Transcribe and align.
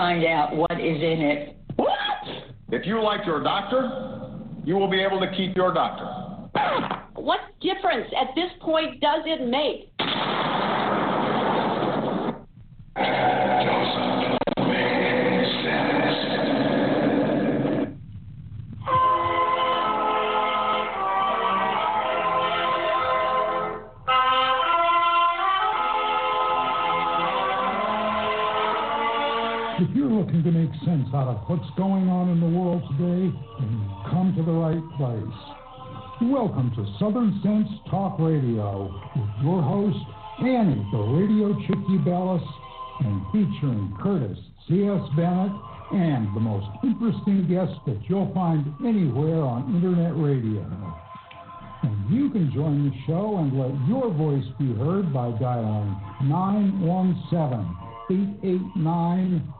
find 0.00 0.24
out 0.24 0.56
what 0.56 0.80
is 0.80 0.96
in 0.96 1.20
it. 1.20 1.56
What? 1.76 1.92
If 2.70 2.86
you 2.86 3.02
like 3.02 3.26
your 3.26 3.42
doctor, 3.42 4.30
you 4.64 4.74
will 4.76 4.88
be 4.88 4.98
able 5.02 5.20
to 5.20 5.30
keep 5.36 5.54
your 5.54 5.74
doctor. 5.74 6.06
What 7.16 7.40
difference 7.60 8.10
at 8.18 8.28
this 8.34 8.50
point 8.62 8.98
does 9.02 9.24
it 9.26 9.46
make? 9.46 9.92
Out 31.12 31.26
of 31.26 31.38
what's 31.48 31.66
going 31.76 32.08
on 32.08 32.28
in 32.28 32.38
the 32.38 32.46
world 32.46 32.86
today, 32.94 33.34
you've 33.34 34.10
come 34.14 34.32
to 34.38 34.46
the 34.46 34.54
right 34.54 34.78
place. 34.94 35.38
Welcome 36.30 36.70
to 36.78 36.86
Southern 37.02 37.34
Sense 37.42 37.66
Talk 37.90 38.14
Radio 38.20 38.86
with 39.18 39.30
your 39.42 39.60
host, 39.60 39.98
Annie, 40.38 40.86
the 40.94 41.02
radio 41.02 41.50
Chick-A-Dee 41.66 41.98
Ubelis, 41.98 42.46
and 43.02 43.26
featuring 43.34 43.90
Curtis 43.98 44.38
C.S. 44.68 45.02
Bennett 45.18 45.50
and 45.90 46.30
the 46.30 46.38
most 46.38 46.70
interesting 46.84 47.42
guests 47.50 47.74
that 47.90 47.98
you'll 48.06 48.30
find 48.32 48.70
anywhere 48.86 49.42
on 49.42 49.66
Internet 49.74 50.14
radio. 50.14 50.62
And 51.82 52.06
you 52.06 52.30
can 52.30 52.54
join 52.54 52.86
the 52.86 52.94
show 53.10 53.42
and 53.42 53.58
let 53.58 53.74
your 53.90 54.14
voice 54.14 54.46
be 54.60 54.78
heard 54.78 55.12
by 55.12 55.34
dialing 55.42 55.90
917 56.22 57.66
889 58.46 59.59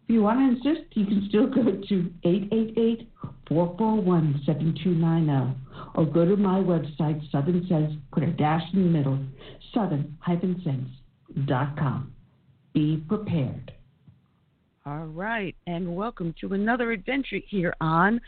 you 0.11 0.23
want 0.23 0.39
to 0.39 0.69
insist, 0.69 0.87
you 0.91 1.05
can 1.05 1.25
still 1.29 1.47
go 1.47 1.63
to 1.63 2.11
888 2.23 3.09
441 3.47 4.41
7290 4.45 5.57
or 5.95 6.05
go 6.05 6.25
to 6.25 6.35
my 6.37 6.59
website, 6.59 7.19
Southern 7.31 7.67
Sense, 7.67 7.95
put 8.11 8.21
a 8.23 8.27
dash 8.27 8.61
in 8.73 8.83
the 8.83 8.89
middle, 8.89 9.17
southern-sense.com. 9.73 12.13
Be 12.73 13.03
prepared. 13.07 13.71
All 14.85 15.05
right, 15.05 15.55
and 15.67 15.95
welcome 15.95 16.35
to 16.41 16.53
another 16.53 16.91
adventure 16.91 17.39
here 17.47 17.73
on 17.81 18.19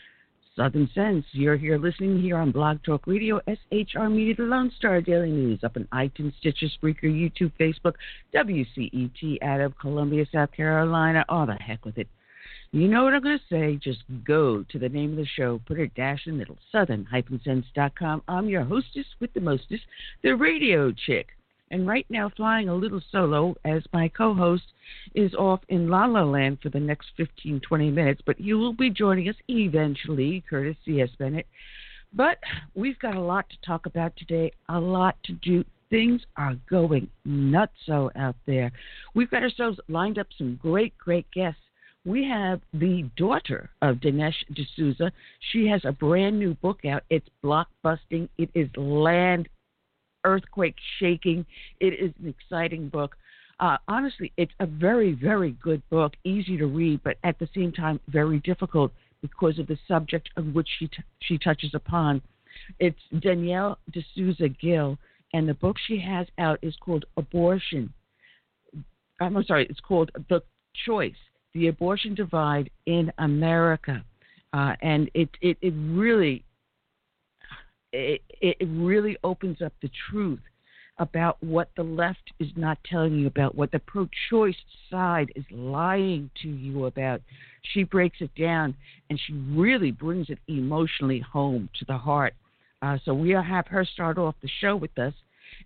Southern 0.55 0.88
Sense. 0.94 1.25
You're 1.31 1.57
here 1.57 1.79
listening 1.79 2.21
here 2.21 2.38
on 2.38 2.51
Blog 2.51 2.83
Talk 2.83 3.07
Radio, 3.07 3.41
SHR 3.47 4.11
Media, 4.11 4.35
the 4.35 4.44
Lone 4.44 4.71
Star 4.77 5.01
Daily 5.01 5.31
News, 5.31 5.63
up 5.63 5.75
on 5.77 5.88
iTunes, 5.91 6.33
Stitcher, 6.39 6.67
Spreaker, 6.67 7.05
YouTube, 7.05 7.51
Facebook, 7.59 7.94
WCET 8.35 9.41
out 9.41 9.61
of 9.61 9.77
Columbia, 9.79 10.25
South 10.31 10.51
Carolina. 10.51 11.25
Oh, 11.27 11.47
the 11.47 11.55
heck 11.55 11.83
with 11.85 11.97
it. 11.97 12.07
You 12.71 12.88
know 12.88 13.03
what 13.03 13.13
I'm 13.13 13.23
going 13.23 13.39
to 13.39 13.55
say? 13.55 13.79
Just 13.81 14.03
go 14.23 14.63
to 14.69 14.79
the 14.79 14.89
name 14.89 15.11
of 15.11 15.17
the 15.17 15.25
show, 15.25 15.59
put 15.65 15.79
a 15.79 15.88
dash 15.89 16.27
in 16.27 16.33
the 16.33 16.38
middle, 16.39 16.57
southern-sense.com. 16.71 18.23
I'm 18.27 18.47
your 18.47 18.63
hostess 18.63 19.05
with 19.19 19.33
the 19.33 19.41
mostest, 19.41 19.83
the 20.23 20.35
radio 20.35 20.91
chick. 20.91 21.27
And 21.73 21.87
right 21.87 22.05
now, 22.07 22.29
flying 22.29 22.69
a 22.69 22.75
little 22.75 23.01
solo 23.11 23.55
as 23.65 23.81
my 23.91 24.07
co 24.07 24.35
host 24.35 24.73
is 25.15 25.33
off 25.33 25.59
in 25.69 25.89
La 25.89 26.05
La 26.05 26.21
Land 26.21 26.59
for 26.61 26.69
the 26.69 26.79
next 26.79 27.07
15, 27.17 27.61
20 27.61 27.89
minutes. 27.89 28.21
But 28.23 28.39
you 28.39 28.59
will 28.59 28.73
be 28.73 28.91
joining 28.91 29.27
us 29.27 29.35
eventually, 29.47 30.43
Curtis 30.47 30.77
C.S. 30.85 31.09
Bennett. 31.17 31.47
But 32.13 32.37
we've 32.75 32.99
got 32.99 33.15
a 33.15 33.19
lot 33.19 33.49
to 33.49 33.55
talk 33.65 33.87
about 33.87 34.15
today, 34.15 34.51
a 34.69 34.79
lot 34.79 35.15
to 35.23 35.33
do. 35.33 35.65
Things 35.89 36.21
are 36.37 36.55
going 36.69 37.09
nutso 37.27 38.11
out 38.15 38.35
there. 38.45 38.71
We've 39.15 39.31
got 39.31 39.41
ourselves 39.41 39.79
lined 39.87 40.19
up 40.19 40.27
some 40.37 40.59
great, 40.61 40.95
great 40.99 41.25
guests. 41.31 41.59
We 42.05 42.23
have 42.25 42.61
the 42.73 43.09
daughter 43.17 43.71
of 43.81 43.95
Dinesh 43.95 44.45
D'Souza. 44.53 45.11
She 45.51 45.65
has 45.69 45.81
a 45.85 45.91
brand 45.91 46.37
new 46.37 46.53
book 46.53 46.85
out. 46.85 47.01
It's 47.09 47.29
blockbusting. 47.43 48.29
It 48.37 48.51
is 48.53 48.69
land 48.77 49.49
earthquake 50.23 50.75
shaking. 50.99 51.45
It 51.79 51.93
is 51.93 52.11
an 52.21 52.29
exciting 52.29 52.89
book. 52.89 53.15
Uh, 53.59 53.77
honestly, 53.87 54.31
it's 54.37 54.51
a 54.59 54.65
very, 54.65 55.13
very 55.13 55.51
good 55.61 55.81
book, 55.89 56.13
easy 56.23 56.57
to 56.57 56.65
read, 56.65 57.01
but 57.03 57.17
at 57.23 57.37
the 57.39 57.47
same 57.55 57.71
time 57.71 57.99
very 58.07 58.39
difficult 58.39 58.91
because 59.21 59.57
of 59.59 59.67
the 59.67 59.77
subject 59.87 60.29
of 60.35 60.47
which 60.47 60.67
she 60.79 60.87
t- 60.87 61.03
she 61.19 61.37
touches 61.37 61.73
upon. 61.73 62.21
It's 62.79 62.99
Danielle 63.19 63.77
D'Souza 63.91 64.49
Gill, 64.49 64.97
and 65.33 65.47
the 65.47 65.53
book 65.53 65.77
she 65.87 65.99
has 65.99 66.27
out 66.37 66.59
is 66.61 66.75
called 66.77 67.05
Abortion. 67.17 67.93
I'm 69.19 69.41
sorry, 69.45 69.65
it's 69.69 69.79
called 69.79 70.11
The 70.29 70.41
Choice: 70.85 71.15
The 71.53 71.67
Abortion 71.67 72.15
Divide 72.15 72.69
in 72.85 73.11
America, 73.19 74.03
uh, 74.51 74.75
and 74.81 75.09
it, 75.13 75.29
it 75.41 75.57
it 75.61 75.73
really 75.77 76.43
it, 77.93 78.21
it 78.41 78.67
really 78.69 79.17
opens 79.23 79.61
up 79.61 79.73
the 79.81 79.89
truth 80.09 80.39
about 80.99 81.41
what 81.41 81.69
the 81.75 81.83
left 81.83 82.31
is 82.39 82.49
not 82.55 82.77
telling 82.85 83.17
you 83.17 83.27
about, 83.27 83.55
what 83.55 83.71
the 83.71 83.79
pro 83.79 84.07
choice 84.29 84.55
side 84.89 85.31
is 85.35 85.45
lying 85.51 86.29
to 86.41 86.47
you 86.47 86.85
about. 86.85 87.21
She 87.73 87.83
breaks 87.83 88.17
it 88.19 88.33
down 88.35 88.75
and 89.09 89.19
she 89.25 89.33
really 89.33 89.91
brings 89.91 90.29
it 90.29 90.39
emotionally 90.47 91.19
home 91.19 91.69
to 91.79 91.85
the 91.85 91.97
heart. 91.97 92.33
Uh, 92.81 92.97
so 93.05 93.13
we'll 93.13 93.41
have 93.41 93.67
her 93.67 93.85
start 93.85 94.17
off 94.17 94.35
the 94.41 94.49
show 94.59 94.75
with 94.75 94.97
us. 94.99 95.13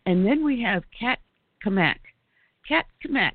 And 0.06 0.25
then 0.25 0.44
we 0.45 0.62
have 0.62 0.83
Kat 0.97 1.19
Cammack. 1.65 2.00
Kat 2.68 2.85
Cammack, 3.03 3.33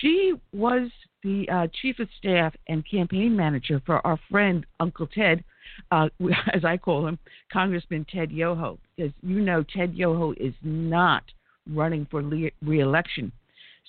she 0.00 0.34
was 0.52 0.90
the 1.22 1.48
uh, 1.48 1.66
chief 1.80 1.98
of 1.98 2.08
staff 2.18 2.54
and 2.68 2.84
campaign 2.88 3.36
manager 3.36 3.80
for 3.86 4.04
our 4.06 4.18
friend 4.30 4.66
Uncle 4.80 5.06
Ted, 5.06 5.42
uh, 5.90 6.08
as 6.52 6.64
I 6.64 6.76
call 6.76 7.06
him, 7.06 7.18
Congressman 7.52 8.06
Ted 8.12 8.30
Yoho. 8.30 8.78
Because 8.96 9.12
you 9.22 9.40
know 9.40 9.62
Ted 9.62 9.94
Yoho 9.94 10.32
is 10.32 10.54
not 10.62 11.24
running 11.68 12.06
for 12.10 12.22
re-election. 12.22 13.32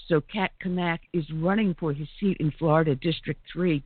So 0.08 0.22
Kat 0.22 0.52
Cammack 0.64 1.00
is 1.14 1.26
running 1.34 1.76
for 1.80 1.94
his 1.94 2.08
seat 2.20 2.38
in 2.40 2.52
Florida 2.52 2.96
District 2.96 3.40
3. 3.52 3.84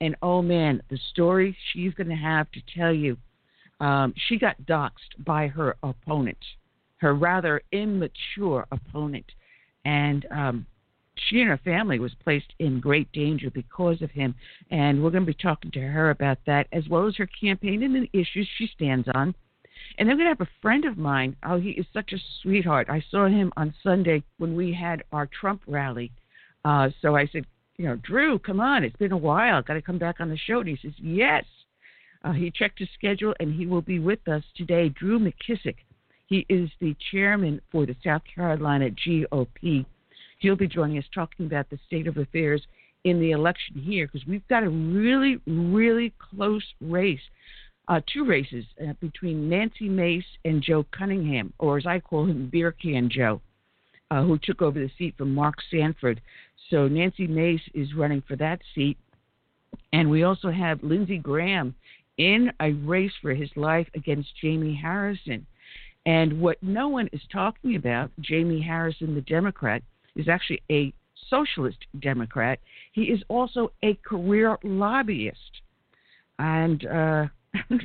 And 0.00 0.16
oh 0.22 0.40
man, 0.42 0.82
the 0.88 0.98
story 1.10 1.56
she's 1.72 1.92
going 1.94 2.08
to 2.08 2.14
have 2.14 2.50
to 2.52 2.60
tell 2.76 2.92
you. 2.92 3.16
Um, 3.80 4.12
she 4.28 4.38
got 4.38 4.60
doxxed 4.62 5.24
by 5.24 5.46
her 5.48 5.76
opponent, 5.82 6.38
her 6.98 7.14
rather 7.14 7.62
immature 7.72 8.66
opponent. 8.70 9.24
And 9.84 10.26
um, 10.30 10.66
she 11.28 11.40
and 11.40 11.48
her 11.48 11.58
family 11.58 11.98
was 11.98 12.14
placed 12.22 12.52
in 12.58 12.80
great 12.80 13.10
danger 13.12 13.50
because 13.50 14.02
of 14.02 14.10
him. 14.10 14.34
And 14.70 15.02
we're 15.02 15.10
going 15.10 15.24
to 15.24 15.32
be 15.32 15.42
talking 15.42 15.70
to 15.72 15.80
her 15.80 16.10
about 16.10 16.38
that, 16.46 16.66
as 16.72 16.88
well 16.88 17.06
as 17.06 17.16
her 17.16 17.28
campaign 17.40 17.82
and 17.82 17.94
the 17.94 18.18
issues 18.18 18.48
she 18.56 18.68
stands 18.74 19.08
on. 19.14 19.34
And 19.98 20.08
then 20.08 20.16
we're 20.16 20.24
going 20.24 20.36
to 20.36 20.44
have 20.44 20.48
a 20.48 20.60
friend 20.62 20.84
of 20.84 20.96
mine. 20.96 21.36
Oh, 21.44 21.58
he 21.58 21.70
is 21.70 21.86
such 21.92 22.12
a 22.12 22.18
sweetheart. 22.42 22.88
I 22.88 23.02
saw 23.10 23.26
him 23.26 23.52
on 23.56 23.74
Sunday 23.82 24.22
when 24.38 24.54
we 24.54 24.72
had 24.72 25.02
our 25.12 25.26
Trump 25.26 25.62
rally. 25.66 26.12
Uh, 26.64 26.90
so 27.02 27.16
I 27.16 27.26
said, 27.26 27.44
you 27.76 27.86
know, 27.86 27.96
Drew, 27.96 28.38
come 28.38 28.60
on. 28.60 28.84
It's 28.84 28.96
been 28.96 29.12
a 29.12 29.16
while. 29.16 29.62
Got 29.62 29.74
to 29.74 29.82
come 29.82 29.98
back 29.98 30.20
on 30.20 30.28
the 30.28 30.36
show. 30.36 30.60
And 30.60 30.68
he 30.68 30.78
says, 30.80 30.92
yes. 30.98 31.44
Uh, 32.22 32.32
he 32.32 32.50
checked 32.50 32.78
his 32.78 32.88
schedule 32.94 33.34
and 33.40 33.54
he 33.54 33.66
will 33.66 33.80
be 33.80 33.98
with 33.98 34.26
us 34.28 34.44
today. 34.54 34.90
Drew 34.90 35.18
McKissick. 35.18 35.76
He 36.26 36.46
is 36.48 36.70
the 36.80 36.94
chairman 37.10 37.60
for 37.72 37.86
the 37.86 37.96
South 38.04 38.22
Carolina 38.34 38.90
GOP. 38.90 39.84
He'll 40.40 40.56
be 40.56 40.66
joining 40.66 40.98
us 40.98 41.04
talking 41.14 41.46
about 41.46 41.68
the 41.70 41.78
state 41.86 42.06
of 42.06 42.16
affairs 42.16 42.62
in 43.04 43.20
the 43.20 43.30
election 43.30 43.76
here 43.76 44.06
because 44.06 44.26
we've 44.26 44.46
got 44.48 44.64
a 44.64 44.68
really, 44.68 45.38
really 45.46 46.12
close 46.18 46.64
race. 46.80 47.20
Uh, 47.88 48.00
two 48.12 48.24
races 48.24 48.64
uh, 48.82 48.92
between 49.00 49.48
Nancy 49.48 49.88
Mace 49.88 50.24
and 50.44 50.62
Joe 50.62 50.86
Cunningham, 50.92 51.52
or 51.58 51.76
as 51.76 51.86
I 51.86 52.00
call 52.00 52.24
him, 52.24 52.48
Beer 52.50 52.72
Can 52.72 53.10
Joe, 53.10 53.40
uh, 54.10 54.22
who 54.22 54.38
took 54.38 54.62
over 54.62 54.78
the 54.78 54.90
seat 54.96 55.14
from 55.18 55.34
Mark 55.34 55.56
Sanford. 55.70 56.20
So 56.70 56.88
Nancy 56.88 57.26
Mace 57.26 57.60
is 57.74 57.94
running 57.94 58.22
for 58.26 58.36
that 58.36 58.60
seat. 58.74 58.96
And 59.92 60.08
we 60.08 60.22
also 60.22 60.50
have 60.50 60.82
Lindsey 60.82 61.18
Graham 61.18 61.74
in 62.16 62.52
a 62.60 62.72
race 62.72 63.12
for 63.20 63.34
his 63.34 63.50
life 63.56 63.88
against 63.94 64.36
Jamie 64.40 64.78
Harrison. 64.80 65.46
And 66.06 66.40
what 66.40 66.62
no 66.62 66.88
one 66.88 67.08
is 67.12 67.20
talking 67.32 67.76
about, 67.76 68.10
Jamie 68.20 68.62
Harrison, 68.62 69.14
the 69.14 69.20
Democrat, 69.20 69.82
is 70.20 70.28
actually 70.28 70.62
a 70.70 70.92
socialist 71.28 71.78
Democrat. 72.00 72.58
He 72.92 73.02
is 73.02 73.22
also 73.28 73.72
a 73.82 73.94
career 74.06 74.58
lobbyist. 74.62 75.62
And 76.38 76.86
uh, 76.86 77.26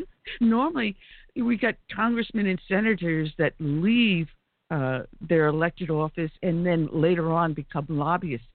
normally 0.42 0.96
we 1.36 1.58
got 1.58 1.76
congressmen 1.94 2.48
and 2.48 2.60
senators 2.68 3.32
that 3.38 3.54
leave 3.60 4.28
uh, 4.72 5.02
their 5.22 5.48
elected 5.48 5.90
office 5.90 6.32
and 6.42 6.66
then 6.66 6.90
later 6.92 7.32
on 7.32 7.54
become 7.54 7.86
lobbyists. 7.90 8.48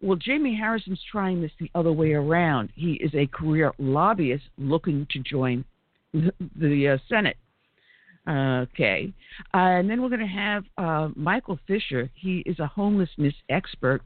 Well, 0.00 0.16
Jamie 0.16 0.56
Harrison's 0.56 1.00
trying 1.10 1.40
this 1.40 1.52
the 1.60 1.70
other 1.76 1.92
way 1.92 2.12
around. 2.12 2.70
He 2.74 2.94
is 2.94 3.14
a 3.14 3.26
career 3.28 3.72
lobbyist 3.78 4.44
looking 4.58 5.06
to 5.10 5.20
join 5.20 5.64
the, 6.12 6.32
the 6.56 6.88
uh, 6.88 6.98
Senate. 7.08 7.36
Okay. 8.28 9.12
Uh, 9.52 9.56
and 9.56 9.90
then 9.90 10.00
we're 10.00 10.08
going 10.08 10.20
to 10.20 10.26
have 10.26 10.64
uh, 10.78 11.08
Michael 11.16 11.58
Fischer. 11.66 12.08
He 12.14 12.42
is 12.46 12.58
a 12.58 12.66
homelessness 12.66 13.34
expert. 13.48 14.02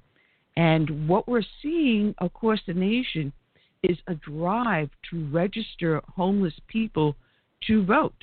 And 0.56 1.06
what 1.06 1.28
we're 1.28 1.42
seeing 1.62 2.14
across 2.18 2.60
the 2.66 2.72
nation 2.72 3.32
is 3.82 3.98
a 4.06 4.14
drive 4.14 4.88
to 5.10 5.28
register 5.28 6.00
homeless 6.08 6.54
people 6.66 7.14
to 7.66 7.84
vote. 7.84 8.14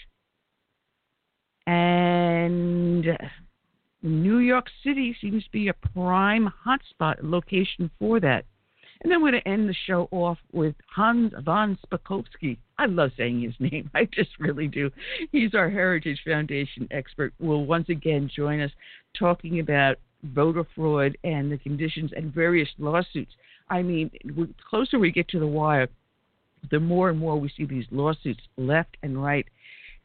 And 1.68 3.06
New 4.01 4.39
York 4.39 4.65
City 4.84 5.15
seems 5.22 5.44
to 5.44 5.51
be 5.51 5.67
a 5.67 5.74
prime 5.74 6.51
hotspot 6.65 7.17
location 7.22 7.89
for 8.00 8.20
that. 8.20 8.46
And 9.03 9.12
then 9.12 9.22
we're 9.22 9.31
going 9.31 9.43
to 9.43 9.50
end 9.50 9.69
the 9.69 9.75
show 9.86 10.07
off 10.12 10.38
with 10.53 10.75
Hans 10.95 11.33
von 11.43 11.77
Spakovsky. 11.86 12.57
I 12.77 12.86
love 12.86 13.12
saying 13.17 13.41
his 13.41 13.53
name. 13.60 13.89
I 13.95 14.05
just 14.05 14.31
really 14.39 14.67
do. 14.67 14.89
He's 15.31 15.53
our 15.53 15.69
Heritage 15.69 16.22
Foundation 16.25 16.88
expert. 16.91 17.33
Will 17.39 17.65
once 17.65 17.89
again 17.89 18.29
join 18.33 18.62
us 18.62 18.72
talking 19.17 19.60
about 19.60 19.98
voter 20.24 20.65
fraud 20.74 21.17
and 21.25 21.51
the 21.51 21.57
conditions 21.57 22.12
and 22.15 22.33
various 22.33 22.69
lawsuits. 22.77 23.33
I 23.69 23.81
mean, 23.81 24.10
the 24.24 24.50
closer 24.69 25.00
we 25.00 25.12
get 25.12 25.27
to 25.29 25.39
the 25.39 25.48
wire, 25.48 25.89
the 26.72 26.79
more 26.79 27.10
and 27.10 27.19
more 27.19 27.38
we 27.38 27.51
see 27.55 27.65
these 27.65 27.86
lawsuits 27.91 28.41
left 28.57 28.95
and 29.03 29.22
right. 29.22 29.45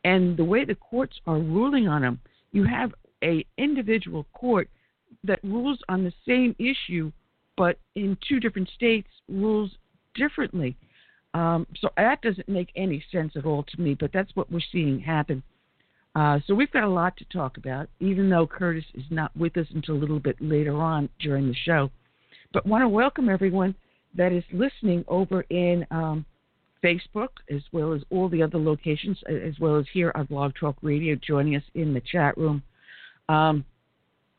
And 0.04 0.36
the 0.36 0.44
way 0.44 0.64
the 0.64 0.74
courts 0.74 1.20
are 1.26 1.38
ruling 1.38 1.86
on 1.86 2.02
them, 2.02 2.20
you 2.50 2.64
have 2.64 2.92
a 3.22 3.44
individual 3.56 4.26
court 4.32 4.68
that 5.24 5.42
rules 5.44 5.78
on 5.88 6.04
the 6.04 6.12
same 6.26 6.56
issue 6.58 7.12
but 7.58 7.78
in 7.96 8.16
two 8.26 8.40
different 8.40 8.70
states 8.74 9.08
rules 9.28 9.70
differently. 10.14 10.76
Um, 11.34 11.66
so 11.80 11.90
that 11.96 12.22
doesn't 12.22 12.48
make 12.48 12.70
any 12.74 13.04
sense 13.12 13.32
at 13.36 13.44
all 13.44 13.64
to 13.64 13.80
me, 13.80 13.94
but 13.94 14.12
that's 14.14 14.34
what 14.34 14.50
we're 14.50 14.60
seeing 14.72 14.98
happen. 15.00 15.42
Uh, 16.14 16.38
so 16.46 16.54
we've 16.54 16.70
got 16.70 16.84
a 16.84 16.88
lot 16.88 17.16
to 17.18 17.24
talk 17.26 17.58
about, 17.58 17.88
even 18.00 18.30
though 18.30 18.46
Curtis 18.46 18.84
is 18.94 19.04
not 19.10 19.36
with 19.36 19.56
us 19.56 19.66
until 19.74 19.96
a 19.96 19.98
little 19.98 20.20
bit 20.20 20.36
later 20.40 20.74
on 20.74 21.08
during 21.20 21.48
the 21.48 21.54
show. 21.54 21.90
But 22.52 22.66
want 22.66 22.82
to 22.82 22.88
welcome 22.88 23.28
everyone 23.28 23.74
that 24.16 24.32
is 24.32 24.44
listening 24.52 25.04
over 25.06 25.42
in 25.50 25.86
um, 25.90 26.24
Facebook, 26.82 27.28
as 27.50 27.60
well 27.72 27.92
as 27.92 28.02
all 28.10 28.28
the 28.28 28.42
other 28.42 28.58
locations, 28.58 29.18
as 29.28 29.58
well 29.60 29.76
as 29.76 29.84
here 29.92 30.12
on 30.14 30.24
Blog 30.26 30.52
Talk 30.58 30.76
Radio, 30.80 31.14
joining 31.14 31.56
us 31.56 31.62
in 31.74 31.92
the 31.92 32.00
chat 32.00 32.36
room. 32.38 32.62
Um, 33.28 33.64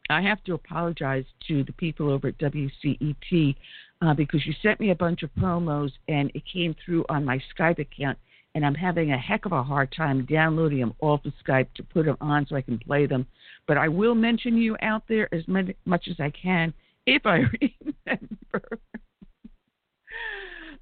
I 0.10 0.22
have 0.22 0.44
to 0.46 0.54
apologize 0.54 1.26
to 1.48 1.64
the 1.64 1.74
people 1.74 2.10
over 2.10 2.30
at 2.30 2.38
WCET 2.40 3.56
uh, 4.02 4.14
because 4.14 4.46
you 4.46 4.54
sent 4.62 4.80
me 4.80 4.92
a 4.92 4.96
bunch 4.96 5.24
of 5.24 5.30
promos 5.36 5.92
and 6.08 6.32
it 6.34 6.44
came 6.52 6.76
through 6.84 7.06
on 7.10 7.26
my 7.26 7.40
Skype 7.56 7.80
account, 7.80 8.18
and 8.56 8.66
I'm 8.66 8.76
having 8.76 9.12
a 9.12 9.18
heck 9.18 9.46
of 9.46 9.52
a 9.52 9.64
hard 9.64 9.92
time 9.92 10.26
downloading 10.26 10.80
them 10.80 10.96
off 11.02 11.26
of 11.26 11.34
Skype 11.46 11.68
to 11.76 11.84
put 11.84 12.06
them 12.06 12.18
on 12.22 12.48
so 12.48 12.56
I 12.56 12.62
can 12.62 12.80
play 12.80 13.06
them. 13.06 13.28
But 13.68 13.78
I 13.78 13.88
will 13.88 14.16
mention 14.16 14.58
you 14.58 14.76
out 14.82 15.04
there 15.08 15.34
as 15.34 15.44
much 15.48 16.08
as 16.08 16.20
I 16.20 16.32
can 16.32 16.74
if 17.06 17.26
I 17.26 17.38
remember. 18.08 18.80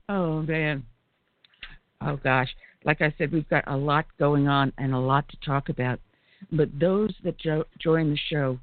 oh, 0.08 0.42
man. 0.44 0.86
Oh, 2.02 2.18
gosh. 2.18 2.50
Like 2.86 3.02
I 3.02 3.14
said, 3.18 3.32
we've 3.32 3.50
got 3.50 3.66
a 3.68 3.76
lot 3.76 4.06
going 4.18 4.48
on 4.48 4.72
and 4.78 4.94
a 4.94 5.00
lot 5.00 5.28
to 5.30 5.38
talk 5.46 5.70
about. 5.70 6.00
But 6.52 6.70
those 6.80 7.14
that 7.24 7.38
jo- 7.40 7.66
join 7.80 8.12
the 8.12 8.20
show, 8.30 8.60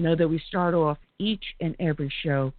know 0.00 0.16
that 0.16 0.28
we 0.28 0.42
start 0.48 0.74
off 0.74 0.98
each 1.18 1.44
and 1.60 1.76
every 1.78 2.12
show 2.22 2.52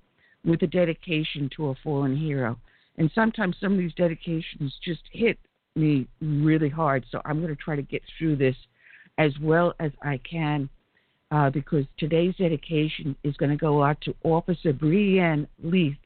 with 0.45 0.61
a 0.61 0.67
dedication 0.67 1.49
to 1.55 1.69
a 1.69 1.75
fallen 1.83 2.15
hero. 2.15 2.57
And 2.97 3.11
sometimes 3.13 3.55
some 3.59 3.73
of 3.73 3.79
these 3.79 3.93
dedications 3.93 4.73
just 4.83 5.01
hit 5.11 5.37
me 5.75 6.07
really 6.21 6.69
hard. 6.69 7.05
So 7.11 7.21
I'm 7.25 7.41
going 7.41 7.55
to 7.55 7.61
try 7.61 7.75
to 7.75 7.81
get 7.81 8.01
through 8.17 8.35
this 8.37 8.55
as 9.17 9.31
well 9.41 9.73
as 9.79 9.91
I 10.01 10.19
can 10.29 10.69
uh, 11.31 11.49
because 11.49 11.85
today's 11.97 12.35
dedication 12.35 13.15
is 13.23 13.35
going 13.37 13.51
to 13.51 13.57
go 13.57 13.83
out 13.83 13.99
to 14.01 14.15
Officer 14.23 14.73
Breann 14.73 15.47
Leath 15.63 15.97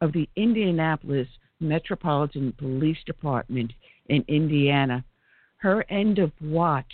of 0.00 0.12
the 0.12 0.28
Indianapolis 0.36 1.28
Metropolitan 1.60 2.52
Police 2.58 2.98
Department 3.06 3.72
in 4.08 4.24
Indiana. 4.28 5.04
Her 5.58 5.84
end 5.90 6.18
of 6.18 6.32
watch 6.40 6.92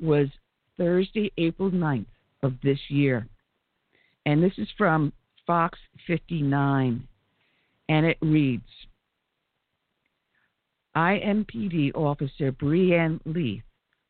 was 0.00 0.28
Thursday, 0.78 1.30
April 1.36 1.70
9th 1.70 2.06
of 2.42 2.54
this 2.62 2.78
year. 2.88 3.26
And 4.26 4.42
this 4.42 4.52
is 4.58 4.68
from 4.76 5.12
Fox 5.46 5.78
59. 6.06 7.06
And 7.88 8.06
it 8.06 8.18
reads 8.20 8.62
IMPD 10.96 11.94
officer 11.94 12.52
Breann 12.52 13.20
Leath 13.24 13.62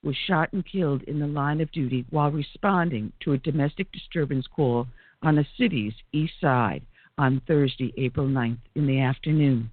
was 0.03 0.17
shot 0.27 0.53
and 0.53 0.67
killed 0.67 1.03
in 1.05 1.21
the 1.21 1.27
line 1.27 1.61
of 1.61 1.71
duty 1.71 2.05
while 2.11 2.31
responding 2.31 3.13
to 3.21 3.33
a 3.33 3.39
domestic 3.39 3.91
disturbance 3.93 4.47
call 4.49 4.87
on 5.23 5.37
the 5.37 5.47
city's 5.57 5.95
east 6.13 6.33
side 6.41 6.83
on 7.19 7.41
Thursday, 7.47 7.93
April 7.97 8.27
9th 8.27 8.59
in 8.75 8.87
the 8.87 9.01
afternoon. 9.01 9.71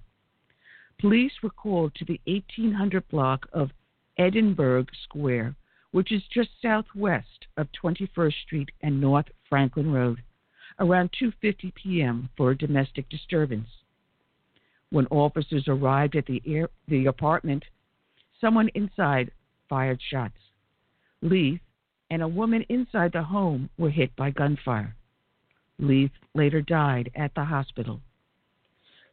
Police 1.00 1.32
were 1.42 1.50
called 1.50 1.94
to 1.96 2.04
the 2.04 2.20
1800 2.26 3.08
block 3.08 3.48
of 3.52 3.70
Edinburgh 4.18 4.86
Square, 5.04 5.56
which 5.92 6.12
is 6.12 6.22
just 6.32 6.50
southwest 6.62 7.46
of 7.56 7.68
21st 7.82 8.34
Street 8.46 8.70
and 8.82 9.00
North 9.00 9.26
Franklin 9.48 9.92
Road, 9.92 10.22
around 10.78 11.10
2:50 11.20 11.74
p.m. 11.74 12.28
for 12.36 12.50
a 12.50 12.58
domestic 12.58 13.08
disturbance. 13.08 13.68
When 14.90 15.06
officers 15.06 15.64
arrived 15.68 16.16
at 16.16 16.26
the, 16.26 16.42
air, 16.46 16.68
the 16.88 17.06
apartment, 17.06 17.64
someone 18.40 18.68
inside 18.74 19.30
fired 19.68 20.00
shots. 20.10 20.38
Leath 21.22 21.60
and 22.10 22.22
a 22.22 22.28
woman 22.28 22.64
inside 22.68 23.12
the 23.12 23.22
home 23.22 23.70
were 23.78 23.90
hit 23.90 24.14
by 24.16 24.30
gunfire. 24.30 24.96
Leath 25.78 26.12
later 26.34 26.60
died 26.60 27.10
at 27.14 27.34
the 27.34 27.44
hospital. 27.44 28.00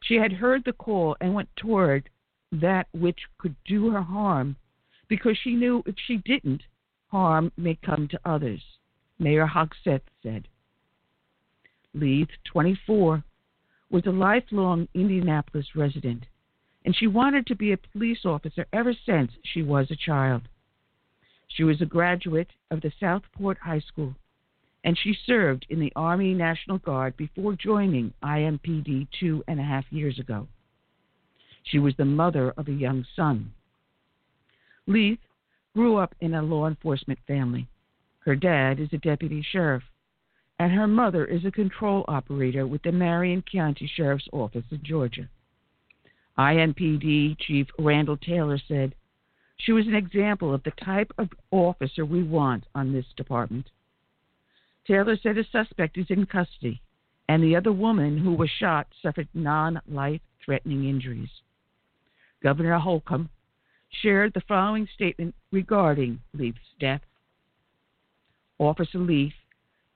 She 0.02 0.14
had 0.14 0.32
heard 0.32 0.64
the 0.64 0.72
call 0.72 1.16
and 1.20 1.34
went 1.34 1.48
toward 1.56 2.08
that 2.52 2.86
which 2.92 3.20
could 3.38 3.56
do 3.64 3.90
her 3.90 4.02
harm 4.02 4.56
because 5.08 5.36
she 5.42 5.54
knew 5.54 5.82
if 5.86 5.94
she 6.06 6.18
didn't, 6.18 6.62
harm 7.08 7.50
may 7.56 7.74
come 7.84 8.08
to 8.08 8.20
others, 8.24 8.62
Mayor 9.18 9.46
Hogsett 9.46 10.02
said. 10.22 10.46
Leath, 11.94 12.28
24, 12.44 13.24
was 13.90 14.06
a 14.06 14.10
lifelong 14.10 14.86
Indianapolis 14.94 15.66
resident, 15.74 16.24
and 16.84 16.94
she 16.94 17.06
wanted 17.06 17.46
to 17.46 17.56
be 17.56 17.72
a 17.72 17.78
police 17.78 18.24
officer 18.24 18.66
ever 18.72 18.94
since 19.06 19.32
she 19.42 19.62
was 19.62 19.90
a 19.90 19.96
child. 19.96 20.42
She 21.48 21.64
was 21.64 21.80
a 21.80 21.86
graduate 21.86 22.50
of 22.70 22.82
the 22.82 22.92
Southport 23.00 23.58
High 23.58 23.80
School 23.80 24.14
and 24.84 24.96
she 24.98 25.16
served 25.26 25.66
in 25.68 25.80
the 25.80 25.92
Army 25.96 26.34
National 26.34 26.78
Guard 26.78 27.16
before 27.16 27.54
joining 27.54 28.12
IMPD 28.22 29.08
two 29.18 29.42
and 29.48 29.58
a 29.58 29.62
half 29.62 29.84
years 29.90 30.18
ago. 30.18 30.46
She 31.64 31.78
was 31.78 31.94
the 31.96 32.04
mother 32.04 32.52
of 32.56 32.68
a 32.68 32.72
young 32.72 33.04
son. 33.14 33.52
Leath 34.88 35.20
grew 35.74 35.96
up 35.98 36.14
in 36.20 36.32
a 36.32 36.42
law 36.42 36.66
enforcement 36.66 37.18
family. 37.26 37.68
Her 38.20 38.34
dad 38.34 38.80
is 38.80 38.88
a 38.92 38.98
deputy 38.98 39.42
sheriff, 39.42 39.82
and 40.58 40.72
her 40.72 40.86
mother 40.86 41.26
is 41.26 41.44
a 41.44 41.50
control 41.50 42.06
operator 42.08 42.66
with 42.66 42.82
the 42.82 42.90
Marion 42.90 43.42
County 43.42 43.86
Sheriff's 43.86 44.28
Office 44.32 44.64
in 44.70 44.80
Georgia. 44.82 45.28
IMPD 46.38 47.38
Chief 47.38 47.66
Randall 47.78 48.16
Taylor 48.16 48.58
said, 48.66 48.94
She 49.58 49.72
was 49.72 49.86
an 49.86 49.94
example 49.94 50.54
of 50.54 50.62
the 50.62 50.72
type 50.82 51.12
of 51.18 51.28
officer 51.50 52.06
we 52.06 52.22
want 52.22 52.64
on 52.74 52.90
this 52.90 53.06
department. 53.14 53.68
Taylor 54.86 55.18
said 55.22 55.36
a 55.36 55.44
suspect 55.52 55.98
is 55.98 56.06
in 56.08 56.24
custody, 56.24 56.80
and 57.28 57.42
the 57.42 57.56
other 57.56 57.72
woman 57.72 58.16
who 58.16 58.32
was 58.32 58.48
shot 58.48 58.86
suffered 59.02 59.28
non 59.34 59.82
life 59.86 60.22
threatening 60.42 60.88
injuries. 60.88 61.42
Governor 62.42 62.78
Holcomb 62.78 63.28
shared 63.90 64.32
the 64.34 64.42
following 64.46 64.88
statement 64.94 65.34
regarding 65.52 66.20
Leath's 66.34 66.58
death. 66.80 67.00
Officer 68.58 68.98
Leath 68.98 69.32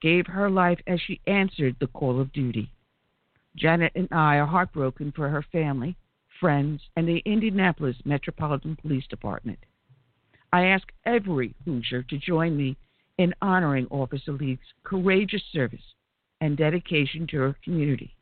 gave 0.01 0.27
her 0.27 0.49
life 0.49 0.79
as 0.87 0.99
she 1.01 1.21
answered 1.27 1.75
the 1.79 1.87
call 1.87 2.19
of 2.19 2.33
duty. 2.33 2.69
Janet 3.55 3.91
and 3.95 4.07
I 4.11 4.37
are 4.37 4.45
heartbroken 4.45 5.11
for 5.11 5.29
her 5.29 5.45
family, 5.51 5.95
friends, 6.39 6.81
and 6.95 7.07
the 7.07 7.21
Indianapolis 7.25 7.95
Metropolitan 8.03 8.75
Police 8.81 9.07
Department. 9.07 9.59
I 10.51 10.65
ask 10.65 10.87
every 11.05 11.55
Hoosier 11.65 12.03
to 12.03 12.17
join 12.17 12.57
me 12.57 12.77
in 13.17 13.33
honoring 13.41 13.87
Officer 13.87 14.33
Leath's 14.33 14.73
courageous 14.83 15.43
service 15.51 15.93
and 16.41 16.57
dedication 16.57 17.27
to 17.27 17.37
her 17.37 17.55
community. 17.63 18.15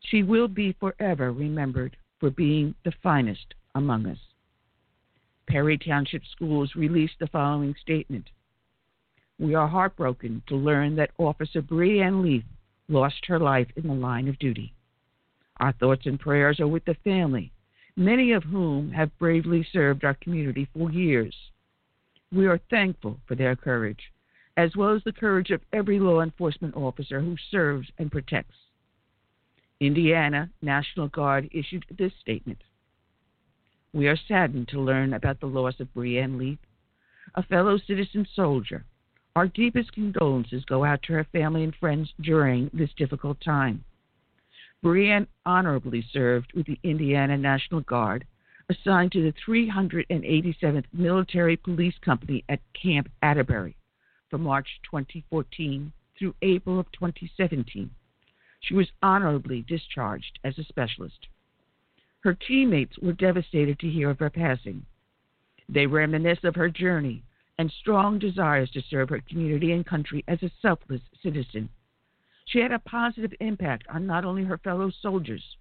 She 0.00 0.22
will 0.22 0.48
be 0.48 0.76
forever 0.78 1.32
remembered 1.32 1.96
for 2.20 2.30
being 2.30 2.74
the 2.84 2.92
finest 3.02 3.54
among 3.74 4.06
us. 4.06 4.18
Perry 5.48 5.78
Township 5.78 6.22
Schools 6.30 6.74
released 6.76 7.18
the 7.18 7.26
following 7.26 7.74
statement 7.80 8.28
We 9.38 9.54
are 9.54 9.66
heartbroken 9.66 10.42
to 10.46 10.56
learn 10.56 10.94
that 10.96 11.10
Officer 11.18 11.62
Breann 11.62 12.22
Leath 12.22 12.44
lost 12.88 13.24
her 13.26 13.38
life 13.38 13.68
in 13.76 13.86
the 13.88 13.94
line 13.94 14.28
of 14.28 14.38
duty. 14.38 14.74
Our 15.58 15.72
thoughts 15.72 16.06
and 16.06 16.20
prayers 16.20 16.60
are 16.60 16.68
with 16.68 16.84
the 16.84 16.96
family, 17.02 17.50
many 17.96 18.32
of 18.32 18.44
whom 18.44 18.92
have 18.92 19.18
bravely 19.18 19.66
served 19.72 20.04
our 20.04 20.14
community 20.14 20.68
for 20.72 20.90
years. 20.92 21.34
We 22.30 22.46
are 22.46 22.60
thankful 22.70 23.18
for 23.26 23.34
their 23.34 23.56
courage 23.56 24.12
as 24.58 24.74
well 24.74 24.92
as 24.92 25.04
the 25.04 25.12
courage 25.12 25.50
of 25.50 25.62
every 25.72 26.00
law 26.00 26.20
enforcement 26.20 26.74
officer 26.74 27.20
who 27.20 27.36
serves 27.48 27.88
and 27.98 28.10
protects. 28.10 28.56
Indiana 29.78 30.50
National 30.60 31.06
Guard 31.06 31.48
issued 31.52 31.84
this 31.96 32.12
statement. 32.20 32.58
We 33.98 34.06
are 34.06 34.16
saddened 34.28 34.68
to 34.68 34.80
learn 34.80 35.12
about 35.12 35.40
the 35.40 35.48
loss 35.48 35.80
of 35.80 35.92
Breann 35.92 36.38
Leath, 36.38 36.60
a 37.34 37.42
fellow 37.42 37.78
citizen 37.78 38.28
soldier. 38.32 38.84
Our 39.34 39.48
deepest 39.48 39.90
condolences 39.90 40.64
go 40.66 40.84
out 40.84 41.02
to 41.02 41.14
her 41.14 41.24
family 41.32 41.64
and 41.64 41.74
friends 41.74 42.14
during 42.20 42.70
this 42.72 42.90
difficult 42.96 43.40
time. 43.40 43.82
Breann 44.84 45.26
honorably 45.44 46.06
served 46.12 46.52
with 46.52 46.66
the 46.66 46.78
Indiana 46.84 47.36
National 47.36 47.80
Guard, 47.80 48.24
assigned 48.68 49.10
to 49.12 49.20
the 49.20 49.34
387th 49.44 50.84
Military 50.92 51.56
Police 51.56 51.98
Company 51.98 52.44
at 52.48 52.60
Camp 52.80 53.10
Atterbury 53.20 53.74
from 54.30 54.42
March 54.42 54.68
2014 54.88 55.92
through 56.16 56.36
April 56.42 56.78
of 56.78 56.86
2017. 56.92 57.90
She 58.60 58.74
was 58.74 58.92
honorably 59.02 59.62
discharged 59.62 60.38
as 60.44 60.56
a 60.56 60.62
specialist. 60.62 61.26
Her 62.20 62.34
teammates 62.34 62.98
were 62.98 63.12
devastated 63.12 63.78
to 63.78 63.90
hear 63.90 64.10
of 64.10 64.18
her 64.18 64.30
passing. 64.30 64.84
They 65.68 65.86
reminisce 65.86 66.42
of 66.42 66.56
her 66.56 66.68
journey 66.68 67.22
and 67.58 67.70
strong 67.70 68.18
desires 68.18 68.70
to 68.70 68.82
serve 68.82 69.08
her 69.10 69.20
community 69.20 69.72
and 69.72 69.86
country 69.86 70.24
as 70.26 70.42
a 70.42 70.50
selfless 70.60 71.02
citizen. 71.22 71.68
She 72.46 72.58
had 72.60 72.72
a 72.72 72.78
positive 72.78 73.34
impact 73.40 73.86
on 73.88 74.06
not 74.06 74.24
only 74.24 74.44
her 74.44 74.58
fellow 74.58 74.90
soldiers, 74.90 75.56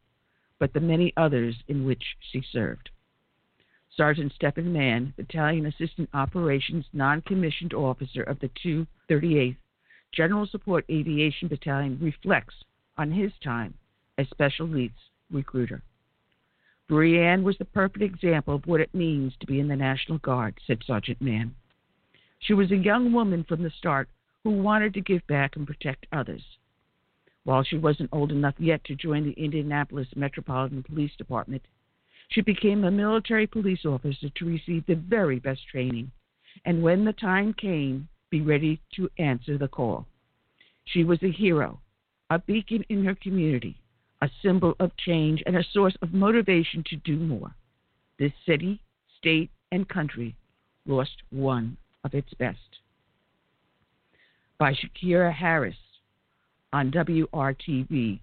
but 0.57 0.73
the 0.73 0.79
many 0.79 1.13
others 1.17 1.55
in 1.67 1.85
which 1.85 2.17
she 2.19 2.41
served. 2.41 2.89
Sergeant 3.95 4.31
Stephen 4.33 4.71
Mann, 4.71 5.13
Battalion 5.17 5.65
Assistant 5.65 6.09
Operations 6.13 6.85
Non 6.93 7.21
Commissioned 7.21 7.73
Officer 7.73 8.23
of 8.23 8.39
the 8.39 8.49
238th 9.09 9.57
General 10.11 10.47
Support 10.47 10.85
Aviation 10.89 11.47
Battalion, 11.47 11.99
reflects 11.99 12.63
on 12.97 13.11
his 13.11 13.31
time 13.43 13.73
as 14.17 14.29
Special 14.29 14.67
Needs 14.67 15.09
recruiter. 15.29 15.83
Breann 16.89 17.43
was 17.43 17.57
the 17.57 17.65
perfect 17.65 18.01
example 18.01 18.55
of 18.55 18.65
what 18.65 18.79
it 18.79 18.93
means 18.93 19.35
to 19.39 19.45
be 19.45 19.59
in 19.59 19.67
the 19.67 19.75
National 19.75 20.19
Guard, 20.19 20.57
said 20.65 20.83
Sergeant 20.85 21.21
Mann. 21.21 21.53
She 22.39 22.53
was 22.53 22.71
a 22.71 22.77
young 22.77 23.11
woman 23.11 23.43
from 23.43 23.61
the 23.61 23.69
start 23.71 24.09
who 24.43 24.51
wanted 24.51 24.93
to 24.93 25.01
give 25.01 25.25
back 25.27 25.57
and 25.57 25.67
protect 25.67 26.07
others. 26.13 26.43
While 27.43 27.63
she 27.63 27.77
wasn't 27.77 28.09
old 28.13 28.31
enough 28.31 28.55
yet 28.57 28.83
to 28.85 28.95
join 28.95 29.25
the 29.25 29.31
Indianapolis 29.31 30.07
Metropolitan 30.15 30.83
Police 30.83 31.15
Department, 31.17 31.63
she 32.29 32.41
became 32.41 32.83
a 32.83 32.91
military 32.91 33.47
police 33.47 33.85
officer 33.85 34.29
to 34.29 34.45
receive 34.45 34.85
the 34.85 34.95
very 34.95 35.39
best 35.39 35.67
training, 35.67 36.11
and 36.65 36.83
when 36.83 37.03
the 37.03 37.13
time 37.13 37.53
came, 37.53 38.07
be 38.29 38.41
ready 38.41 38.79
to 38.95 39.09
answer 39.17 39.57
the 39.57 39.67
call. 39.67 40.05
She 40.85 41.03
was 41.03 41.21
a 41.23 41.31
hero, 41.31 41.81
a 42.29 42.39
beacon 42.39 42.85
in 42.89 43.03
her 43.03 43.15
community, 43.15 43.77
a 44.21 44.29
symbol 44.41 44.75
of 44.79 44.95
change, 44.97 45.43
and 45.45 45.55
a 45.55 45.63
source 45.71 45.95
of 46.01 46.13
motivation 46.13 46.83
to 46.87 46.95
do 46.97 47.17
more. 47.17 47.53
This 48.17 48.33
city, 48.45 48.79
state, 49.17 49.51
and 49.71 49.87
country 49.87 50.35
lost 50.85 51.23
one 51.29 51.77
of 52.03 52.13
its 52.13 52.33
best. 52.35 52.79
By 54.57 54.73
Shakira 54.73 55.31
Harris 55.33 55.75
on 56.73 56.91
WRTV.com. 56.91 58.19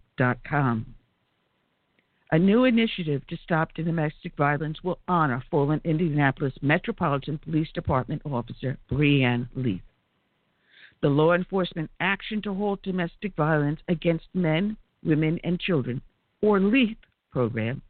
A 2.33 2.39
new 2.39 2.65
initiative 2.65 3.25
to 3.29 3.37
stop 3.45 3.75
domestic 3.75 4.37
violence 4.37 4.83
will 4.83 4.99
honor 5.07 5.45
fallen 5.51 5.81
Indianapolis 5.85 6.55
Metropolitan 6.63 7.39
Police 7.39 7.71
Department 7.73 8.23
officer 8.25 8.77
Breann 8.91 9.49
Leath. 9.55 9.83
The 11.01 11.09
Law 11.11 11.35
Enforcement 11.35 11.91
Action 12.01 12.43
to 12.43 12.53
Halt 12.55 12.83
Domestic 12.83 13.37
Violence 13.37 13.81
Against 13.89 14.27
Men, 14.35 14.77
Women, 15.04 15.38
and 15.44 15.61
Children, 15.61 16.00
or 16.40 16.61
LEAP 16.61 16.99
program, 17.30 17.82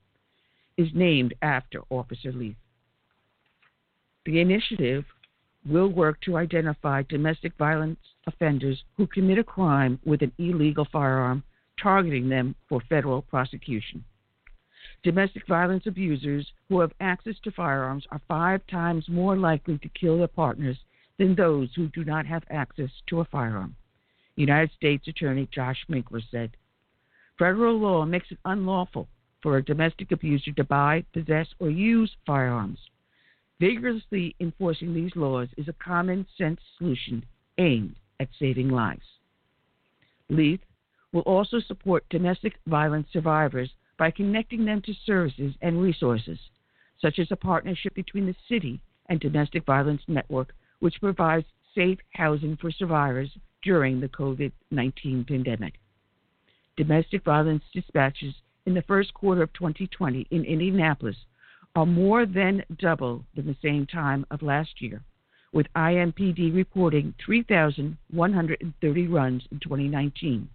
is 0.76 0.88
named 0.94 1.34
after 1.42 1.80
Officer 1.90 2.32
Leath. 2.32 2.56
The 4.26 4.40
initiative 4.40 5.04
will 5.66 5.88
work 5.88 6.20
to 6.22 6.36
identify 6.36 7.02
domestic 7.02 7.56
violence 7.56 7.98
offenders 8.26 8.82
who 8.96 9.06
commit 9.06 9.38
a 9.38 9.44
crime 9.44 9.98
with 10.04 10.22
an 10.22 10.32
illegal 10.38 10.86
firearm, 10.90 11.42
targeting 11.80 12.28
them 12.28 12.54
for 12.68 12.80
federal 12.88 13.22
prosecution. 13.22 14.04
Domestic 15.02 15.46
violence 15.46 15.86
abusers 15.86 16.50
who 16.68 16.80
have 16.80 16.92
access 17.00 17.34
to 17.44 17.50
firearms 17.50 18.06
are 18.10 18.20
five 18.26 18.66
times 18.66 19.08
more 19.08 19.36
likely 19.36 19.78
to 19.78 19.88
kill 19.90 20.18
their 20.18 20.28
partners 20.28 20.78
than 21.18 21.34
those 21.34 21.68
who 21.74 21.88
do 21.88 22.04
not 22.04 22.26
have 22.26 22.42
access 22.50 22.90
to 23.06 23.20
a 23.20 23.24
firearm. 23.26 23.76
United 24.36 24.70
States 24.74 25.06
Attorney 25.06 25.48
Josh 25.52 25.84
Minkler 25.90 26.22
said. 26.30 26.56
Federal 27.38 27.78
law 27.78 28.04
makes 28.04 28.30
it 28.30 28.38
unlawful 28.44 29.08
for 29.42 29.56
a 29.56 29.64
domestic 29.64 30.12
abuser 30.12 30.52
to 30.52 30.64
buy, 30.64 31.04
possess, 31.12 31.48
or 31.58 31.68
use 31.68 32.14
firearms. 32.26 32.78
Vigorously 33.60 34.34
enforcing 34.40 34.94
these 34.94 35.14
laws 35.16 35.48
is 35.56 35.68
a 35.68 35.72
common 35.74 36.26
sense 36.38 36.60
solution 36.78 37.24
aimed 37.58 37.96
at 38.20 38.28
saving 38.38 38.68
lives. 38.68 39.06
Leith 40.28 40.60
will 41.12 41.22
also 41.22 41.60
support 41.60 42.08
domestic 42.08 42.54
violence 42.66 43.06
survivors 43.12 43.70
by 43.98 44.10
connecting 44.10 44.64
them 44.64 44.80
to 44.82 44.94
services 45.06 45.54
and 45.62 45.80
resources, 45.80 46.38
such 47.00 47.18
as 47.18 47.30
a 47.30 47.36
partnership 47.36 47.94
between 47.94 48.26
the 48.26 48.34
city 48.48 48.80
and 49.08 49.20
Domestic 49.20 49.64
Violence 49.66 50.02
Network, 50.08 50.54
which 50.80 51.00
provides 51.00 51.46
safe 51.74 51.98
housing 52.14 52.56
for 52.56 52.70
survivors 52.70 53.30
during 53.62 54.00
the 54.00 54.08
COVID 54.08 54.52
19 54.70 55.24
pandemic. 55.24 55.74
Domestic 56.76 57.22
violence 57.22 57.62
dispatches 57.72 58.34
in 58.66 58.74
the 58.74 58.82
first 58.82 59.14
quarter 59.14 59.42
of 59.42 59.52
2020 59.52 60.26
in 60.30 60.44
Indianapolis 60.44 61.14
are 61.76 61.86
more 61.86 62.26
than 62.26 62.64
double 62.78 63.24
than 63.36 63.46
the 63.46 63.56
same 63.62 63.86
time 63.86 64.26
of 64.30 64.42
last 64.42 64.82
year, 64.82 65.00
with 65.52 65.72
IMPD 65.76 66.52
reporting 66.54 67.14
3,130 67.24 69.06
runs 69.06 69.46
in 69.52 69.60
2019 69.60 70.48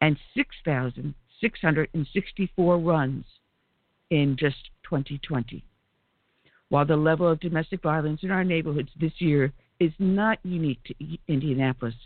and 0.00 0.16
6,664 0.34 2.78
runs 2.78 3.26
in 4.10 4.36
just 4.38 4.70
2020. 4.84 5.62
While 6.70 6.86
the 6.86 6.96
level 6.96 7.28
of 7.28 7.40
domestic 7.40 7.82
violence 7.82 8.22
in 8.22 8.30
our 8.30 8.44
neighborhoods 8.44 8.92
this 8.98 9.20
year 9.20 9.52
is 9.78 9.92
not 9.98 10.38
unique 10.42 10.82
to 10.84 10.94
Indianapolis, 11.28 11.96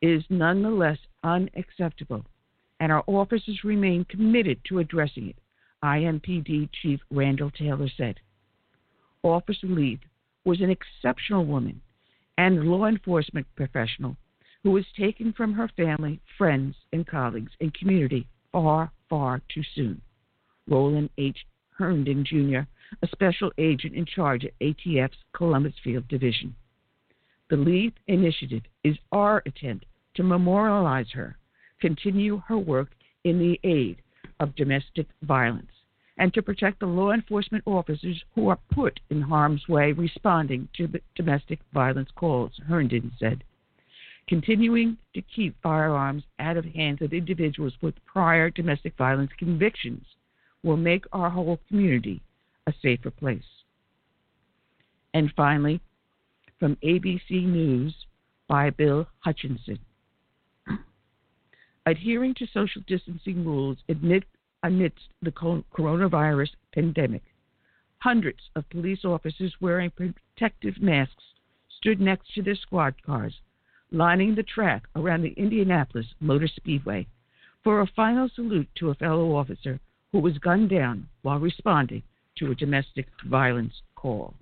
it 0.00 0.10
is 0.10 0.24
nonetheless 0.28 0.98
unacceptable, 1.22 2.24
and 2.80 2.92
our 2.92 3.04
officers 3.06 3.64
remain 3.64 4.04
committed 4.04 4.60
to 4.68 4.78
addressing 4.78 5.28
it, 5.28 5.36
IMPD 5.84 6.68
Chief 6.82 7.00
Randall 7.10 7.50
Taylor 7.50 7.88
said. 7.96 8.16
Officer 9.22 9.66
Leath 9.66 10.00
was 10.44 10.60
an 10.60 10.70
exceptional 10.70 11.44
woman 11.44 11.80
and 12.36 12.64
law 12.64 12.86
enforcement 12.86 13.46
professional 13.56 14.16
who 14.62 14.70
was 14.70 14.84
taken 14.98 15.32
from 15.32 15.52
her 15.52 15.68
family, 15.76 16.20
friends, 16.36 16.74
and 16.92 17.06
colleagues 17.06 17.52
and 17.60 17.74
community 17.74 18.26
far, 18.52 18.90
far 19.08 19.40
too 19.52 19.62
soon. 19.74 20.00
Roland 20.68 21.10
H. 21.18 21.38
Herndon, 21.70 22.24
Jr., 22.24 22.68
a 23.02 23.08
special 23.08 23.52
agent 23.58 23.94
in 23.94 24.04
charge 24.04 24.44
at 24.44 24.58
ATF's 24.60 25.18
Columbus 25.32 25.74
Field 25.84 26.08
Division. 26.08 26.54
The 27.50 27.56
LEAP 27.56 27.94
initiative 28.08 28.62
is 28.84 28.96
our 29.12 29.42
attempt 29.46 29.86
to 30.14 30.22
memorialize 30.22 31.10
her, 31.12 31.36
continue 31.80 32.42
her 32.46 32.58
work 32.58 32.90
in 33.24 33.38
the 33.38 33.58
aid 33.64 34.02
of 34.40 34.54
domestic 34.54 35.06
violence, 35.22 35.70
and 36.18 36.32
to 36.34 36.42
protect 36.42 36.80
the 36.80 36.86
law 36.86 37.12
enforcement 37.12 37.62
officers 37.66 38.22
who 38.34 38.48
are 38.48 38.58
put 38.72 39.00
in 39.10 39.20
harm's 39.20 39.68
way 39.68 39.92
responding 39.92 40.68
to 40.76 40.88
domestic 41.14 41.60
violence 41.72 42.10
calls, 42.14 42.52
Herndon 42.66 43.12
said 43.18 43.42
continuing 44.28 44.98
to 45.14 45.22
keep 45.22 45.56
firearms 45.62 46.22
out 46.38 46.56
of 46.56 46.64
hands 46.66 47.00
of 47.00 47.12
individuals 47.12 47.72
with 47.80 47.94
prior 48.04 48.50
domestic 48.50 48.96
violence 48.96 49.30
convictions 49.38 50.04
will 50.62 50.76
make 50.76 51.04
our 51.12 51.30
whole 51.30 51.58
community 51.68 52.20
a 52.66 52.74
safer 52.82 53.10
place. 53.10 53.42
And 55.14 55.32
finally, 55.34 55.80
from 56.60 56.76
ABC 56.84 57.44
News 57.46 57.94
by 58.48 58.70
Bill 58.70 59.06
Hutchinson. 59.20 59.78
Adhering 61.88 62.34
to 62.34 62.46
social 62.52 62.82
distancing 62.86 63.46
rules 63.46 63.78
amid, 63.88 64.26
amidst 64.62 65.08
the 65.22 65.30
coronavirus 65.30 66.50
pandemic, 66.74 67.22
hundreds 67.96 68.40
of 68.56 68.68
police 68.68 69.06
officers 69.06 69.54
wearing 69.58 69.90
protective 69.90 70.74
masks 70.82 71.24
stood 71.78 71.98
next 71.98 72.34
to 72.34 72.42
their 72.42 72.56
squad 72.56 72.94
cars 73.06 73.40
lining 73.90 74.34
the 74.34 74.42
track 74.42 74.86
around 74.96 75.22
the 75.22 75.32
Indianapolis 75.38 76.04
Motor 76.20 76.46
Speedway 76.46 77.06
for 77.64 77.80
a 77.80 77.86
final 77.96 78.28
salute 78.34 78.68
to 78.74 78.90
a 78.90 78.94
fellow 78.94 79.34
officer 79.34 79.80
who 80.12 80.18
was 80.18 80.36
gunned 80.36 80.68
down 80.68 81.08
while 81.22 81.38
responding 81.38 82.02
to 82.36 82.50
a 82.50 82.54
domestic 82.54 83.06
violence 83.24 83.80
call. 83.94 84.34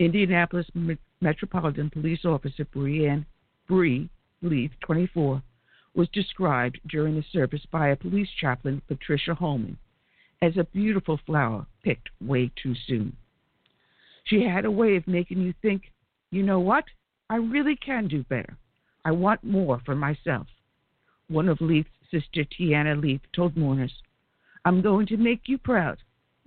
Indianapolis 0.00 0.66
Metropolitan 1.20 1.90
Police 1.90 2.24
Officer 2.24 2.64
Breann 2.64 3.24
Bree 3.68 4.10
Leath, 4.42 4.72
24, 4.80 5.40
was 5.96 6.08
described 6.10 6.78
during 6.86 7.16
the 7.16 7.24
service 7.32 7.64
by 7.72 7.88
a 7.88 7.96
police 7.96 8.28
chaplain, 8.38 8.82
Patricia 8.86 9.34
Holman, 9.34 9.78
as 10.42 10.56
a 10.56 10.64
beautiful 10.64 11.18
flower 11.24 11.66
picked 11.82 12.10
way 12.20 12.50
too 12.62 12.74
soon. 12.86 13.16
She 14.24 14.44
had 14.44 14.66
a 14.66 14.70
way 14.70 14.96
of 14.96 15.08
making 15.08 15.40
you 15.40 15.54
think, 15.62 15.90
you 16.30 16.42
know 16.42 16.60
what? 16.60 16.84
I 17.30 17.36
really 17.36 17.76
can 17.76 18.08
do 18.08 18.22
better. 18.24 18.56
I 19.04 19.12
want 19.12 19.42
more 19.42 19.80
for 19.86 19.94
myself. 19.94 20.46
One 21.28 21.48
of 21.48 21.60
Leath's 21.60 21.88
sister, 22.10 22.44
Tiana 22.44 23.00
Leath, 23.00 23.22
told 23.34 23.56
mourners, 23.56 23.92
I'm 24.64 24.82
going 24.82 25.06
to 25.06 25.16
make 25.16 25.42
you 25.46 25.58
proud, 25.58 25.98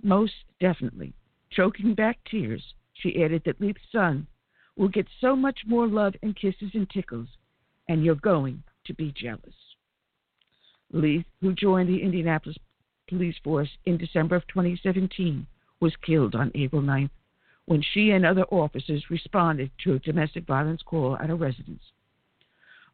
most 0.02 0.34
definitely. 0.60 1.12
Choking 1.50 1.94
back 1.94 2.18
tears, 2.30 2.62
she 2.92 3.24
added 3.24 3.42
that 3.46 3.60
Leath's 3.60 3.80
son 3.90 4.26
will 4.76 4.88
get 4.88 5.06
so 5.20 5.34
much 5.34 5.60
more 5.66 5.88
love 5.88 6.14
and 6.22 6.36
kisses 6.36 6.70
and 6.74 6.88
tickles, 6.88 7.28
and 7.88 8.04
you're 8.04 8.14
going 8.14 8.62
to 8.90 8.94
be 8.94 9.12
jealous. 9.16 9.54
Leath, 10.92 11.24
who 11.40 11.54
joined 11.54 11.88
the 11.88 12.02
Indianapolis 12.02 12.56
police 13.08 13.36
force 13.44 13.68
in 13.84 13.96
December 13.96 14.34
of 14.34 14.46
2017, 14.48 15.46
was 15.78 15.92
killed 16.04 16.34
on 16.34 16.50
April 16.56 16.82
9th 16.82 17.10
when 17.66 17.80
she 17.80 18.10
and 18.10 18.26
other 18.26 18.42
officers 18.46 19.08
responded 19.08 19.70
to 19.78 19.92
a 19.92 19.98
domestic 20.00 20.44
violence 20.44 20.82
call 20.82 21.16
at 21.18 21.30
a 21.30 21.34
residence. 21.36 21.82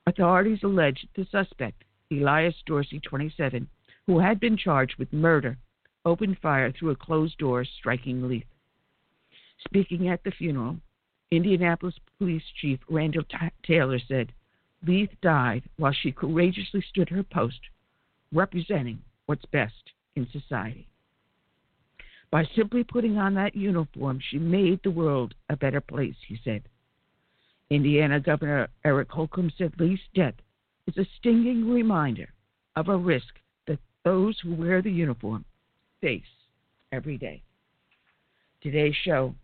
Authorities 0.06 0.62
alleged 0.62 1.08
the 1.16 1.26
suspect, 1.30 1.82
Elias 2.12 2.54
Dorsey, 2.66 3.00
27, 3.00 3.66
who 4.06 4.18
had 4.18 4.38
been 4.38 4.58
charged 4.58 4.96
with 4.98 5.10
murder, 5.14 5.56
opened 6.04 6.36
fire 6.42 6.70
through 6.70 6.90
a 6.90 6.96
closed 6.96 7.38
door, 7.38 7.64
striking 7.64 8.28
Leath. 8.28 8.44
Speaking 9.66 10.08
at 10.08 10.22
the 10.24 10.30
funeral, 10.30 10.76
Indianapolis 11.30 11.94
Police 12.18 12.44
Chief 12.60 12.78
Randall 12.90 13.24
T- 13.24 13.36
Taylor 13.66 13.98
said, 13.98 14.32
Leath 14.84 15.10
died 15.20 15.62
while 15.76 15.92
she 15.92 16.12
courageously 16.12 16.80
stood 16.88 17.08
her 17.08 17.22
post, 17.22 17.60
representing 18.32 19.02
what's 19.26 19.44
best 19.46 19.92
in 20.14 20.28
society. 20.30 20.88
By 22.30 22.44
simply 22.56 22.84
putting 22.84 23.18
on 23.18 23.34
that 23.34 23.54
uniform, 23.54 24.20
she 24.20 24.38
made 24.38 24.80
the 24.82 24.90
world 24.90 25.34
a 25.48 25.56
better 25.56 25.80
place, 25.80 26.16
he 26.26 26.38
said. 26.44 26.62
Indiana 27.70 28.20
Governor 28.20 28.68
Eric 28.84 29.10
Holcomb 29.10 29.50
said 29.56 29.72
Lee's 29.78 30.00
death 30.14 30.34
is 30.86 30.96
a 30.96 31.08
stinging 31.18 31.68
reminder 31.68 32.32
of 32.76 32.88
a 32.88 32.96
risk 32.96 33.40
that 33.66 33.78
those 34.04 34.38
who 34.40 34.54
wear 34.54 34.82
the 34.82 34.90
uniform 34.90 35.44
face 36.00 36.22
every 36.92 37.16
day. 37.16 37.42
Today's 38.60 38.94
show 38.94 39.34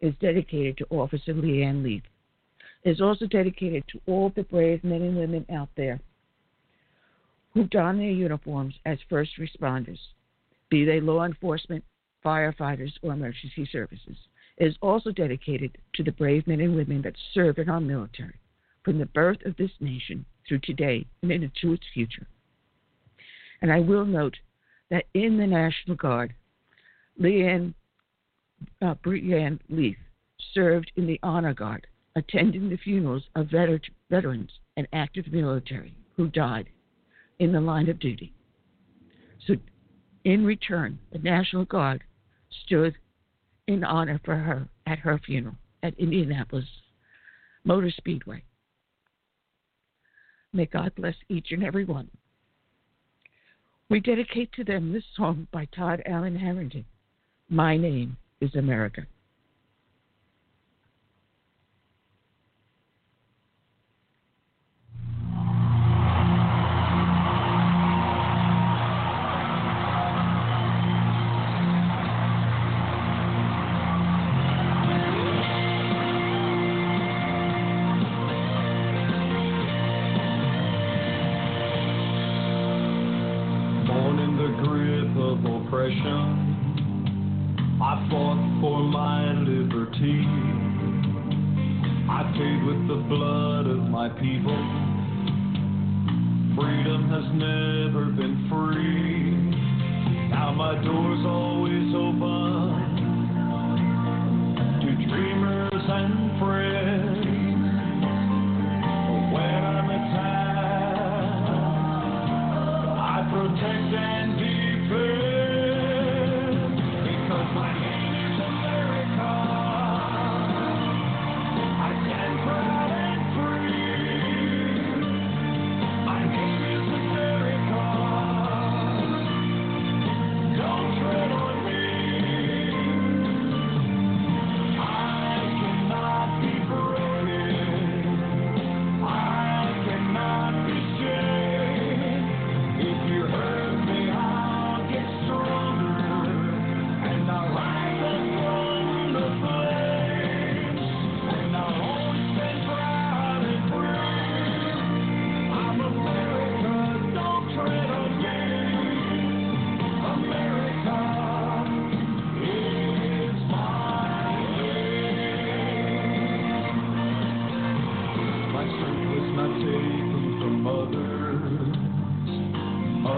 is 0.00 0.14
dedicated 0.20 0.78
to 0.78 0.86
Officer 0.90 1.34
Leanne 1.34 1.82
Leath 1.82 2.02
is 2.84 3.00
also 3.00 3.26
dedicated 3.26 3.84
to 3.88 4.00
all 4.06 4.32
the 4.34 4.42
brave 4.44 4.82
men 4.82 5.02
and 5.02 5.16
women 5.16 5.46
out 5.52 5.68
there 5.76 6.00
who 7.54 7.64
don 7.64 7.98
their 7.98 8.10
uniforms 8.10 8.74
as 8.86 8.98
first 9.08 9.32
responders, 9.38 9.98
be 10.70 10.84
they 10.84 11.00
law 11.00 11.24
enforcement, 11.24 11.84
firefighters, 12.24 12.92
or 13.02 13.12
emergency 13.12 13.68
services. 13.70 14.16
It 14.56 14.66
is 14.66 14.76
also 14.80 15.12
dedicated 15.12 15.76
to 15.94 16.02
the 16.02 16.12
brave 16.12 16.46
men 16.46 16.60
and 16.60 16.74
women 16.74 17.02
that 17.02 17.14
serve 17.34 17.58
in 17.58 17.68
our 17.68 17.80
military 17.80 18.38
from 18.84 18.98
the 18.98 19.06
birth 19.06 19.38
of 19.44 19.56
this 19.56 19.70
nation 19.80 20.24
through 20.48 20.60
today 20.60 21.06
and 21.22 21.30
into 21.30 21.72
its 21.72 21.84
future. 21.92 22.26
And 23.60 23.70
I 23.70 23.80
will 23.80 24.04
note 24.04 24.36
that 24.90 25.04
in 25.14 25.36
the 25.36 25.46
National 25.46 25.96
Guard, 25.96 26.34
Leanne 27.20 27.74
uh, 28.80 28.94
Breann 29.04 29.58
Leath 29.68 29.96
served 30.54 30.90
in 30.96 31.06
the 31.06 31.20
Honor 31.22 31.54
Guard 31.54 31.86
attending 32.16 32.68
the 32.68 32.76
funerals 32.76 33.24
of 33.34 33.46
veter- 33.48 33.80
veterans 34.10 34.50
and 34.76 34.86
active 34.92 35.26
military 35.32 35.94
who 36.16 36.28
died 36.28 36.68
in 37.38 37.52
the 37.52 37.60
line 37.60 37.88
of 37.88 37.98
duty. 37.98 38.32
So, 39.46 39.54
in 40.24 40.44
return, 40.44 40.98
the 41.10 41.18
National 41.18 41.64
Guard 41.64 42.04
stood 42.64 42.94
in 43.66 43.82
honor 43.84 44.20
for 44.24 44.36
her 44.36 44.68
at 44.86 44.98
her 44.98 45.18
funeral 45.18 45.56
at 45.82 45.98
Indianapolis 45.98 46.66
Motor 47.64 47.90
Speedway. 47.90 48.42
May 50.52 50.66
God 50.66 50.94
bless 50.94 51.14
each 51.28 51.48
and 51.50 51.64
every 51.64 51.84
one. 51.84 52.10
We 53.88 54.00
dedicate 54.00 54.52
to 54.52 54.64
them 54.64 54.92
this 54.92 55.04
song 55.16 55.48
by 55.52 55.66
Todd 55.66 56.02
Allen 56.06 56.36
Harrington 56.36 56.84
My 57.48 57.76
Name 57.76 58.16
is 58.40 58.54
America. 58.54 59.06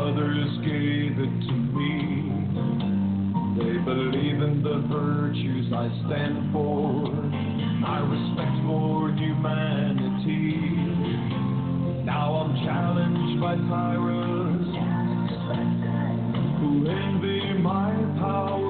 others 0.04 0.52
gave 0.60 1.16
it 1.16 1.34
to 1.48 1.54
me. 1.72 2.28
They 3.56 3.78
believe 3.84 4.42
in 4.42 4.62
the 4.62 4.84
virtues 4.92 5.72
I 5.72 5.88
stand 6.04 6.52
for, 6.52 7.08
my 7.80 8.00
respect 8.04 8.52
for 8.66 9.08
humanity. 9.16 10.60
Now 12.04 12.34
I'm 12.34 12.54
challenged 12.66 13.40
by 13.40 13.56
tyrants 13.56 14.68
who 16.60 16.86
envy 16.86 17.62
my 17.62 17.90
power. 18.20 18.63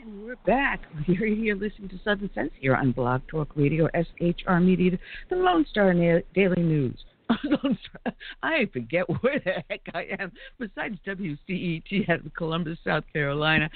And 0.00 0.24
we're 0.24 0.36
back. 0.46 0.80
You're, 1.06 1.26
here 1.26 1.54
listening 1.54 1.90
to 1.90 2.00
Southern 2.02 2.30
Sense 2.34 2.52
here 2.58 2.74
on 2.74 2.92
Blog 2.92 3.20
Talk 3.28 3.50
Radio, 3.54 3.86
SHR 3.94 4.64
Media, 4.64 4.98
the 5.28 5.36
Lone 5.36 5.66
Star 5.70 5.92
Daily 5.92 6.62
News. 6.62 6.96
I 8.42 8.66
forget 8.72 9.04
where 9.20 9.38
the 9.44 9.62
heck 9.68 9.82
I 9.94 10.06
am. 10.18 10.32
Besides 10.58 10.96
WCET 11.06 12.08
out 12.08 12.24
of 12.24 12.34
Columbus, 12.34 12.78
South 12.84 13.04
Carolina, 13.12 13.68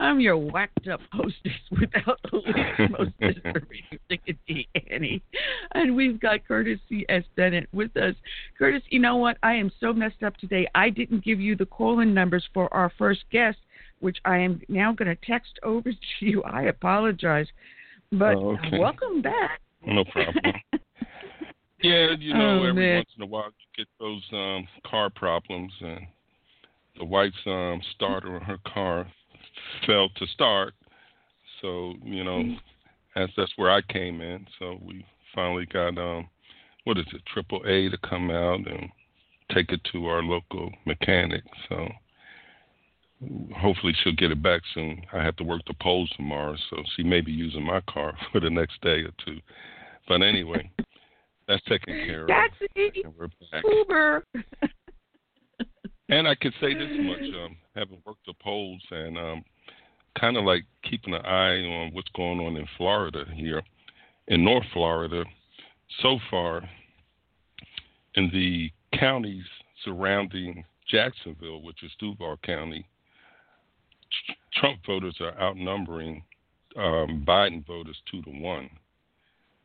I'm 0.00 0.18
your 0.18 0.38
whacked 0.38 0.88
up 0.88 1.00
hostess 1.12 1.52
without 1.70 2.18
the 2.30 2.38
least 2.38 2.90
most 2.98 3.12
dignity, 4.08 4.68
Annie. 4.90 5.22
And 5.72 5.94
we've 5.94 6.18
got 6.18 6.46
Curtis 6.48 6.80
C. 6.88 7.04
S. 7.10 7.22
Bennett 7.36 7.68
with 7.72 7.94
us. 7.96 8.14
Curtis, 8.58 8.82
you 8.88 8.98
know 8.98 9.16
what? 9.16 9.36
I 9.42 9.54
am 9.54 9.70
so 9.78 9.92
messed 9.92 10.22
up 10.24 10.36
today. 10.38 10.66
I 10.74 10.88
didn't 10.88 11.24
give 11.24 11.38
you 11.38 11.54
the 11.54 11.66
call 11.66 12.00
in 12.00 12.14
numbers 12.14 12.48
for 12.54 12.72
our 12.72 12.90
first 12.98 13.24
guest 13.30 13.58
which 14.00 14.18
I 14.24 14.38
am 14.38 14.60
now 14.68 14.92
going 14.92 15.08
to 15.08 15.26
text 15.26 15.58
over 15.62 15.90
to 15.92 16.26
you. 16.26 16.42
I 16.44 16.62
apologize. 16.64 17.46
But 18.12 18.36
oh, 18.36 18.56
okay. 18.56 18.78
welcome 18.78 19.22
back. 19.22 19.60
No 19.84 20.04
problem. 20.04 20.54
Yeah, 21.82 22.14
you 22.18 22.32
know, 22.32 22.60
Oh, 22.60 22.64
every 22.64 22.86
man. 22.86 22.96
once 22.96 23.10
in 23.16 23.22
a 23.22 23.26
while 23.26 23.50
you 23.50 23.84
get 23.84 23.88
those 24.00 24.22
um 24.32 24.66
car 24.86 25.10
problems 25.10 25.72
and 25.80 26.06
the 26.98 27.04
wife's 27.04 27.36
um 27.46 27.80
starter 27.94 28.34
on 28.34 28.40
her 28.42 28.58
car 28.66 29.06
failed 29.86 30.12
to 30.16 30.26
start. 30.28 30.74
So, 31.60 31.94
you 32.02 32.24
know, 32.24 32.42
that's 33.14 33.32
that's 33.36 33.52
where 33.56 33.70
I 33.70 33.82
came 33.82 34.20
in. 34.20 34.46
So 34.58 34.80
we 34.82 35.04
finally 35.34 35.66
got 35.66 35.98
um 35.98 36.28
what 36.84 36.98
is 36.98 37.06
it, 37.12 37.22
triple 37.26 37.60
A 37.66 37.90
to 37.90 37.98
come 38.08 38.30
out 38.30 38.66
and 38.66 38.88
take 39.52 39.70
it 39.70 39.80
to 39.92 40.06
our 40.06 40.22
local 40.22 40.72
mechanic. 40.86 41.42
So 41.68 41.88
hopefully 43.56 43.94
she'll 44.02 44.14
get 44.14 44.30
it 44.30 44.42
back 44.42 44.62
soon. 44.74 45.02
I 45.12 45.22
have 45.22 45.36
to 45.36 45.44
work 45.44 45.62
the 45.66 45.74
polls 45.80 46.10
tomorrow, 46.16 46.56
so 46.70 46.82
she 46.96 47.02
may 47.02 47.20
be 47.20 47.32
using 47.32 47.64
my 47.64 47.80
car 47.82 48.14
for 48.32 48.40
the 48.40 48.50
next 48.50 48.80
day 48.82 49.02
or 49.02 49.12
two. 49.24 49.40
But 50.08 50.22
anyway, 50.22 50.70
that's 51.48 51.62
taken 51.64 51.94
care 52.06 52.22
of. 52.22 52.28
Taxi, 52.28 53.02
And 53.04 53.14
we're 53.18 53.28
back. 53.50 53.64
Uber. 53.64 54.24
And 56.08 56.28
I 56.28 56.36
could 56.36 56.52
say 56.60 56.72
this 56.72 56.90
much, 57.00 57.34
um, 57.44 57.56
having 57.74 57.98
worked 58.06 58.26
the 58.26 58.34
polls 58.40 58.80
and 58.92 59.18
um, 59.18 59.44
kind 60.18 60.36
of 60.36 60.44
like 60.44 60.64
keeping 60.88 61.14
an 61.14 61.24
eye 61.26 61.58
on 61.62 61.92
what's 61.92 62.10
going 62.14 62.38
on 62.38 62.56
in 62.56 62.66
Florida 62.76 63.24
here, 63.34 63.60
in 64.28 64.44
North 64.44 64.66
Florida, 64.72 65.24
so 66.00 66.18
far 66.30 66.62
in 68.14 68.30
the 68.32 68.70
counties 68.98 69.44
surrounding 69.84 70.64
Jacksonville, 70.88 71.62
which 71.62 71.82
is 71.82 71.90
Duval 71.98 72.38
County, 72.44 72.86
Trump 74.54 74.78
voters 74.86 75.16
are 75.20 75.38
outnumbering 75.40 76.22
um, 76.76 77.24
Biden 77.26 77.66
voters 77.66 77.96
two 78.10 78.22
to 78.22 78.30
one. 78.30 78.68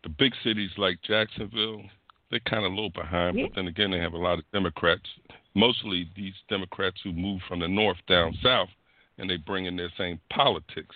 The 0.03 0.09
big 0.09 0.33
cities 0.43 0.71
like 0.77 1.01
Jacksonville, 1.03 1.83
they're 2.29 2.39
kind 2.41 2.65
of 2.65 2.71
a 2.71 2.75
little 2.75 2.89
behind, 2.89 3.37
Yeah. 3.37 3.47
but 3.47 3.55
then 3.55 3.67
again, 3.67 3.91
they 3.91 3.99
have 3.99 4.13
a 4.13 4.17
lot 4.17 4.39
of 4.39 4.45
Democrats, 4.51 5.07
mostly 5.53 6.09
these 6.15 6.33
Democrats 6.49 6.97
who 7.03 7.11
move 7.11 7.41
from 7.47 7.59
the 7.59 7.67
north 7.67 7.97
down 8.07 8.33
south, 8.41 8.69
and 9.17 9.29
they 9.29 9.37
bring 9.37 9.65
in 9.65 9.75
their 9.75 9.91
same 9.97 10.19
politics, 10.31 10.95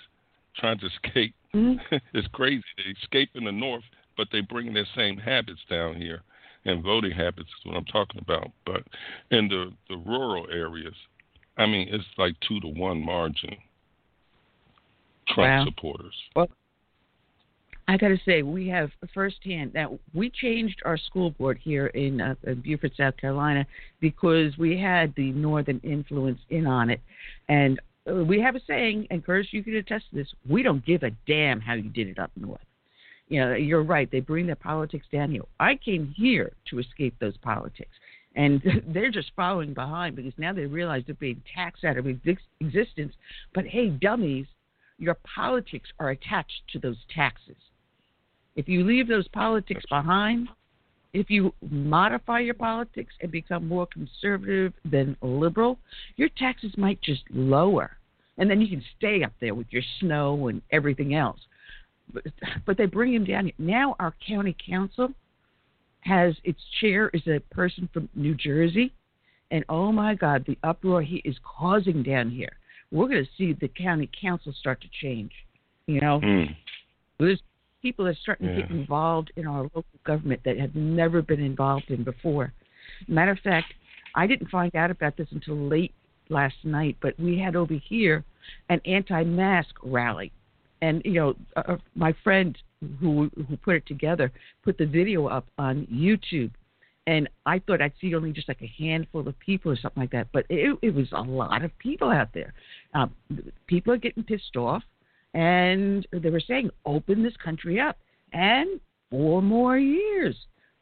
trying 0.56 0.80
to 0.80 0.88
escape. 0.88 1.36
Mhm. 1.54 1.80
it's 2.14 2.28
crazy. 2.30 2.64
They 2.78 2.92
escape 3.02 3.30
in 3.36 3.44
the 3.44 3.52
north, 3.52 3.84
but 4.18 4.30
they 4.32 4.42
bring 4.42 4.74
their 4.74 4.88
same 4.96 5.18
habits 5.18 5.62
down 5.70 5.96
here, 5.96 6.24
and 6.66 6.82
voting 6.84 7.12
habits 7.12 7.50
is 7.50 7.66
what 7.66 7.76
I'm 7.78 7.86
talking 7.86 8.22
about. 8.22 8.52
But 8.66 8.84
in 9.32 9.48
the 9.48 9.72
the 9.90 9.98
rural 9.98 10.48
areas, 10.50 10.96
I 11.58 11.66
mean, 11.66 11.88
it's 11.92 12.04
like 12.18 12.36
two 12.48 12.60
to 12.62 12.68
one 12.68 13.04
margin. 13.04 13.58
Trump 15.28 15.50
Wow. 15.50 15.66
supporters. 15.66 16.16
I 17.88 17.98
got 17.98 18.08
to 18.08 18.18
say, 18.26 18.42
we 18.42 18.68
have 18.70 18.92
firsthand 19.14 19.74
that 19.74 19.88
we 20.14 20.32
changed 20.32 20.82
our 20.86 20.98
school 20.98 21.32
board 21.32 21.60
here 21.62 21.88
in, 21.88 22.20
uh, 22.20 22.34
in 22.44 22.62
Beaufort, 22.62 22.94
South 22.98 23.16
Carolina, 23.18 23.66
because 24.00 24.58
we 24.58 24.80
had 24.80 25.14
the 25.16 25.32
northern 25.34 25.80
influence 25.84 26.40
in 26.50 26.66
on 26.66 26.90
it, 26.90 27.00
and 27.48 27.80
uh, 28.10 28.24
we 28.24 28.40
have 28.42 28.56
a 28.56 28.62
saying, 28.66 29.08
and 29.12 29.24
Curtis, 29.24 29.48
you 29.52 29.64
can 29.64 29.76
attest 29.76 30.10
to 30.10 30.16
this: 30.16 30.34
we 30.50 30.64
don't 30.64 30.84
give 30.84 31.04
a 31.04 31.12
damn 31.28 31.62
how 31.62 31.74
you 31.74 31.90
did 31.90 32.08
it 32.08 32.18
up 32.18 32.32
north. 32.36 32.60
You 33.30 33.42
know, 33.42 33.54
you're 33.54 33.84
right; 33.84 34.10
they 34.12 34.20
bring 34.20 34.48
their 34.48 34.56
politics 34.56 35.06
down 35.12 35.30
here. 35.32 35.44
I 35.60 35.76
came 35.76 36.14
here 36.18 36.54
to 36.72 36.80
escape 36.80 37.14
those 37.20 37.38
politics, 37.38 37.92
and 38.36 38.62
they're 38.88 39.12
just 39.12 39.32
following 39.36 39.74
behind 39.74 40.16
because 40.16 40.34
now 40.38 40.54
they 40.54 40.66
realize 40.66 41.04
they're 41.06 41.16
being 41.16 41.42
taxed 41.54 41.84
out 41.84 41.98
of 41.98 42.08
existence. 42.08 43.14
But 43.54 43.66
hey, 43.66 43.90
dummies, 43.90 44.48
your 44.98 45.18
politics 45.36 45.90
are 46.00 46.12
attached 46.12 46.62
to 46.74 46.80
those 46.80 46.98
taxes. 47.14 47.56
If 48.56 48.70
you 48.70 48.86
leave 48.86 49.08
those 49.08 49.28
politics 49.30 49.84
behind, 49.90 50.48
if 51.14 51.30
you 51.30 51.54
modify 51.70 52.40
your 52.40 52.54
politics 52.54 53.14
and 53.22 53.32
become 53.32 53.68
more 53.68 53.88
conservative 53.88 54.74
than 54.84 55.18
liberal, 55.22 55.78
your 56.18 56.30
taxes 56.38 56.74
might 56.78 57.02
just 57.02 57.24
lower. 57.30 57.98
And 58.38 58.50
then 58.50 58.60
you 58.60 58.68
can 58.68 58.84
stay 58.98 59.24
up 59.24 59.32
there 59.40 59.56
with 59.56 59.68
your 59.70 59.84
snow 60.00 60.50
and 60.50 60.62
everything 60.72 61.16
else. 61.16 61.40
But, 62.14 62.24
but 62.66 62.78
they 62.78 62.86
bring 62.86 63.14
him 63.14 63.26
down. 63.26 63.52
Now 63.58 63.96
our 64.00 64.14
county 64.28 64.56
council 64.70 65.10
has 66.06 66.36
its 66.44 66.60
chair 66.80 67.10
is 67.14 67.28
a 67.28 67.40
person 67.54 67.90
from 67.92 68.08
New 68.16 68.36
Jersey. 68.36 68.94
And 69.52 69.64
oh 69.70 69.92
my 69.92 70.16
God, 70.16 70.44
the 70.48 70.58
uproar 70.64 71.02
he 71.02 71.18
is 71.18 71.36
causing 71.44 72.04
down 72.04 72.30
here. 72.30 72.54
We're 72.92 73.08
going 73.08 73.24
to 73.24 73.32
see 73.38 73.54
the 73.54 73.68
county 73.68 74.10
council 74.20 74.54
start 74.60 74.82
to 74.82 74.88
change. 75.02 75.32
You 75.88 76.02
know, 76.02 76.20
Mm. 76.20 76.56
there's 77.20 77.42
people 77.82 78.06
that 78.06 78.12
are 78.12 78.20
starting 78.22 78.48
to 78.48 78.62
get 78.62 78.72
involved 78.72 79.32
in 79.36 79.46
our 79.46 79.64
local 79.64 79.86
government 80.04 80.42
that 80.46 80.58
have 80.58 80.76
never 80.76 81.22
been 81.22 81.40
involved 81.42 81.90
in 81.90 82.04
before. 82.04 82.54
Matter 83.08 83.32
of 83.32 83.40
fact, 83.40 83.74
I 84.16 84.26
didn't 84.26 84.50
find 84.50 84.76
out 84.76 84.90
about 84.90 85.18
this 85.18 85.28
until 85.32 85.56
late 85.56 85.94
last 86.30 86.56
night, 86.64 86.98
but 87.02 87.20
we 87.20 87.38
had 87.38 87.56
over 87.56 87.74
here 87.74 88.24
an 88.70 88.82
anti-mask 88.86 89.76
rally, 89.84 90.32
and 90.82 91.04
you 91.06 91.14
know, 91.14 91.36
uh, 91.56 91.78
my 91.96 92.14
friend 92.24 92.58
who 93.00 93.30
who 93.48 93.58
put 93.58 93.76
it 93.76 93.86
together 93.86 94.32
put 94.64 94.78
the 94.78 94.86
video 94.86 95.28
up 95.28 95.46
on 95.58 95.88
YouTube, 95.92 96.52
and 97.08 97.30
I 97.46 97.60
thought 97.60 97.82
I'd 97.82 97.94
see 98.02 98.16
only 98.16 98.32
just 98.32 98.48
like 98.48 98.62
a 98.62 98.74
handful 98.80 99.28
of 99.28 99.38
people 99.40 99.72
or 99.72 99.76
something 99.76 100.02
like 100.02 100.12
that, 100.12 100.28
but 100.34 100.46
it, 100.50 100.78
it 100.82 100.94
was 100.94 101.08
a 101.12 101.22
lot 101.22 101.64
of 101.64 101.78
people 101.78 102.10
out 102.10 102.30
there. 102.34 102.54
Um, 102.94 103.14
people 103.68 103.94
are 103.94 103.98
getting 103.98 104.24
pissed 104.24 104.56
off. 104.56 104.84
And 105.36 106.08
they 106.14 106.30
were 106.30 106.40
saying 106.40 106.70
open 106.86 107.22
this 107.22 107.36
country 107.44 107.80
up. 107.80 107.98
And 108.32 108.80
four 109.12 109.42
more 109.42 109.78
years. 109.78 110.36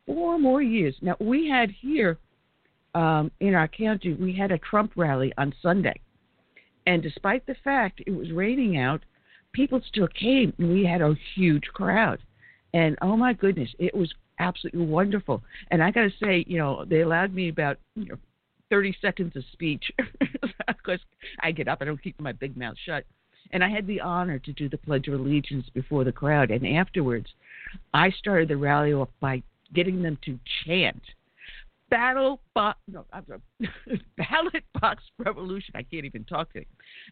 Four 0.06 0.38
more 0.38 0.62
years. 0.62 0.96
Now 1.02 1.16
we 1.20 1.50
had 1.50 1.72
here 1.72 2.20
um, 2.96 3.32
in 3.40 3.56
our 3.56 3.68
county 3.68 4.14
we 4.14 4.34
had 4.36 4.52
a 4.52 4.60
trump 4.60 4.94
rally 4.96 5.34
on 5.38 5.54
sunday. 5.62 6.00
And 6.86 7.02
despite 7.02 7.46
the 7.48 7.56
fact 7.64 8.02
it 8.06 8.12
was 8.12 8.32
raining 8.32 8.78
out 8.78 9.02
people 9.54 9.82
still 9.88 10.08
came 10.08 10.54
and 10.58 10.74
we 10.74 10.86
had 10.86 11.02
a 11.02 11.16
huge 11.36 11.66
crowd. 11.74 12.20
And 12.74 12.98
oh 13.02 13.16
my 13.16 13.34
goodness 13.34 13.70
it 13.80 13.96
was 13.96 14.14
absolutely 14.40 14.86
wonderful. 14.86 15.44
And 15.72 15.84
i 15.84 15.92
got 15.92 16.04
to 16.04 16.12
say 16.22 16.44
you 16.48 16.58
know 16.58 16.86
they 16.86 17.02
allowed 17.02 17.34
me 17.34 17.50
about 17.50 17.78
you 17.96 18.06
know 18.06 18.18
30 18.70 18.98
seconds 19.02 19.36
of 19.36 19.44
speech. 19.54 19.84
Because 20.68 21.00
i 21.40 21.52
get 21.52 21.70
up 21.70 21.78
i 21.82 21.86
don't 21.86 22.02
keep 22.02 22.20
my 22.20 22.34
big 22.34 22.58
mouth 22.58 22.76
shut. 22.86 23.06
And 23.52 23.64
I 23.64 23.70
had 23.70 23.86
the 23.86 24.02
honor 24.02 24.40
to 24.40 24.52
do 24.52 24.68
the 24.68 24.78
Pledge 24.78 25.08
of 25.08 25.14
Allegiance 25.14 25.68
before 25.74 26.04
the 26.04 26.12
crowd. 26.12 26.50
And 26.50 26.66
afterwards, 26.66 27.28
I 27.94 28.10
started 28.10 28.48
the 28.48 28.58
rally 28.58 28.94
off 28.94 29.10
by 29.20 29.44
getting 29.74 30.02
them 30.02 30.18
to 30.26 30.40
chant 30.66 31.02
battle 31.94 32.40
box 32.56 32.80
no, 32.88 33.06
I'm 33.14 33.24
sorry, 33.28 34.02
ballot 34.18 34.64
box 34.82 35.04
revolution. 35.20 35.76
I 35.76 35.84
can't 35.84 36.06
even 36.06 36.24
talk 36.24 36.52
to 36.54 36.60
it. 36.60 36.68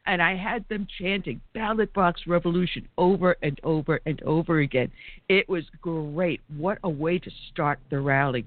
And 0.07 0.23
I 0.23 0.35
had 0.35 0.67
them 0.69 0.87
chanting 0.99 1.39
ballot 1.53 1.93
box 1.93 2.21
revolution 2.25 2.87
over 2.97 3.37
and 3.43 3.59
over 3.63 4.01
and 4.07 4.19
over 4.23 4.61
again. 4.61 4.91
It 5.29 5.47
was 5.47 5.65
great. 5.81 6.41
What 6.57 6.79
a 6.83 6.89
way 6.89 7.19
to 7.19 7.29
start 7.51 7.79
the 7.91 7.99
rally. 7.99 8.43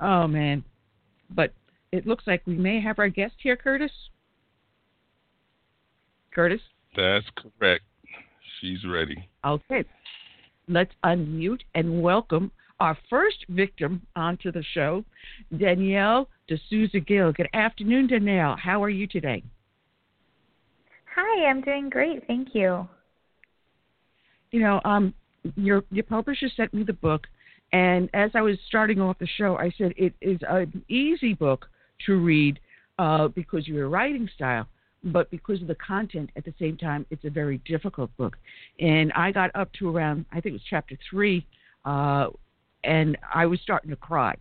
Oh 0.00 0.26
man. 0.26 0.64
But 1.28 1.52
it 1.92 2.06
looks 2.06 2.26
like 2.26 2.40
we 2.46 2.56
may 2.56 2.80
have 2.80 2.98
our 2.98 3.10
guest 3.10 3.34
here, 3.42 3.56
Curtis. 3.56 3.92
Curtis? 6.34 6.62
That's 6.96 7.26
correct. 7.36 7.84
She's 8.58 8.86
ready. 8.86 9.28
Okay. 9.44 9.84
Let's 10.66 10.92
unmute 11.04 11.60
and 11.74 12.00
welcome 12.00 12.52
our 12.80 12.96
first 13.10 13.44
victim 13.48 14.02
onto 14.16 14.52
the 14.52 14.62
show, 14.74 15.04
Danielle 15.56 16.28
D'Souza 16.48 17.00
Gill. 17.00 17.32
Good 17.32 17.48
afternoon, 17.52 18.06
Danielle. 18.06 18.56
How 18.56 18.82
are 18.82 18.90
you 18.90 19.06
today? 19.06 19.42
Hi, 21.14 21.46
I'm 21.46 21.60
doing 21.60 21.90
great. 21.90 22.26
Thank 22.26 22.54
you. 22.54 22.88
You 24.50 24.60
know, 24.60 24.80
um, 24.84 25.12
your 25.56 25.84
your 25.90 26.04
publisher 26.04 26.48
sent 26.56 26.72
me 26.72 26.84
the 26.84 26.92
book, 26.92 27.26
and 27.72 28.08
as 28.14 28.30
I 28.34 28.40
was 28.40 28.56
starting 28.66 29.00
off 29.00 29.18
the 29.18 29.26
show, 29.26 29.56
I 29.56 29.72
said 29.76 29.92
it 29.96 30.14
is 30.20 30.38
an 30.48 30.84
easy 30.88 31.34
book 31.34 31.68
to 32.06 32.16
read 32.16 32.60
uh, 32.98 33.28
because 33.28 33.62
of 33.62 33.74
your 33.74 33.88
writing 33.88 34.28
style, 34.34 34.66
but 35.04 35.30
because 35.30 35.60
of 35.60 35.68
the 35.68 35.74
content 35.74 36.30
at 36.36 36.44
the 36.44 36.54
same 36.58 36.76
time, 36.76 37.04
it's 37.10 37.24
a 37.24 37.30
very 37.30 37.58
difficult 37.66 38.16
book. 38.16 38.36
And 38.80 39.12
I 39.12 39.32
got 39.32 39.50
up 39.54 39.72
to 39.74 39.94
around, 39.94 40.24
I 40.30 40.40
think 40.40 40.46
it 40.46 40.52
was 40.52 40.62
chapter 40.70 40.96
three, 41.10 41.46
uh, 41.84 42.28
and 42.84 43.16
I 43.34 43.46
was 43.46 43.60
starting 43.60 43.90
to 43.90 43.96
cry. 43.96 44.36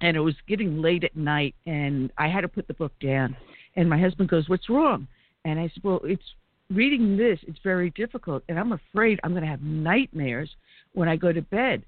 and 0.00 0.16
it 0.16 0.20
was 0.20 0.34
getting 0.48 0.82
late 0.82 1.04
at 1.04 1.16
night, 1.16 1.54
and 1.66 2.12
I 2.18 2.26
had 2.28 2.40
to 2.40 2.48
put 2.48 2.66
the 2.66 2.74
book 2.74 2.92
down. 3.00 3.36
And 3.76 3.88
my 3.88 3.98
husband 3.98 4.28
goes, 4.28 4.48
"What's 4.48 4.68
wrong?" 4.68 5.06
And 5.44 5.58
I 5.58 5.68
said, 5.68 5.84
"Well, 5.84 6.00
it's 6.04 6.34
reading 6.68 7.16
this. 7.16 7.38
It's 7.46 7.60
very 7.60 7.90
difficult, 7.90 8.42
and 8.48 8.58
I'm 8.58 8.72
afraid 8.72 9.20
I'm 9.22 9.30
going 9.30 9.44
to 9.44 9.48
have 9.48 9.62
nightmares 9.62 10.50
when 10.92 11.08
I 11.08 11.16
go 11.16 11.32
to 11.32 11.42
bed." 11.42 11.84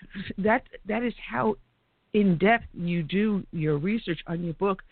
That 0.38 0.62
that 0.86 1.02
is 1.02 1.14
how 1.30 1.56
in 2.12 2.36
depth 2.38 2.66
you 2.74 3.02
do 3.02 3.46
your 3.52 3.78
research 3.78 4.20
on 4.26 4.42
your 4.42 4.54
book, 4.54 4.82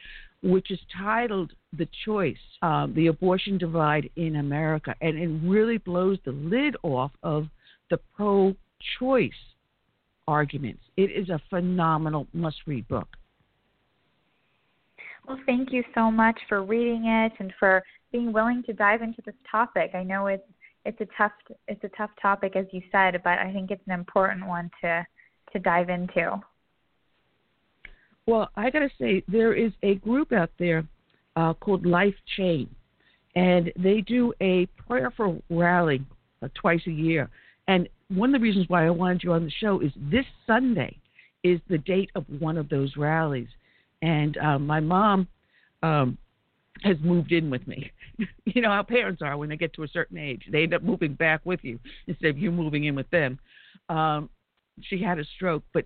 which 0.42 0.70
is 0.70 0.80
titled 0.96 1.52
"The 1.72 1.88
Choice: 2.04 2.44
um, 2.62 2.94
The 2.94 3.08
Abortion 3.08 3.58
Divide 3.58 4.10
in 4.16 4.36
America," 4.36 4.94
and 5.00 5.18
it 5.18 5.28
really 5.42 5.78
blows 5.78 6.18
the 6.24 6.32
lid 6.32 6.76
off 6.82 7.12
of 7.22 7.48
the 7.90 7.98
pro-choice 8.16 9.32
arguments. 10.26 10.82
It 10.96 11.10
is 11.10 11.28
a 11.28 11.40
phenomenal 11.50 12.26
must-read 12.32 12.88
book. 12.88 13.08
Well, 15.26 15.38
thank 15.46 15.72
you 15.72 15.82
so 15.94 16.10
much 16.10 16.38
for 16.48 16.62
reading 16.62 17.06
it 17.06 17.32
and 17.38 17.52
for 17.58 17.82
being 18.12 18.32
willing 18.32 18.62
to 18.64 18.72
dive 18.72 19.02
into 19.02 19.22
this 19.24 19.34
topic. 19.50 19.92
I 19.94 20.02
know 20.02 20.26
it's 20.26 20.42
it's 20.84 21.00
a 21.00 21.06
tough 21.16 21.32
it's 21.66 21.82
a 21.82 21.88
tough 21.96 22.10
topic 22.20 22.56
as 22.56 22.66
you 22.72 22.82
said, 22.92 23.20
but 23.24 23.38
I 23.38 23.50
think 23.52 23.70
it's 23.70 23.82
an 23.86 23.94
important 23.94 24.46
one 24.46 24.70
to 24.82 25.06
to 25.52 25.58
dive 25.58 25.88
into. 25.88 26.40
Well, 28.26 28.50
I 28.56 28.70
got 28.70 28.80
to 28.80 28.90
say 29.00 29.22
there 29.28 29.54
is 29.54 29.72
a 29.82 29.96
group 29.96 30.32
out 30.32 30.50
there 30.58 30.84
uh, 31.36 31.54
called 31.54 31.84
Life 31.86 32.14
Chain, 32.36 32.68
and 33.34 33.72
they 33.78 34.00
do 34.00 34.32
a 34.40 34.66
prayerful 34.86 35.42
rally 35.50 36.02
uh, 36.42 36.48
twice 36.54 36.80
a 36.86 36.90
year. 36.90 37.28
And 37.66 37.88
one 38.14 38.34
of 38.34 38.40
the 38.40 38.42
reasons 38.42 38.68
why 38.68 38.86
I 38.86 38.90
wanted 38.90 39.22
you 39.22 39.32
on 39.32 39.44
the 39.44 39.50
show 39.50 39.80
is 39.80 39.92
this 39.96 40.24
Sunday 40.46 40.96
is 41.42 41.60
the 41.68 41.78
date 41.78 42.10
of 42.14 42.24
one 42.38 42.56
of 42.56 42.68
those 42.68 42.96
rallies, 42.96 43.48
and 44.02 44.36
um, 44.38 44.66
my 44.66 44.80
mom 44.80 45.28
um, 45.82 46.16
has 46.82 46.96
moved 47.02 47.32
in 47.32 47.50
with 47.50 47.66
me. 47.66 47.90
you 48.44 48.62
know 48.62 48.70
how 48.70 48.82
parents 48.82 49.22
are 49.22 49.36
when 49.36 49.48
they 49.48 49.56
get 49.56 49.72
to 49.74 49.82
a 49.82 49.88
certain 49.88 50.18
age; 50.18 50.42
they 50.50 50.62
end 50.62 50.74
up 50.74 50.82
moving 50.82 51.14
back 51.14 51.40
with 51.44 51.60
you 51.62 51.78
instead 52.06 52.30
of 52.30 52.38
you 52.38 52.50
moving 52.50 52.84
in 52.84 52.94
with 52.94 53.08
them. 53.10 53.38
Um, 53.88 54.30
she 54.80 55.00
had 55.00 55.18
a 55.18 55.24
stroke, 55.36 55.62
but 55.72 55.84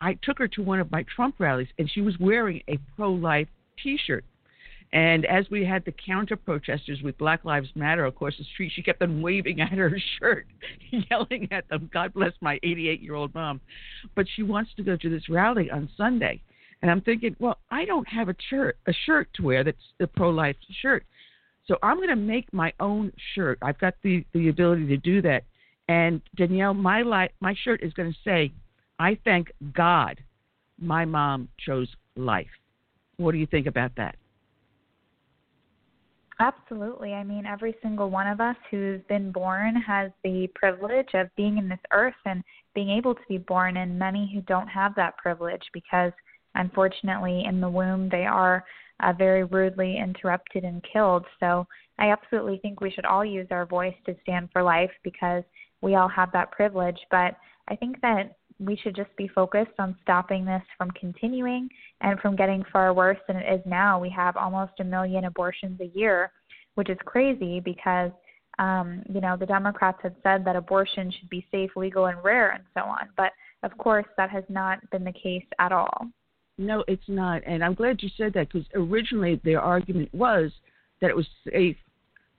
I 0.00 0.14
took 0.22 0.38
her 0.38 0.48
to 0.48 0.62
one 0.62 0.80
of 0.80 0.90
my 0.90 1.04
Trump 1.14 1.36
rallies, 1.38 1.68
and 1.78 1.90
she 1.90 2.00
was 2.00 2.18
wearing 2.18 2.60
a 2.68 2.78
pro-life 2.96 3.48
T-shirt. 3.82 4.24
And 4.92 5.24
as 5.24 5.46
we 5.50 5.64
had 5.64 5.84
the 5.84 5.92
counter 5.92 6.36
protesters 6.36 7.00
with 7.02 7.16
Black 7.16 7.44
Lives 7.46 7.68
Matter 7.74 8.04
across 8.06 8.34
the 8.36 8.44
street, 8.44 8.72
she 8.74 8.82
kept 8.82 9.00
on 9.00 9.22
waving 9.22 9.60
at 9.62 9.70
her 9.70 9.96
shirt, 10.18 10.46
yelling 10.90 11.48
at 11.50 11.68
them. 11.68 11.88
God 11.92 12.12
bless 12.12 12.32
my 12.40 12.58
88 12.62 13.00
year 13.00 13.14
old 13.14 13.34
mom. 13.34 13.60
But 14.14 14.26
she 14.34 14.42
wants 14.42 14.72
to 14.76 14.82
go 14.82 14.96
to 14.96 15.08
this 15.08 15.28
rally 15.28 15.70
on 15.70 15.88
Sunday. 15.96 16.42
And 16.82 16.90
I'm 16.90 17.00
thinking, 17.00 17.36
well, 17.38 17.58
I 17.70 17.84
don't 17.84 18.06
have 18.08 18.28
a 18.28 18.34
shirt, 18.50 18.76
a 18.86 18.92
shirt 19.06 19.28
to 19.34 19.42
wear 19.42 19.64
that's 19.64 19.78
a 20.00 20.06
pro 20.06 20.30
life 20.30 20.56
shirt. 20.82 21.04
So 21.66 21.76
I'm 21.82 21.96
going 21.96 22.08
to 22.08 22.16
make 22.16 22.52
my 22.52 22.72
own 22.80 23.12
shirt. 23.34 23.58
I've 23.62 23.78
got 23.78 23.94
the, 24.02 24.24
the 24.34 24.48
ability 24.48 24.88
to 24.88 24.96
do 24.96 25.22
that. 25.22 25.44
And 25.88 26.20
Danielle, 26.36 26.74
my 26.74 27.02
li- 27.02 27.30
my 27.40 27.54
shirt 27.62 27.82
is 27.82 27.92
going 27.92 28.12
to 28.12 28.18
say, 28.24 28.52
I 28.98 29.16
thank 29.24 29.52
God 29.72 30.20
my 30.80 31.04
mom 31.04 31.48
chose 31.64 31.88
life. 32.16 32.48
What 33.16 33.32
do 33.32 33.38
you 33.38 33.46
think 33.46 33.66
about 33.66 33.92
that? 33.96 34.16
Absolutely. 36.42 37.12
I 37.12 37.22
mean, 37.22 37.46
every 37.46 37.76
single 37.82 38.10
one 38.10 38.26
of 38.26 38.40
us 38.40 38.56
who's 38.68 39.00
been 39.08 39.30
born 39.30 39.76
has 39.76 40.10
the 40.24 40.48
privilege 40.56 41.10
of 41.14 41.28
being 41.36 41.56
in 41.56 41.68
this 41.68 41.78
earth 41.92 42.16
and 42.24 42.42
being 42.74 42.90
able 42.90 43.14
to 43.14 43.20
be 43.28 43.38
born, 43.38 43.76
and 43.76 43.96
many 43.96 44.28
who 44.34 44.40
don't 44.42 44.66
have 44.66 44.92
that 44.96 45.16
privilege 45.18 45.62
because, 45.72 46.10
unfortunately, 46.56 47.44
in 47.46 47.60
the 47.60 47.70
womb 47.70 48.08
they 48.08 48.24
are 48.24 48.64
uh, 49.04 49.12
very 49.12 49.44
rudely 49.44 49.96
interrupted 49.98 50.64
and 50.64 50.84
killed. 50.92 51.24
So, 51.38 51.64
I 52.00 52.10
absolutely 52.10 52.58
think 52.58 52.80
we 52.80 52.90
should 52.90 53.04
all 53.04 53.24
use 53.24 53.46
our 53.52 53.64
voice 53.64 53.94
to 54.06 54.16
stand 54.22 54.48
for 54.52 54.64
life 54.64 54.90
because 55.04 55.44
we 55.80 55.94
all 55.94 56.08
have 56.08 56.32
that 56.32 56.50
privilege. 56.50 56.98
But 57.12 57.36
I 57.68 57.76
think 57.76 58.00
that 58.00 58.38
we 58.58 58.76
should 58.76 58.94
just 58.94 59.14
be 59.16 59.28
focused 59.28 59.72
on 59.78 59.96
stopping 60.02 60.44
this 60.44 60.62
from 60.76 60.90
continuing 60.92 61.68
and 62.00 62.18
from 62.20 62.36
getting 62.36 62.64
far 62.72 62.92
worse 62.92 63.18
than 63.26 63.36
it 63.36 63.52
is 63.52 63.60
now. 63.66 64.00
We 64.00 64.10
have 64.10 64.36
almost 64.36 64.72
a 64.80 64.84
million 64.84 65.24
abortions 65.24 65.80
a 65.80 65.90
year, 65.98 66.30
which 66.74 66.90
is 66.90 66.98
crazy 67.04 67.60
because 67.60 68.10
um, 68.58 69.02
you 69.08 69.20
know 69.20 69.36
the 69.36 69.46
Democrats 69.46 69.98
had 70.02 70.14
said 70.22 70.44
that 70.44 70.56
abortion 70.56 71.10
should 71.10 71.30
be 71.30 71.46
safe, 71.50 71.70
legal, 71.76 72.06
and 72.06 72.22
rare, 72.22 72.50
and 72.50 72.64
so 72.74 72.82
on. 72.82 73.08
But 73.16 73.32
of 73.62 73.76
course, 73.78 74.06
that 74.16 74.30
has 74.30 74.44
not 74.48 74.78
been 74.90 75.04
the 75.04 75.12
case 75.12 75.46
at 75.58 75.72
all. 75.72 76.08
No, 76.58 76.84
it's 76.86 77.08
not, 77.08 77.42
and 77.46 77.64
I'm 77.64 77.74
glad 77.74 78.02
you 78.02 78.10
said 78.16 78.34
that 78.34 78.52
because 78.52 78.68
originally 78.74 79.40
their 79.42 79.60
argument 79.60 80.12
was 80.14 80.52
that 81.00 81.10
it 81.10 81.16
was 81.16 81.26
safe 81.50 81.76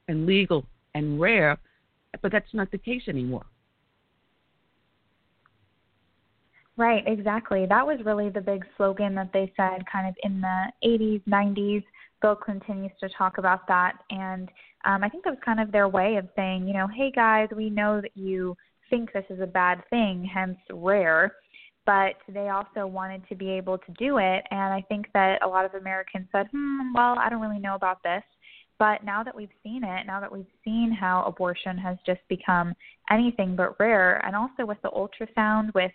and 0.08 0.26
legal 0.26 0.66
and 0.94 1.20
rare, 1.20 1.58
but 2.22 2.32
that's 2.32 2.54
not 2.54 2.72
the 2.72 2.78
case 2.78 3.04
anymore. 3.08 3.46
Right, 6.76 7.04
exactly. 7.06 7.66
That 7.68 7.86
was 7.86 8.00
really 8.04 8.30
the 8.30 8.42
big 8.42 8.66
slogan 8.78 9.14
that 9.16 9.32
they 9.32 9.52
said 9.56 9.84
kind 9.92 10.08
of 10.08 10.16
in 10.24 10.42
the 10.42 10.72
80s, 10.84 11.22
90s. 11.28 11.84
Bill 12.22 12.36
Clinton 12.36 12.84
used 12.84 13.00
to 13.00 13.10
talk 13.16 13.38
about 13.38 13.68
that. 13.68 13.94
And 14.10 14.50
um, 14.86 15.04
I 15.04 15.10
think 15.10 15.24
that 15.24 15.32
was 15.32 15.40
kind 15.46 15.60
of 15.60 15.72
their 15.72 15.88
way 15.88 16.16
of 16.16 16.28
saying, 16.36 16.68
you 16.68 16.74
know, 16.74 16.88
hey 16.88 17.12
guys, 17.12 17.50
we 17.56 17.70
know 17.70 18.02
that 18.02 18.16
you 18.16 18.56
think 18.90 19.14
this 19.14 19.26
is 19.30 19.40
a 19.40 19.46
bad 19.46 19.84
thing, 19.90 20.28
hence 20.34 20.58
rare. 20.72 21.36
But 21.86 22.16
they 22.30 22.50
also 22.50 22.88
wanted 22.88 23.28
to 23.28 23.36
be 23.36 23.50
able 23.52 23.78
to 23.78 23.92
do 24.00 24.18
it. 24.18 24.44
And 24.50 24.74
I 24.74 24.84
think 24.88 25.08
that 25.14 25.44
a 25.44 25.48
lot 25.48 25.66
of 25.66 25.74
Americans 25.76 26.28
said, 26.32 26.48
hmm, 26.52 26.94
well, 26.96 27.20
I 27.20 27.30
don't 27.30 27.42
really 27.42 27.60
know 27.60 27.76
about 27.76 28.02
this. 28.04 28.24
But 28.80 29.04
now 29.04 29.24
that 29.24 29.36
we've 29.36 29.50
seen 29.62 29.84
it, 29.84 30.08
now 30.08 30.20
that 30.20 30.32
we've 30.32 30.46
seen 30.64 30.92
how 30.92 31.24
abortion 31.24 31.78
has 31.78 31.98
just 32.06 32.22
become 32.30 32.74
anything 33.12 33.56
but 33.56 33.80
rare, 33.80 34.26
and 34.26 34.36
also 34.36 34.66
with 34.66 34.82
the 34.82 34.90
ultrasound, 34.90 35.74
with 35.76 35.92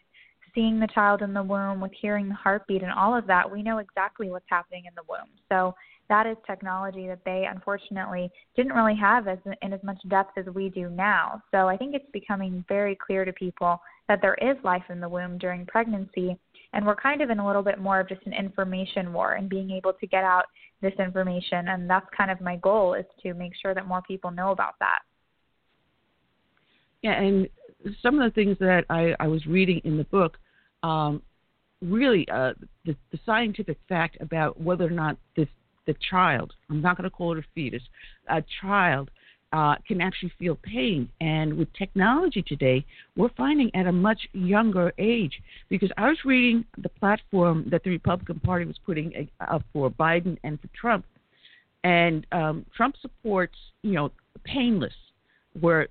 seeing 0.59 0.81
the 0.81 0.89
child 0.89 1.23
in 1.23 1.33
the 1.33 1.43
womb, 1.43 1.81
with 1.81 1.93
hearing 2.01 2.29
the 2.29 2.35
heartbeat 2.35 2.83
and 2.83 2.91
all 2.91 3.17
of 3.17 3.29
that, 3.29 3.49
we 3.49 3.63
know 3.63 3.79
exactly 3.79 4.29
what's 4.29 4.45
happening 4.49 4.87
in 4.89 4.95
the 4.97 5.03
womb. 5.09 5.29
So 5.49 5.73
that 6.09 6.27
is 6.27 6.37
technology 6.49 7.07
that 7.07 7.21
they 7.25 7.47
unfortunately 7.49 8.29
didn't 8.57 8.73
really 8.73 8.97
have 8.97 9.29
as 9.29 9.39
in 9.63 9.73
as 9.73 9.81
much 9.85 9.99
depth 10.09 10.37
as 10.37 10.47
we 10.53 10.69
do 10.69 10.91
now. 10.91 11.41
So 11.53 11.69
I 11.69 11.77
think 11.77 11.95
it's 11.95 12.11
becoming 12.13 12.65
very 12.67 12.97
clear 12.97 13.25
to 13.25 13.33
people 13.33 13.81
that 14.09 14.19
there 14.21 14.35
is 14.43 14.57
life 14.65 14.83
in 14.89 14.99
the 14.99 15.09
womb 15.09 15.39
during 15.39 15.65
pregnancy 15.67 16.37
and 16.73 16.85
we're 16.85 16.97
kind 16.97 17.23
of 17.23 17.31
in 17.31 17.39
a 17.39 17.47
little 17.47 17.63
bit 17.63 17.79
more 17.79 18.01
of 18.01 18.09
just 18.09 18.27
an 18.27 18.33
information 18.33 19.13
war 19.13 19.35
and 19.35 19.49
being 19.49 19.71
able 19.71 19.93
to 19.93 20.07
get 20.09 20.25
out 20.25 20.47
this 20.83 20.95
information 20.99 21.69
and 21.69 21.89
that's 21.89 22.07
kind 22.17 22.33
of 22.33 22.41
my 22.41 22.57
goal 22.57 22.95
is 22.95 23.07
to 23.23 23.33
make 23.35 23.53
sure 23.63 23.75
that 23.75 23.87
more 23.87 24.03
people 24.03 24.33
know 24.33 24.51
about 24.51 24.75
that. 24.81 25.01
Yeah, 27.03 27.13
and 27.13 27.49
some 28.03 28.19
of 28.19 28.29
the 28.29 28.35
things 28.35 28.57
that 28.59 28.85
I, 28.91 29.15
I 29.21 29.29
was 29.29 29.47
reading 29.47 29.81
in 29.85 29.97
the 29.97 30.05
book, 30.05 30.37
um, 30.83 31.23
really 31.83 32.27
uh, 32.29 32.55
the, 32.85 32.97
the 33.13 33.19
scientific 33.25 33.79
fact 33.89 34.17
about 34.21 34.61
whether 34.61 34.85
or 34.85 34.91
not 34.91 35.17
this 35.37 35.49
the 35.87 35.95
child, 36.11 36.53
I'm 36.71 36.83
not 36.83 36.97
going 36.99 37.11
to 37.11 37.17
call 37.17 37.33
it 37.33 37.39
a 37.39 37.45
fetus, 37.55 37.83
a 38.29 38.45
child 38.61 39.11
uh, 39.53 39.77
can 39.87 40.01
actually 40.01 40.33
feel 40.39 40.57
pain. 40.63 41.09
And 41.21 41.57
with 41.57 41.73
technology 41.73 42.43
today, 42.43 42.85
we're 43.17 43.31
finding 43.37 43.75
at 43.75 43.87
a 43.87 43.93
much 43.93 44.21
younger 44.35 44.93
age. 44.99 45.41
Because 45.71 45.91
I 45.97 46.09
was 46.09 46.19
reading 46.25 46.65
the 46.77 46.91
platform 46.91 47.67
that 47.71 47.83
the 47.85 47.91
Republican 47.91 48.39
Party 48.41 48.67
was 48.67 48.77
putting 48.85 49.29
uh, 49.41 49.45
up 49.45 49.63
for 49.73 49.91
Biden 49.91 50.37
and 50.45 50.61
for 50.61 50.69
Trump, 50.79 51.07
and 51.85 52.27
um, 52.33 52.67
Trump 52.77 52.97
supports, 53.01 53.57
you 53.83 53.93
know, 53.93 54.11
painless, 54.45 54.93
where 55.59 55.89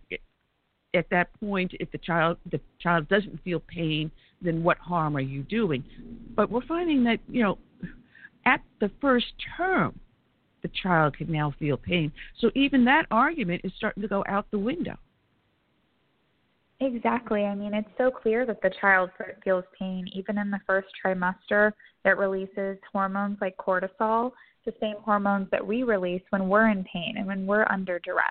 at 0.98 1.10
that 1.12 1.30
point, 1.40 1.74
if 1.80 1.92
the 1.92 1.98
child 1.98 2.38
the 2.52 2.60
child 2.80 3.08
doesn't 3.08 3.42
feel 3.44 3.62
pain, 3.62 4.12
then 4.42 4.64
what 4.64 4.78
harm 4.78 5.16
are 5.16 5.22
you 5.22 5.44
doing? 5.44 5.84
But 6.36 6.52
we're 6.52 6.66
finding 6.66 7.04
that 7.06 7.20
you 7.30 7.44
know, 7.44 7.58
at 8.46 8.62
the 8.80 8.92
first 9.00 9.28
term, 9.56 10.00
the 10.62 10.70
child 10.82 11.18
can 11.18 11.32
now 11.32 11.54
feel 11.60 11.78
pain. 11.78 12.12
So 12.40 12.52
even 12.56 12.84
that 12.86 13.06
argument 13.12 13.62
is 13.64 13.72
starting 13.78 14.02
to 14.02 14.10
go 14.10 14.24
out 14.28 14.48
the 14.52 14.60
window. 14.60 14.98
Exactly. 16.80 17.44
I 17.44 17.56
mean, 17.56 17.74
it's 17.74 17.90
so 17.98 18.12
clear 18.12 18.46
that 18.46 18.62
the 18.62 18.72
child 18.80 19.10
feels 19.44 19.64
pain 19.78 20.08
even 20.14 20.38
in 20.38 20.52
the 20.52 20.60
first 20.68 20.88
trimester. 21.04 21.72
It 22.06 22.18
releases 22.18 22.78
hormones 22.92 23.38
like 23.42 23.58
cortisol, 23.58 24.32
the 24.66 24.74
same 24.80 24.98
hormones 25.04 25.48
that 25.52 25.66
we 25.66 25.84
release 25.84 26.22
when 26.30 26.48
we're 26.48 26.70
in 26.70 26.84
pain 26.92 27.16
and 27.18 27.26
when 27.26 27.48
we're 27.48 27.66
under 27.72 28.00
duress. 28.00 28.28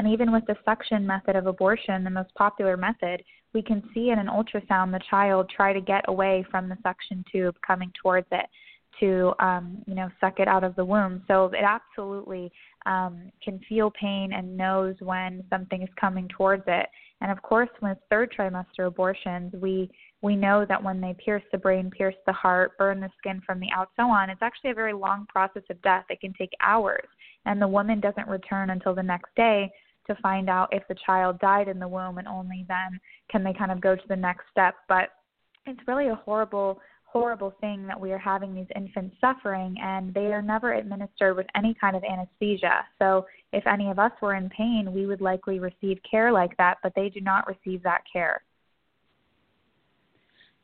And 0.00 0.08
even 0.08 0.32
with 0.32 0.46
the 0.46 0.56
suction 0.64 1.06
method 1.06 1.36
of 1.36 1.46
abortion, 1.46 2.04
the 2.04 2.08
most 2.08 2.34
popular 2.34 2.74
method, 2.74 3.22
we 3.52 3.60
can 3.60 3.82
see 3.92 4.08
in 4.08 4.18
an 4.18 4.28
ultrasound 4.28 4.92
the 4.92 5.00
child 5.10 5.52
try 5.54 5.74
to 5.74 5.80
get 5.82 6.06
away 6.08 6.42
from 6.50 6.70
the 6.70 6.78
suction 6.82 7.22
tube 7.30 7.54
coming 7.60 7.92
towards 8.02 8.26
it 8.32 8.46
to 8.98 9.34
um, 9.40 9.82
you 9.86 9.94
know 9.94 10.08
suck 10.18 10.40
it 10.40 10.48
out 10.48 10.64
of 10.64 10.74
the 10.76 10.84
womb. 10.84 11.22
So 11.28 11.50
it 11.52 11.62
absolutely 11.62 12.50
um, 12.86 13.30
can 13.44 13.60
feel 13.68 13.90
pain 13.90 14.32
and 14.32 14.56
knows 14.56 14.94
when 15.00 15.44
something 15.50 15.82
is 15.82 15.88
coming 16.00 16.28
towards 16.28 16.64
it. 16.66 16.86
And 17.20 17.30
of 17.30 17.42
course, 17.42 17.68
with 17.82 17.98
third 18.08 18.32
trimester 18.32 18.86
abortions, 18.86 19.52
we 19.60 19.90
we 20.22 20.34
know 20.34 20.64
that 20.64 20.82
when 20.82 21.02
they 21.02 21.14
pierce 21.22 21.42
the 21.52 21.58
brain, 21.58 21.90
pierce 21.90 22.16
the 22.24 22.32
heart, 22.32 22.78
burn 22.78 23.00
the 23.00 23.10
skin 23.18 23.42
from 23.44 23.60
the 23.60 23.68
out, 23.76 23.90
so 23.96 24.04
on, 24.04 24.30
it's 24.30 24.40
actually 24.40 24.70
a 24.70 24.74
very 24.74 24.94
long 24.94 25.26
process 25.28 25.64
of 25.68 25.82
death. 25.82 26.06
It 26.08 26.22
can 26.22 26.32
take 26.32 26.52
hours, 26.62 27.06
and 27.44 27.60
the 27.60 27.68
woman 27.68 28.00
doesn't 28.00 28.28
return 28.28 28.70
until 28.70 28.94
the 28.94 29.02
next 29.02 29.34
day 29.36 29.70
to 30.10 30.20
find 30.20 30.50
out 30.50 30.68
if 30.72 30.82
the 30.88 30.96
child 31.06 31.38
died 31.38 31.68
in 31.68 31.78
the 31.78 31.88
womb, 31.88 32.18
and 32.18 32.28
only 32.28 32.64
then 32.68 33.00
can 33.30 33.44
they 33.44 33.52
kind 33.52 33.70
of 33.70 33.80
go 33.80 33.94
to 33.94 34.08
the 34.08 34.16
next 34.16 34.44
step. 34.50 34.74
But 34.88 35.10
it's 35.66 35.80
really 35.86 36.08
a 36.08 36.14
horrible 36.14 36.80
horrible 37.12 37.52
thing 37.60 37.86
that 37.88 37.98
we 37.98 38.12
are 38.12 38.18
having 38.18 38.54
these 38.54 38.68
infants 38.76 39.16
suffering 39.20 39.74
and 39.82 40.14
they 40.14 40.26
are 40.26 40.42
never 40.42 40.74
administered 40.74 41.36
with 41.36 41.46
any 41.56 41.74
kind 41.80 41.96
of 41.96 42.04
anesthesia. 42.04 42.84
So 43.00 43.26
if 43.52 43.66
any 43.66 43.90
of 43.90 43.98
us 43.98 44.12
were 44.22 44.36
in 44.36 44.48
pain, 44.50 44.92
we 44.92 45.06
would 45.06 45.20
likely 45.20 45.58
receive 45.58 45.98
care 46.08 46.30
like 46.30 46.56
that, 46.58 46.78
but 46.82 46.92
they 46.94 47.08
do 47.08 47.20
not 47.20 47.48
receive 47.48 47.82
that 47.82 48.02
care. 48.10 48.42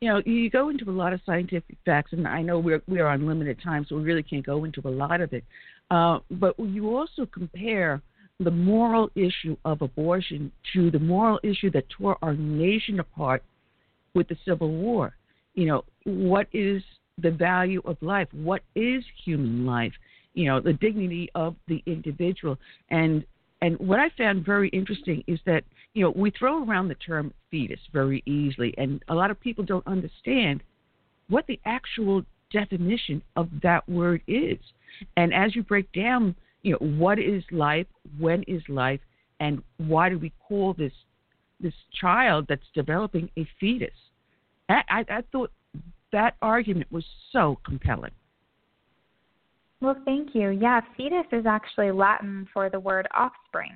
You 0.00 0.08
know, 0.12 0.22
you 0.24 0.50
go 0.50 0.68
into 0.68 0.88
a 0.88 0.92
lot 0.92 1.14
of 1.14 1.20
scientific 1.24 1.78
facts, 1.84 2.12
and 2.12 2.28
I 2.28 2.42
know 2.42 2.58
we're 2.58 2.82
we're 2.86 3.06
on 3.06 3.26
limited 3.26 3.58
time, 3.64 3.86
so 3.88 3.96
we 3.96 4.02
really 4.02 4.22
can't 4.22 4.44
go 4.44 4.64
into 4.64 4.82
a 4.84 4.90
lot 4.90 5.22
of 5.22 5.32
it. 5.32 5.42
Uh, 5.90 6.18
but 6.30 6.54
you 6.58 6.94
also 6.94 7.24
compare 7.24 8.02
the 8.40 8.50
moral 8.50 9.10
issue 9.14 9.56
of 9.64 9.82
abortion 9.82 10.52
to 10.74 10.90
the 10.90 10.98
moral 10.98 11.40
issue 11.42 11.70
that 11.70 11.88
tore 11.88 12.18
our 12.22 12.34
nation 12.34 13.00
apart 13.00 13.42
with 14.14 14.28
the 14.28 14.36
Civil 14.44 14.70
War 14.72 15.14
you 15.56 15.66
know, 15.66 15.84
what 16.04 16.46
is 16.52 16.82
the 17.18 17.30
value 17.30 17.82
of 17.84 17.96
life? 18.00 18.28
What 18.32 18.62
is 18.76 19.02
human 19.24 19.66
life? 19.66 19.92
You 20.34 20.44
know, 20.44 20.60
the 20.60 20.74
dignity 20.74 21.30
of 21.34 21.56
the 21.66 21.82
individual. 21.86 22.58
And 22.90 23.24
and 23.62 23.78
what 23.78 23.98
I 23.98 24.10
found 24.18 24.44
very 24.44 24.68
interesting 24.68 25.24
is 25.26 25.40
that 25.46 25.64
you 25.94 26.04
know 26.04 26.12
we 26.14 26.30
throw 26.30 26.62
around 26.62 26.88
the 26.88 26.94
term 26.94 27.32
fetus 27.50 27.80
very 27.92 28.22
easily, 28.26 28.74
and 28.76 29.02
a 29.08 29.14
lot 29.14 29.30
of 29.30 29.40
people 29.40 29.64
don't 29.64 29.86
understand 29.86 30.62
what 31.28 31.46
the 31.46 31.58
actual 31.64 32.22
definition 32.52 33.22
of 33.34 33.48
that 33.62 33.88
word 33.88 34.20
is. 34.28 34.58
And 35.16 35.34
as 35.34 35.56
you 35.56 35.62
break 35.62 35.90
down, 35.92 36.36
you 36.62 36.72
know, 36.72 36.86
what 36.98 37.18
is 37.18 37.42
life, 37.50 37.86
when 38.18 38.42
is 38.44 38.62
life, 38.68 39.00
and 39.40 39.62
why 39.78 40.08
do 40.08 40.18
we 40.18 40.32
call 40.46 40.74
this 40.74 40.92
this 41.60 41.74
child 42.00 42.46
that's 42.48 42.66
developing 42.74 43.30
a 43.38 43.46
fetus? 43.58 43.88
I, 44.68 44.82
I, 44.88 45.04
I 45.08 45.22
thought 45.32 45.50
that 46.12 46.36
argument 46.42 46.90
was 46.92 47.04
so 47.32 47.58
compelling. 47.64 48.12
Well, 49.80 49.96
thank 50.04 50.34
you. 50.34 50.50
Yeah, 50.50 50.80
fetus 50.96 51.26
is 51.32 51.46
actually 51.46 51.92
Latin 51.92 52.46
for 52.52 52.70
the 52.70 52.80
word 52.80 53.06
offspring. 53.14 53.74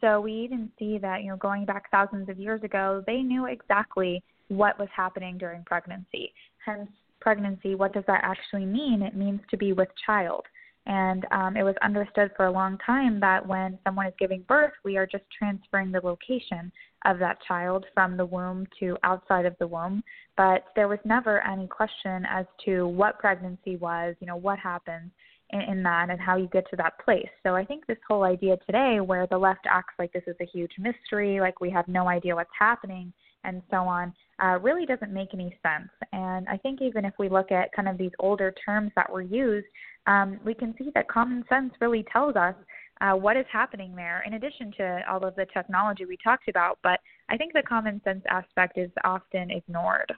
So 0.00 0.20
we 0.20 0.32
even 0.32 0.70
see 0.78 0.98
that, 0.98 1.22
you 1.22 1.30
know, 1.30 1.36
going 1.36 1.64
back 1.64 1.90
thousands 1.90 2.28
of 2.28 2.38
years 2.38 2.62
ago, 2.62 3.02
they 3.06 3.18
knew 3.18 3.46
exactly 3.46 4.22
what 4.48 4.78
was 4.78 4.88
happening 4.94 5.38
during 5.38 5.62
pregnancy. 5.64 6.32
Hence, 6.64 6.90
pregnancy, 7.20 7.74
what 7.74 7.92
does 7.92 8.04
that 8.06 8.20
actually 8.22 8.66
mean? 8.66 9.02
It 9.02 9.16
means 9.16 9.40
to 9.50 9.56
be 9.56 9.72
with 9.72 9.88
child. 10.04 10.44
And 10.86 11.26
um, 11.30 11.56
it 11.56 11.62
was 11.62 11.74
understood 11.82 12.30
for 12.36 12.46
a 12.46 12.52
long 12.52 12.76
time 12.84 13.18
that 13.20 13.46
when 13.46 13.78
someone 13.84 14.06
is 14.06 14.12
giving 14.18 14.42
birth, 14.42 14.72
we 14.84 14.96
are 14.98 15.06
just 15.06 15.24
transferring 15.36 15.90
the 15.90 16.00
location 16.00 16.70
of 17.06 17.18
that 17.18 17.38
child 17.46 17.86
from 17.94 18.16
the 18.16 18.24
womb 18.24 18.66
to 18.80 18.96
outside 19.02 19.46
of 19.46 19.56
the 19.58 19.66
womb. 19.66 20.02
But 20.36 20.66
there 20.76 20.88
was 20.88 20.98
never 21.04 21.40
any 21.46 21.66
question 21.66 22.26
as 22.28 22.44
to 22.66 22.86
what 22.86 23.18
pregnancy 23.18 23.76
was, 23.76 24.14
you 24.20 24.26
know, 24.26 24.36
what 24.36 24.58
happens 24.58 25.10
in, 25.50 25.60
in 25.62 25.82
that 25.84 26.10
and 26.10 26.20
how 26.20 26.36
you 26.36 26.48
get 26.48 26.68
to 26.70 26.76
that 26.76 26.98
place. 27.02 27.28
So 27.42 27.54
I 27.54 27.64
think 27.64 27.86
this 27.86 27.98
whole 28.06 28.24
idea 28.24 28.56
today, 28.66 29.00
where 29.00 29.26
the 29.26 29.38
left 29.38 29.66
acts 29.70 29.94
like 29.98 30.12
this 30.12 30.24
is 30.26 30.36
a 30.40 30.46
huge 30.46 30.72
mystery, 30.78 31.40
like 31.40 31.60
we 31.60 31.70
have 31.70 31.88
no 31.88 32.08
idea 32.08 32.34
what's 32.34 32.50
happening, 32.58 33.12
and 33.44 33.62
so 33.70 33.78
on, 33.78 34.12
uh, 34.42 34.58
really 34.60 34.86
doesn't 34.86 35.12
make 35.12 35.34
any 35.34 35.56
sense. 35.62 35.90
And 36.12 36.48
I 36.48 36.56
think 36.56 36.82
even 36.82 37.04
if 37.04 37.14
we 37.18 37.28
look 37.28 37.52
at 37.52 37.72
kind 37.72 37.88
of 37.88 37.98
these 37.98 38.12
older 38.18 38.54
terms 38.64 38.90
that 38.96 39.10
were 39.10 39.22
used, 39.22 39.66
um, 40.06 40.40
we 40.44 40.54
can 40.54 40.74
see 40.78 40.90
that 40.94 41.08
common 41.08 41.44
sense 41.48 41.72
really 41.80 42.04
tells 42.12 42.36
us 42.36 42.54
uh, 43.00 43.12
what 43.12 43.36
is 43.36 43.46
happening 43.50 43.94
there, 43.94 44.22
in 44.26 44.34
addition 44.34 44.72
to 44.76 45.00
all 45.10 45.24
of 45.24 45.34
the 45.36 45.46
technology 45.52 46.04
we 46.04 46.16
talked 46.22 46.48
about. 46.48 46.78
But 46.82 47.00
I 47.28 47.36
think 47.36 47.52
the 47.52 47.62
common 47.62 48.00
sense 48.04 48.22
aspect 48.28 48.78
is 48.78 48.90
often 49.04 49.50
ignored. 49.50 50.12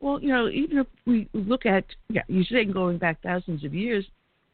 Well, 0.00 0.20
you 0.20 0.28
know, 0.28 0.48
even 0.48 0.78
if 0.78 0.86
we 1.06 1.28
look 1.32 1.64
at, 1.64 1.84
yeah, 2.08 2.22
you 2.26 2.42
say 2.44 2.64
going 2.64 2.98
back 2.98 3.22
thousands 3.22 3.64
of 3.64 3.72
years, 3.72 4.04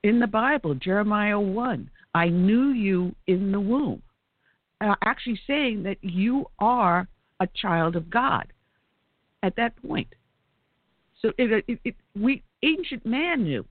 in 0.02 0.20
the 0.20 0.26
Bible, 0.26 0.74
Jeremiah 0.74 1.40
1, 1.40 1.90
I 2.14 2.28
knew 2.28 2.68
you 2.68 3.14
in 3.26 3.50
the 3.50 3.60
womb. 3.60 4.02
Uh, 4.80 4.94
actually 5.04 5.40
saying 5.46 5.82
that 5.82 5.96
you 6.02 6.46
are 6.60 7.08
a 7.40 7.48
child 7.60 7.96
of 7.96 8.08
God 8.08 8.46
at 9.42 9.56
that 9.56 9.74
point. 9.82 10.08
So 11.20 11.32
it, 11.36 11.64
it, 11.66 11.80
it, 11.84 11.96
we 12.14 12.42
ancient 12.62 13.04
man 13.04 13.42
knew. 13.42 13.64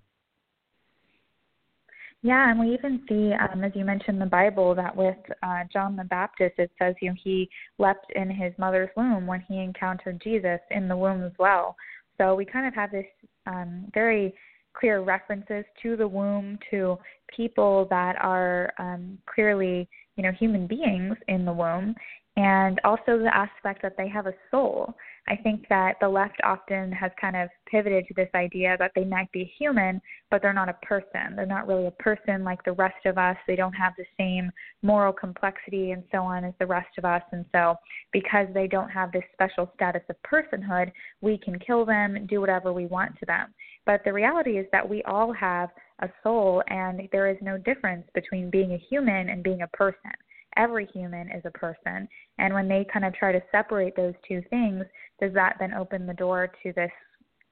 Yeah, 2.24 2.50
and 2.50 2.60
we 2.60 2.74
even 2.74 3.04
see, 3.08 3.32
um, 3.34 3.64
as 3.64 3.72
you 3.76 3.86
mentioned, 3.86 4.20
the 4.20 4.26
Bible 4.26 4.74
that 4.76 4.94
with 4.94 5.16
uh, 5.44 5.64
John 5.72 5.96
the 5.96 6.04
Baptist, 6.04 6.56
it 6.58 6.72
says 6.80 6.96
you 7.02 7.10
know 7.10 7.16
he 7.24 7.48
leapt 7.78 8.12
in 8.14 8.30
his 8.30 8.52
mother's 8.58 8.90
womb 8.98 9.28
when 9.28 9.42
he 9.48 9.60
encountered 9.60 10.20
Jesus 10.22 10.60
in 10.72 10.88
the 10.88 10.98
womb 10.98 11.24
as 11.24 11.32
well. 11.38 11.76
So 12.18 12.36
we 12.36 12.44
kind 12.44 12.68
of 12.68 12.74
have 12.74 12.92
this 12.92 13.06
um, 13.46 13.86
very 13.94 14.34
clear 14.74 15.02
references 15.02 15.64
to 15.84 15.96
the 15.96 16.08
womb, 16.08 16.58
to 16.72 16.98
people 17.36 17.88
that 17.90 18.16
are 18.20 18.74
um, 18.80 19.18
clearly, 19.34 19.88
you 20.18 20.24
know, 20.24 20.32
human 20.32 20.68
beings 20.68 21.16
in 21.28 21.46
the 21.46 21.54
womb, 21.54 21.96
and 22.36 22.80
also 22.84 23.18
the 23.18 23.32
aspect 23.34 23.82
that 23.82 23.96
they 23.98 24.08
have 24.08 24.28
a 24.28 24.34
soul. 24.52 24.94
I 25.30 25.36
think 25.36 25.68
that 25.70 25.96
the 26.00 26.08
left 26.08 26.40
often 26.44 26.92
has 26.92 27.12
kind 27.20 27.36
of 27.36 27.50
pivoted 27.70 28.06
to 28.08 28.14
this 28.14 28.30
idea 28.34 28.78
that 28.80 28.92
they 28.96 29.04
might 29.04 29.30
be 29.34 29.52
human, 29.58 30.02
but 30.32 30.42
they're 30.42 30.54
not 30.54 30.70
a 30.70 30.86
person. 30.86 31.36
They're 31.36 31.46
not 31.46 31.68
really 31.68 31.88
a 31.88 31.92
person 31.92 32.44
like 32.44 32.64
the 32.64 32.72
rest 32.74 33.06
of 33.06 33.18
us. 33.18 33.36
They 33.46 33.58
don't 33.58 33.74
have 33.74 33.94
the 33.98 34.06
same 34.18 34.52
moral 34.84 35.12
complexity 35.12 35.92
and 35.92 36.04
so 36.12 36.20
on 36.20 36.46
as 36.46 36.54
the 36.60 36.66
rest 36.66 36.98
of 36.98 37.06
us. 37.06 37.24
And 37.32 37.44
so, 37.52 37.76
because 38.14 38.48
they 38.54 38.68
don't 38.68 38.90
have 38.90 39.12
this 39.12 39.24
special 39.34 39.70
status 39.76 40.04
of 40.10 40.16
personhood, 40.24 40.92
we 41.22 41.38
can 41.38 41.60
kill 41.60 41.86
them, 41.86 42.26
do 42.28 42.40
whatever 42.40 42.72
we 42.72 42.86
want 42.86 43.18
to 43.20 43.26
them. 43.26 43.54
But 43.88 44.04
the 44.06 44.14
reality 44.14 44.60
is 44.60 44.68
that 44.72 44.88
we 44.88 45.02
all 45.04 45.34
have 45.34 45.70
a 46.00 46.10
soul, 46.22 46.62
and 46.68 47.02
there 47.12 47.28
is 47.28 47.38
no 47.42 47.58
difference 47.58 48.06
between 48.14 48.52
being 48.52 48.74
a 48.74 48.84
human 48.90 49.30
and 49.30 49.42
being 49.42 49.64
a 49.64 49.68
person 49.70 50.12
every 50.58 50.88
human 50.88 51.30
is 51.32 51.44
a 51.46 51.52
person. 51.52 52.08
And 52.40 52.54
when 52.54 52.68
they 52.68 52.86
kind 52.92 53.06
of 53.06 53.14
try 53.14 53.32
to 53.32 53.42
separate 53.52 53.96
those 53.96 54.16
two 54.28 54.42
things, 54.50 54.84
does 55.22 55.34
that 55.34 55.56
then 55.60 55.74
open 55.74 56.06
the 56.06 56.14
door 56.14 56.52
to 56.64 56.74
this, 56.74 56.92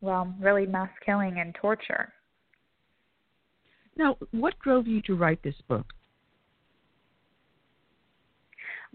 well, 0.01 0.33
really 0.41 0.65
mass 0.65 0.89
killing 1.05 1.39
and 1.39 1.55
torture? 1.55 2.11
Now, 3.97 4.17
what 4.31 4.59
drove 4.59 4.88
you 4.88 5.01
to 5.03 5.15
write 5.15 5.41
this 5.43 5.55
book? 5.69 5.86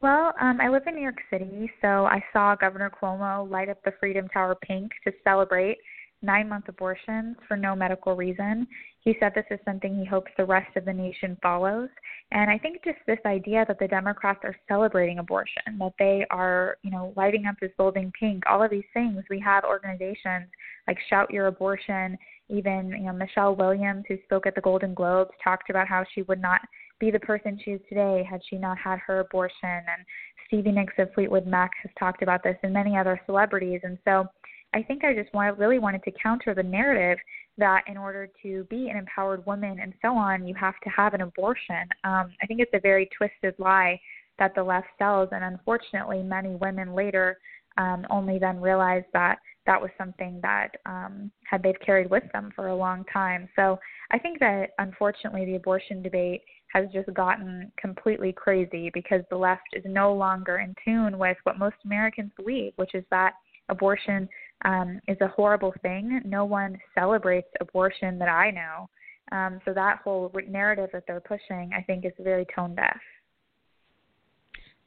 Well, 0.03 0.33
um, 0.41 0.61
I 0.61 0.69
live 0.69 0.83
in 0.87 0.95
New 0.95 1.03
York 1.03 1.21
City, 1.31 1.71
so 1.83 2.07
I 2.07 2.23
saw 2.33 2.55
Governor 2.57 2.91
Cuomo 2.91 3.51
light 3.51 3.69
up 3.69 3.83
the 3.85 3.93
Freedom 4.01 4.29
Tower 4.29 4.57
pink 4.63 4.91
to 5.05 5.13
celebrate 5.25 5.77
nine 6.23 6.49
month 6.49 6.69
abortions 6.69 7.37
for 7.49 7.57
no 7.57 7.75
medical 7.75 8.15
reason. 8.15 8.67
He 9.01 9.17
said 9.19 9.33
this 9.35 9.47
is 9.51 9.59
something 9.65 9.95
he 9.95 10.05
hopes 10.05 10.31
the 10.37 10.45
rest 10.45 10.77
of 10.77 10.85
the 10.85 10.93
nation 10.93 11.37
follows. 11.43 11.89
And 12.33 12.51
I 12.51 12.59
think 12.59 12.85
just 12.85 12.99
this 13.07 13.19
idea 13.25 13.65
that 13.67 13.79
the 13.79 13.89
Democrats 13.89 14.41
are 14.45 14.55
celebrating 14.69 15.19
abortion, 15.19 15.79
that 15.79 15.93
they 15.99 16.27
are, 16.31 16.77
you 16.83 16.91
know, 16.91 17.13
lighting 17.17 17.47
up 17.47 17.57
this 17.61 17.73
building 17.79 18.13
pink, 18.19 18.45
all 18.49 18.63
of 18.63 18.71
these 18.71 18.85
things. 18.93 19.23
We 19.31 19.41
have 19.41 19.65
organizations 19.65 20.49
like 20.87 20.99
Shout 21.09 21.31
Your 21.31 21.47
Abortion, 21.47 22.19
even, 22.49 22.91
you 22.91 23.05
know, 23.05 23.13
Michelle 23.13 23.57
Williams, 23.57 24.05
who 24.09 24.19
spoke 24.25 24.47
at 24.47 24.55
the 24.55 24.61
Golden 24.61 24.93
Globes, 24.93 25.31
talked 25.43 25.71
about 25.71 25.89
how 25.89 26.05
she 26.15 26.23
would 26.23 26.41
not 26.41 26.61
be 26.99 27.11
the 27.11 27.21
person 27.21 27.59
she 27.65 27.73
is 27.73 27.81
today 27.89 28.27
had 28.29 28.41
she 28.49 28.57
not 28.57 28.77
had 28.77 28.99
her 28.99 29.21
abortion. 29.21 29.55
And 29.65 30.05
Stevie 30.47 30.73
Nicks 30.73 30.95
of 30.99 31.13
Fleetwood 31.15 31.47
Mac 31.47 31.71
has 31.83 31.91
talked 31.99 32.23
about 32.23 32.43
this, 32.43 32.57
and 32.63 32.73
many 32.73 32.97
other 32.97 33.21
celebrities. 33.25 33.81
And 33.83 33.99
so 34.05 34.27
I 34.75 34.83
think 34.83 35.05
I 35.05 35.15
just 35.15 35.33
want, 35.35 35.59
really 35.59 35.79
wanted 35.79 36.03
to 36.05 36.13
counter 36.23 36.55
the 36.55 36.63
narrative 36.63 37.19
that 37.59 37.83
in 37.87 37.97
order 37.97 38.29
to 38.43 38.65
be 38.71 38.89
an 38.89 38.97
empowered 38.97 39.45
woman 39.47 39.79
and 39.81 39.93
so 40.01 40.09
on, 40.15 40.47
you 40.47 40.55
have 40.55 40.79
to 40.85 40.91
have 40.91 41.15
an 41.15 41.23
abortion. 41.23 41.89
Um, 42.05 42.33
I 42.43 42.47
think 42.47 42.61
it's 42.61 42.75
a 42.75 42.81
very 42.81 43.09
twisted 43.17 43.55
lie 43.59 44.01
that 44.39 44.55
the 44.55 44.63
left 44.63 44.87
sells, 44.99 45.29
and 45.33 45.45
unfortunately, 45.45 46.23
many 46.23 46.57
women 46.57 46.95
later 46.95 47.39
um, 47.77 48.07
only 48.11 48.39
then 48.39 48.61
realize 48.61 49.05
that 49.13 49.39
that 49.67 49.81
was 49.81 49.91
something 49.99 50.41
that 50.43 50.69
um, 50.87 51.31
had 51.49 51.63
they've 51.63 51.79
carried 51.85 52.11
with 52.11 52.25
them 52.33 52.51
for 52.57 52.69
a 52.69 52.77
long 52.77 53.05
time. 53.13 53.49
So 53.55 53.79
I 54.11 54.19
think 54.19 54.39
that 54.41 54.71
unfortunately, 54.79 55.45
the 55.45 55.57
abortion 55.57 56.03
debate 56.03 56.41
has 56.73 56.87
just 56.93 57.13
gotten 57.15 57.71
completely 57.77 58.33
crazy 58.33 58.91
because 58.95 59.23
the 59.29 59.37
left 59.37 59.63
is 59.75 59.83
no 59.87 60.15
longer 60.15 60.59
in 60.59 60.75
tune 60.85 61.19
with 61.19 61.37
what 61.43 61.59
most 61.59 61.77
Americans 61.85 62.31
believe, 62.37 62.73
which 62.77 62.95
is 62.95 63.05
that 63.11 63.35
abortion 63.69 64.29
um, 64.65 65.01
is 65.09 65.17
a 65.21 65.29
horrible 65.29 65.75
thing. 65.83 66.21
No 66.25 66.45
one 66.45 66.79
celebrates 66.95 67.49
abortion 67.61 68.19
that 68.19 68.29
I 68.29 68.51
know. 68.51 68.89
Um, 69.33 69.61
so 69.65 69.73
that 69.73 70.01
whole 70.03 70.33
narrative 70.49 70.91
that 70.93 71.05
they're 71.07 71.21
pushing, 71.21 71.71
I 71.77 71.83
think, 71.83 72.05
is 72.05 72.13
very 72.19 72.47
tone 72.55 72.75
deaf. 72.75 72.99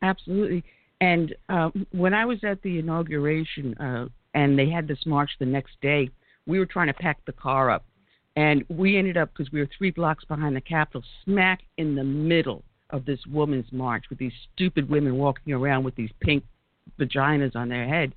Absolutely. 0.01 0.63
And 1.01 1.34
uh, 1.49 1.69
when 1.91 2.13
I 2.13 2.26
was 2.26 2.39
at 2.43 2.61
the 2.61 2.80
inauguration 2.80 3.76
uh, 3.78 4.07
and 4.34 4.57
they 4.57 4.69
had 4.69 4.88
this 4.88 5.05
march 5.05 5.32
the 5.39 5.45
next 5.45 5.80
day, 5.82 6.09
we 6.45 6.59
were 6.59 6.65
trying 6.65 6.88
to 6.88 6.93
pack 6.93 7.19
the 7.26 7.32
car 7.32 7.69
up. 7.69 7.86
And 8.36 8.65
we 8.67 8.97
ended 8.97 9.15
up, 9.15 9.30
because 9.32 9.51
we 9.51 9.59
were 9.59 9.69
three 9.78 9.91
blocks 9.91 10.26
behind 10.26 10.55
the 10.55 10.61
Capitol, 10.61 11.03
smack 11.24 11.61
in 11.78 11.95
the 11.95 12.03
middle 12.03 12.63
of 12.89 13.05
this 13.05 13.19
woman's 13.32 13.71
march 13.71 14.05
with 14.09 14.19
these 14.19 14.34
stupid 14.53 14.89
women 14.89 15.17
walking 15.17 15.53
around 15.53 15.84
with 15.84 15.95
these 15.95 16.11
pink 16.19 16.43
vaginas 16.99 17.55
on 17.55 17.69
their 17.69 17.88
head. 17.88 18.13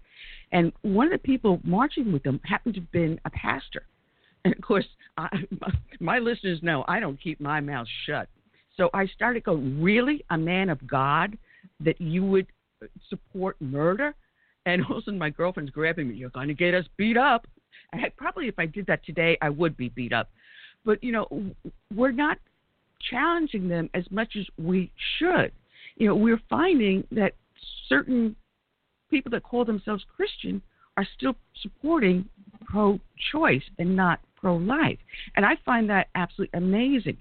And 0.52 0.72
one 0.82 1.06
of 1.06 1.12
the 1.12 1.18
people 1.18 1.60
marching 1.64 2.12
with 2.12 2.22
them 2.22 2.40
happened 2.44 2.74
to 2.74 2.80
have 2.80 2.92
been 2.92 3.20
a 3.24 3.30
pastor. 3.30 3.84
And 4.44 4.54
of 4.54 4.60
course, 4.60 4.86
I, 5.16 5.28
my 6.00 6.18
listeners 6.18 6.60
know 6.62 6.84
I 6.86 7.00
don't 7.00 7.20
keep 7.20 7.40
my 7.40 7.60
mouth 7.60 7.88
shut. 8.06 8.28
So 8.76 8.90
I 8.92 9.06
started 9.06 9.44
going, 9.44 9.82
really, 9.82 10.24
a 10.30 10.38
man 10.38 10.68
of 10.68 10.86
God, 10.86 11.36
that 11.80 12.00
you 12.00 12.24
would 12.24 12.46
support 13.08 13.56
murder? 13.60 14.14
And 14.66 14.84
all 14.84 14.98
of 14.98 15.02
a 15.02 15.04
sudden, 15.04 15.18
my 15.18 15.30
girlfriend's 15.30 15.70
grabbing 15.70 16.08
me. 16.08 16.16
You're 16.16 16.30
going 16.30 16.48
to 16.48 16.54
get 16.54 16.74
us 16.74 16.84
beat 16.96 17.16
up. 17.16 17.46
And 17.92 18.04
I, 18.04 18.10
probably, 18.16 18.48
if 18.48 18.58
I 18.58 18.66
did 18.66 18.86
that 18.86 19.04
today, 19.04 19.38
I 19.40 19.48
would 19.48 19.76
be 19.76 19.88
beat 19.90 20.12
up. 20.12 20.28
But 20.84 21.02
you 21.02 21.12
know, 21.12 21.28
we're 21.94 22.12
not 22.12 22.38
challenging 23.10 23.68
them 23.68 23.90
as 23.94 24.04
much 24.10 24.36
as 24.36 24.46
we 24.58 24.90
should. 25.18 25.52
You 25.96 26.08
know, 26.08 26.14
we're 26.14 26.40
finding 26.48 27.04
that 27.12 27.34
certain 27.88 28.36
people 29.16 29.30
that 29.30 29.42
call 29.42 29.64
themselves 29.64 30.04
Christian 30.14 30.60
are 30.98 31.06
still 31.16 31.34
supporting 31.62 32.28
pro 32.66 32.98
choice 33.32 33.62
and 33.78 33.96
not 33.96 34.20
pro 34.36 34.56
life. 34.56 34.98
And 35.36 35.46
I 35.46 35.56
find 35.64 35.88
that 35.88 36.08
absolutely 36.14 36.58
amazing. 36.58 37.16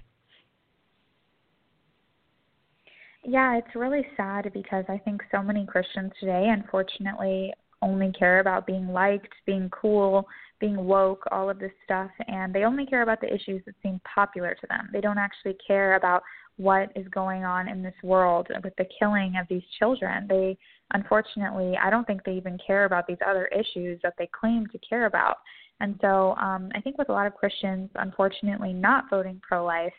Yeah, 3.24 3.56
it's 3.56 3.74
really 3.74 4.06
sad 4.16 4.50
because 4.52 4.84
I 4.88 4.98
think 4.98 5.22
so 5.32 5.42
many 5.42 5.66
Christians 5.66 6.12
today, 6.20 6.48
unfortunately, 6.48 7.52
only 7.82 8.12
care 8.12 8.40
about 8.40 8.66
being 8.66 8.88
liked, 8.88 9.32
being 9.46 9.68
cool, 9.70 10.26
being 10.60 10.76
woke, 10.76 11.24
all 11.32 11.50
of 11.50 11.58
this 11.58 11.72
stuff, 11.84 12.10
and 12.28 12.54
they 12.54 12.64
only 12.64 12.86
care 12.86 13.02
about 13.02 13.20
the 13.20 13.34
issues 13.34 13.62
that 13.66 13.74
seem 13.82 14.00
popular 14.14 14.54
to 14.60 14.66
them. 14.68 14.88
They 14.92 15.00
don't 15.00 15.18
actually 15.18 15.56
care 15.66 15.96
about 15.96 16.22
what 16.56 16.90
is 16.96 17.06
going 17.08 17.44
on 17.44 17.68
in 17.68 17.82
this 17.82 17.94
world 18.02 18.48
with 18.64 18.74
the 18.78 18.86
killing 18.98 19.34
of 19.38 19.46
these 19.48 19.64
children. 19.78 20.26
They, 20.28 20.56
unfortunately, 20.92 21.76
I 21.82 21.90
don't 21.90 22.06
think 22.06 22.24
they 22.24 22.32
even 22.32 22.58
care 22.64 22.84
about 22.84 23.06
these 23.06 23.18
other 23.26 23.46
issues 23.46 24.00
that 24.02 24.14
they 24.18 24.28
claim 24.38 24.66
to 24.72 24.78
care 24.78 25.06
about. 25.06 25.36
And 25.80 25.98
so 26.00 26.34
um, 26.36 26.70
I 26.74 26.80
think 26.80 26.96
with 26.98 27.08
a 27.08 27.12
lot 27.12 27.26
of 27.26 27.34
Christians, 27.34 27.90
unfortunately, 27.96 28.72
not 28.72 29.10
voting 29.10 29.40
pro 29.46 29.64
life, 29.64 29.92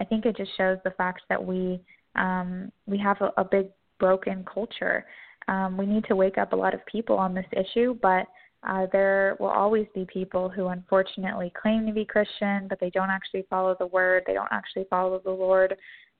I 0.00 0.04
think 0.04 0.26
it 0.26 0.36
just 0.36 0.50
shows 0.56 0.78
the 0.84 0.90
fact 0.92 1.22
that 1.28 1.42
we 1.42 1.80
um, 2.14 2.70
we 2.86 2.98
have 2.98 3.16
a, 3.20 3.32
a 3.38 3.44
big 3.44 3.68
broken 3.98 4.44
culture. 4.52 5.06
Um, 5.48 5.76
we 5.76 5.86
need 5.86 6.04
to 6.08 6.16
wake 6.16 6.36
up 6.38 6.52
a 6.52 6.56
lot 6.56 6.74
of 6.74 6.84
people 6.86 7.16
on 7.16 7.34
this 7.34 7.46
issue, 7.52 7.96
but 8.02 8.26
uh, 8.68 8.86
there 8.92 9.36
will 9.40 9.48
always 9.48 9.86
be 9.94 10.06
people 10.12 10.48
who 10.48 10.68
unfortunately 10.68 11.52
claim 11.60 11.86
to 11.86 11.92
be 11.92 12.04
Christian, 12.04 12.66
but 12.68 12.78
they 12.80 12.90
don't 12.90 13.10
actually 13.10 13.44
follow 13.50 13.74
the 13.78 13.86
word. 13.86 14.22
They 14.26 14.34
don't 14.34 14.52
actually 14.52 14.86
follow 14.88 15.20
the 15.24 15.30
Lord. 15.30 15.74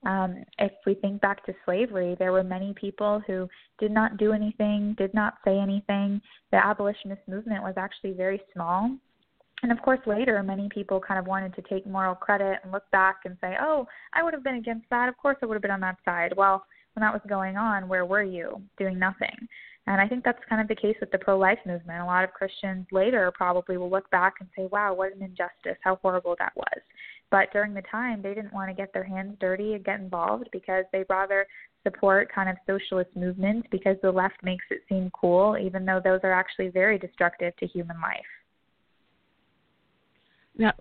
Um, 0.05 0.43
if 0.59 0.71
we 0.85 0.95
think 0.95 1.21
back 1.21 1.45
to 1.45 1.53
slavery, 1.65 2.15
there 2.19 2.31
were 2.31 2.43
many 2.43 2.73
people 2.73 3.21
who 3.25 3.47
did 3.79 3.91
not 3.91 4.17
do 4.17 4.33
anything, 4.33 4.95
did 4.97 5.13
not 5.13 5.35
say 5.45 5.57
anything. 5.57 6.21
The 6.51 6.65
abolitionist 6.65 7.21
movement 7.27 7.63
was 7.63 7.75
actually 7.77 8.11
very 8.11 8.41
small. 8.53 8.91
And 9.61 9.71
of 9.71 9.81
course, 9.81 9.99
later, 10.05 10.43
many 10.43 10.67
people 10.67 10.99
kind 10.99 11.19
of 11.19 11.25
wanted 11.25 11.55
to 11.55 11.61
take 11.61 11.87
moral 11.87 12.15
credit 12.15 12.59
and 12.63 12.71
look 12.71 12.89
back 12.91 13.19
and 13.23 13.37
say, 13.39 13.55
oh, 13.61 13.87
I 14.13 14.21
would 14.21 14.33
have 14.33 14.43
been 14.43 14.55
against 14.55 14.89
that. 14.89 15.07
Of 15.07 15.17
course, 15.17 15.37
I 15.41 15.45
would 15.45 15.55
have 15.55 15.61
been 15.61 15.71
on 15.71 15.79
that 15.81 15.97
side. 16.03 16.33
Well, 16.35 16.65
when 16.93 17.01
that 17.01 17.13
was 17.13 17.21
going 17.29 17.55
on, 17.55 17.87
where 17.87 18.05
were 18.05 18.23
you? 18.23 18.61
Doing 18.77 18.99
nothing. 18.99 19.47
And 19.87 19.99
I 19.99 20.07
think 20.07 20.23
that's 20.23 20.39
kind 20.49 20.61
of 20.61 20.67
the 20.67 20.75
case 20.75 20.95
with 20.99 21.11
the 21.11 21.17
pro 21.17 21.37
life 21.37 21.59
movement. 21.65 22.01
A 22.01 22.05
lot 22.05 22.23
of 22.23 22.31
Christians 22.33 22.85
later 22.91 23.31
probably 23.35 23.77
will 23.77 23.89
look 23.89 24.09
back 24.11 24.35
and 24.39 24.49
say, 24.55 24.67
wow, 24.71 24.93
what 24.93 25.15
an 25.15 25.21
injustice, 25.21 25.77
how 25.81 25.97
horrible 26.01 26.35
that 26.39 26.53
was. 26.55 26.81
But 27.33 27.51
during 27.51 27.73
the 27.73 27.81
time, 27.89 28.21
they 28.21 28.35
didn't 28.35 28.53
want 28.53 28.69
to 28.69 28.75
get 28.75 28.93
their 28.93 29.03
hands 29.03 29.35
dirty 29.39 29.73
and 29.73 29.83
get 29.83 29.99
involved 29.99 30.49
because 30.51 30.85
they'd 30.93 31.07
rather 31.09 31.47
support 31.81 32.31
kind 32.31 32.47
of 32.47 32.57
socialist 32.67 33.09
movements 33.15 33.67
because 33.71 33.97
the 34.03 34.11
left 34.11 34.35
makes 34.43 34.63
it 34.69 34.81
seem 34.87 35.09
cool, 35.19 35.57
even 35.57 35.83
though 35.83 35.99
those 36.01 36.19
are 36.21 36.31
actually 36.31 36.67
very 36.67 36.99
destructive 36.99 37.55
to 37.55 37.65
human 37.65 37.99
life. 37.99 38.19
Now, 40.55 40.73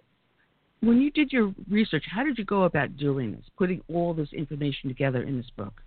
when 0.80 1.00
you 1.00 1.10
did 1.10 1.32
your 1.32 1.54
research, 1.70 2.04
how 2.06 2.22
did 2.22 2.36
you 2.36 2.44
go 2.44 2.64
about 2.64 2.98
doing 2.98 3.32
this, 3.32 3.46
putting 3.56 3.80
all 3.88 4.12
this 4.12 4.28
information 4.34 4.90
together 4.90 5.22
in 5.22 5.38
this 5.38 5.48
book? 5.56 5.80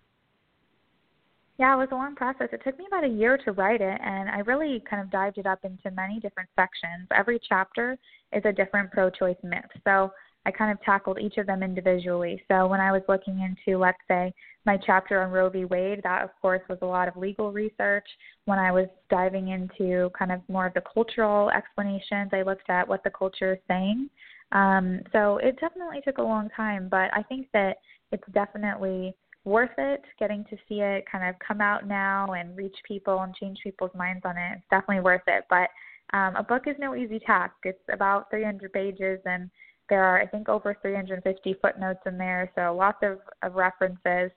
Yeah, 1.60 1.76
it 1.76 1.78
was 1.78 1.90
a 1.92 1.96
long 1.96 2.16
process. 2.16 2.50
It 2.52 2.62
took 2.66 2.80
me 2.80 2.86
about 2.88 3.04
a 3.04 3.08
year 3.08 3.38
to 3.46 3.52
write 3.52 3.82
it, 3.82 4.02
and 4.04 4.30
I 4.30 4.40
really 4.40 4.84
kind 4.90 5.04
of 5.04 5.12
dived 5.12 5.38
it 5.38 5.46
up 5.46 5.60
into 5.64 5.92
many 5.92 6.20
different 6.20 6.50
sections. 6.56 7.08
Every 7.16 7.40
chapter 7.48 8.00
is 8.34 8.42
a 8.46 8.52
different 8.52 8.92
pro 8.92 9.12
choice 9.12 9.38
myth. 9.44 9.64
So 9.84 10.12
I 10.46 10.52
kind 10.52 10.72
of 10.72 10.82
tackled 10.84 11.20
each 11.20 11.38
of 11.38 11.48
them 11.48 11.64
individually. 11.64 12.42
So 12.48 12.68
when 12.68 12.80
I 12.80 12.92
was 12.92 13.02
looking 13.08 13.40
into, 13.40 13.80
let's 13.80 13.98
say, 14.08 14.34
my 14.66 14.78
chapter 14.78 15.22
on 15.22 15.32
Roe 15.32 15.50
v. 15.50 15.66
Wade, 15.66 16.02
that 16.04 16.24
of 16.24 16.30
course 16.42 16.62
was 16.70 16.80
a 16.82 16.86
lot 16.86 17.08
of 17.08 17.18
legal 17.18 17.52
research. 17.52 18.08
When 18.46 18.60
I 18.60 18.72
was 18.72 18.88
diving 19.10 19.50
into 19.50 20.10
kind 20.18 20.32
of 20.32 20.42
more 20.48 20.68
of 20.68 20.74
the 20.74 20.84
cultural 20.94 21.50
explanations, 21.50 22.30
I 22.34 22.44
looked 22.44 22.70
at 22.70 22.88
what 22.88 23.04
the 23.04 23.12
culture 23.12 23.54
is 23.54 23.60
saying. 23.68 24.10
Um, 24.52 25.02
so 25.12 25.38
it 25.38 25.60
definitely 25.60 26.02
took 26.04 26.20
a 26.20 26.24
long 26.24 26.50
time, 26.56 26.88
but 26.90 27.14
I 27.14 27.24
think 27.24 27.48
that 27.54 27.78
it's 28.12 28.24
definitely 28.34 29.16
worth 29.44 29.72
it 29.78 30.02
getting 30.20 30.44
to 30.46 30.58
see 30.68 30.82
it 30.82 31.06
kind 31.12 31.28
of 31.28 31.36
come 31.46 31.62
out 31.62 31.88
now 31.88 32.34
and 32.34 32.58
reach 32.58 32.76
people 32.88 33.22
and 33.22 33.36
change 33.36 33.60
people's 33.64 33.94
minds 33.96 34.22
on 34.26 34.38
it. 34.38 34.54
It's 34.56 34.66
definitely 34.70 35.04
worth 35.04 35.22
it. 35.28 35.46
But 35.50 35.70
um, 36.14 36.36
a 36.36 36.44
book 36.44 36.64
is 36.68 36.76
no 36.80 36.96
easy 36.96 37.20
task. 37.20 37.54
It's 37.64 37.82
about 37.92 38.30
300 38.30 38.72
pages 38.74 39.20
and 39.26 39.50
there 39.90 40.04
are, 40.04 40.20
I 40.20 40.28
think, 40.28 40.50
over 40.50 40.78
350 40.82 41.56
footnotes 41.62 42.00
in 42.06 42.18
there, 42.18 42.52
so 42.56 42.76
lots 42.76 43.00
of, 43.02 43.20
of 43.44 43.56
references. 43.56 44.32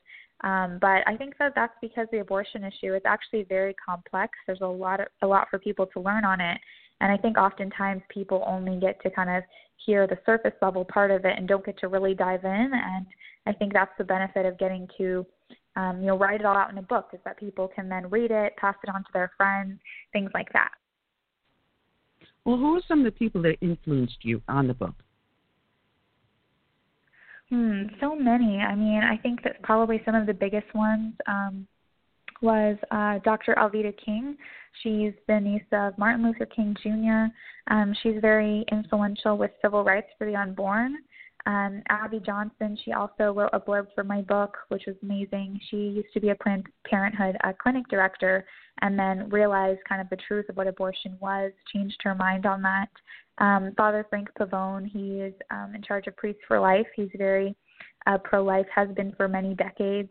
Um, 0.44 0.78
but 0.80 1.02
I 1.06 1.16
think 1.16 1.34
that 1.38 1.52
that's 1.54 1.74
because 1.80 2.06
the 2.12 2.18
abortion 2.18 2.62
issue 2.64 2.94
is 2.94 3.02
actually 3.04 3.44
very 3.44 3.74
complex. 3.74 4.32
There's 4.46 4.60
a 4.60 4.66
lot 4.66 5.00
of, 5.00 5.08
a 5.22 5.26
lot 5.26 5.48
for 5.50 5.58
people 5.58 5.86
to 5.86 6.00
learn 6.00 6.24
on 6.24 6.40
it, 6.40 6.58
and 7.00 7.10
I 7.10 7.16
think 7.16 7.38
oftentimes 7.38 8.02
people 8.08 8.44
only 8.46 8.78
get 8.78 9.00
to 9.02 9.10
kind 9.10 9.30
of 9.30 9.42
hear 9.84 10.06
the 10.06 10.18
surface 10.26 10.54
level 10.60 10.84
part 10.84 11.10
of 11.10 11.24
it 11.24 11.34
and 11.36 11.46
don't 11.46 11.64
get 11.64 11.78
to 11.78 11.88
really 11.88 12.14
dive 12.14 12.44
in. 12.44 12.70
And 12.72 13.06
I 13.46 13.52
think 13.52 13.72
that's 13.72 13.92
the 13.98 14.04
benefit 14.04 14.44
of 14.46 14.58
getting 14.58 14.88
to, 14.98 15.24
um, 15.76 16.00
you 16.00 16.06
know, 16.08 16.18
write 16.18 16.40
it 16.40 16.46
all 16.46 16.56
out 16.56 16.70
in 16.70 16.78
a 16.78 16.82
book 16.82 17.10
is 17.12 17.20
that 17.24 17.38
people 17.38 17.68
can 17.68 17.88
then 17.88 18.10
read 18.10 18.30
it, 18.30 18.56
pass 18.56 18.74
it 18.82 18.90
on 18.92 19.02
to 19.02 19.10
their 19.12 19.30
friends, 19.36 19.78
things 20.12 20.30
like 20.34 20.52
that. 20.52 20.72
Well, 22.44 22.56
who 22.56 22.76
are 22.76 22.82
some 22.88 23.00
of 23.00 23.04
the 23.04 23.12
people 23.12 23.42
that 23.42 23.56
influenced 23.60 24.18
you 24.22 24.42
on 24.48 24.66
the 24.66 24.74
book? 24.74 24.94
Hmm, 27.50 27.84
so 28.00 28.14
many. 28.14 28.58
I 28.58 28.74
mean, 28.74 29.02
I 29.02 29.16
think 29.16 29.42
that 29.44 29.62
probably 29.62 30.02
some 30.04 30.14
of 30.14 30.26
the 30.26 30.34
biggest 30.34 30.72
ones 30.74 31.14
um, 31.26 31.66
was 32.42 32.76
uh, 32.90 33.18
Dr. 33.24 33.54
Alveda 33.54 33.94
King. 34.04 34.36
She's 34.82 35.12
the 35.26 35.40
niece 35.40 35.62
of 35.72 35.96
Martin 35.96 36.24
Luther 36.24 36.46
King 36.46 36.76
Jr. 36.82 37.32
Um, 37.72 37.94
she's 38.02 38.20
very 38.20 38.64
influential 38.70 39.38
with 39.38 39.50
civil 39.62 39.82
rights 39.82 40.08
for 40.18 40.26
the 40.26 40.36
unborn. 40.36 40.96
Um, 41.46 41.82
Abby 41.88 42.20
Johnson, 42.24 42.76
she 42.84 42.92
also 42.92 43.32
wrote 43.32 43.50
a 43.54 43.60
blurb 43.60 43.86
for 43.94 44.04
my 44.04 44.20
book, 44.20 44.56
which 44.68 44.82
was 44.86 44.96
amazing. 45.02 45.58
She 45.70 45.76
used 45.76 46.12
to 46.12 46.20
be 46.20 46.28
a 46.28 46.34
Planned 46.34 46.66
Parenthood 46.86 47.36
uh, 47.44 47.52
clinic 47.60 47.88
director 47.88 48.44
and 48.82 48.98
then 48.98 49.30
realized 49.30 49.80
kind 49.88 50.00
of 50.02 50.10
the 50.10 50.18
truth 50.28 50.46
of 50.50 50.56
what 50.56 50.66
abortion 50.66 51.16
was, 51.20 51.52
changed 51.72 51.96
her 52.02 52.14
mind 52.14 52.44
on 52.44 52.60
that. 52.62 52.90
Um, 53.38 53.72
Father 53.76 54.06
Frank 54.08 54.28
Pavone, 54.38 54.86
he 54.86 55.20
is 55.20 55.34
um, 55.50 55.74
in 55.74 55.82
charge 55.82 56.06
of 56.06 56.16
Priests 56.16 56.42
for 56.46 56.58
Life. 56.58 56.86
He's 56.94 57.08
very 57.16 57.54
uh, 58.06 58.18
pro 58.18 58.42
life, 58.42 58.66
has 58.74 58.88
been 58.96 59.12
for 59.16 59.28
many 59.28 59.54
decades. 59.54 60.10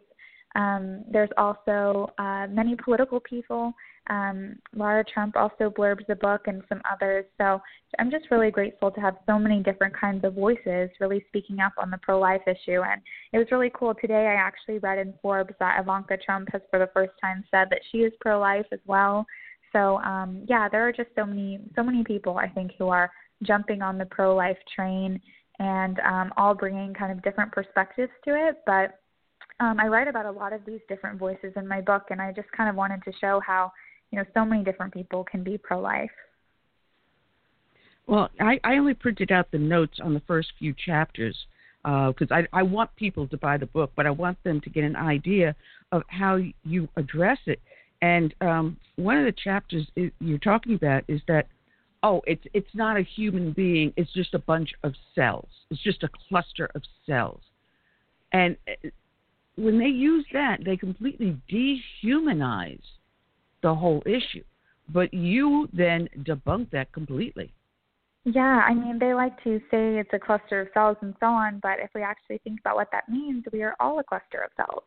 Um, 0.56 1.04
there's 1.12 1.30
also 1.38 2.12
uh, 2.18 2.48
many 2.50 2.76
political 2.76 3.20
people. 3.20 3.74
Um, 4.10 4.56
Lara 4.74 5.04
Trump 5.04 5.36
also 5.36 5.70
blurbs 5.70 6.08
the 6.08 6.16
book 6.16 6.44
and 6.48 6.64
some 6.70 6.82
others. 6.90 7.26
So 7.38 7.62
I'm 8.00 8.10
just 8.10 8.32
really 8.32 8.52
grateful 8.52 8.90
to 8.92 9.02
have 9.02 9.18
so 9.26 9.38
many 9.38 9.62
different 9.62 9.96
kinds 9.96 10.24
of 10.24 10.34
voices 10.34 10.90
really 11.00 11.24
speaking 11.28 11.60
up 11.60 11.74
on 11.78 11.92
the 11.92 11.98
pro 12.02 12.18
life 12.18 12.42
issue. 12.48 12.82
And 12.82 13.02
it 13.34 13.38
was 13.38 13.48
really 13.52 13.72
cool. 13.74 13.94
Today 13.94 14.28
I 14.28 14.34
actually 14.36 14.80
read 14.80 14.98
in 14.98 15.14
Forbes 15.22 15.54
that 15.60 15.80
Ivanka 15.80 16.18
Trump 16.18 16.48
has 16.54 16.62
for 16.70 16.80
the 16.80 16.90
first 16.94 17.12
time 17.22 17.44
said 17.52 17.68
that 17.70 17.82
she 17.92 18.00
is 18.00 18.14
pro 18.22 18.40
life 18.40 18.66
as 18.72 18.80
well. 18.86 19.26
So 19.78 20.00
um, 20.00 20.44
yeah, 20.48 20.68
there 20.68 20.88
are 20.88 20.92
just 20.92 21.10
so 21.16 21.26
many 21.26 21.60
so 21.76 21.84
many 21.84 22.04
people 22.04 22.38
I 22.38 22.50
think 22.50 22.72
who 22.80 22.88
are 22.88 23.12
jumping 23.44 23.84
on 23.84 23.98
the 23.98 24.06
pro 24.06 24.36
life 24.36 24.58
train 24.76 25.22
and 25.60 26.00
um, 26.00 26.34
all 26.36 26.56
bringing 26.56 26.94
kind 26.94 27.12
of 27.12 27.24
different 27.24 27.52
perspectives 27.52 28.12
to 28.26 28.32
it. 28.32 28.62
But 28.66 29.00
um, 29.60 29.80
I 29.80 29.88
write 29.88 30.08
about 30.08 30.26
a 30.26 30.32
lot 30.32 30.52
of 30.54 30.66
these 30.66 30.80
different 30.90 31.20
voices 31.20 31.54
in 31.56 31.68
my 31.68 31.82
book, 31.82 32.06
and 32.10 32.20
I 32.20 32.32
just 32.32 32.52
kind 32.56 32.70
of 32.70 32.76
wanted 32.76 33.04
to 33.04 33.12
show 33.22 33.40
how 33.46 33.72
you 34.12 34.18
know 34.18 34.26
so 34.34 34.44
many 34.44 34.64
different 34.64 34.94
people 34.94 35.24
can 35.24 35.44
be 35.44 35.60
pro 35.60 35.80
life. 35.80 36.10
Well, 38.08 38.30
I, 38.40 38.60
I 38.64 38.78
only 38.78 38.96
printed 38.96 39.32
out 39.32 39.52
the 39.52 39.60
notes 39.60 40.00
on 40.02 40.14
the 40.14 40.22
first 40.22 40.54
few 40.58 40.74
chapters 40.74 41.36
because 41.84 42.32
uh, 42.32 42.36
I, 42.36 42.48
I 42.52 42.64
want 42.64 42.96
people 42.96 43.28
to 43.28 43.38
buy 43.38 43.58
the 43.58 43.66
book, 43.68 43.92
but 43.96 44.08
I 44.08 44.12
want 44.12 44.42
them 44.44 44.60
to 44.62 44.70
get 44.70 44.84
an 44.84 44.96
idea 44.96 45.56
of 45.92 46.04
how 46.08 46.40
you 46.64 46.90
address 46.96 47.38
it. 47.46 47.60
And 48.02 48.34
um, 48.42 48.78
one 48.96 49.18
of 49.18 49.26
the 49.26 49.32
chapters 49.32 49.88
you're 50.20 50.38
talking 50.38 50.76
about 50.76 51.04
is 51.08 51.22
that 51.28 51.48
oh, 52.04 52.22
it's 52.26 52.44
it's 52.54 52.74
not 52.74 52.98
a 52.98 53.02
human 53.02 53.52
being. 53.52 53.94
It's 53.98 54.12
just 54.14 54.34
a 54.34 54.40
bunch 54.40 54.74
of 54.84 54.94
cells. 55.16 55.50
It's 55.70 55.82
just 55.82 56.04
a 56.04 56.10
cluster 56.30 56.70
of 56.76 56.84
cells. 57.06 57.42
And 58.32 58.58
uh, 58.68 58.90
when 59.56 59.80
they 59.80 59.88
use 59.88 60.26
that, 60.34 60.60
they 60.64 60.78
completely 60.78 61.38
dehumanize 61.52 62.82
the 63.64 63.74
whole 63.74 64.04
issue. 64.06 64.44
But 64.90 65.14
you 65.14 65.68
then 65.74 66.08
debunk 66.20 66.72
that 66.72 66.92
completely. 66.94 67.52
Yeah, 68.24 68.62
I 68.68 68.74
mean, 68.74 69.00
they 69.00 69.14
like 69.14 69.42
to 69.44 69.60
say 69.72 69.98
it's 69.98 70.10
a 70.14 70.20
cluster 70.20 70.62
of 70.62 70.68
cells 70.74 70.98
and 71.02 71.14
so 71.20 71.28
on, 71.28 71.60
but 71.64 71.80
if 71.80 71.90
we 71.96 72.02
actually 72.02 72.40
think 72.40 72.60
about 72.60 72.76
what 72.76 72.90
that 72.92 73.08
means, 73.08 73.46
we 73.54 73.64
are 73.64 73.76
all 73.80 74.00
a 74.00 74.04
cluster 74.04 74.40
of 74.42 74.52
cells. 74.58 74.84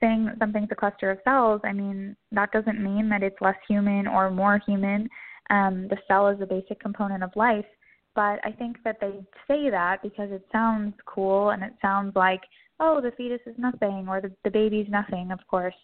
Saying 0.00 0.30
something's 0.38 0.68
a 0.70 0.74
cluster 0.74 1.10
of 1.10 1.18
cells, 1.24 1.60
I 1.64 1.72
mean, 1.72 2.16
that 2.32 2.52
doesn't 2.52 2.82
mean 2.82 3.08
that 3.10 3.22
it's 3.22 3.40
less 3.40 3.56
human 3.68 4.06
or 4.06 4.30
more 4.30 4.60
human. 4.66 5.08
Um, 5.50 5.88
the 5.88 5.98
cell 6.08 6.28
is 6.28 6.40
a 6.40 6.46
basic 6.46 6.80
component 6.80 7.22
of 7.22 7.30
life, 7.36 7.66
but 8.14 8.40
I 8.44 8.52
think 8.56 8.76
that 8.84 8.96
they 9.00 9.12
say 9.46 9.68
that 9.68 10.02
because 10.02 10.30
it 10.30 10.44
sounds 10.52 10.94
cool 11.06 11.50
and 11.50 11.62
it 11.62 11.72
sounds 11.82 12.16
like, 12.16 12.40
oh, 12.78 13.00
the 13.00 13.12
fetus 13.16 13.40
is 13.46 13.54
nothing 13.58 14.06
or 14.08 14.20
the, 14.20 14.32
the 14.44 14.50
baby's 14.50 14.86
nothing, 14.88 15.30
of 15.30 15.40
course. 15.48 15.74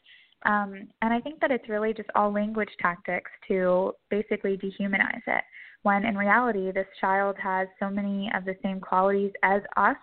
Um, 0.44 0.88
and 1.02 1.12
I 1.12 1.20
think 1.20 1.40
that 1.40 1.50
it's 1.50 1.68
really 1.68 1.92
just 1.92 2.08
all 2.14 2.32
language 2.32 2.70
tactics 2.80 3.30
to 3.48 3.92
basically 4.10 4.56
dehumanize 4.56 5.22
it 5.26 5.44
when 5.82 6.04
in 6.04 6.16
reality 6.16 6.72
this 6.72 6.86
child 7.00 7.36
has 7.38 7.68
so 7.78 7.88
many 7.88 8.30
of 8.34 8.44
the 8.44 8.56
same 8.62 8.80
qualities 8.80 9.32
as 9.42 9.62
us 9.76 9.96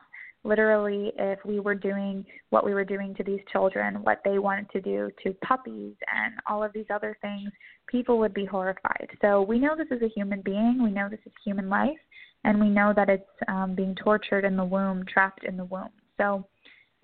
literally 0.44 1.12
if 1.18 1.40
we 1.46 1.60
were 1.60 1.76
doing 1.76 2.26
what 2.50 2.66
we 2.66 2.74
were 2.74 2.84
doing 2.84 3.16
to 3.16 3.24
these 3.24 3.40
children 3.52 3.96
what 4.04 4.22
they 4.26 4.40
wanted 4.40 4.70
to 4.72 4.82
do 4.82 5.10
to 5.24 5.34
puppies 5.46 5.94
and 6.14 6.34
all 6.48 6.64
of 6.64 6.74
these 6.74 6.86
other 6.90 7.18
things 7.22 7.50
people 7.88 8.18
would 8.20 8.34
be 8.34 8.46
horrified. 8.46 9.10
So 9.22 9.42
we 9.42 9.60
know 9.60 9.76
this 9.76 9.96
is 9.96 10.02
a 10.02 10.10
human 10.10 10.42
being. 10.42 10.82
We 10.82 10.92
know 10.92 11.10
this 11.10 11.20
is 11.26 11.32
human 11.44 11.70
life. 11.70 11.98
And 12.44 12.60
we 12.60 12.70
know 12.70 12.94
that 12.96 13.10
it's 13.10 13.30
um, 13.48 13.74
being 13.76 13.96
tortured 13.96 14.44
in 14.44 14.58
the 14.58 14.66
womb 14.66 15.06
trapped 15.06 15.44
in 15.46 15.56
the 15.58 15.66
womb. 15.66 15.90
So 16.18 16.46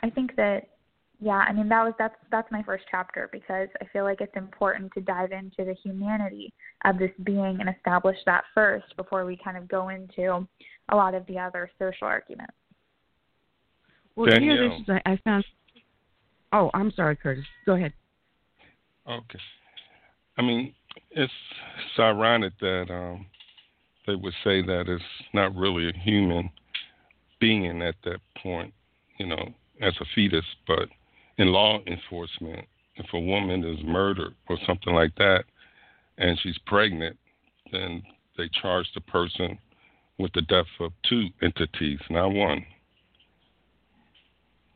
i 0.01 0.09
think 0.09 0.35
that 0.35 0.69
yeah, 1.21 1.43
I 1.45 1.51
mean 1.51 1.67
that 1.67 1.83
was 1.83 1.93
that's 1.99 2.15
that's 2.31 2.49
my 2.49 2.63
first 2.63 2.85
chapter 2.89 3.29
because 3.33 3.67
I 3.81 3.85
feel 3.91 4.05
like 4.05 4.21
it's 4.21 4.37
important 4.37 4.93
to 4.93 5.01
dive 5.01 5.33
into 5.33 5.65
the 5.65 5.75
humanity 5.83 6.53
of 6.85 6.97
this 6.97 7.11
being 7.23 7.57
and 7.59 7.69
establish 7.69 8.15
that 8.25 8.45
first 8.53 8.95
before 8.95 9.25
we 9.25 9.37
kind 9.43 9.57
of 9.57 9.67
go 9.67 9.89
into 9.89 10.47
a 10.89 10.95
lot 10.95 11.15
of 11.15 11.25
the 11.25 11.37
other 11.37 11.69
social 11.77 12.07
arguments. 12.07 12.53
Well, 14.19 14.37
here 14.37 14.69
this 14.69 14.81
is 14.81 14.89
I, 14.89 15.13
I 15.13 15.19
found. 15.23 15.45
Oh, 16.51 16.69
I'm 16.73 16.91
sorry, 16.91 17.15
Curtis. 17.15 17.45
Go 17.65 17.75
ahead. 17.75 17.93
Okay. 19.07 19.39
I 20.37 20.41
mean, 20.41 20.73
it's 21.11 21.31
it's 21.77 21.99
ironic 21.99 22.51
that 22.59 22.87
um, 22.89 23.25
they 24.05 24.15
would 24.15 24.33
say 24.43 24.61
that 24.61 24.89
it's 24.89 25.03
not 25.33 25.55
really 25.55 25.87
a 25.87 25.97
human 25.97 26.49
being 27.39 27.81
at 27.81 27.95
that 28.03 28.19
point, 28.43 28.73
you 29.19 29.25
know, 29.25 29.53
as 29.81 29.93
a 30.01 30.05
fetus, 30.13 30.43
but 30.67 30.89
in 31.37 31.53
law 31.53 31.79
enforcement, 31.87 32.67
if 32.97 33.05
a 33.13 33.19
woman 33.19 33.63
is 33.63 33.79
murdered 33.85 34.35
or 34.49 34.57
something 34.67 34.93
like 34.93 35.15
that, 35.15 35.45
and 36.17 36.37
she's 36.43 36.57
pregnant, 36.65 37.17
then 37.71 38.03
they 38.37 38.49
charge 38.61 38.87
the 38.93 39.01
person 39.01 39.57
with 40.17 40.33
the 40.33 40.41
death 40.41 40.65
of 40.81 40.91
two 41.07 41.27
entities, 41.41 41.99
not 42.09 42.33
one. 42.33 42.65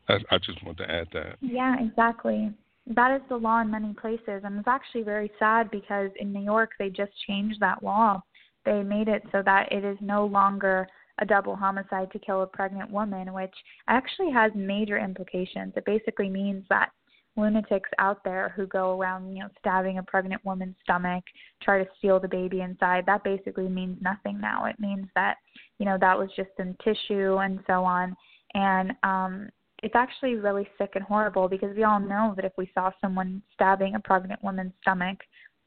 I, 0.08 0.38
just 0.38 0.64
want 0.64 0.78
to 0.78 0.90
add 0.90 1.08
that. 1.12 1.36
Yeah, 1.40 1.76
exactly. 1.80 2.52
That 2.86 3.16
is 3.16 3.22
the 3.28 3.36
law 3.36 3.62
in 3.62 3.70
many 3.70 3.94
places, 3.94 4.42
and 4.44 4.58
it's 4.58 4.68
actually 4.68 5.02
very 5.02 5.30
sad 5.38 5.70
because 5.70 6.10
in 6.16 6.32
New 6.32 6.42
York 6.42 6.72
they 6.78 6.90
just 6.90 7.12
changed 7.26 7.60
that 7.60 7.82
law. 7.82 8.22
They 8.64 8.82
made 8.82 9.08
it 9.08 9.22
so 9.32 9.42
that 9.44 9.72
it 9.72 9.84
is 9.84 9.96
no 10.00 10.26
longer 10.26 10.86
a 11.18 11.24
double 11.24 11.56
homicide 11.56 12.10
to 12.12 12.18
kill 12.18 12.42
a 12.42 12.46
pregnant 12.46 12.90
woman, 12.90 13.32
which 13.32 13.54
actually 13.88 14.30
has 14.32 14.52
major 14.54 14.98
implications. 14.98 15.72
It 15.76 15.84
basically 15.84 16.28
means 16.28 16.64
that 16.68 16.90
lunatics 17.36 17.90
out 17.98 18.22
there 18.24 18.52
who 18.54 18.66
go 18.66 18.98
around, 18.98 19.34
you 19.34 19.42
know, 19.42 19.48
stabbing 19.58 19.98
a 19.98 20.02
pregnant 20.02 20.44
woman's 20.44 20.76
stomach, 20.82 21.24
try 21.62 21.82
to 21.82 21.90
steal 21.98 22.20
the 22.20 22.28
baby 22.28 22.60
inside, 22.60 23.04
that 23.06 23.24
basically 23.24 23.68
means 23.68 23.98
nothing 24.00 24.40
now. 24.40 24.66
It 24.66 24.78
means 24.78 25.06
that, 25.14 25.36
you 25.78 25.86
know, 25.86 25.98
that 26.00 26.18
was 26.18 26.30
just 26.36 26.50
in 26.58 26.76
tissue 26.84 27.36
and 27.38 27.60
so 27.66 27.84
on. 27.84 28.14
And 28.54 28.92
um 29.02 29.48
it's 29.84 29.94
actually 29.94 30.36
really 30.36 30.66
sick 30.78 30.92
and 30.94 31.04
horrible 31.04 31.46
because 31.46 31.76
we 31.76 31.84
all 31.84 32.00
know 32.00 32.32
that 32.36 32.46
if 32.46 32.52
we 32.56 32.70
saw 32.72 32.90
someone 33.02 33.42
stabbing 33.52 33.96
a 33.96 34.00
pregnant 34.00 34.42
woman's 34.42 34.72
stomach, 34.80 35.18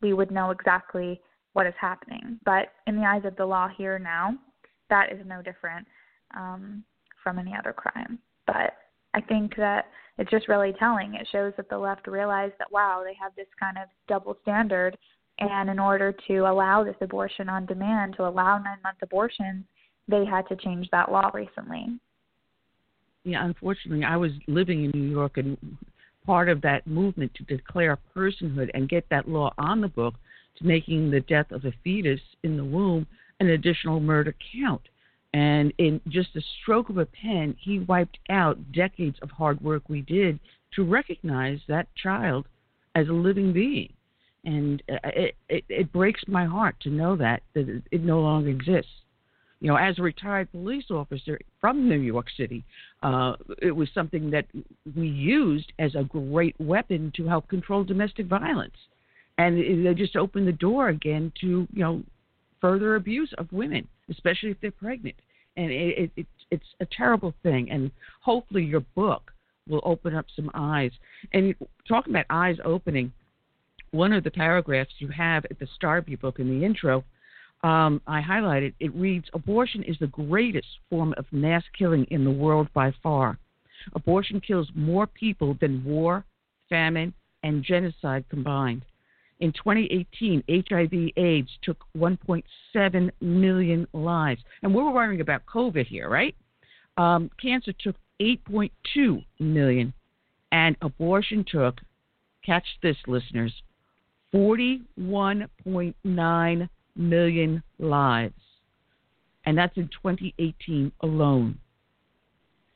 we 0.01 0.11
would 0.13 0.31
know 0.31 0.49
exactly 0.49 1.21
what 1.53 1.67
is 1.67 1.73
happening. 1.79 2.39
But 2.43 2.69
in 2.87 2.95
the 2.95 3.05
eyes 3.05 3.25
of 3.25 3.35
the 3.35 3.45
law 3.45 3.69
here 3.77 3.99
now, 3.99 4.35
that 4.89 5.11
is 5.11 5.19
no 5.23 5.43
different 5.43 5.85
um, 6.35 6.83
from 7.23 7.37
any 7.37 7.53
other 7.55 7.73
crime. 7.73 8.17
But 8.47 8.73
I 9.13 9.21
think 9.21 9.55
that 9.55 9.85
it's 10.17 10.31
just 10.31 10.47
really 10.47 10.73
telling. 10.79 11.13
It 11.13 11.27
shows 11.31 11.53
that 11.57 11.69
the 11.69 11.77
left 11.77 12.07
realized 12.07 12.55
that 12.57 12.71
wow, 12.71 13.03
they 13.05 13.13
have 13.21 13.35
this 13.35 13.45
kind 13.59 13.77
of 13.77 13.87
double 14.07 14.35
standard, 14.41 14.97
and 15.37 15.69
in 15.69 15.77
order 15.77 16.11
to 16.27 16.39
allow 16.39 16.83
this 16.83 16.95
abortion 17.01 17.49
on 17.49 17.67
demand, 17.67 18.15
to 18.17 18.27
allow 18.27 18.57
nine 18.57 18.81
month 18.83 18.97
abortions, 19.03 19.63
they 20.07 20.25
had 20.25 20.47
to 20.47 20.55
change 20.55 20.87
that 20.91 21.11
law 21.11 21.29
recently. 21.35 21.99
Yeah, 23.27 23.43
unfortunately, 23.45 24.05
I 24.05 24.15
was 24.15 24.31
living 24.47 24.85
in 24.85 24.91
New 24.91 25.09
York, 25.09 25.35
and 25.35 25.57
part 26.25 26.47
of 26.47 26.61
that 26.61 26.87
movement 26.87 27.33
to 27.35 27.43
declare 27.43 27.97
personhood 28.15 28.69
and 28.73 28.87
get 28.87 29.05
that 29.09 29.27
law 29.27 29.53
on 29.57 29.81
the 29.81 29.89
book 29.89 30.13
to 30.57 30.65
making 30.65 31.11
the 31.11 31.19
death 31.19 31.51
of 31.51 31.65
a 31.65 31.73
fetus 31.83 32.21
in 32.43 32.55
the 32.55 32.63
womb 32.63 33.05
an 33.41 33.49
additional 33.49 33.99
murder 33.99 34.33
count. 34.53 34.81
And 35.33 35.73
in 35.77 35.99
just 36.07 36.37
a 36.37 36.41
stroke 36.61 36.87
of 36.87 36.99
a 36.99 37.05
pen, 37.05 37.53
he 37.59 37.79
wiped 37.79 38.17
out 38.29 38.71
decades 38.71 39.17
of 39.21 39.29
hard 39.29 39.59
work 39.59 39.83
we 39.89 40.01
did 40.01 40.39
to 40.75 40.85
recognize 40.85 41.59
that 41.67 41.93
child 41.95 42.45
as 42.95 43.09
a 43.09 43.13
living 43.13 43.51
being. 43.51 43.91
And 44.45 44.81
uh, 44.89 44.99
it, 45.03 45.35
it, 45.49 45.65
it 45.67 45.91
breaks 45.91 46.21
my 46.29 46.45
heart 46.45 46.77
to 46.81 46.89
know 46.89 47.17
that, 47.17 47.43
that 47.53 47.81
it 47.91 48.01
no 48.01 48.21
longer 48.21 48.49
exists. 48.49 48.91
You 49.59 49.69
know, 49.69 49.75
as 49.75 49.97
a 49.97 50.03
retired 50.03 50.51
police 50.51 50.85
officer 50.91 51.39
from 51.59 51.89
New 51.89 51.99
York 51.99 52.27
City, 52.37 52.63
uh, 53.01 53.33
it 53.61 53.71
was 53.71 53.89
something 53.93 54.29
that 54.31 54.45
we 54.95 55.07
used 55.07 55.73
as 55.79 55.95
a 55.95 56.03
great 56.03 56.55
weapon 56.59 57.11
to 57.15 57.27
help 57.27 57.47
control 57.47 57.83
domestic 57.83 58.27
violence. 58.27 58.75
And 59.39 59.85
they 59.85 59.93
just 59.93 60.15
opened 60.15 60.47
the 60.47 60.51
door 60.51 60.89
again 60.89 61.31
to, 61.41 61.67
you 61.71 61.83
know, 61.83 62.03
further 62.61 62.95
abuse 62.95 63.33
of 63.37 63.51
women, 63.51 63.87
especially 64.09 64.49
if 64.49 64.57
they're 64.61 64.71
pregnant. 64.71 65.15
And 65.57 65.71
it, 65.71 65.97
it, 65.97 66.11
it, 66.15 66.27
it's 66.51 66.65
a 66.79 66.85
terrible 66.85 67.33
thing. 67.43 67.71
And 67.71 67.91
hopefully, 68.21 68.63
your 68.63 68.83
book 68.95 69.31
will 69.67 69.81
open 69.83 70.15
up 70.15 70.25
some 70.35 70.51
eyes. 70.53 70.91
And 71.33 71.55
talking 71.87 72.13
about 72.13 72.25
eyes 72.29 72.57
opening, 72.63 73.11
one 73.91 74.13
of 74.13 74.23
the 74.23 74.31
paragraphs 74.31 74.93
you 74.99 75.07
have 75.09 75.45
at 75.45 75.59
the 75.59 75.67
start 75.75 76.03
of 76.03 76.09
your 76.09 76.17
book 76.19 76.39
in 76.39 76.47
the 76.47 76.65
intro, 76.65 77.03
um, 77.63 78.01
I 78.05 78.21
highlighted, 78.21 78.73
it 78.79 78.93
reads 78.95 79.27
Abortion 79.33 79.81
is 79.83 79.97
the 79.99 80.07
greatest 80.07 80.67
form 80.89 81.13
of 81.17 81.25
mass 81.31 81.63
killing 81.77 82.05
in 82.11 82.23
the 82.23 82.31
world 82.31 82.67
by 82.73 82.93
far. 83.01 83.37
Abortion 83.93 84.41
kills 84.41 84.69
more 84.75 85.07
people 85.07 85.57
than 85.59 85.83
war, 85.83 86.23
famine, 86.69 87.13
and 87.43 87.63
genocide 87.63 88.25
combined. 88.29 88.83
In 89.39 89.51
2018, 89.53 90.43
HIV 90.49 91.11
AIDS 91.15 91.49
took 91.61 91.83
1.7 91.95 93.11
million 93.21 93.87
lives. 93.93 94.41
And 94.63 94.73
we're 94.73 94.91
worrying 94.91 95.21
about 95.21 95.45
COVID 95.45 95.85
here, 95.85 96.09
right? 96.09 96.35
Um, 96.97 97.29
cancer 97.39 97.71
took 97.79 97.95
8.2 98.19 99.23
million. 99.39 99.93
And 100.51 100.75
abortion 100.81 101.45
took, 101.47 101.79
catch 102.43 102.65
this, 102.81 102.97
listeners, 103.05 103.53
41.9 104.33 106.69
million 106.97 107.63
lives. 107.79 108.33
And 109.45 109.57
that's 109.57 109.77
in 109.77 109.87
2018 109.87 110.91
alone. 111.01 111.57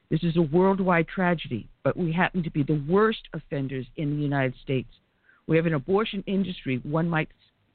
This 0.09 0.23
is 0.23 0.37
a 0.37 0.41
worldwide 0.41 1.07
tragedy, 1.07 1.69
but 1.83 1.95
we 1.95 2.11
happen 2.11 2.43
to 2.43 2.51
be 2.51 2.63
the 2.63 2.83
worst 2.87 3.21
offenders 3.33 3.85
in 3.95 4.15
the 4.15 4.21
United 4.21 4.55
States. 4.61 4.89
We 5.47 5.57
have 5.57 5.65
an 5.65 5.73
abortion 5.73 6.23
industry, 6.27 6.81
one 6.83 7.09
might 7.09 7.29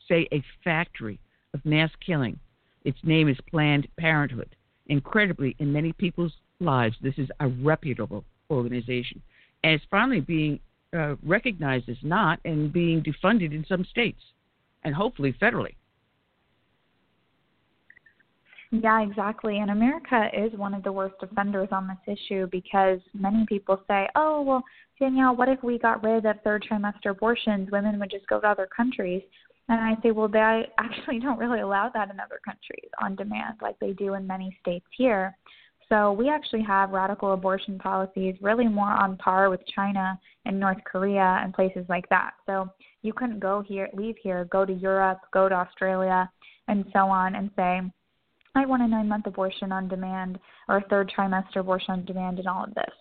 say 0.08 0.28
a 0.32 0.44
factory 0.62 1.18
of 1.54 1.64
mass 1.64 1.90
killing. 2.04 2.38
Its 2.84 2.98
name 3.02 3.28
is 3.28 3.36
Planned 3.50 3.88
Parenthood. 3.98 4.54
Incredibly, 4.86 5.56
in 5.58 5.72
many 5.72 5.92
people's 5.92 6.34
lives, 6.60 6.96
this 7.02 7.14
is 7.16 7.28
a 7.40 7.48
reputable 7.48 8.24
organization. 8.50 9.20
And 9.64 9.72
it's 9.72 9.84
finally 9.90 10.20
being 10.20 10.60
uh, 10.96 11.16
recognized 11.24 11.88
as 11.88 11.96
not 12.02 12.38
and 12.44 12.72
being 12.72 13.02
defunded 13.02 13.52
in 13.52 13.64
some 13.68 13.84
states 13.84 14.20
and 14.84 14.94
hopefully 14.94 15.34
federally. 15.40 15.74
Yeah, 18.72 19.02
exactly. 19.02 19.58
And 19.58 19.70
America 19.70 20.28
is 20.36 20.52
one 20.58 20.74
of 20.74 20.82
the 20.82 20.92
worst 20.92 21.14
offenders 21.22 21.68
on 21.70 21.88
this 21.88 22.18
issue 22.18 22.48
because 22.50 22.98
many 23.14 23.44
people 23.48 23.80
say, 23.86 24.08
oh, 24.16 24.42
well, 24.42 24.62
Danielle, 24.98 25.36
what 25.36 25.48
if 25.48 25.62
we 25.62 25.78
got 25.78 26.02
rid 26.02 26.26
of 26.26 26.36
third 26.42 26.64
trimester 26.68 27.10
abortions? 27.10 27.70
Women 27.70 27.98
would 28.00 28.10
just 28.10 28.26
go 28.26 28.40
to 28.40 28.48
other 28.48 28.68
countries. 28.74 29.22
And 29.68 29.80
I 29.80 30.00
say, 30.02 30.10
well, 30.10 30.28
they 30.28 30.64
actually 30.78 31.20
don't 31.20 31.38
really 31.38 31.60
allow 31.60 31.90
that 31.94 32.10
in 32.10 32.18
other 32.18 32.40
countries 32.44 32.90
on 33.00 33.14
demand 33.14 33.58
like 33.62 33.78
they 33.78 33.92
do 33.92 34.14
in 34.14 34.26
many 34.26 34.56
states 34.60 34.86
here. 34.96 35.36
So 35.88 36.12
we 36.12 36.28
actually 36.28 36.62
have 36.64 36.90
radical 36.90 37.32
abortion 37.32 37.78
policies 37.78 38.34
really 38.40 38.66
more 38.66 38.90
on 38.90 39.16
par 39.18 39.50
with 39.50 39.60
China 39.72 40.18
and 40.44 40.58
North 40.58 40.82
Korea 40.84 41.38
and 41.42 41.54
places 41.54 41.86
like 41.88 42.08
that. 42.08 42.32
So 42.44 42.68
you 43.02 43.12
couldn't 43.12 43.38
go 43.38 43.62
here, 43.64 43.88
leave 43.92 44.16
here, 44.20 44.46
go 44.46 44.64
to 44.64 44.72
Europe, 44.72 45.20
go 45.32 45.48
to 45.48 45.54
Australia, 45.54 46.28
and 46.66 46.84
so 46.92 47.00
on, 47.00 47.36
and 47.36 47.50
say, 47.54 47.82
I 48.56 48.66
want 48.66 48.82
a 48.82 48.88
nine 48.88 49.08
month 49.08 49.26
abortion 49.26 49.70
on 49.72 49.88
demand 49.88 50.38
or 50.68 50.78
a 50.78 50.88
third 50.88 51.12
trimester 51.16 51.56
abortion 51.56 51.92
on 51.92 52.04
demand 52.04 52.38
and 52.38 52.48
all 52.48 52.64
of 52.64 52.74
this. 52.74 52.94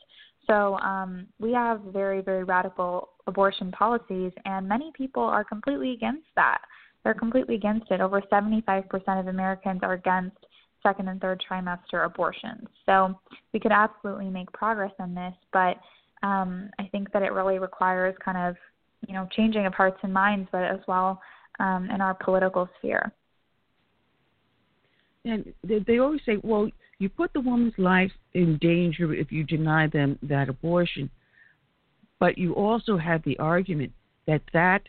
So 0.48 0.78
um, 0.80 1.28
we 1.40 1.54
have 1.54 1.82
very, 1.92 2.22
very 2.22 2.44
radical 2.44 3.10
abortion 3.26 3.72
policies, 3.72 4.32
and 4.46 4.68
many 4.68 4.92
people 4.96 5.24
are 5.24 5.44
completely 5.44 5.94
against 5.94 6.28
that. 6.36 6.60
They're 7.04 7.14
completely 7.14 7.56
against 7.56 7.90
it. 7.90 8.02
Over 8.02 8.22
75% 8.22 8.84
of 9.20 9.28
Americans 9.28 9.80
are 9.82 9.94
against 9.94 10.38
second 10.84 11.08
and 11.08 11.20
third 11.20 11.42
trimester 11.50 12.06
abortions. 12.06 12.68
So 12.86 13.20
we 13.54 13.60
could 13.60 13.72
absolutely 13.72 14.30
make 14.30 14.52
progress 14.52 14.94
on 15.00 15.16
this, 15.16 15.34
but 15.52 15.78
um, 16.22 16.70
I 16.80 16.88
think 16.92 17.12
that 17.14 17.24
it 17.24 17.32
really 17.32 17.60
requires 17.60 18.16
kind 18.24 18.38
of 18.38 18.56
you 19.08 19.14
know 19.14 19.28
changing 19.36 19.66
of 19.66 19.74
hearts 19.74 20.00
and 20.04 20.14
minds, 20.14 20.48
but 20.52 20.64
as 20.64 20.80
well 20.88 21.22
um, 21.60 21.90
in 21.92 22.02
our 22.02 22.14
political 22.14 22.70
sphere. 22.78 23.12
And 25.26 25.54
they, 25.64 25.80
they 25.80 25.98
always 25.98 26.22
say, 26.26 26.38
well, 26.44 26.70
you 27.00 27.10
put 27.10 27.34
the 27.34 27.42
woman's 27.42 27.74
life 27.78 28.12
in 28.34 28.58
danger 28.60 29.14
if 29.14 29.32
you 29.32 29.44
deny 29.44 29.88
them 29.88 30.18
that 30.24 30.48
abortion, 30.48 31.10
but 32.20 32.38
you 32.38 32.54
also 32.54 32.96
have 32.98 33.22
the 33.24 33.38
argument 33.40 33.92
that 34.28 34.42
that 34.54 34.84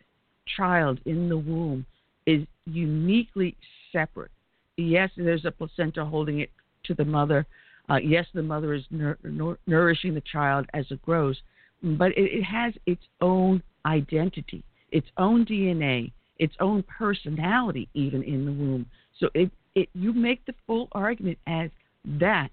child 0.57 1.01
in 1.05 1.29
the 1.29 1.37
womb 1.37 1.85
is 2.27 2.47
uniquely 2.67 3.57
separate 3.91 4.31
yes, 4.77 5.11
there's 5.17 5.45
a 5.45 5.51
placenta 5.51 6.05
holding 6.05 6.41
it 6.41 6.51
to 6.85 6.95
the 6.95 7.05
mother. 7.05 7.47
Uh, 7.89 7.97
yes, 7.97 8.27
the 8.35 8.43
mother 8.43 8.75
is 8.75 8.85
nur- 8.91 9.19
nur- 9.23 9.59
nourishing 9.67 10.15
the 10.15 10.23
child 10.23 10.67
as 10.75 10.85
it 10.91 11.01
grows, 11.03 11.41
but 11.83 12.13
it, 12.13 12.39
it 12.39 12.43
has 12.43 12.75
its 12.87 13.03
own 13.21 13.63
identity, 13.85 14.63
its 14.91 15.07
own 15.19 15.45
DNA, 15.45 16.11
its 16.39 16.55
own 16.61 16.83
personality, 16.85 17.89
even 17.95 18.23
in 18.23 18.45
the 18.45 18.53
womb. 18.53 18.87
So 19.19 19.29
it, 19.35 19.51
it 19.77 19.89
you 19.95 20.13
make 20.13 20.45
the 20.47 20.55
full 20.67 20.89
argument 20.93 21.39
as 21.47 21.71
that 22.05 22.51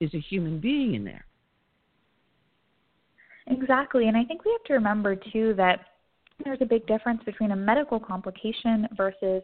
is 0.00 0.12
a 0.14 0.18
human 0.18 0.58
being 0.58 0.94
in 0.94 1.04
there. 1.04 1.24
Exactly, 3.46 4.08
and 4.08 4.16
I 4.16 4.24
think 4.24 4.44
we 4.44 4.50
have 4.52 4.64
to 4.64 4.72
remember 4.72 5.14
too 5.14 5.54
that 5.56 5.80
there's 6.44 6.58
a 6.62 6.66
big 6.66 6.86
difference 6.86 7.22
between 7.24 7.52
a 7.52 7.56
medical 7.56 8.00
complication 8.00 8.88
versus 8.96 9.42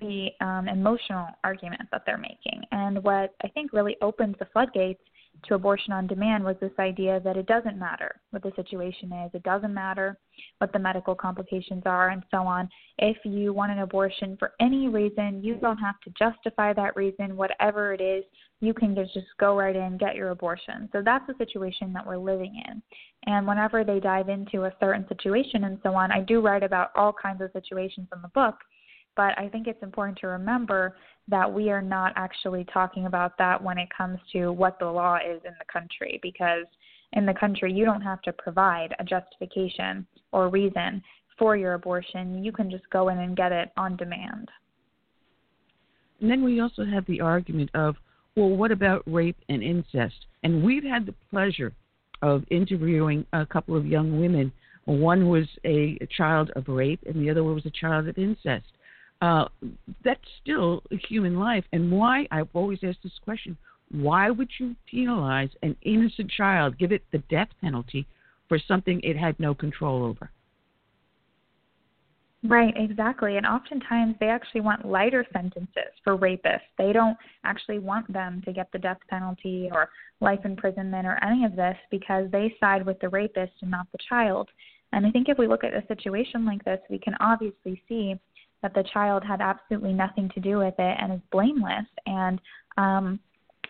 the 0.00 0.28
um, 0.40 0.68
emotional 0.68 1.26
argument 1.42 1.82
that 1.90 2.02
they're 2.06 2.18
making. 2.18 2.62
And 2.70 3.02
what 3.02 3.34
I 3.42 3.48
think 3.48 3.72
really 3.72 3.96
opens 4.00 4.36
the 4.38 4.46
floodgates 4.52 5.00
to 5.44 5.54
abortion 5.54 5.92
on 5.92 6.06
demand 6.06 6.44
was 6.44 6.56
this 6.60 6.72
idea 6.78 7.20
that 7.24 7.36
it 7.36 7.46
doesn't 7.46 7.78
matter 7.78 8.20
what 8.30 8.42
the 8.42 8.52
situation 8.56 9.12
is, 9.12 9.30
it 9.34 9.42
doesn't 9.42 9.72
matter 9.72 10.18
what 10.58 10.72
the 10.72 10.78
medical 10.78 11.14
complications 11.14 11.82
are, 11.86 12.10
and 12.10 12.22
so 12.30 12.38
on. 12.38 12.68
If 12.98 13.16
you 13.24 13.52
want 13.52 13.72
an 13.72 13.80
abortion 13.80 14.36
for 14.38 14.52
any 14.60 14.88
reason, 14.88 15.42
you 15.42 15.56
don't 15.56 15.78
have 15.78 16.00
to 16.04 16.10
justify 16.18 16.72
that 16.74 16.96
reason, 16.96 17.36
whatever 17.36 17.92
it 17.92 18.00
is, 18.00 18.24
you 18.60 18.74
can 18.74 18.94
just, 18.94 19.16
go 19.38 19.56
right 19.56 19.76
in 19.76 19.96
get 19.96 20.16
your 20.16 20.30
abortion. 20.30 20.88
So 20.92 21.02
that's 21.04 21.26
the 21.26 21.34
situation 21.38 21.92
that 21.92 22.06
we're 22.06 22.18
living 22.18 22.60
in. 22.68 22.82
And 23.26 23.46
whenever 23.46 23.84
they 23.84 24.00
dive 24.00 24.28
into 24.28 24.64
a 24.64 24.72
certain 24.80 25.06
situation 25.08 25.64
and 25.64 25.78
so 25.82 25.94
on, 25.94 26.10
I 26.10 26.20
do 26.20 26.40
write 26.40 26.62
about 26.62 26.90
all 26.96 27.12
kinds 27.12 27.40
of 27.40 27.50
situations 27.52 28.08
in 28.14 28.22
the 28.22 28.28
book 28.28 28.56
but 29.18 29.36
I 29.36 29.48
think 29.48 29.66
it's 29.66 29.82
important 29.82 30.16
to 30.18 30.28
remember 30.28 30.96
that 31.26 31.52
we 31.52 31.70
are 31.70 31.82
not 31.82 32.12
actually 32.14 32.64
talking 32.72 33.06
about 33.06 33.36
that 33.38 33.60
when 33.60 33.76
it 33.76 33.88
comes 33.94 34.20
to 34.32 34.52
what 34.52 34.78
the 34.78 34.86
law 34.86 35.16
is 35.16 35.40
in 35.44 35.54
the 35.58 35.64
country 35.70 36.20
because 36.22 36.66
in 37.14 37.26
the 37.26 37.34
country 37.34 37.72
you 37.72 37.84
don't 37.84 38.00
have 38.00 38.22
to 38.22 38.32
provide 38.32 38.94
a 39.00 39.04
justification 39.04 40.06
or 40.30 40.48
reason 40.48 41.02
for 41.36 41.56
your 41.56 41.74
abortion. 41.74 42.44
You 42.44 42.52
can 42.52 42.70
just 42.70 42.88
go 42.90 43.08
in 43.08 43.18
and 43.18 43.36
get 43.36 43.50
it 43.50 43.72
on 43.76 43.96
demand. 43.96 44.48
And 46.20 46.30
then 46.30 46.44
we 46.44 46.60
also 46.60 46.84
have 46.84 47.04
the 47.06 47.20
argument 47.20 47.70
of, 47.74 47.96
well, 48.36 48.50
what 48.50 48.70
about 48.70 49.02
rape 49.06 49.38
and 49.48 49.64
incest? 49.64 50.26
And 50.44 50.62
we've 50.62 50.84
had 50.84 51.06
the 51.06 51.14
pleasure 51.28 51.72
of 52.22 52.44
interviewing 52.52 53.26
a 53.32 53.44
couple 53.44 53.76
of 53.76 53.84
young 53.84 54.20
women. 54.20 54.52
One 54.84 55.28
was 55.28 55.46
a, 55.64 55.98
child 56.16 56.52
of 56.54 56.68
rape, 56.68 57.00
and 57.04 57.20
the 57.20 57.30
other 57.30 57.42
one 57.42 57.54
was 57.54 57.66
a 57.66 57.70
child 57.70 58.06
of 58.06 58.16
incest 58.16 58.66
uh, 59.20 59.46
that's 60.04 60.20
still 60.42 60.82
a 60.90 60.96
human 60.96 61.38
life. 61.38 61.64
And 61.72 61.90
why, 61.90 62.26
I've 62.30 62.48
always 62.54 62.78
asked 62.82 63.02
this 63.02 63.18
question 63.24 63.56
why 63.90 64.28
would 64.30 64.50
you 64.58 64.76
penalize 64.90 65.48
an 65.62 65.74
innocent 65.82 66.30
child, 66.30 66.78
give 66.78 66.92
it 66.92 67.02
the 67.10 67.22
death 67.30 67.48
penalty 67.60 68.06
for 68.46 68.58
something 68.58 69.00
it 69.02 69.16
had 69.16 69.40
no 69.40 69.54
control 69.54 70.04
over? 70.04 70.30
Right, 72.44 72.72
exactly. 72.76 73.36
And 73.36 73.46
oftentimes 73.46 74.14
they 74.20 74.28
actually 74.28 74.60
want 74.60 74.84
lighter 74.84 75.26
sentences 75.32 75.90
for 76.04 76.16
rapists. 76.16 76.60
They 76.76 76.92
don't 76.92 77.16
actually 77.44 77.80
want 77.80 78.12
them 78.12 78.42
to 78.44 78.52
get 78.52 78.70
the 78.72 78.78
death 78.78 78.98
penalty 79.08 79.68
or 79.72 79.88
life 80.20 80.40
imprisonment 80.44 81.06
or 81.06 81.18
any 81.24 81.44
of 81.44 81.56
this 81.56 81.76
because 81.90 82.30
they 82.30 82.54
side 82.60 82.86
with 82.86 83.00
the 83.00 83.08
rapist 83.08 83.52
and 83.62 83.70
not 83.70 83.86
the 83.90 83.98
child. 84.08 84.48
And 84.92 85.04
I 85.04 85.10
think 85.10 85.28
if 85.28 85.36
we 85.36 85.48
look 85.48 85.64
at 85.64 85.74
a 85.74 85.84
situation 85.88 86.46
like 86.46 86.64
this, 86.64 86.78
we 86.88 86.98
can 86.98 87.14
obviously 87.20 87.82
see 87.88 88.14
that 88.62 88.74
the 88.74 88.84
child 88.92 89.24
had 89.24 89.40
absolutely 89.40 89.92
nothing 89.92 90.30
to 90.34 90.40
do 90.40 90.58
with 90.58 90.74
it 90.78 90.96
and 91.00 91.12
is 91.12 91.20
blameless. 91.30 91.86
And 92.06 92.40
um, 92.76 93.20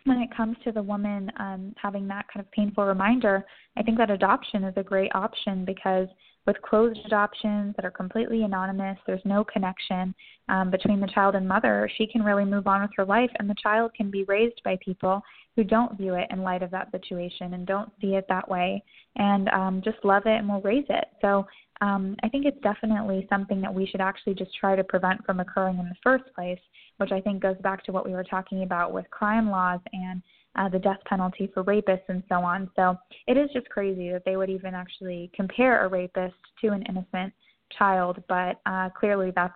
when 0.05 0.19
it 0.19 0.35
comes 0.35 0.57
to 0.65 0.73
the 0.73 0.83
woman 0.83 1.31
um, 1.39 1.75
having 1.81 2.09
that 2.09 2.27
kind 2.33 2.45
of 2.45 2.51
painful 2.53 2.85
reminder, 2.85 3.45
I 3.77 3.83
think 3.83 3.99
that 3.99 4.11
adoption 4.11 4.65
is 4.65 4.75
a 4.77 4.83
great 4.83 5.15
option 5.15 5.65
because 5.65 6.09
with 6.47 6.63
closed 6.63 6.99
adoptions 7.05 7.75
that 7.77 7.85
are 7.85 7.91
completely 7.91 8.43
anonymous, 8.43 8.97
there's 9.07 9.21
no 9.27 9.45
connection 9.45 10.15
um, 10.49 10.71
between 10.71 10.99
the 10.99 11.07
child 11.09 11.35
and 11.35 11.47
mother. 11.47 11.91
She 11.99 12.07
can 12.07 12.23
really 12.23 12.47
move 12.47 12.67
on 12.67 12.81
with 12.81 12.91
her 12.97 13.05
life, 13.05 13.31
and 13.39 13.51
the 13.51 13.55
child 13.63 13.93
can 13.95 14.11
be 14.11 14.25
raised 14.25 14.63
by 14.65 14.79
people 14.83 15.21
who 15.57 15.65
don't 15.65 15.99
view 15.99 16.15
it 16.15 16.27
in 16.31 16.43
light 16.43 16.63
of 16.63 16.71
that 16.71 16.91
situation 16.91 17.53
and 17.53 17.67
don't 17.67 17.93
see 18.01 18.15
it 18.15 18.25
that 18.31 18.49
way, 18.49 18.83
and 19.17 19.51
um, 19.51 19.83
just 19.85 19.99
love 20.05 20.23
it 20.25 20.39
and 20.39 20.49
will 20.49 20.63
raise 20.63 20.87
it. 20.89 21.05
So 21.21 21.47
um, 21.81 22.17
I 22.23 22.29
think 22.29 22.45
it's 22.45 22.61
definitely 22.63 23.27
something 23.31 23.61
that 23.61 23.73
we 23.73 23.87
should 23.87 24.01
actually 24.01 24.35
just 24.35 24.51
try 24.59 24.75
to 24.75 24.85
prevent 24.85 25.25
from 25.25 25.41
occurring 25.41 25.79
in 25.79 25.89
the 25.89 25.95
first 26.03 26.25
place, 26.35 26.59
which 26.97 27.13
I 27.13 27.21
think 27.21 27.43
goes 27.43 27.57
back 27.63 27.85
to 27.85 27.93
what 27.93 28.05
we 28.05 28.13
were 28.13 28.25
talking 28.25 28.63
about 28.63 28.93
with 28.93 29.09
crime 29.11 29.49
laws 29.51 29.81
and 29.93 30.23
uh, 30.57 30.69
the 30.69 30.79
death 30.79 30.99
penalty 31.07 31.51
for 31.55 31.63
rapists 31.65 32.09
and 32.09 32.23
so 32.29 32.37
on. 32.37 32.69
So 32.75 32.97
it 33.27 33.37
is 33.37 33.49
just 33.53 33.69
crazy 33.69 34.11
that 34.11 34.25
they 34.25 34.37
would 34.37 34.51
even 34.51 34.75
actually 34.75 35.31
compare 35.35 35.85
a 35.85 35.89
rapist 35.89 36.35
to 36.63 36.69
an 36.69 36.83
innocent 36.89 37.33
child, 37.77 38.23
but 38.29 38.61
uh, 38.67 38.89
clearly 38.91 39.33
that's 39.35 39.55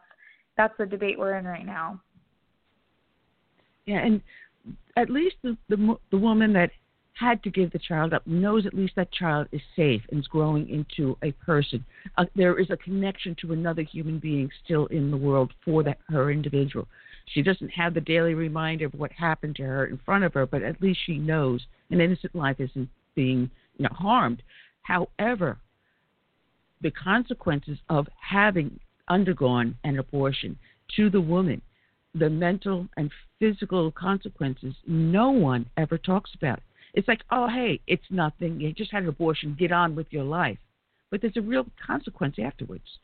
that's 0.57 0.75
the 0.79 0.87
debate 0.87 1.19
we're 1.19 1.39
in 1.39 1.45
right 1.45 1.67
now. 1.67 2.01
Yeah, 3.87 4.05
and 4.05 4.21
at 4.97 5.11
least 5.11 5.37
the 5.43 5.57
the, 5.69 5.97
the 6.11 6.19
woman 6.19 6.53
that 6.53 6.71
had 7.15 7.43
to 7.43 7.51
give 7.51 7.71
the 7.71 7.79
child 7.79 8.13
up 8.15 8.27
knows 8.27 8.67
at 8.67 8.75
least 8.75 8.95
that 8.97 9.13
child 9.13 9.47
is 9.53 9.61
safe 9.77 10.03
and 10.11 10.21
is 10.21 10.27
growing 10.27 10.69
into 10.69 11.17
a 11.23 11.33
person. 11.33 11.85
Uh, 12.17 12.25
there 12.35 12.59
is 12.59 12.71
a 12.71 12.77
connection 12.77 13.37
to 13.41 13.53
another 13.53 13.83
human 13.83 14.19
being 14.19 14.51
still 14.65 14.87
in 14.87 15.11
the 15.11 15.17
world 15.17 15.53
for 15.65 15.83
that 15.83 15.99
her 16.09 16.31
individual. 16.31 16.89
She 17.27 17.43
doesn't 17.43 17.69
have 17.71 17.95
the 17.95 18.01
daily 18.01 18.35
reminder 18.35 18.87
of 18.87 18.95
what 18.95 19.13
happened 19.13 19.57
to 19.57 19.63
her 19.63 19.87
in 19.87 19.99
front 20.05 20.25
of 20.25 20.35
her, 20.35 20.47
but 20.47 20.63
at 20.63 20.83
least 20.83 21.01
she 21.05 21.19
knows 21.19 21.65
an 21.91 22.01
innocent 22.01 22.35
life 22.35 22.57
isn't 22.59 22.89
being 23.15 23.51
you 23.79 23.85
know, 23.85 23.95
harmed. 23.95 24.43
However, 24.83 25.59
the 26.81 26.91
consequences 26.91 27.79
of 27.89 28.09
having 28.21 28.81
undergone 29.09 29.77
an 29.85 29.99
abortion 29.99 30.59
to 30.97 31.11
the 31.11 31.21
woman, 31.21 31.63
the 32.15 32.29
mental 32.29 32.89
and 32.97 33.11
physical 33.39 33.91
consequences, 33.93 34.75
no 34.87 35.31
one 35.31 35.67
ever 35.77 35.97
talks 35.97 36.35
about. 36.35 36.61
It's 36.95 37.09
like, 37.09 37.23
oh, 37.31 37.49
hey, 37.49 37.81
it's 37.87 38.05
nothing. 38.11 38.61
You 38.61 38.73
just 38.73 38.93
had 38.93 39.03
an 39.03 39.09
abortion. 39.09 39.57
Get 39.59 39.73
on 39.73 39.95
with 39.95 40.07
your 40.11 40.25
life. 40.25 40.59
But 41.11 41.21
there's 41.21 41.37
a 41.37 41.43
real 41.43 41.67
consequence 41.85 42.37
afterwards. 42.43 42.99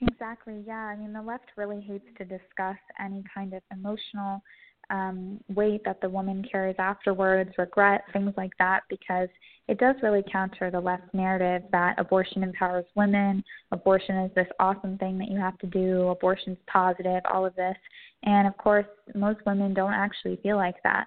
Exactly. 0.00 0.62
Yeah. 0.66 0.86
I 0.86 0.96
mean, 0.96 1.12
the 1.12 1.22
left 1.22 1.46
really 1.56 1.80
hates 1.80 2.06
to 2.18 2.24
discuss 2.24 2.76
any 2.98 3.22
kind 3.34 3.52
of 3.52 3.62
emotional 3.72 4.42
um, 4.90 5.38
weight 5.54 5.82
that 5.84 6.00
the 6.00 6.08
woman 6.08 6.44
carries 6.50 6.76
afterwards, 6.78 7.50
regret, 7.58 8.02
things 8.12 8.32
like 8.36 8.52
that, 8.58 8.80
because 8.88 9.28
it 9.68 9.78
does 9.78 9.94
really 10.02 10.24
counter 10.30 10.70
the 10.70 10.80
left 10.80 11.14
narrative 11.14 11.62
that 11.70 11.94
abortion 11.98 12.42
empowers 12.42 12.84
women, 12.96 13.44
abortion 13.70 14.16
is 14.16 14.34
this 14.34 14.48
awesome 14.58 14.98
thing 14.98 15.16
that 15.18 15.30
you 15.30 15.38
have 15.38 15.56
to 15.58 15.66
do, 15.68 16.08
abortion's 16.08 16.58
positive, 16.66 17.22
all 17.32 17.46
of 17.46 17.54
this. 17.54 17.76
And 18.24 18.48
of 18.48 18.56
course, 18.56 18.86
most 19.14 19.38
women 19.46 19.74
don't 19.74 19.92
actually 19.92 20.40
feel 20.42 20.56
like 20.56 20.82
that. 20.82 21.06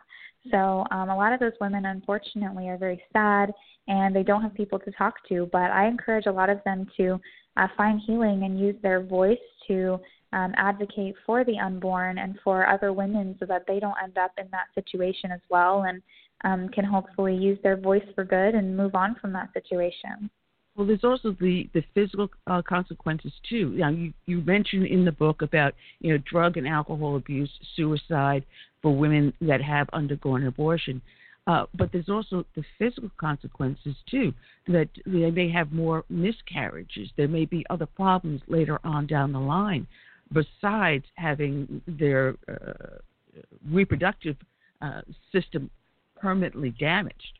So 0.52 0.86
um, 0.92 1.10
a 1.10 1.16
lot 1.16 1.34
of 1.34 1.40
those 1.40 1.54
women, 1.62 1.86
unfortunately, 1.86 2.68
are 2.70 2.78
very 2.78 3.02
sad 3.14 3.54
and 3.88 4.16
they 4.16 4.24
don't 4.24 4.42
have 4.42 4.54
people 4.54 4.80
to 4.80 4.92
talk 4.92 5.16
to. 5.30 5.50
But 5.52 5.72
I 5.72 5.88
encourage 5.88 6.26
a 6.26 6.32
lot 6.32 6.50
of 6.50 6.60
them 6.66 6.88
to 6.98 7.20
uh, 7.58 7.68
find 7.78 8.02
healing 8.06 8.44
and 8.44 8.60
use 8.60 8.76
their 8.82 9.02
voice 9.02 9.38
to 9.68 10.00
um, 10.34 10.54
advocate 10.58 11.16
for 11.26 11.44
the 11.44 11.60
unborn 11.60 12.18
and 12.18 12.38
for 12.44 12.68
other 12.68 12.92
women 12.92 13.36
so 13.40 13.46
that 13.46 13.64
they 13.68 13.80
don't 13.80 13.96
end 14.04 14.18
up 14.18 14.32
in 14.38 14.48
that 14.52 14.68
situation 14.76 15.32
as 15.32 15.42
well 15.50 15.84
and 15.84 16.02
um, 16.44 16.68
can 16.70 16.84
hopefully 16.84 17.36
use 17.36 17.58
their 17.64 17.78
voice 17.78 18.04
for 18.16 18.24
good 18.24 18.56
and 18.56 18.76
move 18.76 18.96
on 18.96 19.16
from 19.22 19.32
that 19.34 19.50
situation. 19.54 20.30
Well, 20.76 20.88
there's 20.88 21.04
also 21.04 21.36
the 21.40 21.70
the 21.74 21.84
physical 21.94 22.30
uh, 22.48 22.62
consequences 22.68 23.32
too. 23.48 23.74
You, 23.74 23.78
know, 23.78 23.90
you 23.90 24.14
you 24.26 24.42
mentioned 24.42 24.88
in 24.88 25.06
the 25.06 25.12
book 25.12 25.42
about 25.42 25.76
you 26.00 26.12
know 26.12 26.24
drug 26.30 26.58
and 26.58 26.68
alcohol 26.68 27.16
abuse, 27.16 27.52
suicide 27.76 28.44
for 28.82 28.96
women 28.96 29.34
that 29.42 29.62
have 29.62 29.88
undergone 29.94 30.46
abortion. 30.46 31.02
Uh, 31.46 31.66
but 31.76 31.92
there's 31.92 32.10
also 32.10 32.46
the 32.56 32.64
physical 32.80 33.12
consequences 33.18 33.96
too. 34.10 34.34
That 34.68 34.90
they 35.06 35.30
may 35.30 35.52
have 35.52 35.72
more 35.72 36.06
miscarriages. 36.10 37.10
There 37.18 37.28
may 37.28 37.46
be 37.46 37.66
other 37.70 37.86
problems 37.86 38.42
later 38.48 38.80
on 38.84 39.06
down 39.06 39.32
the 39.32 39.40
line 39.40 39.86
besides 40.32 41.06
having 41.16 41.82
their 41.88 42.36
uh, 42.48 42.98
reproductive 43.70 44.38
uh, 44.82 45.02
system 45.32 45.70
permanently 46.16 46.72
damaged. 46.72 47.40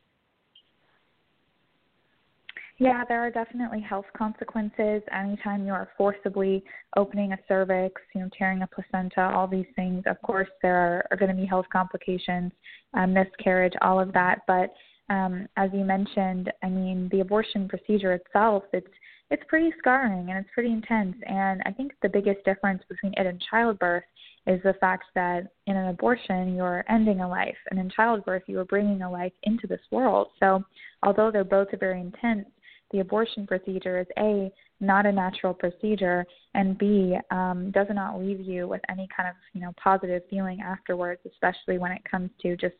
Yeah, 2.84 3.06
there 3.08 3.22
are 3.22 3.32
definitely 3.32 3.80
health 3.80 4.08
consequences 4.14 5.02
anytime 5.10 5.66
you 5.66 5.72
are 5.72 5.88
forcibly 5.98 6.66
opening 6.98 7.32
a 7.32 7.38
cervix, 7.48 8.02
you 8.14 8.20
know, 8.20 8.30
tearing 8.38 8.62
a 8.62 8.68
placenta, 8.68 9.22
all 9.34 9.48
these 9.48 9.68
things. 9.78 10.04
Of 10.06 10.22
course, 10.22 10.50
there 10.62 10.76
are, 10.76 11.08
are 11.10 11.16
going 11.16 11.34
to 11.34 11.42
be 11.42 11.48
health 11.48 11.66
complications, 11.72 12.52
um, 12.94 13.14
miscarriage, 13.14 13.72
all 13.82 14.02
of 14.02 14.12
that. 14.12 14.40
But 14.48 14.74
um, 15.10 15.48
as 15.56 15.70
you 15.74 15.86
mentioned, 15.86 16.52
I 16.62 16.68
mean, 16.68 17.08
the 17.14 17.22
abortion 17.22 17.70
procedure 17.70 18.12
itself, 18.12 18.64
it's 18.74 18.92
it's 19.32 19.44
pretty 19.48 19.72
scarring 19.80 20.30
and 20.30 20.38
it's 20.40 20.50
pretty 20.54 20.74
intense. 20.74 21.16
And 21.26 21.62
I 21.66 21.72
think 21.72 21.94
the 22.02 22.10
biggest 22.10 22.44
difference 22.44 22.84
between 22.90 23.14
it 23.14 23.26
and 23.26 23.42
childbirth 23.50 24.04
is 24.46 24.62
the 24.64 24.74
fact 24.82 25.06
that 25.16 25.48
in 25.68 25.78
an 25.78 25.88
abortion, 25.88 26.54
you're 26.54 26.84
ending 26.90 27.22
a 27.22 27.30
life, 27.30 27.56
and 27.72 27.80
in 27.80 27.90
childbirth, 27.90 28.44
you 28.48 28.60
are 28.60 28.66
bringing 28.66 29.02
a 29.02 29.10
life 29.10 29.32
into 29.44 29.68
this 29.68 29.80
world. 29.90 30.28
So, 30.40 30.64
although 31.02 31.32
they're 31.32 31.46
both 31.46 31.70
very 31.80 32.02
intense, 32.02 32.46
the 32.94 33.00
abortion 33.00 33.46
procedure 33.46 34.00
is 34.00 34.08
A, 34.18 34.50
not 34.80 35.06
a 35.06 35.12
natural 35.12 35.54
procedure, 35.54 36.26
and 36.54 36.78
B, 36.78 37.18
um, 37.32 37.72
does 37.72 37.88
not 37.90 38.20
leave 38.20 38.40
you 38.40 38.68
with 38.68 38.82
any 38.88 39.08
kind 39.16 39.28
of 39.28 39.36
you 39.52 39.60
know 39.60 39.74
positive 39.84 40.22
feeling 40.30 40.62
afterwards, 40.62 41.20
especially 41.30 41.78
when 41.78 41.92
it 41.92 42.02
comes 42.10 42.30
to 42.44 42.56
just 42.56 42.76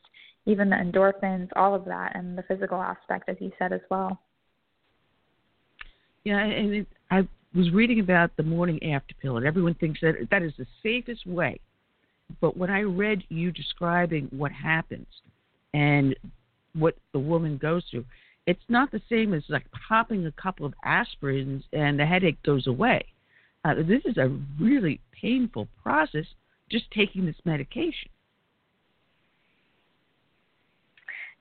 even 0.46 0.70
the 0.70 0.76
endorphins, 0.76 1.50
all 1.56 1.74
of 1.74 1.84
that, 1.86 2.16
and 2.16 2.38
the 2.38 2.44
physical 2.44 2.82
aspect, 2.82 3.28
as 3.28 3.38
you 3.40 3.52
said 3.58 3.74
as 3.74 3.82
well. 3.90 4.20
Yeah, 6.24 6.40
and 6.40 6.74
it, 6.74 6.88
I 7.12 7.28
was 7.56 7.72
reading 7.72 8.00
about 8.00 8.36
the 8.38 8.44
morning 8.44 8.82
after 8.94 9.16
pill, 9.22 9.38
and 9.38 9.46
everyone 9.46 9.74
thinks 9.76 10.00
that 10.02 10.28
that 10.30 10.44
is 10.44 10.54
the 10.58 10.68
safest 10.84 11.26
way. 11.26 11.60
But 12.40 12.56
when 12.56 12.70
I 12.70 12.82
read 12.82 13.24
you 13.30 13.52
describing 13.52 14.28
what 14.32 14.52
happens 14.52 15.08
and 15.74 16.16
what 16.74 16.96
the 17.14 17.20
woman 17.20 17.58
goes 17.58 17.84
through, 17.90 18.06
it's 18.46 18.64
not 18.68 18.92
the 18.92 19.02
same 19.10 19.34
as 19.34 19.44
like 19.50 19.66
popping 19.88 20.26
a 20.26 20.32
couple 20.32 20.66
of 20.66 20.74
aspirins 20.86 21.64
and 21.72 22.00
the 22.00 22.06
headache 22.06 22.42
goes 22.44 22.68
away. 22.68 23.06
Uh, 23.66 23.76
this 23.76 24.02
is 24.06 24.18
a 24.18 24.38
really 24.60 25.00
painful 25.12 25.68
process 25.82 26.26
just 26.70 26.92
taking 26.92 27.26
this 27.26 27.36
medication. 27.46 28.10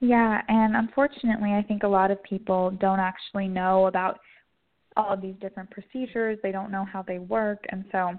Yeah, 0.01 0.43
and 0.49 0.77
unfortunately, 0.77 1.53
I 1.53 1.63
think 1.63 1.85
a 1.85 1.89
lot 1.89 2.11
of 2.11 2.23
people 2.25 2.73
don't 2.81 2.99
actually 2.99 3.47
know 3.47 3.87
about 3.87 4.19
all 4.97 5.13
of 5.13 5.23
these 5.23 5.37
different 5.41 5.71
procedures. 5.71 6.39
They 6.43 6.53
don't 6.53 6.73
know 6.73 6.85
how 6.85 7.03
they 7.03 7.19
work, 7.19 7.65
and 7.71 7.85
so 7.93 8.19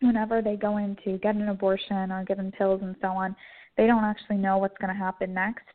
whenever 0.00 0.40
they 0.42 0.56
go 0.56 0.78
in 0.78 0.96
to 1.04 1.18
get 1.18 1.34
an 1.34 1.48
abortion 1.48 2.10
or 2.10 2.24
given 2.24 2.50
pills 2.52 2.80
and 2.82 2.96
so 3.00 3.08
on, 3.08 3.36
they 3.76 3.86
don't 3.86 4.04
actually 4.04 4.36
know 4.36 4.58
what's 4.58 4.76
going 4.78 4.92
to 4.92 4.98
happen 4.98 5.32
next. 5.32 5.66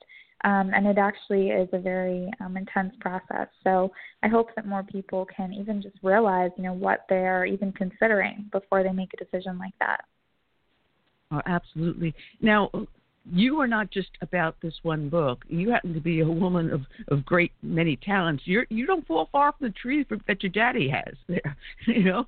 Um, 0.43 0.71
and 0.73 0.85
it 0.85 0.97
actually 0.97 1.49
is 1.49 1.67
a 1.73 1.79
very 1.79 2.31
um, 2.41 2.57
intense 2.57 2.93
process. 2.99 3.47
So 3.63 3.91
I 4.21 4.27
hope 4.27 4.49
that 4.55 4.67
more 4.67 4.83
people 4.83 5.25
can 5.35 5.51
even 5.51 5.81
just 5.81 5.95
realize, 6.03 6.51
you 6.57 6.63
know, 6.63 6.73
what 6.73 7.05
they're 7.09 7.45
even 7.45 7.71
considering 7.71 8.47
before 8.51 8.83
they 8.83 8.91
make 8.91 9.09
a 9.13 9.17
decision 9.17 9.57
like 9.57 9.73
that. 9.79 10.05
Oh, 11.31 11.41
absolutely. 11.45 12.13
Now, 12.39 12.69
you 13.31 13.59
are 13.59 13.67
not 13.67 13.91
just 13.91 14.09
about 14.21 14.55
this 14.61 14.73
one 14.83 15.09
book. 15.09 15.43
You 15.49 15.71
happen 15.71 15.93
to 15.93 15.99
be 15.99 16.21
a 16.21 16.27
woman 16.27 16.71
of, 16.71 16.81
of 17.09 17.25
great 17.25 17.51
many 17.61 17.97
talents. 17.97 18.43
You're 18.45 18.65
you 18.69 18.85
don't 18.85 19.05
fall 19.05 19.27
far 19.31 19.53
from 19.53 19.67
the 19.67 19.73
tree 19.73 20.05
that 20.27 20.43
your 20.43 20.51
daddy 20.51 20.89
has 20.89 21.15
there. 21.27 21.57
You 21.88 22.03
know, 22.03 22.25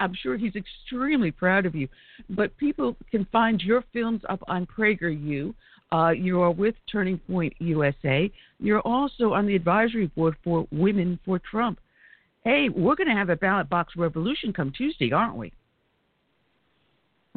I'm 0.00 0.14
sure 0.14 0.36
he's 0.36 0.54
extremely 0.54 1.30
proud 1.30 1.66
of 1.66 1.74
you. 1.74 1.88
But 2.30 2.56
people 2.56 2.96
can 3.10 3.26
find 3.32 3.60
your 3.60 3.82
films 3.92 4.22
up 4.28 4.42
on 4.48 4.66
PragerU. 4.66 5.54
Uh, 5.90 6.10
you 6.10 6.40
are 6.40 6.50
with 6.50 6.74
Turning 6.90 7.18
Point 7.30 7.54
USA. 7.58 8.30
You're 8.60 8.80
also 8.80 9.32
on 9.32 9.46
the 9.46 9.56
advisory 9.56 10.06
board 10.08 10.36
for 10.44 10.66
Women 10.70 11.18
for 11.24 11.38
Trump. 11.38 11.78
Hey, 12.44 12.68
we're 12.68 12.94
going 12.94 13.08
to 13.08 13.14
have 13.14 13.30
a 13.30 13.36
ballot 13.36 13.68
box 13.68 13.94
revolution 13.96 14.52
come 14.52 14.72
Tuesday, 14.76 15.12
aren't 15.12 15.36
we? 15.36 15.52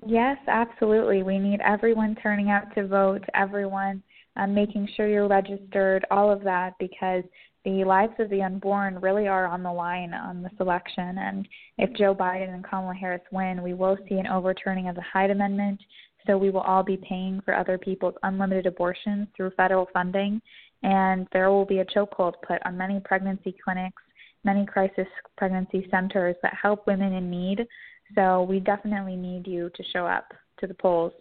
Yes, 0.06 0.38
absolutely. 0.47 1.24
We 1.24 1.38
need 1.38 1.62
everyone 1.62 2.16
turning 2.22 2.49
out 2.49 2.74
to 2.76 2.88
vote, 2.88 3.24
everyone 3.34 4.02
um, 4.36 4.54
making 4.54 4.88
sure 4.95 5.08
you're 5.08 5.28
registered, 5.28 6.06
all 6.10 6.32
of 6.32 6.43
that, 6.43 6.74
because 6.80 7.24
the 7.64 7.84
lives 7.84 8.14
of 8.18 8.30
the 8.30 8.41
unborn 8.41 8.99
really 8.99 9.28
are 9.28 9.45
on 9.45 9.62
the 9.62 9.72
line 9.72 10.14
on 10.14 10.41
this 10.41 10.54
election. 10.60 11.18
And 11.20 11.47
if 11.78 11.93
Joe 11.95 12.16
Biden 12.16 12.54
and 12.54 12.64
Kamala 12.64 12.95
Harris 12.95 13.22
win, 13.32 13.62
we 13.62 13.74
will 13.74 13.97
see 14.10 14.16
an 14.16 14.28
overturning 14.28 14.88
of 14.88 14.95
the 14.95 15.02
Hyde 15.02 15.30
Amendment. 15.30 15.80
So 16.28 16.38
we 16.38 16.49
will 16.49 16.61
all 16.61 16.84
be 16.84 16.97
paying 16.97 17.41
for 17.43 17.55
other 17.55 17.78
people's 17.78 18.15
unlimited 18.24 18.65
abortions 18.65 19.28
through 19.36 19.51
federal 19.51 19.88
funding. 19.93 20.41
And 20.84 21.28
there 21.32 21.49
will 21.49 21.65
be 21.65 21.80
a 21.80 21.86
chokehold 21.86 22.34
put 22.45 22.65
on 22.65 22.78
many 22.78 22.99
pregnancy 22.99 23.55
clinics, 23.63 24.01
many 24.43 24.65
crisis 24.65 25.07
pregnancy 25.38 25.88
centers 25.91 26.36
that 26.41 26.53
help 26.61 26.88
women 26.88 27.13
in 27.13 27.30
need 27.30 27.67
so 28.15 28.43
we 28.43 28.59
definitely 28.59 29.15
need 29.15 29.47
you 29.47 29.69
to 29.76 29.84
show 29.93 30.05
up 30.05 30.34
to 30.59 30.67
the 30.67 30.74
polls. 30.74 31.13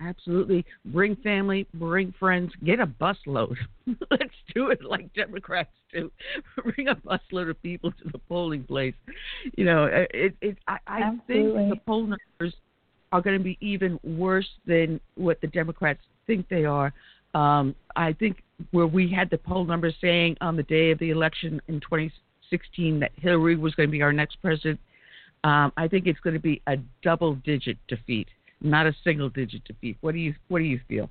Absolutely. 0.00 0.64
Bring 0.86 1.14
family, 1.16 1.68
bring 1.74 2.12
friends, 2.18 2.52
get 2.64 2.80
a 2.80 2.86
busload. 2.86 3.54
Let's 4.10 4.34
do 4.52 4.70
it 4.70 4.82
like 4.82 5.12
Democrats 5.14 5.70
do. 5.92 6.10
Bring 6.56 6.88
a 6.88 6.96
busload 6.96 7.50
of 7.50 7.62
people 7.62 7.92
to 7.92 8.08
the 8.10 8.18
polling 8.18 8.64
place. 8.64 8.94
You 9.56 9.64
know, 9.64 9.84
it, 9.84 10.34
it, 10.40 10.58
I, 10.66 10.78
I 10.88 11.00
think 11.28 11.54
the 11.54 11.76
poll 11.86 12.02
numbers 12.02 12.54
are 13.12 13.20
going 13.20 13.38
to 13.38 13.44
be 13.44 13.58
even 13.60 14.00
worse 14.02 14.48
than 14.66 14.98
what 15.16 15.40
the 15.40 15.46
Democrats 15.46 16.00
think 16.26 16.48
they 16.48 16.64
are. 16.64 16.92
Um, 17.34 17.74
I 17.94 18.12
think 18.14 18.42
where 18.70 18.86
we 18.86 19.10
had 19.10 19.30
the 19.30 19.38
poll 19.38 19.64
numbers 19.64 19.94
saying 20.00 20.36
on 20.40 20.56
the 20.56 20.62
day 20.64 20.90
of 20.90 20.98
the 20.98 21.10
election 21.10 21.60
in 21.68 21.80
2016 21.80 23.00
that 23.00 23.12
Hillary 23.16 23.56
was 23.56 23.74
going 23.74 23.88
to 23.88 23.92
be 23.92 24.02
our 24.02 24.12
next 24.12 24.40
president, 24.40 24.80
um, 25.44 25.72
I 25.76 25.88
think 25.88 26.06
it's 26.06 26.20
going 26.20 26.34
to 26.34 26.40
be 26.40 26.62
a 26.66 26.76
double-digit 27.02 27.76
defeat, 27.88 28.28
not 28.60 28.86
a 28.86 28.94
single-digit 29.04 29.64
defeat. 29.64 29.96
What 30.00 30.12
do 30.12 30.18
you 30.18 30.34
What 30.48 30.60
do 30.60 30.64
you 30.64 30.80
feel? 30.88 31.10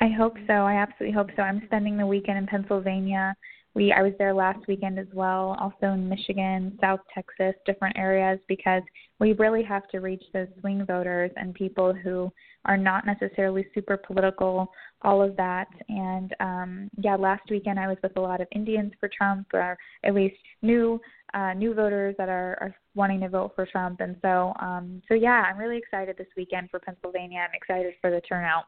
I 0.00 0.08
hope 0.08 0.36
so. 0.46 0.52
I 0.52 0.74
absolutely 0.74 1.14
hope 1.14 1.28
so. 1.36 1.42
I'm 1.42 1.62
spending 1.66 1.96
the 1.96 2.06
weekend 2.06 2.38
in 2.38 2.46
Pennsylvania. 2.46 3.34
We 3.74 3.92
I 3.92 4.02
was 4.02 4.12
there 4.18 4.34
last 4.34 4.66
weekend 4.66 4.98
as 4.98 5.06
well, 5.12 5.56
also 5.60 5.92
in 5.94 6.08
Michigan, 6.08 6.76
South 6.80 7.00
Texas, 7.14 7.54
different 7.66 7.96
areas 7.96 8.40
because 8.48 8.82
we 9.18 9.32
really 9.34 9.62
have 9.62 9.86
to 9.88 9.98
reach 9.98 10.24
those 10.32 10.48
swing 10.60 10.84
voters 10.84 11.30
and 11.36 11.54
people 11.54 11.92
who 11.92 12.32
are 12.64 12.76
not 12.76 13.06
necessarily 13.06 13.66
super 13.74 13.96
political, 13.96 14.68
all 15.02 15.22
of 15.22 15.36
that. 15.36 15.68
And 15.88 16.34
um 16.40 16.90
yeah, 16.98 17.16
last 17.16 17.48
weekend 17.50 17.78
I 17.78 17.86
was 17.86 17.98
with 18.02 18.16
a 18.16 18.20
lot 18.20 18.40
of 18.40 18.48
Indians 18.52 18.92
for 18.98 19.08
Trump 19.16 19.46
or 19.54 19.78
at 20.04 20.14
least 20.14 20.36
new 20.62 21.00
uh, 21.34 21.52
new 21.54 21.74
voters 21.74 22.14
that 22.18 22.28
are, 22.28 22.58
are 22.60 22.74
wanting 22.94 23.20
to 23.20 23.28
vote 23.28 23.52
for 23.54 23.66
Trump. 23.66 24.00
And 24.00 24.16
so, 24.22 24.52
um, 24.60 25.00
so 25.08 25.14
yeah, 25.14 25.44
I'm 25.48 25.58
really 25.58 25.78
excited 25.78 26.16
this 26.16 26.26
weekend 26.36 26.70
for 26.70 26.80
Pennsylvania. 26.80 27.40
I'm 27.40 27.54
excited 27.54 27.94
for 28.00 28.10
the 28.10 28.20
turnout. 28.22 28.64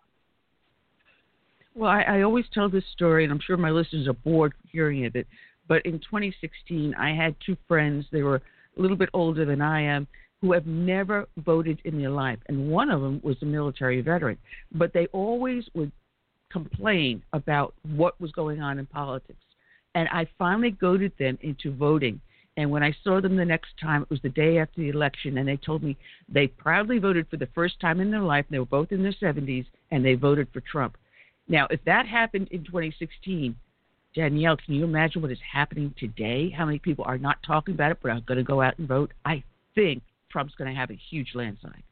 Well, 1.74 1.90
I, 1.90 2.02
I 2.02 2.22
always 2.22 2.44
tell 2.52 2.68
this 2.68 2.84
story, 2.92 3.24
and 3.24 3.32
I'm 3.32 3.40
sure 3.40 3.56
my 3.56 3.70
listeners 3.70 4.06
are 4.06 4.12
bored 4.12 4.52
hearing 4.70 5.04
it. 5.04 5.26
But 5.68 5.86
in 5.86 5.98
2016, 6.00 6.94
I 6.94 7.14
had 7.14 7.34
two 7.44 7.56
friends. 7.66 8.04
They 8.12 8.22
were 8.22 8.42
a 8.76 8.80
little 8.80 8.96
bit 8.96 9.08
older 9.14 9.44
than 9.44 9.62
I 9.62 9.80
am, 9.82 10.06
who 10.40 10.52
have 10.52 10.66
never 10.66 11.26
voted 11.38 11.80
in 11.84 11.98
their 11.98 12.10
life, 12.10 12.38
and 12.48 12.68
one 12.68 12.90
of 12.90 13.00
them 13.00 13.20
was 13.22 13.36
a 13.42 13.46
military 13.46 14.00
veteran. 14.00 14.36
But 14.72 14.92
they 14.92 15.06
always 15.08 15.64
would 15.74 15.92
complain 16.50 17.22
about 17.32 17.74
what 17.96 18.20
was 18.20 18.32
going 18.32 18.60
on 18.60 18.78
in 18.78 18.86
politics. 18.86 19.38
And 19.94 20.08
I 20.08 20.26
finally 20.38 20.72
goaded 20.72 21.12
them 21.18 21.38
into 21.42 21.74
voting. 21.74 22.20
And 22.56 22.70
when 22.70 22.82
I 22.82 22.94
saw 23.02 23.20
them 23.20 23.36
the 23.36 23.44
next 23.44 23.70
time, 23.80 24.02
it 24.02 24.10
was 24.10 24.20
the 24.22 24.28
day 24.28 24.58
after 24.58 24.80
the 24.80 24.90
election, 24.90 25.38
and 25.38 25.48
they 25.48 25.56
told 25.56 25.82
me 25.82 25.96
they 26.28 26.48
proudly 26.48 26.98
voted 26.98 27.28
for 27.30 27.38
the 27.38 27.48
first 27.54 27.80
time 27.80 28.00
in 28.00 28.10
their 28.10 28.20
life. 28.20 28.44
They 28.50 28.58
were 28.58 28.66
both 28.66 28.92
in 28.92 29.02
their 29.02 29.12
70s, 29.12 29.64
and 29.90 30.04
they 30.04 30.14
voted 30.14 30.48
for 30.52 30.60
Trump. 30.60 30.96
Now, 31.48 31.66
if 31.70 31.80
that 31.84 32.06
happened 32.06 32.48
in 32.50 32.64
2016, 32.64 33.56
Danielle, 34.14 34.56
can 34.56 34.74
you 34.74 34.84
imagine 34.84 35.22
what 35.22 35.30
is 35.30 35.38
happening 35.52 35.94
today? 35.98 36.50
How 36.50 36.66
many 36.66 36.78
people 36.78 37.04
are 37.04 37.18
not 37.18 37.38
talking 37.46 37.74
about 37.74 37.92
it 37.92 37.98
but 38.02 38.10
are 38.10 38.20
going 38.20 38.38
to 38.38 38.44
go 38.44 38.60
out 38.60 38.78
and 38.78 38.86
vote? 38.86 39.12
I 39.24 39.42
think 39.74 40.02
Trump's 40.30 40.54
going 40.54 40.72
to 40.72 40.78
have 40.78 40.90
a 40.90 40.98
huge 41.10 41.30
landslide. 41.34 41.82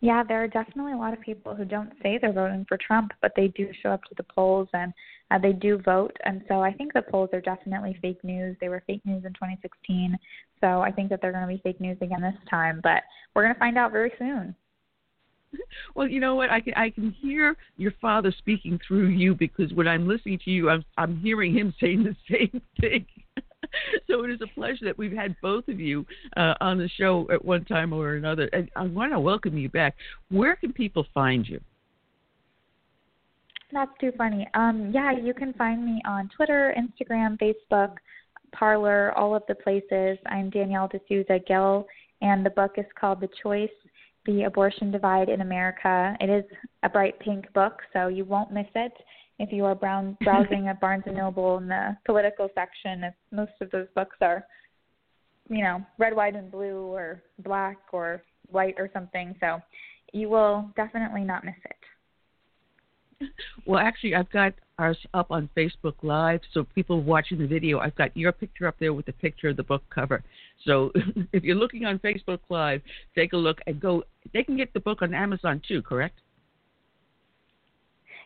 Yeah, 0.00 0.22
there 0.22 0.42
are 0.44 0.48
definitely 0.48 0.92
a 0.92 0.96
lot 0.96 1.14
of 1.14 1.20
people 1.22 1.54
who 1.54 1.64
don't 1.64 1.92
say 2.02 2.18
they're 2.20 2.32
voting 2.32 2.66
for 2.68 2.76
Trump, 2.76 3.12
but 3.22 3.32
they 3.34 3.48
do 3.48 3.70
show 3.82 3.90
up 3.90 4.04
to 4.04 4.14
the 4.16 4.24
polls 4.24 4.68
and 4.74 4.92
uh, 5.30 5.38
they 5.38 5.52
do 5.52 5.78
vote. 5.78 6.14
And 6.24 6.42
so 6.48 6.60
I 6.60 6.72
think 6.72 6.92
the 6.92 7.02
polls 7.02 7.30
are 7.32 7.40
definitely 7.40 7.98
fake 8.02 8.22
news. 8.22 8.56
They 8.60 8.68
were 8.68 8.82
fake 8.86 9.00
news 9.06 9.24
in 9.24 9.32
2016. 9.32 10.16
So 10.60 10.82
I 10.82 10.92
think 10.92 11.08
that 11.08 11.20
they're 11.22 11.32
going 11.32 11.48
to 11.48 11.52
be 11.52 11.60
fake 11.62 11.80
news 11.80 11.96
again 12.02 12.20
this 12.20 12.34
time. 12.48 12.80
But 12.82 13.02
we're 13.34 13.42
going 13.42 13.54
to 13.54 13.58
find 13.58 13.78
out 13.78 13.90
very 13.90 14.12
soon. 14.18 14.54
Well, 15.94 16.08
you 16.08 16.20
know 16.20 16.34
what? 16.34 16.50
I 16.50 16.60
can 16.60 16.74
I 16.74 16.90
can 16.90 17.10
hear 17.10 17.56
your 17.76 17.92
father 18.00 18.34
speaking 18.36 18.78
through 18.86 19.08
you 19.08 19.34
because 19.34 19.72
when 19.72 19.88
I'm 19.88 20.06
listening 20.06 20.38
to 20.44 20.50
you, 20.50 20.68
I'm 20.68 20.84
I'm 20.98 21.18
hearing 21.20 21.54
him 21.54 21.74
saying 21.80 22.04
the 22.04 22.16
same 22.30 22.60
thing. 22.80 23.06
so 24.06 24.24
it 24.24 24.30
is 24.30 24.40
a 24.42 24.54
pleasure 24.54 24.84
that 24.84 24.98
we've 24.98 25.12
had 25.12 25.36
both 25.40 25.68
of 25.68 25.80
you 25.80 26.06
uh, 26.36 26.54
on 26.60 26.78
the 26.78 26.88
show 26.88 27.26
at 27.32 27.44
one 27.44 27.64
time 27.64 27.92
or 27.92 28.14
another. 28.14 28.48
And 28.52 28.70
I 28.76 28.84
want 28.84 29.12
to 29.12 29.20
welcome 29.20 29.56
you 29.56 29.68
back. 29.68 29.96
Where 30.30 30.56
can 30.56 30.72
people 30.72 31.06
find 31.14 31.46
you? 31.48 31.60
That's 33.72 33.90
too 34.00 34.12
funny. 34.16 34.46
Um, 34.54 34.92
yeah, 34.94 35.12
you 35.12 35.34
can 35.34 35.52
find 35.54 35.84
me 35.84 36.00
on 36.06 36.30
Twitter, 36.36 36.74
Instagram, 36.78 37.36
Facebook, 37.38 37.96
Parler, 38.52 39.12
all 39.16 39.34
of 39.34 39.42
the 39.48 39.54
places. 39.56 40.18
I'm 40.26 40.50
Danielle 40.50 40.88
D'Souza 40.88 41.40
Gill, 41.46 41.86
and 42.22 42.46
the 42.46 42.50
book 42.50 42.74
is 42.76 42.86
called 42.98 43.20
The 43.20 43.28
Choice 43.42 43.68
The 44.26 44.42
Abortion 44.42 44.90
Divide 44.90 45.28
in 45.28 45.40
America. 45.40 46.16
It 46.20 46.28
is 46.28 46.44
a 46.82 46.88
bright 46.88 47.18
pink 47.20 47.52
book, 47.52 47.80
so 47.92 48.08
you 48.08 48.24
won't 48.24 48.52
miss 48.52 48.66
it 48.74 48.92
if 49.38 49.52
you 49.52 49.64
are 49.64 49.74
brown, 49.74 50.16
browsing 50.24 50.68
at 50.68 50.80
Barnes 50.80 51.04
and 51.06 51.16
Noble 51.16 51.58
in 51.58 51.68
the 51.68 51.96
political 52.04 52.48
section, 52.54 53.12
most 53.30 53.52
of 53.60 53.70
those 53.70 53.86
books 53.94 54.16
are, 54.20 54.46
you 55.48 55.62
know, 55.62 55.84
red, 55.98 56.14
white, 56.14 56.34
and 56.34 56.50
blue, 56.50 56.86
or 56.86 57.22
black, 57.40 57.78
or 57.92 58.22
white, 58.50 58.74
or 58.78 58.90
something. 58.92 59.34
So 59.40 59.60
you 60.12 60.28
will 60.28 60.70
definitely 60.76 61.22
not 61.22 61.44
miss 61.44 61.54
it. 61.64 63.28
Well, 63.64 63.80
actually, 63.80 64.14
I've 64.14 64.30
got 64.30 64.52
ours 64.78 64.98
up 65.14 65.30
on 65.30 65.48
Facebook 65.56 65.94
Live, 66.02 66.40
so 66.52 66.64
people 66.74 67.00
watching 67.02 67.38
the 67.38 67.46
video, 67.46 67.78
I've 67.78 67.94
got 67.96 68.14
your 68.16 68.32
picture 68.32 68.66
up 68.66 68.76
there 68.78 68.92
with 68.92 69.06
the 69.06 69.12
picture 69.12 69.48
of 69.48 69.56
the 69.56 69.62
book 69.62 69.82
cover. 69.88 70.22
So 70.64 70.92
if 71.32 71.44
you're 71.44 71.56
looking 71.56 71.86
on 71.86 71.98
Facebook 71.98 72.40
Live, 72.50 72.82
take 73.14 73.32
a 73.32 73.36
look 73.36 73.60
and 73.66 73.80
go. 73.80 74.04
They 74.34 74.42
can 74.42 74.56
get 74.56 74.72
the 74.74 74.80
book 74.80 75.00
on 75.00 75.14
Amazon 75.14 75.62
too, 75.66 75.80
correct? 75.82 76.20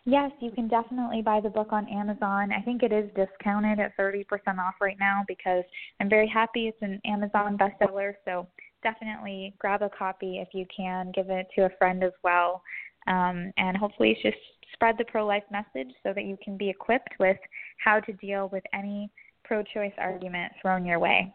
Yes, 0.06 0.32
you 0.40 0.50
can 0.50 0.66
definitely 0.66 1.22
buy 1.22 1.40
the 1.40 1.50
book 1.50 1.68
on 1.72 1.86
Amazon. 1.88 2.50
I 2.52 2.62
think 2.62 2.82
it 2.82 2.90
is 2.90 3.08
discounted 3.14 3.78
at 3.78 3.96
30% 3.98 4.24
off 4.58 4.74
right 4.80 4.96
now 4.98 5.22
because 5.28 5.62
I'm 6.00 6.08
very 6.08 6.26
happy 6.26 6.68
it's 6.68 6.78
an 6.80 7.00
Amazon 7.04 7.58
bestseller. 7.58 8.14
So 8.24 8.48
definitely 8.82 9.54
grab 9.58 9.82
a 9.82 9.90
copy 9.90 10.38
if 10.38 10.48
you 10.52 10.64
can. 10.74 11.12
Give 11.14 11.28
it 11.28 11.48
to 11.54 11.66
a 11.66 11.70
friend 11.78 12.02
as 12.02 12.12
well. 12.24 12.62
Um, 13.06 13.52
and 13.58 13.76
hopefully 13.76 14.12
it's 14.12 14.22
just 14.22 14.38
spread 14.72 14.96
the 14.98 15.04
pro 15.04 15.26
life 15.26 15.44
message 15.50 15.92
so 16.02 16.12
that 16.14 16.24
you 16.24 16.36
can 16.42 16.56
be 16.56 16.68
equipped 16.68 17.14
with 17.18 17.36
how 17.84 18.00
to 18.00 18.12
deal 18.14 18.48
with 18.52 18.64
any 18.74 19.10
pro 19.44 19.62
choice 19.62 19.92
argument 19.98 20.52
thrown 20.62 20.84
your 20.84 20.98
way. 20.98 21.32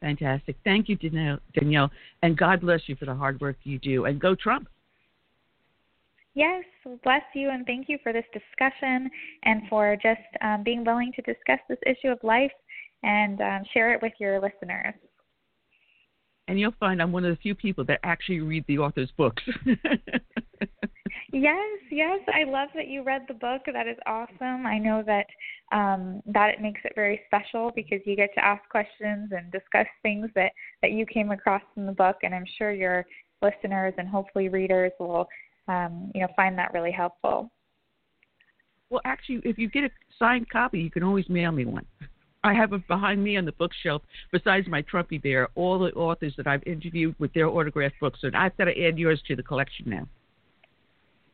Fantastic. 0.00 0.56
Thank 0.64 0.88
you, 0.88 0.96
Danielle. 0.96 1.90
And 2.22 2.36
God 2.36 2.60
bless 2.60 2.80
you 2.86 2.96
for 2.96 3.04
the 3.04 3.14
hard 3.14 3.40
work 3.40 3.56
you 3.62 3.78
do. 3.78 4.06
And 4.06 4.20
go 4.20 4.34
Trump. 4.34 4.68
Yes, 6.34 6.64
bless 7.04 7.22
you, 7.34 7.50
and 7.50 7.66
thank 7.66 7.90
you 7.90 7.98
for 8.02 8.12
this 8.12 8.24
discussion 8.32 9.10
and 9.44 9.62
for 9.68 9.96
just 10.02 10.20
um, 10.40 10.62
being 10.64 10.82
willing 10.82 11.12
to 11.14 11.22
discuss 11.22 11.58
this 11.68 11.78
issue 11.86 12.08
of 12.08 12.18
life 12.22 12.50
and 13.02 13.40
um, 13.42 13.62
share 13.74 13.92
it 13.92 14.00
with 14.00 14.12
your 14.18 14.40
listeners. 14.40 14.94
And 16.48 16.58
you'll 16.58 16.74
find 16.80 17.00
I'm 17.00 17.12
one 17.12 17.24
of 17.24 17.30
the 17.30 17.40
few 17.40 17.54
people 17.54 17.84
that 17.84 18.00
actually 18.02 18.40
read 18.40 18.64
the 18.66 18.78
author's 18.78 19.12
books. 19.16 19.42
yes, 21.32 21.78
yes, 21.90 22.20
I 22.34 22.44
love 22.44 22.68
that 22.74 22.88
you 22.88 23.02
read 23.02 23.22
the 23.28 23.34
book. 23.34 23.62
That 23.72 23.86
is 23.86 23.96
awesome. 24.06 24.66
I 24.66 24.78
know 24.78 25.02
that 25.06 25.26
um, 25.72 26.20
that 26.26 26.50
it 26.50 26.60
makes 26.60 26.80
it 26.84 26.92
very 26.94 27.20
special 27.26 27.70
because 27.74 28.00
you 28.04 28.16
get 28.16 28.34
to 28.34 28.44
ask 28.44 28.62
questions 28.68 29.30
and 29.32 29.50
discuss 29.52 29.86
things 30.02 30.28
that 30.34 30.52
that 30.82 30.90
you 30.92 31.06
came 31.06 31.30
across 31.30 31.62
in 31.76 31.86
the 31.86 31.92
book, 31.92 32.16
and 32.22 32.34
I'm 32.34 32.46
sure 32.58 32.72
your 32.72 33.06
listeners 33.40 33.94
and 33.98 34.08
hopefully 34.08 34.48
readers 34.48 34.92
will 34.98 35.28
um, 35.68 36.10
you 36.14 36.22
know 36.22 36.28
find 36.34 36.58
that 36.58 36.72
really 36.74 36.92
helpful. 36.92 37.50
Well, 38.90 39.00
actually, 39.04 39.40
if 39.44 39.58
you 39.58 39.70
get 39.70 39.84
a 39.84 39.90
signed 40.18 40.50
copy, 40.50 40.80
you 40.80 40.90
can 40.90 41.02
always 41.02 41.28
mail 41.28 41.50
me 41.52 41.64
one. 41.64 41.86
I 42.44 42.54
have 42.54 42.72
it 42.72 42.86
behind 42.88 43.22
me 43.22 43.36
on 43.36 43.44
the 43.44 43.52
bookshelf, 43.52 44.02
besides 44.32 44.66
my 44.68 44.82
Trumpy 44.82 45.22
Bear, 45.22 45.48
all 45.54 45.78
the 45.78 45.92
authors 45.92 46.34
that 46.36 46.46
I've 46.46 46.62
interviewed 46.66 47.14
with 47.18 47.32
their 47.34 47.48
autographed 47.48 48.00
books, 48.00 48.20
and 48.22 48.36
I've 48.36 48.56
got 48.56 48.64
to 48.64 48.84
add 48.84 48.98
yours 48.98 49.22
to 49.28 49.36
the 49.36 49.42
collection 49.42 49.88
now. 49.88 50.08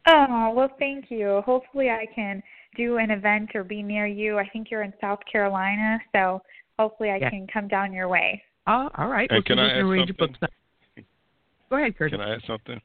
Oh, 0.06 0.52
well, 0.54 0.70
thank 0.78 1.10
you. 1.10 1.42
Hopefully, 1.44 1.90
I 1.90 2.06
can 2.14 2.42
do 2.76 2.98
an 2.98 3.10
event 3.10 3.50
or 3.54 3.64
be 3.64 3.82
near 3.82 4.06
you. 4.06 4.38
I 4.38 4.48
think 4.48 4.70
you're 4.70 4.82
in 4.82 4.92
South 5.00 5.20
Carolina, 5.30 5.98
so 6.14 6.42
hopefully, 6.78 7.10
I 7.10 7.16
yeah. 7.16 7.30
can 7.30 7.46
come 7.46 7.68
down 7.68 7.92
your 7.92 8.08
way. 8.08 8.42
Oh, 8.66 8.90
all 8.96 9.08
right. 9.08 9.30
And 9.30 9.36
well, 9.36 9.42
can 9.42 9.58
I 9.58 9.78
add 9.78 10.08
something? 10.18 10.50
Go 11.70 11.76
ahead, 11.76 11.96
Curtis. 11.96 12.18
Can 12.18 12.20
I 12.20 12.34
add 12.34 12.42
something? 12.46 12.80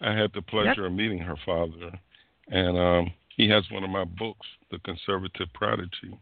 I 0.00 0.12
had 0.12 0.30
the 0.34 0.42
pleasure 0.42 0.82
yep. 0.82 0.86
of 0.86 0.92
meeting 0.92 1.18
her 1.18 1.36
father, 1.44 1.98
and 2.48 2.78
um, 2.78 3.12
he 3.36 3.48
has 3.48 3.64
one 3.70 3.84
of 3.84 3.90
my 3.90 4.04
books, 4.04 4.46
The 4.70 4.78
Conservative 4.78 5.48
Prodigy. 5.52 6.18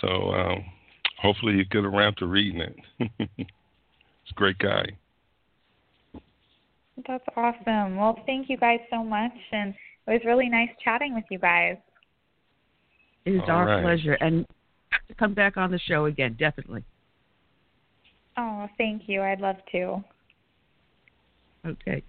So 0.00 0.08
um, 0.32 0.64
hopefully 1.20 1.54
you 1.54 1.64
get 1.64 1.84
around 1.84 2.16
to 2.18 2.26
reading 2.26 2.60
it. 2.60 2.76
it's 3.28 4.30
a 4.30 4.34
great 4.34 4.58
guy. 4.58 4.84
That's 7.06 7.24
awesome. 7.36 7.96
Well, 7.96 8.18
thank 8.26 8.50
you 8.50 8.56
guys 8.56 8.80
so 8.90 9.02
much, 9.02 9.32
and 9.52 9.74
it 10.06 10.10
was 10.10 10.20
really 10.24 10.48
nice 10.48 10.68
chatting 10.84 11.14
with 11.14 11.24
you 11.30 11.38
guys. 11.38 11.76
It 13.24 13.34
is 13.34 13.42
All 13.48 13.52
our 13.52 13.66
right. 13.66 13.82
pleasure, 13.82 14.14
and 14.14 14.46
to 15.08 15.14
come 15.14 15.34
back 15.34 15.56
on 15.56 15.70
the 15.70 15.78
show 15.78 16.06
again, 16.06 16.36
definitely. 16.38 16.84
Oh, 18.36 18.66
thank 18.78 19.02
you. 19.06 19.22
I'd 19.22 19.40
love 19.40 19.56
to. 19.72 20.02
Okay. 21.66 22.02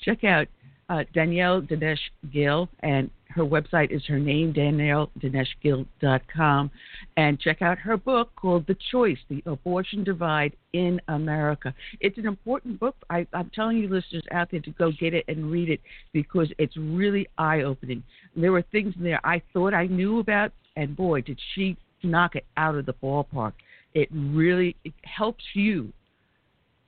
Check 0.00 0.24
out 0.24 0.48
uh, 0.88 1.04
Danielle 1.12 1.60
Dinesh 1.62 1.98
Gill, 2.32 2.68
and 2.80 3.10
her 3.28 3.44
website 3.44 3.90
is 3.90 4.02
her 4.06 4.18
name, 4.18 4.54
danielledineshgill.com. 4.54 6.70
And 7.16 7.40
check 7.40 7.62
out 7.62 7.78
her 7.78 7.96
book 7.96 8.30
called 8.36 8.66
The 8.66 8.76
Choice 8.90 9.18
The 9.28 9.42
Abortion 9.46 10.04
Divide 10.04 10.54
in 10.72 11.00
America. 11.08 11.74
It's 12.00 12.18
an 12.18 12.26
important 12.26 12.80
book. 12.80 12.96
I, 13.10 13.26
I'm 13.32 13.50
telling 13.54 13.78
you, 13.78 13.88
listeners 13.88 14.24
out 14.30 14.50
there, 14.50 14.60
to 14.60 14.70
go 14.70 14.92
get 14.92 15.12
it 15.12 15.24
and 15.28 15.50
read 15.50 15.70
it 15.70 15.80
because 16.12 16.52
it's 16.58 16.76
really 16.76 17.26
eye 17.36 17.62
opening. 17.62 18.04
There 18.34 18.52
were 18.52 18.62
things 18.72 18.94
in 18.96 19.02
there 19.02 19.20
I 19.24 19.42
thought 19.52 19.74
I 19.74 19.86
knew 19.86 20.20
about, 20.20 20.52
and 20.76 20.96
boy, 20.96 21.22
did 21.22 21.40
she 21.54 21.76
knock 22.02 22.36
it 22.36 22.44
out 22.56 22.74
of 22.74 22.86
the 22.86 22.94
ballpark. 22.94 23.52
It 23.94 24.08
really 24.12 24.76
it 24.84 24.92
helps 25.02 25.44
you 25.54 25.92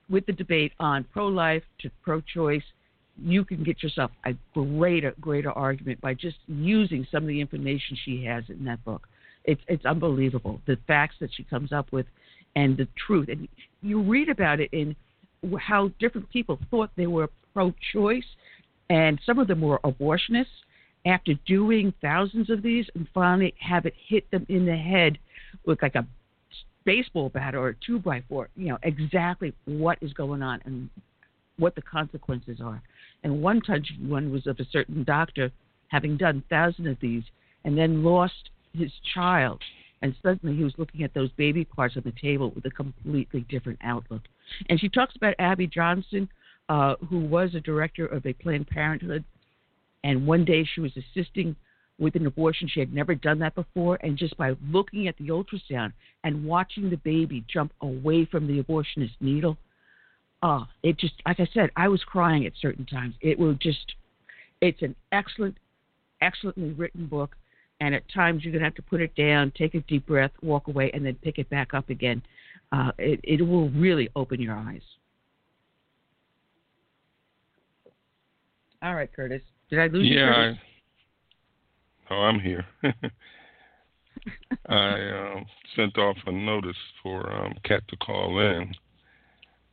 with 0.09 0.25
the 0.25 0.33
debate 0.33 0.73
on 0.79 1.05
pro 1.11 1.27
life 1.27 1.63
to 1.79 1.91
pro 2.03 2.21
choice, 2.21 2.63
you 3.23 3.43
can 3.43 3.63
get 3.63 3.83
yourself 3.83 4.11
a 4.25 4.33
greater, 4.53 5.13
greater 5.19 5.51
argument 5.51 6.01
by 6.01 6.13
just 6.13 6.37
using 6.47 7.07
some 7.11 7.23
of 7.23 7.27
the 7.27 7.41
information 7.41 7.97
she 8.03 8.23
has 8.25 8.43
in 8.49 8.65
that 8.65 8.83
book. 8.85 9.07
It's 9.45 9.61
it's 9.67 9.85
unbelievable 9.85 10.61
the 10.65 10.77
facts 10.87 11.15
that 11.21 11.29
she 11.33 11.43
comes 11.43 11.71
up 11.71 11.91
with 11.91 12.05
and 12.55 12.77
the 12.77 12.87
truth. 13.07 13.29
And 13.29 13.47
you 13.81 14.01
read 14.01 14.29
about 14.29 14.59
it 14.59 14.69
in 14.73 14.95
how 15.59 15.91
different 15.99 16.29
people 16.29 16.59
thought 16.69 16.89
they 16.95 17.07
were 17.07 17.29
pro 17.53 17.73
choice, 17.93 18.25
and 18.89 19.19
some 19.25 19.39
of 19.39 19.47
them 19.47 19.61
were 19.61 19.79
abortionists. 19.79 20.45
After 21.05 21.33
doing 21.47 21.93
thousands 22.01 22.49
of 22.49 22.61
these 22.61 22.85
and 22.93 23.07
finally 23.13 23.53
have 23.57 23.85
it 23.85 23.93
hit 24.07 24.29
them 24.31 24.45
in 24.49 24.65
the 24.65 24.75
head 24.75 25.17
with 25.65 25.81
like 25.81 25.95
a 25.95 26.05
baseball 26.83 27.29
bat 27.29 27.55
or 27.55 27.69
a 27.69 27.75
two 27.75 27.99
by 27.99 28.21
four, 28.27 28.49
you 28.57 28.67
know, 28.67 28.77
exactly 28.83 29.53
what 29.63 29.97
is 30.01 30.11
going 30.11 30.41
on 30.41 30.59
and 30.65 30.89
what 31.57 31.75
the 31.75 31.81
consequences 31.81 32.59
are. 32.61 32.81
And 33.23 33.41
one 33.41 33.61
touch 33.61 33.87
one 33.99 34.31
was 34.31 34.47
of 34.47 34.59
a 34.59 34.65
certain 34.71 35.03
doctor 35.03 35.51
having 35.87 36.17
done 36.17 36.43
thousands 36.49 36.87
of 36.87 36.97
these 37.01 37.23
and 37.65 37.77
then 37.77 38.03
lost 38.03 38.49
his 38.73 38.91
child 39.13 39.61
and 40.01 40.15
suddenly 40.23 40.55
he 40.55 40.63
was 40.63 40.73
looking 40.77 41.03
at 41.03 41.13
those 41.13 41.31
baby 41.31 41.65
parts 41.65 41.97
on 41.97 42.03
the 42.05 42.13
table 42.21 42.51
with 42.55 42.65
a 42.65 42.71
completely 42.71 43.45
different 43.49 43.79
outlook. 43.83 44.21
And 44.69 44.79
she 44.79 44.89
talks 44.89 45.15
about 45.15 45.35
Abby 45.39 45.67
Johnson, 45.67 46.29
uh, 46.69 46.95
who 47.09 47.19
was 47.19 47.55
a 47.55 47.59
director 47.59 48.05
of 48.05 48.25
a 48.25 48.33
Planned 48.33 48.67
Parenthood, 48.67 49.23
and 50.03 50.25
one 50.25 50.45
day 50.45 50.63
she 50.73 50.81
was 50.81 50.91
assisting 50.95 51.55
with 51.99 52.15
an 52.15 52.25
abortion. 52.25 52.69
She 52.69 52.79
had 52.79 52.93
never 52.93 53.13
done 53.13 53.39
that 53.39 53.55
before, 53.55 53.99
and 54.01 54.17
just 54.17 54.37
by 54.37 54.55
looking 54.71 55.07
at 55.07 55.17
the 55.17 55.27
ultrasound 55.27 55.91
and 56.23 56.45
watching 56.45 56.89
the 56.89 56.97
baby 56.97 57.43
jump 57.51 57.73
away 57.81 58.25
from 58.25 58.47
the 58.47 58.63
abortionist 58.63 59.15
needle, 59.19 59.57
ah, 60.41 60.63
uh, 60.63 60.65
it 60.83 60.97
just 60.97 61.13
like 61.25 61.39
I 61.39 61.47
said, 61.53 61.69
I 61.75 61.87
was 61.87 62.03
crying 62.03 62.45
at 62.45 62.53
certain 62.61 62.85
times. 62.85 63.15
It 63.21 63.37
will 63.37 63.53
just, 63.55 63.95
it's 64.61 64.81
an 64.81 64.95
excellent, 65.11 65.57
excellently 66.21 66.71
written 66.71 67.05
book, 67.07 67.35
and 67.81 67.95
at 67.95 68.03
times 68.13 68.43
you're 68.43 68.53
gonna 68.53 68.65
have 68.65 68.75
to 68.75 68.81
put 68.81 69.01
it 69.01 69.15
down, 69.15 69.51
take 69.57 69.75
a 69.75 69.81
deep 69.81 70.05
breath, 70.05 70.31
walk 70.41 70.67
away, 70.67 70.91
and 70.93 71.05
then 71.05 71.15
pick 71.21 71.39
it 71.39 71.49
back 71.49 71.73
up 71.73 71.89
again. 71.89 72.21
Uh, 72.71 72.91
it, 72.97 73.19
it 73.23 73.41
will 73.41 73.69
really 73.71 74.09
open 74.15 74.41
your 74.41 74.55
eyes. 74.55 74.81
All 78.81 78.95
right, 78.95 79.11
Curtis. 79.11 79.41
Did 79.69 79.79
I 79.79 79.87
lose 79.87 80.07
yeah, 80.07 80.15
you? 80.15 80.51
Yeah. 80.51 80.53
Oh, 82.11 82.15
I'm 82.15 82.39
here. 82.39 82.65
I 84.67 85.33
um, 85.35 85.45
sent 85.75 85.97
off 85.97 86.17
a 86.25 86.31
notice 86.31 86.77
for 87.03 87.31
um, 87.31 87.53
Kat 87.63 87.83
to 87.89 87.97
call 87.97 88.39
in, 88.39 88.73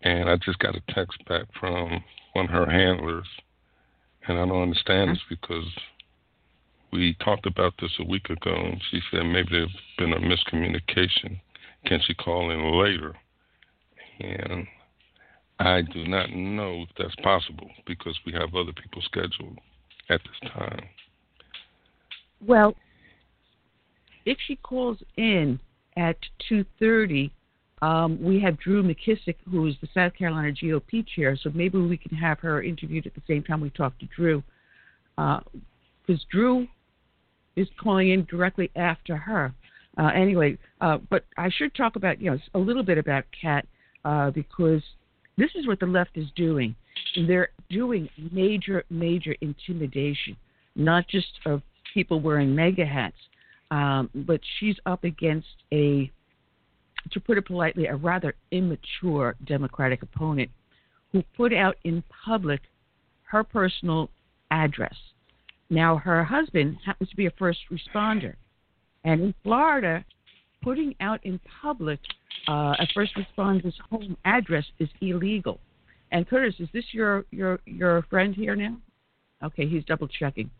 and 0.07 0.31
I 0.31 0.37
just 0.37 0.61
got 0.61 0.77
a 0.77 0.93
text 0.95 1.25
back 1.27 1.47
from 1.59 2.05
one 2.35 2.45
of 2.45 2.51
her 2.53 2.71
handlers, 2.71 3.27
and 4.29 4.39
I 4.39 4.47
don't 4.47 4.63
understand 4.63 5.11
this 5.11 5.19
mm-hmm. 5.19 5.35
because 5.35 5.69
we 6.93 7.17
talked 7.25 7.45
about 7.45 7.75
this 7.81 7.91
a 7.99 8.05
week 8.05 8.31
ago, 8.31 8.55
and 8.55 8.81
she 8.91 9.01
said 9.11 9.25
maybe 9.25 9.49
there's 9.51 9.77
been 9.99 10.13
a 10.13 10.21
miscommunication. 10.21 11.41
Can 11.87 12.01
she 12.07 12.15
call 12.15 12.51
in 12.51 12.81
later? 12.81 13.17
And 14.21 14.67
I 15.59 15.83
do 15.83 16.07
not 16.07 16.31
know 16.31 16.83
if 16.83 16.89
that's 16.97 17.17
possible 17.17 17.71
because 17.85 18.17
we 18.25 18.33
have 18.33 18.55
other 18.55 18.73
people 18.73 19.03
scheduled 19.03 19.59
at 20.09 20.21
this 20.23 20.51
time. 20.53 20.89
Well, 22.47 22.77
if 24.25 24.39
she 24.47 24.55
calls 24.57 24.99
in 25.17 25.59
at 25.97 26.17
2:30, 26.49 27.33
um, 27.83 28.22
we 28.22 28.41
have 28.41 28.59
Drew 28.59 28.83
McKissick, 28.83 29.37
who 29.51 29.66
is 29.66 29.74
the 29.81 29.89
South 29.93 30.14
Carolina 30.14 30.53
GOP 30.53 31.07
chair. 31.07 31.37
So 31.41 31.51
maybe 31.55 31.79
we 31.79 31.97
can 31.97 32.16
have 32.16 32.39
her 32.41 32.62
interviewed 32.62 33.07
at 33.07 33.14
the 33.14 33.22
same 33.27 33.43
time 33.43 33.61
we 33.61 33.70
talk 33.70 33.99
to 33.99 34.07
Drew, 34.07 34.43
because 35.16 35.41
uh, 36.09 36.24
Drew 36.31 36.66
is 37.55 37.68
calling 37.81 38.11
in 38.11 38.24
directly 38.24 38.70
after 38.77 39.16
her. 39.16 39.53
Uh, 39.99 40.11
anyway, 40.14 40.59
uh, 40.81 40.99
but 41.11 41.24
I 41.39 41.49
should 41.51 41.74
talk 41.74 41.97
about 41.97 42.20
you 42.20 42.31
know 42.31 42.39
a 42.55 42.59
little 42.59 42.83
bit 42.83 42.99
about 42.99 43.24
Kat 43.41 43.66
uh, 44.05 44.31
because 44.31 44.83
this 45.39 45.51
is 45.55 45.66
what 45.66 45.81
the 45.81 45.87
left 45.87 46.16
is 46.16 46.27
doing. 46.37 46.74
They're 47.27 47.49
doing 47.70 48.09
major, 48.33 48.85
major 48.91 49.35
intimidation, 49.41 50.37
not 50.74 51.09
just 51.09 51.29
of 51.47 51.62
people 51.95 52.20
wearing 52.20 52.55
MAGA 52.55 52.85
hats, 52.85 53.16
um, 53.70 54.11
but 54.14 54.41
she's 54.59 54.77
up 54.87 55.05
against 55.05 55.49
a, 55.72 56.11
to 57.13 57.21
put 57.21 57.39
it 57.39 57.47
politely, 57.47 57.87
a 57.87 57.97
rather 57.97 58.35
immature 58.51 59.37
Democratic 59.45 60.03
opponent 60.03 60.51
who 61.13 61.23
put 61.37 61.53
out 61.53 61.77
in 61.85 62.03
public 62.25 62.61
her 63.23 63.45
personal 63.45 64.11
address. 64.51 64.95
Now, 65.71 65.97
her 65.97 66.23
husband 66.25 66.77
happens 66.85 67.11
to 67.11 67.17
be 67.17 67.27
a 67.27 67.33
first 67.39 67.59
responder. 67.71 68.35
And 69.05 69.21
in 69.21 69.35
Florida, 69.43 70.05
putting 70.63 70.95
out 71.01 71.25
in 71.25 71.41
public 71.63 72.01
uh, 72.49 72.75
a 72.79 72.87
first 72.95 73.17
responder's 73.17 73.75
home 73.91 74.17
address 74.25 74.65
is 74.79 74.89
illegal. 75.01 75.61
And 76.13 76.29
Curtis, 76.29 76.55
is 76.61 76.69
this 76.73 76.85
your 76.93 77.25
your 77.33 77.59
your 77.67 78.03
friend 78.03 78.35
here 78.35 78.55
now? 78.55 78.77
Okay, 79.43 79.67
he's 79.67 79.85
double 79.85 80.09
checking. 80.09 80.51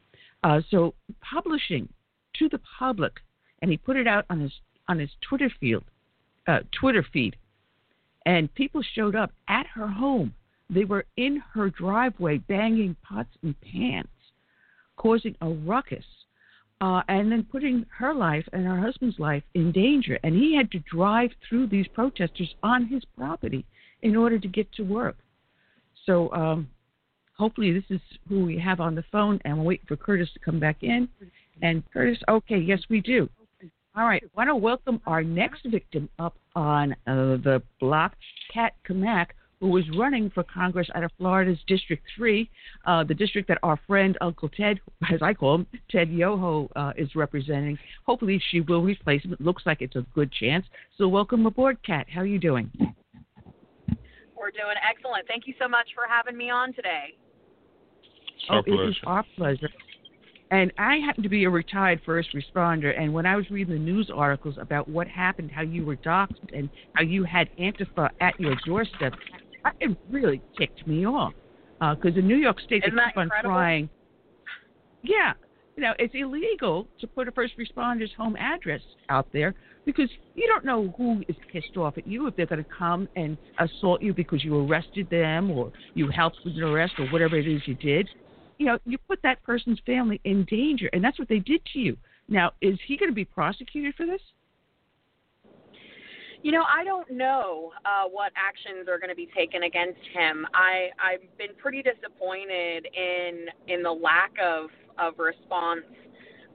Uh, 0.43 0.61
so 0.71 0.95
publishing 1.21 1.89
to 2.39 2.49
the 2.49 2.61
public, 2.79 3.13
and 3.63 3.71
he 3.71 3.77
put 3.77 3.97
it 3.97 4.09
out 4.09 4.25
on 4.29 4.41
his 4.41 4.53
on 4.89 4.99
his 4.99 5.11
Twitter 5.29 5.51
field, 5.61 5.85
uh, 6.47 6.61
Twitter 6.79 7.05
feed, 7.13 7.37
and 8.25 8.53
people 8.55 8.83
showed 8.95 9.15
up 9.15 9.33
at 9.49 9.67
her 9.69 9.89
home. 9.89 10.35
They 10.69 10.85
were 10.85 11.07
in 11.17 11.43
her 11.55 11.71
driveway 11.71 12.39
banging 12.39 12.97
pots 13.03 13.31
and 13.43 13.55
pans, 13.61 14.09
causing 14.97 15.37
a 15.41 15.49
ruckus, 15.49 16.05
uh, 16.81 17.03
and 17.09 17.31
then 17.31 17.45
putting 17.45 17.87
her 17.99 18.13
life 18.13 18.47
and 18.53 18.67
her 18.67 18.81
husband's 18.81 19.19
life 19.19 19.45
in 19.55 19.73
danger. 19.73 20.19
And 20.23 20.35
he 20.35 20.57
had 20.57 20.71
to 20.73 20.79
drive 20.81 21.31
through 21.49 21.69
these 21.69 21.87
protesters 21.89 22.55
on 22.63 22.87
his 22.87 23.05
property 23.17 23.65
in 24.03 24.17
order 24.17 24.39
to 24.39 24.49
get 24.49 24.71
to 24.73 24.83
work. 24.83 25.17
So 26.05 26.31
um, 26.33 26.69
hopefully 27.37 27.73
this 27.73 27.85
is 27.91 28.01
who 28.29 28.45
we 28.45 28.59
have 28.59 28.81
on 28.81 28.95
the 28.95 29.05
phone, 29.11 29.41
and 29.45 29.57
we'll 29.57 29.67
wait 29.67 29.83
for 29.87 29.97
Curtis 29.97 30.29
to 30.35 30.41
come 30.41 30.61
back 30.61 30.83
in. 30.83 31.09
And 31.63 31.83
Curtis, 31.93 32.19
okay, 32.29 32.59
yes, 32.59 32.81
we 32.91 33.01
do. 33.01 33.29
All 33.97 34.05
right, 34.05 34.23
I 34.23 34.29
want 34.37 34.49
to 34.49 34.57
welcome 34.57 35.01
our 35.07 35.25
next 35.25 35.65
victim 35.65 36.11
up 36.19 36.37
on 36.55 36.93
uh, 37.07 37.39
the 37.43 37.63
block, 37.81 38.15
Kat 38.53 38.75
Cammack, 38.87 39.29
who 39.59 39.75
is 39.79 39.85
running 39.97 40.29
for 40.29 40.43
Congress 40.43 40.87
out 40.95 41.03
of 41.03 41.11
Florida's 41.17 41.59
District 41.67 42.03
3, 42.15 42.51
uh, 42.85 43.05
the 43.05 43.15
district 43.15 43.49
that 43.49 43.57
our 43.63 43.81
friend 43.87 44.19
Uncle 44.21 44.51
Ted, 44.51 44.81
as 45.11 45.23
I 45.23 45.33
call 45.33 45.55
him, 45.55 45.67
Ted 45.91 46.11
Yoho, 46.11 46.69
uh, 46.77 46.93
is 46.99 47.17
representing. 47.17 47.79
Hopefully 48.05 48.39
she 48.51 48.61
will 48.61 48.83
replace 48.83 49.25
him. 49.25 49.33
It 49.33 49.41
looks 49.41 49.63
like 49.65 49.81
it's 49.81 49.97
a 49.97 50.05
good 50.15 50.31
chance. 50.31 50.67
So 50.99 51.09
welcome 51.09 51.47
aboard, 51.47 51.79
Kat. 51.83 52.07
How 52.07 52.21
are 52.21 52.27
you 52.27 52.39
doing? 52.39 52.71
We're 54.37 54.51
doing 54.51 54.77
excellent. 54.87 55.27
Thank 55.27 55.47
you 55.47 55.55
so 55.59 55.69
much 55.69 55.87
for 55.95 56.05
having 56.07 56.37
me 56.37 56.51
on 56.51 56.75
today. 56.75 57.15
Oh, 58.51 58.61
it 58.67 58.91
is 58.91 58.97
our 59.07 59.25
pleasure. 59.37 59.71
And 60.51 60.73
I 60.79 60.99
happen 60.99 61.25
to 61.25 61.29
be 61.29 61.45
a 61.45 61.51
retired 61.51 62.01
first 62.07 62.29
responder, 62.33 62.99
and 62.99 63.13
when 63.13 63.27
I 63.27 63.35
was 63.35 63.51
reading 63.51 63.75
the 63.75 63.81
news 63.81 64.11
articles 64.15 64.57
about 64.61 64.89
what 64.89 65.09
happened, 65.09 65.51
how 65.51 65.63
you 65.63 65.85
were 65.85 65.97
doxxed, 65.97 66.57
and 66.57 66.71
how 66.93 67.03
you 67.03 67.25
had 67.25 67.49
Antifa 67.59 68.11
at 68.21 68.39
your 68.39 68.55
doorstep, 68.65 69.13
it 69.81 69.97
really 70.09 70.41
ticked 70.57 70.87
me 70.87 71.05
off. 71.05 71.33
Because 71.81 72.15
uh, 72.15 72.21
in 72.21 72.29
New 72.29 72.37
York 72.37 72.61
State, 72.61 72.85
Isn't 72.85 72.95
they 72.95 73.03
keep 73.07 73.17
on 73.17 73.31
trying. 73.43 73.89
Yeah, 75.03 75.33
you 75.77 75.83
know, 75.83 75.95
it's 75.99 76.15
illegal 76.15 76.87
to 77.01 77.07
put 77.09 77.27
a 77.27 77.33
first 77.33 77.55
responder's 77.59 78.11
home 78.17 78.37
address 78.37 78.81
out 79.09 79.27
there 79.33 79.55
because 79.85 80.09
you 80.35 80.47
don't 80.47 80.65
know 80.65 80.95
who 80.97 81.23
is 81.29 81.37
pissed 81.53 81.77
off 81.77 81.99
at 81.99 82.07
you 82.07 82.27
if 82.27 82.37
they're 82.37 82.47
going 82.47 82.65
to 82.65 82.71
come 82.77 83.09
and 83.15 83.37
assault 83.59 84.01
you 84.01 84.15
because 84.15 84.43
you 84.43 84.57
arrested 84.67 85.09
them 85.11 85.51
or 85.51 85.71
you 85.95 86.09
helped 86.09 86.39
with 86.45 86.55
an 86.55 86.63
arrest 86.63 86.95
or 86.99 87.07
whatever 87.09 87.37
it 87.37 87.47
is 87.47 87.61
you 87.67 87.75
did 87.75 88.09
you 88.59 88.67
know, 88.67 88.79
you 88.85 88.99
put 88.99 89.21
that 89.23 89.43
person's 89.43 89.81
family 89.85 90.21
in 90.25 90.45
danger, 90.45 90.89
and 90.93 91.03
that's 91.03 91.19
what 91.19 91.29
they 91.29 91.39
did 91.39 91.61
to 91.73 91.79
you. 91.79 91.97
Now, 92.29 92.53
is 92.61 92.79
he 92.87 92.97
going 92.97 93.11
to 93.11 93.15
be 93.15 93.25
prosecuted 93.25 93.95
for 93.95 94.07
this? 94.07 94.21
You 96.43 96.53
know, 96.53 96.63
I 96.63 96.85
don't 96.85 97.11
know 97.11 97.73
uh, 97.85 98.09
what 98.09 98.33
actions 98.37 98.89
are 98.89 98.99
going 98.99 99.11
to 99.11 99.17
be 99.17 99.29
taken 99.37 99.65
against 99.65 100.01
him. 100.13 100.47
I 100.55 100.91
I've 101.03 101.39
been 101.39 101.57
pretty 101.59 101.83
disappointed 101.83 102.87
in 102.95 103.47
in 103.69 103.83
the 103.83 103.91
lack 103.91 104.33
of 104.43 104.71
of 104.99 105.19
response 105.19 105.85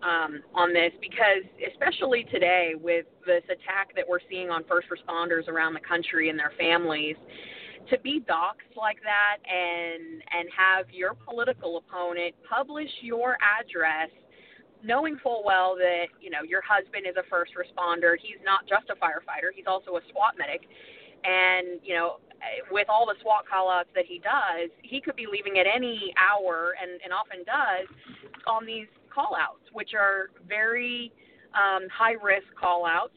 um, 0.04 0.42
on 0.54 0.74
this 0.74 0.92
because, 1.02 1.44
especially 1.72 2.26
today, 2.32 2.74
with 2.80 3.06
this 3.26 3.44
attack 3.46 3.94
that 3.96 4.06
we're 4.08 4.24
seeing 4.30 4.50
on 4.50 4.64
first 4.64 4.88
responders 4.90 5.48
around 5.48 5.74
the 5.74 5.82
country 5.82 6.30
and 6.30 6.40
their 6.40 6.54
families, 6.58 7.16
to 7.90 8.00
be 8.00 8.22
doxxed 8.22 8.76
like 8.78 8.98
that 9.04 9.38
and 9.48 10.22
and 10.32 10.50
have 10.56 10.86
your 10.92 11.14
political 11.14 11.78
opponent 11.78 12.36
publish 12.48 12.90
your 13.02 13.38
address 13.42 14.10
knowing 14.84 15.18
full 15.22 15.44
well 15.46 15.76
that 15.76 16.06
you 16.22 16.30
know 16.30 16.44
your 16.48 16.62
husband 16.62 17.06
is 17.08 17.16
a 17.18 17.24
first 17.30 17.54
responder 17.54 18.14
he's 18.22 18.42
not 18.44 18.62
just 18.68 18.90
a 18.90 18.96
firefighter 18.96 19.54
he's 19.56 19.68
also 19.68 19.98
a 19.98 20.02
SWAT 20.12 20.36
medic. 20.38 20.68
And 21.24 21.80
you 21.84 21.94
know 21.94 22.18
with 22.72 22.90
all 22.90 23.06
the 23.06 23.16
SWAT 23.22 23.46
call 23.48 23.70
outs 23.70 23.90
that 23.94 24.06
he 24.06 24.20
does 24.20 24.70
he 24.82 25.00
could 25.02 25.16
be 25.16 25.28
leaving 25.32 25.60
at 25.60 25.68
any 25.68 26.14
hour 26.18 26.74
and 26.82 27.00
and 27.04 27.14
often 27.14 27.46
does 27.46 27.88
on 28.48 28.66
these 28.66 28.88
call 29.14 29.36
outs 29.40 29.64
which 29.74 29.92
are 29.94 30.32
very 30.48 31.12
um, 31.54 31.88
high 31.92 32.16
risk 32.24 32.48
call 32.60 32.86
outs 32.86 33.14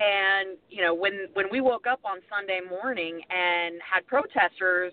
and 0.00 0.56
you 0.68 0.82
know, 0.82 0.94
when 0.94 1.28
when 1.34 1.46
we 1.50 1.60
woke 1.60 1.86
up 1.86 2.00
on 2.04 2.18
Sunday 2.28 2.60
morning 2.68 3.20
and 3.30 3.76
had 3.80 4.06
protesters 4.06 4.92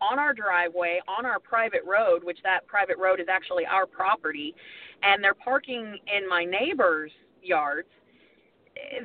on 0.00 0.18
our 0.18 0.32
driveway 0.32 1.00
on 1.08 1.26
our 1.26 1.40
private 1.40 1.82
road, 1.86 2.22
which 2.22 2.38
that 2.44 2.66
private 2.66 2.96
road 2.98 3.20
is 3.20 3.26
actually 3.28 3.66
our 3.66 3.86
property, 3.86 4.54
and 5.02 5.22
they're 5.22 5.34
parking 5.34 5.98
in 6.06 6.28
my 6.28 6.44
neighbor's 6.44 7.10
yards. 7.42 7.88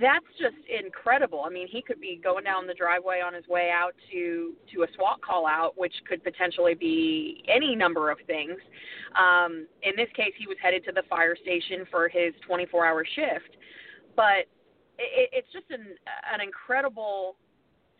That's 0.01 0.25
just 0.39 0.57
incredible. 0.67 1.43
I 1.45 1.49
mean, 1.49 1.67
he 1.67 1.83
could 1.83 2.01
be 2.01 2.19
going 2.23 2.43
down 2.43 2.65
the 2.65 2.73
driveway 2.73 3.21
on 3.21 3.35
his 3.35 3.47
way 3.47 3.69
out 3.73 3.93
to 4.11 4.53
to 4.73 4.83
a 4.83 4.87
SWAT 4.95 5.21
call 5.21 5.47
out, 5.47 5.73
which 5.77 5.93
could 6.07 6.23
potentially 6.23 6.73
be 6.75 7.43
any 7.47 7.75
number 7.75 8.11
of 8.11 8.17
things. 8.27 8.57
Um, 9.17 9.67
in 9.83 9.95
this 9.95 10.09
case, 10.15 10.33
he 10.37 10.47
was 10.47 10.57
headed 10.61 10.85
to 10.85 10.91
the 10.91 11.03
fire 11.09 11.35
station 11.35 11.85
for 11.89 12.07
his 12.07 12.33
24 12.47 12.85
hour 12.85 13.05
shift 13.15 13.57
but 14.15 14.51
it, 14.99 15.29
it's 15.33 15.51
just 15.53 15.65
an 15.71 15.95
an 16.33 16.41
incredible 16.41 17.35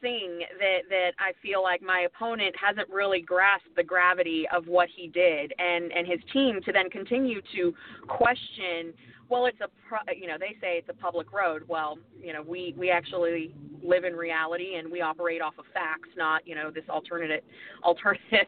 thing 0.02 0.40
that 0.60 0.82
that 0.90 1.12
I 1.20 1.34
feel 1.42 1.64
like 1.64 1.82
my 1.82 2.02
opponent 2.02 2.56
hasn't 2.60 2.90
really 2.90 3.22
grasped 3.22 3.76
the 3.76 3.84
gravity 3.84 4.46
of 4.54 4.68
what 4.68 4.90
he 4.96 5.08
did 5.08 5.54
and 5.58 5.92
and 5.92 6.08
his 6.08 6.20
team 6.32 6.60
to 6.66 6.72
then 6.72 6.90
continue 6.90 7.42
to 7.56 7.74
question 8.08 8.94
well 9.30 9.46
it's 9.46 9.60
a 9.62 9.68
pro, 9.88 10.00
you 10.16 10.28
know 10.28 10.38
they 10.40 10.56
say 10.62 10.78
it's 10.78 10.90
a 10.90 10.94
public 10.94 11.32
road. 11.32 11.64
Well 11.68 11.98
you 12.22 12.34
know 12.34 12.42
we 12.42 12.74
we 12.78 12.90
actually 12.90 13.54
live 13.84 14.04
in 14.04 14.14
reality 14.14 14.76
and 14.76 14.92
we 14.92 15.02
operate 15.02 15.42
off 15.42 15.54
of 15.58 15.66
facts 15.74 16.10
not 16.18 16.48
you 16.48 16.56
know 16.56 16.70
this 16.72 16.84
alternative 16.90 17.44
alternative 17.84 18.48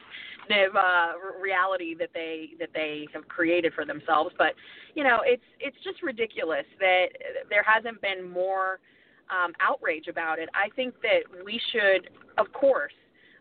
uh 0.75 1.13
reality 1.41 1.95
that 1.95 2.09
they 2.13 2.51
that 2.59 2.69
they 2.73 3.07
have 3.13 3.27
created 3.27 3.73
for 3.73 3.85
themselves. 3.85 4.33
But 4.37 4.53
you 4.95 5.03
know 5.03 5.19
it's 5.23 5.43
it's 5.59 5.77
just 5.83 6.01
ridiculous 6.03 6.65
that 6.79 7.07
there 7.49 7.63
hasn't 7.63 8.01
been 8.01 8.29
more 8.29 8.79
um, 9.31 9.53
outrage 9.59 10.07
about 10.07 10.39
it. 10.39 10.49
I 10.53 10.69
think 10.75 10.93
that 11.01 11.23
we 11.43 11.59
should, 11.71 12.09
of 12.37 12.51
course, 12.53 12.93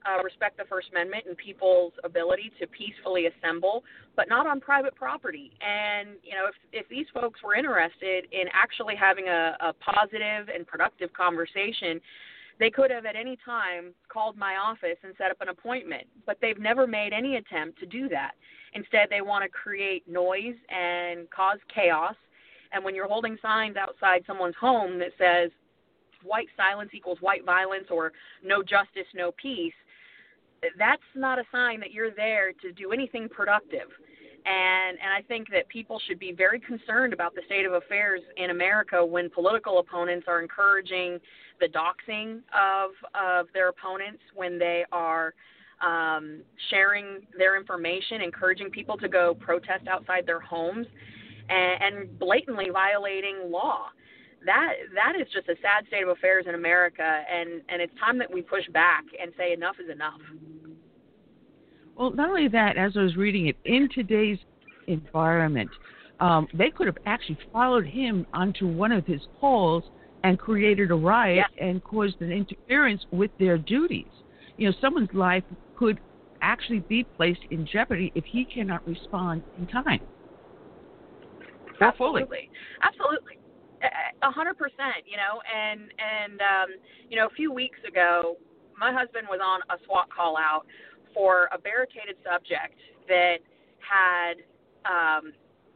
uh, 0.07 0.23
respect 0.23 0.57
the 0.57 0.65
First 0.65 0.89
Amendment 0.93 1.25
and 1.27 1.37
people's 1.37 1.93
ability 2.05 2.51
to 2.61 2.67
peacefully 2.67 3.27
assemble, 3.27 3.85
but 4.17 4.29
not 4.29 4.47
on 4.47 4.61
private 4.61 4.95
property. 4.95 5.53
And 5.61 6.17
you 6.23 6.35
know, 6.35 6.47
if 6.49 6.55
if 6.73 6.89
these 6.89 7.07
folks 7.13 7.41
were 7.43 7.55
interested 7.55 8.25
in 8.33 8.45
actually 8.53 8.97
having 8.97 9.29
a, 9.29 9.57
a 9.61 9.73
positive 9.75 10.49
and 10.49 10.67
productive 10.67 11.13
conversation, 11.13 12.01
they 12.59 12.71
could 12.71 12.91
have 12.91 13.05
at 13.05 13.17
any 13.17 13.37
time 13.45 13.93
called 14.09 14.37
my 14.37 14.57
office 14.57 14.99
and 15.03 15.15
set 15.19 15.31
up 15.31 15.41
an 15.41 15.49
appointment. 15.49 16.07
But 16.27 16.39
they've 16.41 16.59
never 16.59 16.87
made 16.87 17.13
any 17.13 17.37
attempt 17.37 17.79
to 17.81 17.87
do 17.87 18.09
that. 18.09 18.33
Instead, 18.75 19.09
they 19.11 19.21
want 19.21 19.43
to 19.43 19.49
create 19.49 20.07
noise 20.09 20.55
and 20.69 21.29
cause 21.31 21.59
chaos. 21.75 22.15
And 22.73 22.85
when 22.85 22.95
you're 22.95 23.09
holding 23.09 23.37
signs 23.43 23.77
outside 23.77 24.23
someone's 24.27 24.55
home 24.61 24.99
that 25.01 25.11
says 25.19 25.51
white 26.23 26.49
silence 26.57 26.91
equals 26.93 27.19
white 27.21 27.45
violence 27.45 27.87
or 27.91 28.13
no 28.45 28.63
justice, 28.63 29.07
no 29.15 29.33
peace, 29.33 29.75
that's 30.79 31.03
not 31.15 31.39
a 31.39 31.45
sign 31.51 31.81
that 31.81 31.93
you're 31.93 32.11
there 32.11 32.53
to 32.53 32.73
do 32.73 32.93
anything 32.93 33.29
productive. 33.29 33.89
And 34.47 34.99
and 34.99 35.13
I 35.13 35.23
think 35.29 35.49
that 35.51 35.69
people 35.69 36.01
should 36.07 36.19
be 36.19 36.33
very 36.33 36.61
concerned 36.61 37.13
about 37.13 37.35
the 37.35 37.43
state 37.47 37.67
of 37.67 37.75
affairs 37.75 38.23
in 38.37 38.51
America 38.51 39.05
when 39.05 39.29
political 39.29 39.79
opponents 39.79 40.27
are 40.29 40.41
encouraging 40.41 41.19
the 41.61 41.67
doxing 41.69 42.41
of 42.55 42.91
of 43.15 43.47
their 43.53 43.69
opponents, 43.69 44.23
when 44.35 44.59
they 44.59 44.85
are 44.93 45.35
um, 45.87 46.41
sharing 46.71 47.27
their 47.37 47.59
information, 47.59 48.23
encouraging 48.23 48.71
people 48.71 48.97
to 48.99 49.09
go 49.09 49.35
protest 49.35 49.89
outside 49.89 50.27
their 50.27 50.41
homes, 50.41 50.87
and, 51.51 51.97
and 51.99 52.19
blatantly 52.19 52.69
violating 52.73 53.51
law 53.51 53.89
that 54.47 54.73
that 54.95 55.21
is 55.21 55.27
just 55.33 55.49
a 55.49 55.55
sad 55.61 55.87
state 55.89 56.03
of 56.03 56.09
affairs 56.09 56.47
in 56.49 56.55
America, 56.55 57.03
and 57.03 57.61
and 57.69 57.83
it's 57.83 57.93
time 57.99 58.19
that 58.19 58.33
we 58.33 58.43
push 58.43 58.67
back 58.73 59.05
and 59.21 59.33
say 59.37 59.53
enough 59.53 59.77
is 59.83 59.91
enough. 59.91 60.21
Well, 61.97 62.13
not 62.13 62.31
only 62.31 62.49
that, 62.49 62.77
as 62.77 62.93
I 62.97 63.03
was 63.03 63.17
reading 63.17 63.49
it, 63.49 63.57
in 63.65 63.89
today's 63.95 64.39
environment, 64.87 65.71
um, 66.19 66.49
they 66.55 66.71
could 66.71 66.87
have 66.87 66.97
actually 67.05 67.39
followed 67.53 67.87
him 67.87 68.27
onto 68.33 68.67
one 68.67 68.93
of 68.93 69.05
his 69.07 69.21
calls 69.39 69.85
and 70.25 70.39
created 70.39 70.91
a 70.91 70.95
riot 70.95 71.45
yeah. 71.57 71.67
and 71.67 71.85
caused 71.85 72.21
an 72.21 72.33
interference 72.33 73.05
with 73.11 73.31
their 73.39 73.59
duties. 73.59 74.07
You 74.57 74.69
know, 74.69 74.75
someone's 74.81 75.13
life 75.13 75.45
could 75.77 75.99
actually 76.41 76.81
be 76.81 77.05
placed 77.05 77.41
in 77.51 77.67
jeopardy 77.71 78.13
if 78.15 78.25
he 78.25 78.47
cannot 78.47 78.87
respond 78.87 79.43
in 79.59 79.67
time. 79.67 80.01
Absolutely. 81.81 82.51
Absolutely 82.83 83.40
a 84.23 84.31
hundred 84.31 84.55
percent 84.59 85.05
you 85.07 85.17
know 85.17 85.41
and 85.49 85.81
and 85.99 86.41
um 86.41 86.69
you 87.09 87.17
know 87.17 87.27
a 87.27 87.35
few 87.35 87.53
weeks 87.53 87.79
ago 87.87 88.37
my 88.79 88.93
husband 88.93 89.27
was 89.29 89.41
on 89.45 89.61
a 89.75 89.81
SWAT 89.85 90.09
call 90.15 90.37
out 90.37 90.65
for 91.15 91.49
a 91.53 91.59
barricaded 91.59 92.17
subject 92.25 92.77
that 93.09 93.39
had 93.81 94.35
um 94.85 95.33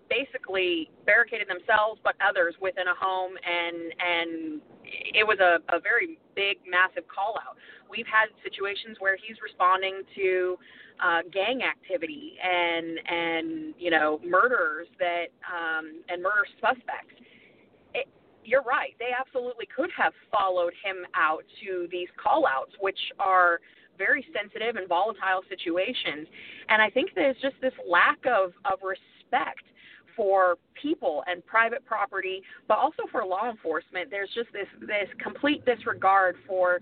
basically 0.09 0.91
barricaded 1.07 1.49
themselves 1.49 2.01
but 2.05 2.15
others 2.21 2.55
within 2.61 2.89
a 2.89 2.95
home 2.95 3.33
and 3.41 3.93
and 3.99 4.61
it 4.85 5.27
was 5.27 5.39
a, 5.41 5.59
a 5.75 5.81
very 5.81 6.19
big 6.37 6.59
massive 6.69 7.09
call 7.09 7.41
out. 7.41 7.57
We've 7.89 8.07
had 8.07 8.29
situations 8.45 8.97
where 9.01 9.17
he's 9.17 9.37
responding 9.43 10.03
to 10.17 10.57
uh 11.03 11.23
gang 11.33 11.63
activity 11.63 12.37
and 12.39 13.01
and 13.09 13.75
you 13.79 13.91
know 13.91 14.21
murders 14.25 14.87
that 15.01 15.33
um 15.49 16.05
and 16.09 16.23
murder 16.23 16.47
suspects 16.61 17.17
you're 18.45 18.63
right. 18.63 18.95
They 18.99 19.11
absolutely 19.19 19.67
could 19.75 19.91
have 19.97 20.13
followed 20.31 20.73
him 20.85 20.97
out 21.15 21.45
to 21.65 21.89
these 21.91 22.09
call 22.23 22.47
outs, 22.47 22.73
which 22.81 22.99
are 23.19 23.61
very 23.99 24.27
sensitive 24.35 24.77
and 24.77 24.89
volatile 24.89 25.43
situations. 25.49 26.27
And 26.69 26.83
I 26.83 26.91
think 26.91 27.11
there's 27.15 27.37
just 27.41 27.55
this 27.61 27.73
lack 27.89 28.19
of, 28.27 28.53
of 28.65 28.81
respect 28.83 29.65
for 30.17 30.59
people 30.81 31.25
and 31.27 31.45
private 31.47 31.85
property, 31.85 32.43
but 32.69 32.79
also 32.79 33.03
for 33.11 33.25
law 33.25 33.51
enforcement. 33.51 34.11
There's 34.11 34.31
just 34.35 34.53
this 34.53 34.69
this 34.81 35.09
complete 35.23 35.65
disregard 35.65 36.37
for 36.47 36.81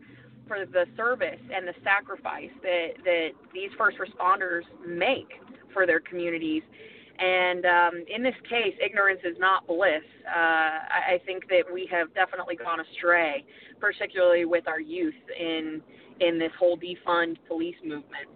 for 0.49 0.67
the 0.67 0.85
service 0.97 1.41
and 1.55 1.67
the 1.67 1.75
sacrifice 1.83 2.51
that 2.63 2.89
that 3.05 3.29
these 3.55 3.71
first 3.79 3.97
responders 3.99 4.63
make 4.87 5.41
for 5.73 5.87
their 5.87 6.01
communities. 6.01 6.63
And 7.19 7.67
um, 7.67 8.05
in 8.15 8.23
this 8.23 8.35
case, 8.49 8.75
ignorance 8.85 9.21
is 9.25 9.37
not 9.39 9.67
bliss. 9.67 10.03
Uh, 10.27 10.31
I, 10.31 11.15
I 11.15 11.21
think 11.25 11.49
that 11.49 11.65
we 11.73 11.89
have 11.91 12.13
definitely 12.15 12.57
gone 12.57 12.79
astray, 12.81 13.45
particularly 13.81 14.45
with 14.45 14.67
our 14.67 14.81
youth 14.81 15.15
in 15.39 15.83
in 16.21 16.39
this 16.39 16.53
whole 16.59 16.77
defund 16.77 17.37
police 17.49 17.77
movement. 17.85 18.29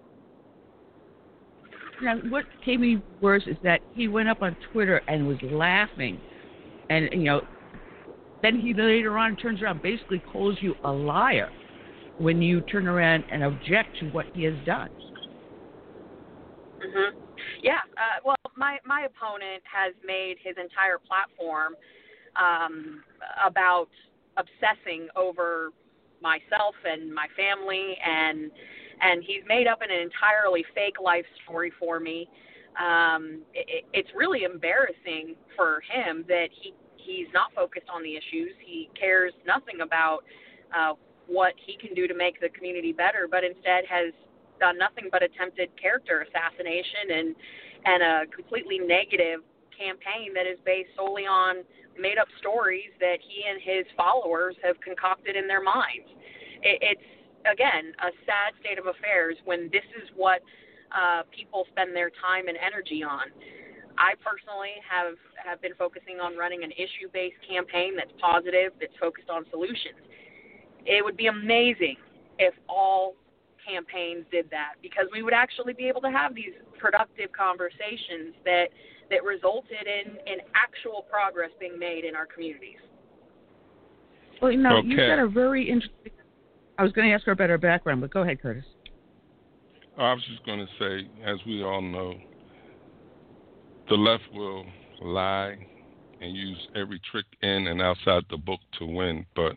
Now, 2.02 2.16
what 2.28 2.44
came 2.64 2.82
me 2.82 3.02
worse 3.20 3.44
is 3.46 3.56
that 3.62 3.80
he 3.94 4.08
went 4.08 4.28
up 4.28 4.42
on 4.42 4.56
Twitter 4.72 5.00
and 5.08 5.26
was 5.26 5.38
laughing, 5.42 6.20
and 6.90 7.08
you 7.12 7.24
know, 7.24 7.40
then 8.42 8.60
he 8.60 8.74
later 8.74 9.16
on 9.16 9.36
turns 9.36 9.62
around, 9.62 9.82
basically 9.82 10.18
calls 10.18 10.56
you 10.60 10.74
a 10.84 10.92
liar 10.92 11.48
when 12.18 12.42
you 12.42 12.60
turn 12.62 12.86
around 12.86 13.24
and 13.30 13.42
object 13.42 13.98
to 14.00 14.06
what 14.10 14.26
he 14.34 14.44
has 14.44 14.54
done. 14.64 14.90
Mhm. 16.78 17.12
Yeah. 17.62 17.80
Uh, 17.96 18.20
well, 18.24 18.35
my 18.56 18.78
my 18.84 19.06
opponent 19.06 19.62
has 19.64 19.94
made 20.04 20.36
his 20.42 20.56
entire 20.60 20.98
platform 20.98 21.74
um, 22.36 23.02
about 23.44 23.88
obsessing 24.36 25.08
over 25.16 25.70
myself 26.22 26.74
and 26.84 27.12
my 27.12 27.26
family, 27.36 27.96
and 28.04 28.50
and 29.02 29.22
he's 29.22 29.42
made 29.46 29.66
up 29.66 29.80
an 29.82 29.90
entirely 29.90 30.64
fake 30.74 30.96
life 31.02 31.26
story 31.44 31.72
for 31.78 32.00
me. 32.00 32.28
Um, 32.80 33.42
it, 33.54 33.84
it's 33.92 34.10
really 34.14 34.44
embarrassing 34.44 35.36
for 35.56 35.82
him 35.92 36.24
that 36.28 36.48
he 36.50 36.74
he's 36.96 37.28
not 37.32 37.52
focused 37.54 37.86
on 37.92 38.02
the 38.02 38.16
issues. 38.16 38.52
He 38.64 38.90
cares 38.98 39.32
nothing 39.46 39.80
about 39.82 40.24
uh, 40.76 40.94
what 41.26 41.54
he 41.64 41.76
can 41.76 41.94
do 41.94 42.06
to 42.08 42.14
make 42.14 42.40
the 42.40 42.48
community 42.48 42.92
better, 42.92 43.28
but 43.30 43.44
instead 43.44 43.84
has 43.88 44.12
done 44.58 44.78
nothing 44.78 45.08
but 45.12 45.22
attempted 45.22 45.68
character 45.80 46.26
assassination 46.26 47.12
and 47.12 47.36
and 47.86 48.02
a 48.02 48.26
completely 48.34 48.78
negative 48.78 49.40
campaign 49.72 50.34
that 50.34 50.46
is 50.46 50.58
based 50.66 50.90
solely 50.96 51.24
on 51.24 51.62
made 51.98 52.18
up 52.18 52.28
stories 52.38 52.92
that 53.00 53.16
he 53.24 53.46
and 53.48 53.62
his 53.62 53.86
followers 53.96 54.54
have 54.62 54.76
concocted 54.80 55.36
in 55.36 55.48
their 55.48 55.62
minds. 55.62 56.10
It, 56.60 56.82
it's 56.82 57.08
again 57.46 57.94
a 58.02 58.10
sad 58.26 58.52
state 58.60 58.78
of 58.78 58.86
affairs 58.86 59.36
when 59.44 59.70
this 59.72 59.86
is 59.96 60.10
what 60.14 60.42
uh, 60.92 61.22
people 61.30 61.64
spend 61.72 61.94
their 61.96 62.10
time 62.10 62.48
and 62.48 62.58
energy 62.58 63.02
on. 63.02 63.32
I 63.96 64.12
personally 64.20 64.76
have 64.84 65.16
have 65.40 65.62
been 65.62 65.74
focusing 65.78 66.20
on 66.20 66.36
running 66.36 66.64
an 66.64 66.72
issue 66.72 67.08
based 67.12 67.40
campaign 67.48 67.96
that's 67.96 68.12
positive, 68.20 68.72
that's 68.80 68.96
focused 69.00 69.30
on 69.30 69.46
solutions. 69.50 70.04
It 70.84 71.04
would 71.04 71.16
be 71.16 71.26
amazing 71.26 71.96
if 72.38 72.54
all 72.68 73.16
campaigns 73.66 74.24
did 74.30 74.48
that 74.50 74.74
because 74.82 75.06
we 75.12 75.22
would 75.22 75.34
actually 75.34 75.72
be 75.72 75.88
able 75.88 76.00
to 76.02 76.10
have 76.10 76.34
these 76.34 76.54
productive 76.78 77.32
conversations 77.32 78.34
that 78.44 78.66
that 79.10 79.24
resulted 79.24 79.86
in 79.86 80.16
in 80.26 80.38
actual 80.54 81.04
progress 81.10 81.50
being 81.58 81.78
made 81.78 82.04
in 82.04 82.14
our 82.14 82.26
communities. 82.26 82.78
Well, 84.40 84.52
you 84.52 84.58
know, 84.58 84.78
okay. 84.78 84.88
you've 84.88 84.98
got 84.98 85.18
a 85.18 85.28
very 85.28 85.68
interesting. 85.68 86.12
I 86.78 86.82
was 86.82 86.92
going 86.92 87.08
to 87.08 87.14
ask 87.14 87.24
her 87.24 87.32
about 87.32 87.48
her 87.48 87.58
background, 87.58 88.02
but 88.02 88.12
go 88.12 88.22
ahead, 88.22 88.40
Curtis. 88.40 88.64
I 89.98 90.12
was 90.12 90.22
just 90.28 90.44
going 90.44 90.58
to 90.58 90.66
say, 90.78 91.08
as 91.24 91.38
we 91.46 91.62
all 91.62 91.80
know, 91.80 92.14
the 93.88 93.94
left 93.94 94.24
will 94.34 94.66
lie 95.00 95.56
and 96.20 96.36
use 96.36 96.68
every 96.74 97.00
trick 97.10 97.24
in 97.42 97.66
and 97.68 97.80
outside 97.80 98.24
the 98.28 98.36
book 98.36 98.60
to 98.78 98.84
win. 98.84 99.24
But 99.34 99.56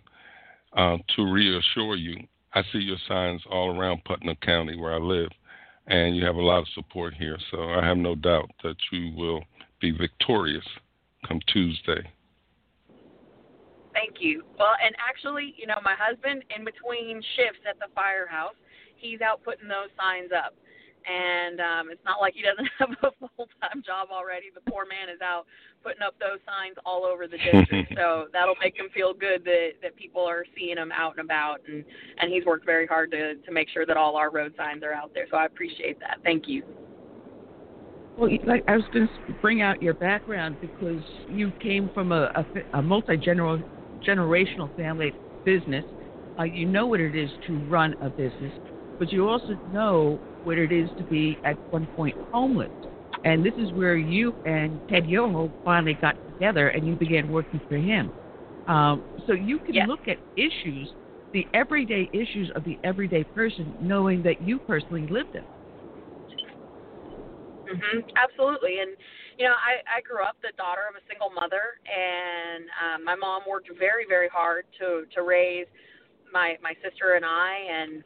uh, 0.77 0.97
to 1.15 1.31
reassure 1.31 1.95
you, 1.95 2.15
I 2.59 2.63
see 2.73 2.79
your 2.79 2.97
signs 3.07 3.41
all 3.49 3.79
around 3.79 4.03
Putnam 4.03 4.35
County 4.41 4.75
where 4.75 4.93
I 4.93 4.97
live, 4.97 5.29
and 5.87 6.13
you 6.15 6.25
have 6.25 6.35
a 6.35 6.41
lot 6.41 6.59
of 6.59 6.67
support 6.75 7.13
here. 7.13 7.37
So 7.51 7.63
I 7.63 7.85
have 7.85 7.95
no 7.95 8.15
doubt 8.15 8.51
that 8.63 8.75
you 8.91 9.13
will 9.15 9.41
be 9.79 9.91
victorious 9.91 10.65
come 11.25 11.39
Tuesday. 11.47 12.03
Thank 13.93 14.17
you. 14.19 14.43
Well, 14.57 14.75
and 14.83 14.93
actually, 14.99 15.55
you 15.57 15.67
know, 15.67 15.79
my 15.83 15.95
husband, 15.97 16.43
in 16.55 16.65
between 16.65 17.21
shifts 17.37 17.63
at 17.67 17.79
the 17.79 17.87
firehouse, 17.95 18.55
he's 18.97 19.21
out 19.21 19.41
putting 19.43 19.69
those 19.69 19.89
signs 19.97 20.31
up. 20.35 20.53
And 21.07 21.59
um, 21.59 21.91
it's 21.91 22.03
not 22.05 22.19
like 22.21 22.33
he 22.33 22.41
doesn't 22.41 22.67
have 22.79 22.91
a 23.03 23.27
full 23.35 23.47
time 23.61 23.81
job 23.85 24.09
already. 24.11 24.47
The 24.53 24.71
poor 24.71 24.85
man 24.85 25.13
is 25.13 25.21
out 25.21 25.45
putting 25.83 26.01
up 26.01 26.15
those 26.19 26.39
signs 26.45 26.75
all 26.85 27.05
over 27.05 27.27
the 27.27 27.37
district. 27.37 27.93
so 27.95 28.27
that'll 28.33 28.59
make 28.61 28.77
him 28.77 28.87
feel 28.93 29.13
good 29.13 29.43
that 29.45 29.79
that 29.81 29.95
people 29.95 30.23
are 30.23 30.43
seeing 30.57 30.77
him 30.77 30.91
out 30.91 31.17
and 31.17 31.25
about. 31.25 31.61
And 31.67 31.83
and 32.19 32.31
he's 32.31 32.45
worked 32.45 32.65
very 32.65 32.85
hard 32.85 33.11
to 33.11 33.35
to 33.35 33.51
make 33.51 33.69
sure 33.69 33.85
that 33.85 33.97
all 33.97 34.15
our 34.15 34.31
road 34.31 34.53
signs 34.57 34.83
are 34.83 34.93
out 34.93 35.11
there. 35.13 35.25
So 35.31 35.37
I 35.37 35.45
appreciate 35.45 35.99
that. 36.01 36.19
Thank 36.23 36.47
you. 36.47 36.63
Well, 38.19 38.29
like 38.45 38.65
I 38.67 38.75
was 38.75 38.85
going 38.93 39.07
to 39.07 39.33
bring 39.41 39.61
out 39.61 39.81
your 39.81 39.93
background 39.93 40.57
because 40.59 41.01
you 41.29 41.53
came 41.61 41.89
from 41.93 42.11
a, 42.11 42.29
a, 42.35 42.79
a 42.79 42.81
multi 42.81 43.15
generational 43.15 44.75
family 44.75 45.13
business. 45.45 45.85
Uh, 46.37 46.43
you 46.43 46.65
know 46.65 46.85
what 46.85 46.99
it 46.99 47.15
is 47.15 47.29
to 47.47 47.57
run 47.67 47.95
a 48.01 48.09
business, 48.09 48.51
but 48.99 49.11
you 49.11 49.27
also 49.29 49.57
know 49.71 50.19
what 50.43 50.57
it 50.57 50.71
is 50.71 50.89
to 50.97 51.03
be 51.05 51.37
at 51.43 51.57
one 51.71 51.87
point 51.95 52.15
homeless. 52.31 52.71
And 53.23 53.45
this 53.45 53.53
is 53.57 53.73
where 53.73 53.97
you 53.97 54.35
and 54.45 54.81
Ted 54.89 55.07
Yoho 55.07 55.51
finally 55.63 55.95
got 55.99 56.15
together 56.27 56.69
and 56.69 56.85
you 56.87 56.95
began 56.95 57.29
working 57.31 57.61
for 57.67 57.77
him. 57.77 58.11
Um, 58.67 59.03
so 59.25 59.33
you 59.33 59.59
can 59.59 59.75
yes. 59.75 59.87
look 59.87 60.01
at 60.07 60.17
issues, 60.35 60.89
the 61.33 61.45
everyday 61.53 62.09
issues 62.13 62.51
of 62.55 62.63
the 62.63 62.77
everyday 62.83 63.23
person, 63.23 63.75
knowing 63.79 64.21
that 64.23 64.41
you 64.41 64.59
personally 64.67 65.07
lived 65.07 65.33
them. 65.33 65.45
hmm 67.67 67.99
Absolutely, 68.17 68.79
and 68.81 68.91
you 69.37 69.45
know, 69.45 69.53
I 69.53 69.99
I 69.99 70.01
grew 70.01 70.23
up 70.23 70.37
the 70.41 70.53
daughter 70.57 70.81
of 70.89 70.95
a 70.95 71.03
single 71.09 71.29
mother, 71.29 71.77
and 71.85 72.65
um, 72.81 73.03
my 73.05 73.15
mom 73.15 73.43
worked 73.47 73.69
very 73.77 74.05
very 74.07 74.29
hard 74.29 74.65
to 74.79 75.05
to 75.13 75.21
raise 75.23 75.67
my 76.33 76.57
my 76.61 76.73
sister 76.83 77.13
and 77.15 77.25
I, 77.25 77.53
and 77.69 78.03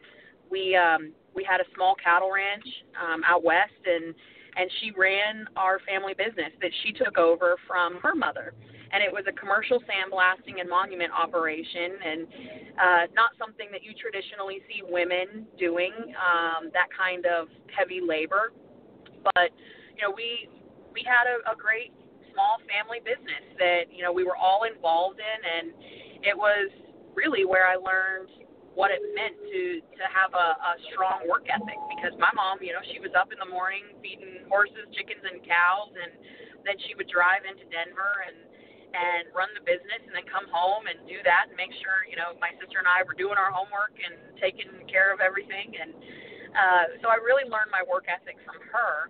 we 0.54 0.78
um 0.78 1.12
we 1.34 1.42
had 1.42 1.60
a 1.60 1.66
small 1.74 1.96
cattle 1.98 2.30
ranch 2.30 2.66
um, 2.94 3.26
out 3.26 3.44
west, 3.44 3.82
and 3.86 4.14
and 4.56 4.70
she 4.80 4.94
ran 4.94 5.50
our 5.58 5.82
family 5.82 6.14
business 6.14 6.54
that 6.62 6.70
she 6.86 6.94
took 6.94 7.18
over 7.18 7.58
from 7.66 7.98
her 8.06 8.14
mother. 8.14 8.54
And 8.94 9.02
it 9.02 9.10
was 9.10 9.26
a 9.26 9.34
commercial 9.34 9.82
sandblasting 9.90 10.62
and 10.62 10.70
monument 10.70 11.10
operation, 11.10 11.98
and 11.98 12.22
uh, 12.78 13.04
not 13.18 13.34
something 13.42 13.74
that 13.74 13.82
you 13.82 13.98
traditionally 13.98 14.62
see 14.70 14.86
women 14.86 15.50
doing, 15.58 16.14
um, 16.14 16.70
that 16.78 16.94
kind 16.94 17.26
of 17.26 17.50
heavy 17.74 18.06
labor. 18.06 18.54
But 19.34 19.50
you 19.98 20.06
know, 20.06 20.14
we 20.14 20.46
we 20.94 21.02
had 21.02 21.26
a, 21.26 21.42
a 21.50 21.58
great 21.58 21.90
small 22.30 22.62
family 22.70 23.02
business 23.02 23.42
that 23.58 23.90
you 23.90 24.06
know 24.06 24.14
we 24.14 24.22
were 24.22 24.38
all 24.38 24.70
involved 24.70 25.18
in, 25.18 25.40
and 25.42 25.74
it 26.22 26.38
was 26.38 26.70
really 27.18 27.46
where 27.46 27.66
I 27.66 27.74
learned 27.74 28.30
what 28.74 28.90
it 28.90 29.02
meant 29.14 29.38
to 29.38 29.62
to 29.82 30.06
have 30.10 30.34
a, 30.34 30.48
a 30.58 30.72
strong 30.90 31.26
work 31.30 31.46
ethic 31.50 31.78
because 31.94 32.14
my 32.18 32.30
mom, 32.34 32.58
you 32.62 32.74
know, 32.74 32.82
she 32.90 32.98
was 32.98 33.14
up 33.14 33.30
in 33.30 33.38
the 33.38 33.50
morning 33.50 33.86
feeding 34.02 34.46
horses, 34.50 34.90
chickens, 34.98 35.22
and 35.22 35.42
cows, 35.46 35.94
and 35.94 36.12
then 36.66 36.78
she 36.86 36.98
would 36.98 37.10
drive 37.10 37.46
into 37.46 37.66
Denver 37.70 38.26
and 38.26 38.38
and 38.94 39.26
run 39.34 39.50
the 39.58 39.64
business, 39.66 40.06
and 40.06 40.14
then 40.14 40.26
come 40.30 40.46
home 40.54 40.86
and 40.86 41.02
do 41.10 41.18
that 41.26 41.50
and 41.50 41.58
make 41.58 41.74
sure 41.82 42.06
you 42.10 42.18
know 42.18 42.38
my 42.38 42.54
sister 42.62 42.82
and 42.82 42.90
I 42.90 43.02
were 43.06 43.18
doing 43.18 43.38
our 43.38 43.54
homework 43.54 43.98
and 43.98 44.18
taking 44.38 44.70
care 44.90 45.14
of 45.14 45.22
everything, 45.22 45.74
and 45.78 45.92
uh, 46.54 46.86
so 47.02 47.10
I 47.10 47.18
really 47.22 47.46
learned 47.50 47.74
my 47.74 47.82
work 47.86 48.10
ethic 48.10 48.38
from 48.46 48.62
her. 48.74 49.10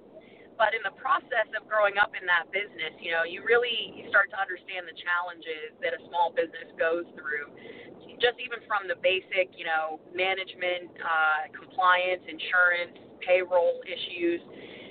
But 0.57 0.77
in 0.77 0.85
the 0.85 0.93
process 1.01 1.49
of 1.57 1.65
growing 1.65 1.97
up 1.97 2.13
in 2.13 2.23
that 2.29 2.47
business, 2.53 2.93
you 3.01 3.09
know, 3.09 3.25
you 3.25 3.41
really 3.41 4.05
start 4.07 4.29
to 4.31 4.37
understand 4.37 4.85
the 4.85 4.95
challenges 5.01 5.73
that 5.81 5.97
a 5.97 6.01
small 6.07 6.29
business 6.31 6.69
goes 6.77 7.09
through 7.17 7.49
just 8.23 8.39
even 8.39 8.63
from 8.63 8.87
the 8.87 8.95
basic, 9.03 9.51
you 9.59 9.67
know, 9.67 9.99
management, 10.15 10.95
uh, 11.03 11.51
compliance, 11.51 12.23
insurance, 12.23 12.95
payroll 13.19 13.83
issues. 13.83 14.39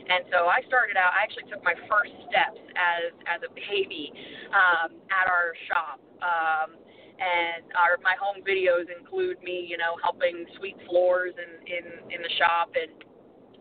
And 0.05 0.29
so 0.29 0.53
I 0.53 0.61
started 0.69 1.01
out. 1.01 1.17
I 1.17 1.25
actually 1.25 1.49
took 1.49 1.65
my 1.65 1.73
first 1.89 2.13
steps 2.29 2.61
as 2.77 3.17
as 3.25 3.41
a 3.41 3.51
baby 3.57 4.13
um, 4.53 5.01
at 5.09 5.31
our 5.33 5.57
shop. 5.71 5.97
Um, 6.21 6.77
and 7.23 7.71
our 7.79 7.97
my 8.03 8.19
home 8.19 8.45
videos 8.45 8.91
include 8.91 9.41
me, 9.41 9.65
you 9.65 9.81
know, 9.81 9.97
helping 10.05 10.45
sweep 10.61 10.77
floors 10.85 11.33
in 11.39 11.51
in, 11.65 11.85
in 12.13 12.21
the 12.21 12.33
shop 12.37 12.77
and 12.77 12.93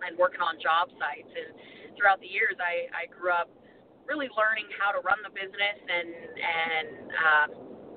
and 0.04 0.18
working 0.18 0.42
on 0.42 0.60
job 0.60 0.90
sites. 0.98 1.30
And 1.30 1.54
throughout 2.02 2.18
the 2.18 2.34
years, 2.34 2.58
I 2.58 2.90
I 2.90 3.06
grew 3.14 3.30
up 3.30 3.54
really 4.10 4.34
learning 4.34 4.66
how 4.74 4.90
to 4.90 5.00
run 5.06 5.22
the 5.22 5.30
business 5.30 5.78
and 5.86 6.10
and 6.10 6.90
um, 7.14 7.50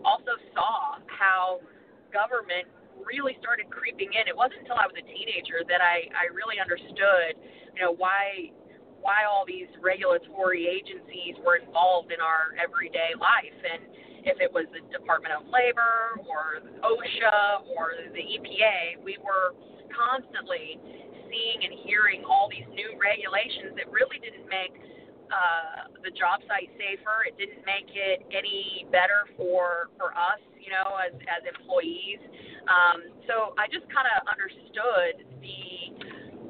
also 0.05 0.37
saw 0.53 1.01
how 1.09 1.65
government 2.13 2.69
really 3.01 3.41
started 3.41 3.73
creeping 3.73 4.13
in. 4.13 4.29
It 4.29 4.37
wasn't 4.37 4.69
until 4.69 4.77
I 4.77 4.85
was 4.85 4.95
a 5.01 5.07
teenager 5.09 5.65
that 5.67 5.81
I, 5.83 6.07
I 6.15 6.31
really 6.31 6.61
understood, 6.61 7.41
you 7.73 7.81
know, 7.81 7.97
why 7.97 8.53
why 9.01 9.25
all 9.25 9.49
these 9.49 9.73
regulatory 9.81 10.69
agencies 10.69 11.41
were 11.41 11.57
involved 11.57 12.13
in 12.13 12.21
our 12.21 12.53
everyday 12.61 13.17
life 13.17 13.57
and 13.65 13.89
if 14.25 14.41
it 14.41 14.49
was 14.49 14.65
the 14.73 14.81
Department 14.89 15.37
of 15.37 15.45
Labor 15.53 16.17
or 16.25 16.65
OSHA 16.81 17.69
or 17.77 17.93
the 18.17 18.25
EPA, 18.25 19.05
we 19.05 19.21
were 19.21 19.53
constantly 19.93 20.81
seeing 21.31 21.65
and 21.65 21.73
hearing 21.85 22.25
all 22.25 22.49
these 22.49 22.67
new 22.73 22.97
regulations 22.97 23.77
that 23.77 23.89
really 23.91 24.21
didn't 24.21 24.47
make 24.49 24.75
uh, 25.33 25.89
the 26.05 26.13
job 26.13 26.45
site 26.47 26.71
safer. 26.77 27.25
It 27.27 27.35
didn't 27.41 27.65
make 27.65 27.91
it 27.91 28.23
any 28.31 28.87
better 28.93 29.27
for 29.37 29.91
for 29.97 30.13
us, 30.15 30.41
you 30.61 30.71
know, 30.71 30.95
as 31.01 31.17
as 31.27 31.43
employees. 31.49 32.21
Um, 32.69 33.11
so 33.29 33.57
I 33.57 33.67
just 33.69 33.89
kind 33.91 34.09
of 34.09 34.25
understood 34.29 35.25
the 35.41 35.65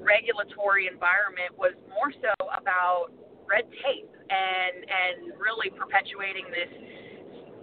regulatory 0.05 0.87
environment 0.91 1.55
was 1.57 1.73
more 1.89 2.13
so 2.21 2.35
about 2.53 3.15
red 3.49 3.65
tape 3.83 4.11
and 4.29 4.85
and 4.85 5.33
really 5.41 5.71
perpetuating 5.73 6.45
this 6.51 6.73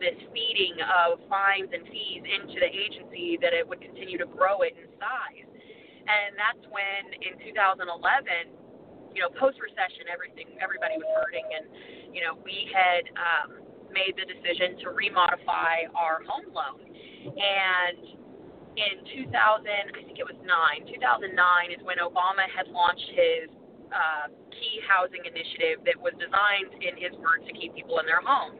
this 0.01 0.17
feeding 0.33 0.81
of 0.81 1.21
fines 1.29 1.69
and 1.69 1.85
fees 1.85 2.25
into 2.25 2.57
the 2.57 2.71
agency 2.71 3.38
that 3.38 3.53
it 3.53 3.61
would 3.61 3.79
continue 3.79 4.17
to 4.17 4.25
grow 4.25 4.65
it 4.65 4.73
in 4.73 4.89
size. 4.97 5.51
And 6.07 6.36
that's 6.36 6.64
when 6.69 7.14
in 7.22 7.38
2011 7.40 8.61
you 9.11 9.19
know, 9.19 9.32
post 9.36 9.60
recession, 9.60 10.07
everything, 10.07 10.56
everybody 10.64 10.95
was 10.95 11.07
hurting, 11.19 11.44
and 11.44 11.68
you 12.15 12.23
know, 12.23 12.40
we 12.44 12.68
had 12.72 13.03
um, 13.19 13.49
made 13.91 14.15
the 14.15 14.23
decision 14.28 14.80
to 14.84 14.95
remodify 14.95 15.88
our 15.95 16.23
home 16.23 16.48
loan. 16.56 16.80
And 17.28 18.19
in 18.80 19.03
2000, 19.28 19.36
I 19.36 20.02
think 20.07 20.15
it 20.15 20.28
was 20.28 20.40
nine, 20.48 20.88
2009 20.88 21.28
is 21.76 21.82
when 21.84 21.99
Obama 21.99 22.48
had 22.48 22.72
launched 22.72 23.11
his 23.11 23.52
uh, 23.91 24.32
key 24.56 24.80
housing 24.88 25.28
initiative 25.28 25.84
that 25.84 25.99
was 25.99 26.15
designed, 26.15 26.72
in 26.80 26.95
his 26.95 27.11
words, 27.19 27.44
to 27.52 27.53
keep 27.53 27.76
people 27.76 27.99
in 27.99 28.07
their 28.07 28.23
homes. 28.23 28.60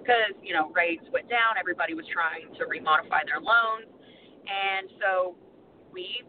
Because 0.00 0.34
you 0.42 0.50
know 0.50 0.72
rates 0.74 1.06
went 1.14 1.30
down, 1.30 1.54
everybody 1.60 1.94
was 1.94 2.08
trying 2.10 2.50
to 2.58 2.66
remodify 2.66 3.22
their 3.22 3.38
loans, 3.38 3.86
and 4.50 4.90
so 4.98 5.38
we 5.94 6.26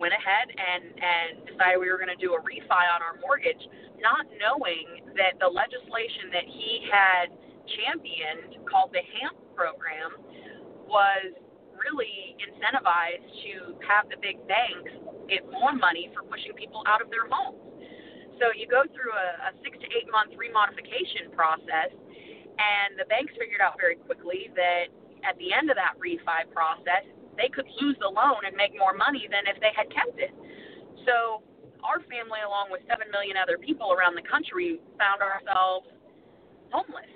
went 0.00 0.16
ahead 0.16 0.48
and, 0.48 0.96
and 0.96 1.44
decided 1.44 1.76
we 1.76 1.92
were 1.92 2.00
going 2.00 2.10
to 2.10 2.18
do 2.18 2.32
a 2.32 2.40
refi 2.40 2.82
on 2.88 3.04
our 3.04 3.20
mortgage, 3.20 3.60
not 4.00 4.24
knowing 4.40 5.04
that 5.14 5.36
the 5.36 5.46
legislation 5.46 6.32
that 6.32 6.48
he 6.48 6.88
had 6.88 7.28
championed, 7.68 8.56
called 8.64 8.90
the 8.96 9.04
HAMP 9.04 9.36
program, 9.52 10.16
was 10.88 11.36
really 11.76 12.34
incentivized 12.40 13.28
to 13.44 13.76
have 13.84 14.08
the 14.08 14.16
big 14.24 14.40
banks 14.48 14.90
get 15.28 15.44
more 15.52 15.76
money 15.76 16.08
for 16.16 16.24
pushing 16.26 16.56
people 16.56 16.82
out 16.88 17.04
of 17.04 17.12
their 17.12 17.28
homes. 17.28 17.60
So 18.40 18.48
you 18.56 18.64
go 18.66 18.88
through 18.88 19.12
a, 19.12 19.28
a 19.48 19.56
six 19.60 19.76
to 19.78 19.86
eight 19.92 20.08
month 20.08 20.32
remodification 20.32 21.28
process, 21.36 21.92
and 21.92 22.96
the 22.96 23.04
banks 23.12 23.36
figured 23.36 23.60
out 23.60 23.76
very 23.76 24.00
quickly 24.00 24.48
that 24.56 24.88
at 25.28 25.36
the 25.36 25.52
end 25.52 25.68
of 25.68 25.76
that 25.76 25.96
refi 26.00 26.48
process, 26.52 27.04
they 27.40 27.48
could 27.48 27.66
lose 27.80 27.96
the 28.04 28.12
loan 28.12 28.44
and 28.44 28.52
make 28.52 28.76
more 28.76 28.92
money 28.92 29.24
than 29.32 29.48
if 29.48 29.56
they 29.64 29.72
had 29.72 29.88
kept 29.88 30.20
it. 30.20 30.36
So 31.08 31.40
our 31.80 32.04
family, 32.12 32.44
along 32.44 32.68
with 32.68 32.84
seven 32.84 33.08
million 33.08 33.40
other 33.40 33.56
people 33.56 33.96
around 33.96 34.12
the 34.12 34.26
country, 34.28 34.80
found 35.00 35.24
ourselves 35.24 35.88
homeless. 36.68 37.08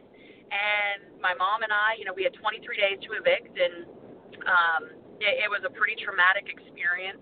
And 0.49 1.21
my 1.21 1.37
mom 1.37 1.61
and 1.61 1.73
I, 1.73 2.01
you 2.01 2.05
know, 2.09 2.17
we 2.17 2.25
had 2.25 2.33
23 2.33 2.65
days 2.77 2.99
to 3.05 3.13
evict, 3.19 3.53
and 3.53 3.85
um, 4.47 4.83
it, 5.21 5.45
it 5.45 5.49
was 5.51 5.61
a 5.67 5.73
pretty 5.73 5.99
traumatic 6.01 6.49
experience. 6.49 7.21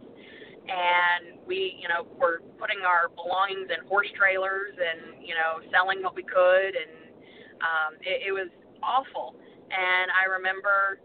And 0.63 1.43
we, 1.43 1.75
you 1.83 1.91
know, 1.91 2.07
were 2.15 2.39
putting 2.63 2.87
our 2.87 3.11
belongings 3.11 3.67
in 3.75 3.83
horse 3.91 4.07
trailers 4.15 4.79
and, 4.79 5.19
you 5.19 5.35
know, 5.35 5.59
selling 5.75 6.07
what 6.07 6.15
we 6.15 6.23
could, 6.23 6.73
and 6.79 7.11
um, 7.59 7.99
it, 7.99 8.31
it 8.31 8.33
was 8.33 8.47
awful. 8.79 9.35
And 9.73 10.13
I 10.15 10.31
remember 10.31 11.03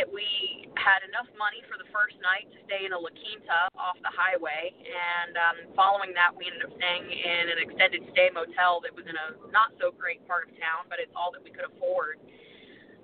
that 0.00 0.08
we 0.08 0.64
had 0.80 1.04
enough 1.04 1.28
money 1.36 1.60
for 1.68 1.76
the 1.76 1.84
first 1.92 2.16
night 2.24 2.48
to 2.48 2.58
stay 2.64 2.88
in 2.88 2.96
a 2.96 2.98
La 2.98 3.12
Quinta 3.12 3.68
off 3.76 4.00
the 4.00 4.08
highway, 4.08 4.72
and 4.72 5.36
um, 5.36 5.56
following 5.76 6.16
that, 6.16 6.32
we 6.32 6.48
ended 6.48 6.64
up 6.64 6.72
staying 6.80 7.04
in 7.04 7.52
an 7.52 7.60
extended 7.60 8.00
stay 8.16 8.32
motel 8.32 8.80
that 8.80 8.96
was 8.96 9.04
in 9.04 9.12
a 9.12 9.36
not 9.52 9.76
so 9.76 9.92
great 9.92 10.24
part 10.24 10.48
of 10.48 10.56
town, 10.56 10.88
but 10.88 10.96
it's 10.96 11.12
all 11.12 11.28
that 11.36 11.44
we 11.44 11.52
could 11.52 11.68
afford. 11.68 12.16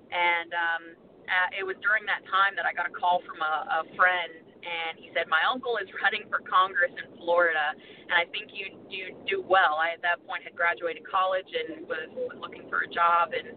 And 0.09 0.49
um, 0.57 0.83
uh, 1.29 1.59
it 1.59 1.61
was 1.61 1.77
during 1.85 2.01
that 2.09 2.25
time 2.33 2.57
that 2.57 2.65
I 2.65 2.73
got 2.73 2.89
a 2.89 2.93
call 2.97 3.21
from 3.29 3.45
a, 3.45 3.85
a 3.85 3.93
friend, 3.93 4.33
and 4.65 4.97
he 4.97 5.13
said, 5.13 5.29
"My 5.29 5.45
uncle 5.45 5.77
is 5.77 5.85
running 6.01 6.25
for 6.33 6.41
Congress 6.49 6.97
in 6.97 7.13
Florida, 7.21 7.77
and 7.77 8.17
I 8.17 8.25
think 8.33 8.57
you 8.57 8.73
you 8.89 9.13
do 9.29 9.45
well." 9.45 9.77
I 9.77 9.93
at 9.93 10.01
that 10.01 10.25
point 10.25 10.41
had 10.41 10.57
graduated 10.57 11.05
college 11.05 11.51
and 11.53 11.85
was, 11.85 12.09
was 12.09 12.41
looking 12.41 12.65
for 12.73 12.87
a 12.87 12.89
job, 12.89 13.37
and 13.37 13.53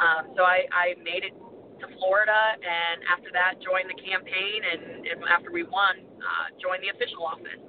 um, 0.00 0.22
so 0.38 0.48
I, 0.48 0.64
I 0.72 0.96
made 1.04 1.26
it 1.26 1.36
to 1.80 1.86
Florida, 1.98 2.58
and 2.58 3.02
after 3.10 3.30
that 3.32 3.58
joined 3.62 3.88
the 3.90 3.98
campaign, 3.98 4.60
and, 4.62 5.06
and 5.06 5.18
after 5.30 5.50
we 5.50 5.62
won, 5.62 6.02
uh, 6.18 6.46
joined 6.58 6.82
the 6.82 6.90
official 6.92 7.24
office. 7.24 7.62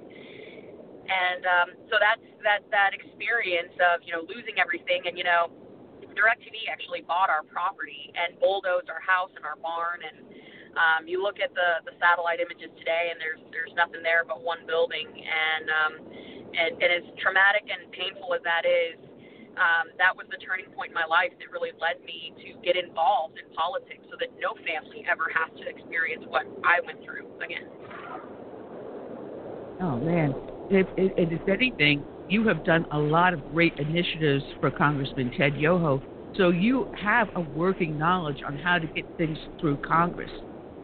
And 1.10 1.42
um, 1.42 1.68
so 1.90 1.98
that's 1.98 2.22
that 2.46 2.62
that 2.70 2.94
experience 2.94 3.74
of 3.82 4.02
you 4.06 4.14
know 4.14 4.22
losing 4.30 4.62
everything, 4.62 5.10
and 5.10 5.18
you 5.18 5.26
know 5.26 5.50
DirecTV 6.14 6.70
actually 6.70 7.02
bought 7.02 7.30
our 7.30 7.42
property 7.46 8.12
and 8.14 8.38
bulldozed 8.38 8.90
our 8.90 9.02
house 9.02 9.30
and 9.34 9.42
our 9.42 9.58
barn. 9.58 10.02
And 10.06 10.18
um, 10.78 11.00
you 11.10 11.18
look 11.18 11.42
at 11.42 11.50
the 11.54 11.82
the 11.82 11.98
satellite 11.98 12.38
images 12.38 12.70
today, 12.78 13.10
and 13.10 13.18
there's 13.18 13.42
there's 13.50 13.74
nothing 13.74 14.06
there 14.06 14.22
but 14.22 14.42
one 14.42 14.62
building. 14.70 15.10
And 15.10 15.66
um, 15.66 15.92
and, 16.50 16.82
and 16.82 16.90
as 16.90 17.06
traumatic 17.22 17.66
and 17.70 17.90
painful 17.90 18.34
as 18.34 18.42
that 18.42 18.66
is, 18.66 18.98
um, 19.60 19.92
that 20.00 20.16
was 20.16 20.26
the 20.32 20.40
turning 20.40 20.66
point 20.72 20.90
in 20.90 20.96
my 20.96 21.04
life 21.04 21.30
that 21.36 21.52
really 21.52 21.70
led 21.76 22.00
me 22.02 22.32
to 22.40 22.56
get 22.64 22.80
involved 22.80 23.36
in 23.36 23.44
politics, 23.52 24.00
so 24.08 24.16
that 24.18 24.32
no 24.40 24.56
family 24.64 25.04
ever 25.04 25.28
has 25.30 25.52
to 25.60 25.64
experience 25.68 26.24
what 26.28 26.48
I 26.64 26.80
went 26.84 27.04
through 27.04 27.28
again. 27.44 27.68
Oh 29.80 29.96
man, 30.00 30.34
if, 30.70 30.86
if, 30.96 31.12
if 31.16 31.48
anything, 31.48 32.04
you 32.28 32.46
have 32.48 32.64
done 32.64 32.86
a 32.90 32.98
lot 32.98 33.34
of 33.34 33.40
great 33.52 33.72
initiatives 33.78 34.44
for 34.60 34.70
Congressman 34.70 35.32
Ted 35.36 35.56
Yoho. 35.56 36.02
So 36.36 36.50
you 36.50 36.88
have 36.94 37.28
a 37.34 37.40
working 37.40 37.98
knowledge 37.98 38.42
on 38.46 38.56
how 38.56 38.78
to 38.78 38.86
get 38.86 39.04
things 39.18 39.36
through 39.58 39.78
Congress 39.78 40.30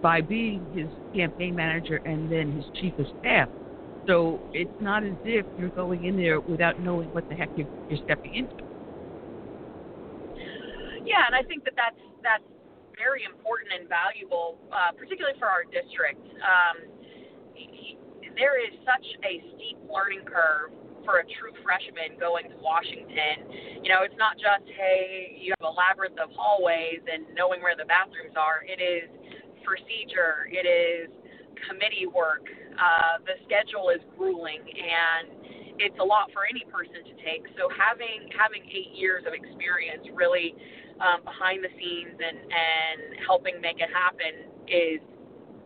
by 0.02 0.20
being 0.20 0.66
his 0.74 0.88
campaign 1.14 1.54
manager 1.54 2.00
and 2.04 2.30
then 2.30 2.52
his 2.52 2.64
chief 2.80 2.98
of 2.98 3.06
staff. 3.20 3.48
So 4.06 4.40
it's 4.52 4.70
not 4.80 5.04
as 5.04 5.14
if 5.24 5.46
you're 5.56 5.70
going 5.70 6.04
in 6.04 6.16
there 6.16 6.40
without 6.40 6.80
knowing 6.80 7.08
what 7.10 7.28
the 7.28 7.34
heck 7.34 7.50
you're, 7.54 7.68
you're 7.88 7.98
stepping 8.04 8.34
into. 8.34 8.65
Yeah, 11.06 11.22
and 11.24 11.34
I 11.38 11.46
think 11.46 11.62
that 11.64 11.78
that's 11.78 12.02
that's 12.20 12.44
very 12.98 13.22
important 13.22 13.70
and 13.70 13.86
valuable, 13.86 14.58
uh, 14.74 14.90
particularly 14.98 15.38
for 15.38 15.46
our 15.46 15.62
district. 15.68 16.20
Um, 16.42 16.90
there 18.36 18.60
is 18.60 18.74
such 18.84 19.06
a 19.24 19.40
steep 19.56 19.78
learning 19.88 20.26
curve 20.28 20.74
for 21.06 21.22
a 21.22 21.26
true 21.38 21.54
freshman 21.64 22.18
going 22.20 22.50
to 22.50 22.58
Washington. 22.60 23.80
You 23.80 23.88
know, 23.88 24.02
it's 24.02 24.18
not 24.18 24.36
just, 24.36 24.66
hey, 24.66 25.38
you 25.40 25.54
have 25.56 25.64
a 25.64 25.72
labyrinth 25.72 26.18
of 26.18 26.28
hallways 26.34 27.00
and 27.06 27.24
knowing 27.32 27.62
where 27.62 27.78
the 27.78 27.86
bathrooms 27.86 28.34
are. 28.36 28.66
It 28.66 28.82
is 28.82 29.08
procedure, 29.64 30.50
it 30.50 30.66
is 30.66 31.08
committee 31.64 32.10
work. 32.10 32.44
Uh, 32.76 33.24
the 33.24 33.40
schedule 33.48 33.88
is 33.88 34.02
grueling 34.18 34.60
and 34.60 35.65
it's 35.78 35.98
a 36.00 36.04
lot 36.04 36.32
for 36.32 36.48
any 36.48 36.64
person 36.72 37.04
to 37.04 37.14
take. 37.20 37.44
So 37.58 37.68
having 37.72 38.30
having 38.32 38.64
eight 38.68 38.96
years 38.96 39.24
of 39.26 39.32
experience 39.32 40.08
really 40.14 40.56
um, 41.00 41.20
behind 41.24 41.60
the 41.60 41.72
scenes 41.76 42.16
and, 42.16 42.38
and 42.40 42.98
helping 43.26 43.60
make 43.60 43.80
it 43.80 43.92
happen 43.92 44.48
is 44.64 45.00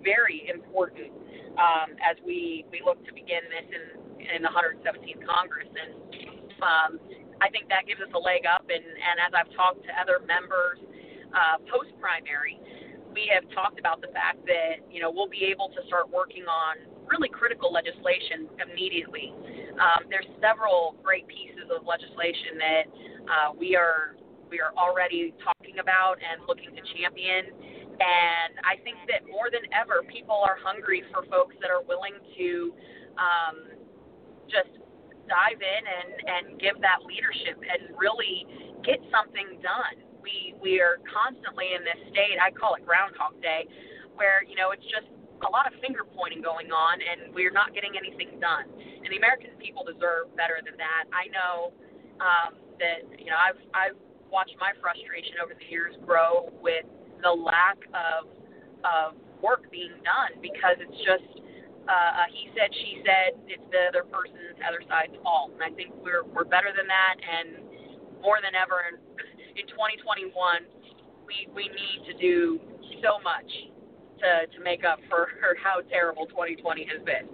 very 0.03 0.51
important 0.51 1.15
um, 1.55 1.95
as 2.03 2.17
we, 2.27 2.65
we 2.73 2.83
look 2.83 2.99
to 3.07 3.13
begin 3.15 3.45
this 3.51 3.69
in 3.71 4.01
in 4.21 4.43
the 4.45 4.53
117th 4.53 5.25
Congress, 5.25 5.69
and 5.73 5.97
um, 6.61 7.01
I 7.41 7.49
think 7.49 7.73
that 7.73 7.89
gives 7.89 8.05
us 8.05 8.13
a 8.13 8.21
leg 8.21 8.45
up. 8.45 8.69
And, 8.69 8.85
and 8.85 9.17
as 9.17 9.33
I've 9.33 9.49
talked 9.57 9.81
to 9.89 9.93
other 9.97 10.21
members 10.29 10.77
uh, 11.33 11.57
post 11.73 11.97
primary, 11.99 12.61
we 13.17 13.33
have 13.33 13.49
talked 13.57 13.81
about 13.81 14.05
the 14.05 14.13
fact 14.13 14.45
that 14.47 14.85
you 14.93 15.01
know 15.01 15.11
we'll 15.11 15.31
be 15.31 15.49
able 15.49 15.73
to 15.73 15.81
start 15.89 16.13
working 16.13 16.45
on 16.45 16.85
really 17.11 17.29
critical 17.29 17.73
legislation 17.73 18.47
immediately. 18.63 19.35
Um, 19.79 20.11
there's 20.11 20.27
several 20.41 20.97
great 21.03 21.27
pieces 21.29 21.71
of 21.71 21.87
legislation 21.87 22.59
that 22.59 22.85
uh, 23.31 23.49
we 23.55 23.77
are 23.77 24.17
we 24.51 24.59
are 24.59 24.75
already 24.75 25.33
talking 25.39 25.79
about 25.79 26.19
and 26.19 26.43
looking 26.51 26.75
to 26.75 26.83
champion. 26.99 27.55
And 28.01 28.59
I 28.67 28.81
think 28.83 28.99
that 29.07 29.29
more 29.31 29.47
than 29.53 29.63
ever, 29.71 30.03
people 30.11 30.43
are 30.43 30.59
hungry 30.59 31.07
for 31.15 31.23
folks 31.31 31.55
that 31.63 31.71
are 31.71 31.85
willing 31.87 32.19
to 32.19 32.75
um, 33.15 33.79
just 34.51 34.75
dive 35.31 35.63
in 35.63 35.83
and, 35.87 36.11
and 36.27 36.45
give 36.59 36.81
that 36.83 37.07
leadership 37.07 37.61
and 37.63 37.95
really 37.95 38.49
get 38.83 38.99
something 39.15 39.63
done. 39.63 40.03
We 40.21 40.53
we 40.61 40.81
are 40.83 41.01
constantly 41.07 41.73
in 41.73 41.87
this 41.87 42.01
state. 42.13 42.37
I 42.43 42.51
call 42.51 42.75
it 42.75 42.85
Groundhog 42.85 43.41
Day, 43.41 43.65
where 44.19 44.43
you 44.45 44.57
know 44.57 44.73
it's 44.73 44.85
just 44.85 45.09
a 45.47 45.51
lot 45.51 45.65
of 45.65 45.73
finger 45.81 46.05
pointing 46.05 46.43
going 46.45 46.69
on, 46.71 47.01
and 47.01 47.33
we're 47.33 47.53
not 47.55 47.73
getting 47.73 47.97
anything 47.97 48.41
done. 48.41 48.69
And 48.69 49.09
the 49.09 49.17
American 49.17 49.57
people 49.57 49.85
deserve 49.85 50.33
better 50.37 50.61
than 50.61 50.77
that. 50.77 51.09
I 51.13 51.33
know 51.33 51.73
um, 52.21 52.61
that 52.81 53.05
you 53.17 53.33
know 53.33 53.41
I've 53.41 53.61
I've 53.73 53.99
watched 54.29 54.55
my 54.61 54.77
frustration 54.79 55.41
over 55.43 55.57
the 55.57 55.67
years 55.67 55.97
grow 56.05 56.53
with 56.61 56.85
the 57.25 57.33
lack 57.33 57.81
of 57.97 58.29
of 58.85 59.17
work 59.41 59.71
being 59.73 59.97
done 60.05 60.37
because 60.45 60.77
it's 60.79 61.01
just 61.01 61.41
uh, 61.91 62.29
he 62.31 62.47
said, 62.55 62.71
she 62.71 63.03
said, 63.03 63.35
it's 63.51 63.67
the 63.75 63.91
other 63.91 64.07
person's 64.07 64.55
other 64.63 64.85
side's 64.87 65.17
fault. 65.25 65.51
And 65.57 65.65
I 65.65 65.73
think 65.75 65.91
we're 66.05 66.23
we're 66.23 66.47
better 66.47 66.71
than 66.71 66.87
that, 66.87 67.17
and 67.19 67.65
more 68.23 68.39
than 68.45 68.55
ever 68.55 68.85
in, 68.93 69.01
in 69.57 69.67
2021, 69.67 70.31
we 71.27 71.49
we 71.51 71.67
need 71.73 72.05
to 72.07 72.15
do 72.21 72.61
so 73.01 73.19
much 73.25 73.49
to 74.21 74.47
to 74.57 74.63
make 74.63 74.85
up 74.85 74.99
for 75.09 75.29
how 75.63 75.81
terrible 75.91 76.27
2020 76.27 76.87
has 76.87 77.03
been. 77.05 77.29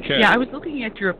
Okay. 0.00 0.20
Yeah, 0.20 0.32
I 0.32 0.36
was 0.36 0.48
looking 0.52 0.84
at 0.84 0.96
your 0.96 1.16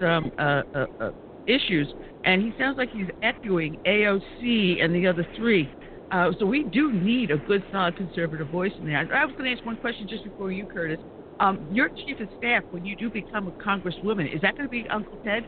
um, 0.00 0.32
uh, 0.38 0.62
uh, 0.74 0.86
uh, 1.00 1.10
issues, 1.46 1.92
and 2.24 2.42
he 2.42 2.52
sounds 2.58 2.76
like 2.78 2.90
he's 2.90 3.06
echoing 3.22 3.78
AOC 3.86 4.82
and 4.82 4.94
the 4.94 5.06
other 5.06 5.26
three. 5.36 5.70
Uh, 6.10 6.30
so 6.38 6.44
we 6.44 6.64
do 6.64 6.92
need 6.92 7.30
a 7.30 7.38
good, 7.38 7.62
solid 7.72 7.96
conservative 7.96 8.48
voice 8.48 8.72
in 8.78 8.86
there. 8.86 8.98
I 8.98 9.24
was 9.24 9.34
going 9.36 9.50
to 9.50 9.56
ask 9.56 9.64
one 9.64 9.76
question 9.76 10.06
just 10.08 10.24
before 10.24 10.52
you, 10.52 10.66
Curtis. 10.66 10.98
Um, 11.40 11.66
your 11.72 11.88
chief 11.88 12.20
of 12.20 12.28
staff, 12.38 12.64
when 12.70 12.84
you 12.84 12.94
do 12.94 13.08
become 13.08 13.48
a 13.48 13.52
congresswoman, 13.52 14.32
is 14.34 14.40
that 14.42 14.56
going 14.56 14.68
to 14.68 14.70
be 14.70 14.86
Uncle 14.90 15.18
Ted? 15.24 15.44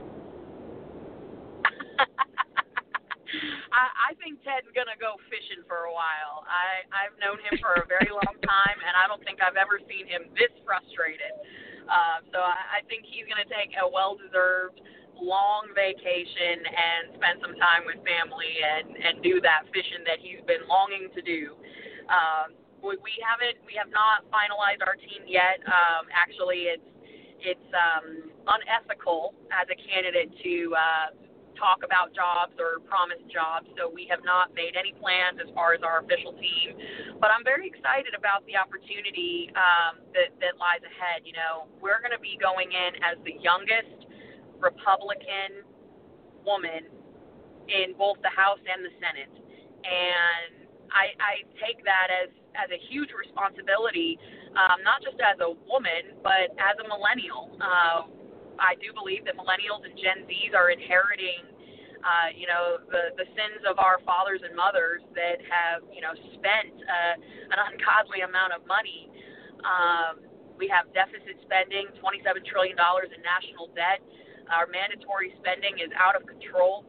I, 3.75 4.15
I 4.15 4.19
think 4.23 4.39
Ted's 4.47 4.71
to 4.87 4.99
go 5.03 5.19
fishing 5.27 5.67
for 5.67 5.91
a 5.91 5.93
while. 5.93 6.47
I, 6.47 6.87
I've 6.95 7.17
known 7.19 7.43
him 7.43 7.59
for 7.59 7.83
a 7.83 7.87
very 7.91 8.15
long 8.15 8.39
time, 8.47 8.79
and 8.79 8.95
I 8.95 9.11
don't 9.11 9.19
think 9.27 9.43
I've 9.43 9.59
ever 9.59 9.83
seen 9.91 10.07
him 10.07 10.31
this 10.39 10.55
frustrated. 10.63 11.35
Uh, 11.91 12.23
so 12.31 12.39
I, 12.39 12.79
I 12.79 12.87
think 12.87 13.03
he's 13.05 13.27
to 13.43 13.51
take 13.51 13.75
a 13.75 13.85
well-deserved 13.85 14.79
long 15.19 15.71
vacation 15.75 16.59
and 16.67 17.15
spend 17.19 17.39
some 17.43 17.55
time 17.55 17.87
with 17.87 17.99
family 18.03 18.51
and 18.63 18.99
and 18.99 19.23
do 19.23 19.39
that 19.39 19.63
fishing 19.71 20.03
that 20.03 20.19
he's 20.19 20.43
been 20.47 20.67
longing 20.67 21.07
to 21.15 21.23
do. 21.23 21.55
Um, 22.11 22.59
we, 22.83 22.99
we 22.99 23.15
haven't 23.23 23.63
we 23.63 23.79
have 23.79 23.91
not 23.95 24.27
finalized 24.31 24.83
our 24.83 24.99
team 24.99 25.23
yet. 25.27 25.63
Um, 25.71 26.11
actually, 26.11 26.67
it's 26.67 26.91
it's 27.39 27.71
um, 27.75 28.31
unethical 28.47 29.39
as 29.55 29.71
a 29.71 29.79
candidate 29.79 30.35
to 30.43 30.55
uh, 30.75 31.07
talk 31.57 31.83
about 31.83 32.15
jobs 32.15 32.55
or 32.59 32.81
promise 32.87 33.21
jobs. 33.31 33.67
So 33.79 33.91
we 33.91 34.07
have 34.11 34.23
not 34.25 34.55
made 34.55 34.75
any 34.75 34.93
plans 34.99 35.39
as 35.43 35.49
far 35.55 35.75
as 35.75 35.83
our 35.83 36.03
official 36.03 36.35
team. 36.37 36.77
But 37.19 37.31
I'm 37.31 37.45
very 37.45 37.67
excited 37.67 38.13
about 38.17 38.47
the 38.47 38.59
opportunity 38.59 39.51
um, 39.55 40.05
that 40.15 40.35
that 40.41 40.59
lies 40.59 40.83
ahead. 40.83 41.25
You 41.25 41.35
know, 41.35 41.71
we're 41.79 42.03
going 42.03 42.15
to 42.15 42.23
be 42.23 42.37
going 42.39 42.71
in 42.75 42.99
as 43.03 43.17
the 43.25 43.37
youngest 43.41 44.07
Republican 44.61 45.65
woman 46.45 46.87
in 47.69 47.97
both 47.97 48.21
the 48.21 48.33
House 48.33 48.61
and 48.65 48.85
the 48.85 48.93
Senate. 49.01 49.33
And 49.85 50.69
I, 50.93 51.17
I 51.19 51.33
take 51.61 51.83
that 51.85 52.09
as, 52.13 52.31
as 52.55 52.69
a 52.71 52.81
huge 52.93 53.11
responsibility, 53.13 54.21
um, 54.55 54.85
not 54.85 55.03
just 55.03 55.17
as 55.21 55.41
a 55.41 55.51
woman, 55.67 56.21
but 56.23 56.53
as 56.61 56.77
a 56.79 56.87
millennial. 56.87 57.57
Uh, 57.59 58.09
I 58.59 58.75
do 58.79 58.93
believe 58.95 59.25
that 59.27 59.35
millennials 59.37 59.83
and 59.85 59.95
Gen 59.99 60.25
Zs 60.29 60.55
are 60.55 60.71
inheriting, 60.71 61.45
uh, 62.05 62.31
you 62.35 62.47
know, 62.47 62.79
the, 62.91 63.15
the 63.17 63.27
sins 63.35 63.65
of 63.67 63.79
our 63.79 63.99
fathers 64.05 64.41
and 64.45 64.55
mothers 64.55 65.03
that 65.15 65.41
have, 65.47 65.83
you 65.91 66.01
know, 66.01 66.15
spent 66.39 66.75
uh, 66.85 67.15
an 67.55 67.59
ungodly 67.73 68.23
amount 68.23 68.53
of 68.53 68.63
money. 68.69 69.11
Um, 69.65 70.23
we 70.55 70.71
have 70.71 70.87
deficit 70.95 71.41
spending, 71.43 71.91
$27 71.99 72.45
trillion 72.47 72.79
in 72.79 73.21
national 73.25 73.73
debt. 73.75 74.05
Our 74.53 74.69
mandatory 74.69 75.35
spending 75.41 75.81
is 75.83 75.91
out 75.97 76.15
of 76.15 76.29
control. 76.29 76.87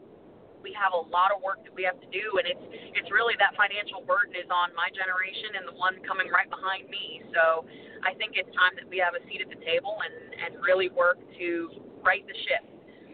We 0.66 0.74
have 0.74 0.98
a 0.98 1.04
lot 1.14 1.30
of 1.30 1.46
work 1.46 1.62
that 1.70 1.76
we 1.78 1.86
have 1.86 2.02
to 2.02 2.10
do, 2.10 2.42
and 2.42 2.50
it's 2.50 2.66
it's 2.98 3.10
really 3.14 3.38
that 3.38 3.54
financial 3.54 4.02
burden 4.10 4.34
is 4.34 4.50
on 4.50 4.74
my 4.74 4.90
generation 4.98 5.62
and 5.62 5.70
the 5.70 5.78
one 5.78 6.02
coming 6.10 6.34
right 6.34 6.50
behind 6.50 6.90
me. 6.90 7.22
So 7.38 7.70
I 8.02 8.18
think 8.18 8.34
it's 8.34 8.50
time 8.58 8.74
that 8.82 8.90
we 8.90 8.98
have 8.98 9.14
a 9.14 9.22
seat 9.30 9.46
at 9.46 9.50
the 9.54 9.62
table 9.62 10.02
and 10.02 10.18
and 10.42 10.52
really 10.66 10.90
work 10.90 11.22
to 11.38 11.70
right 12.02 12.26
the 12.26 12.38
ship. 12.50 12.66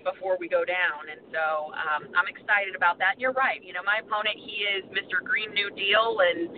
before 0.04 0.38
we 0.40 0.50
go 0.50 0.66
down. 0.66 1.10
And 1.12 1.22
so 1.30 1.74
um, 1.78 2.10
I'm 2.18 2.28
excited 2.28 2.74
about 2.76 2.98
that. 3.00 3.18
And 3.18 3.22
you're 3.22 3.38
right. 3.38 3.62
You 3.64 3.74
know, 3.74 3.86
my 3.86 4.02
opponent, 4.02 4.38
he 4.38 4.66
is 4.66 4.84
Mr. 4.92 5.22
Green 5.24 5.54
New 5.54 5.70
Deal 5.78 6.20
and 6.26 6.50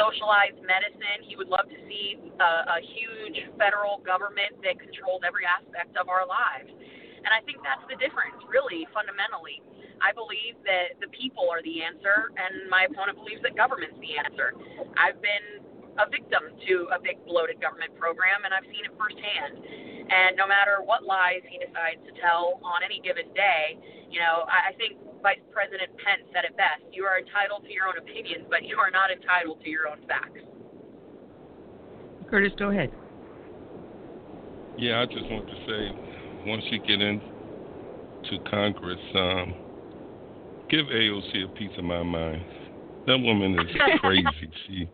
socialized 0.00 0.60
medicine. 0.64 1.20
He 1.28 1.36
would 1.36 1.48
love 1.52 1.68
to 1.68 1.78
see 1.88 2.16
a, 2.40 2.50
a 2.76 2.80
huge 2.80 3.38
federal 3.60 4.00
government 4.06 4.56
that 4.64 4.80
controls 4.80 5.20
every 5.26 5.44
aspect 5.44 5.96
of 6.00 6.08
our 6.08 6.24
lives. 6.24 6.72
And 7.20 7.30
I 7.30 7.44
think 7.44 7.60
that's 7.60 7.84
the 7.88 8.00
difference, 8.00 8.40
really, 8.48 8.88
fundamentally. 8.96 9.60
I 10.00 10.16
believe 10.16 10.56
that 10.64 10.96
the 11.04 11.12
people 11.12 11.52
are 11.52 11.60
the 11.60 11.84
answer, 11.84 12.32
and 12.32 12.68
my 12.72 12.88
opponent 12.88 13.20
believes 13.20 13.44
that 13.44 13.52
government's 13.52 14.00
the 14.00 14.16
answer. 14.16 14.56
I've 14.96 15.20
been 15.20 15.60
a 16.00 16.08
victim 16.08 16.48
to 16.64 16.88
a 16.96 16.98
big 16.98 17.20
bloated 17.28 17.60
government 17.60 17.92
program, 18.00 18.48
and 18.48 18.56
I've 18.56 18.64
seen 18.72 18.88
it 18.88 18.92
firsthand. 18.96 19.60
And 20.10 20.34
no 20.40 20.48
matter 20.48 20.80
what 20.80 21.04
lies 21.04 21.44
he 21.44 21.60
decides 21.60 22.00
to 22.08 22.12
tell 22.18 22.58
on 22.64 22.80
any 22.80 23.04
given 23.04 23.28
day, 23.36 23.76
you 24.08 24.18
know, 24.18 24.48
I, 24.48 24.72
I 24.72 24.78
think 24.80 24.96
Vice 25.22 25.44
President 25.52 25.92
Pence 26.00 26.24
said 26.32 26.48
it 26.48 26.56
best: 26.56 26.82
"You 26.90 27.04
are 27.04 27.20
entitled 27.20 27.68
to 27.68 27.72
your 27.72 27.86
own 27.86 28.00
opinions, 28.00 28.48
but 28.48 28.64
you 28.64 28.80
are 28.80 28.90
not 28.90 29.12
entitled 29.12 29.60
to 29.62 29.68
your 29.68 29.86
own 29.86 30.00
facts." 30.08 30.40
Curtis, 32.32 32.56
go 32.56 32.70
ahead. 32.70 32.90
Yeah, 34.78 35.02
I 35.02 35.06
just 35.06 35.28
want 35.28 35.46
to 35.46 35.58
say, 35.68 35.92
once 36.46 36.64
you 36.70 36.78
get 36.80 37.00
into 37.00 37.22
Congress, 38.50 39.00
um, 39.14 39.54
give 40.68 40.86
AOC 40.86 41.44
a 41.44 41.48
piece 41.56 41.76
of 41.78 41.84
my 41.84 42.02
mind. 42.02 42.44
That 43.06 43.18
woman 43.18 43.58
is 43.58 43.66
crazy. 44.00 44.50
she 44.66 44.88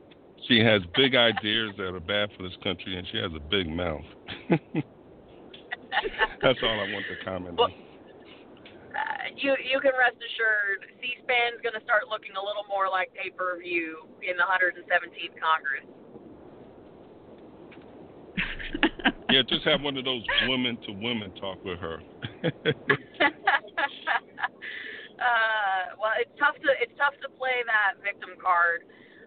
she 0.48 0.59
has 0.60 0.82
big 0.94 1.16
ideas 1.16 1.73
that 1.77 1.94
are 1.94 2.01
bad 2.01 2.31
for 2.36 2.44
this 2.44 2.56
country, 2.62 2.97
and 2.97 3.06
she 3.10 3.18
has 3.18 3.32
a 3.35 3.40
big 3.51 3.68
mouth. 3.68 4.05
That's 6.43 6.59
all 6.62 6.81
I 6.81 6.86
want 6.93 7.05
to 7.09 7.24
comment 7.24 7.56
well, 7.56 7.66
on. 7.66 7.73
Uh, 7.73 9.28
you 9.36 9.56
you 9.60 9.81
can 9.81 9.93
rest 9.98 10.16
assured, 10.16 10.86
C-SPAN 11.02 11.59
is 11.59 11.60
going 11.60 11.74
to 11.77 11.85
start 11.85 12.09
looking 12.09 12.32
a 12.39 12.40
little 12.43 12.64
more 12.68 12.89
like 12.89 13.12
pay-per-view 13.12 14.09
in 14.24 14.36
the 14.39 14.47
117th 14.47 15.36
Congress. 15.36 15.85
yeah, 19.31 19.43
just 19.49 19.65
have 19.65 19.83
one 19.83 19.97
of 19.97 20.05
those 20.05 20.23
women 20.49 20.78
to 20.87 20.93
women 20.93 21.33
talk 21.41 21.62
with 21.65 21.78
her. 21.78 21.99
uh, 22.45 22.51
well, 26.01 26.15
it's 26.19 26.33
tough 26.39 26.55
to 26.62 26.70
it's 26.81 26.95
tough 26.99 27.15
to 27.23 27.28
play 27.39 27.62
that 27.66 28.03
victim 28.03 28.31
card 28.41 28.83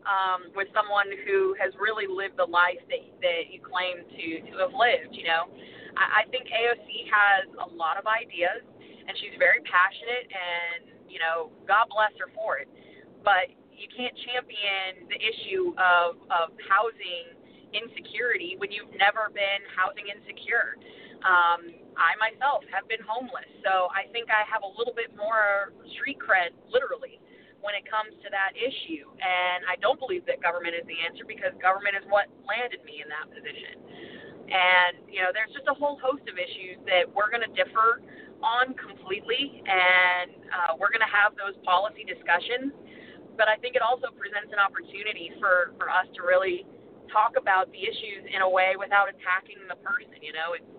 um, 0.07 0.51
with 0.55 0.67
someone 0.75 1.07
who 1.25 1.55
has 1.59 1.73
really 1.79 2.07
lived 2.07 2.37
the 2.37 2.47
life 2.47 2.81
that 2.89 3.03
that 3.21 3.51
you 3.51 3.59
claim 3.61 4.03
to 4.03 4.25
to 4.51 4.53
have 4.63 4.75
lived. 4.75 5.15
You 5.15 5.27
know, 5.27 5.47
I, 5.95 6.23
I 6.25 6.29
think 6.31 6.47
AOC 6.47 6.87
has 7.09 7.45
a 7.59 7.69
lot 7.75 7.99
of 7.99 8.05
ideas, 8.07 8.63
and 8.79 9.13
she's 9.19 9.35
very 9.39 9.63
passionate, 9.67 10.27
and 10.27 10.81
you 11.07 11.19
know, 11.19 11.51
God 11.67 11.87
bless 11.91 12.13
her 12.19 12.31
for 12.35 12.59
it. 12.59 12.67
But 13.23 13.51
you 13.71 13.87
can't 13.95 14.15
champion 14.27 15.07
the 15.07 15.19
issue 15.19 15.71
of 15.79 16.19
of 16.27 16.51
housing 16.67 17.38
insecurity 17.73 18.55
when 18.57 18.71
you've 18.71 18.91
never 18.97 19.29
been 19.33 19.61
housing 19.73 20.09
insecure. 20.09 20.77
Um, 21.19 21.75
I 21.99 22.15
myself 22.15 22.63
have 22.71 22.87
been 22.87 23.03
homeless, 23.03 23.49
so 23.59 23.91
I 23.91 24.07
think 24.15 24.31
I 24.31 24.47
have 24.47 24.63
a 24.63 24.71
little 24.79 24.95
bit 24.95 25.11
more 25.19 25.75
street 25.99 26.15
cred, 26.15 26.55
literally, 26.71 27.19
when 27.59 27.75
it 27.75 27.83
comes 27.83 28.15
to 28.23 28.31
that 28.31 28.55
issue. 28.55 29.03
And 29.19 29.67
I 29.67 29.75
don't 29.83 29.99
believe 29.99 30.23
that 30.31 30.39
government 30.39 30.79
is 30.79 30.87
the 30.87 30.95
answer 31.03 31.27
because 31.27 31.51
government 31.59 31.99
is 31.99 32.07
what 32.07 32.31
landed 32.47 32.79
me 32.87 33.03
in 33.03 33.11
that 33.11 33.27
position. 33.27 33.75
And, 34.47 35.05
you 35.11 35.19
know, 35.19 35.35
there's 35.35 35.51
just 35.51 35.67
a 35.67 35.75
whole 35.75 35.99
host 35.99 36.23
of 36.25 36.39
issues 36.39 36.79
that 36.87 37.05
we're 37.11 37.29
going 37.29 37.43
to 37.43 37.53
differ 37.53 37.99
on 38.39 38.71
completely, 38.79 39.59
and 39.67 40.31
uh, 40.49 40.71
we're 40.79 40.89
going 40.89 41.03
to 41.03 41.11
have 41.11 41.35
those 41.35 41.59
policy 41.67 42.07
discussions. 42.07 42.71
But 43.35 43.51
I 43.51 43.59
think 43.59 43.75
it 43.75 43.83
also 43.83 44.07
presents 44.15 44.55
an 44.55 44.59
opportunity 44.59 45.35
for, 45.37 45.75
for 45.75 45.91
us 45.91 46.07
to 46.15 46.23
really 46.23 46.63
talk 47.11 47.37
about 47.37 47.69
the 47.71 47.81
issues 47.81 48.25
in 48.29 48.41
a 48.41 48.49
way 48.49 48.77
without 48.77 49.09
attacking 49.09 49.61
the 49.67 49.77
person. 49.81 50.17
You 50.21 50.33
know, 50.33 50.53
it's 50.57 50.71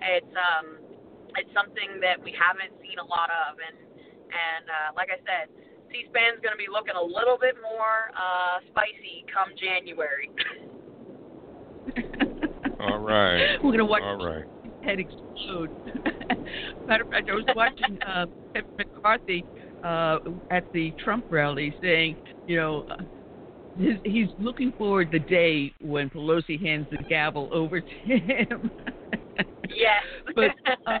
it's 0.00 0.34
um 0.36 0.80
it's 1.36 1.50
something 1.54 2.00
that 2.00 2.18
we 2.22 2.34
haven't 2.34 2.74
seen 2.82 2.98
a 2.98 3.06
lot 3.06 3.30
of, 3.30 3.58
and 3.60 3.76
and 4.30 4.64
uh, 4.68 4.90
like 4.96 5.10
I 5.10 5.18
said, 5.26 5.50
C-SPAN's 5.90 6.40
going 6.42 6.54
to 6.54 6.58
be 6.60 6.70
looking 6.70 6.94
a 6.94 7.02
little 7.02 7.36
bit 7.40 7.56
more 7.58 8.14
uh, 8.14 8.62
spicy 8.70 9.26
come 9.26 9.50
January. 9.58 10.30
All 12.80 12.98
right. 12.98 13.58
We're 13.62 13.74
going 13.74 13.78
to 13.78 13.84
watch 13.84 14.02
All 14.02 14.24
right. 14.24 14.44
head 14.82 14.98
explode. 15.00 15.70
Matter 16.86 17.02
of 17.02 17.08
fact, 17.08 17.28
I 17.28 17.34
was 17.34 17.44
watching 17.54 17.98
uh, 18.06 18.26
Kevin 18.54 18.70
McCarthy 18.78 19.44
uh, 19.82 20.18
at 20.50 20.64
the 20.72 20.94
Trump 21.02 21.24
rally 21.28 21.74
saying, 21.82 22.16
you 22.46 22.56
know, 22.56 22.84
uh, 22.90 23.02
his, 23.80 23.96
he's 24.04 24.28
looking 24.38 24.72
forward 24.72 25.08
the 25.10 25.18
day 25.18 25.72
when 25.80 26.10
Pelosi 26.10 26.60
hands 26.60 26.86
the 26.90 26.98
gavel 27.08 27.48
over 27.52 27.80
to 27.80 28.18
him. 28.18 28.70
yes. 29.68 30.02
but 30.34 30.50
uh, 30.86 30.98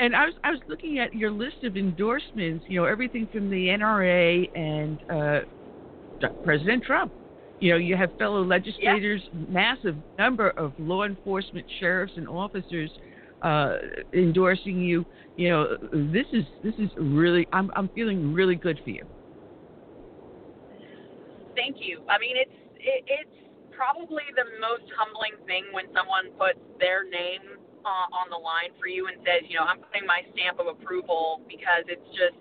and 0.00 0.16
I 0.16 0.26
was 0.26 0.34
I 0.42 0.50
was 0.50 0.60
looking 0.66 0.98
at 0.98 1.14
your 1.14 1.30
list 1.30 1.62
of 1.62 1.76
endorsements. 1.76 2.64
You 2.68 2.80
know, 2.80 2.86
everything 2.86 3.28
from 3.32 3.48
the 3.50 3.68
NRA 3.68 4.50
and 4.54 4.98
uh, 5.08 5.40
President 6.42 6.82
Trump. 6.82 7.12
You 7.60 7.70
know, 7.70 7.76
you 7.76 7.96
have 7.96 8.10
fellow 8.18 8.42
legislators, 8.42 9.22
massive 9.48 9.94
number 10.18 10.50
of 10.50 10.72
law 10.78 11.04
enforcement, 11.04 11.64
sheriffs, 11.78 12.14
and 12.16 12.28
officers 12.28 12.90
uh, 13.42 13.76
endorsing 14.12 14.80
you. 14.80 15.06
You 15.36 15.50
know, 15.50 15.76
this 15.92 16.26
is 16.32 16.44
this 16.64 16.74
is 16.78 16.90
really. 16.96 17.46
I'm 17.52 17.70
I'm 17.76 17.88
feeling 17.90 18.32
really 18.34 18.56
good 18.56 18.80
for 18.82 18.90
you. 18.90 19.04
Thank 21.54 21.76
you. 21.80 22.02
I 22.08 22.18
mean, 22.18 22.36
it's 22.36 22.58
it, 22.80 23.04
it's 23.06 23.38
probably 23.70 24.24
the 24.36 24.46
most 24.60 24.86
humbling 24.96 25.38
thing 25.46 25.64
when 25.72 25.88
someone 25.96 26.30
puts 26.36 26.60
their 26.78 27.04
name 27.04 27.58
uh, 27.82 28.06
on 28.14 28.30
the 28.30 28.38
line 28.38 28.70
for 28.78 28.86
you 28.86 29.08
and 29.08 29.18
says, 29.26 29.46
you 29.48 29.58
know, 29.58 29.66
I'm 29.66 29.82
putting 29.82 30.06
my 30.06 30.22
stamp 30.34 30.60
of 30.62 30.70
approval 30.70 31.42
because 31.50 31.86
it's 31.90 32.06
just, 32.14 32.38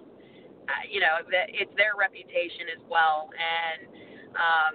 uh, 0.69 0.83
you 0.85 1.01
know, 1.01 1.23
that 1.33 1.49
it's 1.49 1.73
their 1.77 1.97
reputation 1.97 2.69
as 2.73 2.81
well. 2.89 3.29
And 3.33 3.79
um, 4.37 4.73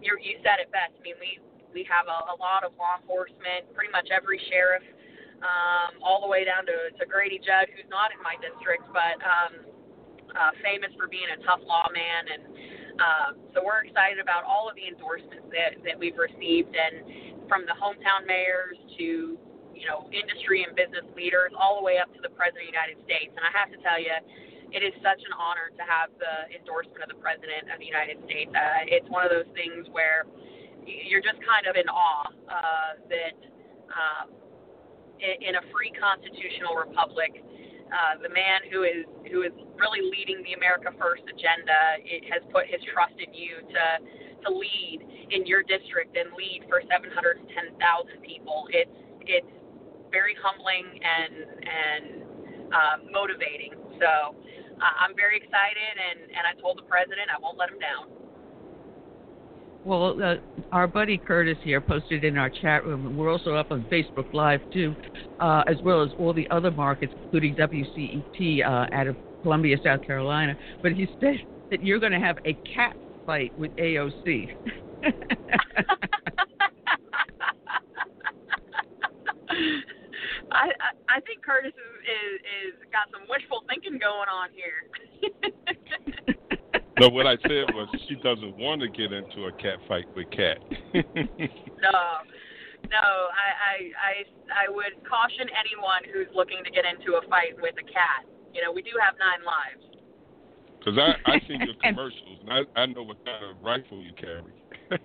you 0.00 0.16
you 0.20 0.40
said 0.44 0.60
it 0.60 0.70
best. 0.72 0.96
I 0.96 1.00
mean, 1.02 1.18
we 1.20 1.40
we 1.72 1.82
have 1.86 2.10
a, 2.10 2.34
a 2.34 2.36
lot 2.36 2.66
of 2.66 2.74
law 2.76 2.98
enforcement, 2.98 3.70
pretty 3.74 3.92
much 3.94 4.10
every 4.10 4.42
sheriff, 4.50 4.82
um, 5.40 6.02
all 6.02 6.20
the 6.20 6.30
way 6.30 6.42
down 6.42 6.66
to, 6.66 6.90
to 6.98 7.04
Grady 7.06 7.38
Judd, 7.38 7.70
who's 7.70 7.86
not 7.88 8.10
in 8.10 8.18
my 8.26 8.34
district, 8.42 8.90
but 8.90 9.16
um, 9.22 9.52
uh, 10.34 10.52
famous 10.66 10.90
for 10.98 11.06
being 11.06 11.30
a 11.30 11.38
tough 11.46 11.62
lawman. 11.62 12.22
And 12.26 12.42
uh, 12.98 13.36
so 13.54 13.62
we're 13.62 13.84
excited 13.86 14.18
about 14.18 14.42
all 14.42 14.66
of 14.66 14.74
the 14.74 14.86
endorsements 14.88 15.46
that, 15.54 15.78
that 15.84 15.96
we've 15.98 16.18
received, 16.18 16.74
and 16.74 17.46
from 17.46 17.66
the 17.66 17.76
hometown 17.76 18.26
mayors 18.26 18.78
to 18.98 19.38
you 19.80 19.88
know, 19.88 20.04
industry 20.12 20.60
and 20.60 20.76
business 20.76 21.08
leaders 21.16 21.56
all 21.56 21.80
the 21.80 21.84
way 21.84 21.96
up 21.96 22.12
to 22.12 22.20
the 22.20 22.28
President 22.36 22.68
of 22.68 22.68
the 22.68 22.74
United 22.76 22.98
States. 23.08 23.32
And 23.32 23.40
I 23.40 23.52
have 23.56 23.72
to 23.72 23.80
tell 23.80 23.96
you, 23.96 24.12
it 24.70 24.84
is 24.84 24.92
such 25.00 25.18
an 25.24 25.32
honor 25.34 25.72
to 25.72 25.82
have 25.82 26.12
the 26.20 26.52
endorsement 26.52 27.00
of 27.00 27.08
the 27.08 27.16
President 27.16 27.72
of 27.72 27.80
the 27.80 27.88
United 27.88 28.20
States. 28.28 28.52
Uh, 28.52 28.84
it's 28.86 29.08
one 29.08 29.24
of 29.24 29.32
those 29.32 29.48
things 29.56 29.88
where 29.90 30.28
you're 30.84 31.24
just 31.24 31.40
kind 31.42 31.64
of 31.64 31.80
in 31.80 31.88
awe 31.88 32.28
uh, 32.46 32.90
that 33.08 33.36
um, 33.88 34.26
in, 35.18 35.48
in 35.48 35.52
a 35.56 35.64
free 35.72 35.90
constitutional 35.96 36.76
republic, 36.76 37.40
uh, 37.90 38.14
the 38.22 38.30
man 38.30 38.62
who 38.70 38.82
is 38.86 39.04
who 39.30 39.42
is 39.42 39.52
really 39.78 40.02
leading 40.02 40.42
the 40.46 40.54
America 40.54 40.94
First 40.98 41.26
agenda 41.26 41.98
it 42.02 42.24
has 42.30 42.42
put 42.54 42.66
his 42.66 42.80
trust 42.90 43.14
in 43.18 43.34
you 43.34 43.60
to 43.66 43.84
to 44.46 44.48
lead 44.48 44.98
in 45.30 45.46
your 45.46 45.62
district 45.62 46.16
and 46.16 46.32
lead 46.32 46.64
for 46.66 46.80
710,000 46.88 47.46
people. 48.22 48.66
It's 48.70 48.98
it's 49.26 49.54
very 50.10 50.34
humbling 50.38 50.86
and 50.86 51.34
and 51.66 52.04
uh, 52.70 52.96
motivating. 53.10 53.74
So 53.98 54.34
uh, 54.78 54.94
I'm 55.02 55.14
very 55.14 55.36
excited, 55.38 55.94
and 55.98 56.30
and 56.30 56.44
I 56.46 56.54
told 56.58 56.78
the 56.78 56.86
president 56.86 57.30
I 57.30 57.38
won't 57.38 57.58
let 57.58 57.70
him 57.70 57.78
down. 57.82 58.19
Well, 59.84 60.22
uh, 60.22 60.36
our 60.72 60.86
buddy 60.88 61.18
Curtis 61.18 61.58
here 61.64 61.80
posted 61.80 62.24
in 62.24 62.36
our 62.36 62.50
chat 62.50 62.84
room. 62.84 63.06
and 63.06 63.16
We're 63.16 63.30
also 63.32 63.54
up 63.54 63.68
on 63.70 63.86
Facebook 63.90 64.26
Live 64.32 64.60
too, 64.72 64.94
uh, 65.40 65.62
as 65.68 65.76
well 65.82 66.02
as 66.02 66.10
all 66.18 66.34
the 66.34 66.48
other 66.50 66.70
markets, 66.70 67.14
including 67.16 67.56
WCET 67.56 68.66
uh, 68.66 68.86
out 68.92 69.06
of 69.06 69.16
Columbia, 69.42 69.78
South 69.82 70.02
Carolina. 70.02 70.56
But 70.82 70.92
he 70.92 71.08
said 71.20 71.36
that 71.70 71.82
you're 71.82 72.00
going 72.00 72.12
to 72.12 72.20
have 72.20 72.38
a 72.46 72.54
cat 72.74 72.94
fight 73.26 73.52
with 73.56 73.74
AOC. 73.76 74.50
I, 80.52 80.66
I 80.68 80.70
I 81.08 81.20
think 81.26 81.42
Curtis 81.44 81.72
is, 81.74 82.00
is 82.04 82.74
is 82.74 82.80
got 82.92 83.08
some 83.12 83.22
wishful 83.30 83.62
thinking 83.68 83.98
going 83.98 84.28
on 84.28 84.50
here. 84.54 86.36
no, 87.00 87.08
what 87.08 87.26
I 87.26 87.36
said 87.42 87.72
was 87.72 87.88
she 88.06 88.14
doesn't 88.16 88.58
want 88.58 88.82
to 88.82 88.88
get 88.88 89.12
into 89.12 89.46
a 89.46 89.52
cat 89.52 89.78
fight 89.88 90.04
with 90.14 90.30
Kat. 90.30 90.58
no, 90.94 91.02
no, 92.92 93.30
I, 93.32 93.48
I 93.64 93.90
I 93.96 94.26
I 94.52 94.68
would 94.68 95.02
caution 95.08 95.48
anyone 95.56 96.04
who's 96.12 96.28
looking 96.34 96.62
to 96.64 96.70
get 96.70 96.84
into 96.84 97.16
a 97.16 97.22
fight 97.28 97.56
with 97.60 97.76
a 97.80 97.84
cat. 97.88 98.26
You 98.52 98.60
know, 98.62 98.72
we 98.72 98.82
do 98.82 98.90
have 99.00 99.14
nine 99.16 99.40
lives. 99.48 99.80
Because 100.78 100.98
I 100.98 101.16
I 101.24 101.40
seen 101.48 101.60
your 101.60 101.74
commercials 101.82 102.40
and 102.42 102.52
I 102.52 102.66
I 102.78 102.84
know 102.86 103.02
what 103.02 103.24
kind 103.24 103.44
of 103.44 103.56
rifle 103.62 104.02
you 104.02 104.12
carry. 104.12 104.52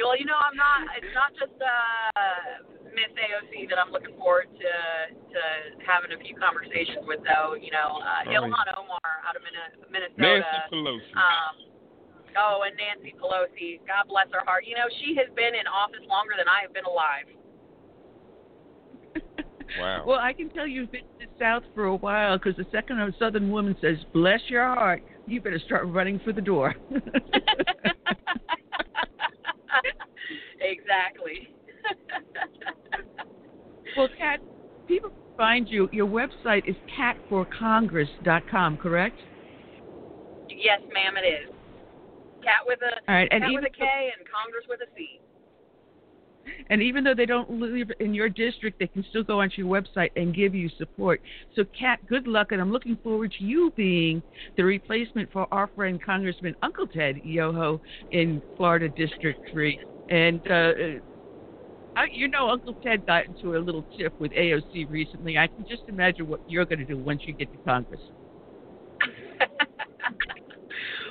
well, 0.00 0.16
you 0.16 0.24
know, 0.24 0.38
I'm 0.38 0.56
not. 0.56 0.88
It's 0.96 1.12
not 1.12 1.32
just 1.36 1.56
uh, 1.60 2.64
Miss 2.92 3.12
AOC 3.16 3.68
that 3.68 3.78
I'm 3.80 3.92
looking 3.92 4.16
forward 4.16 4.48
to 4.52 4.72
to 5.12 5.40
having 5.84 6.12
a 6.12 6.18
few 6.20 6.36
conversations 6.36 7.04
with, 7.04 7.20
though. 7.24 7.56
You 7.56 7.72
know, 7.72 8.00
uh, 8.00 8.28
Oh, 8.28 8.36
Ilhan 8.48 8.68
Omar 8.76 9.10
out 9.24 9.36
of 9.36 9.42
Minnesota. 9.44 10.16
Nancy 10.20 10.58
Pelosi. 10.72 11.12
Um, 11.16 11.54
oh, 12.36 12.64
and 12.64 12.74
Nancy 12.76 13.12
Pelosi. 13.16 13.80
God 13.88 14.08
bless 14.08 14.28
her 14.32 14.44
heart. 14.44 14.64
You 14.68 14.76
know, 14.76 14.88
she 15.00 15.16
has 15.16 15.28
been 15.36 15.52
in 15.56 15.66
office 15.68 16.04
longer 16.08 16.34
than 16.36 16.48
I 16.48 16.64
have 16.64 16.72
been 16.72 16.88
alive. 16.88 17.28
Wow. 19.80 20.04
Well, 20.06 20.18
I 20.18 20.32
can 20.32 20.50
tell 20.50 20.66
you've 20.66 20.92
been 20.92 21.00
to 21.18 21.26
the 21.26 21.32
South 21.38 21.62
for 21.74 21.84
a 21.84 21.96
while 21.96 22.36
because 22.38 22.56
the 22.56 22.66
second 22.70 23.00
a 23.00 23.10
Southern 23.18 23.50
woman 23.50 23.74
says, 23.80 23.96
"Bless 24.12 24.40
your 24.48 24.64
heart," 24.64 25.02
you 25.26 25.40
better 25.40 25.58
start 25.64 25.86
running 25.86 26.20
for 26.24 26.32
the 26.32 26.42
door. 26.42 26.74
exactly. 30.92 31.48
well, 33.96 34.08
Kat, 34.18 34.40
people 34.86 35.10
find 35.36 35.68
you. 35.68 35.88
Your 35.92 36.06
website 36.06 36.68
is 36.68 36.76
katforcongress.com, 36.98 38.76
correct? 38.78 39.18
yes, 40.48 40.80
ma'am, 40.92 41.14
it 41.16 41.26
is. 41.26 41.50
Cat 42.42 42.66
with 42.66 42.80
a 42.82 43.10
All 43.10 43.14
right, 43.14 43.28
and 43.30 43.42
cat 43.42 43.50
even 43.50 43.64
with 43.64 43.72
a 43.72 43.76
K 43.76 44.10
and 44.16 44.26
Congress 44.28 44.64
with 44.68 44.80
a 44.80 44.96
C. 44.96 45.20
And 46.70 46.82
even 46.82 47.04
though 47.04 47.14
they 47.14 47.26
don't 47.26 47.48
live 47.50 47.92
in 48.00 48.14
your 48.14 48.28
district, 48.28 48.80
they 48.80 48.88
can 48.88 49.04
still 49.10 49.22
go 49.22 49.40
onto 49.40 49.62
your 49.62 49.70
website 49.80 50.10
and 50.16 50.34
give 50.34 50.56
you 50.56 50.68
support. 50.76 51.20
So, 51.54 51.62
Kat, 51.78 52.00
good 52.08 52.26
luck, 52.26 52.50
and 52.50 52.60
I'm 52.60 52.72
looking 52.72 52.98
forward 53.02 53.32
to 53.38 53.44
you 53.44 53.72
being 53.76 54.22
the 54.56 54.64
replacement 54.64 55.30
for 55.30 55.46
our 55.52 55.70
friend 55.76 56.02
Congressman 56.02 56.56
Uncle 56.62 56.88
Ted 56.88 57.18
Yoho 57.22 57.80
in 58.10 58.42
Florida 58.56 58.88
District 58.88 59.38
3. 59.52 59.78
And, 60.08 60.46
uh, 60.50 60.72
I, 61.96 62.06
you 62.12 62.28
know, 62.28 62.48
Uncle 62.50 62.74
Ted 62.82 63.04
got 63.06 63.26
into 63.26 63.56
a 63.56 63.60
little 63.60 63.84
tiff 63.96 64.12
with 64.18 64.32
AOC 64.32 64.84
recently. 64.86 65.36
I 65.38 65.48
can 65.48 65.64
just 65.64 65.82
imagine 65.88 66.26
what 66.26 66.40
you're 66.46 66.64
going 66.66 66.78
to 66.78 66.84
do 66.86 66.98
once 66.98 67.22
you 67.26 67.34
get 67.34 67.50
to 67.52 67.58
Congress. 67.66 68.00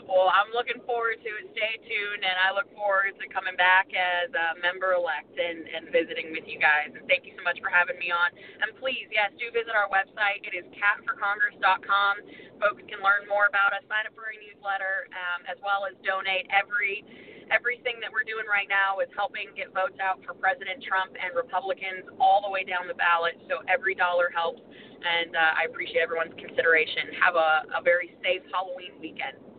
Well, 0.09 0.29
I'm 0.33 0.49
looking 0.51 0.81
forward 0.83 1.21
to 1.21 1.31
it. 1.39 1.45
Stay 1.53 1.75
tuned, 1.85 2.23
and 2.25 2.37
I 2.41 2.51
look 2.51 2.69
forward 2.73 3.13
to 3.17 3.25
coming 3.29 3.55
back 3.55 3.89
as 3.93 4.29
a 4.33 4.57
member 4.59 4.97
elect 4.97 5.33
and, 5.37 5.65
and 5.69 5.89
visiting 5.93 6.33
with 6.33 6.45
you 6.49 6.57
guys. 6.57 6.91
And 6.93 7.05
thank 7.05 7.25
you 7.25 7.33
so 7.37 7.43
much 7.45 7.61
for 7.61 7.69
having 7.69 7.97
me 8.01 8.09
on. 8.09 8.29
And 8.61 8.73
please, 8.81 9.07
yes, 9.13 9.29
do 9.37 9.47
visit 9.53 9.73
our 9.77 9.87
website. 9.93 10.41
It 10.45 10.57
is 10.57 10.65
katforcongress.com. 10.73 12.13
Folks 12.57 12.81
can 12.89 13.01
learn 13.01 13.25
more 13.29 13.45
about 13.49 13.73
us, 13.73 13.85
sign 13.89 14.05
up 14.05 14.13
for 14.17 14.29
our 14.29 14.37
newsletter, 14.37 15.09
um, 15.13 15.45
as 15.49 15.57
well 15.61 15.85
as 15.85 15.93
donate. 16.01 16.49
Every 16.49 17.05
everything 17.51 17.99
that 17.99 18.07
we're 18.07 18.23
doing 18.23 18.47
right 18.47 18.71
now 18.71 19.03
is 19.03 19.11
helping 19.11 19.51
get 19.59 19.75
votes 19.75 19.99
out 19.99 20.23
for 20.23 20.31
President 20.31 20.79
Trump 20.87 21.11
and 21.19 21.35
Republicans 21.35 22.07
all 22.15 22.39
the 22.39 22.47
way 22.47 22.63
down 22.63 22.87
the 22.87 22.95
ballot. 22.95 23.35
So 23.51 23.59
every 23.67 23.91
dollar 23.91 24.31
helps, 24.31 24.63
and 24.63 25.35
uh, 25.35 25.59
I 25.59 25.67
appreciate 25.67 25.99
everyone's 25.99 26.33
consideration. 26.39 27.11
Have 27.19 27.35
a, 27.35 27.67
a 27.75 27.81
very 27.83 28.15
safe 28.23 28.41
Halloween 28.55 28.95
weekend. 29.03 29.50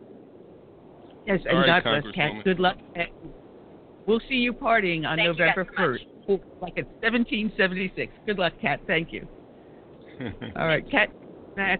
Yes, 1.25 1.39
and 1.45 1.57
All 1.57 1.63
right, 1.63 1.83
God 1.83 2.01
bless, 2.03 2.15
Kat. 2.15 2.31
Good 2.43 2.59
luck. 2.59 2.77
And 2.95 3.07
We'll 4.05 4.21
see 4.27 4.35
you 4.35 4.53
partying 4.53 5.05
on 5.05 5.17
Thank 5.17 5.37
you 5.37 5.45
guys 5.45 5.53
November 5.55 5.97
so 6.27 6.33
1st, 6.33 6.41
like 6.61 6.73
it's 6.75 6.89
1776. 7.01 8.11
Good 8.25 8.37
luck, 8.37 8.53
Kat. 8.61 8.81
Thank 8.85 9.13
you. 9.13 9.27
All 10.57 10.67
right, 10.67 10.83
Kat. 10.91 11.09
Matt, 11.55 11.79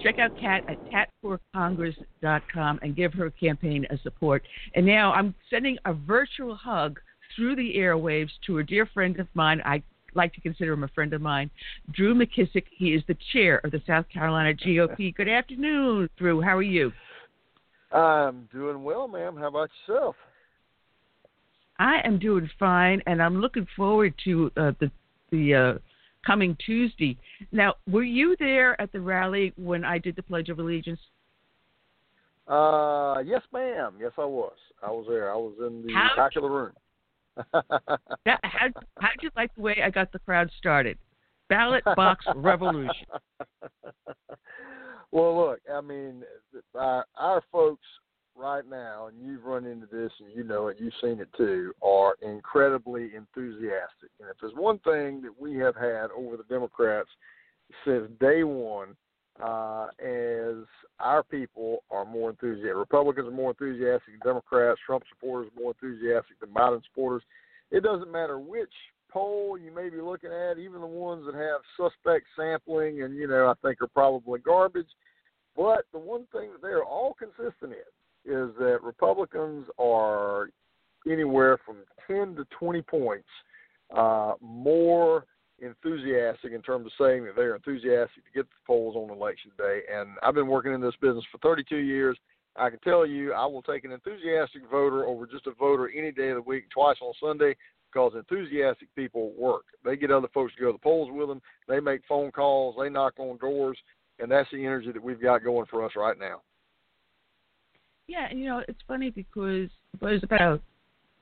Check 0.00 0.18
out 0.18 0.30
Kat 0.40 0.64
at 0.68 0.78
katforcongress.com 1.22 2.80
and 2.82 2.96
give 2.96 3.12
her 3.12 3.30
campaign 3.30 3.86
a 3.90 3.98
support. 3.98 4.42
And 4.74 4.86
now 4.86 5.12
I'm 5.12 5.34
sending 5.50 5.76
a 5.84 5.92
virtual 5.92 6.54
hug 6.54 6.98
through 7.36 7.56
the 7.56 7.74
airwaves 7.76 8.30
to 8.46 8.58
a 8.58 8.64
dear 8.64 8.86
friend 8.86 9.20
of 9.20 9.28
mine. 9.34 9.60
I 9.64 9.82
like 10.14 10.32
to 10.34 10.40
consider 10.40 10.72
him 10.72 10.84
a 10.84 10.88
friend 10.88 11.12
of 11.12 11.20
mine, 11.20 11.50
Drew 11.92 12.14
McKissick. 12.14 12.64
He 12.70 12.94
is 12.94 13.02
the 13.06 13.16
chair 13.32 13.60
of 13.62 13.70
the 13.70 13.82
South 13.86 14.08
Carolina 14.08 14.54
GOP. 14.54 15.14
Good 15.14 15.28
afternoon, 15.28 16.08
Drew. 16.16 16.40
How 16.40 16.56
are 16.56 16.62
you? 16.62 16.92
I'm 17.92 18.48
doing 18.52 18.82
well, 18.82 19.08
ma'am. 19.08 19.36
How 19.36 19.48
about 19.48 19.70
yourself? 19.86 20.16
I 21.78 22.00
am 22.04 22.18
doing 22.18 22.48
fine, 22.58 23.02
and 23.06 23.22
I'm 23.22 23.40
looking 23.40 23.66
forward 23.76 24.14
to 24.24 24.50
uh, 24.56 24.72
the 24.80 24.90
the 25.30 25.54
uh, 25.54 25.78
coming 26.26 26.56
Tuesday. 26.64 27.16
Now, 27.52 27.74
were 27.88 28.02
you 28.02 28.36
there 28.38 28.80
at 28.80 28.92
the 28.92 29.00
rally 29.00 29.52
when 29.56 29.84
I 29.84 29.98
did 29.98 30.16
the 30.16 30.22
Pledge 30.22 30.48
of 30.50 30.58
Allegiance? 30.58 31.00
Uh, 32.46 33.20
yes, 33.24 33.42
ma'am. 33.52 33.94
Yes, 33.98 34.12
I 34.18 34.24
was. 34.24 34.52
I 34.82 34.90
was 34.90 35.06
there. 35.08 35.32
I 35.32 35.36
was 35.36 35.54
in 35.60 35.86
the 35.86 35.92
How- 35.92 36.16
back 36.16 36.36
of 36.36 36.42
the 36.42 36.50
room. 36.50 36.72
That, 38.26 38.38
how 38.42 38.66
how'd 38.98 39.22
you 39.22 39.30
like 39.34 39.54
the 39.54 39.62
way 39.62 39.76
I 39.82 39.88
got 39.88 40.12
the 40.12 40.18
crowd 40.18 40.50
started? 40.58 40.98
Ballot 41.50 41.84
box 41.96 42.24
revolution. 42.34 43.06
well, 45.12 45.36
look, 45.36 45.60
I 45.70 45.82
mean, 45.82 46.22
our, 46.74 47.04
our 47.16 47.42
folks 47.52 47.84
right 48.36 48.64
now, 48.66 49.08
and 49.08 49.20
you've 49.20 49.44
run 49.44 49.66
into 49.66 49.86
this, 49.86 50.12
and 50.20 50.34
you 50.34 50.44
know 50.44 50.68
it, 50.68 50.78
you've 50.80 50.94
seen 51.02 51.20
it 51.20 51.28
too, 51.36 51.72
are 51.82 52.14
incredibly 52.22 53.10
enthusiastic. 53.14 54.10
And 54.20 54.30
if 54.30 54.36
there's 54.40 54.54
one 54.54 54.78
thing 54.78 55.20
that 55.22 55.38
we 55.38 55.56
have 55.56 55.76
had 55.76 56.08
over 56.16 56.36
the 56.38 56.44
Democrats 56.48 57.08
since 57.84 58.08
day 58.20 58.44
one, 58.44 58.96
uh, 59.42 59.88
as 59.98 60.64
our 60.98 61.22
people 61.22 61.82
are 61.90 62.04
more 62.04 62.30
enthusiastic. 62.30 62.76
Republicans 62.76 63.26
are 63.26 63.32
more 63.32 63.50
enthusiastic 63.50 64.12
than 64.12 64.32
Democrats. 64.32 64.80
Trump 64.84 65.02
supporters 65.08 65.50
are 65.56 65.60
more 65.60 65.74
enthusiastic 65.80 66.38
than 66.40 66.50
Biden 66.50 66.82
supporters. 66.84 67.22
It 67.70 67.82
doesn't 67.82 68.10
matter 68.10 68.38
which 68.38 68.72
poll 69.12 69.58
you 69.58 69.74
may 69.74 69.88
be 69.88 70.00
looking 70.00 70.30
at, 70.32 70.58
even 70.58 70.80
the 70.80 70.86
ones 70.86 71.24
that 71.26 71.34
have 71.34 71.60
suspect 71.76 72.26
sampling 72.36 73.02
and, 73.02 73.16
you 73.16 73.26
know, 73.26 73.48
I 73.48 73.54
think 73.66 73.80
are 73.82 73.88
probably 73.88 74.40
garbage. 74.40 74.88
But 75.56 75.84
the 75.92 75.98
one 75.98 76.26
thing 76.32 76.50
that 76.52 76.62
they 76.62 76.72
are 76.72 76.84
all 76.84 77.14
consistent 77.14 77.72
in 77.72 78.32
is 78.32 78.54
that 78.58 78.78
Republicans 78.82 79.66
are 79.78 80.50
anywhere 81.10 81.58
from 81.64 81.78
10 82.06 82.36
to 82.36 82.44
20 82.58 82.82
points 82.82 83.28
uh, 83.94 84.34
more 84.40 85.24
enthusiastic 85.60 86.52
in 86.52 86.62
terms 86.62 86.86
of 86.86 86.92
saying 86.98 87.24
that 87.24 87.36
they're 87.36 87.54
enthusiastic 87.54 88.24
to 88.24 88.30
get 88.34 88.46
the 88.46 88.56
polls 88.66 88.96
on 88.96 89.10
election 89.10 89.50
day. 89.58 89.80
And 89.92 90.10
I've 90.22 90.34
been 90.34 90.46
working 90.46 90.72
in 90.72 90.80
this 90.80 90.94
business 91.00 91.24
for 91.30 91.38
32 91.38 91.76
years. 91.76 92.16
I 92.56 92.70
can 92.70 92.78
tell 92.80 93.06
you, 93.06 93.32
I 93.32 93.46
will 93.46 93.62
take 93.62 93.84
an 93.84 93.92
enthusiastic 93.92 94.62
voter 94.70 95.04
over 95.04 95.26
just 95.26 95.46
a 95.46 95.52
voter 95.52 95.90
any 95.96 96.10
day 96.12 96.30
of 96.30 96.36
the 96.36 96.42
week, 96.42 96.64
twice 96.70 96.96
on 97.00 97.12
Sunday, 97.20 97.54
because 97.92 98.12
enthusiastic 98.14 98.94
people 98.94 99.32
work. 99.36 99.64
They 99.84 99.96
get 99.96 100.10
other 100.10 100.28
folks 100.32 100.54
to 100.54 100.60
go 100.60 100.66
to 100.68 100.72
the 100.72 100.78
polls 100.78 101.10
with 101.12 101.28
them. 101.28 101.40
They 101.68 101.80
make 101.80 102.02
phone 102.08 102.30
calls. 102.30 102.76
They 102.78 102.88
knock 102.88 103.14
on 103.18 103.38
doors, 103.38 103.78
and 104.18 104.30
that's 104.30 104.48
the 104.52 104.64
energy 104.64 104.92
that 104.92 105.02
we've 105.02 105.20
got 105.20 105.44
going 105.44 105.66
for 105.66 105.84
us 105.84 105.92
right 105.96 106.18
now. 106.18 106.42
Yeah, 108.06 108.26
and 108.28 108.40
you 108.40 108.46
know 108.46 108.62
it's 108.66 108.80
funny 108.88 109.10
because 109.10 109.68
it 109.94 110.02
was 110.02 110.22
about 110.22 110.60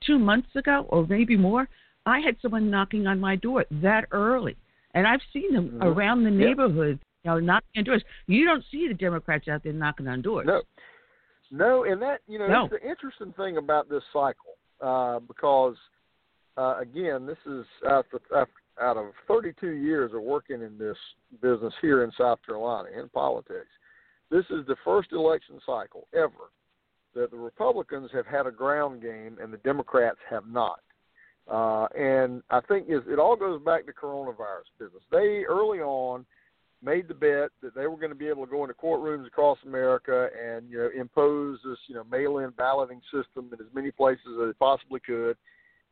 two 0.05 0.19
months 0.19 0.49
ago, 0.57 0.87
or 0.89 1.07
maybe 1.07 1.37
more. 1.37 1.69
I 2.07 2.21
had 2.21 2.37
someone 2.41 2.71
knocking 2.71 3.07
on 3.07 3.21
my 3.21 3.37
door 3.37 3.67
that 3.71 4.07
early, 4.13 4.57
and 4.95 5.07
I've 5.07 5.21
seen 5.33 5.53
them 5.53 5.71
Mhm. 5.71 5.85
around 5.85 6.25
the 6.25 6.31
neighborhood, 6.31 6.99
you 7.25 7.31
know, 7.31 7.39
knocking 7.39 7.69
on 7.77 7.85
doors. 7.85 8.03
You 8.27 8.47
don't 8.47 8.65
see 8.71 8.89
the 8.89 8.95
Democrats 8.95 9.49
out 9.49 9.63
there 9.63 9.75
knocking 9.75 10.09
on 10.09 10.23
doors. 10.23 10.47
No, 10.47 10.63
no, 11.51 11.85
and 11.85 12.01
that 12.01 12.23
you 12.27 12.39
know 12.39 12.49
No. 12.49 12.69
that's 12.69 12.83
the 12.83 12.89
interesting 12.89 13.33
thing 13.35 13.59
about 13.59 13.89
this 13.91 14.05
cycle 14.13 14.57
uh, 14.81 15.19
because 15.21 15.77
uh, 16.59 16.79
again, 16.81 17.25
this 17.25 17.39
is 17.47 17.65
after, 17.89 18.21
after 18.37 18.53
out 18.81 18.97
of 18.97 19.07
32 19.27 19.71
years 19.71 20.13
of 20.15 20.23
working 20.23 20.63
in 20.63 20.79
this 20.79 20.97
business 21.43 21.75
here 21.81 22.05
in 22.05 22.13
South 22.19 22.39
Carolina 22.45 22.89
in 22.97 23.09
politics. 23.09 23.69
This 24.31 24.45
is 24.51 24.67
the 24.67 24.77
first 24.85 25.13
election 25.13 25.59
cycle 25.65 26.07
ever 26.15 26.53
that 27.15 27.31
the 27.31 27.37
Republicans 27.37 28.11
have 28.13 28.27
had 28.27 28.47
a 28.47 28.51
ground 28.51 29.03
game 29.03 29.39
and 29.41 29.53
the 29.53 29.59
Democrats 29.59 30.19
have 30.31 30.47
not. 30.47 30.81
Uh, 31.51 31.87
and 31.99 32.43
I 32.51 32.61
think 32.61 32.87
is 32.89 33.01
it 33.09 33.19
all 33.19 33.35
goes 33.35 33.61
back 33.63 33.87
to 33.87 33.93
coronavirus 33.93 34.69
business. 34.79 35.03
They 35.11 35.45
early 35.49 35.79
on 35.79 36.27
made 36.83 37.09
the 37.09 37.15
bet 37.15 37.51
that 37.63 37.75
they 37.75 37.87
were 37.87 37.97
going 37.97 38.11
to 38.11 38.15
be 38.15 38.29
able 38.29 38.45
to 38.45 38.51
go 38.51 38.63
into 38.63 38.75
courtrooms 38.75 39.27
across 39.27 39.59
America 39.65 40.29
and 40.39 40.69
you 40.71 40.79
know 40.79 40.91
impose 40.95 41.59
this 41.65 41.79
you 41.87 41.95
know 41.95 42.05
mail-in 42.05 42.51
balloting 42.51 43.01
system 43.07 43.49
in 43.53 43.65
as 43.65 43.73
many 43.75 43.91
places 43.91 44.27
as 44.41 44.49
they 44.49 44.53
possibly 44.59 45.01
could. 45.01 45.37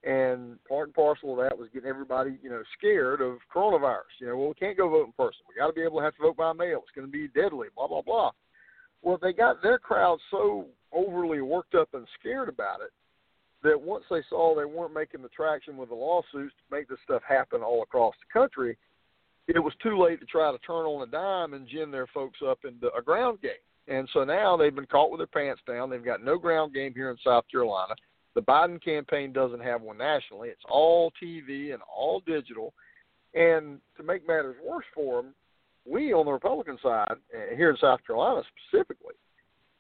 And 0.04 0.62
part 0.68 0.88
and 0.88 0.94
parcel 0.94 1.32
of 1.32 1.38
that 1.38 1.58
was 1.58 1.68
getting 1.74 1.88
everybody 1.88 2.38
you 2.42 2.50
know 2.50 2.62
scared 2.78 3.20
of 3.20 3.38
coronavirus. 3.52 4.20
You 4.20 4.28
know, 4.28 4.36
well 4.36 4.48
we 4.48 4.54
can't 4.54 4.76
go 4.76 4.88
vote 4.88 5.06
in 5.06 5.12
person. 5.12 5.40
We 5.48 5.60
got 5.60 5.68
to 5.68 5.72
be 5.72 5.82
able 5.82 5.98
to 5.98 6.04
have 6.04 6.14
to 6.16 6.22
vote 6.22 6.36
by 6.36 6.52
mail. 6.52 6.80
It's 6.82 6.94
going 6.94 7.06
to 7.06 7.12
be 7.12 7.28
deadly. 7.28 7.68
Blah 7.74 7.88
blah 7.88 8.02
blah. 8.02 8.30
Well, 9.02 9.18
they 9.20 9.32
got 9.32 9.62
their 9.62 9.78
crowd 9.78 10.18
so 10.30 10.66
overly 10.92 11.40
worked 11.40 11.74
up 11.74 11.88
and 11.94 12.06
scared 12.18 12.48
about 12.48 12.80
it 12.80 12.90
that 13.62 13.80
once 13.80 14.04
they 14.10 14.22
saw 14.28 14.54
they 14.54 14.64
weren't 14.64 14.94
making 14.94 15.22
the 15.22 15.28
traction 15.28 15.76
with 15.76 15.88
the 15.88 15.94
lawsuits 15.94 16.54
to 16.54 16.76
make 16.76 16.88
this 16.88 16.98
stuff 17.04 17.22
happen 17.28 17.62
all 17.62 17.82
across 17.82 18.14
the 18.20 18.38
country, 18.38 18.76
it 19.48 19.58
was 19.58 19.72
too 19.82 20.00
late 20.00 20.20
to 20.20 20.26
try 20.26 20.50
to 20.52 20.58
turn 20.58 20.86
on 20.86 21.06
a 21.06 21.10
dime 21.10 21.54
and 21.54 21.68
gin 21.68 21.90
their 21.90 22.06
folks 22.08 22.38
up 22.46 22.58
into 22.64 22.92
a 22.94 23.02
ground 23.02 23.40
game. 23.42 23.52
And 23.88 24.08
so 24.12 24.24
now 24.24 24.56
they've 24.56 24.74
been 24.74 24.86
caught 24.86 25.10
with 25.10 25.20
their 25.20 25.26
pants 25.26 25.62
down. 25.66 25.90
They've 25.90 26.04
got 26.04 26.24
no 26.24 26.38
ground 26.38 26.74
game 26.74 26.92
here 26.94 27.10
in 27.10 27.16
South 27.24 27.44
Carolina. 27.50 27.94
The 28.36 28.42
Biden 28.42 28.82
campaign 28.84 29.32
doesn't 29.32 29.62
have 29.62 29.80
one 29.80 29.96
nationally. 29.96 30.50
It's 30.50 30.62
all 30.68 31.10
TV 31.20 31.72
and 31.72 31.82
all 31.84 32.20
digital. 32.20 32.74
And 33.34 33.80
to 33.96 34.02
make 34.02 34.28
matters 34.28 34.56
worse 34.62 34.84
for 34.94 35.22
them, 35.22 35.34
we 35.86 36.12
on 36.12 36.26
the 36.26 36.32
Republican 36.32 36.78
side, 36.82 37.12
uh, 37.34 37.56
here 37.56 37.70
in 37.70 37.76
South 37.78 38.00
Carolina 38.06 38.42
specifically, 38.68 39.14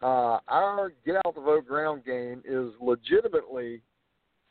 uh, 0.02 0.38
our 0.48 0.92
get 1.04 1.16
out 1.16 1.34
the 1.34 1.40
vote 1.42 1.66
ground 1.66 2.04
game 2.06 2.42
is 2.46 2.72
legitimately 2.80 3.82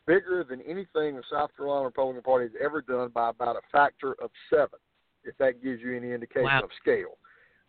bigger 0.06 0.46
than 0.48 0.62
anything 0.62 1.16
the 1.16 1.24
South 1.32 1.50
Carolina 1.58 1.86
Republican 1.86 2.22
Party 2.22 2.46
has 2.46 2.62
ever 2.64 2.82
done 2.82 3.10
by 3.10 3.32
about 3.32 3.56
a 3.56 3.62
factor 3.72 4.14
of 4.22 4.30
seven, 4.52 4.80
if 5.24 5.36
that 5.40 5.64
gives 5.64 5.82
you 5.82 5.98
any 5.98 6.12
indication 6.12 6.44
Wow. 6.44 6.62
of 6.64 6.70
scale. 6.80 7.18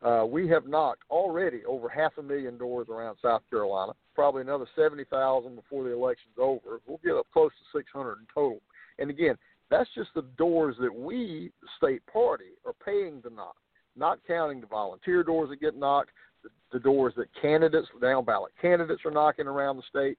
Uh, 0.02 0.24
we 0.26 0.46
have 0.48 0.66
knocked 0.66 1.02
already 1.10 1.64
over 1.66 1.88
half 1.88 2.12
a 2.18 2.22
million 2.22 2.58
doors 2.58 2.88
around 2.90 3.16
South 3.22 3.42
Carolina, 3.48 3.92
probably 4.14 4.42
another 4.42 4.66
70,000 4.76 5.54
before 5.54 5.84
the 5.84 5.92
election's 5.92 6.34
over. 6.38 6.80
We'll 6.86 7.00
get 7.02 7.16
up 7.16 7.26
close 7.32 7.50
to 7.50 7.78
600 7.78 8.12
in 8.12 8.26
total. 8.32 8.60
And 8.98 9.10
again, 9.10 9.36
that's 9.70 9.88
just 9.94 10.10
the 10.14 10.24
doors 10.36 10.76
that 10.80 10.94
we, 10.94 11.50
the 11.60 11.68
state 11.78 12.02
party, 12.06 12.52
are 12.64 12.74
paying 12.84 13.22
to 13.22 13.30
knock, 13.30 13.56
not 13.96 14.20
counting 14.26 14.60
the 14.60 14.66
volunteer 14.66 15.22
doors 15.22 15.48
that 15.50 15.60
get 15.60 15.76
knocked, 15.76 16.10
the, 16.42 16.50
the 16.72 16.78
doors 16.78 17.14
that 17.16 17.28
candidates, 17.40 17.88
down 18.00 18.24
ballot 18.24 18.52
candidates 18.60 19.02
are 19.04 19.10
knocking 19.10 19.46
around 19.46 19.76
the 19.76 19.82
state. 19.88 20.18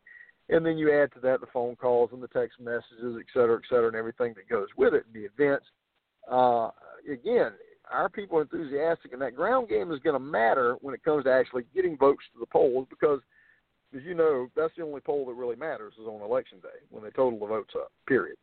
And 0.50 0.66
then 0.66 0.78
you 0.78 0.92
add 0.92 1.14
to 1.14 1.20
that 1.22 1.42
the 1.42 1.48
phone 1.54 1.76
calls 1.76 2.10
and 2.14 2.24
the 2.24 2.28
text 2.30 2.60
messages, 2.60 3.18
et 3.20 3.26
cetera, 3.34 3.58
et 3.58 3.68
cetera, 3.70 3.88
and 3.88 3.96
everything 3.96 4.34
that 4.36 4.50
goes 4.50 4.68
with 4.78 4.94
it, 4.94 5.06
and 5.06 5.14
the 5.14 5.28
events. 5.28 5.66
Uh, 6.30 6.70
again, 7.12 7.52
our 7.92 8.10
people 8.10 8.38
are 8.38 8.42
enthusiastic, 8.42 9.14
and 9.14 9.22
that 9.22 9.36
ground 9.36 9.70
game 9.70 9.92
is 9.92 10.00
going 10.00 10.14
to 10.16 10.20
matter 10.20 10.78
when 10.82 10.94
it 10.94 11.04
comes 11.04 11.24
to 11.26 11.32
actually 11.32 11.64
getting 11.74 11.98
votes 11.98 12.24
to 12.34 12.40
the 12.40 12.46
polls 12.46 12.88
because, 12.90 13.20
as 13.96 14.02
you 14.04 14.14
know, 14.14 14.48
that's 14.56 14.74
the 14.78 14.84
only 14.84 15.02
poll 15.02 15.26
that 15.26 15.34
really 15.34 15.56
matters 15.56 15.94
is 16.00 16.08
on 16.08 16.22
election 16.22 16.60
day 16.62 16.80
when 16.90 17.04
they 17.04 17.10
total 17.12 17.40
the 17.40 17.46
votes 17.46 17.74
up. 17.76 17.92
Period. 18.08 18.38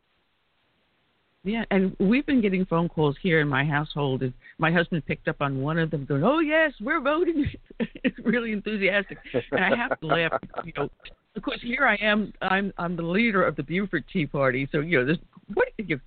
Yeah, 1.47 1.65
and 1.71 1.95
we've 2.01 2.25
been 2.25 2.41
getting 2.41 2.65
phone 2.65 2.89
calls 2.89 3.17
here 3.21 3.41
in 3.41 3.49
my 3.49 3.65
household. 3.65 4.23
And 4.23 4.33
my 4.57 4.73
husband 4.73 5.05
picked 5.05 5.29
up 5.29 5.37
on 5.41 5.61
one 5.61 5.79
of 5.79 5.91
them, 5.91 6.07
going, 6.07 6.25
"Oh 6.25 6.39
yes, 6.39 6.73
we're 6.81 7.03
voting." 7.03 7.45
it's 7.81 8.19
really 8.25 8.53
enthusiastic, 8.53 9.19
and 9.53 9.63
I 9.63 9.77
have 9.77 10.01
to 10.01 10.07
laugh. 10.07 10.33
You 10.65 10.73
know, 10.75 10.89
of 11.37 11.43
course, 11.43 11.61
here 11.63 11.87
I 11.87 11.97
am. 11.97 12.33
I'm 12.41 12.73
I'm 12.79 12.97
the 12.97 13.03
leader 13.03 13.45
of 13.45 13.57
the 13.57 13.63
Beaufort 13.63 14.05
Tea 14.11 14.25
Party, 14.25 14.67
so 14.73 14.81
you 14.81 14.99
know, 14.99 15.05
this 15.05 15.19
what 15.53 15.69
you 15.77 16.01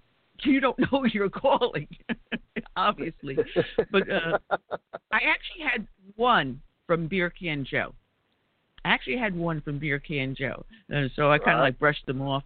you 0.44 0.60
don't 0.60 0.78
know 0.80 0.88
who 0.92 1.08
you're 1.08 1.30
calling, 1.30 1.88
obviously. 2.76 3.38
But 3.92 4.04
uh, 4.10 4.38
I 5.12 5.20
actually 5.26 5.64
had 5.72 5.88
one 6.16 6.62
from 6.86 7.08
Beer 7.08 7.30
Can 7.30 7.66
Joe. 7.70 7.94
I 8.86 8.90
actually 8.90 9.18
had 9.18 9.36
one 9.36 9.62
from 9.62 9.80
Beer 9.80 10.00
Can 10.00 10.36
Joe, 10.38 10.66
and 10.90 11.10
so 11.16 11.32
I 11.32 11.38
kind 11.40 11.58
of 11.58 11.62
like 11.62 11.80
brushed 11.80 12.06
them 12.06 12.22
off. 12.22 12.44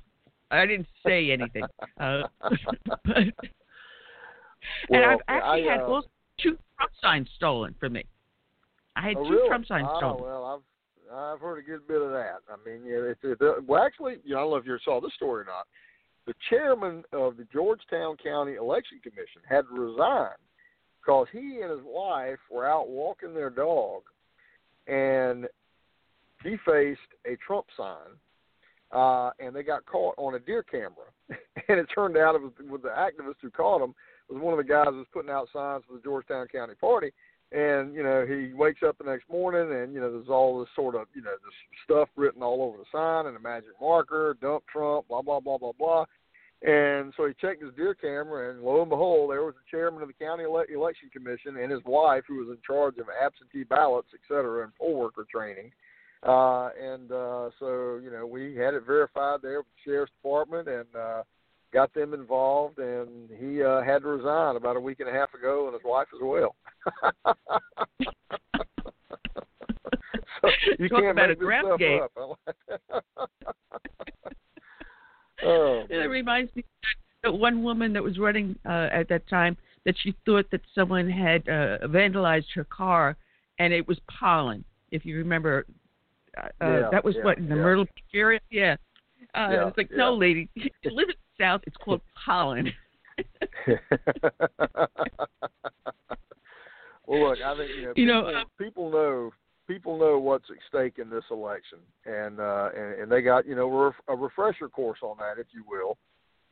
I 0.50 0.66
didn't 0.66 0.88
say 1.06 1.32
anything. 1.32 1.64
Uh, 2.00 2.24
but, 2.88 3.18
and 4.90 5.06
I've 5.06 5.20
actually 5.28 5.70
I, 5.70 5.72
had 5.72 5.82
uh, 5.82 5.86
also 5.86 6.08
two 6.42 6.58
Trump 6.78 6.92
signs 7.02 7.28
stolen 7.36 7.76
from 7.80 7.94
me. 7.94 8.04
I 8.96 9.08
had 9.08 9.18
oh, 9.18 9.24
two 9.24 9.32
really? 9.32 9.48
Trump 9.48 9.68
signs 9.68 9.88
oh, 9.90 9.98
stolen. 9.98 10.24
well, 10.24 10.46
I've 10.46 10.62
I've 11.14 11.40
heard 11.40 11.60
a 11.60 11.62
good 11.62 11.88
bit 11.88 12.02
of 12.02 12.12
that. 12.12 12.40
I 12.50 12.56
mean, 12.68 12.86
yeah, 12.86 13.12
it's, 13.12 13.20
it, 13.24 13.40
well, 13.68 13.84
actually, 13.84 14.16
you 14.24 14.34
know, 14.34 14.40
I 14.40 14.42
don't 14.44 14.52
know 14.52 14.56
if 14.58 14.66
you 14.66 14.78
saw 14.84 15.02
this 15.02 15.14
story 15.16 15.42
or 15.42 15.46
not. 15.46 15.68
The 16.28 16.34
chairman 16.50 17.04
of 17.14 17.38
the 17.38 17.48
Georgetown 17.52 18.16
County 18.24 18.56
Election 18.56 19.00
Commission 19.02 19.42
had 19.48 19.64
to 19.64 19.74
resign 19.74 20.38
because 21.00 21.28
he 21.32 21.62
and 21.62 21.72
his 21.72 21.82
wife 21.84 22.40
were 22.50 22.68
out 22.68 22.90
walking 22.90 23.34
their 23.34 23.50
dog, 23.50 24.04
and 24.88 25.48
he 26.44 26.58
faced 26.66 27.00
a 27.26 27.36
Trump 27.46 27.66
sign, 27.76 27.98
uh, 28.92 29.32
and 29.40 29.56
they 29.56 29.64
got 29.64 29.86
caught 29.86 30.14
on 30.18 30.36
a 30.36 30.40
deer 30.40 30.64
camera. 30.64 31.10
and 31.30 31.80
it 31.80 31.88
turned 31.94 32.18
out 32.18 32.36
it 32.36 32.42
was 32.42 32.82
the 32.84 32.90
activist 32.90 33.36
who 33.42 33.50
caught 33.50 33.82
him 33.82 33.96
was 34.30 34.42
one 34.42 34.54
of 34.54 34.58
the 34.58 34.64
guys 34.64 34.88
who 34.90 34.98
was 34.98 35.08
putting 35.12 35.32
out 35.32 35.48
signs 35.52 35.84
for 35.88 35.94
the 35.94 36.04
Georgetown 36.04 36.48
County 36.48 36.74
Party. 36.80 37.12
And 37.52 37.94
you 37.94 38.02
know 38.02 38.26
he 38.26 38.54
wakes 38.54 38.82
up 38.82 38.98
the 38.98 39.04
next 39.04 39.30
morning, 39.30 39.76
and 39.76 39.94
you 39.94 40.00
know 40.00 40.12
there's 40.12 40.30
all 40.30 40.60
this 40.60 40.70
sort 40.74 40.96
of 40.96 41.08
you 41.14 41.22
know 41.22 41.32
this 41.32 41.54
stuff 41.84 42.08
written 42.16 42.42
all 42.42 42.64
over 42.64 42.78
the 42.78 42.86
sign 42.92 43.28
and 43.28 43.36
a 43.36 43.40
magic 43.40 43.72
marker, 43.82 44.38
dump 44.42 44.64
Trump, 44.72 45.08
blah 45.10 45.22
blah 45.22 45.40
blah 45.42 45.58
blah 45.58 45.74
blah. 45.78 46.06
And 46.64 47.12
so 47.18 47.26
he 47.28 47.34
checked 47.42 47.64
his 47.64 47.74
deer 47.76 47.96
camera, 47.96 48.52
and 48.52 48.62
lo 48.62 48.82
and 48.82 48.90
behold, 48.90 49.32
there 49.32 49.44
was 49.44 49.56
the 49.56 49.76
chairman 49.76 50.04
of 50.04 50.08
the 50.08 50.14
county 50.14 50.44
ele- 50.44 50.66
election 50.74 51.10
commission 51.12 51.58
and 51.58 51.72
his 51.72 51.84
wife, 51.86 52.24
who 52.28 52.36
was 52.36 52.50
in 52.50 52.58
charge 52.66 53.00
of 53.00 53.08
absentee 53.10 53.64
ballots, 53.64 54.10
et 54.14 54.20
cetera, 54.28 54.64
and 54.64 54.76
poll 54.76 55.00
worker 55.00 55.26
training. 55.30 55.72
Uh, 56.24 56.70
and 56.80 57.12
uh, 57.12 57.50
so, 57.60 58.00
you 58.04 58.12
know, 58.12 58.28
we 58.28 58.56
had 58.56 58.76
it 58.76 58.86
verified 58.86 59.40
there 59.42 59.58
with 59.58 59.66
the 59.66 59.92
sheriff's 59.92 60.12
department 60.22 60.68
and 60.68 60.86
uh, 60.96 61.24
got 61.74 61.94
them 61.94 62.14
involved. 62.14 62.78
And 62.80 63.30
he 63.40 63.64
uh, 63.64 63.82
had 63.82 64.02
to 64.04 64.08
resign 64.08 64.56
about 64.56 64.76
a 64.78 64.80
week 64.80 65.00
and 65.00 65.10
a 65.10 65.12
half 65.12 65.34
ago, 65.34 65.66
and 65.68 65.74
his 65.74 65.84
wife 65.84 66.08
as 66.14 66.20
well. 66.22 66.56
so 70.42 70.50
you 70.80 70.90
Talk 70.90 71.00
can't 71.02 71.12
about 71.12 71.30
make 71.30 71.38
a 71.38 71.46
this 71.46 71.50
stuff 71.64 71.80
game. 71.80 72.02
up. 72.02 72.12
I 72.18 72.34
that. 72.90 73.04
oh, 75.44 75.84
It 75.90 76.10
reminds 76.10 76.56
me 76.56 76.64
that 77.24 77.32
one 77.34 77.64
woman 77.64 77.94
that 77.94 78.04
was 78.04 78.18
running 78.18 78.56
uh, 78.66 78.90
at 78.92 79.08
that 79.10 79.28
time 79.30 79.58
that 79.86 79.96
she 80.02 80.16
thought 80.26 80.50
that 80.52 80.62
someone 80.76 81.10
had 81.10 81.48
uh, 81.48 81.80
vandalized 81.88 82.46
her 82.56 82.64
car, 82.66 83.18
and 83.60 83.74
it 83.74 83.88
was 83.88 83.98
pollen. 84.20 84.64
If 84.92 85.06
you 85.06 85.18
remember, 85.18 85.66
uh, 86.38 86.42
uh, 86.64 86.68
Yeah, 86.82 86.90
that 86.92 87.04
was 87.04 87.16
yeah, 87.16 87.24
what 87.24 87.38
in 87.38 87.50
the 87.50 87.56
yeah. 87.56 87.62
Myrtle 87.62 87.86
Beach 87.86 88.04
area. 88.14 88.40
Yeah, 88.50 88.76
uh, 89.36 89.48
Yeah, 89.52 89.68
it's 89.68 89.78
like 89.78 89.90
yeah. 89.92 89.98
no, 89.98 90.14
lady, 90.16 90.50
you 90.56 90.70
live 90.86 91.10
in 91.10 91.16
the 91.16 91.44
South. 91.44 91.62
It's 91.68 91.78
called 91.78 92.02
pollen. 92.26 92.72
well, 97.06 97.30
look, 97.30 97.40
I 97.44 97.58
think 97.58 97.72
you 97.76 97.86
know, 97.86 97.94
You 97.96 98.06
know, 98.06 98.24
people, 98.24 98.36
uh, 98.36 98.64
people 98.64 98.92
know 98.92 99.32
people 99.68 99.98
know 99.98 100.20
what's 100.20 100.50
at 100.50 100.58
stake 100.68 100.98
in 100.98 101.10
this 101.10 101.24
election, 101.32 101.80
and 102.06 102.40
uh, 102.40 102.70
and, 102.76 103.02
and 103.02 103.12
they 103.12 103.22
got 103.22 103.46
you 103.46 103.56
know 103.56 103.94
a 104.08 104.16
refresher 104.16 104.68
course 104.70 105.00
on 105.02 105.18
that, 105.18 105.40
if 105.40 105.48
you 105.54 105.64
will, 105.68 105.98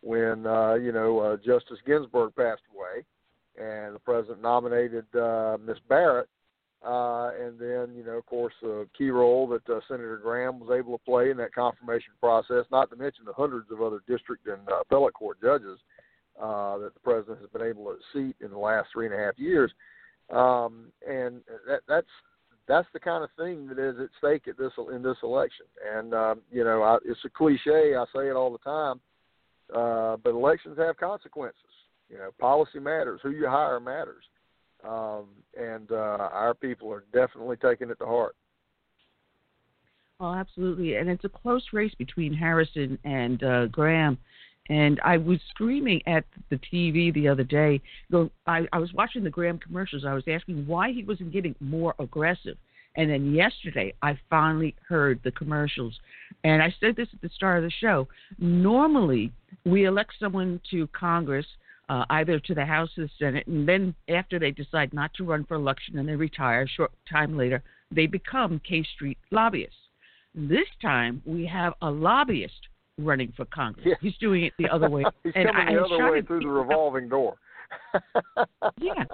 when 0.01 0.45
uh, 0.45 0.75
you 0.75 0.91
know 0.91 1.19
uh, 1.19 1.37
Justice 1.37 1.79
Ginsburg 1.85 2.35
passed 2.35 2.61
away, 2.73 3.03
and 3.57 3.95
the 3.95 3.99
president 3.99 4.41
nominated 4.41 5.05
uh, 5.15 5.57
Miss 5.65 5.77
Barrett. 5.87 6.29
Uh, 6.85 7.31
and 7.41 7.59
then, 7.59 7.93
you 7.93 8.03
know, 8.05 8.17
of 8.17 8.25
course, 8.25 8.53
a 8.63 8.85
key 8.97 9.09
role 9.09 9.47
that 9.47 9.67
uh, 9.69 9.81
Senator 9.87 10.17
Graham 10.17 10.59
was 10.59 10.69
able 10.77 10.97
to 10.97 11.03
play 11.03 11.29
in 11.29 11.35
that 11.37 11.53
confirmation 11.53 12.13
process, 12.21 12.63
not 12.71 12.89
to 12.89 12.95
mention 12.95 13.25
the 13.25 13.33
hundreds 13.33 13.69
of 13.69 13.81
other 13.81 13.99
district 14.07 14.47
and 14.47 14.61
uh, 14.69 14.79
appellate 14.81 15.13
court 15.13 15.41
judges 15.41 15.77
uh, 16.41 16.77
that 16.77 16.93
the 16.93 16.99
president 17.01 17.39
has 17.41 17.49
been 17.49 17.67
able 17.67 17.85
to 17.85 17.97
seat 18.13 18.35
in 18.39 18.49
the 18.49 18.57
last 18.57 18.87
three 18.93 19.05
and 19.05 19.13
a 19.13 19.17
half 19.17 19.37
years. 19.37 19.71
Um, 20.29 20.91
and 21.07 21.41
that, 21.67 21.81
that's 21.87 22.07
that's 22.67 22.87
the 22.93 22.99
kind 22.99 23.23
of 23.23 23.31
thing 23.35 23.67
that 23.67 23.79
is 23.79 23.95
at 23.99 24.09
stake 24.19 24.47
at 24.47 24.57
this 24.57 24.71
in 24.93 25.01
this 25.01 25.17
election. 25.23 25.65
And 25.93 26.13
um, 26.13 26.41
you 26.51 26.63
know, 26.63 26.83
I, 26.83 26.97
it's 27.03 27.19
a 27.25 27.29
cliche. 27.29 27.95
I 27.95 28.05
say 28.15 28.29
it 28.29 28.35
all 28.35 28.51
the 28.51 28.59
time, 28.59 29.01
uh, 29.75 30.17
but 30.23 30.29
elections 30.29 30.77
have 30.77 30.95
consequences. 30.95 31.59
You 32.09 32.19
know, 32.19 32.29
policy 32.39 32.79
matters. 32.79 33.19
Who 33.23 33.31
you 33.31 33.47
hire 33.49 33.79
matters. 33.79 34.23
Um, 34.87 35.25
and 35.59 35.91
uh, 35.91 36.29
our 36.31 36.53
people 36.53 36.91
are 36.93 37.03
definitely 37.13 37.57
taking 37.57 37.89
it 37.89 37.99
to 37.99 38.05
heart. 38.05 38.35
Oh, 40.19 40.33
absolutely. 40.33 40.95
And 40.95 41.09
it's 41.09 41.23
a 41.23 41.29
close 41.29 41.63
race 41.71 41.93
between 41.97 42.33
Harrison 42.33 42.97
and 43.03 43.41
uh, 43.43 43.65
Graham. 43.67 44.17
And 44.69 44.99
I 45.03 45.17
was 45.17 45.39
screaming 45.49 46.01
at 46.05 46.25
the 46.49 46.59
TV 46.71 47.13
the 47.13 47.27
other 47.27 47.43
day. 47.43 47.81
Go, 48.11 48.29
I, 48.45 48.67
I 48.71 48.79
was 48.79 48.93
watching 48.93 49.23
the 49.23 49.29
Graham 49.29 49.57
commercials. 49.57 50.05
I 50.05 50.13
was 50.13 50.25
asking 50.27 50.67
why 50.67 50.91
he 50.91 51.03
wasn't 51.03 51.31
getting 51.31 51.55
more 51.59 51.95
aggressive. 51.99 52.57
And 52.95 53.09
then 53.09 53.33
yesterday, 53.33 53.93
I 54.01 54.19
finally 54.29 54.75
heard 54.87 55.19
the 55.23 55.31
commercials. 55.31 55.97
And 56.43 56.61
I 56.61 56.73
said 56.79 56.95
this 56.95 57.07
at 57.13 57.21
the 57.21 57.29
start 57.29 57.57
of 57.57 57.63
the 57.63 57.71
show. 57.79 58.07
Normally, 58.37 59.31
we 59.65 59.85
elect 59.85 60.13
someone 60.19 60.59
to 60.71 60.87
Congress, 60.87 61.45
uh, 61.89 62.05
either 62.11 62.39
to 62.39 62.53
the 62.53 62.65
House 62.65 62.89
or 62.97 63.03
the 63.05 63.09
Senate, 63.17 63.47
and 63.47 63.67
then 63.67 63.93
after 64.07 64.39
they 64.39 64.51
decide 64.51 64.93
not 64.93 65.13
to 65.15 65.23
run 65.23 65.43
for 65.45 65.55
election 65.55 65.97
and 65.97 66.07
they 66.07 66.15
retire, 66.15 66.61
a 66.63 66.67
short 66.67 66.91
time 67.11 67.35
later, 67.35 67.63
they 67.91 68.05
become 68.05 68.61
K 68.67 68.83
Street 68.95 69.17
lobbyists. 69.31 69.75
This 70.35 70.67
time, 70.81 71.21
we 71.25 71.45
have 71.47 71.73
a 71.81 71.89
lobbyist 71.89 72.67
running 72.99 73.33
for 73.35 73.45
Congress. 73.45 73.85
Yeah. 73.87 73.95
He's 74.01 74.15
doing 74.17 74.43
it 74.45 74.53
the 74.59 74.69
other 74.69 74.89
way. 74.89 75.03
He's 75.23 75.33
and 75.35 75.47
coming 75.47 75.67
I, 75.67 75.73
the 75.73 75.81
other 75.81 76.11
way 76.11 76.21
through 76.21 76.41
the 76.41 76.47
revolving 76.47 77.09
door. 77.09 77.35
yeah. 78.79 79.05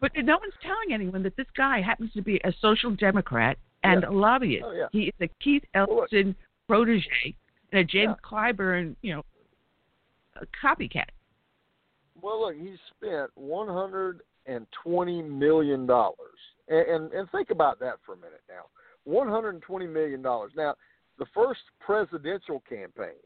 But 0.00 0.12
no 0.16 0.38
one's 0.38 0.54
telling 0.62 0.92
anyone 0.92 1.22
that 1.22 1.36
this 1.36 1.46
guy 1.56 1.80
happens 1.80 2.12
to 2.14 2.22
be 2.22 2.40
a 2.44 2.52
social 2.60 2.90
democrat 2.90 3.56
and 3.84 4.02
Yeah. 4.02 4.08
a 4.08 4.12
lobbyist. 4.12 4.64
Oh, 4.66 4.72
yeah. 4.72 4.86
He 4.92 5.04
is 5.04 5.14
a 5.20 5.28
Keith 5.42 5.62
Well, 5.74 6.06
Ellison 6.12 6.34
protege. 6.66 7.34
and 7.72 7.80
a 7.80 7.84
James 7.84 8.16
Clyburn, 8.24 8.96
you 9.02 9.14
know, 9.14 9.24
a 10.36 10.46
copycat. 10.66 11.06
Well, 12.24 12.40
look, 12.40 12.56
he 12.56 12.74
spent 12.96 13.30
one 13.34 13.68
hundred 13.68 14.20
and 14.46 14.66
twenty 14.82 15.20
million 15.20 15.84
dollars, 15.84 16.38
and, 16.68 17.12
and 17.12 17.30
think 17.30 17.50
about 17.50 17.78
that 17.80 17.96
for 18.06 18.14
a 18.14 18.16
minute 18.16 18.40
now. 18.48 18.64
One 19.04 19.28
hundred 19.28 19.50
and 19.50 19.62
twenty 19.62 19.86
million 19.86 20.22
dollars. 20.22 20.52
Now, 20.56 20.74
the 21.18 21.26
first 21.34 21.60
presidential 21.84 22.62
campaign 22.66 23.20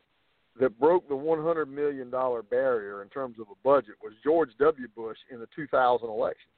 that 0.58 0.80
broke 0.80 1.08
the 1.08 1.14
one 1.14 1.40
hundred 1.40 1.66
million 1.66 2.10
dollar 2.10 2.42
barrier 2.42 3.02
in 3.02 3.08
terms 3.08 3.36
of 3.38 3.46
a 3.46 3.54
budget 3.62 3.94
was 4.02 4.14
George 4.24 4.50
W. 4.58 4.88
Bush 4.96 5.18
in 5.30 5.38
the 5.38 5.46
two 5.54 5.68
thousand 5.68 6.08
election. 6.08 6.50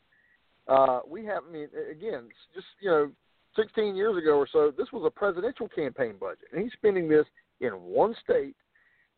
Uh, 0.66 1.00
we 1.06 1.26
have, 1.26 1.42
I 1.46 1.52
mean, 1.52 1.68
again, 1.90 2.30
just 2.54 2.66
you 2.80 2.88
know, 2.88 3.10
16 3.56 3.96
years 3.96 4.16
ago 4.16 4.38
or 4.38 4.48
so, 4.50 4.72
this 4.78 4.86
was 4.92 5.02
a 5.04 5.10
presidential 5.10 5.68
campaign 5.68 6.14
budget, 6.18 6.48
and 6.52 6.62
he's 6.62 6.72
spending 6.72 7.06
this 7.06 7.26
in 7.60 7.72
one 7.72 8.14
state. 8.24 8.56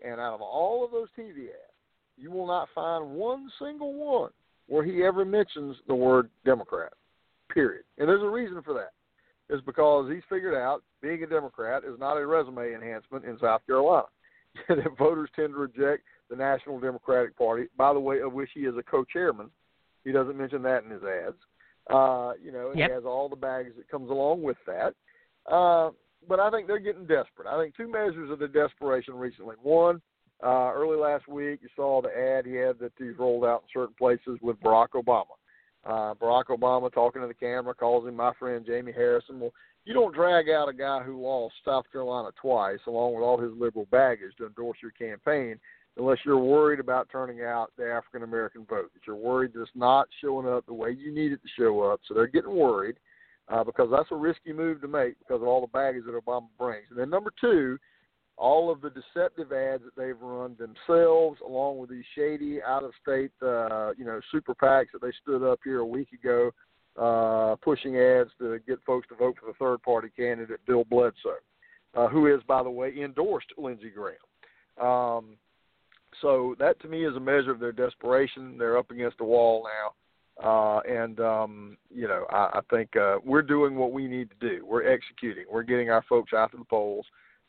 And 0.04 0.18
out 0.20 0.34
of 0.34 0.40
all 0.40 0.84
of 0.84 0.90
those 0.90 1.06
TV 1.16 1.44
ads, 1.44 1.71
you 2.16 2.30
will 2.30 2.46
not 2.46 2.68
find 2.74 3.10
one 3.10 3.50
single 3.60 3.94
one 3.94 4.30
where 4.66 4.84
he 4.84 5.02
ever 5.02 5.24
mentions 5.24 5.76
the 5.86 5.94
word 5.94 6.30
Democrat. 6.44 6.92
Period. 7.52 7.84
And 7.98 8.08
there's 8.08 8.22
a 8.22 8.28
reason 8.28 8.62
for 8.62 8.74
that. 8.74 8.92
It's 9.48 9.64
because 9.66 10.10
he's 10.10 10.22
figured 10.30 10.54
out 10.54 10.82
being 11.02 11.22
a 11.22 11.26
Democrat 11.26 11.82
is 11.84 11.98
not 11.98 12.16
a 12.16 12.26
resume 12.26 12.74
enhancement 12.74 13.24
in 13.24 13.38
South 13.38 13.60
Carolina. 13.66 14.06
that 14.68 14.78
voters 14.98 15.30
tend 15.34 15.52
to 15.52 15.58
reject 15.58 16.04
the 16.30 16.36
National 16.36 16.78
Democratic 16.78 17.36
Party, 17.36 17.66
by 17.76 17.92
the 17.92 18.00
way, 18.00 18.20
of 18.20 18.32
which 18.32 18.50
he 18.54 18.60
is 18.60 18.74
a 18.78 18.82
co-chairman. 18.82 19.50
He 20.04 20.12
doesn't 20.12 20.38
mention 20.38 20.62
that 20.62 20.84
in 20.84 20.90
his 20.90 21.02
ads. 21.02 21.36
Uh, 21.90 22.32
you 22.42 22.52
know, 22.52 22.72
yep. 22.74 22.88
he 22.88 22.94
has 22.94 23.04
all 23.04 23.28
the 23.28 23.36
bags 23.36 23.72
that 23.76 23.90
comes 23.90 24.10
along 24.10 24.42
with 24.42 24.56
that. 24.66 24.94
Uh, 25.52 25.90
but 26.28 26.38
I 26.38 26.50
think 26.50 26.66
they're 26.66 26.78
getting 26.78 27.06
desperate. 27.06 27.48
I 27.48 27.60
think 27.60 27.76
two 27.76 27.90
measures 27.90 28.30
of 28.30 28.38
the 28.38 28.48
desperation 28.48 29.14
recently. 29.14 29.56
One, 29.62 30.00
uh, 30.42 30.72
early 30.74 30.96
last 30.96 31.28
week, 31.28 31.60
you 31.62 31.68
saw 31.76 32.02
the 32.02 32.08
ad 32.08 32.46
he 32.46 32.54
had 32.54 32.78
that 32.80 32.92
he's 32.98 33.18
rolled 33.18 33.44
out 33.44 33.62
in 33.62 33.80
certain 33.80 33.94
places 33.96 34.38
with 34.42 34.60
Barack 34.60 34.88
Obama. 34.94 35.24
Uh, 35.84 36.14
Barack 36.14 36.46
Obama 36.46 36.92
talking 36.92 37.22
to 37.22 37.28
the 37.28 37.34
camera 37.34 37.74
calls 37.74 38.06
him 38.06 38.16
my 38.16 38.32
friend 38.38 38.64
Jamie 38.66 38.92
Harrison. 38.92 39.40
Well, 39.40 39.52
you 39.84 39.94
don't 39.94 40.14
drag 40.14 40.48
out 40.48 40.68
a 40.68 40.72
guy 40.72 41.02
who 41.02 41.20
lost 41.20 41.54
South 41.64 41.84
Carolina 41.90 42.30
twice, 42.40 42.78
along 42.86 43.14
with 43.14 43.24
all 43.24 43.38
his 43.38 43.52
liberal 43.58 43.86
baggage, 43.90 44.36
to 44.38 44.46
endorse 44.46 44.78
your 44.80 44.92
campaign 44.92 45.58
unless 45.96 46.18
you're 46.24 46.38
worried 46.38 46.80
about 46.80 47.08
turning 47.10 47.42
out 47.42 47.72
the 47.76 47.84
African 47.84 48.22
American 48.22 48.64
vote. 48.64 48.90
That 48.94 49.06
you're 49.06 49.16
worried 49.16 49.52
that 49.54 49.62
it's 49.62 49.70
not 49.74 50.08
showing 50.20 50.48
up 50.48 50.66
the 50.66 50.74
way 50.74 50.90
you 50.90 51.12
need 51.12 51.32
it 51.32 51.40
to 51.42 51.48
show 51.58 51.80
up. 51.80 52.00
So 52.06 52.14
they're 52.14 52.26
getting 52.26 52.54
worried 52.54 52.96
uh, 53.48 53.64
because 53.64 53.88
that's 53.90 54.10
a 54.12 54.16
risky 54.16 54.52
move 54.52 54.80
to 54.80 54.88
make 54.88 55.18
because 55.18 55.42
of 55.42 55.48
all 55.48 55.60
the 55.60 55.66
baggage 55.66 56.04
that 56.06 56.14
Obama 56.14 56.48
brings. 56.58 56.86
And 56.90 56.98
then 56.98 57.10
number 57.10 57.32
two, 57.40 57.78
all 58.42 58.72
of 58.72 58.80
the 58.80 58.90
deceptive 58.90 59.52
ads 59.52 59.84
that 59.84 59.94
they've 59.96 60.20
run 60.20 60.56
themselves, 60.58 61.38
along 61.46 61.78
with 61.78 61.88
these 61.88 62.04
shady 62.16 62.60
out-of-state, 62.60 63.30
uh, 63.40 63.92
you 63.96 64.04
know, 64.04 64.20
super 64.32 64.52
PACs 64.52 64.90
that 64.92 65.00
they 65.00 65.12
stood 65.22 65.48
up 65.48 65.60
here 65.62 65.78
a 65.78 65.86
week 65.86 66.08
ago, 66.12 66.50
uh, 67.00 67.54
pushing 67.62 67.96
ads 67.96 68.30
to 68.40 68.58
get 68.66 68.78
folks 68.84 69.06
to 69.08 69.14
vote 69.14 69.36
for 69.38 69.46
the 69.46 69.58
third-party 69.58 70.08
candidate 70.16 70.58
Bill 70.66 70.84
Bledsoe, 70.90 71.42
uh, 71.94 72.08
who 72.08 72.26
is, 72.34 72.42
by 72.48 72.64
the 72.64 72.70
way, 72.70 72.92
endorsed 73.00 73.52
Lindsey 73.56 73.90
Graham. 73.90 74.88
Um, 74.90 75.36
so 76.20 76.56
that 76.58 76.80
to 76.80 76.88
me 76.88 77.06
is 77.06 77.14
a 77.14 77.20
measure 77.20 77.52
of 77.52 77.60
their 77.60 77.72
desperation. 77.72 78.58
They're 78.58 78.76
up 78.76 78.90
against 78.90 79.20
a 79.20 79.24
wall 79.24 79.66
now. 79.78 79.94
Uh, 80.42 80.80
and 80.88 81.20
um, 81.20 81.76
you 81.94 82.08
know, 82.08 82.26
I, 82.30 82.58
I 82.58 82.60
think 82.70 82.96
uh, 82.96 83.18
we're 83.24 83.42
doing 83.42 83.76
what 83.76 83.92
we 83.92 84.08
need 84.08 84.28
to 84.30 84.48
do. 84.48 84.66
We're 84.66 84.90
executing. 84.90 85.44
We're 85.50 85.62
getting 85.62 85.90
our 85.90 86.04
folks 86.08 86.32
out 86.32 86.50
to 86.52 86.58
the 86.58 86.64
polls. 86.64 87.06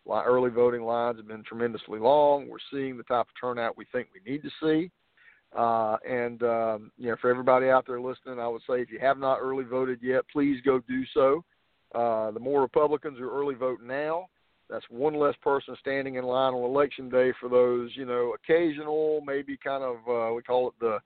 Early 0.08 0.50
voting 0.50 0.84
lines 0.84 1.18
have 1.18 1.28
been 1.28 1.44
tremendously 1.44 2.00
long. 2.00 2.48
We're 2.48 2.58
seeing 2.72 2.98
the 2.98 3.04
type 3.04 3.28
of 3.28 3.40
turnout 3.40 3.78
we 3.78 3.86
think 3.92 4.10
we 4.14 4.32
need 4.32 4.44
to 4.44 4.50
see. 4.62 4.92
Uh, 5.58 5.98
and 6.08 6.42
um, 6.44 6.92
you 6.98 7.10
know, 7.10 7.16
for 7.22 7.30
everybody 7.30 7.70
out 7.70 7.86
there 7.88 8.02
listening, 8.02 8.40
I 8.40 8.48
would 8.48 8.62
say 8.68 8.82
if 8.82 8.92
you 8.92 9.00
have 9.00 9.18
not 9.18 9.40
early 9.40 9.64
voted 9.64 10.00
yet, 10.02 10.24
please 10.32 10.60
go 10.66 10.80
do 10.80 11.04
so. 11.14 11.44
Uh, 11.94 12.32
the 12.32 12.40
more 12.40 12.62
Republicans 12.62 13.20
who 13.20 13.30
early 13.30 13.54
vote 13.54 13.80
now, 13.84 14.26
that's 14.70 14.86
one 14.90 15.14
less 15.14 15.36
person 15.44 15.76
standing 15.80 16.16
in 16.16 16.24
line 16.24 16.54
on 16.54 16.64
election 16.64 17.08
day 17.08 17.32
for 17.40 17.50
those, 17.50 17.92
you 17.96 18.06
know, 18.06 18.34
occasional, 18.34 19.22
maybe 19.26 19.56
kind 19.64 19.84
of 19.84 19.98
uh, 20.10 20.34
we 20.34 20.42
call 20.42 20.70
it 20.70 20.74
the 20.80 20.98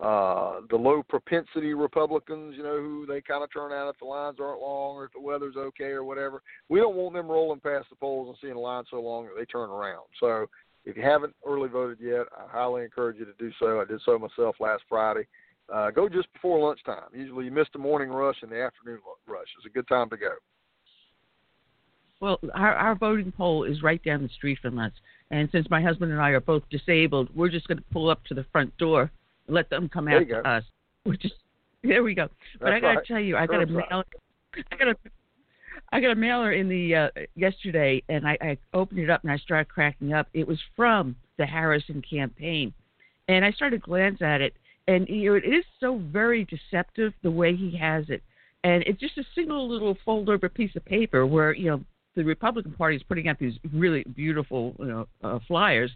uh, 0.00 0.60
the 0.70 0.76
low 0.76 1.02
propensity 1.02 1.74
Republicans, 1.74 2.54
you 2.56 2.62
know, 2.62 2.80
who 2.80 3.06
they 3.06 3.20
kind 3.20 3.44
of 3.44 3.52
turn 3.52 3.72
out 3.72 3.90
if 3.90 3.98
the 3.98 4.06
lines 4.06 4.38
aren't 4.40 4.60
long 4.60 4.96
or 4.96 5.04
if 5.04 5.12
the 5.12 5.20
weather's 5.20 5.56
okay 5.56 5.90
or 5.90 6.04
whatever. 6.04 6.42
We 6.68 6.80
don't 6.80 6.96
want 6.96 7.14
them 7.14 7.28
rolling 7.28 7.60
past 7.60 7.86
the 7.90 7.96
polls 7.96 8.28
and 8.28 8.36
seeing 8.40 8.54
the 8.54 8.60
line 8.60 8.84
so 8.90 9.00
long 9.00 9.26
that 9.26 9.34
they 9.36 9.44
turn 9.44 9.68
around. 9.68 10.04
So 10.18 10.46
if 10.84 10.96
you 10.96 11.02
haven't 11.02 11.34
early 11.46 11.68
voted 11.68 11.98
yet, 12.00 12.26
I 12.36 12.50
highly 12.50 12.82
encourage 12.82 13.18
you 13.18 13.26
to 13.26 13.34
do 13.38 13.50
so. 13.58 13.80
I 13.80 13.84
did 13.84 14.00
so 14.04 14.18
myself 14.18 14.56
last 14.58 14.82
Friday. 14.88 15.26
Uh, 15.72 15.90
go 15.90 16.08
just 16.08 16.32
before 16.32 16.66
lunchtime. 16.66 17.10
Usually 17.12 17.44
you 17.44 17.50
miss 17.50 17.68
the 17.72 17.78
morning 17.78 18.08
rush 18.08 18.36
and 18.42 18.50
the 18.50 18.62
afternoon 18.62 18.98
rush. 19.26 19.46
It's 19.58 19.66
a 19.66 19.70
good 19.70 19.86
time 19.86 20.08
to 20.10 20.16
go. 20.16 20.30
Well, 22.20 22.38
our, 22.54 22.74
our 22.74 22.94
voting 22.94 23.32
poll 23.32 23.64
is 23.64 23.82
right 23.82 24.02
down 24.02 24.22
the 24.22 24.28
street 24.30 24.58
from 24.60 24.78
us. 24.78 24.92
And 25.30 25.48
since 25.52 25.70
my 25.70 25.80
husband 25.80 26.10
and 26.12 26.20
I 26.20 26.30
are 26.30 26.40
both 26.40 26.62
disabled, 26.70 27.28
we're 27.34 27.48
just 27.48 27.68
going 27.68 27.78
to 27.78 27.84
pull 27.92 28.10
up 28.10 28.24
to 28.24 28.34
the 28.34 28.44
front 28.50 28.76
door, 28.78 29.10
let 29.50 29.70
them 29.70 29.88
come 29.88 30.08
out 30.08 30.26
to 30.28 30.48
us. 30.48 30.64
We're 31.04 31.16
just 31.16 31.34
there 31.82 32.02
we 32.02 32.14
go. 32.14 32.28
But 32.60 32.72
I 32.72 32.80
got 32.80 32.90
to 32.90 32.96
right. 32.98 33.06
tell 33.06 33.20
you, 33.20 33.36
I 33.36 33.46
got 33.46 33.62
a 33.62 33.66
mail. 33.66 34.04
I 34.70 34.76
got 34.76 34.88
a 34.88 34.96
I 35.92 36.00
got 36.00 36.10
a 36.10 36.14
mailer 36.14 36.52
in 36.52 36.68
the 36.68 36.94
uh, 36.94 37.08
yesterday, 37.34 38.02
and 38.08 38.26
I, 38.26 38.38
I 38.40 38.58
opened 38.74 39.00
it 39.00 39.10
up 39.10 39.22
and 39.22 39.32
I 39.32 39.38
started 39.38 39.68
cracking 39.68 40.12
up. 40.12 40.28
It 40.34 40.46
was 40.46 40.58
from 40.76 41.16
the 41.38 41.46
Harrison 41.46 42.02
campaign, 42.08 42.72
and 43.28 43.44
I 43.44 43.50
started 43.52 43.82
to 43.82 43.86
glance 43.86 44.22
at 44.22 44.40
it, 44.40 44.54
and 44.86 45.08
you 45.08 45.30
know, 45.30 45.36
it 45.36 45.44
is 45.44 45.64
so 45.80 46.00
very 46.12 46.44
deceptive 46.44 47.12
the 47.22 47.30
way 47.30 47.56
he 47.56 47.76
has 47.76 48.04
it, 48.08 48.22
and 48.62 48.84
it's 48.86 49.00
just 49.00 49.18
a 49.18 49.24
single 49.34 49.68
little 49.68 49.96
fold 50.04 50.28
over 50.28 50.48
piece 50.48 50.76
of 50.76 50.84
paper 50.84 51.26
where 51.26 51.54
you 51.54 51.70
know 51.70 51.80
the 52.14 52.24
Republican 52.24 52.72
Party 52.72 52.96
is 52.96 53.02
putting 53.02 53.28
out 53.28 53.38
these 53.38 53.54
really 53.72 54.04
beautiful 54.14 54.74
you 54.78 54.86
know, 54.86 55.08
uh, 55.24 55.38
flyers. 55.48 55.90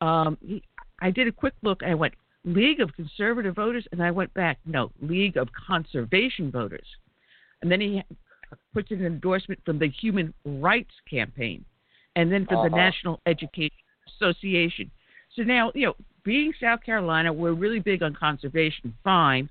Um, 0.00 0.36
he, 0.44 0.62
I 1.00 1.10
did 1.10 1.28
a 1.28 1.32
quick 1.32 1.54
look. 1.62 1.82
I 1.82 1.94
went 1.94 2.14
League 2.44 2.80
of 2.80 2.94
Conservative 2.94 3.54
Voters, 3.54 3.86
and 3.92 4.02
I 4.02 4.10
went 4.10 4.32
back. 4.34 4.58
No, 4.66 4.90
League 5.00 5.36
of 5.36 5.48
Conservation 5.66 6.50
Voters, 6.50 6.86
and 7.62 7.70
then 7.70 7.80
he 7.80 8.02
puts 8.72 8.90
an 8.90 9.04
endorsement 9.04 9.60
from 9.64 9.78
the 9.78 9.88
Human 9.88 10.34
Rights 10.44 10.94
Campaign, 11.08 11.64
and 12.16 12.30
then 12.30 12.46
from 12.46 12.58
uh-huh. 12.58 12.68
the 12.68 12.76
National 12.76 13.20
Education 13.26 13.76
Association. 14.08 14.90
So 15.34 15.42
now, 15.42 15.72
you 15.74 15.86
know, 15.86 15.94
being 16.24 16.52
South 16.60 16.82
Carolina, 16.82 17.32
we're 17.32 17.54
really 17.54 17.80
big 17.80 18.02
on 18.02 18.14
conservation, 18.14 18.94
fine, 19.02 19.48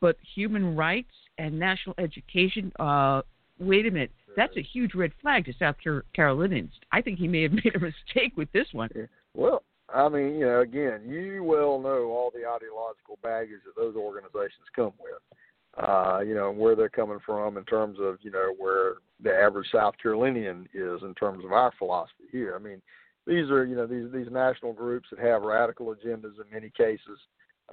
but 0.00 0.16
human 0.34 0.76
rights 0.76 1.12
and 1.38 1.58
national 1.58 1.94
education. 1.98 2.72
Uh, 2.78 3.22
wait 3.58 3.86
a 3.86 3.90
minute 3.90 4.10
that's 4.36 4.56
a 4.56 4.62
huge 4.62 4.94
red 4.94 5.12
flag 5.20 5.46
to 5.46 5.52
South 5.58 5.76
Carolinians. 6.14 6.72
I 6.92 7.00
think 7.00 7.18
he 7.18 7.26
may 7.26 7.42
have 7.42 7.52
made 7.64 7.74
a 7.74 7.80
mistake 7.80 8.36
with 8.36 8.52
this 8.52 8.68
one. 8.72 8.90
Well, 9.34 9.64
I 9.92 10.08
mean, 10.08 10.34
you 10.34 10.46
know, 10.46 10.60
again, 10.60 11.02
you 11.06 11.44
well 11.44 11.78
know 11.78 12.06
all 12.10 12.32
the 12.34 12.48
ideological 12.48 13.18
baggage 13.22 13.60
that 13.64 13.80
those 13.80 13.94
organizations 13.94 14.66
come 14.74 14.92
with. 15.00 15.20
Uh, 15.76 16.20
you 16.20 16.34
know, 16.34 16.50
where 16.50 16.74
they're 16.74 16.88
coming 16.88 17.18
from 17.24 17.58
in 17.58 17.64
terms 17.64 17.98
of, 18.00 18.16
you 18.22 18.30
know, 18.30 18.54
where 18.56 18.94
the 19.22 19.30
average 19.30 19.68
South 19.70 19.94
Carolinian 20.02 20.66
is 20.72 21.02
in 21.02 21.14
terms 21.14 21.44
of 21.44 21.52
our 21.52 21.70
philosophy 21.78 22.24
here. 22.32 22.56
I 22.56 22.58
mean, 22.58 22.80
these 23.26 23.50
are, 23.50 23.66
you 23.66 23.76
know, 23.76 23.86
these 23.86 24.10
these 24.10 24.32
national 24.32 24.72
groups 24.72 25.08
that 25.10 25.18
have 25.18 25.42
radical 25.42 25.94
agendas 25.94 26.40
in 26.40 26.50
many 26.50 26.70
cases, 26.74 27.18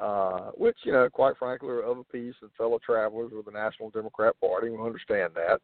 uh, 0.02 0.52
which, 0.56 0.78
you 0.84 0.92
know, 0.92 1.10
quite 1.10 1.38
frankly, 1.38 1.70
are 1.70 1.82
of 1.82 1.98
a 1.98 2.04
piece 2.04 2.36
and 2.42 2.52
fellow 2.58 2.78
travelers 2.86 3.32
with 3.34 3.46
the 3.46 3.52
National 3.52 3.90
Democrat 3.90 4.36
Party. 4.42 4.70
We 4.70 4.78
understand 4.86 5.32
that. 5.36 5.62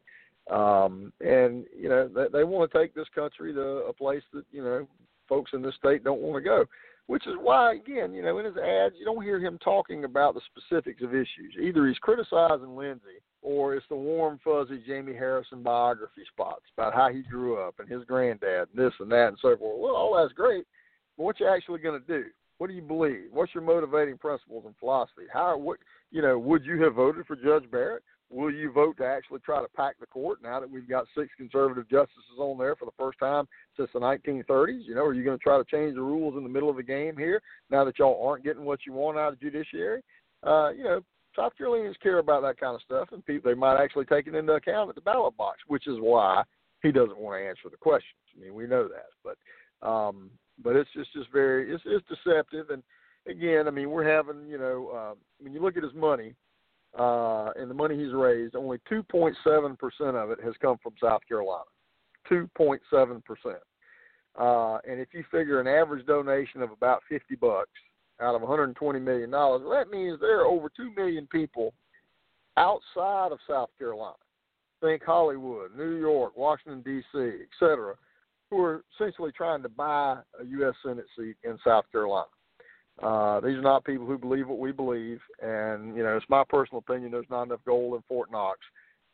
Um, 0.50 1.12
and 1.20 1.64
you 1.78 1.88
know 1.88 2.08
they, 2.08 2.26
they 2.32 2.44
want 2.44 2.70
to 2.70 2.78
take 2.78 2.94
this 2.94 3.06
country 3.14 3.52
to 3.52 3.60
a 3.60 3.92
place 3.92 4.22
that 4.32 4.44
you 4.50 4.64
know 4.64 4.86
folks 5.30 5.52
in 5.54 5.62
this 5.62 5.74
state 5.76 6.04
don't 6.04 6.20
want 6.20 6.42
to 6.42 6.46
go, 6.46 6.66
which 7.06 7.26
is 7.26 7.34
why 7.40 7.72
again 7.72 8.12
you 8.12 8.20
know 8.20 8.38
in 8.38 8.44
his 8.44 8.56
ads 8.58 8.94
you 8.98 9.06
don't 9.06 9.24
hear 9.24 9.40
him 9.40 9.58
talking 9.64 10.04
about 10.04 10.34
the 10.34 10.42
specifics 10.50 11.02
of 11.02 11.14
issues. 11.14 11.54
Either 11.58 11.86
he's 11.86 11.96
criticizing 11.98 12.76
Lindsey 12.76 13.22
or 13.40 13.74
it's 13.74 13.86
the 13.88 13.96
warm 13.96 14.38
fuzzy 14.44 14.82
Jamie 14.86 15.14
Harrison 15.14 15.62
biography 15.62 16.22
spots 16.30 16.64
about 16.76 16.94
how 16.94 17.08
he 17.08 17.22
grew 17.22 17.58
up 17.58 17.76
and 17.78 17.88
his 17.88 18.04
granddad 18.04 18.68
and 18.74 18.84
this 18.84 18.92
and 19.00 19.10
that 19.10 19.28
and 19.28 19.38
so 19.40 19.56
forth. 19.56 19.80
Well, 19.80 19.96
all 19.96 20.20
that's 20.20 20.34
great, 20.34 20.66
but 21.16 21.24
what 21.24 21.40
you 21.40 21.48
actually 21.48 21.78
going 21.78 21.98
to 21.98 22.06
do? 22.06 22.28
What 22.58 22.66
do 22.66 22.74
you 22.74 22.82
believe? 22.82 23.28
What's 23.32 23.54
your 23.54 23.64
motivating 23.64 24.18
principles 24.18 24.64
and 24.66 24.74
philosophy? 24.78 25.22
How 25.32 25.56
what 25.56 25.78
you 26.10 26.20
know? 26.20 26.38
Would 26.38 26.66
you 26.66 26.82
have 26.82 26.94
voted 26.94 27.24
for 27.26 27.36
Judge 27.36 27.70
Barrett? 27.70 28.02
Will 28.30 28.52
you 28.52 28.70
vote 28.70 28.96
to 28.98 29.04
actually 29.04 29.40
try 29.40 29.60
to 29.60 29.68
pack 29.76 29.98
the 29.98 30.06
court 30.06 30.38
now 30.42 30.60
that 30.60 30.70
we've 30.70 30.88
got 30.88 31.06
six 31.16 31.28
conservative 31.36 31.88
justices 31.90 32.38
on 32.38 32.58
there 32.58 32.76
for 32.76 32.84
the 32.84 32.92
first 32.98 33.18
time 33.18 33.46
since 33.76 33.90
the 33.92 33.98
1930s? 33.98 34.86
You 34.86 34.94
know, 34.94 35.04
are 35.04 35.14
you 35.14 35.24
going 35.24 35.36
to 35.36 35.42
try 35.42 35.58
to 35.58 35.64
change 35.64 35.96
the 35.96 36.02
rules 36.02 36.36
in 36.36 36.44
the 36.44 36.48
middle 36.48 36.70
of 36.70 36.76
the 36.76 36.82
game 36.82 37.16
here 37.16 37.42
now 37.70 37.84
that 37.84 37.98
y'all 37.98 38.26
aren't 38.26 38.44
getting 38.44 38.64
what 38.64 38.80
you 38.86 38.92
want 38.92 39.18
out 39.18 39.32
of 39.32 39.40
judiciary? 39.40 40.02
Uh, 40.46 40.70
you 40.70 40.84
know, 40.84 41.00
top 41.34 41.52
South 41.52 41.58
Carolinians 41.58 41.96
care 42.02 42.18
about 42.18 42.42
that 42.42 42.58
kind 42.58 42.74
of 42.74 42.82
stuff, 42.82 43.08
and 43.12 43.24
people 43.26 43.50
they 43.50 43.58
might 43.58 43.82
actually 43.82 44.04
take 44.06 44.26
it 44.26 44.34
into 44.34 44.52
account 44.52 44.88
at 44.88 44.94
the 44.94 45.00
ballot 45.00 45.36
box, 45.36 45.58
which 45.66 45.86
is 45.86 45.96
why 45.98 46.42
he 46.82 46.92
doesn't 46.92 47.18
want 47.18 47.38
to 47.38 47.46
answer 47.46 47.68
the 47.70 47.76
questions. 47.76 48.14
I 48.36 48.40
mean, 48.40 48.54
we 48.54 48.66
know 48.66 48.88
that, 48.88 49.06
but 49.24 49.36
Um, 49.86 50.30
but 50.62 50.76
it's 50.76 50.90
just 50.94 51.12
just 51.12 51.30
very 51.32 51.72
it's 51.72 51.82
it's 51.86 52.06
deceptive. 52.06 52.70
And 52.70 52.82
again, 53.26 53.66
I 53.66 53.70
mean, 53.70 53.90
we're 53.90 54.08
having 54.08 54.46
you 54.48 54.58
know 54.58 54.88
uh, 54.88 55.14
when 55.40 55.52
you 55.52 55.60
look 55.60 55.76
at 55.76 55.82
his 55.82 55.94
money 55.94 56.34
uh, 56.98 57.50
and 57.56 57.70
the 57.70 57.74
money 57.74 57.96
he's 57.96 58.12
raised, 58.12 58.54
only 58.56 58.78
2.7 58.90 59.78
percent 59.78 60.16
of 60.16 60.30
it 60.30 60.38
has 60.42 60.54
come 60.60 60.76
from 60.82 60.92
South 61.02 61.20
Carolina. 61.28 61.64
2.7 62.30 63.24
percent. 63.24 63.62
Uh, 64.38 64.78
and 64.88 65.00
if 65.00 65.08
you 65.12 65.24
figure 65.30 65.60
an 65.60 65.66
average 65.66 66.06
donation 66.06 66.62
of 66.62 66.70
about 66.70 67.02
50 67.08 67.34
bucks 67.36 67.70
out 68.20 68.34
of 68.34 68.42
120 68.42 69.00
million 69.00 69.30
dollars, 69.30 69.62
that 69.70 69.90
means 69.90 70.20
there 70.20 70.40
are 70.40 70.46
over 70.46 70.70
2 70.76 70.92
million 70.96 71.26
people 71.26 71.72
outside 72.56 73.32
of 73.32 73.38
South 73.48 73.70
Carolina. 73.78 74.14
Think 74.80 75.02
Hollywood, 75.04 75.76
New 75.76 75.96
York, 75.96 76.36
Washington 76.36 76.82
D.C., 76.82 77.18
et 77.18 77.48
cetera, 77.58 77.94
who 78.50 78.62
are 78.62 78.84
essentially 78.94 79.30
trying 79.32 79.62
to 79.62 79.68
buy 79.68 80.18
a 80.40 80.44
U.S. 80.44 80.74
Senate 80.84 81.04
seat 81.18 81.36
in 81.44 81.58
South 81.64 81.84
Carolina. 81.92 82.26
Uh, 83.02 83.40
these 83.40 83.56
are 83.56 83.62
not 83.62 83.84
people 83.84 84.06
who 84.06 84.18
believe 84.18 84.46
what 84.48 84.58
we 84.58 84.72
believe, 84.72 85.20
and 85.42 85.96
you 85.96 86.02
know 86.02 86.16
it's 86.16 86.26
my 86.28 86.44
personal 86.48 86.84
opinion. 86.86 87.10
There's 87.10 87.24
not 87.30 87.44
enough 87.44 87.60
gold 87.64 87.94
in 87.94 88.02
Fort 88.06 88.30
Knox 88.30 88.58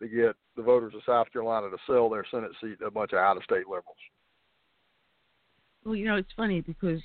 to 0.00 0.08
get 0.08 0.34
the 0.56 0.62
voters 0.62 0.92
of 0.94 1.02
South 1.06 1.32
Carolina 1.32 1.70
to 1.70 1.76
sell 1.86 2.10
their 2.10 2.24
Senate 2.30 2.50
seat 2.60 2.80
to 2.80 2.86
a 2.86 2.90
bunch 2.90 3.12
of 3.12 3.18
out-of-state 3.18 3.66
liberals. 3.66 3.96
Well, 5.84 5.94
you 5.94 6.04
know, 6.04 6.16
it's 6.16 6.32
funny 6.36 6.60
because 6.60 7.00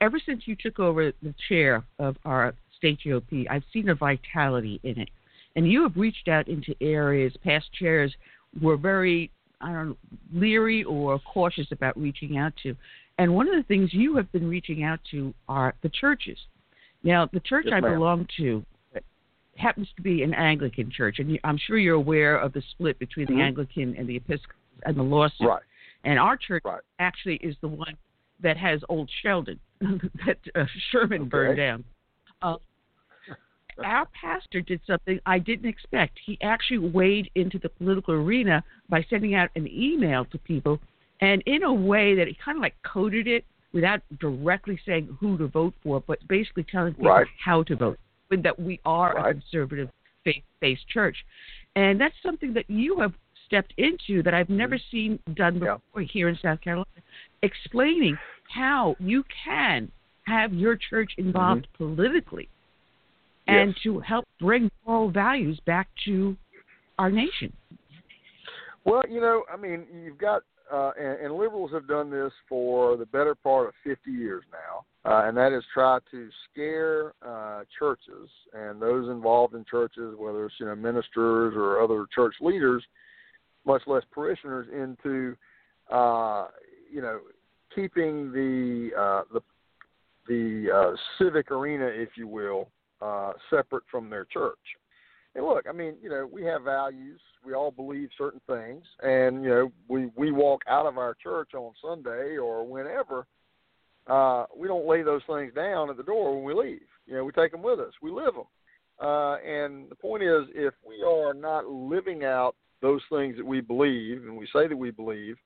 ever 0.00 0.18
since 0.24 0.42
you 0.46 0.56
took 0.58 0.80
over 0.80 1.12
the 1.22 1.34
chair 1.48 1.84
of 1.98 2.16
our 2.24 2.54
state 2.76 2.98
GOP, 3.04 3.46
I've 3.50 3.62
seen 3.72 3.90
a 3.90 3.94
vitality 3.94 4.80
in 4.82 4.98
it. 4.98 5.10
And 5.54 5.70
you 5.70 5.82
have 5.82 5.96
reached 5.96 6.28
out 6.28 6.48
into 6.48 6.74
areas 6.80 7.32
past 7.44 7.66
chairs 7.78 8.12
were 8.60 8.76
very, 8.76 9.30
I 9.60 9.72
don't 9.72 9.88
know, 9.90 9.96
leery 10.32 10.82
or 10.84 11.18
cautious 11.20 11.66
about 11.70 11.96
reaching 11.96 12.38
out 12.38 12.52
to. 12.62 12.74
And 13.18 13.34
one 13.34 13.48
of 13.48 13.54
the 13.54 13.62
things 13.62 13.92
you 13.92 14.16
have 14.16 14.30
been 14.32 14.48
reaching 14.48 14.82
out 14.82 15.00
to 15.12 15.32
are 15.48 15.74
the 15.82 15.88
churches. 15.88 16.38
Now, 17.02 17.28
the 17.32 17.40
church 17.40 17.66
yes, 17.68 17.74
I 17.76 17.80
belong 17.80 18.26
to 18.38 18.64
happens 19.56 19.88
to 19.96 20.02
be 20.02 20.22
an 20.22 20.34
Anglican 20.34 20.90
church, 20.90 21.18
and 21.18 21.38
I'm 21.44 21.58
sure 21.58 21.78
you're 21.78 21.94
aware 21.94 22.36
of 22.36 22.52
the 22.52 22.62
split 22.72 22.98
between 22.98 23.26
mm-hmm. 23.26 23.38
the 23.38 23.42
Anglican 23.42 23.94
and 23.96 24.08
the 24.08 24.16
Episcopal 24.16 24.56
and 24.84 24.96
the 24.96 25.02
lawsuit. 25.02 25.46
Right. 25.46 25.62
And 26.04 26.18
our 26.18 26.36
church 26.36 26.62
right. 26.64 26.80
actually 26.98 27.36
is 27.36 27.56
the 27.60 27.68
one 27.68 27.96
that 28.42 28.56
has 28.56 28.80
Old 28.88 29.10
Sheldon 29.22 29.58
that 29.80 30.38
uh, 30.54 30.64
Sherman 30.90 31.22
okay. 31.22 31.28
burned 31.28 31.56
down. 31.56 31.84
Uh, 32.42 32.56
our 33.82 34.06
pastor 34.20 34.60
did 34.60 34.80
something 34.86 35.18
I 35.26 35.38
didn't 35.38 35.68
expect. 35.68 36.18
He 36.24 36.38
actually 36.42 36.78
waded 36.78 37.30
into 37.34 37.58
the 37.58 37.68
political 37.68 38.14
arena 38.14 38.62
by 38.88 39.04
sending 39.10 39.34
out 39.34 39.50
an 39.56 39.66
email 39.66 40.24
to 40.26 40.38
people, 40.38 40.78
and 41.24 41.42
in 41.46 41.62
a 41.62 41.72
way 41.72 42.14
that 42.14 42.26
he 42.28 42.36
kind 42.44 42.56
of 42.58 42.62
like 42.62 42.74
coded 42.82 43.26
it 43.26 43.44
without 43.72 44.00
directly 44.20 44.78
saying 44.86 45.16
who 45.20 45.36
to 45.38 45.48
vote 45.48 45.74
for, 45.82 46.02
but 46.06 46.18
basically 46.28 46.64
telling 46.70 46.94
people 46.94 47.10
right. 47.10 47.26
how 47.44 47.62
to 47.64 47.74
vote. 47.76 47.98
That 48.30 48.58
we 48.58 48.80
are 48.84 49.14
right. 49.14 49.30
a 49.30 49.32
conservative 49.40 49.88
faith-based 50.24 50.88
church, 50.88 51.16
and 51.76 52.00
that's 52.00 52.14
something 52.20 52.52
that 52.54 52.68
you 52.68 52.98
have 52.98 53.12
stepped 53.46 53.72
into 53.76 54.22
that 54.24 54.34
I've 54.34 54.48
never 54.48 54.78
seen 54.90 55.20
done 55.34 55.60
before 55.60 56.02
yeah. 56.02 56.08
here 56.10 56.28
in 56.28 56.38
South 56.42 56.60
Carolina, 56.60 56.86
explaining 57.42 58.18
how 58.52 58.96
you 58.98 59.22
can 59.44 59.90
have 60.26 60.52
your 60.52 60.76
church 60.90 61.12
involved 61.16 61.68
mm-hmm. 61.74 61.94
politically 61.94 62.48
yes. 63.46 63.54
and 63.56 63.76
to 63.84 64.00
help 64.00 64.24
bring 64.40 64.70
moral 64.86 65.10
values 65.10 65.60
back 65.64 65.88
to 66.06 66.36
our 66.98 67.10
nation. 67.10 67.52
Well, 68.84 69.02
you 69.08 69.20
know, 69.20 69.44
I 69.52 69.56
mean, 69.56 69.84
you've 70.02 70.18
got, 70.18 70.42
uh, 70.72 70.92
and, 70.98 71.26
and 71.26 71.34
liberals 71.34 71.70
have 71.72 71.86
done 71.86 72.10
this 72.10 72.32
for 72.48 72.96
the 72.96 73.06
better 73.06 73.34
part 73.34 73.68
of 73.68 73.74
50 73.84 74.10
years 74.10 74.44
now, 74.52 75.10
uh, 75.10 75.28
and 75.28 75.36
that 75.36 75.52
is 75.52 75.62
try 75.72 75.98
to 76.10 76.28
scare 76.50 77.12
uh, 77.26 77.64
churches 77.78 78.28
and 78.52 78.80
those 78.80 79.08
involved 79.08 79.54
in 79.54 79.64
churches, 79.70 80.14
whether 80.18 80.46
it's 80.46 80.54
you 80.58 80.66
know 80.66 80.74
ministers 80.74 81.54
or 81.56 81.82
other 81.82 82.06
church 82.14 82.34
leaders, 82.40 82.82
much 83.66 83.82
less 83.86 84.02
parishioners, 84.12 84.66
into 84.72 85.36
uh, 85.90 86.48
you 86.90 87.02
know 87.02 87.20
keeping 87.74 88.32
the 88.32 88.90
uh, 88.98 89.22
the 89.32 89.40
the 90.26 90.70
uh, 90.74 90.96
civic 91.18 91.50
arena, 91.50 91.86
if 91.86 92.10
you 92.16 92.26
will, 92.26 92.68
uh, 93.02 93.32
separate 93.50 93.84
from 93.90 94.08
their 94.08 94.24
church. 94.24 94.58
And 95.34 95.44
look, 95.44 95.66
I 95.68 95.72
mean, 95.72 95.94
you 96.02 96.08
know, 96.08 96.28
we 96.30 96.44
have 96.44 96.62
values. 96.62 97.20
We 97.44 97.54
all 97.54 97.70
believe 97.70 98.08
certain 98.16 98.40
things, 98.46 98.84
and 99.02 99.42
you 99.42 99.50
know, 99.50 99.72
we 99.88 100.10
we 100.16 100.32
walk 100.32 100.62
out 100.68 100.86
of 100.86 100.96
our 100.96 101.14
church 101.14 101.54
on 101.54 101.72
Sunday 101.82 102.36
or 102.36 102.66
whenever. 102.66 103.26
Uh, 104.06 104.46
we 104.56 104.68
don't 104.68 104.86
lay 104.86 105.02
those 105.02 105.22
things 105.26 105.52
down 105.54 105.90
at 105.90 105.96
the 105.96 106.02
door 106.02 106.34
when 106.34 106.44
we 106.44 106.54
leave. 106.54 106.86
You 107.06 107.14
know, 107.14 107.24
we 107.24 107.32
take 107.32 107.52
them 107.52 107.62
with 107.62 107.80
us. 107.80 107.92
We 108.02 108.10
live 108.10 108.34
them. 108.34 108.44
Uh, 109.00 109.36
and 109.38 109.90
the 109.90 109.96
point 109.96 110.22
is, 110.22 110.44
if 110.54 110.74
we 110.86 111.02
are 111.02 111.34
not 111.34 111.66
living 111.66 112.24
out 112.24 112.54
those 112.80 113.00
things 113.10 113.36
that 113.36 113.46
we 113.46 113.60
believe, 113.60 114.22
and 114.24 114.36
we 114.36 114.46
say 114.54 114.68
that 114.68 114.76
we 114.76 114.90
believe, 114.90 115.36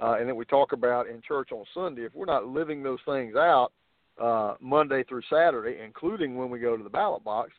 uh, 0.00 0.16
and 0.18 0.28
that 0.28 0.34
we 0.34 0.44
talk 0.44 0.72
about 0.72 1.08
in 1.08 1.20
church 1.26 1.50
on 1.52 1.64
Sunday, 1.74 2.02
if 2.02 2.14
we're 2.14 2.24
not 2.24 2.46
living 2.46 2.82
those 2.82 3.00
things 3.04 3.36
out 3.36 3.72
uh, 4.20 4.54
Monday 4.60 5.04
through 5.04 5.22
Saturday, 5.30 5.78
including 5.84 6.36
when 6.36 6.50
we 6.50 6.58
go 6.58 6.76
to 6.76 6.82
the 6.82 6.90
ballot 6.90 7.22
box, 7.24 7.50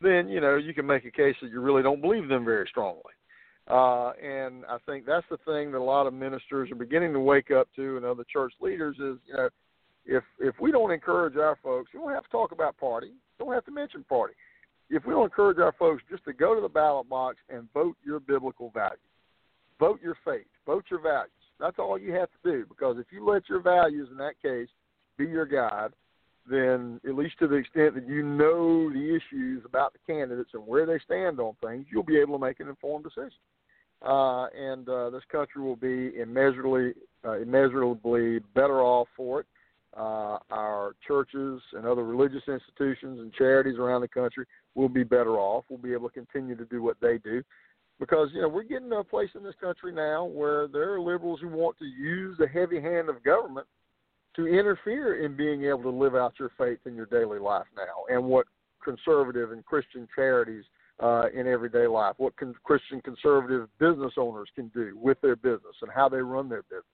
then 0.00 0.28
you 0.28 0.40
know 0.40 0.56
you 0.56 0.74
can 0.74 0.86
make 0.86 1.04
a 1.04 1.10
case 1.10 1.36
that 1.42 1.50
you 1.50 1.60
really 1.60 1.82
don't 1.82 2.00
believe 2.00 2.28
them 2.28 2.44
very 2.44 2.66
strongly. 2.68 3.02
Uh, 3.66 4.12
and 4.22 4.64
I 4.66 4.76
think 4.84 5.06
that's 5.06 5.26
the 5.30 5.38
thing 5.38 5.72
that 5.72 5.78
a 5.78 5.82
lot 5.82 6.06
of 6.06 6.12
ministers 6.12 6.70
are 6.70 6.74
beginning 6.74 7.14
to 7.14 7.20
wake 7.20 7.50
up 7.50 7.68
to, 7.76 7.96
and 7.96 8.04
other 8.04 8.24
church 8.30 8.52
leaders 8.60 8.96
is 8.96 9.18
you 9.26 9.34
know 9.36 9.48
if 10.06 10.22
if 10.38 10.54
we 10.60 10.70
don't 10.70 10.90
encourage 10.90 11.36
our 11.36 11.56
folks, 11.62 11.90
we 11.92 12.00
don't 12.00 12.12
have 12.12 12.24
to 12.24 12.30
talk 12.30 12.52
about 12.52 12.76
party, 12.76 13.12
don't 13.38 13.52
have 13.52 13.64
to 13.64 13.70
mention 13.70 14.04
party. 14.04 14.34
If 14.90 15.06
we 15.06 15.12
don't 15.12 15.24
encourage 15.24 15.58
our 15.58 15.72
folks 15.78 16.02
just 16.10 16.24
to 16.24 16.32
go 16.32 16.54
to 16.54 16.60
the 16.60 16.68
ballot 16.68 17.08
box 17.08 17.38
and 17.48 17.72
vote 17.72 17.96
your 18.04 18.20
biblical 18.20 18.70
values, 18.74 18.98
vote 19.80 19.98
your 20.02 20.16
faith, 20.24 20.46
vote 20.66 20.84
your 20.90 21.00
values. 21.00 21.30
That's 21.58 21.78
all 21.78 21.98
you 21.98 22.12
have 22.12 22.28
to 22.30 22.50
do 22.50 22.66
because 22.66 22.96
if 22.98 23.06
you 23.10 23.24
let 23.24 23.48
your 23.48 23.60
values 23.60 24.08
in 24.10 24.18
that 24.18 24.34
case 24.42 24.68
be 25.16 25.24
your 25.24 25.46
guide, 25.46 25.92
then 26.48 27.00
at 27.06 27.14
least 27.14 27.38
to 27.38 27.48
the 27.48 27.56
extent 27.56 27.94
that 27.94 28.06
you 28.06 28.22
know 28.22 28.90
the 28.90 29.16
issues 29.16 29.62
about 29.64 29.92
the 29.92 30.12
candidates 30.12 30.50
and 30.52 30.66
where 30.66 30.86
they 30.86 30.98
stand 31.04 31.40
on 31.40 31.54
things, 31.62 31.86
you'll 31.90 32.02
be 32.02 32.18
able 32.18 32.38
to 32.38 32.44
make 32.44 32.60
an 32.60 32.68
informed 32.68 33.04
decision. 33.04 33.38
Uh, 34.02 34.46
and 34.48 34.88
uh, 34.88 35.08
this 35.10 35.22
country 35.32 35.62
will 35.62 35.76
be 35.76 36.12
immeasurably, 36.20 36.92
uh, 37.24 37.38
immeasurably 37.38 38.40
better 38.54 38.82
off 38.82 39.08
for 39.16 39.40
it. 39.40 39.46
Uh, 39.96 40.38
our 40.50 40.94
churches 41.06 41.62
and 41.72 41.86
other 41.86 42.04
religious 42.04 42.42
institutions 42.48 43.20
and 43.20 43.32
charities 43.32 43.78
around 43.78 44.00
the 44.00 44.08
country 44.08 44.44
will 44.74 44.88
be 44.88 45.04
better 45.04 45.38
off. 45.38 45.64
We'll 45.70 45.78
be 45.78 45.92
able 45.92 46.08
to 46.08 46.14
continue 46.14 46.56
to 46.56 46.64
do 46.64 46.82
what 46.82 46.96
they 47.00 47.18
do 47.18 47.42
because 48.00 48.28
you 48.34 48.42
know 48.42 48.48
we're 48.48 48.64
getting 48.64 48.90
to 48.90 48.96
a 48.96 49.04
place 49.04 49.30
in 49.34 49.42
this 49.42 49.54
country 49.60 49.92
now 49.92 50.24
where 50.24 50.66
there 50.68 50.94
are 50.94 51.00
liberals 51.00 51.40
who 51.40 51.48
want 51.48 51.78
to 51.78 51.84
use 51.84 52.36
the 52.38 52.46
heavy 52.46 52.80
hand 52.80 53.08
of 53.08 53.22
government 53.22 53.66
to 54.36 54.46
interfere 54.46 55.24
in 55.24 55.36
being 55.36 55.64
able 55.64 55.82
to 55.82 55.90
live 55.90 56.14
out 56.14 56.34
your 56.38 56.50
faith 56.58 56.78
in 56.86 56.94
your 56.94 57.06
daily 57.06 57.38
life 57.38 57.66
now, 57.76 58.14
and 58.14 58.24
what 58.24 58.46
conservative 58.84 59.52
and 59.52 59.64
Christian 59.64 60.06
charities 60.14 60.64
uh, 61.02 61.26
in 61.34 61.46
everyday 61.46 61.86
life, 61.86 62.14
what 62.18 62.36
con- 62.36 62.54
Christian 62.62 63.00
conservative 63.00 63.68
business 63.78 64.12
owners 64.16 64.48
can 64.54 64.68
do 64.68 64.96
with 65.00 65.20
their 65.20 65.36
business 65.36 65.74
and 65.82 65.90
how 65.92 66.08
they 66.08 66.18
run 66.18 66.48
their 66.48 66.62
business. 66.64 66.84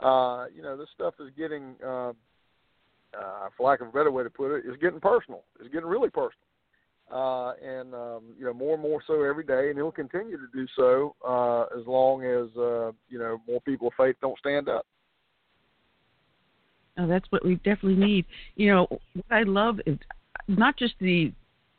Uh, 0.00 0.46
you 0.54 0.62
know, 0.62 0.76
this 0.76 0.88
stuff 0.94 1.14
is 1.20 1.30
getting, 1.36 1.74
uh, 1.84 2.10
uh, 2.10 3.48
for 3.56 3.68
lack 3.68 3.80
of 3.80 3.88
a 3.88 3.92
better 3.92 4.10
way 4.10 4.22
to 4.22 4.30
put 4.30 4.54
it, 4.54 4.64
is 4.66 4.76
getting 4.80 5.00
personal. 5.00 5.42
It's 5.60 5.72
getting 5.72 5.88
really 5.88 6.10
personal. 6.10 6.46
Uh, 7.08 7.52
and 7.64 7.94
um, 7.94 8.24
you 8.36 8.44
know 8.44 8.52
more 8.52 8.74
and 8.74 8.82
more 8.82 9.00
so 9.06 9.22
every 9.22 9.44
day, 9.44 9.70
and 9.70 9.78
it'll 9.78 9.92
continue 9.92 10.36
to 10.36 10.48
do 10.52 10.66
so 10.74 11.14
uh, 11.24 11.62
as 11.78 11.86
long 11.86 12.24
as 12.24 12.48
uh, 12.56 12.90
you 13.08 13.16
know 13.16 13.40
more 13.46 13.60
people 13.60 13.86
of 13.86 13.94
faith 13.96 14.16
don't 14.20 14.36
stand 14.40 14.68
up. 14.68 14.84
Oh, 16.98 17.06
that's 17.06 17.26
what 17.30 17.44
we 17.44 17.56
definitely 17.56 17.96
need. 17.96 18.26
You 18.54 18.72
know, 18.72 18.86
what 18.88 19.26
I 19.30 19.42
love 19.42 19.80
is 19.86 19.98
not 20.48 20.76
just 20.76 20.94
the 21.00 21.32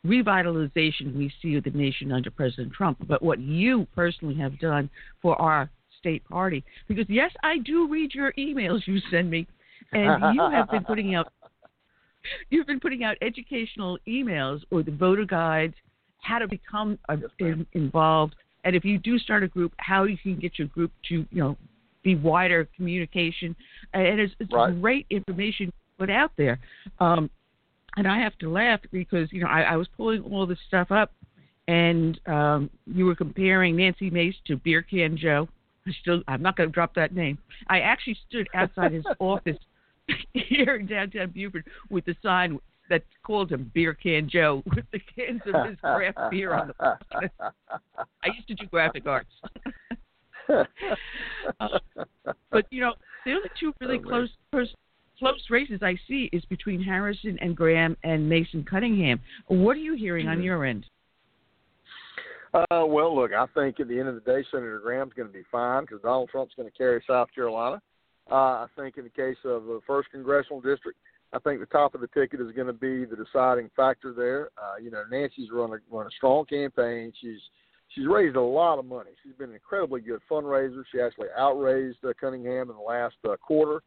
revitalization 0.06 1.16
we 1.16 1.32
see 1.42 1.56
of 1.56 1.64
the 1.64 1.70
nation 1.70 2.12
under 2.12 2.30
President 2.30 2.72
Trump, 2.72 2.98
but 3.06 3.22
what 3.22 3.40
you 3.40 3.86
personally 3.94 4.36
have 4.36 4.58
done 4.60 4.88
for 5.20 5.40
our 5.40 5.70
state 5.98 6.24
party. 6.28 6.64
Because 6.86 7.06
yes, 7.08 7.32
I 7.42 7.58
do 7.58 7.88
read 7.88 8.14
your 8.14 8.32
emails 8.38 8.86
you 8.86 9.00
send 9.10 9.30
me, 9.30 9.46
and 9.92 10.34
you 10.34 10.42
have 10.50 10.70
been 10.70 10.84
putting 10.84 11.14
out 11.14 11.32
you've 12.50 12.66
been 12.66 12.80
putting 12.80 13.04
out 13.04 13.16
educational 13.22 13.98
emails 14.06 14.60
or 14.70 14.82
the 14.82 14.92
voter 14.92 15.24
guides, 15.24 15.74
how 16.22 16.38
to 16.38 16.46
become 16.46 16.98
a, 17.08 17.16
in, 17.38 17.66
involved, 17.72 18.34
and 18.64 18.76
if 18.76 18.84
you 18.84 18.98
do 18.98 19.18
start 19.18 19.42
a 19.42 19.48
group, 19.48 19.72
how 19.78 20.04
you 20.04 20.16
can 20.16 20.38
get 20.38 20.58
your 20.58 20.68
group 20.68 20.92
to 21.08 21.26
you 21.30 21.42
know 21.42 21.56
be 22.02 22.14
wider 22.14 22.68
communication, 22.76 23.56
and 23.94 24.20
it's, 24.20 24.34
it's 24.38 24.52
right. 24.52 24.80
great 24.80 25.06
information 25.10 25.72
put 25.98 26.10
out 26.10 26.32
there. 26.36 26.58
Um, 27.00 27.30
and 27.96 28.06
I 28.06 28.18
have 28.20 28.36
to 28.38 28.50
laugh 28.50 28.80
because 28.92 29.32
you 29.32 29.40
know 29.42 29.48
I, 29.48 29.62
I 29.62 29.76
was 29.76 29.88
pulling 29.96 30.22
all 30.22 30.46
this 30.46 30.58
stuff 30.66 30.90
up, 30.90 31.12
and 31.66 32.18
um, 32.26 32.70
you 32.86 33.04
were 33.06 33.14
comparing 33.14 33.76
Nancy 33.76 34.10
Mace 34.10 34.36
to 34.46 34.56
Beer 34.56 34.82
Can 34.82 35.16
Joe. 35.16 35.48
I 35.86 35.90
still, 36.00 36.22
I'm 36.28 36.42
not 36.42 36.56
going 36.56 36.68
to 36.68 36.72
drop 36.72 36.94
that 36.94 37.14
name. 37.14 37.38
I 37.68 37.80
actually 37.80 38.18
stood 38.28 38.48
outside 38.54 38.92
his 38.92 39.04
office 39.18 39.56
here 40.32 40.76
in 40.76 40.86
downtown 40.86 41.30
Beaufort 41.30 41.64
with 41.90 42.04
the 42.04 42.14
sign 42.22 42.58
that 42.88 43.02
called 43.22 43.52
him 43.52 43.70
Beer 43.74 43.94
Can 43.94 44.28
Joe 44.28 44.62
with 44.74 44.84
the 44.92 45.00
cans 45.00 45.42
of 45.52 45.66
his 45.66 45.78
craft 45.80 46.18
beer 46.30 46.54
on 46.54 46.68
the. 46.68 47.30
I 48.22 48.26
used 48.34 48.48
to 48.48 48.54
do 48.54 48.66
graphic 48.66 49.06
arts. 49.06 49.30
uh, 51.60 51.78
but 52.50 52.66
you 52.70 52.80
know, 52.80 52.94
the 53.24 53.32
only 53.32 53.48
two 53.58 53.72
really 53.80 53.98
Oh, 54.04 54.08
close, 54.08 54.28
close 54.50 54.68
close 55.18 55.42
races 55.50 55.80
I 55.82 55.96
see 56.06 56.30
is 56.32 56.44
between 56.46 56.80
Harrison 56.82 57.38
and 57.40 57.56
Graham 57.56 57.96
and 58.04 58.28
Mason 58.28 58.64
Cunningham. 58.64 59.20
What 59.48 59.76
are 59.76 59.80
you 59.80 59.94
hearing 59.94 60.26
Mm-hmm. 60.26 60.38
on 60.38 60.42
your 60.44 60.64
end? 60.64 60.86
Uh, 62.54 62.84
well, 62.86 63.14
look, 63.14 63.32
I 63.32 63.44
think 63.54 63.78
at 63.78 63.88
the 63.88 63.98
end 63.98 64.08
of 64.08 64.14
the 64.14 64.20
day, 64.22 64.44
Senator 64.50 64.80
Graham's 64.82 65.12
going 65.14 65.28
to 65.28 65.32
be 65.34 65.44
fine 65.52 65.82
because 65.82 66.00
Donald 66.02 66.30
Trump's 66.30 66.54
going 66.56 66.70
to 66.70 66.76
carry 66.76 67.02
South 67.06 67.28
Carolina. 67.34 67.80
Uh, 68.30 68.34
I 68.34 68.66
think 68.76 68.96
in 68.96 69.04
the 69.04 69.10
case 69.10 69.36
of 69.44 69.64
the 69.64 69.80
first 69.86 70.10
congressional 70.10 70.60
district, 70.60 70.98
I 71.34 71.38
think 71.40 71.60
the 71.60 71.66
top 71.66 71.94
of 71.94 72.00
the 72.00 72.06
ticket 72.08 72.40
is 72.40 72.52
going 72.52 72.66
to 72.66 72.72
be 72.72 73.04
the 73.04 73.16
deciding 73.22 73.70
factor 73.76 74.14
there. 74.14 74.48
Uh, 74.56 74.76
you 74.82 74.90
know, 74.90 75.02
Nancy's 75.10 75.50
run 75.52 75.72
a 75.72 75.94
run 75.94 76.06
a 76.06 76.10
strong 76.16 76.46
campaign. 76.46 77.12
She's 77.20 77.40
she's 77.94 78.06
raised 78.06 78.36
a 78.36 78.40
lot 78.40 78.78
of 78.78 78.84
money. 78.84 79.10
She's 79.22 79.34
been 79.34 79.50
an 79.50 79.54
incredibly 79.54 80.00
good 80.00 80.20
fundraiser. 80.30 80.82
She 80.92 81.00
actually 81.00 81.28
outraised 81.38 81.98
uh, 82.04 82.12
Cunningham 82.20 82.70
in 82.70 82.76
the 82.76 82.82
last 82.82 83.16
uh, 83.28 83.36
quarter. 83.36 83.82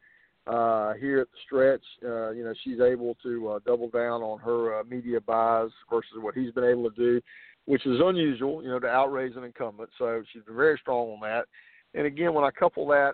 Uh, 0.48 0.94
here 0.96 1.20
at 1.20 1.28
the 1.28 1.38
stretch, 1.46 1.84
uh, 2.04 2.32
you 2.32 2.44
know, 2.44 2.54
she's 2.64 2.80
able 2.80 3.16
to 3.22 3.50
uh, 3.50 3.60
double 3.64 3.90
down 3.90 4.24
on 4.24 4.40
her 4.40 4.80
uh, 4.80 4.84
media 4.84 5.22
buys 5.22 5.70
versus 5.88 6.14
what 6.20 6.34
he's 6.34 6.52
been 6.52 6.64
able 6.64 6.90
to 6.90 6.96
do, 6.96 7.22
which 7.66 7.86
is 7.86 8.00
unusual, 8.04 8.64
you 8.64 8.70
know, 8.70 8.80
to 8.80 8.88
outraise 8.88 9.36
an 9.36 9.44
incumbent. 9.44 9.90
So 10.00 10.24
she's 10.34 10.42
been 10.44 10.56
very 10.56 10.80
strong 10.82 11.10
on 11.10 11.20
that. 11.22 11.46
And 11.94 12.08
again, 12.08 12.34
when 12.34 12.44
I 12.44 12.50
couple 12.50 12.88
that 12.88 13.14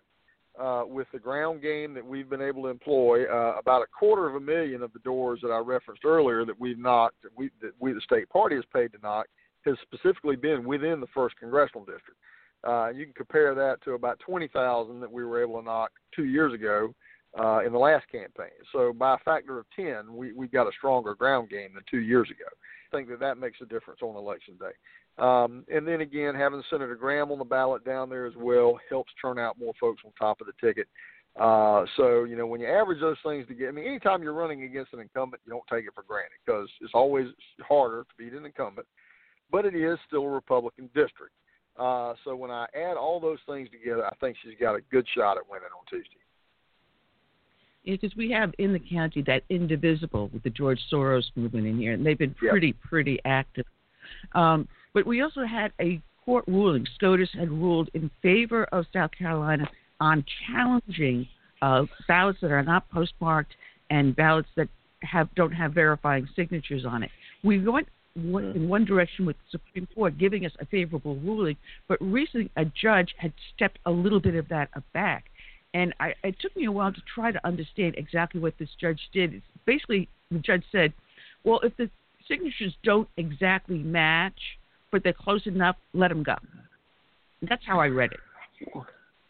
uh, 0.57 0.83
with 0.87 1.07
the 1.11 1.19
ground 1.19 1.61
game 1.61 1.93
that 1.93 2.05
we've 2.05 2.29
been 2.29 2.41
able 2.41 2.63
to 2.63 2.69
employ, 2.69 3.25
uh, 3.25 3.57
about 3.59 3.81
a 3.81 3.87
quarter 3.87 4.27
of 4.29 4.35
a 4.35 4.39
million 4.39 4.81
of 4.81 4.93
the 4.93 4.99
doors 4.99 5.39
that 5.41 5.49
I 5.49 5.59
referenced 5.59 6.05
earlier 6.05 6.45
that 6.45 6.59
we've 6.59 6.79
knocked, 6.79 7.21
that 7.23 7.31
we, 7.37 7.49
that 7.61 7.71
we 7.79 7.91
the 7.91 8.01
state 8.01 8.29
party 8.29 8.55
has 8.55 8.65
paid 8.73 8.93
to 8.93 8.99
knock, 9.03 9.25
has 9.67 9.77
specifically 9.81 10.35
been 10.35 10.65
within 10.65 10.99
the 10.99 11.07
first 11.13 11.37
congressional 11.37 11.85
district. 11.85 12.17
Uh, 12.67 12.89
you 12.89 13.05
can 13.05 13.13
compare 13.13 13.53
that 13.53 13.81
to 13.83 13.93
about 13.93 14.19
20,000 14.19 14.99
that 14.99 15.11
we 15.11 15.23
were 15.23 15.41
able 15.41 15.59
to 15.59 15.65
knock 15.65 15.91
two 16.15 16.25
years 16.25 16.53
ago 16.53 16.93
uh, 17.39 17.59
in 17.65 17.71
the 17.71 17.77
last 17.77 18.09
campaign. 18.11 18.49
So 18.71 18.93
by 18.93 19.15
a 19.15 19.17
factor 19.19 19.59
of 19.59 19.65
10, 19.75 20.13
we, 20.13 20.33
we've 20.33 20.51
got 20.51 20.67
a 20.67 20.71
stronger 20.77 21.13
ground 21.13 21.49
game 21.49 21.69
than 21.75 21.83
two 21.89 21.99
years 21.99 22.29
ago. 22.29 22.49
I 22.91 22.97
think 22.97 23.09
that 23.09 23.19
that 23.19 23.37
makes 23.37 23.59
a 23.61 23.65
difference 23.65 23.99
on 24.01 24.15
election 24.15 24.55
day. 24.59 25.23
Um, 25.23 25.65
and 25.71 25.87
then 25.87 26.01
again, 26.01 26.35
having 26.35 26.63
Senator 26.69 26.95
Graham 26.95 27.31
on 27.31 27.39
the 27.39 27.45
ballot 27.45 27.83
down 27.83 28.09
there 28.09 28.25
as 28.25 28.35
well 28.37 28.79
helps 28.89 29.11
turn 29.21 29.39
out 29.39 29.59
more 29.59 29.73
folks 29.79 30.01
on 30.05 30.11
top 30.17 30.41
of 30.41 30.47
the 30.47 30.65
ticket. 30.65 30.87
Uh, 31.39 31.85
so, 31.97 32.23
you 32.23 32.35
know, 32.35 32.47
when 32.47 32.61
you 32.61 32.67
average 32.67 32.99
those 32.99 33.17
things 33.23 33.47
together, 33.47 33.69
I 33.69 33.71
mean, 33.71 33.85
anytime 33.85 34.23
you're 34.23 34.33
running 34.33 34.63
against 34.63 34.93
an 34.93 34.99
incumbent, 34.99 35.41
you 35.45 35.51
don't 35.51 35.63
take 35.71 35.85
it 35.85 35.93
for 35.93 36.03
granted 36.03 36.37
because 36.45 36.67
it's 36.81 36.93
always 36.95 37.27
harder 37.61 38.03
to 38.03 38.09
beat 38.17 38.33
an 38.33 38.45
incumbent, 38.45 38.87
but 39.51 39.65
it 39.65 39.75
is 39.75 39.97
still 40.07 40.23
a 40.23 40.29
Republican 40.29 40.85
district. 40.95 41.33
Uh, 41.77 42.13
so 42.23 42.35
when 42.35 42.49
I 42.51 42.65
add 42.75 42.97
all 42.97 43.19
those 43.19 43.37
things 43.47 43.69
together, 43.69 44.05
I 44.05 44.13
think 44.15 44.35
she's 44.43 44.55
got 44.59 44.75
a 44.75 44.81
good 44.91 45.05
shot 45.15 45.37
at 45.37 45.47
winning 45.49 45.69
on 45.77 45.85
Tuesday. 45.89 46.17
because 47.85 48.13
we 48.17 48.29
have 48.29 48.53
in 48.57 48.73
the 48.73 48.79
county 48.79 49.21
that 49.21 49.43
indivisible 49.49 50.29
with 50.33 50.43
the 50.43 50.49
George 50.49 50.79
Soros 50.91 51.23
movement 51.37 51.65
in 51.65 51.77
here, 51.77 51.93
and 51.93 52.05
they've 52.05 52.17
been 52.17 52.35
Yep. 52.41 52.51
pretty, 52.51 52.73
pretty 52.73 53.17
active. 53.23 53.65
Um, 54.33 54.67
but 54.93 55.05
we 55.05 55.21
also 55.21 55.45
had 55.45 55.71
a 55.79 56.01
court 56.25 56.43
ruling. 56.47 56.85
SCOTUS 56.95 57.31
had 57.31 57.49
ruled 57.49 57.89
in 57.93 58.09
favor 58.21 58.65
of 58.73 58.85
South 58.91 59.11
Carolina 59.11 59.69
on 60.01 60.25
challenging 60.45 61.27
uh, 61.61 61.85
ballots 62.09 62.41
that 62.41 62.51
are 62.51 62.61
not 62.61 62.89
postmarked 62.89 63.55
and 63.89 64.13
ballots 64.15 64.49
that 64.55 64.67
have 65.03 65.33
don't 65.35 65.53
have 65.53 65.73
verifying 65.73 66.27
signatures 66.35 66.85
on 66.85 67.03
it. 67.03 67.11
We 67.43 67.65
went 67.65 67.87
one, 68.17 68.43
mm. 68.43 68.55
in 68.55 68.69
one 68.69 68.85
direction 68.85 69.25
with 69.25 69.35
the 69.37 69.57
Supreme 69.57 69.87
Court 69.95 70.17
giving 70.17 70.45
us 70.45 70.51
a 70.59 70.65
favorable 70.65 71.15
ruling, 71.17 71.57
but 71.87 71.97
recently 72.01 72.49
a 72.55 72.65
judge 72.65 73.15
had 73.17 73.33
stepped 73.55 73.79
a 73.85 73.91
little 73.91 74.19
bit 74.19 74.35
of 74.35 74.47
that 74.49 74.69
back. 74.93 75.25
And 75.73 75.93
I, 75.99 76.13
it 76.23 76.35
took 76.39 76.55
me 76.55 76.65
a 76.65 76.71
while 76.71 76.91
to 76.91 77.01
try 77.13 77.31
to 77.31 77.47
understand 77.47 77.95
exactly 77.97 78.41
what 78.41 78.53
this 78.57 78.69
judge 78.79 78.99
did. 79.13 79.33
It's 79.33 79.45
basically, 79.65 80.07
the 80.31 80.39
judge 80.39 80.63
said, 80.71 80.93
well, 81.43 81.59
if 81.63 81.75
the 81.77 81.89
signatures 82.27 82.73
don't 82.83 83.07
exactly 83.17 83.77
match, 83.77 84.39
but 84.91 85.03
they're 85.03 85.13
close 85.13 85.45
enough, 85.45 85.75
let 85.93 86.07
them 86.09 86.23
go. 86.23 86.35
That's 87.47 87.63
how 87.65 87.79
I 87.79 87.87
read 87.87 88.11
it. 88.13 88.19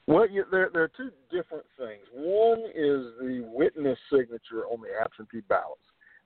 Well, 0.07 0.29
you, 0.29 0.45
there 0.49 0.69
there 0.71 0.83
are 0.83 0.91
two 0.95 1.11
different 1.29 1.65
things. 1.77 1.99
One 2.13 2.59
is 2.73 3.13
the 3.19 3.45
witness 3.53 3.97
signature 4.09 4.65
on 4.71 4.79
the 4.79 4.87
absentee 5.01 5.41
ballots. 5.49 5.81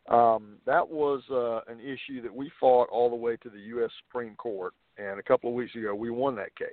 Um, 0.09 0.57
that 0.65 0.87
was 0.87 1.21
uh, 1.31 1.71
an 1.71 1.79
issue 1.79 2.21
that 2.21 2.33
we 2.33 2.51
fought 2.59 2.89
all 2.89 3.09
the 3.09 3.15
way 3.15 3.37
to 3.37 3.49
the 3.49 3.59
U.S. 3.59 3.91
Supreme 4.05 4.35
Court, 4.35 4.73
and 4.97 5.19
a 5.19 5.23
couple 5.23 5.49
of 5.49 5.55
weeks 5.55 5.75
ago 5.75 5.93
we 5.93 6.09
won 6.09 6.35
that 6.35 6.55
case. 6.55 6.67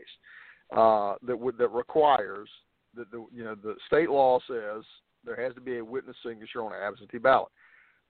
Uh, 0.77 1.15
that 1.23 1.39
would 1.39 1.57
that 1.59 1.69
requires 1.69 2.49
that 2.95 3.11
the 3.11 3.25
you 3.33 3.45
know 3.45 3.55
the 3.55 3.75
state 3.87 4.11
law 4.11 4.39
says 4.47 4.83
there 5.25 5.37
has 5.37 5.55
to 5.55 5.61
be 5.61 5.79
a 5.79 5.85
witness 5.85 6.17
signature 6.25 6.63
on 6.63 6.73
an 6.73 6.81
absentee 6.83 7.19
ballot. 7.19 7.53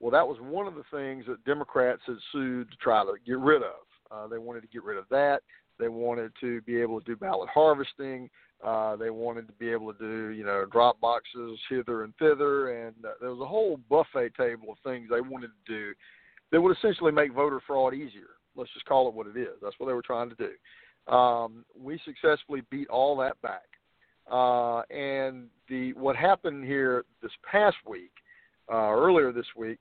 Well, 0.01 0.11
that 0.12 0.27
was 0.27 0.39
one 0.40 0.66
of 0.66 0.74
the 0.74 0.85
things 0.93 1.24
that 1.27 1.45
Democrats 1.45 2.03
had 2.07 2.16
sued 2.32 2.70
to 2.70 2.77
try 2.77 3.03
to 3.05 3.15
get 3.27 3.39
rid 3.39 3.62
of. 3.62 3.74
Uh, 4.11 4.27
they 4.28 4.39
wanted 4.39 4.61
to 4.62 4.69
get 4.69 4.85
rid 4.85 4.97
of 4.97 5.05
that. 5.11 5.40
They 5.78 5.89
wanted 5.89 6.32
to 6.40 6.61
be 6.62 6.81
able 6.81 7.01
to 7.01 7.07
do 7.07 7.16
ballot 7.16 7.49
harvesting. 7.53 8.31
Uh, 8.64 8.97
they 8.97 9.10
wanted 9.10 9.47
to 9.47 9.52
be 9.55 9.70
able 9.70 9.93
to 9.93 9.98
do, 9.98 10.28
you 10.30 10.44
know, 10.44 10.64
drop 10.70 11.01
boxes 11.01 11.59
hither 11.70 12.02
and 12.02 12.12
thither, 12.18 12.86
and 12.86 12.94
uh, 13.05 13.10
there 13.20 13.30
was 13.30 13.40
a 13.40 13.47
whole 13.47 13.78
buffet 13.89 14.35
table 14.36 14.72
of 14.72 14.78
things 14.85 15.09
they 15.09 15.20
wanted 15.20 15.51
to 15.66 15.72
do 15.72 15.94
that 16.51 16.60
would 16.60 16.76
essentially 16.76 17.12
make 17.12 17.32
voter 17.32 17.60
fraud 17.66 17.94
easier. 17.94 18.30
Let's 18.56 18.72
just 18.72 18.86
call 18.86 19.09
it 19.09 19.14
what 19.14 19.28
it 19.28 19.36
is. 19.36 19.56
That's 19.62 19.76
what 19.78 19.86
they 19.86 19.93
were 19.93 20.02
trying 20.02 20.30
to 20.30 20.36
do. 20.36 21.12
Um, 21.12 21.64
we 21.80 22.01
successfully 22.05 22.62
beat 22.70 22.89
all 22.89 23.16
that 23.18 23.40
back. 23.43 23.62
Uh, 24.30 24.82
and 24.90 25.47
the 25.68 25.93
what 25.94 26.16
happened 26.16 26.64
here 26.64 27.05
this 27.22 27.32
past 27.51 27.76
week, 27.89 28.10
uh, 28.70 28.90
earlier 28.90 29.32
this 29.32 29.47
week, 29.56 29.78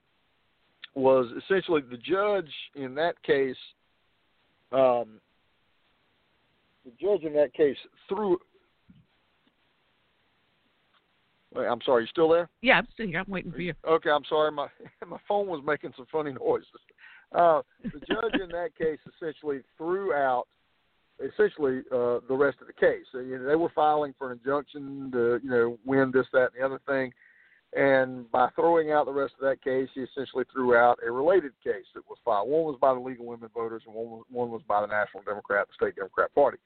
was 0.96 1.28
essentially 1.44 1.82
the 1.82 1.98
judge 1.98 2.52
in 2.76 2.96
that 2.96 3.22
case. 3.24 3.58
Um, 4.72 5.20
the 6.86 6.92
judge 7.02 7.24
in 7.24 7.34
that 7.34 7.54
case 7.54 7.78
threw. 8.08 8.38
Wait, 11.47 11.47
I'm 11.66 11.82
sorry, 11.86 12.04
you 12.04 12.08
still 12.08 12.30
there? 12.30 12.50
Yeah, 12.62 12.78
I'm 12.78 12.88
still 12.94 13.08
here. 13.08 13.20
I'm 13.20 13.32
waiting 13.32 13.52
for 13.52 13.62
you. 13.62 13.74
Okay, 13.88 14.10
I'm 14.10 14.26
sorry. 14.30 14.52
My 14.52 14.68
my 15.08 15.18
phone 15.28 15.48
was 15.48 15.62
making 15.66 15.94
some 15.96 16.08
funny 16.12 16.34
noises. 16.34 16.68
Uh, 17.34 17.62
the 17.84 18.00
judge 18.08 18.42
in 18.42 18.50
that 18.50 18.70
case 18.78 19.00
essentially 19.16 19.60
threw 19.78 20.14
out 20.14 20.48
essentially 21.20 21.80
uh, 21.92 22.20
the 22.28 22.36
rest 22.36 22.58
of 22.62 22.68
the 22.68 22.74
case. 22.74 23.04
So, 23.12 23.20
you 23.20 23.38
know, 23.38 23.46
they 23.46 23.56
were 23.56 23.72
filing 23.76 24.14
for 24.18 24.32
an 24.32 24.40
injunction 24.40 25.10
to 25.12 25.40
you 25.44 25.50
know 25.50 25.78
win 25.86 26.12
this, 26.14 26.28
that, 26.34 26.52
and 26.54 26.62
the 26.62 26.66
other 26.66 26.80
thing. 26.88 27.12
And 27.76 28.32
by 28.32 28.50
throwing 28.56 28.92
out 28.92 29.06
the 29.06 29.12
rest 29.12 29.34
of 29.40 29.48
that 29.48 29.62
case, 29.62 29.90
he 29.94 30.02
essentially 30.02 30.46
threw 30.54 30.76
out 30.76 31.00
a 31.06 31.12
related 31.12 31.52
case 31.64 31.86
that 31.96 32.08
was 32.08 32.18
filed. 32.24 32.50
One 32.50 32.64
was 32.64 32.78
by 32.80 32.94
the 32.94 33.00
League 33.00 33.20
of 33.20 33.26
Women 33.26 33.50
Voters, 33.54 33.84
and 33.86 33.94
one 33.94 34.10
was, 34.10 34.24
one 34.32 34.52
was 34.52 34.62
by 34.68 34.82
the 34.82 34.88
National 34.88 35.24
Democrat, 35.24 35.68
the 35.68 35.86
State 35.86 35.96
Democrat 35.98 36.34
Party. 36.34 36.60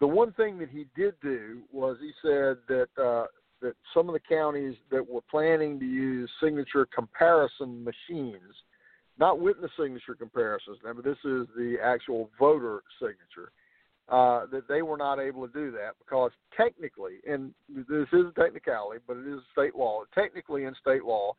The 0.00 0.08
one 0.08 0.32
thing 0.32 0.58
that 0.58 0.70
he 0.70 0.86
did 0.96 1.14
do 1.22 1.62
was 1.72 1.98
he 2.00 2.10
said 2.20 2.56
that 2.66 2.88
uh, 3.00 3.26
that 3.64 3.74
some 3.94 4.08
of 4.08 4.12
the 4.12 4.20
counties 4.20 4.74
that 4.90 5.08
were 5.08 5.22
planning 5.30 5.80
to 5.80 5.86
use 5.86 6.30
signature 6.42 6.86
comparison 6.94 7.82
machines, 7.82 8.52
not 9.18 9.40
witness 9.40 9.70
signature 9.80 10.14
comparisons, 10.14 10.76
now, 10.84 10.92
but 10.92 11.04
this 11.04 11.18
is 11.24 11.46
the 11.56 11.76
actual 11.82 12.28
voter 12.38 12.82
signature, 13.00 13.52
uh, 14.10 14.44
that 14.52 14.68
they 14.68 14.82
were 14.82 14.98
not 14.98 15.18
able 15.18 15.46
to 15.46 15.52
do 15.52 15.70
that 15.70 15.92
because 15.98 16.30
technically, 16.54 17.14
and 17.26 17.54
this 17.74 18.06
is 18.12 18.26
a 18.26 18.32
technicality, 18.38 19.00
but 19.08 19.16
it 19.16 19.26
is 19.26 19.40
state 19.50 19.74
law. 19.74 20.02
Technically, 20.14 20.64
in 20.64 20.74
state 20.78 21.04
law, 21.04 21.32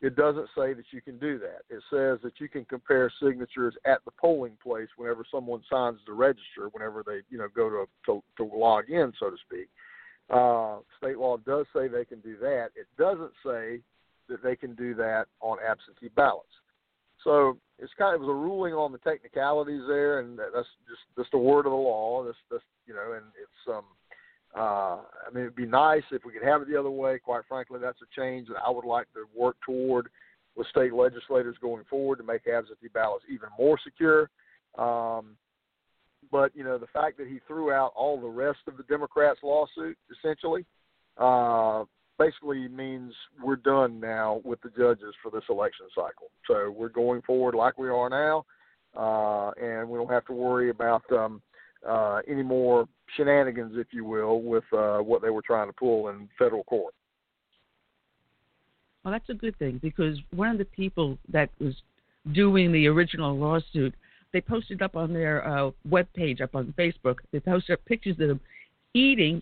it 0.00 0.16
doesn't 0.16 0.48
say 0.58 0.74
that 0.74 0.86
you 0.90 1.00
can 1.00 1.18
do 1.18 1.38
that. 1.38 1.62
It 1.70 1.82
says 1.88 2.18
that 2.24 2.40
you 2.40 2.48
can 2.48 2.64
compare 2.64 3.12
signatures 3.22 3.76
at 3.86 4.04
the 4.04 4.10
polling 4.20 4.58
place 4.60 4.88
whenever 4.96 5.24
someone 5.30 5.62
signs 5.70 6.00
the 6.04 6.12
register, 6.12 6.68
whenever 6.72 7.04
they 7.06 7.20
you 7.30 7.38
know 7.38 7.46
go 7.54 7.70
to 7.70 7.84
to, 8.06 8.22
to 8.38 8.56
log 8.56 8.90
in, 8.90 9.12
so 9.20 9.30
to 9.30 9.36
speak. 9.46 9.68
Uh, 10.30 10.78
state 10.98 11.18
law 11.18 11.36
does 11.36 11.66
say 11.74 11.88
they 11.88 12.04
can 12.04 12.20
do 12.20 12.36
that. 12.38 12.70
It 12.74 12.86
doesn't 12.98 13.32
say 13.44 13.80
that 14.28 14.42
they 14.42 14.56
can 14.56 14.74
do 14.74 14.94
that 14.94 15.26
on 15.40 15.58
absentee 15.66 16.08
ballots. 16.14 16.48
So 17.22 17.58
it's 17.78 17.92
kind 17.98 18.14
of 18.14 18.22
it 18.22 18.28
a 18.28 18.34
ruling 18.34 18.74
on 18.74 18.92
the 18.92 18.98
technicalities 18.98 19.82
there, 19.88 20.20
and 20.20 20.38
that's 20.38 20.68
just 20.88 21.02
just 21.16 21.34
a 21.34 21.38
word 21.38 21.66
of 21.66 21.72
the 21.72 21.76
law. 21.76 22.24
That's 22.24 22.38
that's 22.50 22.62
you 22.86 22.94
know, 22.94 23.12
and 23.12 23.24
it's 23.40 23.76
um. 23.76 23.84
Uh, 24.56 25.00
I 25.26 25.32
mean, 25.32 25.42
it'd 25.42 25.56
be 25.56 25.66
nice 25.66 26.04
if 26.12 26.24
we 26.24 26.30
could 26.30 26.44
have 26.44 26.62
it 26.62 26.68
the 26.68 26.78
other 26.78 26.90
way. 26.90 27.18
Quite 27.18 27.42
frankly, 27.48 27.80
that's 27.82 27.98
a 28.02 28.20
change 28.20 28.46
that 28.46 28.62
I 28.64 28.70
would 28.70 28.84
like 28.84 29.12
to 29.14 29.24
work 29.34 29.56
toward 29.66 30.06
with 30.54 30.68
state 30.68 30.94
legislators 30.94 31.56
going 31.60 31.82
forward 31.90 32.18
to 32.18 32.22
make 32.22 32.46
absentee 32.46 32.86
ballots 32.94 33.24
even 33.28 33.48
more 33.58 33.76
secure. 33.82 34.30
Um, 34.78 35.36
but 36.30 36.54
you 36.54 36.64
know 36.64 36.78
the 36.78 36.86
fact 36.88 37.18
that 37.18 37.26
he 37.26 37.40
threw 37.46 37.72
out 37.72 37.92
all 37.96 38.20
the 38.20 38.28
rest 38.28 38.60
of 38.66 38.76
the 38.76 38.82
Democrats' 38.84 39.40
lawsuit 39.42 39.96
essentially 40.10 40.64
uh, 41.18 41.84
basically 42.18 42.68
means 42.68 43.12
we're 43.42 43.56
done 43.56 44.00
now 44.00 44.40
with 44.44 44.60
the 44.62 44.70
judges 44.70 45.14
for 45.22 45.30
this 45.30 45.44
election 45.48 45.86
cycle. 45.94 46.30
So 46.46 46.70
we're 46.76 46.88
going 46.88 47.22
forward 47.22 47.54
like 47.54 47.78
we 47.78 47.88
are 47.88 48.08
now, 48.08 48.44
uh, 48.96 49.50
and 49.60 49.88
we 49.88 49.98
don't 49.98 50.10
have 50.10 50.26
to 50.26 50.32
worry 50.32 50.70
about 50.70 51.02
um, 51.12 51.42
uh, 51.86 52.20
any 52.28 52.42
more 52.42 52.86
shenanigans, 53.16 53.74
if 53.76 53.88
you 53.90 54.04
will, 54.04 54.42
with 54.42 54.64
uh, 54.72 54.98
what 54.98 55.22
they 55.22 55.30
were 55.30 55.42
trying 55.42 55.68
to 55.68 55.72
pull 55.72 56.08
in 56.08 56.28
federal 56.38 56.64
court. 56.64 56.94
Well, 59.04 59.12
that's 59.12 59.28
a 59.28 59.34
good 59.34 59.58
thing 59.58 59.78
because 59.82 60.18
one 60.34 60.48
of 60.48 60.58
the 60.58 60.64
people 60.64 61.18
that 61.30 61.50
was 61.60 61.74
doing 62.32 62.72
the 62.72 62.86
original 62.86 63.36
lawsuit, 63.36 63.94
they 64.34 64.40
posted 64.40 64.82
up 64.82 64.96
on 64.96 65.14
their 65.14 65.46
uh, 65.46 65.70
web 65.88 66.08
page, 66.12 66.42
up 66.42 66.54
on 66.54 66.74
Facebook, 66.76 67.18
they 67.32 67.40
posted 67.40 67.74
up 67.74 67.84
pictures 67.86 68.16
of 68.20 68.28
them 68.28 68.40
eating, 68.92 69.40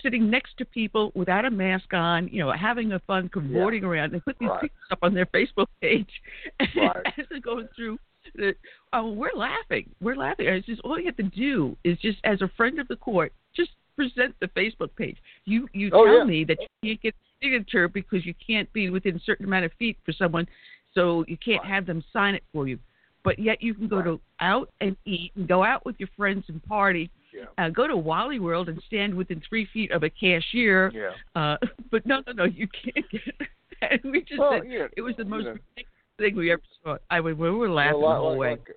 sitting 0.00 0.30
next 0.30 0.56
to 0.56 0.64
people 0.64 1.12
without 1.14 1.44
a 1.44 1.50
mask 1.50 1.92
on, 1.92 2.28
you 2.28 2.40
know, 2.40 2.50
having 2.50 2.92
a 2.92 2.98
fun, 3.00 3.28
cavorting 3.28 3.82
yeah. 3.82 3.88
around. 3.88 4.12
They 4.12 4.20
put 4.20 4.38
these 4.40 4.48
right. 4.48 4.62
pictures 4.62 4.88
up 4.90 5.00
on 5.02 5.12
their 5.12 5.26
Facebook 5.26 5.66
page 5.82 6.08
right. 6.76 6.96
as 7.18 7.26
they're 7.30 7.40
going 7.40 7.68
through. 7.76 7.98
The, 8.34 8.54
oh, 8.94 9.12
we're 9.12 9.34
laughing. 9.36 9.90
We're 10.00 10.16
laughing. 10.16 10.46
It's 10.48 10.66
just 10.66 10.80
all 10.80 10.98
you 10.98 11.06
have 11.06 11.16
to 11.16 11.24
do 11.24 11.76
is 11.84 11.98
just, 11.98 12.18
as 12.24 12.40
a 12.40 12.50
friend 12.56 12.80
of 12.80 12.88
the 12.88 12.96
court, 12.96 13.34
just 13.54 13.70
present 13.96 14.34
the 14.40 14.48
Facebook 14.48 14.96
page. 14.96 15.18
You 15.44 15.68
you 15.74 15.90
oh, 15.92 16.06
tell 16.06 16.18
yeah. 16.18 16.24
me 16.24 16.44
that 16.44 16.56
you 16.80 16.92
can't 16.92 17.02
get 17.02 17.14
a 17.14 17.44
signature 17.44 17.88
because 17.88 18.24
you 18.24 18.34
can't 18.46 18.72
be 18.72 18.88
within 18.88 19.16
a 19.16 19.20
certain 19.20 19.44
amount 19.44 19.66
of 19.66 19.72
feet 19.78 19.98
for 20.06 20.12
someone, 20.12 20.46
so 20.94 21.24
you 21.28 21.36
can't 21.36 21.64
have 21.66 21.84
them 21.84 22.02
sign 22.12 22.34
it 22.34 22.44
for 22.52 22.66
you. 22.68 22.78
But 23.24 23.38
yet 23.38 23.62
you 23.62 23.74
can 23.74 23.88
go 23.88 23.96
right. 23.96 24.04
to 24.04 24.20
out 24.40 24.70
and 24.80 24.96
eat 25.04 25.32
and 25.36 25.46
go 25.46 25.62
out 25.62 25.84
with 25.86 25.96
your 25.98 26.08
friends 26.16 26.44
and 26.48 26.62
party. 26.64 27.10
Yeah. 27.32 27.44
Uh, 27.56 27.70
go 27.70 27.86
to 27.86 27.96
Wally 27.96 28.40
World 28.40 28.68
and 28.68 28.82
stand 28.86 29.14
within 29.14 29.40
three 29.48 29.66
feet 29.72 29.90
of 29.92 30.02
a 30.02 30.10
cashier. 30.10 30.92
Yeah. 30.94 31.40
Uh, 31.40 31.56
but 31.90 32.04
no, 32.04 32.22
no, 32.26 32.32
no, 32.32 32.44
you 32.44 32.68
can't 32.68 33.08
get. 33.10 33.22
And 33.82 34.12
we 34.12 34.20
just 34.20 34.38
well, 34.38 34.52
said 34.52 34.70
yeah, 34.70 34.86
it 34.96 35.02
was 35.02 35.16
the 35.18 35.24
most 35.24 35.40
you 35.40 35.44
know. 35.44 35.50
ridiculous 35.50 35.88
thing 36.16 36.36
we 36.36 36.52
ever 36.52 36.62
saw. 36.84 36.98
I 37.10 37.20
mean, 37.20 37.36
we 37.36 37.50
were 37.50 37.68
laughing 37.68 38.00
well, 38.00 38.10
like, 38.10 38.16
the 38.16 38.20
whole 38.20 38.36
way. 38.36 38.50
Like, 38.50 38.68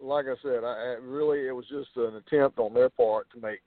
like 0.00 0.26
I 0.26 0.40
said, 0.40 0.62
I, 0.62 0.68
I 0.68 0.96
really 1.02 1.48
it 1.48 1.50
was 1.50 1.64
just 1.68 1.88
an 1.96 2.14
attempt 2.14 2.60
on 2.60 2.74
their 2.74 2.90
part 2.90 3.26
to 3.34 3.40
make 3.40 3.60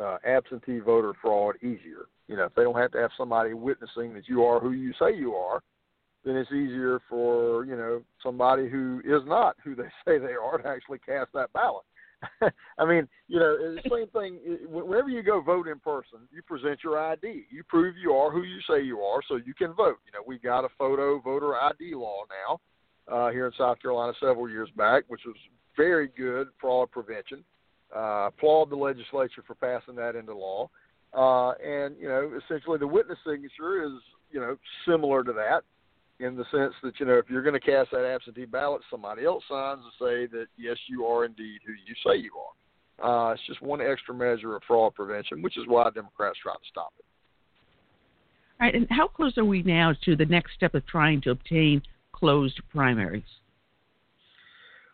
uh, 0.00 0.18
absentee 0.24 0.78
voter 0.78 1.14
fraud 1.20 1.56
easier. 1.56 2.06
You 2.28 2.36
know, 2.36 2.44
if 2.44 2.54
they 2.54 2.62
don't 2.62 2.76
have 2.76 2.92
to 2.92 2.98
have 2.98 3.10
somebody 3.16 3.54
witnessing 3.54 4.14
that 4.14 4.28
you 4.28 4.44
are 4.44 4.60
who 4.60 4.72
you 4.72 4.92
say 5.00 5.16
you 5.16 5.34
are, 5.34 5.62
then 6.28 6.36
it's 6.36 6.52
easier 6.52 7.00
for 7.08 7.64
you 7.64 7.76
know 7.76 8.02
somebody 8.22 8.68
who 8.68 9.00
is 9.04 9.22
not 9.26 9.56
who 9.64 9.74
they 9.74 9.84
say 10.04 10.18
they 10.18 10.34
are 10.34 10.58
to 10.58 10.68
actually 10.68 10.98
cast 10.98 11.32
that 11.32 11.52
ballot. 11.52 11.84
I 12.78 12.84
mean, 12.84 13.08
you 13.28 13.38
know, 13.38 13.56
the 13.56 13.80
same 13.90 14.08
thing. 14.08 14.38
Whenever 14.68 15.08
you 15.08 15.22
go 15.22 15.40
vote 15.40 15.68
in 15.68 15.78
person, 15.78 16.20
you 16.32 16.42
present 16.42 16.80
your 16.84 16.98
ID. 16.98 17.44
You 17.50 17.62
prove 17.64 17.96
you 17.96 18.12
are 18.12 18.30
who 18.30 18.42
you 18.42 18.58
say 18.68 18.82
you 18.82 19.00
are, 19.00 19.20
so 19.26 19.36
you 19.36 19.54
can 19.54 19.72
vote. 19.72 19.98
You 20.04 20.12
know, 20.12 20.24
we 20.26 20.38
got 20.38 20.64
a 20.64 20.68
photo 20.76 21.20
voter 21.20 21.54
ID 21.54 21.94
law 21.94 22.22
now 22.28 22.60
uh, 23.12 23.30
here 23.30 23.46
in 23.46 23.52
South 23.56 23.80
Carolina 23.80 24.12
several 24.20 24.50
years 24.50 24.68
back, 24.76 25.04
which 25.08 25.22
was 25.24 25.36
very 25.76 26.08
good 26.08 26.48
fraud 26.60 26.90
prevention. 26.90 27.44
Uh, 27.94 28.28
applaud 28.28 28.68
the 28.68 28.76
legislature 28.76 29.42
for 29.46 29.54
passing 29.54 29.94
that 29.94 30.14
into 30.14 30.34
law. 30.34 30.68
Uh, 31.14 31.52
and 31.52 31.96
you 31.98 32.08
know, 32.08 32.32
essentially, 32.44 32.78
the 32.78 32.86
witness 32.86 33.18
signature 33.24 33.84
is 33.84 33.92
you 34.30 34.40
know 34.40 34.56
similar 34.86 35.22
to 35.22 35.32
that 35.32 35.62
in 36.20 36.36
the 36.36 36.44
sense 36.50 36.74
that 36.82 36.98
you 36.98 37.06
know 37.06 37.18
if 37.18 37.26
you're 37.28 37.42
going 37.42 37.58
to 37.58 37.60
cast 37.60 37.90
that 37.92 38.04
absentee 38.04 38.44
ballot, 38.44 38.82
somebody 38.90 39.24
else 39.24 39.44
signs 39.48 39.80
to 39.82 40.04
say 40.04 40.26
that 40.26 40.46
yes, 40.56 40.76
you 40.88 41.04
are 41.04 41.24
indeed 41.24 41.60
who 41.66 41.72
you 41.72 41.94
say 42.06 42.20
you 42.20 42.32
are. 42.36 42.54
Uh, 43.00 43.32
it's 43.32 43.46
just 43.46 43.62
one 43.62 43.80
extra 43.80 44.12
measure 44.12 44.56
of 44.56 44.62
fraud 44.66 44.94
prevention, 44.94 45.40
which 45.42 45.56
is 45.56 45.64
why 45.66 45.88
Democrats 45.90 46.38
try 46.42 46.52
to 46.52 46.68
stop 46.68 46.92
it. 46.98 47.04
All 48.60 48.66
right, 48.66 48.74
and 48.74 48.88
how 48.90 49.06
close 49.06 49.38
are 49.38 49.44
we 49.44 49.62
now 49.62 49.94
to 50.04 50.16
the 50.16 50.24
next 50.24 50.54
step 50.54 50.74
of 50.74 50.84
trying 50.86 51.20
to 51.22 51.30
obtain 51.30 51.80
closed 52.12 52.60
primaries? 52.70 53.22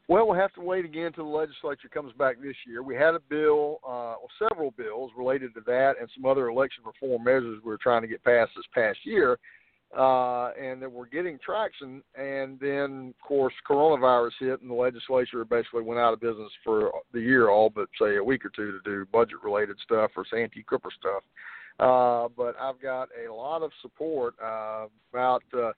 Well, 0.06 0.26
we'll 0.26 0.36
have 0.36 0.52
to 0.52 0.60
wait 0.60 0.84
again 0.84 1.06
until 1.06 1.24
the 1.24 1.36
legislature 1.36 1.88
comes 1.88 2.12
back 2.18 2.36
this 2.42 2.56
year. 2.66 2.82
We 2.82 2.94
had 2.94 3.14
a 3.14 3.20
bill, 3.20 3.78
uh, 3.82 4.20
well, 4.20 4.28
several 4.38 4.70
bills 4.72 5.12
related 5.16 5.54
to 5.54 5.62
that 5.66 5.94
and 5.98 6.10
some 6.14 6.26
other 6.30 6.48
election 6.48 6.84
reform 6.84 7.24
measures 7.24 7.62
we 7.64 7.70
were 7.70 7.78
trying 7.78 8.02
to 8.02 8.08
get 8.08 8.22
passed 8.22 8.50
this 8.54 8.66
past 8.74 8.98
year 9.04 9.38
uh, 9.96 10.50
and 10.60 10.82
that 10.82 10.90
we're 10.90 11.06
getting 11.06 11.38
traction. 11.44 12.02
And 12.16 12.58
then, 12.60 13.14
of 13.16 13.26
course, 13.26 13.54
coronavirus 13.68 14.32
hit, 14.40 14.60
and 14.60 14.70
the 14.70 14.74
legislature 14.74 15.44
basically 15.44 15.82
went 15.82 16.00
out 16.00 16.12
of 16.12 16.20
business 16.20 16.50
for 16.62 16.92
the 17.12 17.20
year, 17.20 17.48
all 17.48 17.70
but 17.70 17.88
say 18.00 18.16
a 18.16 18.24
week 18.24 18.44
or 18.44 18.50
two 18.50 18.72
to 18.72 18.80
do 18.84 19.06
budget-related 19.12 19.76
stuff 19.82 20.10
or 20.16 20.24
Santee 20.30 20.64
Cooper 20.68 20.90
stuff. 20.98 21.22
Uh, 21.78 22.28
but 22.36 22.54
I've 22.60 22.80
got 22.80 23.08
a 23.28 23.32
lot 23.32 23.62
of 23.62 23.70
support. 23.82 24.34
Uh, 24.42 24.86
about 25.12 25.42
uh, 25.56 25.72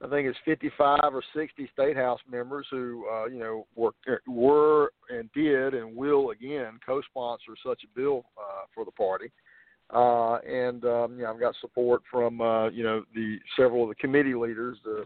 I 0.00 0.08
think 0.08 0.28
it's 0.28 0.38
55 0.44 1.00
or 1.12 1.22
60 1.34 1.68
state 1.72 1.96
house 1.96 2.20
members 2.30 2.66
who, 2.70 3.04
uh, 3.12 3.26
you 3.26 3.38
know, 3.38 3.66
were 3.74 3.92
were 4.28 4.92
and 5.10 5.28
did 5.32 5.74
and 5.74 5.96
will 5.96 6.30
again 6.30 6.78
co-sponsor 6.84 7.54
such 7.64 7.82
a 7.84 7.98
bill 7.98 8.24
uh, 8.36 8.66
for 8.74 8.84
the 8.84 8.92
party. 8.92 9.26
Uh, 9.26 9.47
and 9.90 10.84
um, 10.84 11.16
you 11.16 11.22
know, 11.22 11.32
I've 11.32 11.40
got 11.40 11.54
support 11.60 12.02
from 12.10 12.40
uh, 12.40 12.68
you 12.70 12.82
know 12.82 13.04
the 13.14 13.38
several 13.56 13.84
of 13.84 13.88
the 13.88 13.94
committee 13.94 14.34
leaders 14.34 14.78
to 14.84 15.04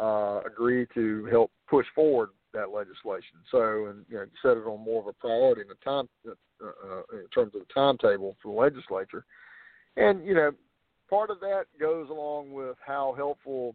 uh, 0.00 0.40
agree 0.46 0.86
to 0.94 1.24
help 1.26 1.50
push 1.68 1.86
forward 1.94 2.30
that 2.54 2.70
legislation. 2.70 3.38
So, 3.50 3.86
and 3.86 4.04
you 4.08 4.16
know, 4.16 4.26
set 4.42 4.56
it 4.56 4.66
on 4.66 4.84
more 4.84 5.00
of 5.00 5.06
a 5.06 5.12
priority 5.12 5.62
in 5.62 5.68
the 5.68 5.74
time 5.84 6.08
uh, 6.26 6.32
uh, 6.64 7.02
in 7.12 7.28
terms 7.34 7.54
of 7.54 7.60
the 7.60 7.72
timetable 7.74 8.36
for 8.42 8.54
the 8.54 8.60
legislature. 8.60 9.24
And 9.96 10.24
you 10.24 10.34
know, 10.34 10.52
part 11.08 11.30
of 11.30 11.40
that 11.40 11.64
goes 11.80 12.08
along 12.10 12.52
with 12.52 12.76
how 12.84 13.14
helpful 13.16 13.74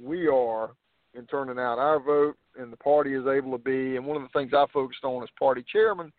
we 0.00 0.28
are 0.28 0.70
in 1.14 1.26
turning 1.26 1.58
out 1.58 1.78
our 1.78 1.98
vote, 1.98 2.36
and 2.58 2.72
the 2.72 2.76
party 2.76 3.14
is 3.14 3.26
able 3.26 3.52
to 3.52 3.62
be. 3.62 3.96
And 3.96 4.06
one 4.06 4.16
of 4.16 4.22
the 4.22 4.38
things 4.38 4.52
I 4.54 4.66
focused 4.72 5.04
on 5.04 5.22
as 5.22 5.28
party 5.38 5.64
chairman 5.70 6.12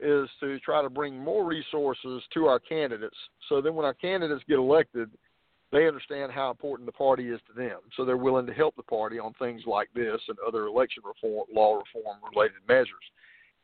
is 0.00 0.28
to 0.40 0.58
try 0.60 0.82
to 0.82 0.90
bring 0.90 1.16
more 1.18 1.44
resources 1.44 2.22
to 2.34 2.46
our 2.46 2.58
candidates 2.58 3.16
so 3.48 3.60
then 3.60 3.74
when 3.74 3.84
our 3.84 3.94
candidates 3.94 4.42
get 4.48 4.58
elected, 4.58 5.10
they 5.72 5.86
understand 5.88 6.30
how 6.32 6.50
important 6.50 6.86
the 6.86 6.92
party 6.92 7.30
is 7.30 7.40
to 7.48 7.52
them. 7.52 7.80
So 7.96 8.04
they're 8.04 8.16
willing 8.16 8.46
to 8.46 8.54
help 8.54 8.76
the 8.76 8.82
party 8.82 9.18
on 9.18 9.32
things 9.34 9.62
like 9.66 9.88
this 9.94 10.20
and 10.28 10.36
other 10.46 10.66
election 10.66 11.02
reform, 11.04 11.46
law 11.52 11.80
reform 11.80 12.18
related 12.32 12.56
measures. 12.68 12.94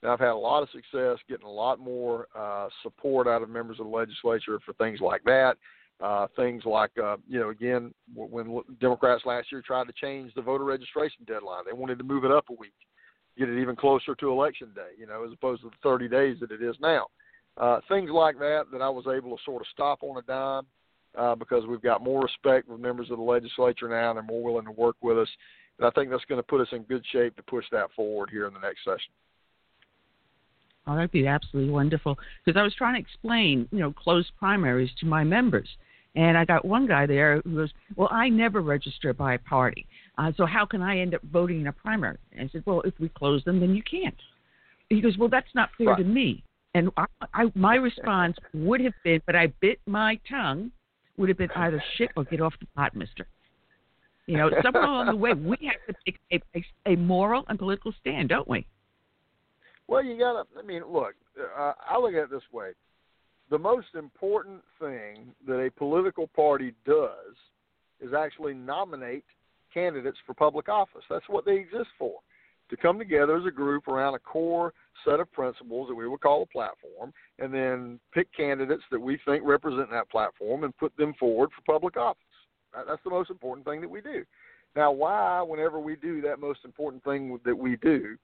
And 0.03 0.11
I've 0.11 0.19
had 0.19 0.31
a 0.31 0.35
lot 0.35 0.63
of 0.63 0.71
success 0.71 1.19
getting 1.29 1.47
a 1.47 1.51
lot 1.51 1.79
more 1.79 2.27
uh, 2.37 2.69
support 2.83 3.29
out 3.29 3.43
of 3.43 3.49
members 3.49 3.79
of 3.79 3.87
the 3.87 3.93
legislature 3.93 4.59
for 4.65 4.73
things 4.75 5.01
like 5.01 5.23
that. 5.25 5.57
Uh, 6.01 6.27
things 6.35 6.63
like, 6.65 6.91
uh, 7.03 7.19
you 7.29 7.39
know, 7.39 7.51
again, 7.51 7.93
when 8.15 8.63
Democrats 8.81 9.23
last 9.27 9.53
year 9.53 9.63
tried 9.65 9.87
to 9.87 9.93
change 10.01 10.33
the 10.35 10.41
voter 10.41 10.65
registration 10.65 11.25
deadline, 11.27 11.63
they 11.67 11.75
wanted 11.75 11.99
to 11.99 12.05
move 12.05 12.25
it 12.25 12.31
up 12.31 12.47
a 12.49 12.55
week 12.55 12.73
get 13.39 13.49
it 13.49 13.61
even 13.61 13.77
closer 13.77 14.15
to 14.15 14.31
election 14.31 14.69
day, 14.75 14.91
you 14.99 15.07
know, 15.07 15.25
as 15.25 15.33
opposed 15.33 15.63
to 15.63 15.69
the 15.69 15.77
30 15.83 16.09
days 16.09 16.37
that 16.41 16.51
it 16.51 16.63
is 16.63 16.77
now. 16.81 17.07
Uh, 17.57 17.81
things 17.89 18.11
like 18.11 18.39
that 18.39 18.65
that 18.73 18.81
I 18.81 18.89
was 18.89 19.07
able 19.07 19.37
to 19.37 19.43
sort 19.45 19.63
of 19.63 19.67
stop 19.73 20.03
on 20.03 20.19
a 20.19 20.23
dime 20.23 20.67
uh, 21.19 21.35
because 21.35 21.67
we've 21.67 21.83
got 21.83 22.03
more 22.03 22.23
respect 22.23 22.69
with 22.69 22.81
members 22.81 23.11
of 23.11 23.19
the 23.19 23.23
legislature 23.23 23.89
now. 23.89 24.11
And 24.11 24.17
they're 24.17 24.23
more 24.23 24.43
willing 24.43 24.67
to 24.67 24.73
work 24.73 24.97
with 25.03 25.19
us. 25.19 25.29
And 25.79 25.87
I 25.87 25.91
think 25.91 26.11
that's 26.11 26.25
going 26.27 26.39
to 26.39 26.47
put 26.47 26.61
us 26.61 26.69
in 26.73 26.83
good 26.83 27.05
shape 27.13 27.37
to 27.37 27.43
push 27.43 27.65
that 27.73 27.91
forward 27.97 28.31
here 28.31 28.47
in 28.47 28.55
the 28.55 28.61
next 28.61 28.85
session. 28.85 29.13
Oh, 30.87 30.95
that'd 30.95 31.11
be 31.11 31.27
absolutely 31.27 31.71
wonderful. 31.71 32.19
Because 32.45 32.59
I 32.59 32.63
was 32.63 32.75
trying 32.75 32.95
to 32.95 33.01
explain, 33.01 33.69
you 33.71 33.79
know, 33.79 33.93
closed 33.93 34.31
primaries 34.39 34.91
to 35.01 35.07
my 35.07 35.25
members. 35.25 35.69
And 36.17 36.37
I 36.37 36.45
got 36.45 36.65
one 36.65 36.87
guy 36.87 37.07
there 37.07 37.41
who 37.43 37.55
goes, 37.55 37.71
Well, 37.95 38.09
I 38.11 38.29
never 38.29 38.63
register 38.63 39.13
by 39.13 39.37
party. 39.37 39.87
Uh, 40.21 40.31
so 40.37 40.45
how 40.45 40.67
can 40.67 40.83
I 40.83 40.99
end 40.99 41.15
up 41.15 41.23
voting 41.33 41.63
in 41.63 41.69
a 41.69 41.73
primary? 41.73 42.19
And 42.33 42.49
I 42.49 42.53
said, 42.53 42.63
Well, 42.67 42.83
if 42.83 42.93
we 43.01 43.09
close 43.09 43.43
them, 43.45 43.59
then 43.59 43.75
you 43.75 43.83
can't. 43.83 44.15
He 44.91 45.01
goes, 45.01 45.17
Well, 45.17 45.31
that's 45.31 45.49
not 45.55 45.71
fair 45.79 45.89
right. 45.89 45.99
to 45.99 46.05
me. 46.05 46.45
And 46.75 46.91
I, 46.99 47.07
I, 47.33 47.45
my 47.55 47.77
response 47.77 48.37
would 48.53 48.83
have 48.83 48.93
been, 49.03 49.23
but 49.25 49.35
I 49.35 49.47
bit 49.61 49.81
my 49.87 50.21
tongue, 50.29 50.73
would 51.17 51.31
have 51.31 51.39
been 51.39 51.51
either 51.57 51.83
shit 51.97 52.11
or 52.17 52.25
get 52.25 52.43
off 52.43 52.53
the 52.61 52.67
pot, 52.77 52.95
mister. 52.95 53.27
You 54.27 54.37
know, 54.37 54.51
somewhere 54.63 54.85
along 54.85 55.07
the 55.07 55.17
way, 55.17 55.33
we 55.33 55.57
have 55.63 55.95
to 55.95 55.95
take 56.05 56.21
a, 56.31 56.59
a, 56.59 56.93
a 56.93 56.97
moral 56.97 57.45
and 57.49 57.59
political 57.59 57.93
stand, 57.99 58.29
don't 58.29 58.47
we? 58.47 58.67
Well, 59.89 60.05
you 60.05 60.19
got 60.19 60.35
to, 60.35 60.59
I 60.59 60.63
mean, 60.63 60.83
look, 60.87 61.15
uh, 61.59 61.73
I 61.89 61.99
look 61.99 62.13
at 62.13 62.25
it 62.25 62.31
this 62.31 62.43
way 62.53 62.73
the 63.51 63.59
most 63.59 63.89
important 63.99 64.63
thing 64.79 65.33
that 65.47 65.59
a 65.59 65.71
political 65.73 66.29
party 66.29 66.73
does 66.87 67.35
is 68.01 68.15
actually 68.15 68.55
nominate 68.55 69.25
candidates 69.73 70.19
for 70.27 70.35
public 70.35 70.69
office. 70.69 71.03
That's 71.09 71.29
what 71.29 71.45
they 71.45 71.57
exist 71.57 71.91
for. 71.99 72.15
To 72.71 72.77
come 72.77 72.99
together 72.99 73.37
as 73.37 73.47
a 73.47 73.51
group 73.51 73.89
around 73.89 74.15
a 74.15 74.19
core 74.21 74.73
set 75.05 75.19
of 75.19 75.33
principles 75.33 75.89
that 75.89 75.95
we 75.95 76.07
would 76.07 76.21
call 76.21 76.43
a 76.43 76.47
platform, 76.47 77.13
and 77.39 77.53
then 77.53 77.99
pick 78.15 78.29
candidates 78.37 78.85
that 78.91 79.01
we 79.01 79.19
think 79.25 79.43
represent 79.45 79.91
that 79.91 80.11
platform 80.11 80.65
and 80.65 80.77
put 80.77 80.97
them 80.97 81.15
forward 81.19 81.51
for 81.55 81.73
public 81.73 81.97
office. 81.97 82.23
That's 82.73 83.03
the 83.03 83.11
most 83.11 83.31
important 83.31 83.67
thing 83.67 83.81
that 83.81 83.91
we 83.91 84.01
do. 84.01 84.25
Now, 84.77 84.93
why, 84.93 85.43
whenever 85.43 85.81
we 85.81 85.97
do 85.97 86.21
that 86.23 86.39
most 86.39 86.61
important 86.65 87.03
thing 87.03 87.41
that 87.45 87.59
we 87.59 87.77
do, 87.77 88.17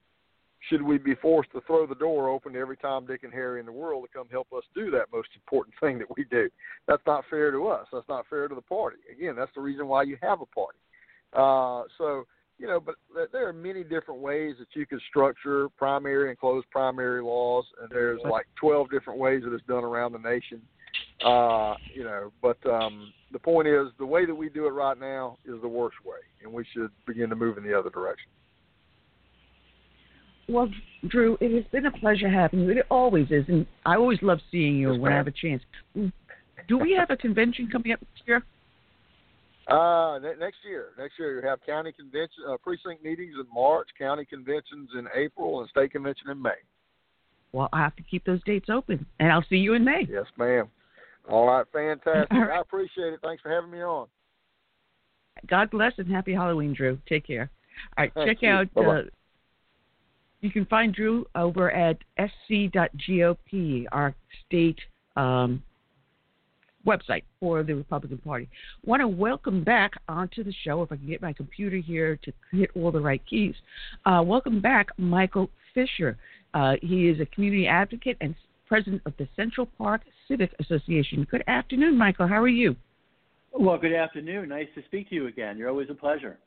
should 0.68 0.82
we 0.82 0.98
be 0.98 1.14
forced 1.16 1.51
to 1.52 1.60
throw 1.62 1.86
the 1.86 1.94
door 1.94 2.28
open 2.28 2.52
to 2.52 2.59
every 2.59 2.77
Tom, 2.77 3.06
Dick, 3.06 3.24
and 3.24 3.32
Harry 3.32 3.60
in 3.60 3.66
the 3.66 3.73
world 3.73 4.05
to 4.05 4.18
come 4.18 4.28
help 4.31 4.52
us 4.56 4.64
do 4.74 4.90
that 4.93 5.12
most 5.12 5.28
important 5.35 5.74
thing 5.81 5.98
that 5.98 6.16
we 6.16 6.24
do? 6.24 6.48
That's 6.86 7.02
not 7.06 7.24
fair 7.28 7.51
to 7.51 7.66
us. 7.66 7.86
That's 7.93 8.09
not 8.09 8.27
fair 8.31 8.48
to 8.48 8.55
the 8.55 8.60
party. 8.60 8.98
Again, 9.10 9.35
that's 9.36 9.52
the 9.55 9.60
reason 9.60 9.89
why 9.89 10.05
you 10.05 10.16
have 10.23 10.40
a 10.40 10.47
party. 10.47 10.78
Uh, 11.36 11.82
so, 11.98 12.26
you 12.58 12.66
know, 12.66 12.80
but 12.80 12.94
there 13.32 13.46
are 13.46 13.52
many 13.52 13.84
different 13.84 14.20
ways 14.20 14.54
that 14.58 14.68
you 14.74 14.86
can 14.86 14.98
structure 15.08 15.68
primary 15.76 16.30
and 16.30 16.38
closed 16.38 16.66
primary 16.70 17.22
laws, 17.22 17.66
and 17.80 17.90
there's 17.90 18.20
like 18.24 18.46
12 18.58 18.90
different 18.90 19.20
ways 19.20 19.42
that 19.44 19.52
it's 19.52 19.66
done 19.66 19.84
around 19.84 20.12
the 20.12 20.18
nation. 20.18 20.62
Uh, 21.24 21.74
you 21.94 22.04
know, 22.04 22.32
but 22.40 22.58
um, 22.66 23.12
the 23.32 23.38
point 23.38 23.68
is, 23.68 23.88
the 23.98 24.06
way 24.06 24.24
that 24.24 24.34
we 24.34 24.48
do 24.48 24.66
it 24.66 24.70
right 24.70 24.98
now 24.98 25.36
is 25.44 25.60
the 25.60 25.68
worst 25.68 25.96
way, 26.04 26.18
and 26.42 26.52
we 26.52 26.64
should 26.72 26.90
begin 27.06 27.28
to 27.28 27.36
move 27.36 27.58
in 27.58 27.64
the 27.64 27.78
other 27.78 27.90
direction. 27.90 28.30
Well, 30.48 30.68
Drew, 31.08 31.36
it 31.40 31.54
has 31.54 31.64
been 31.72 31.86
a 31.86 31.90
pleasure 31.90 32.28
having 32.28 32.60
you. 32.60 32.70
It 32.70 32.86
always 32.90 33.26
is, 33.30 33.44
and 33.48 33.66
I 33.84 33.96
always 33.96 34.18
love 34.22 34.38
seeing 34.50 34.76
you 34.76 34.92
yes, 34.92 35.00
when 35.00 35.10
ma'am. 35.10 35.12
I 35.12 35.16
have 35.16 35.26
a 35.26 35.32
chance. 35.32 35.62
Do 36.68 36.78
we 36.78 36.94
have 36.98 37.10
a 37.10 37.16
convention 37.16 37.68
coming 37.70 37.92
up 37.92 38.00
this 38.00 38.08
year? 38.26 38.44
Uh, 39.68 40.20
next 40.38 40.59
year, 40.64 40.90
next 40.97 41.18
year 41.18 41.40
you 41.40 41.47
have 41.47 41.59
county 41.66 41.90
convention, 41.90 42.44
uh, 42.48 42.56
precinct 42.59 43.02
meetings 43.02 43.34
in 43.34 43.47
March, 43.52 43.88
county 43.98 44.24
conventions 44.24 44.90
in 44.97 45.09
April, 45.14 45.60
and 45.60 45.68
state 45.70 45.90
convention 45.90 46.30
in 46.30 46.40
May. 46.40 46.51
Well, 47.52 47.68
I 47.72 47.80
have 47.80 47.97
to 47.97 48.02
keep 48.02 48.24
those 48.24 48.43
dates 48.44 48.68
open, 48.70 49.05
and 49.18 49.32
I'll 49.32 49.44
see 49.48 49.56
you 49.56 49.74
in 49.74 49.84
May. 49.84 50.06
Yes, 50.09 50.26
ma'am. 50.38 50.68
All 51.28 51.47
right, 51.47 51.66
fantastic. 51.72 52.30
All 52.30 52.43
right. 52.43 52.59
I 52.59 52.60
appreciate 52.60 53.12
it. 53.12 53.20
Thanks 53.22 53.43
for 53.43 53.51
having 53.51 53.70
me 53.70 53.82
on. 53.82 54.06
God 55.48 55.70
bless 55.70 55.93
and 55.98 56.10
happy 56.10 56.32
Halloween, 56.32 56.72
Drew. 56.72 56.98
Take 57.09 57.26
care. 57.26 57.51
All 57.98 58.05
right, 58.05 58.12
Thank 58.14 58.28
check 58.28 58.43
you. 58.43 58.48
out. 58.48 58.68
Uh, 58.76 59.02
you 60.43 60.51
can 60.52 60.66
find 60.66 60.94
Drew 60.94 61.26
over 61.34 61.72
at 61.72 61.98
sc.gop, 62.18 63.86
our 63.90 64.14
state 64.47 64.78
um, 65.16 65.62
website 66.86 67.22
for 67.40 67.62
the 67.62 67.74
Republican 67.74 68.18
Party. 68.18 68.48
Want 68.84 69.00
to 69.00 69.08
welcome 69.08 69.64
back 69.64 69.92
onto 70.08 70.44
the 70.44 70.54
show, 70.64 70.82
if 70.82 70.92
I 70.92 70.96
can 70.96 71.06
get 71.06 71.20
my 71.20 71.32
computer 71.32 71.76
here 71.76 72.18
to 72.24 72.32
hit 72.52 72.70
all 72.74 72.92
the 72.92 73.00
right 73.00 73.22
keys. 73.28 73.54
Uh, 74.04 74.22
welcome 74.24 74.60
back, 74.60 74.88
Michael 74.96 75.50
Fischer. 75.74 76.16
Uh, 76.54 76.76
he 76.80 77.08
is 77.08 77.20
a 77.20 77.26
community 77.26 77.66
advocate 77.66 78.16
and 78.20 78.34
president 78.66 79.02
of 79.06 79.12
the 79.18 79.28
Central 79.36 79.66
Park 79.78 80.02
Civic 80.28 80.52
Association. 80.60 81.26
Good 81.30 81.44
afternoon, 81.46 81.98
Michael. 81.98 82.26
How 82.26 82.40
are 82.40 82.48
you? 82.48 82.76
Well, 83.52 83.78
good 83.78 83.92
afternoon. 83.94 84.48
Nice 84.48 84.68
to 84.74 84.82
speak 84.84 85.08
to 85.10 85.14
you 85.14 85.26
again. 85.28 85.56
You're 85.56 85.70
always 85.70 85.88
a 85.90 85.94
pleasure. 85.94 86.38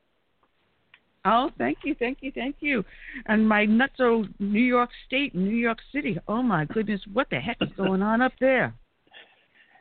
Oh, 1.26 1.52
thank 1.58 1.80
you, 1.84 1.96
thank 2.00 2.20
you, 2.22 2.32
thank 2.34 2.58
you. 2.60 2.84
And 3.26 3.48
my 3.48 3.66
nutso 3.66 4.28
New 4.40 4.62
York 4.62 4.90
State, 5.06 5.36
New 5.36 5.56
York 5.56 5.80
City. 5.94 6.18
Oh 6.28 6.42
my 6.42 6.66
goodness, 6.66 7.02
what 7.12 7.30
the 7.30 7.40
heck 7.40 7.58
is 7.62 7.70
going 7.76 8.02
on 8.02 8.22
up 8.22 8.32
there? 8.40 8.74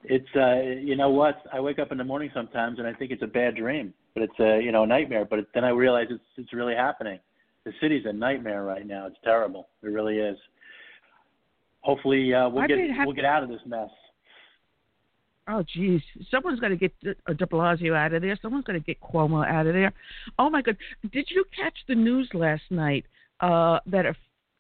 It's 0.05 0.29
uh, 0.37 0.61
you 0.81 0.97
know 0.97 1.11
what? 1.11 1.43
I 1.53 1.61
wake 1.61 1.79
up 1.79 1.93
in 1.93 1.99
the 1.99 2.05
morning 2.05 2.31
sometimes 2.33 2.79
and 2.79 2.87
I 2.87 2.93
think 2.93 3.11
it's 3.11 3.23
a 3.23 3.27
bad 3.27 3.57
dream, 3.57 3.93
but 4.15 4.23
it's 4.23 4.41
a 4.41 4.61
you 4.62 4.73
know 4.73 4.85
a 4.85 4.87
nightmare. 4.87 5.25
But 5.25 5.41
then 5.55 5.65
I 5.65 5.70
realize 5.70 6.07
it's 6.11 6.23
it's 6.37 6.53
really 6.53 6.75
happening. 6.75 7.19
The 7.65 7.73
city's 7.81 8.05
a 8.07 8.12
nightmare 8.12 8.65
right 8.65 8.87
now. 8.87 9.07
It's 9.07 9.19
terrible. 9.25 9.69
It 9.83 9.89
really 9.89 10.19
is. 10.19 10.39
Hopefully, 11.81 12.33
uh, 12.33 12.49
we'll 12.49 12.65
I 12.65 12.66
get 12.66 12.79
we'll 13.05 13.12
get 13.12 13.25
out 13.25 13.43
of 13.43 13.49
this 13.49 13.61
mess. 13.66 13.91
Oh, 15.51 15.65
geez, 15.75 16.03
someone's 16.31 16.61
got 16.61 16.69
to 16.69 16.77
get 16.77 16.93
De 17.01 17.15
De 17.35 17.47
Blasio 17.47 17.97
out 17.97 18.12
of 18.12 18.20
there. 18.20 18.39
Someone's 18.43 18.65
got 18.65 18.75
to 18.75 18.81
get 18.81 19.01
Cuomo 19.01 19.47
out 19.47 19.66
of 19.66 19.73
there. 19.73 19.95
Oh 20.39 20.51
my 20.51 20.61
God, 20.61 20.77
did 21.11 21.27
you 21.31 21.45
catch 21.57 21.77
the 21.89 21.95
news 21.95 22.29
last 22.35 22.65
night 22.70 23.07
uh, 23.41 23.79
that 23.87 24.05
a, 24.05 24.15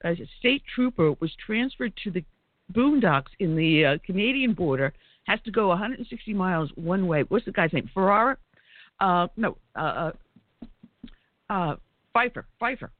a 0.04 0.16
state 0.38 0.62
trooper 0.74 1.12
was 1.20 1.30
transferred 1.44 1.92
to 2.04 2.10
the 2.10 2.24
boondocks 2.72 3.28
in 3.38 3.54
the 3.54 3.84
uh, 3.84 3.98
Canadian 4.06 4.54
border? 4.54 4.94
Has 5.28 5.38
to 5.44 5.50
go 5.50 5.68
160 5.68 6.32
miles 6.32 6.70
one 6.74 7.06
way. 7.06 7.22
What's 7.28 7.44
the 7.44 7.52
guy's 7.52 7.70
name? 7.74 7.90
Ferrara? 7.92 8.38
Uh, 8.98 9.28
no, 9.36 9.58
uh, 9.76 10.12
uh, 10.60 11.50
uh, 11.50 11.76
Pfeiffer. 12.14 12.46
Pfeiffer, 12.58 12.90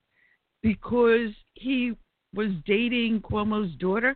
because 0.62 1.30
he 1.54 1.94
was 2.34 2.50
dating 2.66 3.22
Cuomo's 3.22 3.74
daughter. 3.76 4.14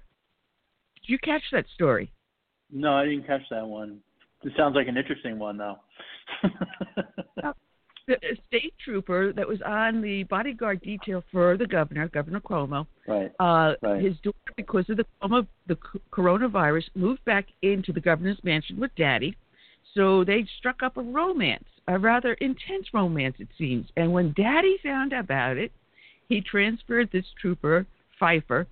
Did 1.00 1.10
you 1.10 1.18
catch 1.20 1.40
that 1.52 1.64
story? 1.74 2.12
No, 2.70 2.92
I 2.92 3.06
didn't 3.06 3.26
catch 3.26 3.48
that 3.50 3.66
one. 3.66 4.00
It 4.42 4.52
sounds 4.58 4.76
like 4.76 4.88
an 4.88 4.98
interesting 4.98 5.38
one, 5.38 5.56
though. 5.56 5.78
state 8.48 8.74
trooper 8.84 9.32
that 9.32 9.46
was 9.46 9.60
on 9.62 10.02
the 10.02 10.24
bodyguard 10.24 10.80
detail 10.82 11.22
for 11.30 11.56
the 11.56 11.66
governor, 11.66 12.08
Governor 12.08 12.40
Cuomo. 12.40 12.86
right. 13.06 13.30
Uh, 13.38 13.74
Right. 13.82 14.02
His 14.02 14.16
daughter, 14.18 14.36
because 14.56 14.88
of 14.90 14.96
the 14.96 15.06
Cuomo, 15.22 15.46
the 15.66 15.76
coronavirus, 16.12 16.84
moved 16.94 17.24
back 17.24 17.46
into 17.62 17.92
the 17.92 18.00
governor's 18.00 18.42
mansion 18.44 18.78
with 18.78 18.94
Daddy. 18.96 19.36
So 19.94 20.24
they 20.24 20.46
struck 20.58 20.82
up 20.82 20.96
a 20.96 21.02
romance, 21.02 21.68
a 21.88 21.98
rather 21.98 22.34
intense 22.34 22.88
romance, 22.94 23.36
it 23.38 23.48
seems. 23.58 23.86
And 23.96 24.12
when 24.12 24.32
Daddy 24.36 24.78
found 24.82 25.12
out 25.12 25.20
about 25.20 25.56
it, 25.58 25.72
he 26.28 26.40
transferred 26.40 27.10
this 27.12 27.26
trooper, 27.40 27.86
Pfeiffer, 28.18 28.66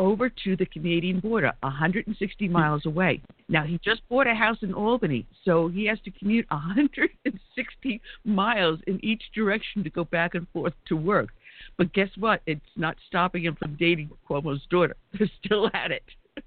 over 0.00 0.30
to 0.30 0.56
the 0.56 0.66
Canadian 0.66 1.20
border, 1.20 1.52
160 1.60 2.46
hmm. 2.46 2.52
miles 2.52 2.86
away. 2.86 3.20
Now, 3.48 3.64
he 3.64 3.78
just 3.84 4.00
bought 4.08 4.26
a 4.26 4.34
house 4.34 4.58
in 4.62 4.72
Albany, 4.72 5.26
so 5.44 5.68
he 5.68 5.86
has 5.86 5.98
to 6.04 6.10
commute 6.10 6.46
160 6.50 8.00
miles 8.24 8.80
in 8.86 9.04
each 9.04 9.22
direction 9.34 9.84
to 9.84 9.90
go 9.90 10.04
back 10.04 10.34
and 10.34 10.48
forth 10.48 10.72
to 10.86 10.96
work. 10.96 11.28
But 11.76 11.92
guess 11.92 12.08
what? 12.18 12.40
It's 12.46 12.60
not 12.76 12.96
stopping 13.06 13.44
him 13.44 13.56
from 13.56 13.76
dating 13.78 14.10
Cuomo's 14.28 14.62
daughter. 14.70 14.96
They're 15.18 15.30
still 15.44 15.70
at 15.74 15.92
it. 15.92 16.04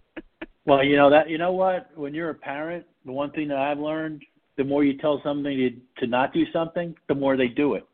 Well, 0.66 0.82
you 0.82 0.96
know 0.96 1.10
that 1.10 1.30
you 1.30 1.38
know 1.38 1.52
what? 1.52 1.90
When 1.94 2.14
you're 2.14 2.30
a 2.30 2.34
parent, 2.34 2.86
the 3.06 3.12
one 3.12 3.32
thing 3.32 3.50
that 3.50 3.58
I've 3.58 3.80
learned, 3.80 4.24
the 4.56 4.64
more 4.64 4.82
you 4.86 4.98
tell 4.98 5.20
somebody 5.22 5.72
to, 5.72 5.76
to 6.00 6.08
not 6.08 6.32
do 6.32 6.46
something, 6.54 6.96
the 7.10 7.16
more 7.16 7.36
they 7.36 7.50
do 7.50 7.74
it. 7.74 7.86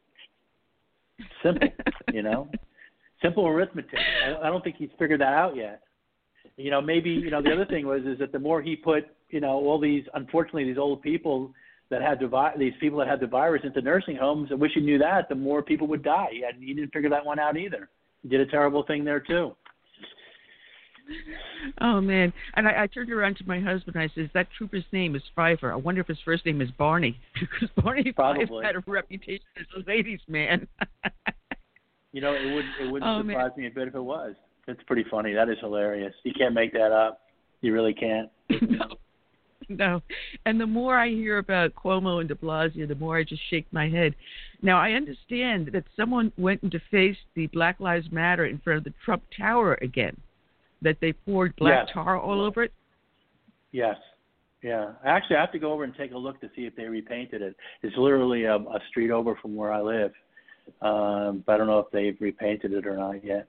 Simple, 1.41 1.67
you 2.13 2.21
know. 2.21 2.47
Simple 3.21 3.47
arithmetic. 3.47 3.99
I, 4.25 4.47
I 4.47 4.49
don't 4.49 4.63
think 4.63 4.77
he's 4.77 4.89
figured 4.97 5.21
that 5.21 5.33
out 5.33 5.55
yet. 5.55 5.81
You 6.57 6.71
know, 6.71 6.81
maybe 6.81 7.09
you 7.09 7.29
know 7.31 7.41
the 7.41 7.51
other 7.51 7.65
thing 7.65 7.85
was 7.85 8.01
is 8.05 8.19
that 8.19 8.31
the 8.31 8.39
more 8.39 8.61
he 8.61 8.75
put, 8.75 9.05
you 9.29 9.39
know, 9.39 9.51
all 9.51 9.79
these 9.79 10.03
unfortunately 10.13 10.65
these 10.65 10.77
old 10.77 11.01
people 11.01 11.53
that 11.89 12.01
had 12.01 12.19
the 12.19 12.27
vi- 12.27 12.55
these 12.57 12.73
people 12.79 12.99
that 12.99 13.07
had 13.07 13.19
the 13.19 13.27
virus 13.27 13.61
into 13.63 13.81
nursing 13.81 14.15
homes. 14.15 14.49
I 14.51 14.55
wish 14.55 14.71
he 14.75 14.81
knew 14.81 14.97
that. 14.99 15.27
The 15.29 15.35
more 15.35 15.61
people 15.61 15.87
would 15.87 16.03
die. 16.03 16.27
He, 16.31 16.41
had, 16.41 16.55
he 16.59 16.73
didn't 16.73 16.93
figure 16.93 17.09
that 17.09 17.25
one 17.25 17.39
out 17.39 17.57
either. 17.57 17.89
He 18.21 18.29
did 18.29 18.41
a 18.41 18.45
terrible 18.45 18.83
thing 18.83 19.03
there 19.03 19.19
too. 19.19 19.55
Oh 21.81 21.99
man! 21.99 22.31
And 22.55 22.67
I, 22.67 22.83
I 22.83 22.87
turned 22.87 23.11
around 23.11 23.37
to 23.37 23.47
my 23.47 23.59
husband. 23.59 23.95
and 23.95 24.03
I 24.03 24.13
says, 24.13 24.29
"That 24.33 24.47
trooper's 24.55 24.83
name 24.91 25.15
is 25.15 25.23
Pfeiffer. 25.35 25.71
I 25.71 25.75
wonder 25.75 26.01
if 26.01 26.07
his 26.07 26.19
first 26.23 26.45
name 26.45 26.61
is 26.61 26.69
Barney 26.77 27.17
because 27.39 27.69
Barney 27.83 28.11
Probably. 28.11 28.45
Fife 28.45 28.63
had 28.63 28.75
a 28.75 28.83
reputation 28.85 29.45
as 29.59 29.65
a 29.75 29.89
ladies' 29.89 30.19
man." 30.27 30.67
You 32.11 32.21
know, 32.21 32.33
it 32.33 32.45
wouldn't 32.53 32.73
it 32.81 32.91
wouldn't 32.91 33.09
Oh, 33.09 33.23
man. 33.23 33.35
surprise 33.35 33.51
me 33.57 33.67
a 33.67 33.71
bit 33.71 33.87
if 33.87 33.95
it 33.95 34.01
was. 34.01 34.35
It's 34.67 34.81
pretty 34.83 35.05
funny. 35.09 35.33
That 35.33 35.49
is 35.49 35.57
hilarious. 35.61 36.13
You 36.23 36.33
can't 36.37 36.53
make 36.53 36.73
that 36.73 36.91
up. 36.91 37.21
You 37.61 37.73
really 37.73 37.93
can't. 37.93 38.29
no, 38.61 38.85
no. 39.69 40.01
And 40.45 40.59
the 40.59 40.65
more 40.67 40.97
I 40.97 41.09
hear 41.09 41.37
about 41.39 41.73
Cuomo 41.75 42.19
and 42.19 42.29
De 42.29 42.35
Blasio, 42.35 42.87
the 42.87 42.95
more 42.95 43.17
I 43.17 43.23
just 43.23 43.41
shake 43.49 43.65
my 43.71 43.89
head. 43.89 44.15
Now 44.61 44.77
I 44.79 44.91
understand 44.93 45.69
that 45.73 45.83
someone 45.95 46.31
went 46.37 46.61
and 46.63 46.71
defaced 46.71 47.19
the 47.35 47.47
Black 47.47 47.79
Lives 47.79 48.11
Matter 48.11 48.45
in 48.45 48.59
front 48.59 48.77
of 48.79 48.83
the 48.83 48.93
Trump 49.03 49.23
Tower 49.37 49.77
again. 49.81 50.15
That 50.81 50.97
they 51.01 51.11
poured 51.13 51.55
black 51.57 51.85
Yes. 51.87 51.93
tar 51.93 52.17
all 52.17 52.41
over 52.41 52.63
it. 52.63 52.71
Yes. 53.71 53.97
Yeah. 54.63 54.93
Actually, 55.05 55.35
I 55.37 55.41
have 55.41 55.51
to 55.51 55.59
go 55.59 55.71
over 55.73 55.83
and 55.83 55.93
take 55.95 56.13
a 56.13 56.17
look 56.17 56.39
to 56.41 56.49
see 56.55 56.65
if 56.65 56.75
they 56.75 56.85
repainted 56.85 57.41
it. 57.41 57.55
It's 57.83 57.95
literally 57.97 58.43
a, 58.45 58.55
a 58.55 58.79
street 58.89 59.11
over 59.11 59.35
from 59.41 59.55
where 59.55 59.71
I 59.73 59.81
live. 59.81 60.11
Um, 60.81 61.43
but 61.45 61.53
I 61.53 61.57
don't 61.57 61.67
know 61.67 61.79
if 61.79 61.91
they've 61.91 62.17
repainted 62.19 62.73
it 62.73 62.87
or 62.87 62.95
not 62.95 63.23
yet. 63.23 63.47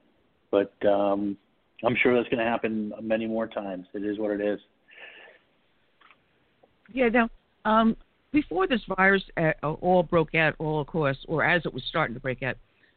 But 0.51 0.73
um, 0.87 1.37
I'm 1.85 1.97
sure 2.03 2.15
that's 2.15 2.29
going 2.29 2.45
to 2.45 2.51
happen 2.51 2.93
many 3.01 3.27
more 3.27 3.47
times. 3.47 3.87
It 3.95 4.05
is 4.05 4.19
what 4.19 4.31
it 4.33 4.41
is. 4.41 4.59
Yeah. 6.93 7.09
Now, 7.09 7.31
um, 7.65 7.97
before 8.33 8.67
this 8.67 8.81
virus 8.97 9.23
uh, 9.37 9.53
all 9.63 10.03
broke 10.03 10.35
out, 10.35 10.55
all 10.59 10.81
of 10.81 10.87
course, 10.87 11.19
or 11.29 11.45
as 11.45 11.63
it 11.65 11.73
was 11.73 11.83
starting 11.89 12.15
to 12.15 12.21
break 12.21 12.43
out, 12.43 12.57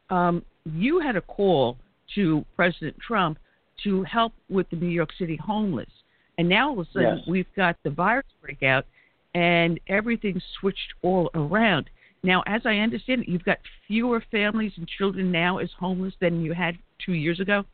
um, 0.09 0.43
you 0.65 0.99
had 0.99 1.15
a 1.15 1.21
call 1.21 1.77
to 2.15 2.45
President 2.55 2.95
Trump 2.99 3.39
to 3.83 4.03
help 4.03 4.33
with 4.49 4.69
the 4.69 4.75
New 4.75 4.87
York 4.87 5.09
City 5.17 5.35
homeless, 5.35 5.89
and 6.37 6.47
now 6.47 6.69
all 6.69 6.79
of 6.79 6.87
a 6.87 6.91
sudden 6.91 7.17
Yes. 7.17 7.27
we've 7.27 7.55
got 7.55 7.75
the 7.83 7.89
virus 7.89 8.25
breakout, 8.41 8.85
and 9.33 9.79
everything's 9.87 10.43
switched 10.59 10.93
all 11.01 11.31
around. 11.33 11.89
Now, 12.23 12.41
as 12.47 12.61
I 12.65 12.77
understand 12.77 13.23
it, 13.23 13.27
you've 13.27 13.43
got 13.43 13.57
fewer 13.87 14.23
families 14.31 14.71
and 14.77 14.87
children 14.87 15.31
now 15.31 15.57
as 15.57 15.69
homeless 15.77 16.13
than 16.21 16.41
you 16.41 16.53
had 16.53 16.77
two 17.05 17.13
years 17.13 17.41
ago. 17.41 17.65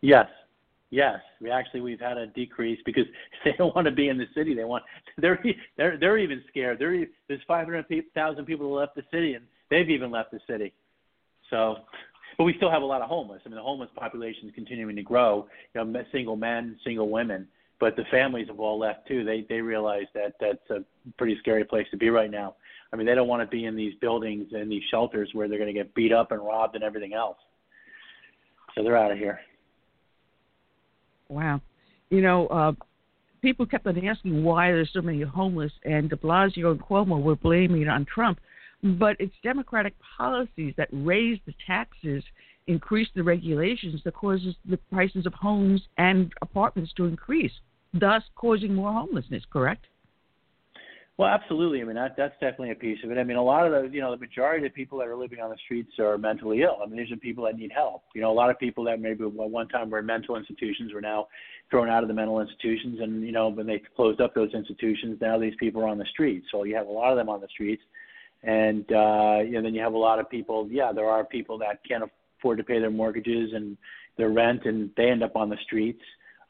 Yes, 0.00 0.28
yes. 0.88 1.20
We 1.42 1.50
actually 1.50 1.82
we've 1.82 2.00
had 2.00 2.16
a 2.16 2.26
decrease 2.28 2.80
because 2.86 3.04
they 3.44 3.52
don't 3.58 3.74
want 3.74 3.86
to 3.86 3.92
be 3.92 4.08
in 4.08 4.16
the 4.16 4.26
city. 4.34 4.54
They 4.54 4.64
want 4.64 4.84
they're 5.18 5.38
they're 5.76 5.98
they're 5.98 6.18
even 6.18 6.42
scared. 6.48 6.78
They're, 6.78 7.06
there's 7.28 7.42
500,000 7.46 8.44
people 8.46 8.72
left 8.72 8.94
the 8.94 9.04
city, 9.12 9.34
and 9.34 9.44
they've 9.70 9.90
even 9.90 10.10
left 10.10 10.30
the 10.30 10.40
city. 10.48 10.72
So, 11.50 11.76
but 12.38 12.44
we 12.44 12.54
still 12.56 12.70
have 12.70 12.82
a 12.82 12.86
lot 12.86 13.02
of 13.02 13.08
homeless. 13.08 13.42
I 13.44 13.50
mean, 13.50 13.56
the 13.56 13.62
homeless 13.62 13.90
population 13.94 14.48
is 14.48 14.54
continuing 14.54 14.96
to 14.96 15.02
grow. 15.02 15.48
You 15.74 15.84
know, 15.84 16.02
single 16.12 16.36
men, 16.36 16.78
single 16.82 17.10
women, 17.10 17.46
but 17.78 17.96
the 17.96 18.04
families 18.10 18.46
have 18.48 18.60
all 18.60 18.78
left 18.78 19.06
too. 19.06 19.22
They 19.22 19.44
they 19.50 19.60
realize 19.60 20.06
that 20.14 20.36
that's 20.40 20.70
a 20.70 20.82
pretty 21.18 21.36
scary 21.40 21.64
place 21.64 21.86
to 21.90 21.98
be 21.98 22.08
right 22.08 22.30
now. 22.30 22.54
I 22.92 22.96
mean, 22.96 23.06
they 23.06 23.14
don't 23.14 23.28
want 23.28 23.42
to 23.42 23.46
be 23.46 23.66
in 23.66 23.76
these 23.76 23.94
buildings 24.00 24.48
and 24.52 24.70
these 24.70 24.82
shelters 24.90 25.30
where 25.32 25.48
they're 25.48 25.58
going 25.58 25.72
to 25.72 25.78
get 25.78 25.94
beat 25.94 26.12
up 26.12 26.32
and 26.32 26.40
robbed 26.40 26.74
and 26.74 26.82
everything 26.82 27.14
else. 27.14 27.36
So 28.74 28.82
they're 28.82 28.96
out 28.96 29.12
of 29.12 29.18
here. 29.18 29.40
Wow. 31.28 31.60
You 32.10 32.20
know, 32.20 32.48
uh, 32.48 32.72
people 33.40 33.66
kept 33.66 33.86
on 33.86 34.04
asking 34.04 34.42
why 34.42 34.68
there's 34.68 34.90
so 34.92 35.00
many 35.00 35.22
homeless, 35.22 35.72
and 35.84 36.10
de 36.10 36.16
Blasio 36.16 36.72
and 36.72 36.80
Cuomo 36.80 37.22
were 37.22 37.36
blaming 37.36 37.82
it 37.82 37.88
on 37.88 38.04
Trump. 38.04 38.40
But 38.82 39.16
it's 39.20 39.34
Democratic 39.42 39.94
policies 40.16 40.74
that 40.76 40.88
raise 40.90 41.38
the 41.46 41.54
taxes, 41.66 42.24
increase 42.66 43.08
the 43.14 43.22
regulations 43.22 44.00
that 44.04 44.14
causes 44.14 44.56
the 44.68 44.78
prices 44.90 45.26
of 45.26 45.34
homes 45.34 45.82
and 45.98 46.32
apartments 46.42 46.92
to 46.96 47.04
increase, 47.04 47.52
thus 47.92 48.22
causing 48.36 48.74
more 48.74 48.92
homelessness, 48.92 49.44
correct? 49.52 49.86
Well, 51.20 51.28
absolutely. 51.28 51.82
I 51.82 51.84
mean, 51.84 51.96
that 51.96 52.16
that's 52.16 52.32
definitely 52.40 52.70
a 52.70 52.74
piece 52.74 52.96
of 53.04 53.10
it. 53.10 53.18
I 53.18 53.24
mean, 53.24 53.36
a 53.36 53.42
lot 53.42 53.66
of 53.66 53.72
the, 53.72 53.94
you 53.94 54.00
know, 54.00 54.10
the 54.10 54.16
majority 54.16 54.66
of 54.66 54.72
people 54.72 54.96
that 55.00 55.06
are 55.06 55.14
living 55.14 55.38
on 55.38 55.50
the 55.50 55.56
streets 55.66 55.90
are 55.98 56.16
mentally 56.16 56.62
ill. 56.62 56.78
I 56.82 56.88
mean, 56.88 56.96
these 56.96 57.12
are 57.12 57.16
people 57.16 57.44
that 57.44 57.56
need 57.56 57.70
help. 57.70 58.04
You 58.14 58.22
know, 58.22 58.30
a 58.30 58.32
lot 58.32 58.48
of 58.48 58.58
people 58.58 58.84
that 58.84 59.02
maybe 59.02 59.22
at 59.24 59.30
one 59.30 59.68
time 59.68 59.90
were 59.90 59.98
in 59.98 60.06
mental 60.06 60.36
institutions 60.36 60.94
were 60.94 61.02
now 61.02 61.28
thrown 61.70 61.90
out 61.90 62.02
of 62.02 62.08
the 62.08 62.14
mental 62.14 62.40
institutions, 62.40 63.00
and 63.02 63.22
you 63.22 63.32
know, 63.32 63.48
when 63.48 63.66
they 63.66 63.82
closed 63.94 64.22
up 64.22 64.34
those 64.34 64.54
institutions, 64.54 65.18
now 65.20 65.38
these 65.38 65.52
people 65.60 65.82
are 65.82 65.88
on 65.88 65.98
the 65.98 66.06
streets. 66.06 66.46
So 66.50 66.64
you 66.64 66.74
have 66.74 66.86
a 66.86 66.90
lot 66.90 67.10
of 67.10 67.18
them 67.18 67.28
on 67.28 67.42
the 67.42 67.48
streets, 67.48 67.82
and 68.42 68.90
uh, 68.90 69.40
you 69.44 69.52
know, 69.52 69.62
then 69.62 69.74
you 69.74 69.82
have 69.82 69.92
a 69.92 69.98
lot 69.98 70.20
of 70.20 70.30
people. 70.30 70.68
Yeah, 70.70 70.90
there 70.90 71.10
are 71.10 71.22
people 71.22 71.58
that 71.58 71.80
can't 71.86 72.10
afford 72.38 72.56
to 72.56 72.64
pay 72.64 72.78
their 72.78 72.90
mortgages 72.90 73.50
and 73.52 73.76
their 74.16 74.30
rent, 74.30 74.62
and 74.64 74.88
they 74.96 75.10
end 75.10 75.22
up 75.22 75.36
on 75.36 75.50
the 75.50 75.58
streets. 75.66 76.00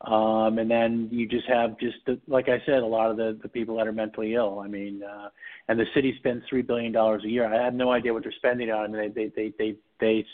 Um, 0.02 0.58
and 0.58 0.70
then 0.70 1.08
you 1.12 1.28
just 1.28 1.46
have 1.46 1.78
just 1.78 1.96
the, 2.06 2.18
like 2.26 2.48
I 2.48 2.62
said, 2.64 2.78
a 2.78 2.86
lot 2.86 3.10
of 3.10 3.18
the, 3.18 3.38
the 3.42 3.48
people 3.48 3.76
that 3.76 3.86
are 3.86 3.92
mentally 3.92 4.34
ill. 4.34 4.60
I 4.60 4.66
mean, 4.66 5.02
uh, 5.02 5.28
and 5.68 5.78
the 5.78 5.84
city 5.94 6.14
spends 6.18 6.42
three 6.48 6.62
billion 6.62 6.90
dollars 6.90 7.22
a 7.24 7.28
year. 7.28 7.44
I 7.44 7.62
have 7.62 7.74
no 7.74 7.92
idea 7.92 8.14
what 8.14 8.22
they're 8.22 8.32
spending 8.32 8.70
on. 8.70 8.94
I 8.94 8.98
mean, 8.98 9.12
they 9.14 9.30
they 9.36 9.52
they 9.58 9.76
they 10.00 10.24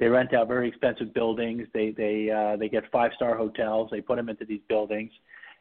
they 0.00 0.08
rent 0.08 0.34
out 0.34 0.48
very 0.48 0.68
expensive 0.68 1.14
buildings. 1.14 1.68
They 1.72 1.90
they 1.90 2.30
uh, 2.30 2.56
they 2.56 2.68
get 2.68 2.90
five 2.90 3.12
star 3.14 3.36
hotels. 3.36 3.90
They 3.92 4.00
put 4.00 4.16
them 4.16 4.28
into 4.28 4.44
these 4.44 4.60
buildings, 4.68 5.12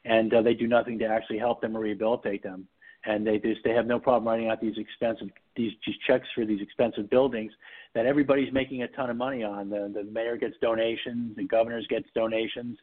and 0.06 0.34
uh, 0.34 0.42
they 0.42 0.56
do 0.56 0.68
nothing 0.68 0.98
to 1.00 1.06
actually 1.06 1.38
help 1.38 1.62
them 1.62 1.78
or 1.78 1.82
rehabilitate 1.82 2.42
them. 2.42 2.68
And 3.06 3.26
they 3.26 3.38
just 3.38 3.62
they 3.64 3.72
have 3.72 3.86
no 3.86 4.00
problem 4.00 4.28
writing 4.28 4.50
out 4.50 4.60
these 4.60 4.78
expensive 4.78 5.30
these, 5.56 5.72
these 5.86 5.96
checks 6.08 6.28
for 6.34 6.46
these 6.46 6.62
expensive 6.62 7.12
buildings 7.12 7.52
that 7.94 8.08
everybody's 8.08 8.52
making 8.54 8.82
a 8.82 8.88
ton 8.88 9.12
of 9.12 9.18
money 9.18 9.44
on. 9.44 9.70
The 9.70 9.92
the 9.94 10.04
mayor 10.12 10.36
gets 10.36 10.56
donations, 10.64 11.36
the 11.36 11.44
governors 11.44 11.86
gets 11.92 12.08
donations 12.16 12.80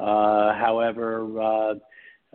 however, 0.00 1.40
uh, 1.40 1.74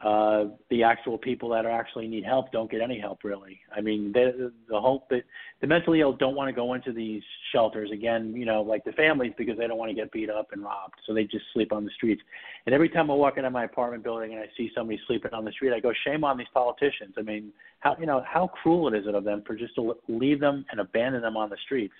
uh, 0.02 0.50
the 0.70 0.84
actual 0.84 1.18
people 1.18 1.48
that 1.48 1.66
actually 1.66 2.06
need 2.06 2.26
help 2.26 2.52
don't 2.52 2.70
get 2.70 2.82
any 2.82 3.00
help 3.00 3.24
really. 3.24 3.62
I 3.74 3.80
mean, 3.80 4.12
the 4.12 4.52
the 4.68 4.80
hope 4.80 5.08
that 5.10 5.24
the 5.62 5.68
mentally 5.68 6.02
ill 6.02 6.12
don't 6.12 6.36
want 6.36 6.50
to 6.50 6.54
go 6.54 6.74
into 6.74 6.92
these 6.92 7.24
shelters 7.54 7.92
again. 7.92 8.36
You 8.36 8.46
know, 8.46 8.62
like 8.62 8.84
the 8.84 8.92
families 8.92 9.32
because 9.38 9.58
they 9.58 9.68
don't 9.68 9.78
want 9.78 9.90
to 9.90 9.96
get 9.96 10.12
beat 10.12 10.30
up 10.30 10.50
and 10.52 10.62
robbed, 10.62 10.96
so 11.08 11.14
they 11.14 11.24
just 11.24 11.46
sleep 11.54 11.72
on 11.72 11.86
the 11.86 11.92
streets. 11.92 12.22
And 12.66 12.76
every 12.76 12.90
time 12.90 13.10
I 13.10 13.14
walk 13.14 13.38
into 13.38 13.50
my 13.50 13.64
apartment 13.64 14.04
building 14.04 14.34
and 14.34 14.42
I 14.42 14.50
see 14.58 14.70
somebody 14.76 15.00
sleeping 15.08 15.34
on 15.34 15.46
the 15.46 15.52
street, 15.54 15.72
I 15.74 15.80
go, 15.80 15.94
shame 16.06 16.26
on 16.26 16.38
these 16.38 16.48
politicians. 16.54 17.14
I 17.18 17.22
mean, 17.22 17.54
how 17.80 17.96
you 17.98 18.06
know 18.06 18.22
how 18.28 18.48
cruel 18.48 18.94
it 18.94 18.98
is 18.98 19.08
of 19.08 19.24
them 19.24 19.44
for 19.48 19.56
just 19.56 19.76
to 19.76 19.96
leave 20.10 20.42
them 20.42 20.66
and 20.72 20.82
abandon 20.82 21.22
them 21.22 21.38
on 21.38 21.50
the 21.50 21.58
streets. 21.64 21.96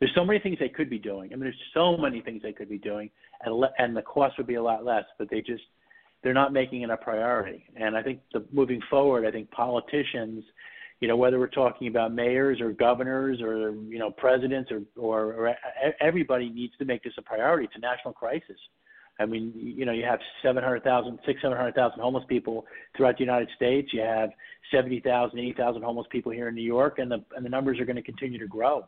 There's 0.00 0.14
so 0.14 0.24
many 0.24 0.38
things 0.38 0.58
they 0.60 0.68
could 0.68 0.88
be 0.88 0.98
doing. 0.98 1.32
I 1.32 1.36
mean, 1.36 1.44
there's 1.44 1.62
so 1.74 1.96
many 1.96 2.20
things 2.20 2.42
they 2.42 2.52
could 2.52 2.68
be 2.68 2.78
doing, 2.78 3.10
and 3.44 3.54
le- 3.54 3.72
and 3.78 3.96
the 3.96 4.02
cost 4.02 4.38
would 4.38 4.46
be 4.46 4.54
a 4.54 4.62
lot 4.62 4.84
less. 4.84 5.04
But 5.18 5.28
they 5.28 5.40
just 5.40 5.62
they're 6.22 6.34
not 6.34 6.52
making 6.52 6.82
it 6.82 6.90
a 6.90 6.96
priority. 6.96 7.64
And 7.76 7.96
I 7.96 8.02
think 8.02 8.20
the, 8.32 8.44
moving 8.52 8.80
forward, 8.90 9.26
I 9.26 9.30
think 9.30 9.50
politicians, 9.50 10.44
you 11.00 11.08
know, 11.08 11.16
whether 11.16 11.38
we're 11.38 11.46
talking 11.48 11.88
about 11.88 12.12
mayors 12.12 12.60
or 12.60 12.72
governors 12.72 13.40
or 13.40 13.72
you 13.88 13.98
know 13.98 14.10
presidents 14.10 14.70
or 14.70 14.82
or, 14.96 15.34
or 15.34 15.54
everybody 16.00 16.48
needs 16.48 16.76
to 16.78 16.84
make 16.84 17.02
this 17.02 17.14
a 17.18 17.22
priority. 17.22 17.64
It's 17.64 17.76
a 17.76 17.80
national 17.80 18.14
crisis. 18.14 18.58
I 19.20 19.26
mean, 19.26 19.52
you 19.56 19.84
know, 19.84 19.90
you 19.90 20.04
have 20.04 20.20
700,000, 20.44 21.18
600,000, 21.26 21.40
700,000 21.42 22.00
homeless 22.00 22.22
people 22.28 22.64
throughout 22.96 23.16
the 23.18 23.24
United 23.24 23.48
States. 23.56 23.88
You 23.92 24.02
have 24.02 24.30
70,000, 24.70 25.36
80,000 25.36 25.82
homeless 25.82 26.06
people 26.08 26.30
here 26.30 26.46
in 26.46 26.54
New 26.54 26.62
York, 26.62 27.00
and 27.00 27.10
the 27.10 27.24
and 27.34 27.44
the 27.44 27.50
numbers 27.50 27.80
are 27.80 27.84
going 27.84 27.96
to 27.96 28.02
continue 28.02 28.38
to 28.38 28.46
grow 28.46 28.86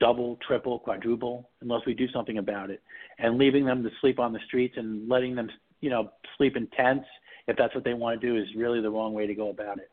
double, 0.00 0.38
triple, 0.46 0.78
quadruple 0.78 1.48
unless 1.60 1.82
we 1.86 1.94
do 1.94 2.08
something 2.12 2.38
about 2.38 2.70
it. 2.70 2.82
And 3.18 3.38
leaving 3.38 3.64
them 3.64 3.82
to 3.82 3.90
sleep 4.00 4.18
on 4.18 4.32
the 4.32 4.40
streets 4.46 4.74
and 4.76 5.08
letting 5.08 5.34
them, 5.34 5.48
you 5.80 5.90
know, 5.90 6.10
sleep 6.36 6.56
in 6.56 6.66
tents 6.68 7.06
if 7.46 7.56
that's 7.56 7.74
what 7.74 7.84
they 7.84 7.94
want 7.94 8.20
to 8.20 8.26
do 8.26 8.36
is 8.36 8.46
really 8.56 8.80
the 8.80 8.90
wrong 8.90 9.12
way 9.12 9.26
to 9.26 9.34
go 9.34 9.50
about 9.50 9.78
it. 9.78 9.90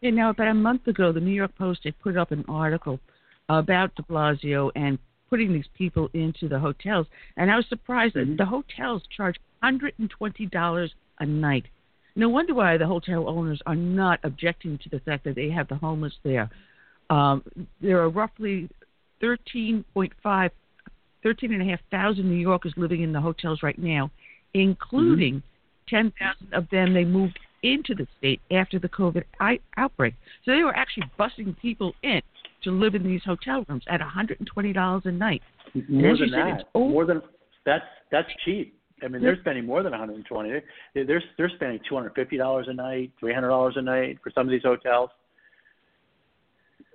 Yeah, 0.00 0.10
now 0.10 0.30
about 0.30 0.48
a 0.48 0.54
month 0.54 0.88
ago, 0.88 1.12
the 1.12 1.20
New 1.20 1.32
York 1.32 1.56
Post 1.56 1.80
they 1.84 1.92
put 1.92 2.16
up 2.16 2.32
an 2.32 2.44
article 2.48 2.98
about 3.48 3.94
De 3.94 4.02
Blasio 4.02 4.70
and 4.74 4.98
putting 5.30 5.52
these 5.52 5.68
people 5.74 6.10
into 6.12 6.48
the 6.48 6.58
hotels, 6.58 7.06
and 7.36 7.50
I 7.50 7.56
was 7.56 7.66
surprised 7.68 8.14
that 8.14 8.26
mm-hmm. 8.26 8.36
the 8.36 8.44
hotels 8.44 9.02
charge 9.16 9.36
hundred 9.62 9.94
and 9.98 10.10
twenty 10.10 10.46
dollars 10.46 10.92
a 11.20 11.26
night. 11.26 11.66
No 12.16 12.28
wonder 12.28 12.52
why 12.52 12.76
the 12.76 12.86
hotel 12.86 13.28
owners 13.28 13.62
are 13.64 13.76
not 13.76 14.18
objecting 14.24 14.76
to 14.78 14.88
the 14.88 15.00
fact 15.00 15.24
that 15.24 15.36
they 15.36 15.48
have 15.50 15.68
the 15.68 15.76
homeless 15.76 16.14
there. 16.24 16.50
Um, 17.12 17.42
there 17.82 18.00
are 18.00 18.08
roughly 18.08 18.70
13.5, 19.22 20.50
13 21.22 21.52
and 21.52 21.62
a 21.62 21.64
half 21.66 21.80
thousand 21.90 22.30
New 22.30 22.36
Yorkers 22.36 22.72
living 22.78 23.02
in 23.02 23.12
the 23.12 23.20
hotels 23.20 23.62
right 23.62 23.78
now, 23.78 24.10
including 24.54 25.36
mm-hmm. 25.36 25.94
10,000 25.94 26.54
of 26.54 26.70
them 26.70 26.94
they 26.94 27.04
moved 27.04 27.38
into 27.62 27.94
the 27.94 28.06
state 28.16 28.40
after 28.50 28.78
the 28.78 28.88
COVID 28.88 29.24
I- 29.40 29.60
outbreak. 29.76 30.14
So 30.46 30.52
they 30.52 30.62
were 30.62 30.74
actually 30.74 31.04
busing 31.18 31.54
people 31.58 31.92
in 32.02 32.22
to 32.64 32.70
live 32.70 32.94
in 32.94 33.02
these 33.02 33.22
hotel 33.24 33.62
rooms 33.68 33.84
at 33.88 34.00
$120 34.00 35.04
a 35.04 35.12
night. 35.12 35.42
More 35.88 36.16
than 36.16 36.30
that. 36.30 36.64
more 36.74 37.04
than 37.04 37.20
that's 37.66 37.84
that's 38.10 38.28
cheap. 38.44 38.74
I 39.02 39.08
mean, 39.08 39.22
they're 39.22 39.38
spending 39.40 39.66
more 39.66 39.82
than 39.82 39.92
120. 39.92 40.48
They're 40.48 41.04
they're, 41.04 41.22
they're 41.36 41.50
spending 41.56 41.80
250 41.88 42.36
dollars 42.36 42.66
a 42.68 42.74
night, 42.74 43.12
300 43.20 43.48
dollars 43.48 43.74
a 43.76 43.82
night 43.82 44.18
for 44.22 44.30
some 44.34 44.46
of 44.46 44.50
these 44.50 44.62
hotels 44.62 45.10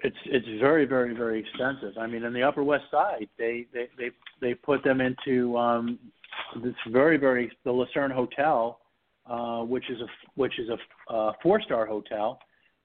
it's 0.03 0.17
it's 0.25 0.47
very 0.59 0.85
very 0.85 1.15
very 1.15 1.39
expensive. 1.39 1.97
I 1.99 2.07
mean, 2.07 2.23
in 2.23 2.33
the 2.33 2.43
Upper 2.43 2.63
West 2.63 2.85
Side, 2.91 3.27
they 3.37 3.65
they 3.73 3.87
they 3.97 4.11
they 4.41 4.53
put 4.53 4.83
them 4.83 5.01
into 5.01 5.57
um, 5.57 5.99
this 6.63 6.75
very 6.91 7.17
very 7.17 7.51
the 7.63 7.71
Lucerne 7.71 8.11
Hotel, 8.11 8.79
uh, 9.25 9.61
which 9.63 9.89
is 9.89 9.99
a 10.01 10.07
which 10.35 10.59
is 10.59 10.69
a 11.09 11.31
four 11.41 11.61
star 11.61 11.85
hotel, 11.85 12.39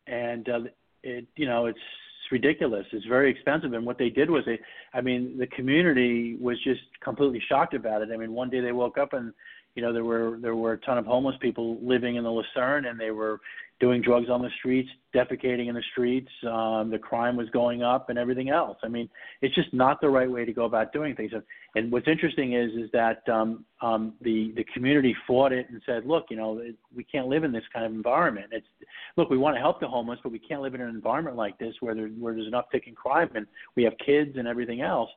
and 0.07 0.49
uh, 0.49 0.61
it 1.03 1.27
you 1.37 1.47
know 1.47 1.67
it's 1.67 1.79
ridiculous. 2.31 2.87
It's 2.93 3.05
very 3.07 3.31
expensive. 3.31 3.75
And 3.75 3.85
what 3.85 3.99
they 3.99 4.09
did 4.09 4.31
was 4.31 4.43
they, 4.47 4.59
I 4.95 5.03
mean, 5.03 5.37
the 5.39 5.47
community 5.49 6.37
was 6.41 6.57
just 6.65 6.81
completely 7.05 7.43
shocked 7.49 7.75
about 7.75 8.01
it. 8.01 8.09
I 8.13 8.17
mean, 8.17 8.33
one 8.33 8.49
day 8.49 8.61
they 8.61 8.73
woke 8.73 8.97
up 8.97 9.13
and 9.13 9.35
you 9.75 9.83
know 9.83 9.93
there 9.93 10.05
were 10.05 10.39
there 10.41 10.57
were 10.57 10.73
a 10.73 10.79
ton 10.79 10.99
of 10.99 11.07
homeless 11.07 11.37
people 11.41 11.79
living 11.83 12.17
in 12.17 12.25
the 12.25 12.31
Lucerne, 12.31 12.87
and 12.87 12.99
they 12.99 13.11
were 13.11 13.41
doing 13.81 14.01
drugs 14.01 14.31
on 14.31 14.41
the 14.41 14.51
streets, 14.59 14.89
defecating 15.13 15.69
in 15.69 15.75
the 15.75 15.83
streets. 15.91 16.29
Um, 16.45 16.89
the 16.89 17.01
crime 17.01 17.37
was 17.37 17.49
going 17.51 17.83
up, 17.83 18.11
and 18.11 18.19
everything 18.19 18.49
else. 18.49 18.79
I 18.85 18.89
mean, 18.89 19.09
it's 19.41 19.55
just 19.55 19.75
not 19.75 20.01
the 20.01 20.09
right 20.09 20.31
way 20.31 20.45
to 20.45 20.53
go 20.53 20.67
about 20.67 20.93
doing 20.93 21.17
things. 21.17 21.33
And 21.75 21.91
what's 21.91 22.07
interesting 22.07 22.53
is 22.53 22.71
is 22.73 22.91
that 22.93 23.29
um, 23.29 23.65
um, 23.81 24.15
the 24.21 24.53
the 24.57 24.65
community 24.73 25.17
fought 25.27 25.53
it 25.53 25.67
and 25.71 25.81
said, 25.87 26.07
look, 26.07 26.27
you 26.31 26.37
know, 26.37 26.63
we 26.95 27.03
can't 27.03 27.27
live 27.27 27.45
in 27.45 27.51
this 27.51 27.65
kind 27.73 27.85
of 27.85 27.93
environment. 27.93 28.47
It's 28.53 28.67
look, 29.17 29.31
we 29.31 29.39
want 29.39 29.57
to 29.57 29.61
help 29.61 29.81
the 29.81 29.89
homeless, 29.89 30.21
but 30.23 30.33
we 30.33 30.39
can't 30.39 30.63
live 30.63 30.75
in 30.75 30.81
an 30.81 30.91
environment 30.91 31.37
like 31.37 31.59
this 31.59 31.75
where 31.81 31.95
there, 31.95 32.09
where 32.09 32.35
there's 32.35 32.47
an 32.47 32.53
uptick 32.53 32.87
in 32.87 32.95
crime 32.95 33.31
and 33.35 33.47
we 33.75 33.83
have 33.85 33.95
kids 34.05 34.37
and 34.37 34.47
everything 34.47 34.81
else. 34.81 35.11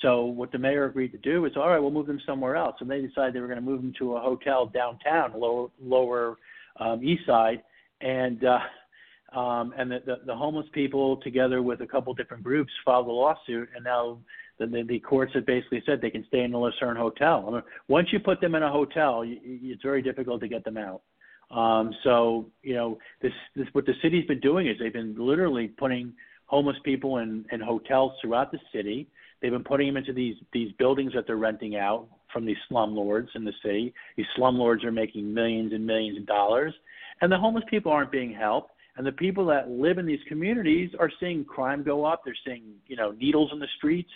So 0.00 0.24
what 0.24 0.50
the 0.50 0.58
mayor 0.58 0.84
agreed 0.86 1.12
to 1.12 1.18
do 1.18 1.44
is, 1.44 1.52
all 1.56 1.68
right, 1.68 1.78
we'll 1.78 1.90
move 1.90 2.06
them 2.06 2.20
somewhere 2.26 2.56
else. 2.56 2.76
And 2.80 2.90
they 2.90 3.00
decided 3.00 3.34
they 3.34 3.40
were 3.40 3.46
going 3.46 3.58
to 3.58 3.64
move 3.64 3.82
them 3.82 3.92
to 3.98 4.16
a 4.16 4.20
hotel 4.20 4.66
downtown, 4.66 5.32
lower 5.38 5.68
lower 5.80 6.36
um, 6.80 7.02
east 7.04 7.26
side, 7.26 7.62
and 8.00 8.42
uh, 8.44 9.38
um, 9.38 9.72
and 9.78 9.90
the, 9.90 10.00
the, 10.04 10.16
the 10.26 10.34
homeless 10.34 10.66
people, 10.72 11.16
together 11.18 11.62
with 11.62 11.80
a 11.80 11.86
couple 11.86 12.12
different 12.14 12.42
groups, 12.42 12.72
filed 12.84 13.06
a 13.06 13.10
lawsuit, 13.10 13.68
and 13.74 13.84
now 13.84 14.18
the, 14.58 14.66
the, 14.66 14.82
the 14.86 14.98
courts 14.98 15.32
have 15.34 15.46
basically 15.46 15.82
said 15.86 16.00
they 16.00 16.10
can 16.10 16.24
stay 16.28 16.40
in 16.40 16.52
the 16.52 16.58
Lucerne 16.58 16.96
hotel. 16.96 17.44
I 17.48 17.50
mean, 17.50 17.62
once 17.88 18.08
you 18.12 18.18
put 18.18 18.40
them 18.40 18.54
in 18.54 18.62
a 18.62 18.70
hotel, 18.70 19.24
you, 19.24 19.38
it's 19.42 19.82
very 19.82 20.02
difficult 20.02 20.40
to 20.42 20.48
get 20.48 20.64
them 20.64 20.76
out. 20.76 21.02
Um, 21.50 21.92
so 22.02 22.46
you 22.62 22.74
know, 22.74 22.98
this, 23.20 23.32
this 23.54 23.66
what 23.72 23.86
the 23.86 23.94
city's 24.02 24.26
been 24.26 24.40
doing 24.40 24.66
is 24.66 24.76
they've 24.78 24.92
been 24.92 25.14
literally 25.18 25.68
putting 25.68 26.12
homeless 26.46 26.76
people 26.84 27.18
in, 27.18 27.44
in 27.52 27.60
hotels 27.60 28.12
throughout 28.20 28.52
the 28.52 28.58
city 28.72 29.08
They've 29.42 29.50
been 29.50 29.64
putting 29.64 29.88
them 29.88 29.96
into 29.96 30.12
these 30.12 30.36
these 30.52 30.72
buildings 30.78 31.12
that 31.14 31.26
they're 31.26 31.36
renting 31.36 31.76
out 31.76 32.06
from 32.32 32.46
these 32.46 32.56
slumlords 32.70 33.28
in 33.34 33.44
the 33.44 33.52
city. 33.62 33.92
These 34.16 34.26
slumlords 34.38 34.84
are 34.84 34.92
making 34.92 35.34
millions 35.34 35.72
and 35.72 35.84
millions 35.84 36.16
of 36.18 36.26
dollars, 36.26 36.72
and 37.20 37.30
the 37.30 37.36
homeless 37.36 37.64
people 37.68 37.92
aren't 37.92 38.12
being 38.12 38.32
helped. 38.32 38.70
And 38.96 39.06
the 39.06 39.12
people 39.12 39.46
that 39.46 39.70
live 39.70 39.96
in 39.98 40.04
these 40.06 40.20
communities 40.28 40.90
are 41.00 41.10
seeing 41.18 41.44
crime 41.44 41.82
go 41.82 42.04
up. 42.04 42.22
They're 42.24 42.36
seeing 42.44 42.62
you 42.86 42.96
know 42.96 43.12
needles 43.12 43.50
in 43.52 43.58
the 43.58 43.68
streets. 43.78 44.10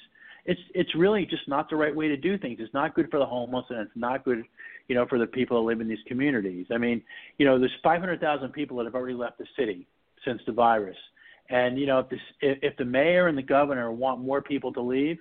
it's 0.44 0.60
it's 0.74 0.94
really 0.94 1.26
just 1.26 1.48
not 1.48 1.68
the 1.68 1.76
right 1.76 1.94
way 1.94 2.08
to 2.08 2.16
do 2.16 2.38
things. 2.38 2.58
It's 2.60 2.72
not 2.72 2.94
good 2.94 3.10
for 3.10 3.18
the 3.18 3.26
homeless, 3.26 3.64
and 3.70 3.80
it's 3.80 3.96
not 3.96 4.24
good, 4.24 4.44
you 4.88 4.94
know, 4.94 5.06
for 5.06 5.18
the 5.18 5.26
people 5.26 5.60
that 5.60 5.66
live 5.66 5.80
in 5.80 5.88
these 5.88 6.04
communities. 6.06 6.66
I 6.70 6.78
mean, 6.78 7.02
you 7.38 7.46
know, 7.46 7.58
there's 7.58 7.72
500,000 7.82 8.52
people 8.52 8.76
that 8.76 8.84
have 8.84 8.94
already 8.94 9.14
left 9.14 9.38
the 9.38 9.46
city 9.58 9.86
since 10.24 10.40
the 10.46 10.52
virus, 10.52 10.96
and 11.50 11.78
you 11.78 11.86
know, 11.86 12.00
if 12.00 12.08
this 12.08 12.20
if, 12.40 12.58
if 12.62 12.76
the 12.76 12.84
mayor 12.84 13.28
and 13.28 13.36
the 13.36 13.42
governor 13.42 13.92
want 13.92 14.20
more 14.20 14.42
people 14.42 14.72
to 14.72 14.80
leave 14.80 15.18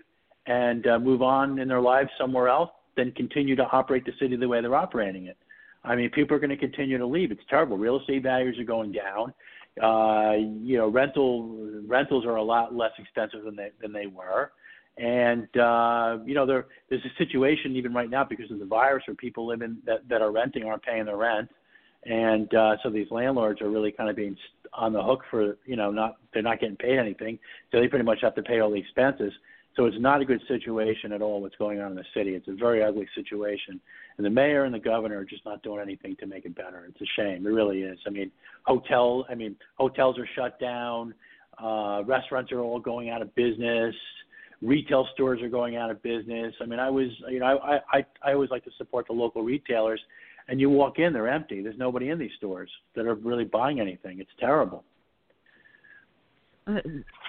and 0.47 0.87
uh, 0.87 0.99
move 0.99 1.21
on 1.21 1.59
in 1.59 1.67
their 1.67 1.81
lives 1.81 2.09
somewhere 2.17 2.47
else, 2.47 2.69
then 2.95 3.11
continue 3.11 3.55
to 3.55 3.63
operate 3.63 4.05
the 4.05 4.11
city 4.19 4.35
the 4.35 4.47
way 4.47 4.61
they're 4.61 4.75
operating 4.75 5.25
it. 5.25 5.37
I 5.83 5.95
mean, 5.95 6.09
people 6.09 6.35
are 6.35 6.39
going 6.39 6.49
to 6.49 6.57
continue 6.57 6.97
to 6.97 7.05
leave. 7.05 7.31
It's 7.31 7.41
terrible. 7.49 7.77
Real 7.77 7.99
estate 7.99 8.23
values 8.23 8.57
are 8.59 8.63
going 8.63 8.91
down. 8.91 9.33
Uh, 9.81 10.33
you 10.61 10.77
know, 10.77 10.87
rental 10.87 11.81
rentals 11.85 12.25
are 12.25 12.37
a 12.37 12.43
lot 12.43 12.73
less 12.73 12.91
expensive 12.97 13.43
than 13.43 13.55
they 13.55 13.69
than 13.81 13.91
they 13.91 14.07
were. 14.07 14.51
And 14.97 15.47
uh, 15.57 16.19
you 16.25 16.33
know, 16.33 16.45
there 16.45 16.67
there's 16.89 17.03
a 17.03 17.17
situation 17.17 17.75
even 17.75 17.93
right 17.93 18.09
now 18.09 18.23
because 18.23 18.49
of 18.49 18.59
the 18.59 18.65
virus 18.65 19.03
where 19.05 19.15
people 19.15 19.45
living 19.45 19.77
that 19.85 20.07
that 20.09 20.21
are 20.21 20.31
renting 20.31 20.63
aren't 20.63 20.83
paying 20.83 21.05
their 21.05 21.17
rent, 21.17 21.49
and 22.05 22.53
uh, 22.53 22.75
so 22.83 22.89
these 22.89 23.09
landlords 23.11 23.61
are 23.61 23.69
really 23.69 23.91
kind 23.91 24.09
of 24.09 24.15
being 24.15 24.37
on 24.73 24.93
the 24.93 25.01
hook 25.01 25.21
for 25.31 25.57
you 25.65 25.75
know 25.75 25.91
not 25.91 26.17
they're 26.33 26.43
not 26.43 26.59
getting 26.59 26.75
paid 26.75 26.99
anything, 26.99 27.39
so 27.71 27.79
they 27.79 27.87
pretty 27.87 28.05
much 28.05 28.19
have 28.21 28.35
to 28.35 28.43
pay 28.43 28.59
all 28.59 28.71
the 28.71 28.79
expenses. 28.79 29.33
So 29.75 29.85
it's 29.85 29.97
not 29.99 30.21
a 30.21 30.25
good 30.25 30.41
situation 30.47 31.11
at 31.11 31.21
all 31.21 31.41
what's 31.41 31.55
going 31.57 31.81
on 31.81 31.91
in 31.91 31.97
the 31.97 32.05
city. 32.13 32.33
It's 32.33 32.47
a 32.47 32.53
very 32.53 32.81
ugly 32.81 33.09
situation. 33.13 33.81
And 34.15 34.25
the 34.25 34.29
mayor 34.29 34.63
and 34.63 34.73
the 34.73 34.79
governor 34.79 35.17
are 35.17 35.25
just 35.25 35.43
not 35.43 35.63
doing 35.63 35.81
anything 35.81 36.15
to 36.21 36.25
make 36.25 36.45
it 36.45 36.55
better. 36.55 36.85
It's 36.87 37.01
a 37.01 37.21
shame. 37.21 37.45
It 37.45 37.49
really 37.49 37.81
is. 37.81 37.99
I 38.07 38.09
mean, 38.09 38.31
hotel 38.63 39.25
I 39.29 39.35
mean, 39.35 39.55
hotels 39.75 40.17
are 40.17 40.27
shut 40.35 40.59
down, 40.59 41.13
uh 41.61 42.03
restaurants 42.05 42.51
are 42.51 42.59
all 42.59 42.79
going 42.79 43.09
out 43.09 43.21
of 43.21 43.33
business, 43.35 43.95
retail 44.61 45.07
stores 45.13 45.41
are 45.41 45.49
going 45.49 45.75
out 45.75 45.91
of 45.91 46.01
business. 46.03 46.53
I 46.61 46.65
mean, 46.65 46.79
I 46.79 46.89
was 46.89 47.09
you 47.29 47.39
know, 47.39 47.57
I 47.57 47.79
I 47.91 48.05
I 48.23 48.33
always 48.33 48.51
like 48.51 48.63
to 48.65 48.71
support 48.77 49.07
the 49.07 49.13
local 49.13 49.43
retailers 49.43 49.99
and 50.47 50.59
you 50.59 50.69
walk 50.69 50.99
in, 50.99 51.13
they're 51.13 51.27
empty. 51.27 51.61
There's 51.61 51.77
nobody 51.77 52.09
in 52.09 52.19
these 52.19 52.31
stores 52.37 52.69
that 52.95 53.05
are 53.05 53.15
really 53.15 53.45
buying 53.45 53.79
anything. 53.79 54.19
It's 54.19 54.29
terrible. 54.39 54.83
Uh, 56.67 56.79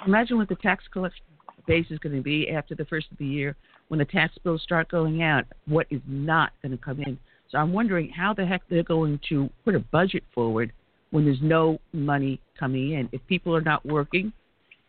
imagine 0.07 0.39
what 0.39 0.49
the 0.49 0.57
tax 0.57 0.85
collection 0.93 1.25
base 1.67 1.87
is 1.91 1.99
going 1.99 2.15
to 2.15 2.23
be 2.23 2.51
after 2.51 2.75
the 2.75 2.85
first 2.87 3.07
of 3.11 3.19
the 3.19 3.27
year 3.27 3.57
when 3.89 3.99
the 3.99 4.05
tax 4.05 4.35
bills 4.43 4.63
start 4.63 4.89
going 4.89 5.23
out, 5.23 5.45
what 5.67 5.87
is 5.91 6.01
not 6.07 6.53
going 6.63 6.73
to 6.73 6.83
come 6.83 7.01
in. 7.03 7.19
So 7.51 7.59
I'm 7.59 7.73
wondering 7.73 8.09
how 8.11 8.35
the 8.35 8.45
heck 8.45 8.63
they're 8.69 8.83
going 8.83 9.21
to 9.29 9.49
put 9.65 9.75
a 9.75 9.81
budget 9.81 10.25
forward 10.35 10.73
when 11.11 11.25
there's 11.25 11.43
no 11.43 11.79
money 11.93 12.41
coming 12.59 12.93
in. 12.93 13.09
If 13.13 13.21
people 13.29 13.55
are 13.55 13.61
not 13.61 13.85
working, 13.87 14.33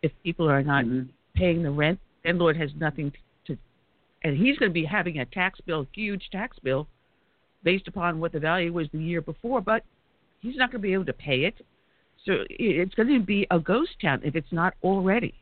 if 0.01 0.11
people 0.23 0.49
are 0.49 0.63
not 0.63 0.85
mm-hmm. 0.85 1.09
paying 1.35 1.61
the 1.61 1.71
rent, 1.71 1.99
landlord 2.25 2.57
has 2.57 2.71
nothing 2.79 3.11
to, 3.11 3.17
to, 3.53 3.59
and 4.23 4.35
he's 4.37 4.57
going 4.57 4.71
to 4.71 4.73
be 4.73 4.85
having 4.85 5.19
a 5.19 5.25
tax 5.25 5.59
bill, 5.65 5.85
huge 5.93 6.29
tax 6.31 6.57
bill, 6.63 6.87
based 7.63 7.87
upon 7.87 8.19
what 8.19 8.31
the 8.31 8.39
value 8.39 8.71
was 8.71 8.87
the 8.91 8.99
year 8.99 9.21
before, 9.21 9.61
but 9.61 9.83
he's 10.39 10.55
not 10.55 10.71
going 10.71 10.81
to 10.81 10.87
be 10.87 10.93
able 10.93 11.05
to 11.05 11.13
pay 11.13 11.45
it. 11.45 11.55
So 12.25 12.43
it's 12.49 12.93
going 12.95 13.07
to 13.09 13.19
be 13.19 13.47
a 13.51 13.59
ghost 13.59 13.91
town 14.01 14.21
if 14.23 14.35
it's 14.35 14.51
not 14.51 14.73
already. 14.83 15.33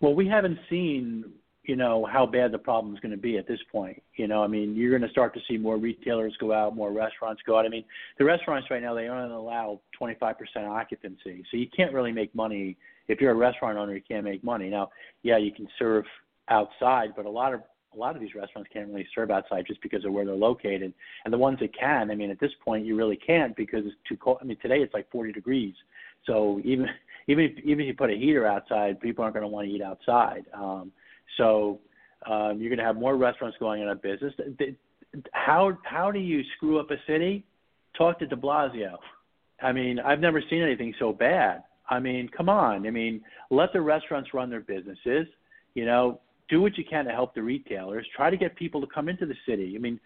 Well, 0.00 0.14
we 0.14 0.26
haven't 0.26 0.58
seen, 0.68 1.24
you 1.62 1.76
know, 1.76 2.04
how 2.04 2.26
bad 2.26 2.52
the 2.52 2.58
problem 2.58 2.94
is 2.94 3.00
going 3.00 3.12
to 3.12 3.20
be 3.20 3.38
at 3.38 3.46
this 3.46 3.60
point. 3.70 4.02
You 4.16 4.26
know, 4.26 4.42
I 4.42 4.48
mean, 4.48 4.74
you're 4.74 4.90
going 4.90 5.02
to 5.02 5.10
start 5.10 5.34
to 5.34 5.40
see 5.48 5.56
more 5.56 5.76
retailers 5.76 6.36
go 6.40 6.52
out, 6.52 6.74
more 6.74 6.92
restaurants 6.92 7.42
go 7.46 7.58
out. 7.58 7.64
I 7.64 7.68
mean, 7.68 7.84
the 8.18 8.24
restaurants 8.24 8.70
right 8.70 8.82
now 8.82 8.94
they 8.94 9.08
only 9.08 9.32
allow 9.32 9.80
25% 10.00 10.34
occupancy, 10.68 11.44
so 11.50 11.56
you 11.56 11.68
can't 11.74 11.92
really 11.92 12.12
make 12.12 12.34
money 12.34 12.76
if 13.08 13.20
you're 13.20 13.32
a 13.32 13.36
restaurant 13.36 13.78
owner. 13.78 13.94
You 13.94 14.02
can't 14.06 14.24
make 14.24 14.42
money 14.42 14.68
now. 14.68 14.90
Yeah, 15.22 15.38
you 15.38 15.52
can 15.52 15.68
serve 15.78 16.04
outside, 16.48 17.10
but 17.16 17.24
a 17.24 17.30
lot 17.30 17.54
of 17.54 17.62
a 17.94 17.98
lot 17.98 18.14
of 18.14 18.20
these 18.20 18.34
restaurants 18.34 18.70
can't 18.72 18.88
really 18.88 19.06
serve 19.14 19.30
outside 19.30 19.64
just 19.66 19.80
because 19.82 20.04
of 20.04 20.12
where 20.12 20.24
they're 20.24 20.34
located. 20.34 20.92
And 21.24 21.32
the 21.32 21.38
ones 21.38 21.58
that 21.60 21.76
can, 21.78 22.10
I 22.10 22.14
mean, 22.14 22.30
at 22.30 22.40
this 22.40 22.50
point, 22.64 22.84
you 22.84 22.96
really 22.96 23.16
can't 23.16 23.54
because 23.56 23.84
it's 23.84 23.94
too 24.08 24.16
cold. 24.16 24.38
I 24.40 24.44
mean, 24.44 24.56
today 24.60 24.78
it's 24.78 24.94
like 24.94 25.10
40 25.10 25.32
degrees, 25.32 25.74
so 26.26 26.60
even 26.64 26.86
even 27.28 27.44
if 27.44 27.64
even 27.64 27.80
if 27.80 27.86
you 27.86 27.94
put 27.94 28.10
a 28.10 28.14
heater 28.16 28.46
outside, 28.46 29.00
people 29.00 29.24
aren't 29.24 29.34
going 29.34 29.44
to 29.44 29.48
want 29.48 29.68
to 29.68 29.74
eat 29.74 29.82
outside. 29.82 30.44
Um, 30.52 30.92
so 31.36 31.80
um, 32.26 32.58
you're 32.58 32.70
going 32.70 32.78
to 32.78 32.84
have 32.84 32.96
more 32.96 33.16
restaurants 33.16 33.56
going 33.58 33.82
out 33.82 33.88
of 33.88 34.02
business. 34.02 34.32
How 35.32 35.76
how 35.84 36.10
do 36.10 36.18
you 36.18 36.42
screw 36.56 36.78
up 36.78 36.90
a 36.90 36.96
city? 37.06 37.44
Talk 37.96 38.18
to 38.18 38.26
De 38.26 38.36
Blasio. 38.36 38.96
I 39.62 39.72
mean, 39.72 40.00
I've 40.00 40.20
never 40.20 40.42
seen 40.50 40.62
anything 40.62 40.94
so 40.98 41.12
bad. 41.12 41.62
I 41.88 42.00
mean, 42.00 42.28
come 42.28 42.48
on. 42.48 42.86
I 42.86 42.90
mean, 42.90 43.20
let 43.50 43.72
the 43.72 43.80
restaurants 43.80 44.34
run 44.34 44.50
their 44.50 44.60
businesses. 44.60 45.26
You 45.74 45.86
know, 45.86 46.20
do 46.48 46.60
what 46.60 46.76
you 46.76 46.84
can 46.84 47.04
to 47.06 47.10
help 47.10 47.34
the 47.34 47.42
retailers. 47.42 48.06
Try 48.14 48.30
to 48.30 48.36
get 48.36 48.56
people 48.56 48.80
to 48.80 48.86
come 48.86 49.08
into 49.08 49.26
the 49.26 49.34
city. 49.46 49.74
I 49.76 49.78
mean, 49.78 49.98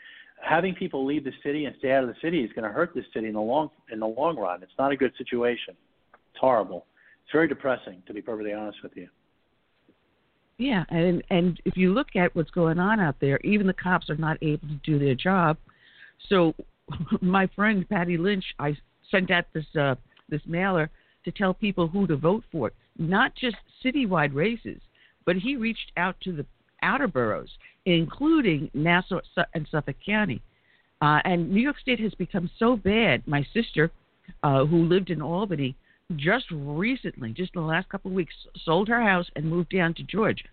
having 0.43 0.75
people 0.75 1.05
leave 1.05 1.25
the 1.25 1.33
city 1.43 1.65
and 1.65 1.75
stay 1.79 1.93
out 1.93 2.05
of 2.05 2.09
the 2.09 2.17
city 2.23 2.43
is 2.43 2.53
going 2.53 2.65
to 2.65 2.71
hurt 2.71 2.95
the 2.95 3.03
city 3.13 3.27
in 3.29 3.35
the 3.35 3.41
long 3.41 3.71
in 3.93 4.01
the 4.01 4.07
long 4.07 4.37
run. 4.37 4.63
It's 4.63 4.73
not 4.79 4.93
a 4.93 4.97
good 4.97 5.13
situation. 5.19 5.75
It's 6.15 6.41
horrible. 6.41 6.87
It's 7.25 7.33
very 7.33 7.49
depressing, 7.49 8.03
to 8.07 8.15
be 8.15 8.23
perfectly 8.23 8.53
honest 8.53 8.79
with 8.83 8.93
you. 8.97 9.09
Yeah, 10.59 10.85
and 10.91 11.23
and 11.31 11.61
if 11.65 11.77
you 11.77 11.93
look 11.93 12.17
at 12.17 12.35
what's 12.35 12.51
going 12.51 12.79
on 12.79 13.01
out 13.01 13.17
there, 13.21 13.39
even 13.45 13.67
the 13.67 13.75
cops 13.75 14.11
are 14.11 14.17
not 14.17 14.39
able 14.43 14.67
to 14.69 14.81
do 14.85 14.99
their 14.99 15.15
job. 15.15 15.57
So, 16.29 16.55
my 17.21 17.49
friend 17.55 17.89
Patty 17.89 18.17
Lynch, 18.17 18.45
I 18.59 18.77
sent 19.11 19.31
out 19.31 19.45
this 19.55 19.67
uh, 19.79 19.95
this 20.29 20.43
mailer 20.47 20.91
to 21.25 21.31
tell 21.33 21.55
people 21.55 21.89
who 21.89 22.07
to 22.07 22.17
vote 22.17 22.45
for, 22.51 22.73
not 22.97 23.35
just 23.35 23.57
citywide 23.85 24.35
races, 24.35 24.81
but 25.29 25.37
he 25.37 25.57
reached 25.57 25.93
out 25.99 26.17
to 26.23 26.33
the 26.33 26.47
outer 26.81 27.07
boroughs, 27.07 27.51
including 27.85 28.71
Nassau 28.73 29.21
and 29.53 29.69
Suffolk 29.71 29.97
County. 30.07 30.41
Uh, 31.03 31.19
and 31.23 31.51
New 31.51 31.61
York 31.61 31.79
State 31.79 32.01
has 32.01 32.15
become 32.15 32.49
so 32.59 32.77
bad. 32.77 33.23
My 33.27 33.47
sister, 33.53 33.91
uh, 34.43 34.65
who 34.65 34.85
lived 34.85 35.11
in 35.11 35.21
Albany, 35.21 35.77
just 36.17 36.47
recently, 36.51 37.35
just 37.35 37.55
in 37.55 37.61
the 37.61 37.67
last 37.67 37.91
couple 37.91 38.11
of 38.11 38.15
weeks, 38.15 38.33
sold 38.65 38.89
her 38.89 39.03
house 39.03 39.27
and 39.37 39.45
moved 39.45 39.69
down 39.69 39.93
to 39.97 40.03
Georgia, 40.03 40.47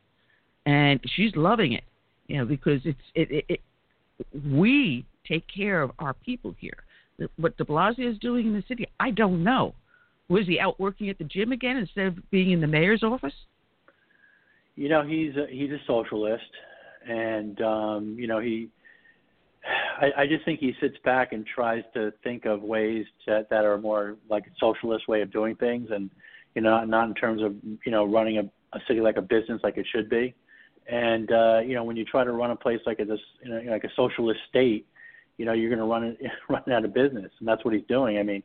and 0.65 0.99
she's 1.15 1.31
loving 1.37 1.71
it. 1.71 1.85
You 2.27 2.39
know, 2.39 2.45
because 2.45 2.81
it's 2.83 2.99
it, 3.13 3.31
it, 3.31 3.45
it 3.47 3.61
we 4.45 5.05
take 5.25 5.45
care 5.47 5.83
of 5.83 5.91
our 5.99 6.15
people 6.15 6.53
here. 6.59 6.83
What 7.37 7.55
De 7.55 7.63
Blasio 7.63 8.11
is 8.11 8.19
doing 8.19 8.47
in 8.47 8.53
the 8.53 8.63
city, 8.67 8.87
I 8.99 9.11
don't 9.11 9.41
know. 9.41 9.73
Was 10.27 10.47
he 10.47 10.59
out 10.59 10.81
working 10.81 11.09
at 11.09 11.17
the 11.17 11.23
gym 11.23 11.53
again 11.53 11.77
instead 11.77 12.07
of 12.07 12.29
being 12.29 12.51
in 12.51 12.59
the 12.59 12.67
mayor's 12.67 13.03
office? 13.03 13.45
You 14.75 14.89
know, 14.89 15.03
he's 15.03 15.35
a, 15.35 15.47
he's 15.49 15.71
a 15.71 15.79
socialist, 15.87 16.43
and 17.07 17.61
um, 17.61 18.15
you 18.17 18.27
know 18.27 18.39
he. 18.39 18.69
I, 19.99 20.23
I 20.23 20.27
just 20.27 20.45
think 20.45 20.59
he 20.59 20.73
sits 20.79 20.97
back 21.03 21.33
and 21.33 21.45
tries 21.45 21.83
to 21.95 22.13
think 22.23 22.45
of 22.45 22.61
ways 22.61 23.05
that 23.25 23.49
that 23.49 23.65
are 23.65 23.77
more 23.77 24.17
like 24.29 24.43
a 24.45 24.51
socialist 24.59 25.07
way 25.07 25.21
of 25.21 25.31
doing 25.31 25.55
things, 25.55 25.89
and 25.91 26.09
you 26.55 26.61
know, 26.61 26.83
not 26.85 27.07
in 27.07 27.13
terms 27.13 27.41
of 27.41 27.55
you 27.85 27.91
know 27.91 28.05
running 28.05 28.37
a, 28.37 28.41
a 28.75 28.79
city 28.87 28.99
like 28.99 29.17
a 29.17 29.21
business 29.21 29.61
like 29.63 29.77
it 29.77 29.85
should 29.93 30.09
be. 30.09 30.33
And 30.87 31.31
uh, 31.31 31.59
you 31.59 31.73
know, 31.73 31.83
when 31.83 31.95
you 31.95 32.05
try 32.05 32.23
to 32.23 32.31
run 32.31 32.51
a 32.51 32.55
place 32.55 32.79
like 32.85 32.99
a 32.99 33.05
you 33.05 33.49
know, 33.49 33.61
like 33.71 33.83
a 33.83 33.89
socialist 33.95 34.39
state, 34.49 34.85
you 35.37 35.45
know, 35.45 35.53
you're 35.53 35.69
going 35.69 35.79
to 35.79 35.85
run 35.85 36.03
it 36.03 36.31
run 36.49 36.63
out 36.71 36.85
of 36.85 36.93
business, 36.93 37.31
and 37.39 37.47
that's 37.47 37.63
what 37.65 37.73
he's 37.73 37.83
doing. 37.87 38.17
I 38.17 38.23
mean, 38.23 38.43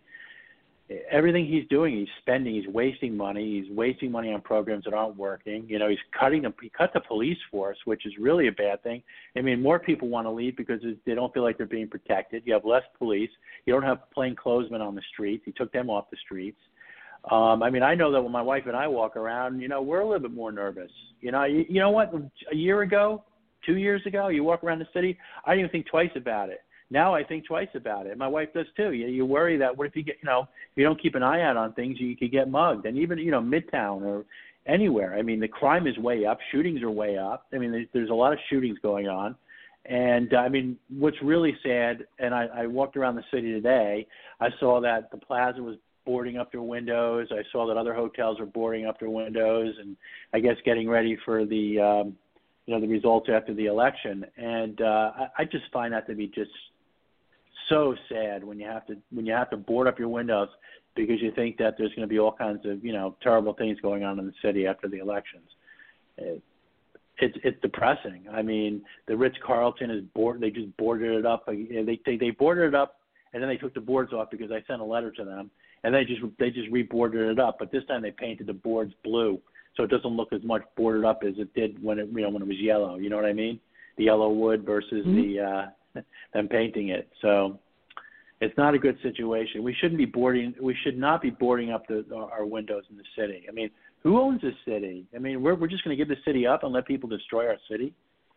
everything 1.10 1.46
he's 1.46 1.66
doing, 1.68 1.96
he's 1.96 2.08
spending, 2.20 2.54
he's 2.54 2.66
wasting 2.66 3.16
money, 3.16 3.60
he's 3.60 3.76
wasting 3.76 4.10
money 4.10 4.32
on 4.32 4.40
programs 4.40 4.84
that 4.84 4.94
aren't 4.94 5.16
working. 5.16 5.64
You 5.68 5.78
know, 5.78 5.88
he's 5.88 5.98
cutting 6.18 6.42
the 6.42 6.52
he 6.60 6.70
cut 6.70 6.92
the 6.92 7.00
police 7.00 7.38
force, 7.50 7.78
which 7.84 8.06
is 8.06 8.12
really 8.18 8.48
a 8.48 8.52
bad 8.52 8.82
thing. 8.82 9.02
I 9.36 9.40
mean, 9.40 9.62
more 9.62 9.78
people 9.78 10.08
want 10.08 10.26
to 10.26 10.30
leave 10.30 10.56
because 10.56 10.80
they 11.06 11.14
don't 11.14 11.32
feel 11.32 11.42
like 11.42 11.56
they're 11.56 11.66
being 11.66 11.88
protected. 11.88 12.42
You 12.44 12.54
have 12.54 12.64
less 12.64 12.82
police. 12.98 13.30
You 13.66 13.72
don't 13.72 13.82
have 13.82 13.98
plainclothesmen 14.16 14.80
on 14.80 14.94
the 14.94 15.02
streets. 15.12 15.42
He 15.44 15.52
took 15.52 15.72
them 15.72 15.90
off 15.90 16.10
the 16.10 16.16
streets. 16.24 16.58
Um, 17.30 17.62
I 17.62 17.70
mean, 17.70 17.82
I 17.82 17.94
know 17.94 18.10
that 18.12 18.20
when 18.20 18.32
my 18.32 18.42
wife 18.42 18.64
and 18.66 18.74
I 18.74 18.86
walk 18.88 19.14
around, 19.14 19.60
you 19.60 19.68
know, 19.68 19.82
we're 19.82 20.00
a 20.00 20.04
little 20.04 20.20
bit 20.20 20.32
more 20.32 20.50
nervous. 20.50 20.90
You 21.20 21.32
know, 21.32 21.44
you, 21.44 21.66
you 21.68 21.80
know 21.80 21.90
what? 21.90 22.12
A 22.50 22.56
year 22.56 22.80
ago, 22.80 23.24
two 23.64 23.76
years 23.76 24.00
ago, 24.06 24.28
you 24.28 24.42
walk 24.42 24.64
around 24.64 24.78
the 24.78 24.88
city, 24.94 25.18
I 25.44 25.50
didn't 25.50 25.60
even 25.60 25.70
think 25.70 25.86
twice 25.86 26.10
about 26.16 26.48
it 26.48 26.62
now 26.90 27.14
I 27.14 27.22
think 27.22 27.46
twice 27.46 27.68
about 27.74 28.06
it. 28.06 28.18
My 28.18 28.28
wife 28.28 28.48
does 28.52 28.66
too. 28.76 28.92
You, 28.92 29.06
you 29.06 29.24
worry 29.24 29.56
that 29.58 29.76
what 29.76 29.86
if 29.86 29.94
you 29.94 30.02
get, 30.02 30.16
you 30.22 30.26
know, 30.26 30.42
if 30.42 30.76
you 30.76 30.84
don't 30.84 31.00
keep 31.00 31.14
an 31.14 31.22
eye 31.22 31.42
out 31.42 31.56
on 31.56 31.72
things, 31.74 32.00
you 32.00 32.16
could 32.16 32.32
get 32.32 32.50
mugged. 32.50 32.86
And 32.86 32.98
even, 32.98 33.18
you 33.18 33.30
know, 33.30 33.40
Midtown 33.40 34.02
or 34.02 34.24
anywhere. 34.66 35.16
I 35.16 35.22
mean, 35.22 35.40
the 35.40 35.48
crime 35.48 35.86
is 35.86 35.96
way 35.98 36.26
up. 36.26 36.38
Shootings 36.52 36.82
are 36.82 36.90
way 36.90 37.16
up. 37.16 37.46
I 37.52 37.58
mean, 37.58 37.88
there's, 37.92 38.10
a 38.10 38.14
lot 38.14 38.32
of 38.32 38.38
shootings 38.48 38.78
going 38.82 39.08
on. 39.08 39.34
And 39.86 40.34
uh, 40.34 40.38
I 40.38 40.48
mean, 40.48 40.76
what's 40.90 41.16
really 41.22 41.56
sad, 41.62 42.06
and 42.18 42.34
I, 42.34 42.46
I 42.54 42.66
walked 42.66 42.96
around 42.96 43.16
the 43.16 43.24
city 43.32 43.52
today, 43.52 44.06
I 44.40 44.48
saw 44.58 44.80
that 44.80 45.10
the 45.10 45.16
plaza 45.16 45.62
was 45.62 45.76
boarding 46.04 46.38
up 46.38 46.52
their 46.52 46.62
windows. 46.62 47.28
I 47.30 47.42
saw 47.52 47.66
that 47.66 47.76
other 47.76 47.94
hotels 47.94 48.38
were 48.40 48.46
boarding 48.46 48.86
up 48.86 49.00
their 49.00 49.10
windows, 49.10 49.74
and 49.80 49.96
I 50.34 50.40
guess 50.40 50.56
getting 50.64 50.88
ready 50.88 51.16
for 51.24 51.46
the, 51.46 51.80
um, 51.80 52.16
you 52.66 52.74
know, 52.74 52.80
the 52.80 52.86
results 52.86 53.28
after 53.32 53.54
the 53.54 53.66
election. 53.66 54.26
And 54.36 54.80
uh, 54.80 55.12
I, 55.16 55.26
I 55.38 55.44
just 55.44 55.64
find 55.72 55.92
that 55.92 56.06
to 56.08 56.14
be 56.14 56.26
just 56.26 56.50
so 57.70 57.94
sad 58.10 58.44
when 58.44 58.58
you 58.60 58.66
have 58.66 58.86
to 58.88 58.96
when 59.10 59.24
you 59.24 59.32
have 59.32 59.48
to 59.50 59.56
board 59.56 59.86
up 59.86 59.98
your 59.98 60.08
windows 60.08 60.48
because 60.94 61.22
you 61.22 61.32
think 61.32 61.56
that 61.58 61.76
there's 61.78 61.90
going 61.90 62.06
to 62.06 62.12
be 62.12 62.18
all 62.18 62.32
kinds 62.32 62.66
of 62.66 62.84
you 62.84 62.92
know 62.92 63.16
terrible 63.22 63.54
things 63.54 63.78
going 63.80 64.04
on 64.04 64.18
in 64.18 64.26
the 64.26 64.34
city 64.42 64.66
after 64.66 64.88
the 64.88 64.98
elections. 64.98 65.48
It, 66.18 66.42
it's 67.18 67.36
it's 67.44 67.60
depressing. 67.62 68.24
I 68.32 68.42
mean, 68.42 68.82
the 69.06 69.16
Ritz 69.16 69.36
Carlton 69.44 69.90
is 69.90 70.02
board. 70.14 70.40
They 70.40 70.50
just 70.50 70.74
boarded 70.76 71.12
it 71.12 71.26
up. 71.26 71.46
They 71.46 71.98
they 72.06 72.16
they 72.16 72.30
boarded 72.30 72.68
it 72.68 72.74
up, 72.74 73.00
and 73.32 73.42
then 73.42 73.48
they 73.48 73.56
took 73.56 73.74
the 73.74 73.80
boards 73.80 74.12
off 74.12 74.30
because 74.30 74.50
I 74.50 74.62
sent 74.66 74.80
a 74.80 74.84
letter 74.84 75.10
to 75.12 75.24
them, 75.24 75.50
and 75.84 75.94
they 75.94 76.04
just 76.04 76.20
they 76.38 76.50
just 76.50 76.70
reboarded 76.70 77.30
it 77.30 77.38
up. 77.38 77.56
But 77.58 77.70
this 77.70 77.84
time 77.86 78.02
they 78.02 78.10
painted 78.10 78.46
the 78.46 78.54
boards 78.54 78.92
blue, 79.04 79.38
so 79.76 79.84
it 79.84 79.90
doesn't 79.90 80.16
look 80.16 80.32
as 80.32 80.42
much 80.42 80.62
boarded 80.76 81.04
up 81.04 81.22
as 81.26 81.34
it 81.36 81.52
did 81.54 81.82
when 81.82 81.98
it 81.98 82.08
you 82.08 82.22
know 82.22 82.30
when 82.30 82.42
it 82.42 82.48
was 82.48 82.58
yellow. 82.58 82.96
You 82.96 83.10
know 83.10 83.16
what 83.16 83.26
I 83.26 83.32
mean? 83.32 83.60
The 83.96 84.04
yellow 84.04 84.30
wood 84.30 84.64
versus 84.64 85.04
mm-hmm. 85.06 85.14
the 85.14 85.40
uh, 85.40 85.66
them 86.34 86.48
painting 86.48 86.88
it. 86.88 87.08
So 87.22 87.58
it's 88.40 88.56
not 88.56 88.74
a 88.74 88.78
good 88.78 88.96
situation. 89.02 89.62
We 89.62 89.74
shouldn't 89.74 89.98
be 89.98 90.06
boarding. 90.06 90.54
We 90.60 90.76
should 90.82 90.98
not 90.98 91.20
be 91.20 91.30
boarding 91.30 91.70
up 91.70 91.86
the 91.86 92.04
our 92.14 92.44
windows 92.44 92.84
in 92.90 92.96
the 92.96 93.04
city. 93.16 93.44
I 93.48 93.52
mean, 93.52 93.70
who 94.02 94.18
owns 94.20 94.40
this 94.40 94.54
city? 94.66 95.06
I 95.14 95.18
mean, 95.18 95.42
we're 95.42 95.54
we're 95.54 95.68
just 95.68 95.84
going 95.84 95.96
to 95.96 96.02
give 96.02 96.08
the 96.08 96.20
city 96.24 96.46
up 96.46 96.62
and 96.64 96.72
let 96.72 96.86
people 96.86 97.08
destroy 97.08 97.46
our 97.46 97.58
city. 97.70 97.92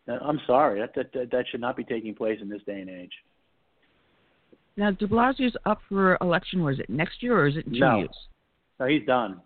I'm 0.06 0.40
sorry, 0.46 0.80
that 0.80 0.94
that 0.94 1.30
that 1.30 1.44
should 1.50 1.60
not 1.60 1.76
be 1.76 1.84
taking 1.84 2.14
place 2.14 2.38
in 2.42 2.48
this 2.48 2.62
day 2.66 2.80
and 2.80 2.90
age. 2.90 3.12
Now, 4.76 4.90
De 4.90 5.06
Blasio's 5.06 5.56
up 5.64 5.80
for 5.88 6.18
election. 6.20 6.66
Is 6.68 6.80
it 6.80 6.90
next 6.90 7.22
year 7.22 7.38
or 7.38 7.46
is 7.46 7.56
it 7.56 7.64
two 7.64 7.78
no. 7.78 7.98
years? 7.98 8.16
No, 8.80 8.86
he's 8.86 9.06
done. 9.06 9.40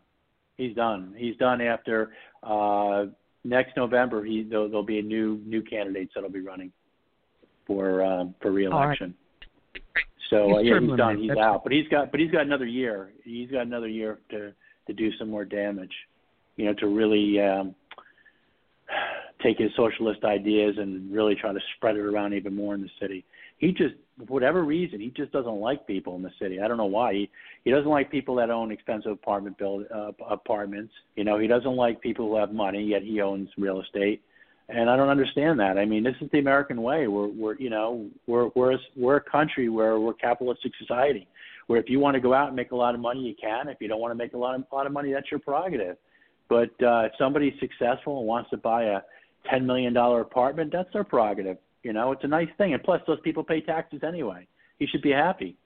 He's 0.57 0.75
done. 0.75 1.15
He's 1.17 1.37
done 1.37 1.61
after 1.61 2.13
uh, 2.43 3.05
next 3.45 3.77
November. 3.77 4.25
He 4.25 4.43
there'll, 4.43 4.69
there'll 4.69 4.83
be 4.83 4.99
a 4.99 5.03
new 5.03 5.41
new 5.47 5.63
candidates 5.63 6.13
that'll 6.15 6.31
be 6.31 6.41
running 6.41 6.73
for 7.69 8.03
um, 8.03 8.35
for 8.43 8.51
reelection. 8.51 9.15
Right. 9.73 10.05
So 10.31 10.57
uh, 10.57 10.59
he's 10.59 10.71
yeah, 10.71 10.81
he's 10.81 10.97
done. 10.97 11.19
He's 11.19 11.29
That's 11.29 11.41
out, 11.41 11.63
but 11.63 11.73
he's 11.73 11.87
got 11.89 12.11
but 12.11 12.19
he's 12.19 12.33
got 12.33 12.43
another 12.43 12.67
year. 12.67 13.11
He's 13.23 13.51
got 13.51 13.63
another 13.63 13.89
year 13.89 14.19
to 14.31 14.53
to 14.89 14.93
do 14.93 15.11
some 15.19 15.31
more 15.31 15.45
damage. 15.45 15.93
You 16.57 16.65
know, 16.65 16.75
to 16.75 16.89
really 16.89 17.41
um, 17.41 17.77
take 19.43 19.59
his 19.59 19.71
socialist 19.77 20.25
ideas 20.25 20.75
and 20.79 21.13
really 21.13 21.35
try 21.35 21.53
to 21.53 21.61
spread 21.77 21.97
it 21.97 22.01
around 22.01 22.35
even 22.35 22.55
more 22.55 22.75
in 22.75 22.83
the 22.83 22.91
city. 23.01 23.25
He 23.59 23.73
just, 23.73 23.95
for 24.19 24.33
whatever 24.35 24.65
reason, 24.65 25.01
he 25.01 25.09
just 25.17 25.33
doesn't 25.33 25.61
like 25.61 25.87
people 25.87 26.17
in 26.17 26.23
the 26.23 26.33
city. 26.41 26.61
I 26.61 26.69
don't 26.69 26.77
know 26.77 26.87
why. 26.87 27.13
He 27.13 27.31
he 27.65 27.71
doesn't 27.71 27.91
like 27.91 28.11
people 28.11 28.35
that 28.37 28.51
own 28.51 28.73
expensive 28.73 29.13
apartment 29.13 29.59
build 29.59 29.85
uh, 29.95 30.13
apartments. 30.29 30.93
You 31.17 31.25
know, 31.25 31.39
he 31.39 31.47
doesn't 31.47 31.77
like 31.77 32.01
people 32.01 32.29
who 32.29 32.37
have 32.37 32.53
money 32.53 32.83
yet 32.83 33.03
he 33.03 33.21
owns 33.21 33.49
real 33.57 33.81
estate. 33.81 34.23
And 34.71 34.91
I 34.91 34.97
don't 34.97 35.09
understand 35.09 35.59
that. 35.61 35.79
I 35.79 35.87
mean, 35.87 36.03
this 36.03 36.15
is 36.21 36.31
the 36.31 36.41
American 36.41 36.83
way. 36.83 37.09
We're 37.09 37.29
we're 37.29 37.57
you 37.57 37.71
know 37.71 38.07
we're 38.27 38.49
we're 38.55 38.73
a, 38.73 38.79
we're 38.97 39.17
a 39.17 39.21
country 39.21 39.69
where 39.71 39.99
we're 39.99 40.11
a 40.11 40.15
capitalistic 40.15 40.73
society, 40.79 41.27
where 41.69 41.81
if 41.81 41.89
you 41.89 42.01
want 42.01 42.15
to 42.17 42.21
go 42.21 42.35
out 42.35 42.49
and 42.49 42.57
make 42.57 42.73
a 42.73 42.77
lot 42.77 42.95
of 42.95 43.01
money, 43.01 43.21
you 43.21 43.35
can. 43.41 43.69
If 43.69 43.79
you 43.81 43.89
don't 43.89 44.01
want 44.01 44.11
to 44.11 44.15
make 44.15 44.35
a 44.35 44.37
lot 44.37 44.55
of 44.55 44.65
a 44.71 44.75
lot 44.75 44.87
of 44.87 44.93
money, 44.93 45.13
that's 45.13 45.31
your 45.31 45.41
prerogative. 45.41 45.97
But 46.51 46.71
uh, 46.83 47.07
if 47.07 47.13
somebody's 47.19 47.55
successful 47.61 48.19
and 48.19 48.27
wants 48.27 48.51
to 48.51 48.59
buy 48.59 48.85
a 48.85 49.01
ten 49.51 49.67
million 49.67 49.95
dollar 49.95 50.21
apartment, 50.21 50.73
that's 50.73 50.93
their 50.93 51.05
prerogative. 51.05 51.57
You 51.83 51.95
know, 51.95 52.13
it's 52.13 52.25
a 52.25 52.29
nice 52.29 52.49
thing, 52.59 52.75
and 52.75 52.83
plus 52.83 53.01
those 53.07 53.21
people 53.21 53.43
pay 53.43 53.63
taxes 53.63 54.01
anyway. 54.07 54.47
He 54.79 54.87
should 54.87 55.03
be 55.03 55.13
happy. 55.13 55.57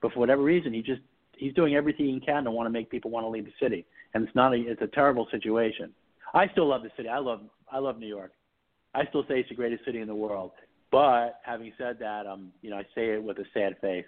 But 0.00 0.12
for 0.12 0.20
whatever 0.20 0.42
reason, 0.42 0.72
he 0.72 0.82
just 0.82 1.00
he's 1.36 1.54
doing 1.54 1.74
everything 1.74 2.06
he 2.06 2.20
can 2.20 2.44
to 2.44 2.52
want 2.52 2.66
to 2.66 2.70
make 2.70 2.90
people 2.90 3.10
want 3.10 3.24
to 3.24 3.28
leave 3.28 3.46
the 3.46 3.52
city, 3.60 3.84
and 4.12 4.26
it's 4.26 4.36
not 4.36 4.52
a 4.52 4.56
it's 4.56 4.82
a 4.82 4.86
terrible 4.88 5.26
situation. 5.30 5.92
I 6.34 6.48
still 6.48 6.68
love 6.68 6.82
the 6.82 6.90
city. 6.96 7.08
I 7.08 7.18
love 7.18 7.40
I 7.70 7.78
love 7.78 7.98
New 7.98 8.06
York. 8.06 8.32
I 8.94 9.04
still 9.06 9.22
say 9.22 9.40
it's 9.40 9.48
the 9.48 9.54
greatest 9.54 9.84
city 9.84 10.00
in 10.00 10.08
the 10.08 10.14
world. 10.14 10.52
But 10.90 11.40
having 11.44 11.72
said 11.76 11.98
that, 12.00 12.26
um, 12.26 12.52
you 12.62 12.70
know, 12.70 12.76
I 12.76 12.82
say 12.94 13.10
it 13.10 13.22
with 13.22 13.38
a 13.38 13.44
sad 13.52 13.76
face. 13.80 14.04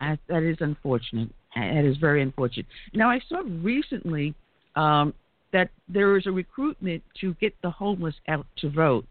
That, 0.00 0.18
that 0.28 0.42
is 0.42 0.58
unfortunate. 0.60 1.30
That 1.54 1.84
is 1.86 1.96
very 1.96 2.22
unfortunate. 2.22 2.66
Now, 2.92 3.08
I 3.08 3.18
saw 3.28 3.42
recently 3.62 4.34
um, 4.74 5.14
that 5.52 5.70
there 5.88 6.18
is 6.18 6.26
a 6.26 6.30
recruitment 6.30 7.02
to 7.22 7.32
get 7.34 7.54
the 7.62 7.70
homeless 7.70 8.14
out 8.28 8.46
to 8.58 8.68
vote. 8.68 9.06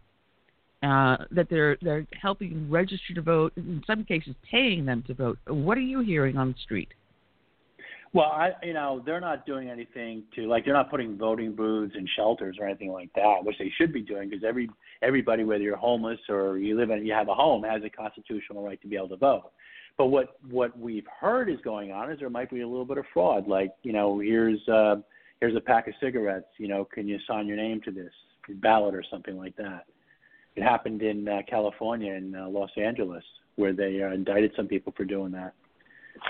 Uh, 0.82 1.16
that 1.32 1.48
they're 1.50 1.76
they're 1.82 2.06
helping 2.20 2.70
register 2.70 3.14
to 3.14 3.22
vote. 3.22 3.52
In 3.56 3.82
some 3.86 4.04
cases, 4.04 4.34
paying 4.48 4.84
them 4.84 5.02
to 5.08 5.14
vote. 5.14 5.38
What 5.48 5.76
are 5.78 5.80
you 5.80 6.00
hearing 6.00 6.36
on 6.36 6.52
the 6.52 6.58
street? 6.62 6.88
Well, 8.16 8.32
I 8.32 8.52
you 8.62 8.72
know 8.72 9.02
they're 9.04 9.20
not 9.20 9.44
doing 9.44 9.68
anything 9.68 10.22
to 10.36 10.46
like 10.46 10.64
they're 10.64 10.72
not 10.72 10.88
putting 10.88 11.18
voting 11.18 11.54
booths 11.54 11.92
and 11.94 12.08
shelters 12.16 12.56
or 12.58 12.66
anything 12.66 12.90
like 12.90 13.10
that, 13.14 13.44
which 13.44 13.58
they 13.58 13.70
should 13.76 13.92
be 13.92 14.00
doing 14.00 14.30
because 14.30 14.42
every 14.42 14.70
everybody, 15.02 15.44
whether 15.44 15.62
you're 15.62 15.76
homeless 15.76 16.18
or 16.30 16.56
you 16.56 16.78
live 16.78 16.88
in 16.88 17.04
you 17.04 17.12
have 17.12 17.28
a 17.28 17.34
home, 17.34 17.62
has 17.64 17.82
a 17.84 17.90
constitutional 17.90 18.64
right 18.64 18.80
to 18.80 18.88
be 18.88 18.96
able 18.96 19.10
to 19.10 19.18
vote. 19.18 19.50
But 19.98 20.06
what 20.06 20.38
what 20.48 20.78
we've 20.78 21.04
heard 21.20 21.50
is 21.50 21.58
going 21.62 21.92
on 21.92 22.10
is 22.10 22.18
there 22.18 22.30
might 22.30 22.48
be 22.48 22.62
a 22.62 22.66
little 22.66 22.86
bit 22.86 22.96
of 22.96 23.04
fraud. 23.12 23.48
Like 23.48 23.72
you 23.82 23.92
know 23.92 24.18
here's 24.18 24.66
uh, 24.66 24.96
here's 25.40 25.54
a 25.54 25.60
pack 25.60 25.86
of 25.86 25.92
cigarettes. 26.00 26.48
You 26.56 26.68
know, 26.68 26.86
can 26.86 27.06
you 27.06 27.18
sign 27.28 27.46
your 27.46 27.58
name 27.58 27.82
to 27.82 27.90
this 27.90 28.12
ballot 28.62 28.94
or 28.94 29.04
something 29.10 29.36
like 29.36 29.56
that? 29.56 29.84
It 30.54 30.62
happened 30.62 31.02
in 31.02 31.28
uh, 31.28 31.42
California 31.46 32.14
in 32.14 32.34
uh, 32.34 32.48
Los 32.48 32.70
Angeles 32.78 33.24
where 33.56 33.74
they 33.74 34.02
uh, 34.02 34.14
indicted 34.14 34.52
some 34.56 34.68
people 34.68 34.94
for 34.96 35.04
doing 35.04 35.32
that. 35.32 35.52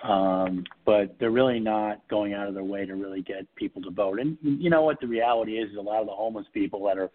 Um, 0.03 0.65
but 0.85 1.17
they're 1.19 1.31
really 1.31 1.61
not 1.61 2.07
going 2.09 2.35
out 2.35 2.49
of 2.49 2.55
their 2.55 2.65
way 2.65 2.87
to 2.87 2.95
really 2.95 3.23
get 3.23 3.47
people 3.57 3.83
to 3.83 3.91
vote. 3.91 4.21
And 4.21 4.37
you 4.43 4.71
know 4.71 4.83
what 4.83 5.01
the 5.01 5.07
reality 5.07 5.59
is, 5.59 5.71
is 5.71 5.77
a 5.77 5.81
lot 5.81 6.01
of 6.01 6.07
the 6.07 6.13
homeless 6.13 6.47
people 6.53 6.85
that 6.87 6.99
are 6.99 7.11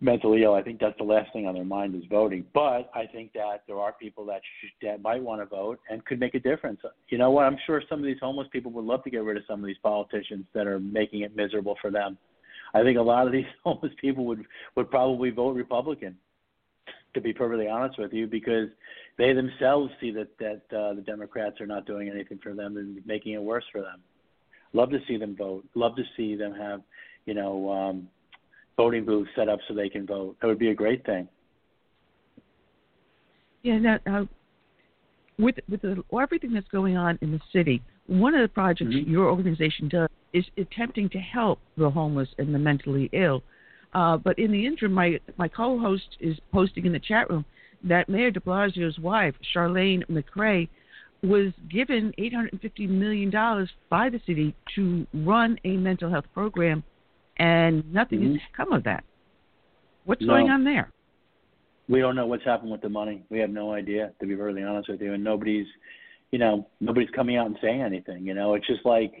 mentally 0.00 0.42
ill, 0.42 0.54
I 0.54 0.62
think 0.62 0.80
that's 0.80 0.96
the 0.98 1.04
last 1.04 1.32
thing 1.32 1.46
on 1.46 1.54
their 1.54 1.64
mind 1.64 1.94
is 1.94 2.02
voting. 2.08 2.44
But 2.54 2.90
I 2.94 3.06
think 3.12 3.32
that 3.34 3.62
there 3.66 3.78
are 3.78 3.92
people 3.92 4.24
that 4.26 4.40
should, 4.60 4.88
that 4.88 5.02
might 5.02 5.22
want 5.22 5.42
to 5.42 5.46
vote 5.46 5.78
and 5.90 6.04
could 6.06 6.18
make 6.18 6.34
a 6.34 6.40
difference. 6.40 6.80
You 7.08 7.18
know 7.18 7.30
what? 7.30 7.44
I'm 7.44 7.58
sure 7.66 7.82
some 7.88 7.98
of 7.98 8.06
these 8.06 8.16
homeless 8.20 8.48
people 8.50 8.72
would 8.72 8.84
love 8.84 9.04
to 9.04 9.10
get 9.10 9.22
rid 9.22 9.36
of 9.36 9.42
some 9.46 9.60
of 9.60 9.66
these 9.66 9.76
politicians 9.82 10.44
that 10.54 10.66
are 10.66 10.80
making 10.80 11.20
it 11.20 11.36
miserable 11.36 11.76
for 11.80 11.90
them. 11.90 12.16
I 12.72 12.82
think 12.82 12.98
a 12.98 13.02
lot 13.02 13.26
of 13.26 13.32
these 13.32 13.44
homeless 13.64 13.92
people 14.00 14.24
would 14.26 14.44
would 14.76 14.90
probably 14.90 15.30
vote 15.30 15.56
Republican 15.56 16.16
to 17.14 17.20
be 17.20 17.32
perfectly 17.32 17.68
honest 17.68 17.98
with 17.98 18.12
you, 18.12 18.26
because 18.26 18.68
they 19.18 19.32
themselves 19.32 19.90
see 20.00 20.10
that 20.12 20.28
that 20.38 20.62
uh, 20.76 20.94
the 20.94 21.02
Democrats 21.02 21.60
are 21.60 21.66
not 21.66 21.86
doing 21.86 22.08
anything 22.08 22.38
for 22.42 22.54
them 22.54 22.76
and 22.76 23.04
making 23.06 23.32
it 23.34 23.42
worse 23.42 23.64
for 23.72 23.80
them. 23.80 24.00
Love 24.72 24.90
to 24.90 24.98
see 25.08 25.16
them 25.16 25.36
vote. 25.36 25.64
Love 25.74 25.96
to 25.96 26.04
see 26.16 26.36
them 26.36 26.54
have, 26.54 26.80
you 27.26 27.34
know, 27.34 27.70
um, 27.70 28.08
voting 28.76 29.04
booths 29.04 29.30
set 29.34 29.48
up 29.48 29.58
so 29.66 29.74
they 29.74 29.88
can 29.88 30.06
vote. 30.06 30.36
That 30.40 30.46
would 30.46 30.58
be 30.58 30.70
a 30.70 30.74
great 30.74 31.04
thing. 31.04 31.28
Yeah. 33.62 33.78
Now, 33.78 33.98
uh, 34.06 34.24
with 35.38 35.56
with 35.68 35.82
the, 35.82 36.02
everything 36.18 36.52
that's 36.52 36.68
going 36.68 36.96
on 36.96 37.18
in 37.20 37.32
the 37.32 37.40
city, 37.52 37.82
one 38.06 38.34
of 38.34 38.42
the 38.42 38.48
projects 38.48 38.94
mm-hmm. 38.94 39.10
your 39.10 39.28
organization 39.28 39.88
does 39.88 40.08
is 40.32 40.44
attempting 40.56 41.08
to 41.10 41.18
help 41.18 41.58
the 41.76 41.90
homeless 41.90 42.28
and 42.38 42.54
the 42.54 42.58
mentally 42.58 43.10
ill. 43.12 43.42
Uh, 43.92 44.16
but 44.16 44.38
in 44.38 44.52
the 44.52 44.66
interim, 44.66 44.92
my, 44.92 45.18
my 45.36 45.48
co 45.48 45.78
host 45.78 46.16
is 46.20 46.36
posting 46.52 46.86
in 46.86 46.92
the 46.92 47.00
chat 47.00 47.28
room 47.28 47.44
that 47.84 48.08
Mayor 48.08 48.30
de 48.30 48.40
Blasio's 48.40 48.98
wife, 48.98 49.34
Chirlane 49.54 50.04
McCray, 50.08 50.68
was 51.22 51.52
given 51.70 52.12
$850 52.18 52.88
million 52.88 53.30
by 53.90 54.08
the 54.08 54.20
city 54.26 54.54
to 54.74 55.06
run 55.12 55.58
a 55.64 55.76
mental 55.76 56.10
health 56.10 56.24
program, 56.32 56.82
and 57.38 57.90
nothing 57.92 58.20
mm-hmm. 58.20 58.32
has 58.32 58.40
come 58.56 58.72
of 58.72 58.84
that. 58.84 59.04
What's 60.04 60.22
no. 60.22 60.28
going 60.28 60.50
on 60.50 60.64
there? 60.64 60.90
We 61.88 62.00
don't 62.00 62.14
know 62.14 62.26
what's 62.26 62.44
happened 62.44 62.70
with 62.70 62.80
the 62.80 62.88
money. 62.88 63.24
We 63.30 63.40
have 63.40 63.50
no 63.50 63.72
idea, 63.72 64.12
to 64.20 64.26
be 64.26 64.36
perfectly 64.36 64.62
honest 64.62 64.88
with 64.88 65.00
you. 65.00 65.12
And 65.12 65.24
nobody's, 65.24 65.66
you 66.30 66.38
know, 66.38 66.68
nobody's 66.80 67.10
coming 67.10 67.36
out 67.36 67.46
and 67.46 67.58
saying 67.60 67.82
anything. 67.82 68.24
You 68.24 68.34
know, 68.34 68.54
it's 68.54 68.66
just 68.66 68.86
like 68.86 69.12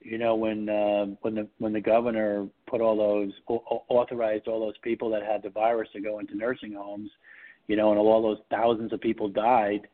you 0.00 0.18
know 0.18 0.34
when 0.34 0.68
uh, 0.68 1.06
when 1.20 1.34
the 1.34 1.48
when 1.58 1.72
the 1.72 1.80
governor 1.80 2.46
put 2.66 2.80
all 2.80 2.96
those 2.96 3.32
authorized 3.46 4.48
all 4.48 4.60
those 4.60 4.78
people 4.82 5.10
that 5.10 5.22
had 5.22 5.42
the 5.42 5.50
virus 5.50 5.88
to 5.92 6.00
go 6.00 6.18
into 6.18 6.36
nursing 6.36 6.72
homes, 6.72 7.10
you 7.66 7.76
know, 7.76 7.90
and 7.90 7.98
all 7.98 8.22
those 8.22 8.38
thousands 8.50 8.92
of 8.92 9.00
people 9.00 9.28
died. 9.28 9.86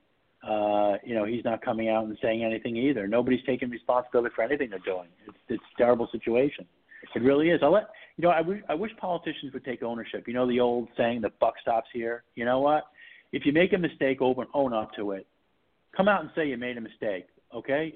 Uh, 0.47 0.97
you 1.03 1.15
know, 1.15 1.25
he's 1.25 1.45
not 1.45 1.65
coming 1.65 1.89
out 1.89 2.05
and 2.05 2.17
saying 2.23 2.45
anything 2.45 2.77
either. 2.77 3.09
Nobody's 3.09 3.45
taking 3.47 3.69
responsibility 3.69 4.33
for 4.35 4.43
anything 4.43 4.71
they're 4.71 4.79
doing. 4.81 5.09
It's 5.27 5.37
it's 5.49 5.63
a 5.75 5.79
terrible 5.79 6.09
situation. 6.13 6.67
It 7.15 7.23
really 7.23 7.51
is. 7.51 7.61
I 7.63 7.67
let 7.67 7.89
you 8.17 8.23
know. 8.23 8.31
I, 8.31 8.39
w- 8.39 8.63
I 8.69 8.75
wish 8.75 8.93
politicians 9.01 9.53
would 9.53 9.65
take 9.65 9.83
ownership. 9.83 10.29
You 10.29 10.35
know 10.35 10.47
the 10.47 10.61
old 10.61 10.89
saying, 10.97 11.23
"The 11.23 11.33
buck 11.41 11.55
stops 11.61 11.89
here." 11.93 12.23
You 12.35 12.45
know 12.45 12.61
what? 12.61 12.85
If 13.33 13.45
you 13.45 13.53
make 13.53 13.73
a 13.73 13.79
mistake, 13.79 14.23
own 14.23 14.37
own 14.55 14.73
up 14.73 14.91
to 14.97 15.13
it. 15.13 15.27
Come 15.97 16.09
out 16.09 16.21
and 16.21 16.31
say 16.35 16.47
you 16.47 16.57
made 16.57 16.77
a 16.77 16.81
mistake. 16.81 17.27
Okay? 17.55 17.93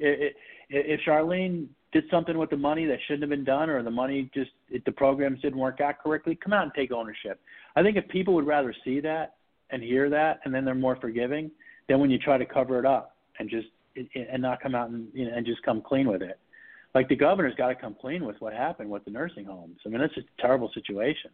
If 0.70 1.00
Chirlane 1.06 1.68
did 1.93 2.05
something 2.10 2.39
with 2.39 2.51
the 2.51 2.57
money 2.57 2.86
that 2.86 2.99
shouldn't 3.07 3.23
have 3.23 3.31
been 3.31 3.44
done, 3.44 3.69
or 3.69 3.83
the 3.83 3.91
money 3.91 4.31
just 4.35 4.51
if 4.70 4.85
the 4.85 4.93
programs 4.93 5.41
didn't 5.41 5.59
work 5.59 5.81
out 5.81 5.99
correctly, 5.99 6.39
come 6.43 6.52
out 6.52 6.62
and 6.62 6.73
take 6.75 6.93
ownership. 6.93 7.41
I 7.77 7.83
think 7.83 7.97
if 7.97 8.07
people 8.09 8.35
would 8.35 8.47
rather 8.47 8.75
see 8.85 9.01
that 9.01 9.35
and 9.70 9.83
hear 9.83 10.09
that, 10.10 10.41
and 10.44 10.55
then 10.55 10.65
they're 10.65 10.75
more 10.75 10.97
forgiving 10.97 11.51
than 11.89 11.99
when 12.01 12.10
you 12.10 12.19
try 12.19 12.39
to 12.39 12.47
cover 12.47 12.78
it 12.78 12.86
up 12.86 13.17
and 13.39 13.51
just 13.51 13.67
and 14.15 14.41
not 14.41 14.62
come 14.62 14.75
out 14.75 14.91
and 14.91 15.09
you 15.12 15.25
know, 15.25 15.36
and 15.36 15.44
just 15.44 15.62
come 15.62 15.83
clean 15.83 16.09
with 16.09 16.23
it. 16.23 16.39
Like 16.94 17.09
the 17.09 17.17
governor's 17.17 17.55
got 17.57 17.69
to 17.69 17.75
come 17.75 17.97
clean 18.01 18.25
with 18.25 18.36
what 18.41 18.52
happened 18.52 18.91
with 18.91 19.05
the 19.05 19.10
nursing 19.10 19.44
homes. 19.44 19.78
I 19.85 19.89
mean, 19.89 20.01
that's 20.01 20.17
a 20.17 20.43
terrible 20.43 20.70
situation. 20.75 21.31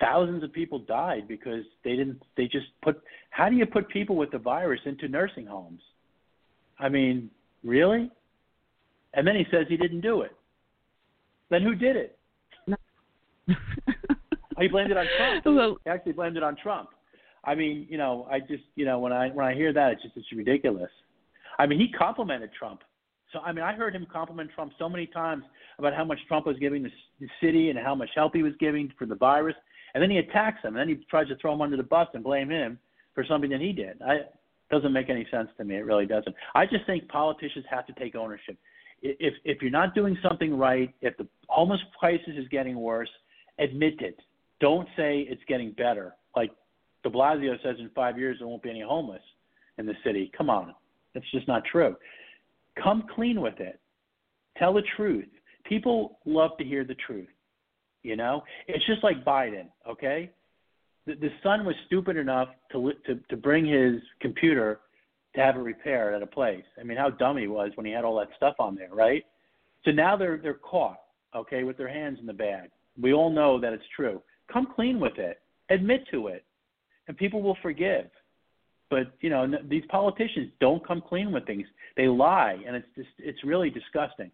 Thousands 0.00 0.44
of 0.44 0.52
people 0.52 0.78
died 0.78 1.26
because 1.26 1.64
they 1.84 1.96
didn't. 1.96 2.22
They 2.36 2.44
just 2.44 2.66
put. 2.82 3.02
How 3.30 3.48
do 3.48 3.56
you 3.56 3.66
put 3.66 3.88
people 3.88 4.16
with 4.16 4.30
the 4.30 4.38
virus 4.38 4.80
into 4.86 5.08
nursing 5.08 5.46
homes? 5.46 5.80
I 6.78 6.88
mean, 6.88 7.30
really? 7.64 8.10
And 9.14 9.26
then 9.26 9.36
he 9.36 9.44
says 9.50 9.66
he 9.68 9.76
didn't 9.76 10.00
do 10.00 10.22
it. 10.22 10.32
Then 11.50 11.62
who 11.62 11.74
did 11.74 11.96
it? 11.96 12.18
he 14.58 14.68
blamed 14.68 14.90
it 14.90 14.96
on 14.96 15.06
Trump. 15.16 15.44
Well- 15.46 15.78
he 15.84 15.90
actually 15.90 16.12
blamed 16.12 16.36
it 16.36 16.42
on 16.42 16.56
Trump. 16.56 16.90
I 17.44 17.54
mean, 17.54 17.86
you 17.88 17.96
know, 17.96 18.26
I 18.30 18.40
just, 18.40 18.64
you 18.74 18.84
know, 18.84 18.98
when 18.98 19.12
I 19.12 19.28
when 19.28 19.46
I 19.46 19.54
hear 19.54 19.72
that, 19.72 19.92
it's 19.92 20.02
just 20.02 20.16
it's 20.16 20.26
ridiculous. 20.34 20.90
I 21.58 21.66
mean, 21.66 21.78
he 21.80 21.88
complimented 21.90 22.50
Trump. 22.58 22.80
So 23.32 23.38
I 23.40 23.52
mean, 23.52 23.64
I 23.64 23.72
heard 23.72 23.94
him 23.94 24.06
compliment 24.12 24.50
Trump 24.54 24.72
so 24.78 24.88
many 24.88 25.06
times 25.06 25.44
about 25.78 25.94
how 25.94 26.04
much 26.04 26.18
Trump 26.26 26.46
was 26.46 26.58
giving 26.58 26.82
the, 26.82 26.90
the 27.20 27.28
city 27.40 27.70
and 27.70 27.78
how 27.78 27.94
much 27.94 28.10
help 28.14 28.34
he 28.34 28.42
was 28.42 28.52
giving 28.58 28.92
for 28.98 29.06
the 29.06 29.14
virus, 29.14 29.54
and 29.94 30.02
then 30.02 30.10
he 30.10 30.18
attacks 30.18 30.62
him, 30.62 30.76
and 30.76 30.78
then 30.78 30.88
he 30.88 31.04
tries 31.08 31.28
to 31.28 31.36
throw 31.36 31.54
him 31.54 31.62
under 31.62 31.76
the 31.76 31.82
bus 31.82 32.08
and 32.12 32.24
blame 32.24 32.50
him 32.50 32.78
for 33.14 33.24
something 33.24 33.50
that 33.50 33.60
he 33.60 33.72
did. 33.72 34.02
I 34.02 34.18
doesn't 34.70 34.92
make 34.92 35.08
any 35.08 35.26
sense 35.30 35.48
to 35.56 35.64
me. 35.64 35.76
It 35.76 35.86
really 35.86 36.06
doesn't. 36.06 36.34
I 36.54 36.66
just 36.66 36.84
think 36.86 37.08
politicians 37.08 37.64
have 37.70 37.86
to 37.86 37.92
take 37.94 38.14
ownership. 38.14 38.58
If 39.02 39.34
if 39.44 39.62
you're 39.62 39.70
not 39.70 39.94
doing 39.94 40.16
something 40.22 40.56
right, 40.56 40.92
if 41.00 41.16
the 41.16 41.26
homeless 41.48 41.80
crisis 41.98 42.34
is 42.36 42.48
getting 42.48 42.78
worse, 42.78 43.10
admit 43.58 44.00
it. 44.00 44.18
Don't 44.60 44.88
say 44.96 45.20
it's 45.28 45.42
getting 45.46 45.72
better. 45.72 46.14
Like 46.34 46.50
De 47.04 47.10
Blasio 47.10 47.62
says, 47.62 47.76
in 47.78 47.90
five 47.94 48.18
years 48.18 48.38
there 48.38 48.48
won't 48.48 48.62
be 48.62 48.70
any 48.70 48.82
homeless 48.82 49.22
in 49.78 49.86
the 49.86 49.94
city. 50.04 50.32
Come 50.36 50.50
on, 50.50 50.74
that's 51.14 51.30
just 51.30 51.46
not 51.46 51.62
true. 51.70 51.96
Come 52.82 53.04
clean 53.14 53.40
with 53.40 53.60
it. 53.60 53.80
Tell 54.56 54.74
the 54.74 54.82
truth. 54.96 55.28
People 55.64 56.18
love 56.24 56.52
to 56.58 56.64
hear 56.64 56.84
the 56.84 56.96
truth. 57.06 57.28
You 58.02 58.16
know, 58.16 58.42
it's 58.66 58.84
just 58.86 59.04
like 59.04 59.24
Biden. 59.24 59.66
Okay, 59.88 60.30
the, 61.06 61.14
the 61.14 61.30
son 61.42 61.64
was 61.64 61.74
stupid 61.86 62.16
enough 62.16 62.48
to, 62.72 62.92
to 63.06 63.20
to 63.28 63.36
bring 63.36 63.64
his 63.64 64.00
computer 64.20 64.80
to 65.38 65.44
have 65.44 65.56
it 65.56 65.60
repaired 65.60 66.14
at 66.14 66.22
a 66.22 66.26
place. 66.26 66.64
I 66.80 66.82
mean, 66.82 66.98
how 66.98 67.10
dumb 67.10 67.36
he 67.36 67.46
was 67.46 67.70
when 67.76 67.86
he 67.86 67.92
had 67.92 68.04
all 68.04 68.18
that 68.18 68.28
stuff 68.36 68.56
on 68.58 68.74
there, 68.74 68.92
right? 68.92 69.24
So 69.84 69.92
now 69.92 70.16
they're 70.16 70.38
they're 70.42 70.54
caught, 70.54 70.98
okay, 71.34 71.62
with 71.62 71.76
their 71.76 71.88
hands 71.88 72.18
in 72.20 72.26
the 72.26 72.32
bag. 72.32 72.70
We 73.00 73.12
all 73.12 73.30
know 73.30 73.60
that 73.60 73.72
it's 73.72 73.84
true. 73.94 74.20
Come 74.52 74.66
clean 74.74 74.98
with 74.98 75.18
it. 75.18 75.40
Admit 75.70 76.00
to 76.10 76.28
it, 76.28 76.44
and 77.06 77.16
people 77.16 77.40
will 77.42 77.56
forgive. 77.62 78.06
But 78.90 79.12
you 79.20 79.30
know, 79.30 79.46
these 79.68 79.84
politicians 79.88 80.50
don't 80.60 80.86
come 80.86 81.02
clean 81.06 81.30
with 81.30 81.46
things. 81.46 81.66
They 81.96 82.08
lie, 82.08 82.58
and 82.66 82.74
it's 82.74 82.88
just 82.96 83.08
it's 83.18 83.44
really 83.44 83.70
disgusting, 83.70 84.32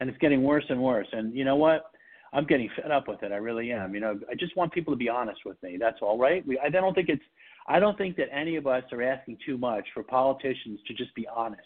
and 0.00 0.08
it's 0.08 0.18
getting 0.18 0.42
worse 0.42 0.64
and 0.70 0.80
worse. 0.82 1.08
And 1.12 1.36
you 1.36 1.44
know 1.44 1.56
what? 1.56 1.90
I'm 2.32 2.46
getting 2.46 2.70
fed 2.80 2.92
up 2.92 3.08
with 3.08 3.22
it. 3.24 3.32
I 3.32 3.36
really 3.36 3.72
am. 3.72 3.92
You 3.94 4.00
know, 4.00 4.18
I 4.30 4.34
just 4.36 4.56
want 4.56 4.72
people 4.72 4.92
to 4.94 4.96
be 4.96 5.08
honest 5.08 5.40
with 5.44 5.60
me. 5.62 5.76
That's 5.78 5.98
all, 6.00 6.16
right? 6.16 6.46
We, 6.46 6.58
I 6.58 6.70
don't 6.70 6.94
think 6.94 7.10
it's. 7.10 7.22
I 7.70 7.78
don't 7.78 7.96
think 7.96 8.16
that 8.16 8.26
any 8.32 8.56
of 8.56 8.66
us 8.66 8.82
are 8.90 9.00
asking 9.00 9.38
too 9.46 9.56
much 9.56 9.86
for 9.94 10.02
politicians 10.02 10.80
to 10.88 10.94
just 10.94 11.14
be 11.14 11.28
honest 11.28 11.62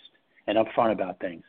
and 0.46 0.58
upfront 0.58 0.92
about 0.92 1.18
things. 1.18 1.42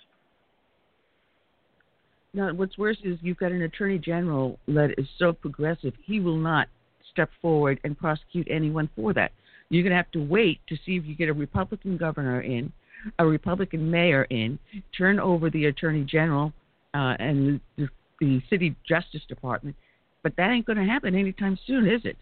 Now, 2.33 2.53
what's 2.53 2.77
worse 2.77 2.97
is 3.03 3.17
you've 3.21 3.37
got 3.37 3.51
an 3.51 3.63
attorney 3.63 3.97
general 3.97 4.57
that 4.69 4.95
is 4.97 5.07
so 5.19 5.33
progressive, 5.33 5.93
he 6.01 6.21
will 6.21 6.37
not 6.37 6.69
step 7.11 7.29
forward 7.41 7.81
and 7.83 7.97
prosecute 7.97 8.47
anyone 8.49 8.89
for 8.95 9.13
that. 9.13 9.33
You're 9.69 9.83
going 9.83 9.91
to 9.91 9.97
have 9.97 10.11
to 10.11 10.23
wait 10.23 10.61
to 10.69 10.75
see 10.85 10.95
if 10.95 11.05
you 11.05 11.15
get 11.15 11.27
a 11.27 11.33
Republican 11.33 11.97
governor 11.97 12.41
in, 12.41 12.71
a 13.19 13.25
Republican 13.25 13.91
mayor 13.91 14.23
in, 14.29 14.57
turn 14.97 15.19
over 15.19 15.49
the 15.49 15.65
attorney 15.65 16.05
general 16.05 16.53
uh, 16.93 17.15
and 17.19 17.59
the, 17.77 17.89
the 18.21 18.41
city 18.49 18.73
justice 18.87 19.21
department. 19.27 19.75
But 20.23 20.37
that 20.37 20.49
ain't 20.49 20.65
going 20.65 20.77
to 20.77 20.85
happen 20.85 21.13
anytime 21.13 21.57
soon, 21.67 21.87
is 21.89 22.01
it? 22.05 22.15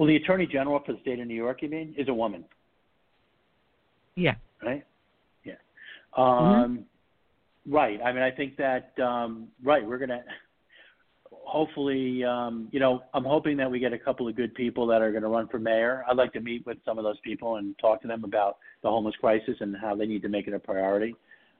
Well, 0.00 0.06
the 0.06 0.16
attorney 0.16 0.46
general 0.46 0.80
for 0.86 0.94
the 0.94 1.00
state 1.00 1.20
of 1.20 1.26
New 1.26 1.34
York, 1.34 1.60
you 1.60 1.68
mean, 1.68 1.94
is 1.98 2.08
a 2.08 2.14
woman, 2.14 2.42
Yeah. 4.14 4.36
right? 4.62 4.82
Yeah. 5.44 5.56
Um, 6.14 6.86
Right. 7.66 8.00
I 8.02 8.10
mean, 8.10 8.22
I 8.22 8.30
think 8.30 8.56
that 8.56 8.98
um, 8.98 9.48
right. 9.62 9.84
We're 9.84 9.98
gonna 9.98 10.24
hopefully, 11.30 12.24
um, 12.24 12.68
you 12.72 12.80
know, 12.80 13.02
I'm 13.12 13.24
hoping 13.24 13.58
that 13.58 13.70
we 13.70 13.78
get 13.78 13.92
a 13.92 13.98
couple 13.98 14.26
of 14.26 14.34
good 14.36 14.54
people 14.54 14.86
that 14.86 15.02
are 15.02 15.10
going 15.10 15.22
to 15.22 15.28
run 15.28 15.46
for 15.48 15.58
mayor. 15.58 16.02
I'd 16.08 16.16
like 16.16 16.32
to 16.32 16.40
meet 16.40 16.64
with 16.64 16.78
some 16.86 16.96
of 16.96 17.04
those 17.04 17.20
people 17.20 17.56
and 17.56 17.78
talk 17.78 18.00
to 18.00 18.08
them 18.08 18.24
about 18.24 18.56
the 18.82 18.88
homeless 18.88 19.14
crisis 19.16 19.56
and 19.60 19.76
how 19.76 19.94
they 19.94 20.06
need 20.06 20.22
to 20.22 20.30
make 20.30 20.48
it 20.48 20.54
a 20.54 20.58
priority, 20.58 21.14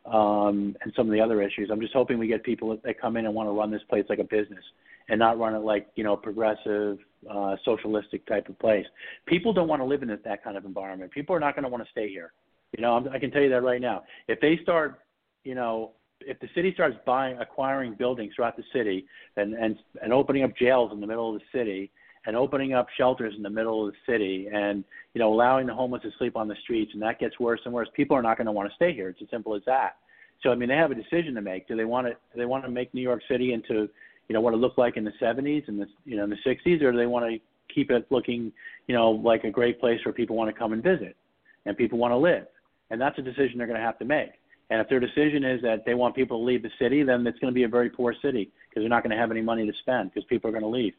um, 0.06 0.74
and 0.80 0.92
some 0.96 1.06
of 1.06 1.12
the 1.12 1.20
other 1.20 1.42
issues. 1.42 1.68
I'm 1.70 1.80
just 1.80 1.92
hoping 1.92 2.18
we 2.18 2.26
get 2.26 2.42
people 2.42 2.74
that 2.82 2.98
come 2.98 3.18
in 3.18 3.26
and 3.26 3.34
want 3.34 3.48
to 3.48 3.52
run 3.52 3.70
this 3.70 3.82
place 3.90 4.06
like 4.08 4.18
a 4.18 4.24
business 4.24 4.64
and 5.10 5.18
not 5.18 5.38
run 5.38 5.54
it 5.54 5.58
like 5.58 5.88
you 5.96 6.04
know 6.04 6.16
progressive, 6.16 6.98
uh, 7.28 7.56
socialistic 7.64 8.26
type 8.26 8.48
of 8.48 8.58
place. 8.58 8.86
People 9.26 9.52
don't 9.52 9.68
want 9.68 9.80
to 9.80 9.86
live 9.86 10.02
in 10.02 10.08
that 10.08 10.44
kind 10.44 10.56
of 10.56 10.64
environment. 10.64 11.10
People 11.10 11.34
are 11.34 11.40
not 11.40 11.54
going 11.54 11.64
to 11.64 11.68
want 11.68 11.84
to 11.84 11.90
stay 11.90 12.08
here. 12.08 12.32
You 12.76 12.82
know, 12.82 12.94
I'm, 12.96 13.08
I 13.08 13.18
can 13.18 13.30
tell 13.30 13.42
you 13.42 13.50
that 13.50 13.62
right 13.62 13.80
now. 13.80 14.04
If 14.28 14.40
they 14.40 14.58
start 14.62 15.00
you 15.44 15.54
know, 15.54 15.92
if 16.20 16.38
the 16.40 16.48
city 16.54 16.72
starts 16.74 16.96
buying, 17.06 17.38
acquiring 17.38 17.94
buildings 17.94 18.34
throughout 18.34 18.56
the 18.56 18.64
city, 18.72 19.06
and 19.36 19.54
and 19.54 19.76
and 20.02 20.12
opening 20.12 20.42
up 20.42 20.56
jails 20.56 20.92
in 20.92 21.00
the 21.00 21.06
middle 21.06 21.34
of 21.34 21.40
the 21.40 21.58
city, 21.58 21.90
and 22.26 22.36
opening 22.36 22.74
up 22.74 22.86
shelters 22.96 23.34
in 23.36 23.42
the 23.42 23.50
middle 23.50 23.86
of 23.86 23.92
the 23.92 24.12
city, 24.12 24.48
and 24.52 24.84
you 25.14 25.18
know, 25.18 25.32
allowing 25.32 25.66
the 25.66 25.74
homeless 25.74 26.02
to 26.02 26.10
sleep 26.18 26.36
on 26.36 26.48
the 26.48 26.56
streets, 26.62 26.92
and 26.92 27.02
that 27.02 27.18
gets 27.18 27.40
worse 27.40 27.60
and 27.64 27.72
worse, 27.72 27.88
people 27.94 28.16
are 28.16 28.22
not 28.22 28.36
going 28.36 28.46
to 28.46 28.52
want 28.52 28.68
to 28.68 28.74
stay 28.74 28.92
here. 28.92 29.08
It's 29.08 29.22
as 29.22 29.30
simple 29.30 29.54
as 29.54 29.62
that. 29.66 29.96
So 30.42 30.50
I 30.50 30.54
mean, 30.54 30.68
they 30.68 30.76
have 30.76 30.90
a 30.90 30.94
decision 30.94 31.34
to 31.34 31.40
make. 31.40 31.66
Do 31.66 31.76
they 31.76 31.84
want 31.84 32.06
to? 32.06 32.12
Do 32.12 32.38
they 32.38 32.46
want 32.46 32.64
to 32.64 32.70
make 32.70 32.92
New 32.92 33.02
York 33.02 33.22
City 33.28 33.52
into, 33.54 33.88
you 34.30 34.34
know, 34.34 34.40
what 34.40 34.54
it 34.54 34.58
looked 34.58 34.78
like 34.78 34.96
in 34.96 35.02
the 35.02 35.12
70s 35.20 35.66
and 35.66 35.80
the 35.80 35.86
you 36.04 36.16
know 36.16 36.22
in 36.22 36.30
the 36.30 36.36
60s, 36.46 36.80
or 36.82 36.92
do 36.92 36.96
they 36.96 37.06
want 37.06 37.28
to 37.28 37.40
keep 37.74 37.90
it 37.90 38.06
looking, 38.10 38.52
you 38.86 38.94
know, 38.94 39.10
like 39.10 39.42
a 39.42 39.50
great 39.50 39.80
place 39.80 39.98
where 40.04 40.12
people 40.12 40.36
want 40.36 40.48
to 40.48 40.56
come 40.56 40.72
and 40.72 40.84
visit, 40.84 41.16
and 41.66 41.76
people 41.76 41.98
want 41.98 42.12
to 42.12 42.16
live? 42.16 42.46
And 42.90 43.00
that's 43.00 43.18
a 43.18 43.22
decision 43.22 43.58
they're 43.58 43.66
going 43.66 43.80
to 43.80 43.84
have 43.84 43.98
to 43.98 44.04
make. 44.04 44.30
And 44.70 44.80
if 44.80 44.88
their 44.88 45.00
decision 45.00 45.42
is 45.42 45.60
that 45.62 45.84
they 45.84 45.94
want 45.94 46.14
people 46.14 46.38
to 46.38 46.44
leave 46.44 46.62
the 46.62 46.70
city, 46.78 47.02
then 47.02 47.26
it's 47.26 47.40
going 47.40 47.52
to 47.52 47.54
be 47.54 47.64
a 47.64 47.68
very 47.68 47.90
poor 47.90 48.14
city 48.22 48.52
because 48.68 48.82
they're 48.82 48.88
not 48.88 49.02
going 49.02 49.10
to 49.10 49.16
have 49.16 49.32
any 49.32 49.42
money 49.42 49.66
to 49.66 49.72
spend 49.80 50.12
because 50.14 50.24
people 50.28 50.48
are 50.48 50.52
going 50.52 50.62
to 50.62 50.68
leave. 50.68 50.92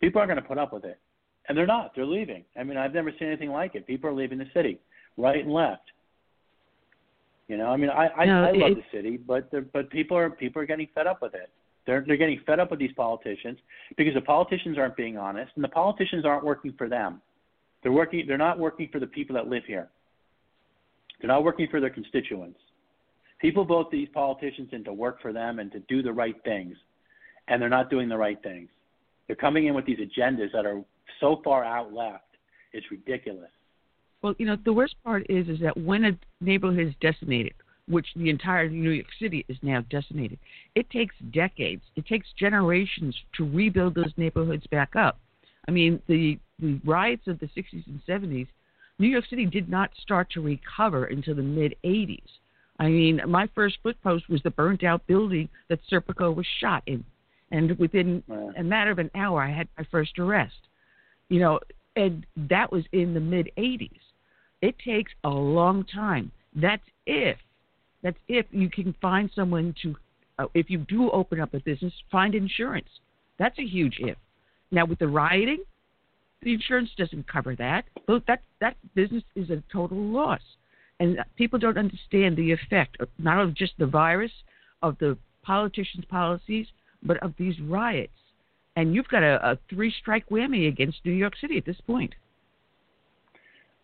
People 0.00 0.20
aren't 0.20 0.30
going 0.30 0.40
to 0.42 0.48
put 0.48 0.56
up 0.56 0.72
with 0.72 0.86
it. 0.86 0.98
And 1.46 1.58
they're 1.58 1.66
not. 1.66 1.92
They're 1.94 2.06
leaving. 2.06 2.42
I 2.58 2.64
mean, 2.64 2.78
I've 2.78 2.94
never 2.94 3.10
seen 3.18 3.28
anything 3.28 3.50
like 3.50 3.74
it. 3.74 3.86
People 3.86 4.08
are 4.08 4.14
leaving 4.14 4.38
the 4.38 4.48
city, 4.54 4.78
right 5.18 5.44
and 5.44 5.52
left. 5.52 5.82
You 7.48 7.58
know, 7.58 7.66
I 7.66 7.76
mean, 7.76 7.90
I 7.90 8.08
I, 8.16 8.24
No, 8.24 8.44
I 8.44 8.52
love 8.52 8.70
it- 8.72 8.76
the 8.76 8.96
city, 8.96 9.18
but 9.18 9.50
but 9.74 9.90
people 9.90 10.16
are 10.16 10.30
people 10.30 10.62
are 10.62 10.66
getting 10.66 10.88
fed 10.94 11.06
up 11.06 11.20
with 11.20 11.34
it. 11.34 11.50
They're 11.88 12.04
they're 12.06 12.18
getting 12.18 12.38
fed 12.44 12.60
up 12.60 12.70
with 12.70 12.78
these 12.78 12.92
politicians 12.94 13.56
because 13.96 14.12
the 14.12 14.20
politicians 14.20 14.76
aren't 14.76 14.94
being 14.94 15.16
honest, 15.16 15.50
and 15.54 15.64
the 15.64 15.68
politicians 15.68 16.26
aren't 16.26 16.44
working 16.44 16.74
for 16.76 16.86
them. 16.86 17.22
They're 17.82 17.92
working. 17.92 18.26
They're 18.28 18.36
not 18.36 18.58
working 18.58 18.90
for 18.92 19.00
the 19.00 19.06
people 19.06 19.34
that 19.36 19.48
live 19.48 19.62
here. 19.66 19.88
They're 21.18 21.28
not 21.28 21.44
working 21.44 21.66
for 21.70 21.80
their 21.80 21.88
constituents. 21.88 22.60
People 23.40 23.64
vote 23.64 23.90
these 23.90 24.06
politicians 24.12 24.68
in 24.72 24.84
to 24.84 24.92
work 24.92 25.22
for 25.22 25.32
them 25.32 25.60
and 25.60 25.72
to 25.72 25.80
do 25.88 26.02
the 26.02 26.12
right 26.12 26.36
things, 26.44 26.76
and 27.48 27.62
they're 27.62 27.70
not 27.70 27.88
doing 27.88 28.10
the 28.10 28.18
right 28.18 28.40
things. 28.42 28.68
They're 29.26 29.36
coming 29.36 29.66
in 29.66 29.72
with 29.72 29.86
these 29.86 29.98
agendas 29.98 30.52
that 30.52 30.66
are 30.66 30.82
so 31.20 31.40
far 31.42 31.64
out 31.64 31.94
left. 31.94 32.24
It's 32.74 32.90
ridiculous. 32.90 33.48
Well, 34.20 34.34
you 34.36 34.44
know, 34.44 34.58
the 34.62 34.74
worst 34.74 34.96
part 35.04 35.24
is 35.30 35.48
is 35.48 35.58
that 35.60 35.74
when 35.74 36.04
a 36.04 36.18
neighborhood 36.42 36.88
is 36.88 36.94
decimated, 37.00 37.54
which 37.88 38.06
the 38.16 38.30
entire 38.30 38.68
New 38.68 38.90
York 38.90 39.06
City 39.20 39.44
is 39.48 39.56
now 39.62 39.84
decimated, 39.90 40.38
it 40.74 40.88
takes 40.90 41.14
decades, 41.32 41.82
it 41.96 42.06
takes 42.06 42.26
generations 42.38 43.16
to 43.36 43.48
rebuild 43.48 43.94
those 43.94 44.12
neighborhoods 44.16 44.66
back 44.68 44.96
up. 44.96 45.18
I 45.66 45.70
mean, 45.70 46.00
the 46.06 46.38
the 46.60 46.80
riots 46.84 47.28
of 47.28 47.38
the 47.38 47.46
60s 47.46 47.86
and 47.86 48.00
70s, 48.08 48.48
New 48.98 49.06
York 49.06 49.24
City 49.30 49.46
did 49.46 49.68
not 49.68 49.90
start 50.02 50.28
to 50.32 50.40
recover 50.40 51.04
until 51.04 51.36
the 51.36 51.42
mid 51.42 51.76
80s. 51.84 52.20
I 52.80 52.88
mean, 52.88 53.20
my 53.26 53.48
first 53.54 53.78
foot 53.82 54.00
post 54.02 54.28
was 54.28 54.42
the 54.42 54.50
burnt 54.50 54.84
out 54.84 55.06
building 55.06 55.48
that 55.68 55.80
Serpico 55.90 56.34
was 56.34 56.46
shot 56.60 56.82
in, 56.86 57.04
and 57.50 57.78
within 57.78 58.22
a 58.56 58.62
matter 58.62 58.90
of 58.90 58.98
an 58.98 59.10
hour, 59.14 59.42
I 59.42 59.50
had 59.50 59.68
my 59.76 59.86
first 59.90 60.18
arrest. 60.18 60.56
You 61.28 61.40
know, 61.40 61.60
and 61.96 62.24
that 62.36 62.72
was 62.72 62.84
in 62.92 63.14
the 63.14 63.20
mid 63.20 63.50
80s. 63.56 63.90
It 64.62 64.76
takes 64.84 65.12
a 65.24 65.28
long 65.28 65.84
time. 65.84 66.32
That's 66.54 66.82
if, 67.06 67.36
that's 68.02 68.18
if 68.28 68.46
you 68.50 68.70
can 68.70 68.94
find 69.00 69.30
someone 69.34 69.74
to, 69.82 69.96
uh, 70.38 70.46
if 70.54 70.70
you 70.70 70.78
do 70.78 71.10
open 71.10 71.40
up 71.40 71.54
a 71.54 71.60
business, 71.60 71.92
find 72.10 72.34
insurance. 72.34 72.88
That's 73.38 73.58
a 73.58 73.66
huge 73.66 73.98
if. 74.00 74.16
Now 74.70 74.84
with 74.84 74.98
the 74.98 75.08
rioting, 75.08 75.64
the 76.42 76.54
insurance 76.54 76.90
doesn't 76.96 77.26
cover 77.26 77.56
that. 77.56 77.84
That 78.06 78.42
that 78.60 78.76
business 78.94 79.24
is 79.34 79.50
a 79.50 79.62
total 79.72 79.98
loss, 79.98 80.42
and 81.00 81.18
people 81.36 81.58
don't 81.58 81.78
understand 81.78 82.36
the 82.36 82.52
effect 82.52 83.00
of 83.00 83.08
not 83.18 83.40
of 83.40 83.54
just 83.54 83.72
the 83.78 83.86
virus, 83.86 84.32
of 84.82 84.96
the 84.98 85.16
politicians' 85.42 86.04
policies, 86.04 86.66
but 87.02 87.16
of 87.22 87.34
these 87.38 87.60
riots. 87.60 88.12
And 88.76 88.94
you've 88.94 89.08
got 89.08 89.24
a, 89.24 89.52
a 89.52 89.58
three-strike 89.68 90.28
whammy 90.28 90.68
against 90.68 90.98
New 91.04 91.12
York 91.12 91.34
City 91.40 91.58
at 91.58 91.64
this 91.64 91.80
point. 91.86 92.14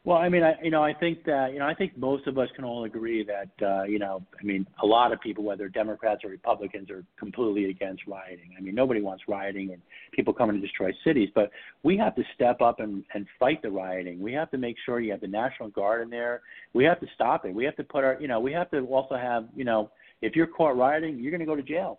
Well, 0.07 0.19
I 0.19 0.29
mean, 0.29 0.43
I 0.43 0.55
you 0.63 0.71
know, 0.71 0.85
I 0.85 0.93
think 0.93 1.25
that 1.25 1.55
you 1.55 1.61
know, 1.61 1.67
I 1.67 1.73
think 1.73 1.97
most 1.97 2.27
of 2.27 2.37
us 2.37 2.49
can 2.55 2.65
all 2.65 2.85
agree 2.85 3.25
that 3.25 3.67
uh, 3.67 3.85
you 3.85 3.99
know, 3.99 4.23
I 4.39 4.45
mean, 4.45 4.67
a 4.83 4.87
lot 4.87 5.13
of 5.13 5.21
people, 5.23 5.45
whether 5.45 5.67
Democrats 5.71 6.25
or 6.25 6.29
Republicans, 6.29 6.91
are 6.91 7.03
completely 7.19 7.71
against 7.71 8.07
rioting. 8.07 8.51
I 8.59 8.61
mean, 8.61 8.75
nobody 8.75 9.01
wants 9.01 9.25
rioting 9.29 9.73
and 9.73 9.81
people 10.13 10.35
coming 10.35 10.57
to 10.57 10.61
destroy 10.61 10.93
cities, 11.05 11.31
but 11.35 11.51
we 11.85 11.97
have 11.97 12.15
to 12.17 12.23
step 12.35 12.61
up 12.61 12.81
and 12.81 13.03
and 13.15 13.27
fight 13.41 13.63
the 13.63 13.71
rioting. 13.71 14.21
We 14.21 14.35
have 14.35 14.51
to 14.51 14.59
make 14.59 14.77
sure 14.85 15.01
you 15.01 15.11
have 15.13 15.23
the 15.23 15.27
National 15.27 15.71
Guard 15.71 16.03
in 16.03 16.11
there. 16.11 16.43
We 16.75 16.85
have 16.85 17.01
to 17.01 17.07
stop 17.15 17.47
it. 17.47 17.55
We 17.55 17.65
have 17.65 17.77
to 17.77 17.85
put 17.85 18.05
our, 18.05 18.19
you 18.21 18.29
know, 18.29 18.41
we 18.41 18.53
have 18.53 18.71
to 18.73 18.81
also 18.81 19.17
have, 19.17 19.47
you 19.57 19.65
know, 19.65 19.91
if 20.21 20.37
you're 20.37 20.47
caught 20.47 20.77
rioting, 20.77 21.19
you're 21.19 21.31
going 21.31 21.41
to 21.41 21.47
go 21.47 21.57
to 21.57 21.63
jail. 21.63 21.99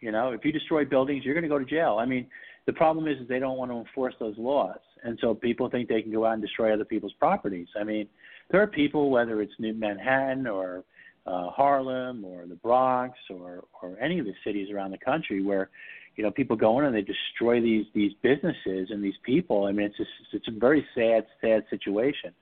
You 0.00 0.12
know, 0.12 0.32
if 0.32 0.44
you 0.44 0.52
destroy 0.52 0.84
buildings, 0.84 1.24
you're 1.24 1.32
going 1.32 1.44
to 1.44 1.48
go 1.48 1.58
to 1.58 1.64
jail. 1.64 1.96
I 1.98 2.04
mean, 2.04 2.26
the 2.66 2.72
problem 2.72 3.06
is, 3.06 3.18
is 3.20 3.28
they 3.28 3.38
don't 3.38 3.56
want 3.56 3.70
to 3.70 3.78
enforce 3.78 4.14
those 4.18 4.36
laws, 4.36 4.78
and 5.04 5.16
so 5.20 5.34
people 5.34 5.70
think 5.70 5.88
they 5.88 6.02
can 6.02 6.12
go 6.12 6.26
out 6.26 6.34
and 6.34 6.42
destroy 6.42 6.74
other 6.74 6.84
people's 6.84 7.14
properties. 7.18 7.68
I 7.78 7.84
mean, 7.84 8.08
there 8.50 8.60
are 8.60 8.66
people, 8.66 9.10
whether 9.10 9.40
it's 9.40 9.52
New 9.58 9.72
Manhattan 9.72 10.46
or 10.46 10.84
uh, 11.26 11.50
Harlem 11.50 12.24
or 12.24 12.46
the 12.46 12.56
Bronx 12.56 13.16
or 13.30 13.64
or 13.82 13.96
any 14.00 14.18
of 14.18 14.26
the 14.26 14.34
cities 14.44 14.68
around 14.70 14.90
the 14.90 14.98
country, 14.98 15.42
where 15.42 15.70
you 16.16 16.24
know 16.24 16.30
people 16.30 16.56
go 16.56 16.78
in 16.80 16.86
and 16.86 16.94
they 16.94 17.02
destroy 17.02 17.60
these 17.60 17.86
these 17.94 18.12
businesses 18.22 18.88
and 18.90 19.02
these 19.02 19.18
people. 19.24 19.64
I 19.64 19.72
mean, 19.72 19.86
it's 19.86 19.96
just, 19.96 20.10
it's 20.32 20.48
a 20.48 20.58
very 20.58 20.84
sad 20.94 21.24
sad 21.40 21.64
situation, 21.70 22.32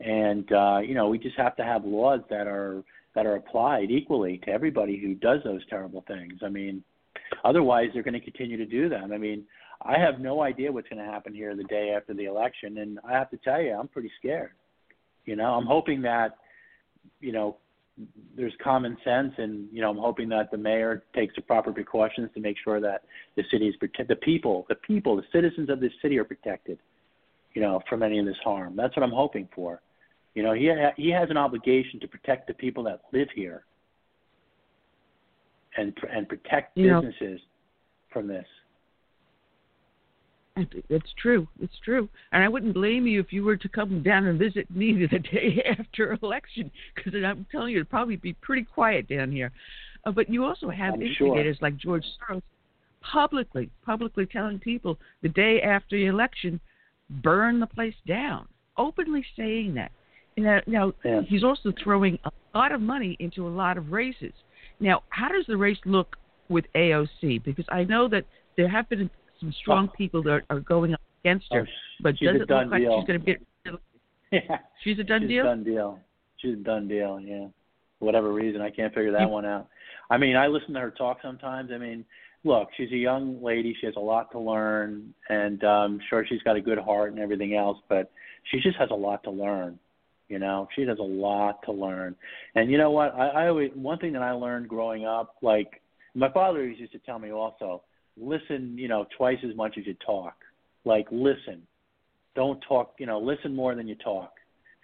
and 0.00 0.50
uh, 0.52 0.78
you 0.78 0.94
know 0.94 1.08
we 1.08 1.18
just 1.18 1.36
have 1.36 1.54
to 1.56 1.64
have 1.64 1.84
laws 1.84 2.20
that 2.30 2.46
are 2.46 2.82
that 3.14 3.26
are 3.26 3.36
applied 3.36 3.90
equally 3.90 4.38
to 4.44 4.50
everybody 4.50 4.98
who 4.98 5.14
does 5.14 5.40
those 5.44 5.62
terrible 5.68 6.04
things. 6.06 6.34
I 6.44 6.48
mean, 6.48 6.84
otherwise 7.44 7.88
they're 7.92 8.02
going 8.02 8.14
to 8.14 8.20
continue 8.20 8.58
to 8.58 8.66
do 8.66 8.88
them. 8.88 9.12
I 9.12 9.18
mean, 9.18 9.44
I 9.82 9.98
have 9.98 10.20
no 10.20 10.42
idea 10.42 10.72
what's 10.72 10.88
going 10.88 11.04
to 11.04 11.10
happen 11.10 11.34
here 11.34 11.54
the 11.54 11.64
day 11.64 11.90
after 11.96 12.14
the 12.14 12.24
election, 12.24 12.78
and 12.78 12.98
I 13.06 13.12
have 13.12 13.30
to 13.30 13.36
tell 13.38 13.60
you, 13.60 13.72
I'm 13.72 13.88
pretty 13.88 14.10
scared. 14.18 14.52
You 15.24 15.36
know, 15.36 15.54
I'm 15.54 15.66
hoping 15.66 16.02
that, 16.02 16.36
you 17.20 17.32
know, 17.32 17.56
there's 18.36 18.52
common 18.62 18.96
sense, 19.04 19.32
and 19.38 19.68
you 19.72 19.80
know, 19.80 19.90
I'm 19.90 19.96
hoping 19.96 20.28
that 20.28 20.50
the 20.50 20.58
mayor 20.58 21.04
takes 21.14 21.34
the 21.34 21.40
proper 21.42 21.72
precautions 21.72 22.30
to 22.34 22.40
make 22.40 22.56
sure 22.62 22.80
that 22.80 23.04
the 23.36 23.42
city 23.50 23.68
is 23.68 23.76
protected. 23.76 24.08
The 24.08 24.16
people, 24.16 24.66
the 24.68 24.74
people, 24.74 25.16
the 25.16 25.22
citizens 25.32 25.70
of 25.70 25.80
this 25.80 25.92
city 26.02 26.18
are 26.18 26.24
protected. 26.24 26.78
You 27.54 27.62
know, 27.62 27.80
from 27.88 28.02
any 28.02 28.18
of 28.18 28.26
this 28.26 28.36
harm. 28.44 28.76
That's 28.76 28.94
what 28.94 29.02
I'm 29.02 29.12
hoping 29.12 29.48
for. 29.54 29.80
You 30.34 30.42
know, 30.42 30.52
he 30.52 30.68
ha- 30.68 30.92
he 30.98 31.08
has 31.08 31.30
an 31.30 31.38
obligation 31.38 31.98
to 32.00 32.06
protect 32.06 32.48
the 32.48 32.52
people 32.52 32.82
that 32.84 33.00
live 33.14 33.28
here, 33.34 33.64
and 35.78 35.96
and 36.12 36.28
protect 36.28 36.76
You 36.76 36.88
know- 36.88 37.00
businesses 37.00 37.40
from 38.10 38.26
this. 38.26 38.46
It's 40.56 41.12
true. 41.18 41.46
It's 41.60 41.78
true. 41.84 42.08
And 42.32 42.42
I 42.42 42.48
wouldn't 42.48 42.74
blame 42.74 43.06
you 43.06 43.20
if 43.20 43.32
you 43.32 43.44
were 43.44 43.56
to 43.56 43.68
come 43.68 44.02
down 44.02 44.26
and 44.26 44.38
visit 44.38 44.70
me 44.70 45.06
the 45.06 45.18
day 45.18 45.62
after 45.78 46.18
election, 46.22 46.70
because 46.94 47.12
I'm 47.14 47.46
telling 47.50 47.72
you, 47.72 47.78
it'd 47.78 47.90
probably 47.90 48.16
be 48.16 48.32
pretty 48.34 48.62
quiet 48.62 49.08
down 49.08 49.30
here. 49.30 49.52
Uh, 50.04 50.12
but 50.12 50.30
you 50.30 50.44
also 50.44 50.70
have 50.70 50.94
I'm 50.94 51.00
sure. 51.00 51.28
instigators 51.28 51.58
like 51.60 51.76
George 51.76 52.04
Soros 52.30 52.42
publicly, 53.02 53.70
publicly 53.84 54.26
telling 54.26 54.58
people 54.58 54.98
the 55.22 55.28
day 55.28 55.60
after 55.62 55.96
the 55.96 56.06
election, 56.06 56.60
burn 57.22 57.60
the 57.60 57.66
place 57.66 57.94
down, 58.06 58.48
openly 58.76 59.24
saying 59.36 59.74
that. 59.74 59.92
Now, 60.36 60.60
now 60.66 60.92
Yeah. 61.04 61.22
he's 61.22 61.44
also 61.44 61.72
throwing 61.82 62.18
a 62.24 62.30
lot 62.54 62.72
of 62.72 62.80
money 62.80 63.16
into 63.20 63.46
a 63.46 63.50
lot 63.50 63.78
of 63.78 63.92
races. 63.92 64.32
Now, 64.80 65.02
how 65.08 65.28
does 65.28 65.46
the 65.46 65.56
race 65.56 65.78
look 65.84 66.16
with 66.48 66.66
AOC? 66.74 67.42
Because 67.42 67.64
I 67.70 67.84
know 67.84 68.08
that 68.08 68.24
there 68.56 68.68
have 68.68 68.88
been 68.88 69.10
some 69.40 69.52
strong 69.60 69.88
people 69.96 70.22
that 70.24 70.30
are, 70.30 70.44
are 70.50 70.60
going 70.60 70.94
up 70.94 71.00
against 71.24 71.46
her, 71.52 71.62
Oh, 71.68 71.72
but 72.02 72.18
she's 72.18 72.28
does 72.28 72.36
a 72.38 72.42
it 72.42 72.48
done 72.48 72.64
look 72.64 72.72
like 72.72 72.82
she's 72.82 73.06
going 73.06 73.20
to 73.20 73.24
be? 73.26 73.36
Yeah. 74.32 74.58
She's 74.82 74.98
a 74.98 75.04
done 75.04 75.22
She's 75.22 75.28
deal. 75.30 75.44
a 75.44 75.48
done 75.48 75.64
deal. 75.64 76.00
She's 76.38 76.54
a 76.54 76.56
done 76.56 76.88
deal. 76.88 77.20
Yeah. 77.20 77.46
For 77.98 78.04
whatever 78.04 78.32
reason, 78.32 78.60
I 78.60 78.70
can't 78.70 78.92
figure 78.92 79.12
that 79.12 79.30
one 79.30 79.46
out. 79.46 79.68
I 80.10 80.18
mean, 80.18 80.36
I 80.36 80.48
listen 80.48 80.74
to 80.74 80.80
her 80.80 80.90
talk 80.90 81.18
sometimes. 81.22 81.70
I 81.72 81.78
mean, 81.78 82.04
look, 82.42 82.68
she's 82.76 82.90
a 82.90 82.96
young 82.96 83.42
lady. 83.42 83.74
She 83.80 83.86
has 83.86 83.94
a 83.96 84.00
lot 84.00 84.32
to 84.32 84.38
learn, 84.40 85.14
and 85.28 85.62
um, 85.64 86.00
sure, 86.10 86.26
she's 86.28 86.42
got 86.42 86.56
a 86.56 86.60
good 86.60 86.78
heart 86.78 87.12
and 87.12 87.20
everything 87.20 87.54
else. 87.54 87.78
But 87.88 88.10
she 88.50 88.58
just 88.60 88.76
has 88.78 88.90
a 88.90 88.94
lot 88.96 89.22
to 89.24 89.30
learn. 89.30 89.78
You 90.28 90.40
know, 90.40 90.68
she 90.74 90.82
has 90.82 90.98
a 90.98 91.02
lot 91.02 91.62
to 91.66 91.72
learn. 91.72 92.16
And 92.56 92.70
you 92.70 92.78
know 92.78 92.90
what? 92.90 93.14
I, 93.14 93.28
I 93.28 93.48
always 93.48 93.70
one 93.74 93.98
thing 93.98 94.12
that 94.14 94.22
I 94.22 94.32
learned 94.32 94.68
growing 94.68 95.06
up, 95.06 95.36
like 95.40 95.80
my 96.16 96.30
father 96.32 96.66
used 96.66 96.92
to 96.92 96.98
tell 96.98 97.18
me 97.20 97.30
also, 97.32 97.82
listen, 98.16 98.76
you 98.78 98.88
know, 98.88 99.06
twice 99.16 99.38
as 99.48 99.56
much 99.56 99.76
as 99.78 99.86
you 99.86 99.94
talk. 100.04 100.34
Like 100.84 101.06
listen. 101.10 101.62
Don't 102.34 102.60
talk, 102.68 102.94
you 102.98 103.06
know, 103.06 103.18
listen 103.18 103.54
more 103.54 103.74
than 103.74 103.88
you 103.88 103.94
talk 103.94 104.32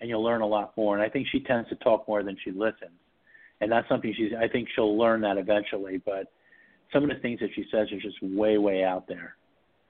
and 0.03 0.11
you'll 0.11 0.23
learn 0.23 0.41
a 0.41 0.47
lot 0.47 0.77
more. 0.77 0.95
And 0.97 1.03
I 1.03 1.09
think 1.09 1.29
she 1.31 1.41
tends 1.41 1.69
to 1.69 1.77
talk 1.77 2.07
more 2.09 2.23
than 2.23 2.37
she 2.45 2.51
listens. 2.51 2.99
And 3.61 3.71
that's 3.71 3.89
something 3.89 4.13
she's 4.17 4.33
I 4.39 4.49
think 4.49 4.69
she'll 4.75 4.99
learn 4.99 5.21
that 5.21 5.39
eventually, 5.39 6.03
but 6.05 6.33
some 6.93 7.05
of 7.05 7.09
the 7.09 7.23
things 7.23 7.39
that 7.41 7.51
she 7.55 7.65
says 7.71 7.87
are 7.93 8.01
just 8.01 8.21
way, 8.21 8.59
way 8.59 8.85
out 8.85 9.07
there. 9.07 9.37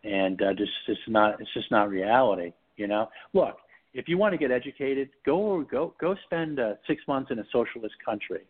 And 0.05 0.41
uh, 0.43 0.53
just 0.53 0.71
it's 0.87 1.01
not 1.09 1.41
it's 1.41 1.53
just 1.55 1.71
not 1.71 1.89
reality, 1.89 2.53
you 2.77 2.87
know. 2.87 3.09
Look, 3.33 3.57
if 3.95 4.09
you 4.09 4.19
want 4.19 4.33
to 4.33 4.39
get 4.39 4.51
educated, 4.51 5.09
go 5.25 5.65
go 5.71 5.95
go 5.99 6.15
spend 6.27 6.61
uh, 6.61 6.75
six 6.87 7.03
months 7.09 7.31
in 7.31 7.39
a 7.39 7.45
socialist 7.51 7.95
country. 8.05 8.43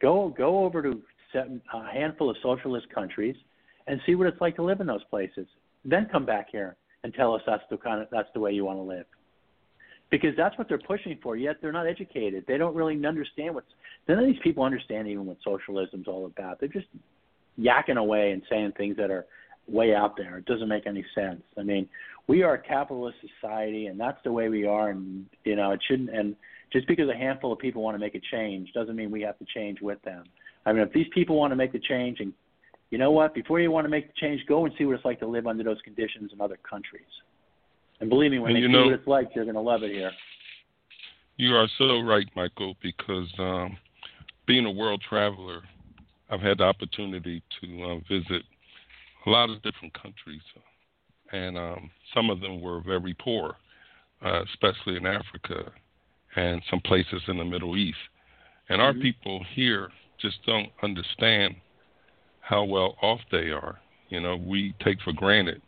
Go 0.00 0.32
go 0.36 0.64
over 0.64 0.82
to 0.82 1.02
a 1.34 1.92
handful 1.92 2.30
of 2.30 2.36
socialist 2.42 2.86
countries 2.94 3.36
and 3.86 4.00
see 4.06 4.14
what 4.14 4.26
it's 4.26 4.40
like 4.40 4.56
to 4.56 4.62
live 4.62 4.80
in 4.80 4.86
those 4.86 5.04
places. 5.04 5.46
Then 5.84 6.08
come 6.10 6.26
back 6.26 6.48
here 6.50 6.76
and 7.04 7.14
tell 7.14 7.34
us 7.34 7.42
that's 7.46 7.62
the 7.70 7.76
kind 7.76 8.00
of 8.00 8.08
that's 8.10 8.28
the 8.34 8.40
way 8.40 8.52
you 8.52 8.64
want 8.64 8.78
to 8.78 8.82
live. 8.82 9.06
Because 10.10 10.30
that's 10.36 10.56
what 10.56 10.68
they're 10.68 10.78
pushing 10.78 11.18
for. 11.22 11.36
Yet 11.36 11.56
they're 11.60 11.72
not 11.72 11.86
educated. 11.86 12.44
They 12.46 12.58
don't 12.58 12.74
really 12.74 13.04
understand 13.04 13.54
what's. 13.54 13.66
None 14.08 14.18
of 14.18 14.26
these 14.26 14.40
people 14.42 14.62
understand 14.62 15.08
even 15.08 15.26
what 15.26 15.38
socialism's 15.44 16.06
all 16.06 16.26
about. 16.26 16.60
They're 16.60 16.68
just 16.68 16.86
yakking 17.58 17.96
away 17.96 18.30
and 18.30 18.42
saying 18.48 18.72
things 18.76 18.96
that 18.98 19.10
are 19.10 19.26
way 19.66 19.94
out 19.94 20.16
there. 20.16 20.38
It 20.38 20.46
doesn't 20.46 20.68
make 20.68 20.86
any 20.86 21.04
sense. 21.14 21.42
I 21.58 21.62
mean, 21.62 21.88
we 22.28 22.42
are 22.42 22.54
a 22.54 22.58
capitalist 22.58 23.18
society, 23.40 23.86
and 23.86 23.98
that's 23.98 24.18
the 24.24 24.32
way 24.32 24.48
we 24.48 24.66
are. 24.66 24.90
And 24.90 25.26
you 25.44 25.56
know, 25.56 25.72
it 25.72 25.80
shouldn't. 25.88 26.10
And 26.10 26.36
just 26.72 26.86
because 26.86 27.08
a 27.08 27.16
handful 27.16 27.52
of 27.52 27.58
people 27.58 27.82
want 27.82 27.94
to 27.94 27.98
make 27.98 28.14
a 28.14 28.20
change 28.30 28.72
doesn't 28.72 28.96
mean 28.96 29.10
we 29.10 29.22
have 29.22 29.38
to 29.38 29.46
change 29.54 29.80
with 29.80 30.00
them. 30.02 30.24
I 30.64 30.72
mean, 30.72 30.82
if 30.82 30.92
these 30.92 31.06
people 31.14 31.36
want 31.36 31.52
to 31.52 31.56
make 31.56 31.72
the 31.72 31.80
change, 31.80 32.20
and 32.20 32.32
you 32.90 32.98
know 32.98 33.10
what, 33.10 33.34
before 33.34 33.60
you 33.60 33.70
want 33.70 33.84
to 33.84 33.88
make 33.88 34.06
the 34.08 34.12
change, 34.16 34.44
go 34.46 34.64
and 34.64 34.74
see 34.78 34.84
what 34.84 34.94
it's 34.96 35.04
like 35.04 35.18
to 35.20 35.26
live 35.26 35.46
under 35.46 35.64
those 35.64 35.80
conditions 35.82 36.30
in 36.32 36.40
other 36.40 36.58
countries. 36.68 37.02
And 38.00 38.08
believe 38.08 38.30
me, 38.30 38.38
when 38.38 38.50
And 38.50 38.56
they 38.56 38.60
you 38.60 38.68
see 38.68 38.72
know- 38.72 38.84
what 38.84 38.92
it's 38.94 39.06
like, 39.08 39.34
they're 39.34 39.44
going 39.44 39.54
to 39.54 39.60
love 39.60 39.82
it 39.82 39.90
here. 39.90 40.12
You 41.38 41.54
are 41.54 41.68
so 41.78 42.00
right, 42.00 42.26
Michael, 42.34 42.76
because 42.82 43.28
um, 43.38 43.76
being 44.46 44.64
a 44.64 44.70
world 44.70 45.02
traveler, 45.06 45.62
I've 46.30 46.40
had 46.40 46.58
the 46.58 46.64
opportunity 46.64 47.42
to 47.60 47.82
uh, 47.84 47.96
visit 48.08 48.42
a 49.26 49.30
lot 49.30 49.50
of 49.50 49.60
different 49.62 49.92
countries, 49.94 50.40
and 51.32 51.58
um, 51.58 51.90
some 52.14 52.30
of 52.30 52.40
them 52.40 52.60
were 52.60 52.80
very 52.80 53.14
poor, 53.14 53.56
uh, 54.24 54.42
especially 54.44 54.96
in 54.96 55.04
Africa 55.06 55.72
and 56.36 56.62
some 56.70 56.80
places 56.80 57.20
in 57.28 57.36
the 57.38 57.44
Middle 57.44 57.76
East. 57.76 57.98
And 58.68 58.80
our 58.80 58.92
Mhm. 58.92 59.02
people 59.02 59.44
here 59.54 59.90
just 60.18 60.38
don't 60.46 60.70
understand 60.82 61.56
how 62.46 62.62
well 62.62 62.96
off 63.02 63.20
they 63.32 63.50
are. 63.50 63.78
You 64.08 64.20
know, 64.20 64.36
we 64.36 64.72
take 64.84 65.00
for 65.02 65.12
granted 65.12 65.60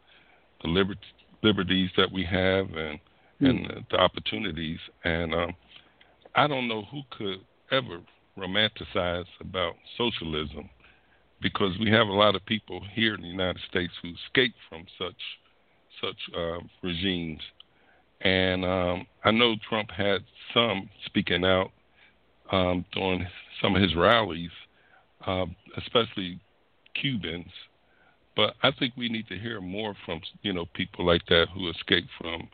the 0.62 0.68
liber- 0.68 0.94
liberties 1.42 1.90
that 1.96 2.10
we 2.12 2.24
have 2.24 2.70
and 2.74 2.98
and 3.40 3.66
the, 3.66 3.84
the 3.90 3.96
opportunities. 3.96 4.78
And 5.04 5.32
um, 5.32 5.54
I 6.34 6.46
don't 6.48 6.68
know 6.68 6.82
who 6.82 7.02
could 7.16 7.40
ever 7.70 8.00
romanticize 8.36 9.26
about 9.40 9.74
socialism 9.96 10.68
because 11.40 11.76
we 11.78 11.90
have 11.90 12.08
a 12.08 12.12
lot 12.12 12.34
of 12.34 12.44
people 12.46 12.80
here 12.92 13.14
in 13.14 13.22
the 13.22 13.28
United 13.28 13.60
States 13.68 13.92
who 14.02 14.10
escape 14.26 14.54
from 14.68 14.86
such 14.98 15.14
such 16.00 16.36
uh, 16.36 16.58
regimes. 16.82 17.40
And 18.20 18.64
um, 18.64 19.06
I 19.24 19.32
know 19.32 19.54
Trump 19.68 19.90
had 19.90 20.22
some 20.54 20.88
speaking 21.06 21.44
out 21.44 21.70
um, 22.52 22.84
during 22.92 23.26
some 23.60 23.74
of 23.74 23.82
his 23.82 23.94
rallies, 23.96 24.50
um, 25.26 25.54
especially 25.76 26.40
Cubans. 27.00 27.46
But 28.36 28.54
I 28.62 28.70
think 28.78 28.94
we 28.96 29.08
need 29.08 29.26
to 29.28 29.38
hear 29.38 29.60
more 29.60 29.94
from 30.06 30.20
you 30.42 30.52
know 30.52 30.66
people 30.74 31.04
like 31.04 31.22
that 31.28 31.46
who 31.54 31.70
escaped 31.70 32.08
from 32.20 32.48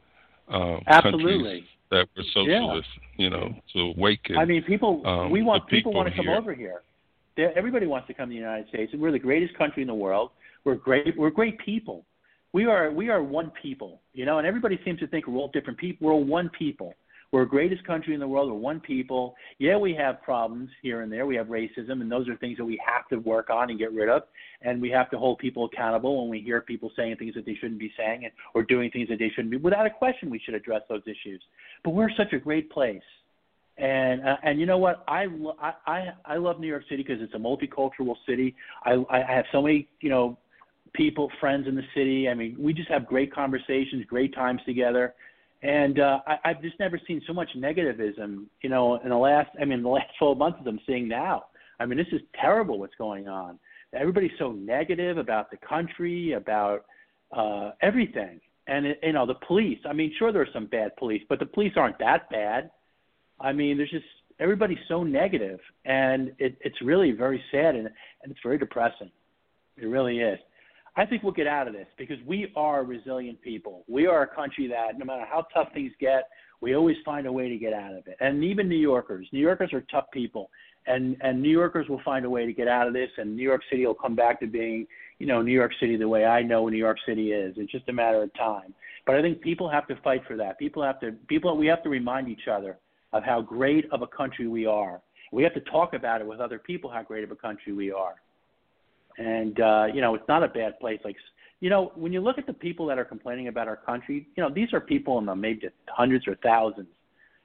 um, 0.48 0.80
countries 1.02 1.64
that 1.90 2.08
were 2.16 2.22
socialist. 2.32 2.88
You 3.16 3.30
know, 3.30 3.54
to 3.74 3.80
awaken. 3.80 4.36
I 4.36 4.44
mean, 4.44 4.62
people. 4.62 5.02
um, 5.06 5.30
we 5.30 5.42
want 5.42 5.66
people, 5.68 5.92
people 5.92 5.94
want 5.94 6.08
to 6.08 6.16
come 6.16 6.26
here. 6.26 6.36
over 6.36 6.54
here. 6.54 6.82
they 7.36 7.44
everybody 7.54 7.86
wants 7.86 8.06
to 8.08 8.14
come 8.14 8.28
to 8.28 8.30
the 8.30 8.36
United 8.36 8.68
States, 8.68 8.92
and 8.92 9.00
we're 9.00 9.12
the 9.12 9.18
greatest 9.18 9.56
country 9.56 9.82
in 9.82 9.88
the 9.88 9.94
world. 9.94 10.30
We're 10.64 10.74
great. 10.74 11.16
We're 11.18 11.30
great 11.30 11.58
people. 11.58 12.04
We 12.52 12.64
are. 12.64 12.90
We 12.90 13.10
are 13.10 13.22
one 13.22 13.52
people. 13.62 14.00
You 14.14 14.24
know, 14.24 14.38
and 14.38 14.46
everybody 14.46 14.80
seems 14.84 15.00
to 15.00 15.06
think 15.06 15.26
we're 15.26 15.38
all 15.38 15.50
different 15.52 15.78
people. 15.78 16.06
We're 16.06 16.14
all 16.14 16.24
one 16.24 16.50
people. 16.58 16.94
We're 17.34 17.40
the 17.40 17.50
greatest 17.50 17.84
country 17.84 18.14
in 18.14 18.20
the 18.20 18.28
world. 18.28 18.48
We're 18.48 18.56
one 18.56 18.78
people. 18.78 19.34
Yeah, 19.58 19.76
we 19.76 19.92
have 19.94 20.22
problems 20.22 20.70
here 20.82 21.00
and 21.00 21.12
there. 21.12 21.26
We 21.26 21.34
have 21.34 21.48
racism, 21.48 22.00
and 22.00 22.08
those 22.08 22.28
are 22.28 22.36
things 22.36 22.58
that 22.58 22.64
we 22.64 22.80
have 22.86 23.08
to 23.08 23.16
work 23.16 23.50
on 23.50 23.70
and 23.70 23.76
get 23.76 23.92
rid 23.92 24.08
of. 24.08 24.22
And 24.62 24.80
we 24.80 24.88
have 24.90 25.10
to 25.10 25.18
hold 25.18 25.38
people 25.40 25.64
accountable 25.64 26.20
when 26.20 26.30
we 26.30 26.40
hear 26.40 26.60
people 26.60 26.92
saying 26.94 27.16
things 27.16 27.34
that 27.34 27.44
they 27.44 27.56
shouldn't 27.56 27.80
be 27.80 27.92
saying 27.96 28.22
and, 28.22 28.32
or 28.54 28.62
doing 28.62 28.88
things 28.92 29.08
that 29.08 29.18
they 29.18 29.30
shouldn't 29.30 29.50
be. 29.50 29.56
Without 29.56 29.84
a 29.84 29.90
question, 29.90 30.30
we 30.30 30.38
should 30.38 30.54
address 30.54 30.82
those 30.88 31.02
issues. 31.06 31.42
But 31.82 31.90
we're 31.90 32.08
such 32.16 32.32
a 32.34 32.38
great 32.38 32.70
place. 32.70 33.02
And 33.78 34.24
uh, 34.24 34.36
and 34.44 34.60
you 34.60 34.66
know 34.66 34.78
what 34.78 35.02
I, 35.08 35.24
lo- 35.24 35.56
I 35.60 35.72
I 35.88 36.08
I 36.24 36.36
love 36.36 36.60
New 36.60 36.68
York 36.68 36.84
City 36.88 37.02
because 37.02 37.20
it's 37.20 37.34
a 37.34 37.36
multicultural 37.36 38.14
city. 38.28 38.54
I 38.84 39.04
I 39.10 39.24
have 39.26 39.46
so 39.50 39.60
many 39.60 39.88
you 40.00 40.08
know 40.08 40.38
people 40.92 41.32
friends 41.40 41.66
in 41.66 41.74
the 41.74 41.82
city. 41.96 42.28
I 42.28 42.34
mean 42.34 42.54
we 42.60 42.72
just 42.72 42.88
have 42.90 43.08
great 43.08 43.34
conversations, 43.34 44.04
great 44.06 44.32
times 44.36 44.60
together, 44.64 45.14
and 45.64 45.98
uh, 45.98 46.20
I, 46.26 46.36
I've 46.44 46.62
just 46.62 46.78
never 46.78 47.00
seen 47.08 47.22
so 47.26 47.32
much 47.32 47.48
negativism. 47.56 48.44
You 48.62 48.70
know 48.70 48.96
in 49.02 49.08
the 49.08 49.16
last 49.16 49.50
I 49.60 49.64
mean 49.64 49.82
the 49.82 49.88
last 49.88 50.10
12 50.18 50.38
months 50.38 50.60
I'm 50.66 50.78
seeing 50.86 51.08
now. 51.08 51.46
I 51.80 51.86
mean 51.86 51.98
this 51.98 52.06
is 52.12 52.20
terrible 52.40 52.78
what's 52.78 52.94
going 52.96 53.26
on. 53.28 53.58
everybody's 53.94 54.36
so 54.38 54.52
negative 54.52 55.18
about 55.18 55.50
the 55.50 55.56
country, 55.56 56.32
about 56.32 56.84
uh, 57.36 57.72
everything, 57.80 58.40
and 58.68 58.86
it, 58.86 59.00
you 59.02 59.12
know 59.12 59.26
the 59.26 59.34
police. 59.46 59.78
I 59.88 59.92
mean, 59.92 60.12
sure, 60.18 60.30
there 60.32 60.42
are 60.42 60.48
some 60.52 60.66
bad 60.66 60.94
police, 60.96 61.22
but 61.28 61.38
the 61.38 61.46
police 61.46 61.72
aren't 61.76 61.98
that 61.98 62.30
bad. 62.30 62.70
I 63.40 63.52
mean, 63.52 63.76
there's 63.76 63.90
just 63.90 64.04
everybody's 64.38 64.78
so 64.86 65.02
negative, 65.02 65.58
and 65.84 66.32
it, 66.38 66.56
it's 66.60 66.80
really 66.82 67.12
very 67.12 67.42
sad 67.50 67.74
and 67.74 67.88
and 68.22 68.30
it's 68.30 68.40
very 68.42 68.58
depressing. 68.58 69.10
It 69.76 69.86
really 69.86 70.20
is. 70.20 70.38
I 70.96 71.04
think 71.04 71.22
we'll 71.22 71.32
get 71.32 71.48
out 71.48 71.66
of 71.66 71.74
this 71.74 71.88
because 71.98 72.18
we 72.24 72.52
are 72.54 72.84
resilient 72.84 73.40
people. 73.42 73.84
We 73.88 74.06
are 74.06 74.22
a 74.22 74.26
country 74.28 74.68
that, 74.68 74.96
no 74.96 75.04
matter 75.04 75.24
how 75.28 75.46
tough 75.52 75.68
things 75.74 75.92
get, 75.98 76.28
we 76.60 76.76
always 76.76 76.96
find 77.04 77.26
a 77.26 77.32
way 77.32 77.48
to 77.48 77.56
get 77.56 77.72
out 77.72 77.94
of 77.94 78.06
it. 78.06 78.16
And 78.20 78.44
even 78.44 78.68
New 78.68 78.78
Yorkers, 78.78 79.26
New 79.32 79.40
Yorkers 79.40 79.72
are 79.72 79.80
tough 79.90 80.06
people, 80.12 80.50
and 80.86 81.16
and 81.20 81.42
New 81.42 81.50
Yorkers 81.50 81.88
will 81.88 82.00
find 82.04 82.24
a 82.24 82.30
way 82.30 82.46
to 82.46 82.52
get 82.52 82.68
out 82.68 82.86
of 82.86 82.92
this. 82.92 83.10
And 83.18 83.34
New 83.34 83.42
York 83.42 83.62
City 83.70 83.84
will 83.86 83.94
come 83.94 84.14
back 84.14 84.38
to 84.40 84.46
being, 84.46 84.86
you 85.18 85.26
know, 85.26 85.42
New 85.42 85.52
York 85.52 85.72
City 85.80 85.96
the 85.96 86.08
way 86.08 86.26
I 86.26 86.42
know 86.42 86.68
New 86.68 86.78
York 86.78 86.98
City 87.06 87.32
is. 87.32 87.54
It's 87.56 87.72
just 87.72 87.88
a 87.88 87.92
matter 87.92 88.22
of 88.22 88.32
time. 88.34 88.72
But 89.04 89.16
I 89.16 89.22
think 89.22 89.40
people 89.40 89.68
have 89.68 89.86
to 89.88 89.96
fight 89.96 90.22
for 90.28 90.36
that. 90.36 90.58
People 90.58 90.82
have 90.82 91.00
to 91.00 91.12
people 91.28 91.56
we 91.56 91.66
have 91.66 91.82
to 91.82 91.88
remind 91.88 92.28
each 92.28 92.46
other 92.50 92.78
of 93.12 93.24
how 93.24 93.40
great 93.40 93.90
of 93.90 94.02
a 94.02 94.06
country 94.06 94.46
we 94.46 94.64
are. 94.64 95.02
We 95.32 95.42
have 95.42 95.54
to 95.54 95.60
talk 95.60 95.94
about 95.94 96.20
it 96.20 96.26
with 96.26 96.38
other 96.38 96.60
people 96.60 96.88
how 96.88 97.02
great 97.02 97.24
of 97.24 97.32
a 97.32 97.36
country 97.36 97.72
we 97.72 97.90
are. 97.90 98.14
And 99.18 99.60
uh, 99.60 99.86
you 99.92 100.00
know, 100.00 100.14
it's 100.14 100.28
not 100.28 100.42
a 100.42 100.48
bad 100.48 100.78
place. 100.80 101.00
Like 101.04 101.16
you 101.60 101.70
know, 101.70 101.92
when 101.94 102.12
you 102.12 102.20
look 102.20 102.38
at 102.38 102.46
the 102.46 102.52
people 102.52 102.86
that 102.86 102.98
are 102.98 103.04
complaining 103.04 103.48
about 103.48 103.68
our 103.68 103.76
country, 103.76 104.26
you 104.36 104.42
know, 104.42 104.50
these 104.52 104.72
are 104.72 104.80
people 104.80 105.18
in 105.18 105.26
the 105.26 105.34
maybe 105.34 105.68
hundreds 105.88 106.26
or 106.28 106.34
thousands. 106.42 106.88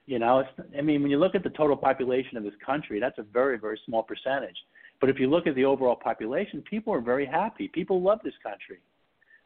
You 0.06 0.18
know, 0.18 0.40
it's, 0.40 0.68
I 0.76 0.82
mean, 0.82 1.02
when 1.02 1.10
you 1.10 1.18
look 1.18 1.34
at 1.34 1.44
the 1.44 1.50
total 1.50 1.76
population 1.76 2.36
of 2.36 2.42
this 2.42 2.54
country, 2.64 2.98
that's 2.98 3.18
a 3.18 3.22
very, 3.22 3.58
very 3.58 3.78
small 3.86 4.02
percentage. 4.02 4.56
But 5.00 5.08
if 5.08 5.18
you 5.18 5.30
look 5.30 5.46
at 5.46 5.54
the 5.54 5.64
overall 5.64 5.96
population, 5.96 6.62
people 6.68 6.92
are 6.92 7.00
very 7.00 7.24
happy. 7.24 7.68
People 7.68 8.02
love 8.02 8.18
this 8.24 8.34
country, 8.42 8.78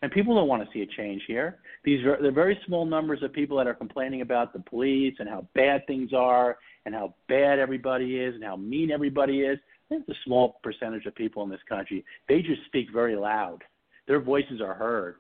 and 0.03 0.11
people 0.11 0.35
don't 0.35 0.49
want 0.49 0.65
to 0.65 0.69
see 0.73 0.83
a 0.83 0.87
change 0.97 1.23
here. 1.29 1.59
These 1.85 2.05
are 2.05 2.21
the 2.21 2.31
very 2.31 2.59
small 2.67 2.87
numbers 2.87 3.23
of 3.23 3.33
people 3.33 3.57
that 3.59 3.67
are 3.67 3.75
complaining 3.75 4.23
about 4.23 4.53
the 4.53 4.59
police 4.59 5.15
and 5.19 5.29
how 5.29 5.47
bad 5.55 5.87
things 5.87 6.13
are, 6.13 6.57
and 6.87 6.95
how 6.95 7.15
bad 7.29 7.59
everybody 7.59 8.19
is, 8.19 8.35
and 8.35 8.43
how 8.43 8.57
mean 8.57 8.91
everybody 8.91 9.43
is. 9.43 9.59
There's 9.95 10.17
a 10.17 10.21
small 10.25 10.61
percentage 10.63 11.07
of 11.07 11.15
people 11.15 11.43
in 11.45 11.51
this 11.51 11.61
country. 11.69 12.05
They 12.29 12.43
just 12.43 12.65
speak 12.67 12.89
very 12.93 13.17
loud. 13.17 13.63
Their 14.09 14.21
voices 14.21 14.61
are 14.61 14.75
heard. 14.75 15.17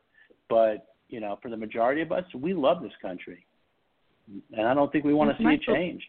But, 0.48 0.88
you 1.08 1.20
know, 1.20 1.38
for 1.40 1.50
the 1.50 1.56
majority 1.56 2.02
of 2.02 2.12
us, 2.12 2.24
we 2.34 2.54
love 2.54 2.82
this 2.82 2.92
country. 3.00 3.46
And 4.56 4.66
I 4.66 4.74
don't 4.74 4.90
think 4.90 5.04
we 5.04 5.14
want 5.14 5.30
to 5.30 5.36
see 5.38 5.44
Michael, 5.44 5.74
a 5.74 5.76
change. 5.76 6.02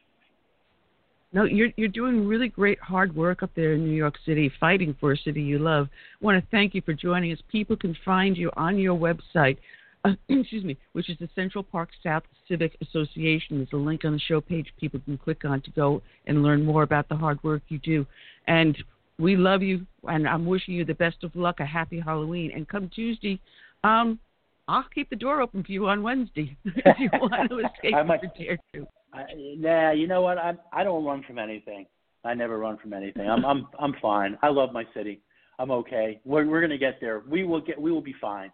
No, 1.34 1.44
you're 1.44 1.70
you're 1.76 1.90
doing 1.90 2.26
really 2.26 2.48
great 2.48 2.80
hard 2.80 3.14
work 3.14 3.44
up 3.44 3.52
there 3.56 3.74
in 3.74 3.84
New 3.84 3.96
York 3.96 4.16
City, 4.26 4.50
fighting 4.58 4.96
for 5.00 5.12
a 5.12 5.18
city 5.18 5.42
you 5.42 5.60
love. 5.60 5.90
I 6.22 6.26
want 6.26 6.42
to 6.42 6.50
thank 6.50 6.74
you 6.74 6.82
for 6.82 6.94
joining 6.94 7.32
us. 7.34 7.40
People 7.52 7.76
can 7.76 7.96
find 8.06 8.38
you 8.38 8.52
on 8.56 8.80
your 8.80 8.98
website, 8.98 9.58
uh, 10.06 10.14
excuse 10.30 10.64
me, 10.64 10.78
which 10.94 11.10
is 11.10 11.18
the 11.20 11.30
Central 11.36 11.64
Park 11.64 11.90
South 12.04 12.24
Civic 12.48 12.78
Association. 12.82 13.58
There's 13.58 13.70
a 13.74 13.78
link 13.78 14.06
on 14.06 14.14
the 14.14 14.20
show 14.20 14.40
page 14.42 14.68
people 14.80 15.00
can 15.06 15.18
click 15.18 15.44
on 15.46 15.62
to 15.62 15.72
go 15.72 16.02
and 16.28 16.44
learn 16.44 16.64
more 16.64 16.84
about 16.84 17.10
the 17.10 17.16
hard 17.16 17.44
work 17.44 17.62
you 17.70 17.80
do. 17.80 18.06
And 18.48 18.78
we 19.18 19.36
love 19.36 19.62
you, 19.62 19.86
and 20.04 20.28
I'm 20.28 20.46
wishing 20.46 20.74
you 20.74 20.86
the 20.86 20.94
best 20.94 21.24
of 21.24 21.36
luck, 21.36 21.60
a 21.60 21.66
happy 21.66 22.00
Halloween. 22.00 22.52
And 22.54 22.68
come 22.68 22.90
Tuesday, 22.94 23.40
um, 23.84 24.20
I'll 24.68 24.86
keep 24.94 25.10
the 25.10 25.16
door 25.16 25.42
open 25.42 25.64
for 25.64 25.72
you 25.72 25.88
on 25.88 26.02
Wednesday 26.04 26.56
if 26.66 27.00
you 27.00 27.10
want 27.14 27.50
to 27.50 27.60
escape 27.74 27.96
I 27.96 28.04
might- 28.04 28.22
if 28.24 28.32
you 28.38 28.46
dare 28.46 28.60
to. 28.74 28.88
I, 29.14 29.24
nah, 29.58 29.92
you 29.92 30.08
know 30.08 30.22
what? 30.22 30.38
I 30.38 30.56
I 30.74 30.84
don't 30.84 31.06
run 31.06 31.24
from 31.24 31.40
anything. 31.40 31.86
I 32.26 32.34
never 32.34 32.58
run 32.60 32.78
from 32.78 32.92
anything. 32.92 33.30
I'm 33.30 33.46
I'm 33.46 33.68
I'm 33.80 33.94
fine. 34.02 34.38
I 34.42 34.50
love 34.50 34.74
my 34.74 34.84
city. 34.94 35.22
I'm 35.58 35.72
okay. 35.72 36.20
We're 36.26 36.46
we're 36.46 36.60
gonna 36.60 36.78
get 36.78 37.00
there. 37.00 37.24
We 37.30 37.46
will 37.46 37.62
get. 37.62 37.80
We 37.80 37.92
will 37.94 38.02
be 38.02 38.16
fine. 38.20 38.52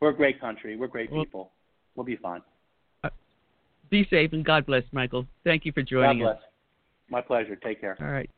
We're 0.00 0.10
a 0.10 0.14
great 0.14 0.40
country. 0.40 0.76
We're 0.76 0.86
great 0.88 1.10
Well- 1.10 1.24
people. 1.24 1.52
We'll 1.94 2.06
be 2.06 2.16
fine. 2.16 2.42
Uh, 3.04 3.10
be 3.90 4.04
safe 4.06 4.32
and 4.32 4.44
God 4.44 4.64
bless, 4.64 4.84
Michael. 4.92 5.26
Thank 5.44 5.66
you 5.66 5.72
for 5.72 5.82
joining 5.82 6.22
us. 6.22 6.26
God 6.26 6.30
us. 6.30 6.38
bless. 6.38 6.50
My 7.10 7.20
pleasure. 7.20 7.56
Take 7.56 7.80
care. 7.80 7.96
All 8.00 8.06
right. 8.06 8.30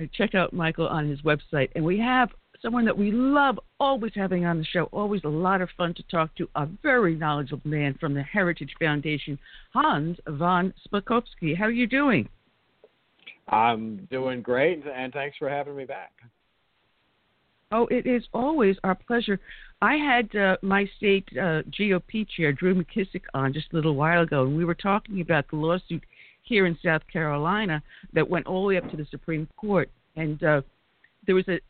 Uh, 0.00 0.04
check 0.12 0.34
out 0.34 0.52
Michael 0.52 0.86
on 0.86 1.08
his 1.08 1.20
website. 1.22 1.68
And 1.74 1.84
we 1.84 1.98
have 1.98 2.30
someone 2.62 2.84
that 2.86 2.96
we 2.96 3.10
love 3.10 3.58
always 3.78 4.12
having 4.14 4.46
on 4.46 4.58
the 4.58 4.64
show, 4.64 4.84
always 4.92 5.22
a 5.24 5.28
lot 5.28 5.60
of 5.60 5.68
fun 5.76 5.92
to 5.94 6.02
talk 6.04 6.34
to, 6.36 6.48
a 6.54 6.66
very 6.82 7.14
knowledgeable 7.14 7.68
man 7.68 7.94
from 7.94 8.14
the 8.14 8.22
Heritage 8.22 8.74
Foundation, 8.78 9.38
Hans 9.72 10.18
von 10.26 10.72
Spakovsky. 10.88 11.56
How 11.56 11.64
are 11.64 11.70
you 11.70 11.86
doing? 11.86 12.28
I'm 13.48 14.06
doing 14.10 14.42
great, 14.42 14.82
and 14.86 15.12
thanks 15.12 15.36
for 15.36 15.48
having 15.48 15.76
me 15.76 15.84
back. 15.84 16.12
Oh, 17.72 17.86
it 17.88 18.06
is 18.06 18.24
always 18.32 18.76
our 18.84 18.94
pleasure. 18.94 19.40
I 19.82 19.96
had 19.96 20.34
uh, 20.34 20.56
my 20.62 20.88
state 20.96 21.28
uh, 21.32 21.62
GOP 21.78 22.26
chair, 22.28 22.52
Drew 22.52 22.74
McKissick, 22.74 23.22
on 23.34 23.52
just 23.52 23.72
a 23.72 23.76
little 23.76 23.94
while 23.94 24.22
ago, 24.22 24.44
and 24.44 24.56
we 24.56 24.64
were 24.64 24.74
talking 24.74 25.20
about 25.20 25.48
the 25.50 25.56
lawsuit 25.56 26.02
here 26.42 26.66
in 26.66 26.78
South 26.82 27.02
Carolina 27.12 27.82
that 28.14 28.28
went 28.28 28.46
all 28.46 28.62
the 28.62 28.68
way 28.68 28.76
up 28.78 28.90
to 28.90 28.96
the 28.96 29.06
Supreme 29.10 29.46
Court. 29.56 29.90
And 30.16 30.42
uh, 30.42 30.62
there 31.26 31.34
was 31.34 31.46
a 31.48 31.60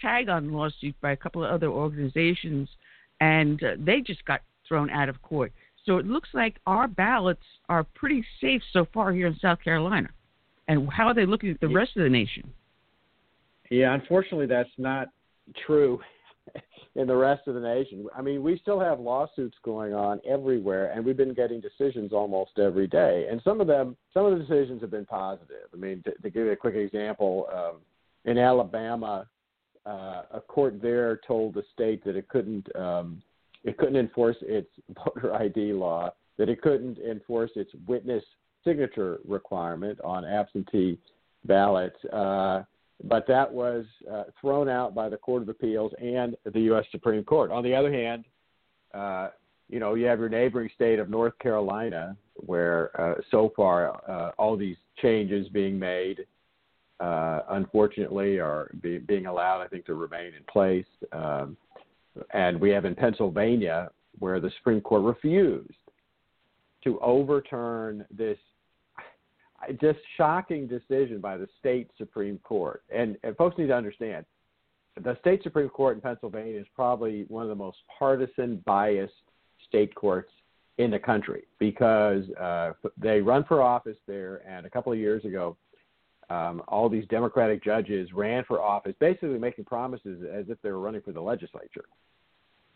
tag 0.00 0.28
on 0.28 0.52
lawsuit 0.52 0.94
by 1.00 1.12
a 1.12 1.16
couple 1.16 1.44
of 1.44 1.50
other 1.50 1.68
organizations, 1.68 2.68
and 3.20 3.60
uh, 3.64 3.72
they 3.78 4.00
just 4.00 4.24
got 4.24 4.42
thrown 4.68 4.88
out 4.90 5.08
of 5.08 5.20
court. 5.22 5.52
So 5.84 5.96
it 5.96 6.06
looks 6.06 6.28
like 6.34 6.56
our 6.66 6.86
ballots 6.86 7.42
are 7.68 7.82
pretty 7.82 8.24
safe 8.40 8.62
so 8.72 8.86
far 8.94 9.12
here 9.12 9.26
in 9.26 9.36
South 9.40 9.58
Carolina. 9.64 10.10
And 10.68 10.88
how 10.92 11.06
are 11.06 11.14
they 11.14 11.26
looking 11.26 11.50
at 11.50 11.60
the 11.60 11.68
rest 11.68 11.96
of 11.96 12.04
the 12.04 12.10
nation? 12.10 12.52
Yeah, 13.70 13.94
unfortunately, 13.94 14.46
that's 14.46 14.70
not 14.76 15.08
true 15.66 15.98
in 16.94 17.06
the 17.06 17.16
rest 17.16 17.46
of 17.46 17.54
the 17.54 17.60
nation. 17.60 18.06
I 18.16 18.22
mean, 18.22 18.42
we 18.42 18.58
still 18.58 18.80
have 18.80 19.00
lawsuits 19.00 19.56
going 19.62 19.94
on 19.94 20.20
everywhere, 20.28 20.92
and 20.92 21.04
we've 21.04 21.16
been 21.16 21.34
getting 21.34 21.60
decisions 21.60 22.12
almost 22.12 22.58
every 22.58 22.86
day. 22.86 23.26
And 23.30 23.40
some 23.44 23.60
of 23.60 23.66
them, 23.66 23.96
some 24.12 24.26
of 24.26 24.32
the 24.32 24.44
decisions 24.44 24.80
have 24.80 24.90
been 24.90 25.06
positive. 25.06 25.68
I 25.72 25.76
mean, 25.76 26.02
to, 26.04 26.12
to 26.12 26.30
give 26.30 26.46
you 26.46 26.52
a 26.52 26.56
quick 26.56 26.74
example, 26.74 27.46
um, 27.52 27.76
in 28.24 28.38
Alabama, 28.38 29.26
uh, 29.86 30.22
a 30.32 30.40
court 30.46 30.82
there 30.82 31.20
told 31.26 31.54
the 31.54 31.64
state 31.72 32.04
that 32.04 32.16
it 32.16 32.28
couldn't 32.28 32.74
um, 32.76 33.22
it 33.64 33.76
couldn't 33.76 33.96
enforce 33.96 34.36
its 34.42 34.68
voter 35.04 35.34
ID 35.34 35.72
law, 35.72 36.10
that 36.36 36.48
it 36.48 36.62
couldn't 36.62 36.98
enforce 36.98 37.50
its 37.56 37.70
witness 37.86 38.22
signature 38.64 39.18
requirement 39.26 39.98
on 40.02 40.24
absentee 40.24 40.98
ballots. 41.44 41.96
Uh, 42.12 42.62
but 43.04 43.26
that 43.28 43.52
was 43.52 43.84
uh, 44.10 44.24
thrown 44.40 44.68
out 44.68 44.94
by 44.94 45.08
the 45.08 45.16
Court 45.16 45.42
of 45.42 45.48
Appeals 45.48 45.92
and 46.00 46.36
the 46.52 46.60
U.S. 46.62 46.84
Supreme 46.90 47.24
Court. 47.24 47.50
On 47.50 47.62
the 47.62 47.74
other 47.74 47.92
hand, 47.92 48.24
uh, 48.92 49.28
you 49.68 49.78
know, 49.78 49.94
you 49.94 50.06
have 50.06 50.18
your 50.18 50.28
neighboring 50.28 50.70
state 50.74 50.98
of 50.98 51.10
North 51.10 51.38
Carolina, 51.38 52.16
where 52.34 52.90
uh, 53.00 53.20
so 53.30 53.52
far 53.54 54.00
uh, 54.10 54.32
all 54.38 54.56
these 54.56 54.76
changes 55.00 55.48
being 55.50 55.78
made, 55.78 56.26
uh, 57.00 57.42
unfortunately, 57.50 58.38
are 58.38 58.70
be, 58.82 58.98
being 58.98 59.26
allowed, 59.26 59.60
I 59.60 59.68
think, 59.68 59.84
to 59.86 59.94
remain 59.94 60.32
in 60.34 60.42
place. 60.50 60.86
Um, 61.12 61.56
and 62.32 62.60
we 62.60 62.70
have 62.70 62.84
in 62.84 62.94
Pennsylvania, 62.94 63.90
where 64.18 64.40
the 64.40 64.50
Supreme 64.58 64.80
Court 64.80 65.02
refused 65.02 65.70
to 66.84 66.98
overturn 67.00 68.04
this 68.10 68.38
just 69.80 69.98
shocking 70.16 70.66
decision 70.66 71.20
by 71.20 71.36
the 71.36 71.48
state 71.58 71.90
Supreme 71.98 72.38
Court. 72.38 72.82
And, 72.94 73.16
and 73.22 73.36
folks 73.36 73.58
need 73.58 73.68
to 73.68 73.76
understand 73.76 74.24
the 75.02 75.16
state 75.20 75.42
Supreme 75.42 75.68
Court 75.68 75.96
in 75.96 76.00
Pennsylvania 76.00 76.60
is 76.60 76.66
probably 76.74 77.24
one 77.28 77.42
of 77.42 77.48
the 77.48 77.54
most 77.54 77.78
partisan, 77.98 78.62
biased 78.64 79.12
state 79.68 79.94
courts 79.94 80.30
in 80.78 80.90
the 80.90 80.98
country 80.98 81.44
because 81.58 82.24
uh, 82.40 82.72
they 82.96 83.20
run 83.20 83.44
for 83.44 83.62
office 83.62 83.96
there. 84.06 84.42
And 84.48 84.66
a 84.66 84.70
couple 84.70 84.92
of 84.92 84.98
years 84.98 85.24
ago, 85.24 85.56
um, 86.30 86.62
all 86.68 86.88
these 86.88 87.06
Democratic 87.08 87.64
judges 87.64 88.12
ran 88.12 88.44
for 88.44 88.60
office, 88.60 88.94
basically 89.00 89.38
making 89.38 89.64
promises 89.64 90.22
as 90.30 90.46
if 90.48 90.60
they 90.62 90.70
were 90.70 90.80
running 90.80 91.00
for 91.00 91.12
the 91.12 91.20
legislature. 91.20 91.84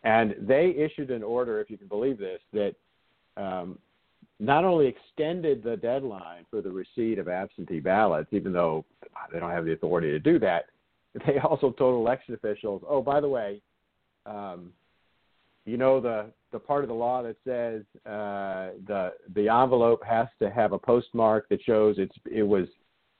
And 0.03 0.35
they 0.39 0.69
issued 0.71 1.11
an 1.11 1.23
order, 1.23 1.61
if 1.61 1.69
you 1.69 1.77
can 1.77 1.87
believe 1.87 2.17
this, 2.17 2.41
that 2.51 2.75
um, 3.37 3.77
not 4.43 4.65
only 4.65 4.87
extended 4.87 5.63
the 5.63 5.77
deadline 5.77 6.45
for 6.49 6.61
the 6.61 6.69
receipt 6.69 7.17
of 7.17 7.29
absentee 7.29 7.79
ballots, 7.79 8.27
even 8.31 8.51
though 8.51 8.83
they 9.31 9.39
don't 9.39 9.51
have 9.51 9.63
the 9.63 9.71
authority 9.71 10.11
to 10.11 10.19
do 10.19 10.37
that, 10.37 10.65
they 11.25 11.39
also 11.39 11.71
told 11.71 11.95
election 11.95 12.33
officials, 12.33 12.83
"Oh, 12.87 13.01
by 13.01 13.21
the 13.21 13.29
way, 13.29 13.61
um, 14.25 14.73
you 15.65 15.77
know 15.77 16.01
the 16.01 16.25
the 16.51 16.59
part 16.59 16.83
of 16.83 16.89
the 16.89 16.93
law 16.93 17.23
that 17.23 17.37
says 17.45 17.83
uh, 18.05 18.71
the 18.85 19.13
the 19.33 19.47
envelope 19.47 20.03
has 20.03 20.27
to 20.39 20.49
have 20.49 20.73
a 20.73 20.79
postmark 20.79 21.47
that 21.47 21.61
shows 21.63 21.95
it's 21.97 22.15
it 22.29 22.43
was 22.43 22.67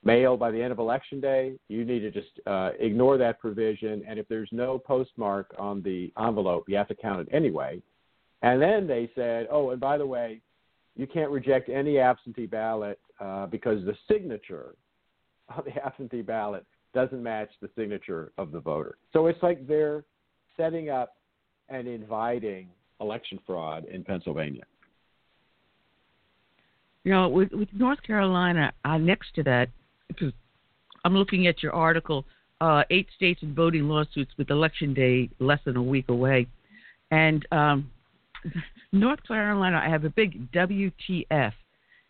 mailed 0.04 0.38
by 0.38 0.50
the 0.50 0.62
end 0.62 0.72
of 0.72 0.78
election 0.78 1.20
day. 1.20 1.54
You 1.68 1.86
need 1.86 2.00
to 2.00 2.10
just 2.10 2.38
uh, 2.46 2.72
ignore 2.78 3.16
that 3.16 3.40
provision, 3.40 4.04
and 4.06 4.18
if 4.18 4.28
there's 4.28 4.50
no 4.52 4.78
postmark 4.78 5.54
on 5.58 5.80
the 5.82 6.12
envelope, 6.18 6.64
you 6.68 6.76
have 6.76 6.88
to 6.88 6.94
count 6.94 7.26
it 7.26 7.34
anyway." 7.34 7.80
And 8.42 8.60
then 8.60 8.86
they 8.86 9.10
said, 9.14 9.46
"Oh, 9.50 9.70
and 9.70 9.80
by 9.80 9.96
the 9.96 10.06
way." 10.06 10.42
You 10.96 11.06
can't 11.06 11.30
reject 11.30 11.68
any 11.68 11.98
absentee 11.98 12.46
ballot 12.46 12.98
uh, 13.20 13.46
because 13.46 13.84
the 13.84 13.94
signature 14.10 14.74
on 15.54 15.64
the 15.64 15.84
absentee 15.84 16.22
ballot 16.22 16.64
doesn't 16.92 17.22
match 17.22 17.50
the 17.60 17.68
signature 17.76 18.32
of 18.38 18.52
the 18.52 18.60
voter. 18.60 18.96
So 19.12 19.26
it's 19.26 19.42
like 19.42 19.66
they're 19.66 20.04
setting 20.56 20.90
up 20.90 21.16
and 21.68 21.88
inviting 21.88 22.68
election 23.00 23.38
fraud 23.46 23.84
in 23.86 24.04
Pennsylvania. 24.04 24.62
You 27.02 27.12
know, 27.12 27.28
with, 27.28 27.52
with 27.52 27.68
North 27.72 28.02
Carolina 28.02 28.72
uh, 28.84 28.96
next 28.96 29.34
to 29.34 29.42
that, 29.42 29.68
because 30.08 30.32
I'm 31.04 31.14
looking 31.14 31.46
at 31.48 31.62
your 31.62 31.72
article, 31.72 32.24
uh, 32.60 32.84
eight 32.90 33.08
states 33.14 33.42
in 33.42 33.54
voting 33.54 33.88
lawsuits 33.88 34.30
with 34.38 34.50
election 34.50 34.94
day 34.94 35.28
less 35.38 35.58
than 35.64 35.76
a 35.76 35.82
week 35.82 36.08
away, 36.08 36.46
and 37.10 37.46
um, 37.52 37.90
North 38.92 39.22
Carolina, 39.26 39.80
I 39.84 39.88
have 39.88 40.04
a 40.04 40.10
big 40.10 40.50
WTF, 40.52 41.52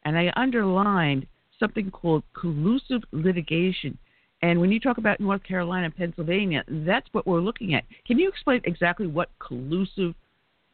and 0.04 0.18
I 0.18 0.32
underlined 0.36 1.26
something 1.58 1.90
called 1.90 2.22
collusive 2.38 3.02
litigation. 3.12 3.96
And 4.42 4.60
when 4.60 4.70
you 4.70 4.80
talk 4.80 4.98
about 4.98 5.20
North 5.20 5.42
Carolina 5.42 5.86
and 5.86 5.96
Pennsylvania, 5.96 6.64
that's 6.68 7.06
what 7.12 7.26
we're 7.26 7.40
looking 7.40 7.74
at. 7.74 7.84
Can 8.06 8.18
you 8.18 8.28
explain 8.28 8.60
exactly 8.64 9.06
what 9.06 9.30
collusive 9.38 10.14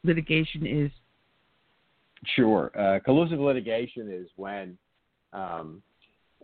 litigation 0.03 0.65
is? 0.65 0.91
Sure. 2.35 2.71
Uh, 2.77 2.99
collusive 2.99 3.39
litigation 3.39 4.11
is 4.11 4.27
when 4.35 4.77
um, 5.33 5.81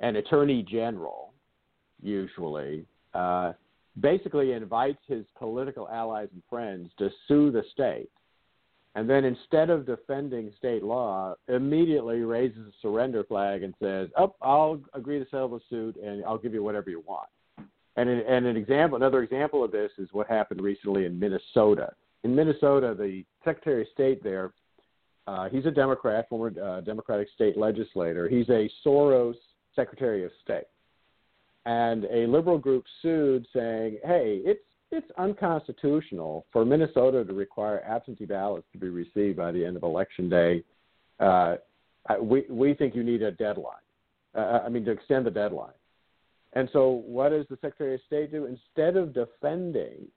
an 0.02 0.16
attorney 0.16 0.64
general, 0.64 1.34
usually, 2.02 2.86
uh, 3.14 3.54
basically 4.00 4.54
invites 4.54 5.00
his 5.08 5.26
political 5.38 5.90
allies 5.90 6.30
and 6.34 6.42
friends 6.50 6.90
to 6.98 7.10
sue 7.28 7.52
the 7.52 7.64
state. 7.74 8.10
And 8.98 9.08
then 9.08 9.26
instead 9.26 9.70
of 9.70 9.86
defending 9.86 10.52
state 10.58 10.84
law, 10.84 11.36
immediately 11.50 12.22
raises 12.22 12.66
a 12.68 12.72
surrender 12.82 13.24
flag 13.24 13.62
and 13.62 13.76
says, 13.80 14.10
"Oh, 14.18 14.34
I'll 14.42 14.82
agree 14.94 15.20
to 15.20 15.30
settle 15.30 15.50
the 15.50 15.60
suit, 15.70 15.98
and 15.98 16.26
I'll 16.26 16.40
give 16.40 16.56
you 16.56 16.64
whatever 16.64 16.90
you 16.90 17.02
want." 17.02 17.30
And, 17.96 18.10
and 18.10 18.48
an 18.48 18.58
example, 18.58 18.96
another 18.96 19.22
example 19.22 19.64
of 19.64 19.72
this 19.72 19.92
is 20.00 20.10
what 20.14 20.26
happened 20.26 20.62
recently 20.62 21.06
in 21.06 21.20
Minnesota. 21.20 21.94
In 22.24 22.36
Minnesota, 22.36 22.96
the 22.98 23.24
Secretary 23.46 23.84
of 23.84 23.88
State 23.94 24.24
there 24.24 24.52
uh, 25.28 25.48
he's 25.50 25.66
a 25.68 25.72
Democrat, 25.72 26.28
former 26.28 26.60
uh, 26.60 26.82
Democratic 26.82 27.28
state 27.36 27.56
legislator. 27.56 28.28
He's 28.28 28.50
a 28.50 28.68
Soros 28.84 29.36
Secretary 29.76 30.24
of 30.24 30.32
State, 30.44 30.68
and 31.68 32.06
a 32.06 32.26
liberal 32.26 32.58
group 32.58 32.86
sued, 33.04 33.46
saying, 33.54 34.00
"Hey, 34.04 34.42
it's 34.44 34.67
it's 34.92 35.10
unconstitutional 35.18 36.46
for 36.52 36.66
Minnesota 36.66 37.26
to 37.26 37.34
require 37.34 37.82
absentee 37.82 38.26
ballots 38.26 38.68
to 38.72 38.78
be 38.78 38.90
received 38.90 39.38
by 39.38 39.52
the 39.52 39.64
end 39.64 39.78
of 39.78 39.84
election 39.84 40.30
day. 40.30 40.64
Uh, 41.20 41.56
we 42.22 42.46
we 42.50 42.74
think 42.74 42.96
you 42.96 43.04
need 43.04 43.22
a 43.22 43.32
deadline. 43.32 43.76
Uh, 44.36 44.62
I 44.66 44.70
mean, 44.70 44.86
to 44.86 44.92
extend 44.92 45.26
the 45.26 45.32
deadline." 45.32 45.74
And 46.54 46.70
so, 46.72 47.04
what 47.06 47.30
does 47.30 47.46
the 47.50 47.58
Secretary 47.62 47.96
of 47.96 48.02
State 48.08 48.32
do? 48.32 48.46
Instead 48.46 48.96
of 48.96 49.14
defending 49.14 50.08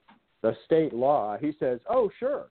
the 0.43 0.57
state 0.65 0.93
law, 0.93 1.37
he 1.39 1.53
says, 1.59 1.81
"Oh, 1.89 2.11
sure, 2.19 2.51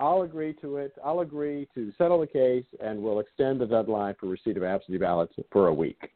I'll 0.00 0.22
agree 0.22 0.54
to 0.60 0.76
it. 0.76 0.92
I'll 1.04 1.20
agree 1.20 1.68
to 1.74 1.92
settle 1.98 2.20
the 2.20 2.26
case, 2.26 2.64
and 2.80 3.02
we'll 3.02 3.20
extend 3.20 3.60
the 3.60 3.66
deadline 3.66 4.14
for 4.18 4.26
receipt 4.26 4.56
of 4.56 4.62
absentee 4.62 4.98
ballots 4.98 5.34
for 5.50 5.68
a 5.68 5.74
week. 5.74 6.10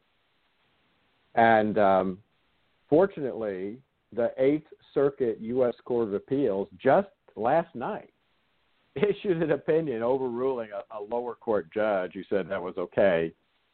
And 1.34 1.78
um, 1.78 2.18
fortunately, 2.88 3.78
the 4.14 4.32
Eighth 4.38 4.66
Circuit 4.94 5.38
U.S. 5.40 5.74
Court 5.84 6.08
of 6.08 6.14
Appeals 6.14 6.68
just 6.78 7.08
last 7.36 7.74
night 7.74 8.12
issued 8.96 9.42
an 9.42 9.52
opinion 9.52 10.02
overruling 10.02 10.68
a, 10.70 10.98
a 10.98 11.00
lower 11.00 11.34
court 11.34 11.72
judge 11.72 12.12
who 12.14 12.22
said 12.28 12.48
that 12.48 12.62
was 12.62 12.74
okay, 12.76 13.32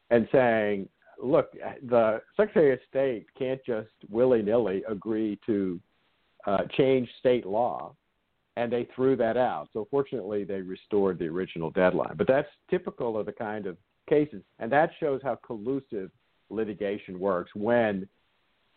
and 0.09 0.27
saying, 0.31 0.87
"Look, 1.21 1.51
the 1.87 2.21
Secretary 2.37 2.73
of 2.73 2.79
State 2.89 3.27
can't 3.37 3.59
just 3.65 3.89
willy 4.09 4.41
nilly 4.41 4.83
agree 4.87 5.39
to 5.45 5.79
uh, 6.47 6.63
change 6.77 7.09
state 7.19 7.45
law." 7.45 7.95
and 8.59 8.73
they 8.73 8.85
threw 8.93 9.15
that 9.15 9.37
out. 9.37 9.69
So 9.71 9.87
fortunately, 9.89 10.43
they 10.43 10.59
restored 10.59 11.17
the 11.17 11.27
original 11.27 11.69
deadline. 11.69 12.15
But 12.17 12.27
that's 12.27 12.49
typical 12.69 13.17
of 13.17 13.25
the 13.25 13.31
kind 13.31 13.65
of 13.65 13.77
cases, 14.09 14.41
and 14.59 14.69
that 14.69 14.89
shows 14.99 15.21
how 15.23 15.35
collusive 15.35 16.11
litigation 16.49 17.19
works 17.19 17.51
when 17.55 18.05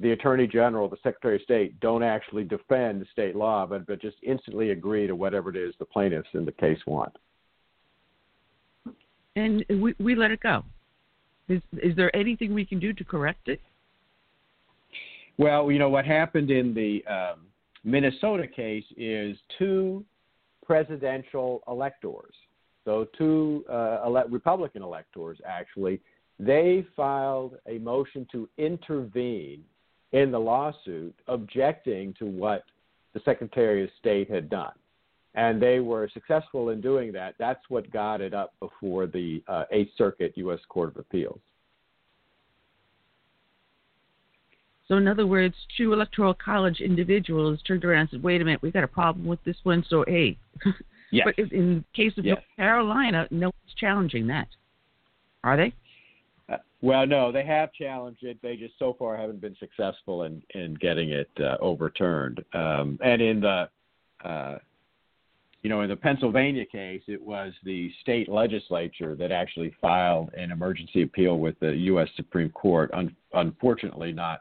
the 0.03 0.11
attorney 0.11 0.49
general, 0.49 0.89
the 0.89 0.97
secretary 1.03 1.37
of 1.37 1.43
state, 1.43 1.79
don't 1.81 2.03
actually 2.03 2.45
defend 2.45 3.07
state 3.13 3.37
law, 3.37 3.65
but 3.65 3.87
but 3.87 4.03
just 4.03 4.17
instantly 4.23 4.71
agree 4.71 5.07
to 5.07 5.15
whatever 5.15 5.49
it 5.49 5.57
is 5.57 5.75
the 5.79 5.85
plaintiffs 5.85 6.29
in 6.35 6.45
the 6.45 6.53
case 6.53 6.79
want. 6.87 7.17
And 9.37 9.65
we 9.71 9.95
we 9.99 10.15
let 10.15 10.31
it 10.33 10.41
go. 10.41 10.65
Is 11.49 11.63
is 11.73 11.97
there 11.97 12.15
anything 12.15 12.53
we 12.53 12.65
can 12.65 12.81
do 12.81 12.93
to 12.93 13.05
correct 13.05 13.49
it? 13.49 13.61
Well, 15.39 15.71
you 15.71 15.79
know 15.79 15.89
what 15.89 16.05
happened 16.05 16.51
in 16.51 16.75
the 16.75 17.05
um, 17.07 17.47
Minnesota 17.85 18.47
case 18.47 18.85
is 18.97 19.37
two 19.59 20.05
presidential 20.67 21.63
electors. 21.69 22.35
So, 22.85 23.07
two 23.17 23.65
uh, 23.71 24.01
ele- 24.05 24.29
Republican 24.29 24.83
electors 24.83 25.39
actually, 25.47 26.01
they 26.39 26.85
filed 26.97 27.57
a 27.67 27.79
motion 27.79 28.27
to 28.33 28.49
intervene 28.59 29.63
in 30.13 30.31
the 30.31 30.39
lawsuit, 30.39 31.15
objecting 31.27 32.15
to 32.19 32.27
what 32.27 32.65
the 33.15 33.21
Secretary 33.25 33.85
of 33.85 33.91
State 33.99 34.31
had 34.31 34.49
done. 34.49 34.73
And 35.35 35.61
they 35.63 35.81
were 35.81 36.11
successful 36.13 36.69
in 36.71 36.81
doing 36.81 37.13
that. 37.13 37.35
That's 37.39 37.63
what 37.69 37.91
got 37.91 38.21
it 38.21 38.35
up 38.35 38.53
before 38.61 39.07
the 39.07 39.43
uh, 39.49 39.65
Eighth 39.71 39.93
Circuit 39.97 40.33
U.S. 40.37 40.61
Court 40.69 40.91
of 40.91 40.99
Appeals. 40.99 41.41
So, 44.89 44.99
in 44.99 45.09
other 45.09 45.27
words, 45.27 45.55
two 45.79 45.95
electoral 45.95 46.35
college 46.35 46.81
individuals 46.81 47.61
turned 47.67 47.83
around 47.83 48.01
and 48.01 48.11
said, 48.11 48.23
"Wait 48.23 48.43
a 48.43 48.45
minute, 48.45 48.61
we've 48.61 48.75
got 48.75 48.85
a 48.85 48.89
problem 48.89 49.25
with 49.25 49.43
this 49.45 49.57
one." 49.63 49.83
So, 49.89 50.05
hey, 50.07 50.37
yes. 51.11 51.25
but 51.37 51.39
in 51.39 51.77
the 51.77 51.85
case 51.97 52.13
of 52.19 52.27
yes. 52.27 52.35
North 52.35 52.45
Carolina, 52.57 53.27
no 53.31 53.47
one's 53.47 53.75
challenging 53.79 54.27
that, 54.27 54.49
are 55.45 55.57
they? 55.57 55.73
Well, 56.83 57.07
no, 57.07 57.31
they 57.31 57.45
have 57.45 57.73
challenged 57.73 58.25
it. 58.25 58.39
They 58.43 58.57
just 58.57 58.75
so 58.79 58.95
far 58.99 59.17
haven't 59.17 59.41
been 59.41 59.57
successful 59.59 60.25
in 60.25 60.43
in 60.55 60.75
getting 60.75 61.11
it 61.11 61.31
uh, 61.41 61.57
overturned. 61.61 62.45
Um, 62.53 62.99
and 63.03 63.23
in 63.23 63.41
the 63.41 63.69
uh, 64.25 64.59
you 65.63 65.71
know, 65.71 65.83
in 65.83 65.89
the 65.89 65.97
Pennsylvania 65.97 66.67
case, 66.67 67.03
it 67.07 67.23
was 67.23 67.53
the 67.63 67.91
state 68.01 68.29
legislature 68.29 69.15
that 69.15 69.31
actually 69.31 69.73
filed 69.81 70.33
an 70.35 70.51
emergency 70.51 71.03
appeal 71.03 71.39
with 71.39 71.59
the 71.61 71.73
U.S. 71.73 72.09
Supreme 72.17 72.51
Court. 72.51 72.91
Un- 72.93 73.17
unfortunately, 73.33 74.13
not 74.13 74.41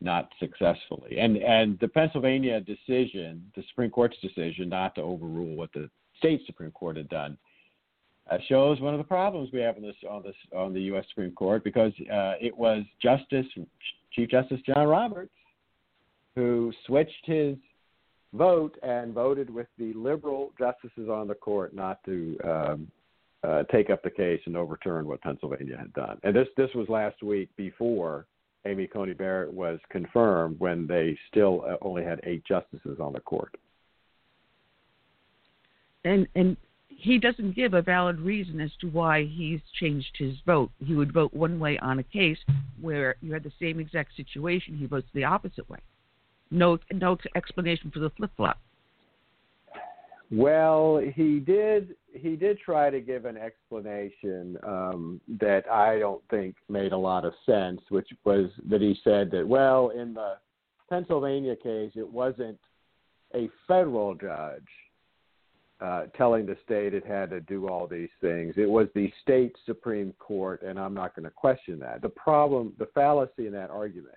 not 0.00 0.30
successfully. 0.40 1.18
And 1.18 1.36
and 1.36 1.78
the 1.80 1.88
Pennsylvania 1.88 2.60
decision, 2.60 3.44
the 3.54 3.62
Supreme 3.68 3.90
Court's 3.90 4.16
decision 4.20 4.68
not 4.68 4.96
to 4.96 5.02
overrule 5.02 5.54
what 5.54 5.72
the 5.72 5.88
state 6.18 6.42
Supreme 6.46 6.72
Court 6.72 6.96
had 6.96 7.08
done, 7.08 7.38
uh, 8.30 8.38
shows 8.48 8.80
one 8.80 8.94
of 8.94 8.98
the 8.98 9.04
problems 9.04 9.50
we 9.52 9.60
have 9.60 9.76
in 9.76 9.82
this 9.82 9.96
on 10.08 10.22
this 10.22 10.34
on 10.54 10.72
the 10.72 10.80
U.S. 10.82 11.04
Supreme 11.08 11.32
Court 11.32 11.64
because 11.64 11.92
uh, 12.12 12.34
it 12.40 12.56
was 12.56 12.82
Justice 13.02 13.46
Chief 14.12 14.28
Justice 14.28 14.60
John 14.66 14.86
Roberts 14.86 15.32
who 16.34 16.72
switched 16.86 17.24
his 17.24 17.56
vote 18.34 18.76
and 18.82 19.14
voted 19.14 19.48
with 19.50 19.66
the 19.78 19.92
liberal 19.94 20.52
justices 20.58 21.08
on 21.08 21.26
the 21.26 21.34
court 21.34 21.74
not 21.74 22.02
to 22.04 22.38
um, 22.44 22.88
uh, 23.42 23.62
take 23.72 23.90
up 23.90 24.02
the 24.02 24.10
case 24.10 24.40
and 24.46 24.56
overturn 24.56 25.06
what 25.06 25.20
Pennsylvania 25.22 25.76
had 25.76 25.92
done. 25.94 26.18
And 26.22 26.34
this 26.34 26.48
this 26.56 26.70
was 26.74 26.88
last 26.88 27.22
week 27.22 27.48
before 27.56 28.26
Amy 28.66 28.86
Coney 28.86 29.14
Barrett 29.14 29.52
was 29.52 29.78
confirmed 29.90 30.58
when 30.58 30.86
they 30.86 31.16
still 31.30 31.64
uh, 31.66 31.76
only 31.80 32.04
had 32.04 32.20
eight 32.24 32.44
justices 32.44 32.98
on 33.00 33.12
the 33.12 33.20
court. 33.20 33.54
And 36.04 36.26
and 36.34 36.56
he 37.00 37.16
doesn't 37.16 37.54
give 37.54 37.74
a 37.74 37.82
valid 37.82 38.18
reason 38.18 38.60
as 38.60 38.72
to 38.80 38.88
why 38.88 39.22
he's 39.22 39.60
changed 39.78 40.16
his 40.18 40.34
vote. 40.44 40.70
He 40.84 40.94
would 40.94 41.12
vote 41.12 41.32
one 41.32 41.60
way 41.60 41.78
on 41.78 42.00
a 42.00 42.02
case 42.02 42.38
where 42.80 43.14
you 43.20 43.32
had 43.32 43.44
the 43.44 43.52
same 43.60 43.78
exact 43.78 44.16
situation. 44.16 44.76
He 44.76 44.86
votes 44.86 45.06
the 45.14 45.22
opposite 45.22 45.70
way. 45.70 45.78
No 46.50 46.78
no 46.92 47.16
explanation 47.36 47.92
for 47.92 48.00
the 48.00 48.10
flip 48.10 48.32
flop. 48.36 48.58
Well, 50.32 51.00
he 51.14 51.38
did. 51.38 51.94
He 52.12 52.34
did 52.34 52.58
try 52.58 52.90
to 52.90 53.00
give 53.00 53.26
an 53.26 53.36
explanation 53.36 54.58
um, 54.66 55.20
that 55.40 55.70
I 55.70 56.00
don't 56.00 56.22
think 56.30 56.56
made 56.68 56.92
a 56.92 56.98
lot 56.98 57.24
of 57.24 57.32
sense, 57.46 57.80
which 57.90 58.08
was 58.24 58.50
that 58.68 58.80
he 58.80 58.98
said 59.04 59.30
that 59.30 59.46
well, 59.46 59.90
in 59.90 60.14
the 60.14 60.34
Pennsylvania 60.90 61.54
case, 61.54 61.92
it 61.94 62.12
wasn't 62.12 62.58
a 63.36 63.48
federal 63.68 64.16
judge 64.16 64.66
uh, 65.80 66.04
telling 66.16 66.44
the 66.44 66.56
state 66.64 66.92
it 66.94 67.06
had 67.06 67.30
to 67.30 67.40
do 67.40 67.68
all 67.68 67.86
these 67.86 68.08
things. 68.20 68.54
It 68.56 68.68
was 68.68 68.88
the 68.94 69.12
state 69.22 69.54
supreme 69.64 70.12
court, 70.18 70.62
and 70.62 70.78
I'm 70.78 70.94
not 70.94 71.14
going 71.14 71.24
to 71.24 71.30
question 71.30 71.78
that. 71.80 72.02
The 72.02 72.08
problem, 72.08 72.72
the 72.78 72.86
fallacy 72.86 73.46
in 73.46 73.52
that 73.52 73.70
argument 73.70 74.16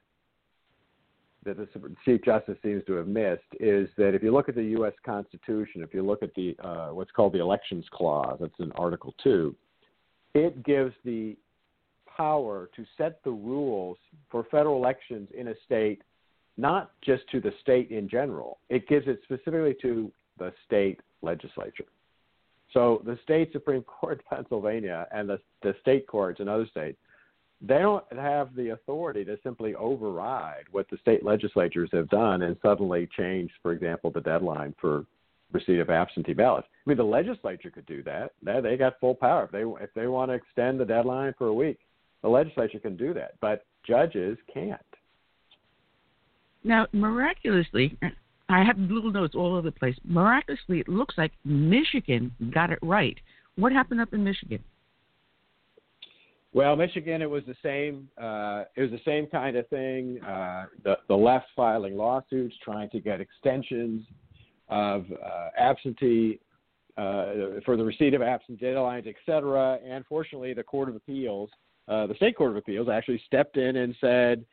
that 1.43 1.57
the 1.57 1.67
Chief 2.05 2.23
Justice 2.23 2.57
seems 2.63 2.83
to 2.85 2.93
have 2.93 3.07
missed 3.07 3.41
is 3.59 3.89
that 3.97 4.13
if 4.13 4.21
you 4.21 4.31
look 4.31 4.47
at 4.47 4.55
the 4.55 4.63
U.S. 4.63 4.93
Constitution, 5.03 5.81
if 5.81 5.93
you 5.93 6.03
look 6.03 6.21
at 6.21 6.33
the 6.35 6.55
uh, 6.63 6.89
what's 6.89 7.11
called 7.11 7.33
the 7.33 7.39
Elections 7.39 7.85
Clause, 7.91 8.37
that's 8.39 8.59
in 8.59 8.71
Article 8.73 9.13
Two, 9.23 9.55
it 10.33 10.63
gives 10.63 10.93
the 11.03 11.35
power 12.15 12.69
to 12.75 12.85
set 12.97 13.23
the 13.23 13.31
rules 13.31 13.97
for 14.29 14.45
federal 14.51 14.77
elections 14.77 15.29
in 15.35 15.47
a 15.47 15.53
state 15.65 16.03
not 16.57 16.91
just 17.01 17.23
to 17.31 17.39
the 17.39 17.51
state 17.61 17.89
in 17.89 18.07
general. 18.07 18.59
It 18.69 18.87
gives 18.87 19.07
it 19.07 19.19
specifically 19.23 19.75
to 19.81 20.11
the 20.37 20.53
state 20.65 20.99
legislature. 21.21 21.85
So 22.73 23.01
the 23.05 23.19
state 23.23 23.51
Supreme 23.51 23.83
Court 23.83 24.19
of 24.19 24.37
Pennsylvania 24.37 25.07
and 25.11 25.29
the, 25.29 25.39
the 25.61 25.75
state 25.81 26.07
courts 26.07 26.39
in 26.39 26.47
other 26.47 26.67
states, 26.67 26.97
they 27.61 27.79
don't 27.79 28.03
have 28.13 28.55
the 28.55 28.69
authority 28.69 29.23
to 29.25 29.37
simply 29.43 29.75
override 29.75 30.65
what 30.71 30.89
the 30.89 30.97
state 30.97 31.23
legislatures 31.23 31.89
have 31.93 32.09
done 32.09 32.41
and 32.41 32.55
suddenly 32.61 33.07
change, 33.15 33.51
for 33.61 33.71
example, 33.71 34.09
the 34.09 34.21
deadline 34.21 34.73
for 34.79 35.05
receipt 35.51 35.79
of 35.79 35.89
absentee 35.89 36.33
ballots. 36.33 36.67
I 36.71 36.89
mean, 36.89 36.97
the 36.97 37.03
legislature 37.03 37.69
could 37.69 37.85
do 37.85 38.01
that. 38.03 38.31
They, 38.41 38.77
got 38.77 38.99
full 38.99 39.15
power. 39.15 39.43
If 39.45 39.51
they 39.51 39.83
if 39.83 39.93
they 39.93 40.07
want 40.07 40.31
to 40.31 40.35
extend 40.35 40.79
the 40.79 40.85
deadline 40.85 41.33
for 41.37 41.47
a 41.47 41.53
week, 41.53 41.79
the 42.21 42.29
legislature 42.29 42.79
can 42.79 42.95
do 42.95 43.13
that. 43.13 43.33
But 43.41 43.65
judges 43.85 44.37
can't. 44.51 44.79
Now, 46.63 46.87
miraculously, 46.93 47.97
I 48.51 48.63
have 48.63 48.77
little 48.77 49.11
notes 49.11 49.33
all 49.35 49.55
over 49.55 49.61
the 49.61 49.71
place. 49.71 49.95
Miraculously, 50.03 50.79
it 50.79 50.89
looks 50.89 51.15
like 51.17 51.31
Michigan 51.45 52.31
got 52.53 52.69
it 52.69 52.79
right. 52.81 53.17
What 53.55 53.71
happened 53.71 54.01
up 54.01 54.13
in 54.13 54.23
Michigan? 54.23 54.63
Well, 56.53 56.75
Michigan, 56.75 57.21
it 57.21 57.29
was 57.29 57.43
the 57.47 57.55
same. 57.63 58.09
Uh, 58.17 58.65
it 58.75 58.81
was 58.81 58.91
the 58.91 58.99
same 59.05 59.27
kind 59.27 59.55
of 59.55 59.67
thing. 59.69 60.21
Uh, 60.21 60.65
the 60.83 60.97
the 61.07 61.15
left 61.15 61.47
filing 61.55 61.95
lawsuits, 61.95 62.55
trying 62.61 62.89
to 62.89 62.99
get 62.99 63.21
extensions 63.21 64.03
of 64.67 65.05
uh, 65.11 65.49
absentee 65.57 66.39
uh, 66.97 67.61
for 67.63 67.77
the 67.77 67.83
receipt 67.83 68.13
of 68.13 68.21
absentee 68.21 68.65
deadlines, 68.65 69.07
et 69.07 69.15
cetera. 69.25 69.79
And 69.85 70.05
fortunately, 70.07 70.53
the 70.53 70.63
Court 70.63 70.89
of 70.89 70.95
Appeals, 70.95 71.49
uh, 71.87 72.07
the 72.07 72.15
state 72.15 72.35
Court 72.35 72.51
of 72.51 72.57
Appeals, 72.57 72.89
actually 72.89 73.21
stepped 73.25 73.55
in 73.55 73.77
and 73.77 73.95
said, 74.01 74.43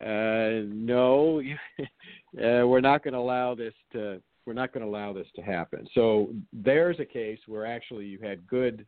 uh, 0.00 0.64
"No, 0.66 1.40
uh, 1.80 2.66
we're 2.66 2.80
not 2.80 3.02
going 3.02 3.14
to 3.14 3.20
allow 3.20 3.54
this 3.54 3.74
to. 3.92 4.20
We're 4.46 4.52
not 4.52 4.72
going 4.72 4.84
to 4.84 4.90
allow 4.90 5.12
this 5.12 5.26
to 5.36 5.42
happen." 5.42 5.86
So 5.94 6.30
there's 6.52 7.00
a 7.00 7.04
case 7.04 7.38
where 7.46 7.66
actually 7.66 8.06
you 8.06 8.18
had 8.22 8.46
good 8.46 8.86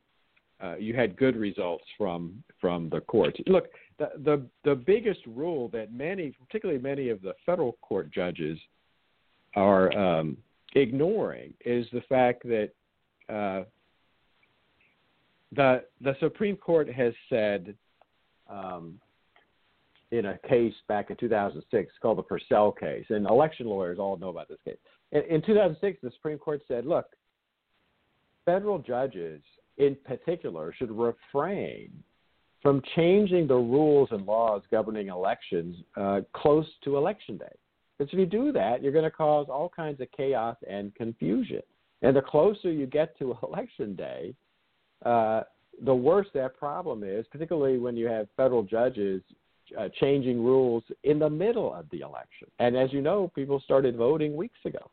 uh, 0.63 0.77
you 0.77 0.95
had 0.95 1.17
good 1.17 1.37
results 1.37 1.85
from 1.99 2.43
from 2.61 2.89
the 2.89 3.01
courts. 3.01 3.39
Look, 3.47 3.67
the, 3.99 4.11
the 4.25 4.47
the 4.65 4.75
biggest 4.75 5.21
rule 5.27 5.69
that 5.69 5.93
many, 5.93 6.35
particularly 6.47 6.81
many 6.81 7.11
of 7.11 7.21
the 7.21 7.35
federal 7.45 7.73
court 7.83 8.11
judges, 8.11 8.59
are 9.55 9.93
um, 9.93 10.37
ignoring 10.75 11.53
is 11.65 11.87
the 11.93 12.03
fact 12.09 12.43
that 12.45 12.71
uh, 13.29 13.65
the 15.55 15.85
the 16.01 16.17
Supreme 16.21 16.57
Court 16.57 16.91
has 16.91 17.13
said 17.29 17.75
um, 18.49 18.99
in 20.13 20.27
a 20.27 20.39
case 20.49 20.75
back 20.89 21.11
in 21.11 21.17
2006 21.17 21.93
called 22.01 22.19
the 22.19 22.23
Purcell 22.23 22.73
case, 22.73 23.07
and 23.11 23.27
election 23.27 23.67
lawyers 23.67 23.99
all 23.99 24.17
know 24.17 24.29
about 24.29 24.49
this 24.49 24.59
case. 24.65 24.79
In, 25.13 25.23
in 25.23 25.43
2006, 25.43 25.99
the 26.03 26.11
Supreme 26.13 26.39
Court 26.39 26.63
said, 26.69 26.87
"Look, 26.87 27.07
federal 28.45 28.79
judges." 28.79 29.43
in 29.79 29.97
particular 30.05 30.73
should 30.77 30.91
refrain 30.91 31.91
from 32.63 32.83
changing 32.97 33.47
the 33.47 33.55
rules 33.55 34.09
and 34.11 34.27
laws 34.27 34.63
governing 34.71 35.09
elections 35.09 35.77
uh, 35.97 36.21
close 36.33 36.67
to 36.85 36.97
election 36.97 37.37
day. 37.37 37.55
Because 37.99 38.13
if 38.13 38.19
you 38.19 38.27
do 38.27 38.53
that, 38.53 38.83
you're 38.83 38.93
going 38.93 39.05
to 39.05 39.11
cause 39.11 39.47
all 39.49 39.71
kinds 39.75 40.01
of 40.01 40.09
chaos 40.17 40.57
and 40.69 40.95
confusion. 40.95 41.63
And 42.03 42.17
the 42.17 42.23
closer 42.23 42.71
you 42.71 42.87
get 42.87 43.17
to 43.19 43.37
election 43.43 43.95
day, 43.95 44.35
uh, 45.05 45.43
the 45.85 45.95
worse 45.95 46.27
that 46.35 46.57
problem 46.57 47.03
is, 47.05 47.27
particularly 47.31 47.79
when 47.79 47.97
you 47.97 48.07
have 48.07 48.29
federal 48.37 48.63
judges 48.63 49.23
uh, 49.79 49.89
changing 50.01 50.43
rules 50.43 50.83
in 51.05 51.19
the 51.19 51.31
middle 51.31 51.75
of 51.75 51.87
the 51.91 52.01
election. 52.01 52.49
And 52.59 52.77
as 52.77 52.93
you 52.93 53.01
know, 53.01 53.31
people 53.35 53.61
started 53.61 53.97
voting 53.97 54.37
weeks 54.37 54.59
ago. 54.65 54.91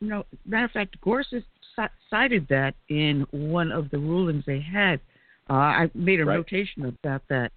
No, 0.00 0.24
matter 0.44 0.66
of 0.66 0.70
fact, 0.72 1.00
Gorsuch 1.00 1.44
cited 2.10 2.46
that 2.48 2.74
in 2.88 3.26
one 3.30 3.72
of 3.72 3.90
the 3.90 3.98
rulings 3.98 4.44
they 4.46 4.60
had. 4.60 5.00
Uh, 5.48 5.54
I 5.54 5.90
made 5.94 6.20
a 6.20 6.24
right. 6.24 6.36
notation 6.36 6.84
about 6.84 7.22
that. 7.28 7.52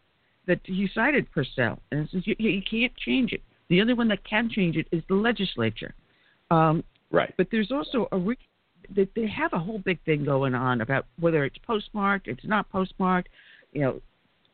That 0.48 0.60
he 0.64 0.90
cited 0.94 1.32
Purcell 1.32 1.80
and 1.92 2.10
says 2.12 2.24
you, 2.26 2.36
you 2.40 2.62
can't 2.70 2.96
change 2.98 3.34
it. 3.34 3.42
The 3.70 3.82
only 3.82 3.94
one 3.94 4.08
that 4.08 4.24
can 4.24 4.50
change 4.50 4.78
it 4.78 4.88
is 4.92 5.04
the 5.08 5.16
legislature. 5.16 5.94
Um, 6.50 6.84
right. 7.12 7.34
But 7.38 7.48
there's 7.52 7.72
also 7.72 8.08
a 8.12 8.18
re- 8.18 8.38
they 8.96 9.28
have 9.28 9.54
a 9.54 9.60
whole 9.60 9.80
big 9.80 10.04
thing 10.06 10.26
going 10.26 10.56
on 10.56 10.82
about 10.82 11.06
whether 11.20 11.46
it's 11.46 11.58
postmarked, 11.60 12.28
it's 12.28 12.46
not 12.46 12.70
postmarked, 12.70 13.30
you 13.74 13.82
know. 13.82 14.02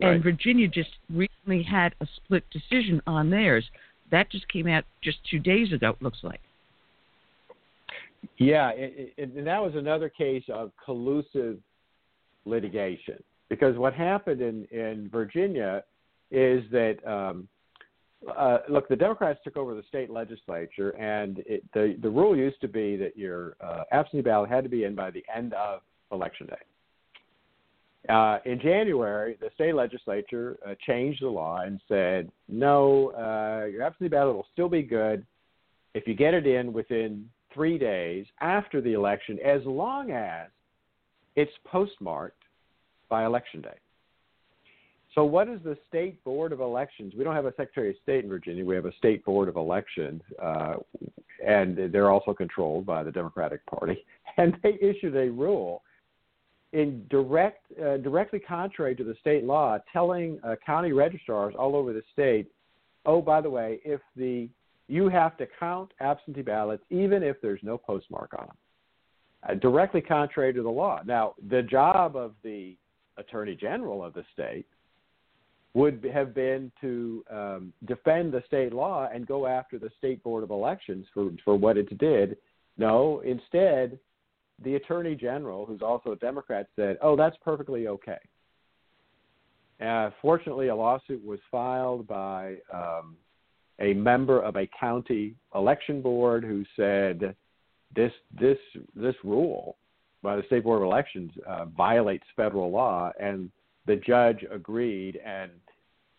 Right. 0.01 0.15
And 0.15 0.23
Virginia 0.23 0.67
just 0.67 0.89
recently 1.09 1.63
had 1.63 1.95
a 2.01 2.07
split 2.17 2.43
decision 2.51 3.01
on 3.07 3.29
theirs. 3.29 3.65
That 4.11 4.29
just 4.29 4.47
came 4.49 4.67
out 4.67 4.83
just 5.01 5.17
two 5.29 5.39
days 5.39 5.71
ago. 5.71 5.91
It 5.91 6.01
looks 6.01 6.19
like. 6.23 6.41
Yeah, 8.37 8.71
it, 8.71 9.13
it, 9.17 9.33
and 9.35 9.47
that 9.47 9.61
was 9.61 9.73
another 9.75 10.09
case 10.09 10.43
of 10.49 10.71
collusive 10.83 11.57
litigation 12.45 13.23
because 13.49 13.77
what 13.77 13.93
happened 13.93 14.41
in 14.41 14.65
in 14.65 15.09
Virginia 15.11 15.83
is 16.31 16.63
that 16.71 16.97
um, 17.07 17.47
uh, 18.35 18.59
look, 18.69 18.87
the 18.87 18.95
Democrats 18.95 19.39
took 19.43 19.57
over 19.57 19.75
the 19.75 19.83
state 19.87 20.09
legislature, 20.09 20.89
and 20.91 21.39
it, 21.45 21.63
the 21.73 21.97
the 22.01 22.09
rule 22.09 22.35
used 22.35 22.59
to 22.61 22.67
be 22.67 22.95
that 22.97 23.15
your 23.15 23.55
uh, 23.61 23.83
absentee 23.91 24.21
ballot 24.21 24.49
had 24.49 24.63
to 24.63 24.69
be 24.69 24.83
in 24.83 24.95
by 24.95 25.11
the 25.11 25.23
end 25.33 25.53
of 25.53 25.81
election 26.11 26.47
day. 26.47 26.55
Uh, 28.09 28.37
in 28.45 28.59
January, 28.59 29.37
the 29.39 29.49
state 29.55 29.73
legislature 29.73 30.57
uh, 30.65 30.75
changed 30.85 31.21
the 31.23 31.29
law 31.29 31.61
and 31.61 31.79
said, 31.87 32.29
no, 32.47 33.11
uh, 33.11 33.65
your 33.65 33.81
absentee 33.81 34.09
ballot 34.09 34.35
will 34.35 34.47
still 34.53 34.69
be 34.69 34.83
good 34.83 35.25
if 35.93 36.07
you 36.07 36.13
get 36.13 36.33
it 36.33 36.45
in 36.45 36.71
within 36.71 37.27
three 37.53 37.77
days 37.77 38.25
after 38.41 38.81
the 38.81 38.93
election 38.93 39.39
as 39.43 39.61
long 39.65 40.11
as 40.11 40.49
it's 41.35 41.51
postmarked 41.65 42.43
by 43.09 43.25
election 43.25 43.61
day. 43.61 43.77
So, 45.15 45.23
what 45.23 45.47
is 45.47 45.61
the 45.63 45.77
state 45.87 46.21
board 46.25 46.51
of 46.51 46.59
elections? 46.59 47.13
We 47.17 47.23
don't 47.23 47.35
have 47.35 47.45
a 47.45 47.53
secretary 47.55 47.91
of 47.91 47.95
state 48.03 48.25
in 48.25 48.29
Virginia. 48.29 48.65
We 48.65 48.75
have 48.75 48.85
a 48.85 48.93
state 48.97 49.23
board 49.23 49.47
of 49.47 49.55
elections, 49.55 50.21
uh, 50.43 50.75
and 51.45 51.77
they're 51.93 52.11
also 52.11 52.33
controlled 52.33 52.85
by 52.85 53.01
the 53.03 53.11
Democratic 53.11 53.65
Party. 53.65 54.05
And 54.37 54.57
they 54.63 54.77
issued 54.81 55.15
a 55.15 55.31
rule 55.31 55.81
in 56.75 57.05
direct, 57.09 57.63
uh, 57.81 57.97
directly 57.97 58.39
contrary 58.39 58.95
to 58.95 59.03
the 59.03 59.15
state 59.21 59.45
law, 59.45 59.77
telling 59.93 60.39
uh, 60.43 60.55
county 60.65 60.91
registrars 60.91 61.55
all 61.57 61.73
over 61.75 61.93
the 61.93 62.03
state, 62.11 62.51
"Oh, 63.05 63.21
by 63.21 63.39
the 63.39 63.49
way, 63.49 63.79
if 63.85 64.01
the 64.15 64.49
you 64.87 65.07
have 65.07 65.37
to 65.37 65.47
count 65.59 65.91
absentee 65.99 66.41
ballots 66.41 66.83
even 66.91 67.23
if 67.23 67.41
there's 67.41 67.61
no 67.63 67.77
postmark 67.77 68.35
on 68.37 68.47
them, 68.47 68.57
uh, 69.47 69.53
directly 69.55 70.01
contrary 70.01 70.53
to 70.53 70.61
the 70.61 70.69
law. 70.69 71.01
Now, 71.05 71.33
the 71.49 71.63
job 71.63 72.15
of 72.15 72.33
the 72.43 72.77
attorney 73.17 73.55
general 73.55 74.03
of 74.03 74.13
the 74.13 74.23
state 74.33 74.67
would 75.73 76.03
have 76.13 76.35
been 76.35 76.71
to 76.81 77.23
um, 77.31 77.73
defend 77.85 78.33
the 78.33 78.43
state 78.47 78.73
law 78.73 79.09
and 79.11 79.25
go 79.25 79.47
after 79.47 79.79
the 79.79 79.89
state 79.97 80.21
board 80.23 80.43
of 80.43 80.49
elections 80.49 81.05
for 81.13 81.31
for 81.45 81.55
what 81.55 81.77
it 81.77 81.97
did. 81.97 82.37
No, 82.77 83.21
instead, 83.21 83.97
the 84.63 84.75
attorney 84.75 85.15
general, 85.15 85.65
who's 85.65 85.81
also 85.81 86.11
a 86.11 86.15
Democrat, 86.17 86.67
said, 86.75 86.97
"Oh, 87.01 87.15
that's 87.15 87.35
perfectly 87.43 87.87
okay." 87.87 88.19
Uh, 89.81 90.11
fortunately, 90.21 90.69
a 90.69 90.75
lawsuit 90.75 91.23
was 91.25 91.39
filed 91.51 92.07
by 92.07 92.55
um, 92.73 93.17
a 93.79 93.93
member 93.93 94.41
of 94.41 94.55
a 94.55 94.69
county 94.79 95.35
election 95.53 96.01
board 96.01 96.43
who 96.43 96.63
said 96.75 97.35
this 97.95 98.13
this 98.39 98.57
this 98.95 99.15
rule 99.23 99.77
by 100.21 100.35
the 100.35 100.43
state 100.43 100.63
board 100.63 100.81
of 100.81 100.85
elections 100.87 101.31
uh, 101.47 101.65
violates 101.65 102.25
federal 102.35 102.71
law, 102.71 103.11
and 103.19 103.51
the 103.85 103.95
judge 103.97 104.43
agreed 104.49 105.19
and 105.25 105.51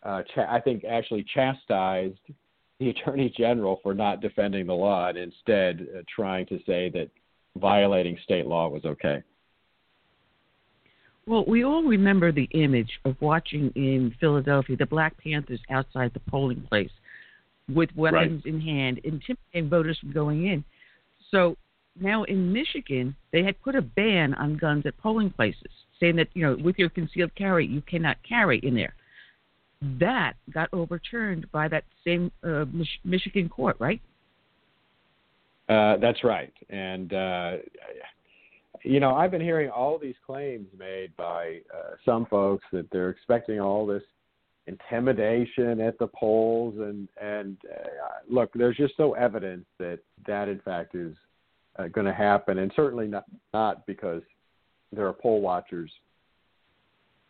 uh, 0.02 0.22
I 0.48 0.60
think 0.60 0.84
actually 0.84 1.24
chastised 1.34 2.20
the 2.78 2.90
attorney 2.90 3.32
general 3.36 3.80
for 3.82 3.94
not 3.94 4.20
defending 4.20 4.66
the 4.66 4.74
law 4.74 5.08
and 5.08 5.18
instead 5.18 5.88
uh, 5.96 6.02
trying 6.14 6.46
to 6.46 6.58
say 6.66 6.90
that 6.90 7.08
violating 7.58 8.18
state 8.24 8.46
law 8.46 8.68
was 8.68 8.84
okay. 8.84 9.22
Well, 11.26 11.44
we 11.46 11.64
all 11.64 11.82
remember 11.82 12.30
the 12.30 12.48
image 12.52 13.00
of 13.04 13.16
watching 13.20 13.72
in 13.74 14.14
Philadelphia 14.20 14.76
the 14.76 14.86
Black 14.86 15.16
Panthers 15.18 15.60
outside 15.70 16.12
the 16.14 16.20
polling 16.20 16.62
place 16.68 16.90
with 17.68 17.90
weapons 17.96 18.42
right. 18.44 18.54
in 18.54 18.60
hand, 18.60 18.98
intimidating 18.98 19.68
voters 19.68 19.98
from 19.98 20.12
going 20.12 20.46
in. 20.46 20.64
So 21.32 21.56
now 22.00 22.22
in 22.24 22.52
Michigan, 22.52 23.16
they 23.32 23.42
had 23.42 23.60
put 23.62 23.74
a 23.74 23.82
ban 23.82 24.34
on 24.34 24.56
guns 24.56 24.86
at 24.86 24.96
polling 24.98 25.30
places, 25.30 25.70
saying 25.98 26.16
that 26.16 26.28
you 26.34 26.46
know 26.46 26.56
with 26.62 26.78
your 26.78 26.90
concealed 26.90 27.34
carry 27.34 27.66
you 27.66 27.80
cannot 27.82 28.18
carry 28.28 28.58
in 28.60 28.74
there. 28.74 28.94
That 29.98 30.34
got 30.52 30.68
overturned 30.72 31.50
by 31.50 31.68
that 31.68 31.84
same 32.04 32.30
uh, 32.44 32.66
Mich- 32.72 33.00
Michigan 33.04 33.48
court, 33.48 33.76
right? 33.78 34.00
Uh, 35.68 35.96
that's 35.96 36.22
right, 36.22 36.52
and 36.70 37.12
uh, 37.12 37.52
you 38.84 39.00
know 39.00 39.14
I've 39.14 39.30
been 39.32 39.40
hearing 39.40 39.68
all 39.68 39.98
these 39.98 40.14
claims 40.24 40.68
made 40.78 41.16
by 41.16 41.60
uh, 41.74 41.96
some 42.04 42.26
folks 42.26 42.64
that 42.72 42.88
they're 42.92 43.10
expecting 43.10 43.60
all 43.60 43.86
this 43.86 44.02
intimidation 44.66 45.80
at 45.80 45.98
the 45.98 46.06
polls. 46.06 46.74
And 46.78 47.08
and 47.20 47.56
uh, 47.72 47.88
look 48.28 48.50
there's 48.54 48.76
just 48.76 48.94
no 48.98 49.14
evidence 49.14 49.66
that 49.78 50.00
that 50.26 50.48
in 50.48 50.60
fact 50.60 50.94
is 50.94 51.14
uh, 51.78 51.88
going 51.88 52.06
to 52.06 52.14
happen. 52.14 52.58
And 52.58 52.72
certainly 52.74 53.06
not 53.06 53.24
not 53.52 53.86
because 53.86 54.22
there 54.92 55.06
are 55.06 55.12
poll 55.12 55.40
watchers 55.40 55.90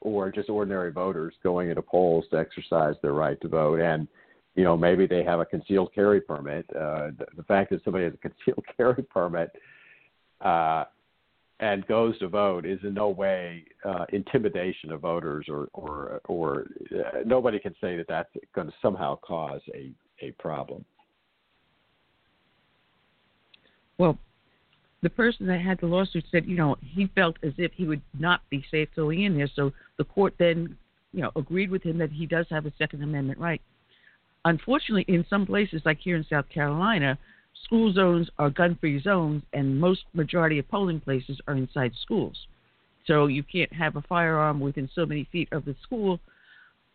or 0.01 0.31
just 0.31 0.51
ordinary 0.51 0.93
voters 0.93 1.35
going 1.43 1.69
into 1.69 1.83
polls 1.83 2.25
to 2.31 2.39
exercise 2.39 2.95
their 3.03 3.15
right 3.15 3.41
to 3.41 3.49
vote. 3.49 3.81
And 3.81 4.07
you 4.57 4.65
know 4.65 4.77
maybe 4.77 5.07
they 5.07 5.23
have 5.23 5.41
a 5.41 5.45
concealed 5.45 5.95
carry 5.95 6.21
permit 6.21 6.67
uh 6.75 7.11
the, 7.19 7.27
the 7.37 7.43
fact 7.45 7.71
that 7.71 7.83
somebody 7.85 8.05
has 8.05 8.15
a 8.15 8.17
concealed 8.29 8.65
carry 8.77 9.03
permit 9.05 9.51
uh 10.41 10.85
and 11.61 11.87
goes 11.87 12.19
to 12.19 12.29
vote 12.29 12.67
is 12.67 12.79
in 12.83 12.93
no 12.93 13.09
way 13.09 13.65
uh, 13.85 14.05
intimidation 14.13 14.91
of 14.93 15.01
voters 15.01 15.47
or 15.49 15.69
or 15.73 16.21
or 16.27 16.67
uh, 16.95 17.21
nobody 17.25 17.59
can 17.59 17.75
say 17.81 17.97
that 17.97 18.07
that's 18.09 18.29
going 18.55 18.67
to 18.67 18.75
somehow 18.83 19.17
cause 19.21 19.63
a 19.75 19.93
a 20.21 20.33
problem. 20.33 20.85
Well, 23.99 24.19
the 25.03 25.11
person 25.11 25.47
that 25.47 25.61
had 25.61 25.79
the 25.81 25.87
lawsuit 25.87 26.25
said, 26.31 26.47
you 26.47 26.57
know, 26.57 26.77
he 26.81 27.11
felt 27.15 27.37
as 27.43 27.53
if 27.59 27.73
he 27.73 27.87
would 27.87 28.03
not 28.19 28.43
be 28.51 28.65
safe 28.71 28.89
going 28.95 29.23
in 29.23 29.37
there. 29.37 29.49
So 29.55 29.73
the 29.99 30.05
court 30.05 30.35
then, 30.39 30.77
you 31.13 31.23
know, 31.23 31.31
agreed 31.37 31.71
with 31.71 31.83
him 31.83 31.99
that 31.99 32.11
he 32.11 32.27
does 32.27 32.47
have 32.51 32.67
a 32.67 32.73
Second 32.79 33.03
Amendment 33.03 33.39
right. 33.39 33.61
Unfortunately, 34.47 35.05
in 35.09 35.27
some 35.29 35.45
places, 35.45 35.83
like 35.85 35.99
here 35.99 36.15
in 36.15 36.25
South 36.31 36.49
Carolina, 36.49 37.19
school 37.65 37.93
zones 37.93 38.31
are 38.39 38.49
gun-free 38.49 39.03
zones, 39.03 39.43
and 39.53 39.81
most 39.81 40.03
majority 40.15 40.61
of 40.61 40.69
polling 40.69 41.01
places 41.01 41.41
are 41.49 41.55
inside 41.57 41.91
schools. 42.01 42.47
So 43.09 43.27
you 43.27 43.43
can't 43.43 43.73
have 43.73 43.97
a 43.97 44.03
firearm 44.03 44.61
within 44.61 44.89
so 44.95 45.05
many 45.05 45.29
feet 45.33 45.49
of 45.51 45.65
the 45.65 45.75
school. 45.83 46.21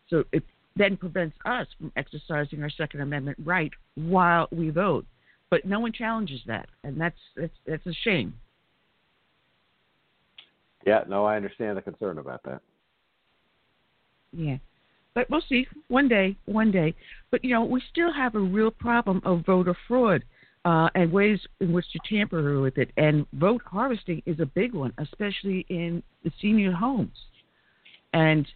So 0.08 0.24
it 0.32 0.42
then 0.76 0.96
prevents 0.96 1.36
us 1.44 1.66
from 1.78 1.92
exercising 1.94 2.62
our 2.62 2.70
Second 2.70 3.02
Amendment 3.02 3.36
right 3.44 3.72
while 3.96 4.48
we 4.50 4.70
vote. 4.70 5.04
But 5.50 5.66
no 5.66 5.78
one 5.78 5.92
challenges 5.92 6.40
that, 6.46 6.70
and 6.84 6.98
that's 6.98 7.18
that's 7.36 7.52
that's 7.66 7.86
a 7.86 7.92
shame. 7.92 8.32
Yeah, 10.86 11.04
no, 11.06 11.26
I 11.26 11.36
understand 11.36 11.76
the 11.76 11.82
concern 11.82 12.16
about 12.16 12.42
that. 12.44 12.62
Yeah. 14.32 14.56
But 15.14 15.28
we'll 15.28 15.42
see 15.48 15.66
one 15.88 16.08
day, 16.08 16.36
one 16.46 16.70
day. 16.70 16.94
But 17.30 17.44
you 17.44 17.50
know, 17.54 17.64
we 17.64 17.82
still 17.90 18.12
have 18.12 18.34
a 18.34 18.40
real 18.40 18.70
problem 18.70 19.20
of 19.24 19.44
voter 19.44 19.76
fraud 19.86 20.22
uh, 20.64 20.88
and 20.94 21.12
ways 21.12 21.40
in 21.60 21.72
which 21.72 21.86
to 21.92 21.98
tamper 22.08 22.60
with 22.60 22.78
it. 22.78 22.90
And 22.96 23.26
vote 23.34 23.62
harvesting 23.66 24.22
is 24.26 24.40
a 24.40 24.46
big 24.46 24.74
one, 24.74 24.92
especially 24.98 25.66
in 25.68 26.02
the 26.24 26.32
senior 26.40 26.72
homes. 26.72 27.16
And 28.12 28.46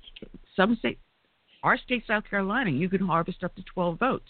some 0.55 0.77
state, 0.77 0.99
our 1.63 1.79
state, 1.79 2.05
South 2.07 2.25
Carolina, 2.29 2.71
you 2.71 2.89
can 2.89 3.01
harvest 3.01 3.43
up 3.43 3.55
to 3.57 3.63
12 3.63 3.99
votes. 3.99 4.29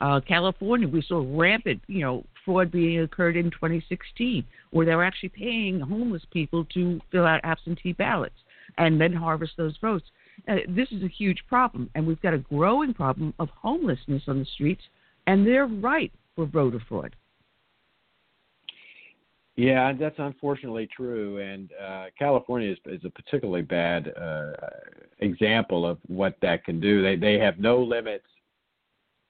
Uh, 0.00 0.20
California, 0.26 0.88
we 0.88 1.02
saw 1.02 1.24
rampant, 1.38 1.80
you 1.86 2.00
know, 2.00 2.24
fraud 2.44 2.70
being 2.70 3.00
occurred 3.00 3.36
in 3.36 3.50
2016, 3.50 4.44
where 4.70 4.86
they 4.86 4.94
were 4.94 5.04
actually 5.04 5.28
paying 5.28 5.78
homeless 5.78 6.22
people 6.32 6.64
to 6.66 7.00
fill 7.12 7.26
out 7.26 7.40
absentee 7.44 7.92
ballots 7.92 8.34
and 8.78 9.00
then 9.00 9.12
harvest 9.12 9.52
those 9.56 9.76
votes. 9.80 10.06
Uh, 10.48 10.56
this 10.68 10.90
is 10.90 11.02
a 11.02 11.08
huge 11.08 11.42
problem, 11.48 11.90
and 11.94 12.06
we've 12.06 12.20
got 12.22 12.34
a 12.34 12.38
growing 12.38 12.94
problem 12.94 13.34
of 13.38 13.48
homelessness 13.50 14.22
on 14.28 14.38
the 14.38 14.44
streets, 14.54 14.82
and 15.26 15.46
they're 15.46 15.66
right 15.66 16.12
for 16.34 16.46
voter 16.46 16.80
fraud. 16.88 17.14
Yeah, 19.56 19.92
that's 19.92 20.18
unfortunately 20.18 20.88
true, 20.96 21.38
and 21.38 21.70
uh, 21.72 22.06
California 22.18 22.70
is, 22.70 22.78
is 22.86 23.04
a 23.04 23.10
particularly 23.10 23.62
bad 23.62 24.12
uh, 24.18 24.52
example 25.18 25.84
of 25.84 25.98
what 26.06 26.36
that 26.40 26.64
can 26.64 26.80
do. 26.80 27.02
They 27.02 27.16
they 27.16 27.38
have 27.38 27.58
no 27.58 27.82
limits 27.82 28.24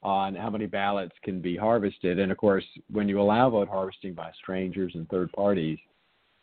on 0.02 0.34
how 0.34 0.48
many 0.48 0.66
ballots 0.66 1.14
can 1.24 1.40
be 1.40 1.56
harvested, 1.56 2.20
and 2.20 2.30
of 2.30 2.38
course, 2.38 2.64
when 2.92 3.08
you 3.08 3.20
allow 3.20 3.50
vote 3.50 3.68
harvesting 3.68 4.14
by 4.14 4.30
strangers 4.40 4.92
and 4.94 5.08
third 5.08 5.32
parties, 5.32 5.78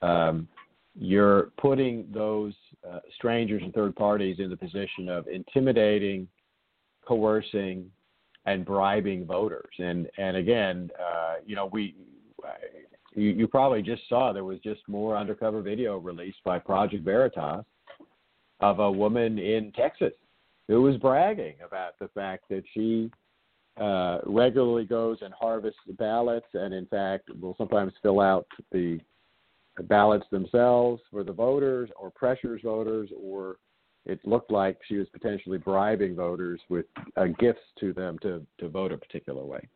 um, 0.01 0.49
you're 0.99 1.51
putting 1.57 2.07
those 2.11 2.53
uh, 2.89 2.99
strangers 3.15 3.61
and 3.63 3.73
third 3.73 3.95
parties 3.95 4.37
in 4.39 4.49
the 4.49 4.57
position 4.57 5.09
of 5.09 5.27
intimidating, 5.27 6.27
coercing, 7.05 7.89
and 8.45 8.65
bribing 8.65 9.25
voters. 9.25 9.73
And 9.79 10.07
and 10.17 10.37
again, 10.37 10.89
uh, 10.99 11.35
you 11.45 11.55
know, 11.55 11.69
we 11.71 11.95
you, 13.15 13.29
you 13.29 13.47
probably 13.47 13.81
just 13.81 14.03
saw 14.07 14.31
there 14.31 14.43
was 14.43 14.59
just 14.59 14.81
more 14.87 15.17
undercover 15.17 15.61
video 15.61 15.97
released 15.97 16.43
by 16.43 16.59
Project 16.59 17.03
Veritas 17.03 17.65
of 18.59 18.79
a 18.79 18.91
woman 18.91 19.37
in 19.37 19.71
Texas 19.73 20.13
who 20.67 20.81
was 20.81 20.97
bragging 20.97 21.55
about 21.65 21.97
the 21.99 22.07
fact 22.09 22.43
that 22.49 22.63
she 22.73 23.09
uh, 23.79 24.19
regularly 24.25 24.85
goes 24.85 25.19
and 25.21 25.33
harvests 25.33 25.79
ballots, 25.97 26.47
and 26.53 26.73
in 26.73 26.85
fact 26.87 27.29
will 27.39 27.55
sometimes 27.57 27.93
fill 28.01 28.19
out 28.19 28.47
the 28.71 28.99
ballots 29.83 30.25
themselves 30.31 31.01
for 31.11 31.23
the 31.23 31.31
voters, 31.31 31.89
or 31.99 32.09
pressures 32.11 32.61
voters, 32.63 33.09
or 33.21 33.57
it 34.05 34.19
looked 34.25 34.51
like 34.51 34.77
she 34.87 34.97
was 34.97 35.07
potentially 35.09 35.57
bribing 35.57 36.15
voters 36.15 36.61
with 36.69 36.85
uh, 37.17 37.25
gifts 37.39 37.61
to 37.79 37.93
them 37.93 38.17
to, 38.19 38.45
to 38.59 38.69
vote 38.69 38.91
a 38.91 38.97
particular 38.97 39.43
way. 39.43 39.67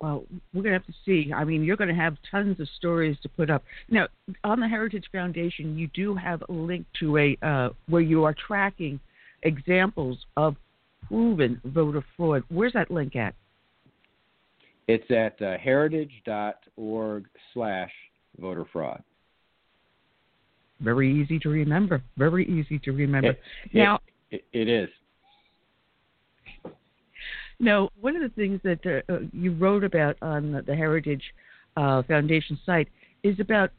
Well, 0.00 0.24
we're 0.54 0.62
going 0.62 0.72
to 0.72 0.78
have 0.78 0.86
to 0.86 0.94
see. 1.04 1.30
I 1.32 1.44
mean, 1.44 1.62
you're 1.62 1.76
going 1.76 1.88
to 1.88 1.94
have 1.94 2.16
tons 2.30 2.58
of 2.58 2.68
stories 2.76 3.16
to 3.22 3.28
put 3.28 3.50
up. 3.50 3.62
Now, 3.90 4.08
on 4.44 4.60
the 4.60 4.68
Heritage 4.68 5.04
Foundation, 5.12 5.76
you 5.76 5.88
do 5.88 6.14
have 6.14 6.42
a 6.48 6.52
link 6.52 6.86
to 7.00 7.18
a 7.18 7.36
uh, 7.42 7.70
where 7.86 8.00
you 8.00 8.24
are 8.24 8.34
tracking 8.34 8.98
examples 9.42 10.18
of 10.36 10.56
proven 11.06 11.60
voter 11.64 12.02
fraud. 12.16 12.44
Where's 12.48 12.72
that 12.72 12.90
link 12.90 13.14
at? 13.14 13.34
It's 14.92 15.08
at 15.12 15.40
uh, 15.40 15.56
heritage.org 15.56 17.24
slash 17.54 17.92
voter 18.40 18.64
fraud. 18.72 19.00
Very 20.80 21.22
easy 21.22 21.38
to 21.38 21.48
remember. 21.48 22.02
Very 22.18 22.44
easy 22.48 22.80
to 22.80 22.90
remember. 22.90 23.30
It, 23.30 23.40
now, 23.72 24.00
it, 24.32 24.44
it 24.52 24.68
is. 24.68 24.88
Now, 27.60 27.90
one 28.00 28.16
of 28.16 28.22
the 28.22 28.30
things 28.30 28.58
that 28.64 28.80
uh, 28.84 29.12
uh, 29.12 29.18
you 29.32 29.52
wrote 29.52 29.84
about 29.84 30.16
on 30.22 30.50
the, 30.50 30.62
the 30.62 30.74
Heritage 30.74 31.22
uh, 31.76 32.02
Foundation 32.02 32.58
site 32.66 32.88
is 33.22 33.38
about 33.38 33.70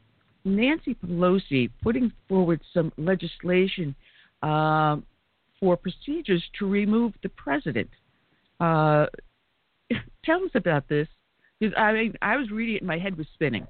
Nancy 0.46 0.94
Pelosi 0.94 1.68
putting 1.82 2.10
forward 2.26 2.62
some 2.72 2.90
legislation 2.96 3.94
uh, 4.42 4.96
for 5.60 5.76
procedures 5.76 6.42
to 6.58 6.66
remove 6.66 7.12
the 7.22 7.28
president. 7.28 7.90
Tell 10.24 10.42
us 10.44 10.50
about 10.54 10.88
this, 10.88 11.08
because 11.58 11.74
I 11.76 11.92
mean, 11.92 12.14
I 12.22 12.36
was 12.36 12.50
reading 12.50 12.76
it 12.76 12.82
and 12.82 12.88
my 12.88 12.98
head 12.98 13.16
was 13.16 13.26
spinning. 13.34 13.66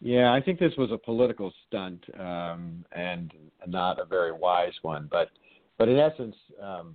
Yeah, 0.00 0.32
I 0.32 0.40
think 0.40 0.60
this 0.60 0.72
was 0.78 0.90
a 0.92 0.98
political 0.98 1.52
stunt 1.66 2.04
um, 2.18 2.84
and 2.92 3.32
not 3.66 4.00
a 4.00 4.04
very 4.04 4.32
wise 4.32 4.74
one. 4.82 5.08
But, 5.10 5.30
but 5.76 5.88
in 5.88 5.98
essence, 5.98 6.36
um, 6.62 6.94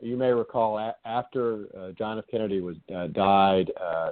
you 0.00 0.16
may 0.16 0.30
recall 0.30 0.76
a- 0.78 0.96
after 1.06 1.66
uh, 1.78 1.92
John 1.92 2.18
F. 2.18 2.24
Kennedy 2.30 2.60
was 2.60 2.76
uh, 2.94 3.06
died, 3.08 3.72
uh, 3.80 4.10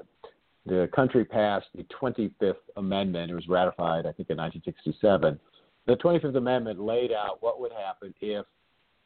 the 0.64 0.88
country 0.94 1.24
passed 1.24 1.66
the 1.74 1.84
25th 2.00 2.54
Amendment. 2.76 3.30
It 3.30 3.34
was 3.34 3.48
ratified, 3.48 4.06
I 4.06 4.12
think, 4.12 4.30
in 4.30 4.36
1967. 4.38 5.38
The 5.86 5.96
25th 5.96 6.36
Amendment 6.36 6.80
laid 6.80 7.12
out 7.12 7.42
what 7.42 7.60
would 7.60 7.72
happen 7.72 8.14
if 8.20 8.46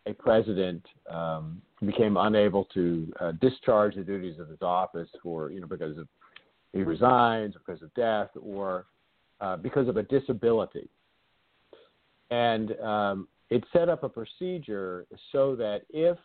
a 0.06 0.14
president 0.14 0.84
um, 1.10 1.60
became 1.84 2.16
unable 2.16 2.64
to 2.66 3.12
uh, 3.20 3.32
discharge 3.40 3.94
the 3.94 4.02
duties 4.02 4.38
of 4.38 4.48
his 4.48 4.62
office 4.62 5.08
for, 5.22 5.50
you 5.50 5.60
know, 5.60 5.66
because 5.66 5.98
of 5.98 6.08
he 6.72 6.82
resigns, 6.82 7.54
because 7.54 7.82
of 7.82 7.92
death, 7.94 8.28
or 8.40 8.86
uh, 9.40 9.56
because 9.56 9.88
of 9.88 9.96
a 9.96 10.02
disability. 10.02 10.88
And 12.30 12.78
um, 12.80 13.28
it 13.50 13.64
set 13.72 13.88
up 13.88 14.02
a 14.02 14.08
procedure 14.08 15.06
so 15.32 15.56
that 15.56 15.82
if 15.90 16.18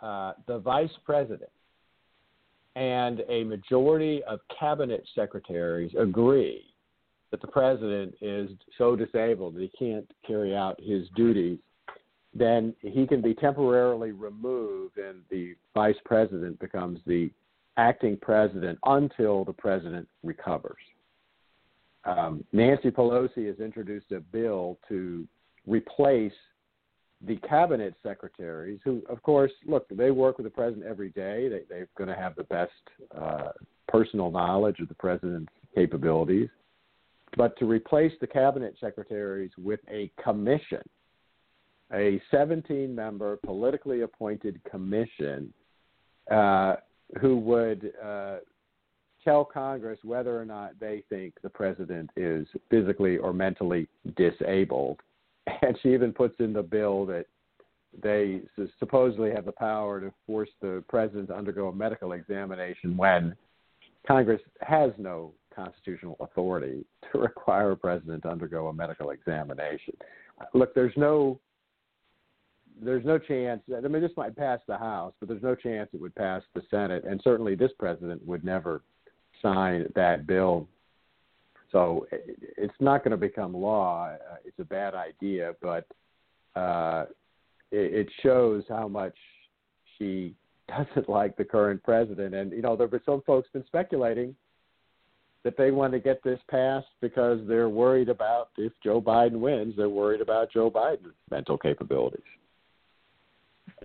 uh, 0.00 0.32
the 0.46 0.58
vice 0.58 0.90
president 1.04 1.50
and 2.76 3.22
a 3.28 3.44
majority 3.44 4.22
of 4.24 4.40
cabinet 4.58 5.06
secretaries 5.14 5.92
agree 5.98 6.64
that 7.30 7.40
the 7.40 7.48
president 7.48 8.14
is 8.20 8.50
so 8.78 8.96
disabled 8.96 9.54
that 9.54 9.62
he 9.62 9.70
can't 9.78 10.10
carry 10.26 10.54
out 10.54 10.78
his 10.80 11.08
duties, 11.14 11.58
then 12.34 12.74
he 12.80 13.06
can 13.06 13.20
be 13.20 13.34
temporarily 13.34 14.12
removed 14.12 14.98
and 14.98 15.22
the 15.30 15.54
vice 15.74 15.96
president 16.04 16.58
becomes 16.60 16.98
the 17.06 17.30
acting 17.76 18.16
president 18.20 18.78
until 18.84 19.44
the 19.44 19.52
president 19.52 20.08
recovers 20.22 20.78
um, 22.04 22.44
Nancy 22.52 22.90
Pelosi 22.90 23.46
has 23.46 23.58
introduced 23.60 24.10
a 24.12 24.20
bill 24.20 24.78
to 24.88 25.26
replace 25.66 26.32
the 27.24 27.36
cabinet 27.48 27.94
secretaries, 28.02 28.80
who, 28.84 29.02
of 29.08 29.22
course, 29.22 29.52
look, 29.66 29.86
they 29.88 30.10
work 30.10 30.38
with 30.38 30.44
the 30.44 30.50
president 30.50 30.84
every 30.86 31.10
day. 31.10 31.48
They, 31.48 31.62
they're 31.68 31.88
going 31.96 32.08
to 32.08 32.16
have 32.16 32.34
the 32.34 32.44
best 32.44 32.72
uh, 33.16 33.50
personal 33.86 34.30
knowledge 34.30 34.80
of 34.80 34.88
the 34.88 34.94
president's 34.94 35.52
capabilities. 35.74 36.48
But 37.36 37.56
to 37.58 37.66
replace 37.66 38.12
the 38.20 38.26
cabinet 38.26 38.74
secretaries 38.80 39.52
with 39.56 39.80
a 39.88 40.10
commission, 40.22 40.82
a 41.92 42.20
17 42.30 42.94
member 42.94 43.36
politically 43.44 44.02
appointed 44.02 44.60
commission 44.70 45.52
uh, 46.30 46.76
who 47.20 47.36
would 47.38 47.92
uh, 48.02 48.36
tell 49.24 49.44
Congress 49.44 49.98
whether 50.02 50.38
or 50.38 50.44
not 50.44 50.78
they 50.80 51.02
think 51.08 51.34
the 51.42 51.50
president 51.50 52.10
is 52.16 52.46
physically 52.70 53.18
or 53.18 53.32
mentally 53.32 53.88
disabled. 54.16 55.00
And 55.62 55.76
she 55.82 55.92
even 55.92 56.12
puts 56.12 56.36
in 56.38 56.52
the 56.52 56.62
bill 56.62 57.04
that 57.06 57.26
they 58.00 58.42
supposedly 58.78 59.32
have 59.32 59.44
the 59.44 59.52
power 59.52 60.00
to 60.00 60.12
force 60.26 60.48
the 60.60 60.84
president 60.88 61.28
to 61.28 61.36
undergo 61.36 61.68
a 61.68 61.74
medical 61.74 62.12
examination 62.12 62.96
when 62.96 63.34
Congress 64.06 64.40
has 64.60 64.92
no 64.98 65.32
constitutional 65.54 66.16
authority 66.20 66.84
to 67.10 67.18
require 67.18 67.72
a 67.72 67.76
president 67.76 68.22
to 68.22 68.28
undergo 68.28 68.68
a 68.68 68.72
medical 68.72 69.10
examination. 69.10 69.94
Look, 70.54 70.74
there's 70.74 70.96
no 70.96 71.40
there's 72.80 73.04
no 73.04 73.18
chance. 73.18 73.62
I 73.76 73.80
mean, 73.86 74.02
this 74.02 74.12
might 74.16 74.36
pass 74.36 74.60
the 74.66 74.76
House, 74.76 75.12
but 75.20 75.28
there's 75.28 75.42
no 75.42 75.54
chance 75.54 75.90
it 75.92 76.00
would 76.00 76.14
pass 76.14 76.42
the 76.54 76.62
Senate, 76.70 77.04
and 77.04 77.20
certainly 77.22 77.54
this 77.54 77.72
president 77.78 78.24
would 78.26 78.44
never 78.44 78.82
sign 79.40 79.86
that 79.94 80.26
bill. 80.26 80.68
So 81.70 82.06
it's 82.10 82.74
not 82.80 83.02
going 83.02 83.12
to 83.12 83.16
become 83.16 83.54
law. 83.54 84.14
It's 84.44 84.58
a 84.58 84.64
bad 84.64 84.94
idea, 84.94 85.54
but 85.62 85.86
uh, 86.54 87.06
it, 87.70 87.94
it 87.94 88.08
shows 88.22 88.62
how 88.68 88.88
much 88.88 89.16
she 89.98 90.34
doesn't 90.68 91.08
like 91.08 91.36
the 91.36 91.44
current 91.44 91.82
president. 91.82 92.34
And 92.34 92.52
you 92.52 92.62
know, 92.62 92.76
there 92.76 92.88
have 92.90 93.00
some 93.04 93.22
folks 93.26 93.48
been 93.52 93.64
speculating 93.66 94.34
that 95.44 95.56
they 95.56 95.70
want 95.70 95.92
to 95.92 95.98
get 95.98 96.22
this 96.22 96.38
passed 96.48 96.86
because 97.00 97.40
they're 97.48 97.68
worried 97.68 98.08
about 98.08 98.50
if 98.58 98.72
Joe 98.82 99.00
Biden 99.00 99.40
wins, 99.40 99.74
they're 99.76 99.88
worried 99.88 100.20
about 100.20 100.52
Joe 100.52 100.70
Biden's 100.70 101.14
mental 101.30 101.58
capabilities. 101.58 102.20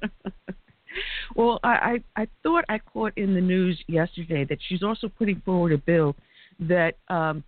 well, 1.35 1.59
I, 1.63 2.01
I 2.15 2.21
I 2.23 2.27
thought 2.43 2.65
I 2.69 2.79
caught 2.79 3.13
in 3.17 3.33
the 3.33 3.41
news 3.41 3.81
yesterday 3.87 4.45
that 4.45 4.59
she's 4.67 4.83
also 4.83 5.07
putting 5.09 5.41
forward 5.41 5.73
a 5.73 5.77
bill 5.77 6.15
that 6.59 6.95
um, 7.09 7.43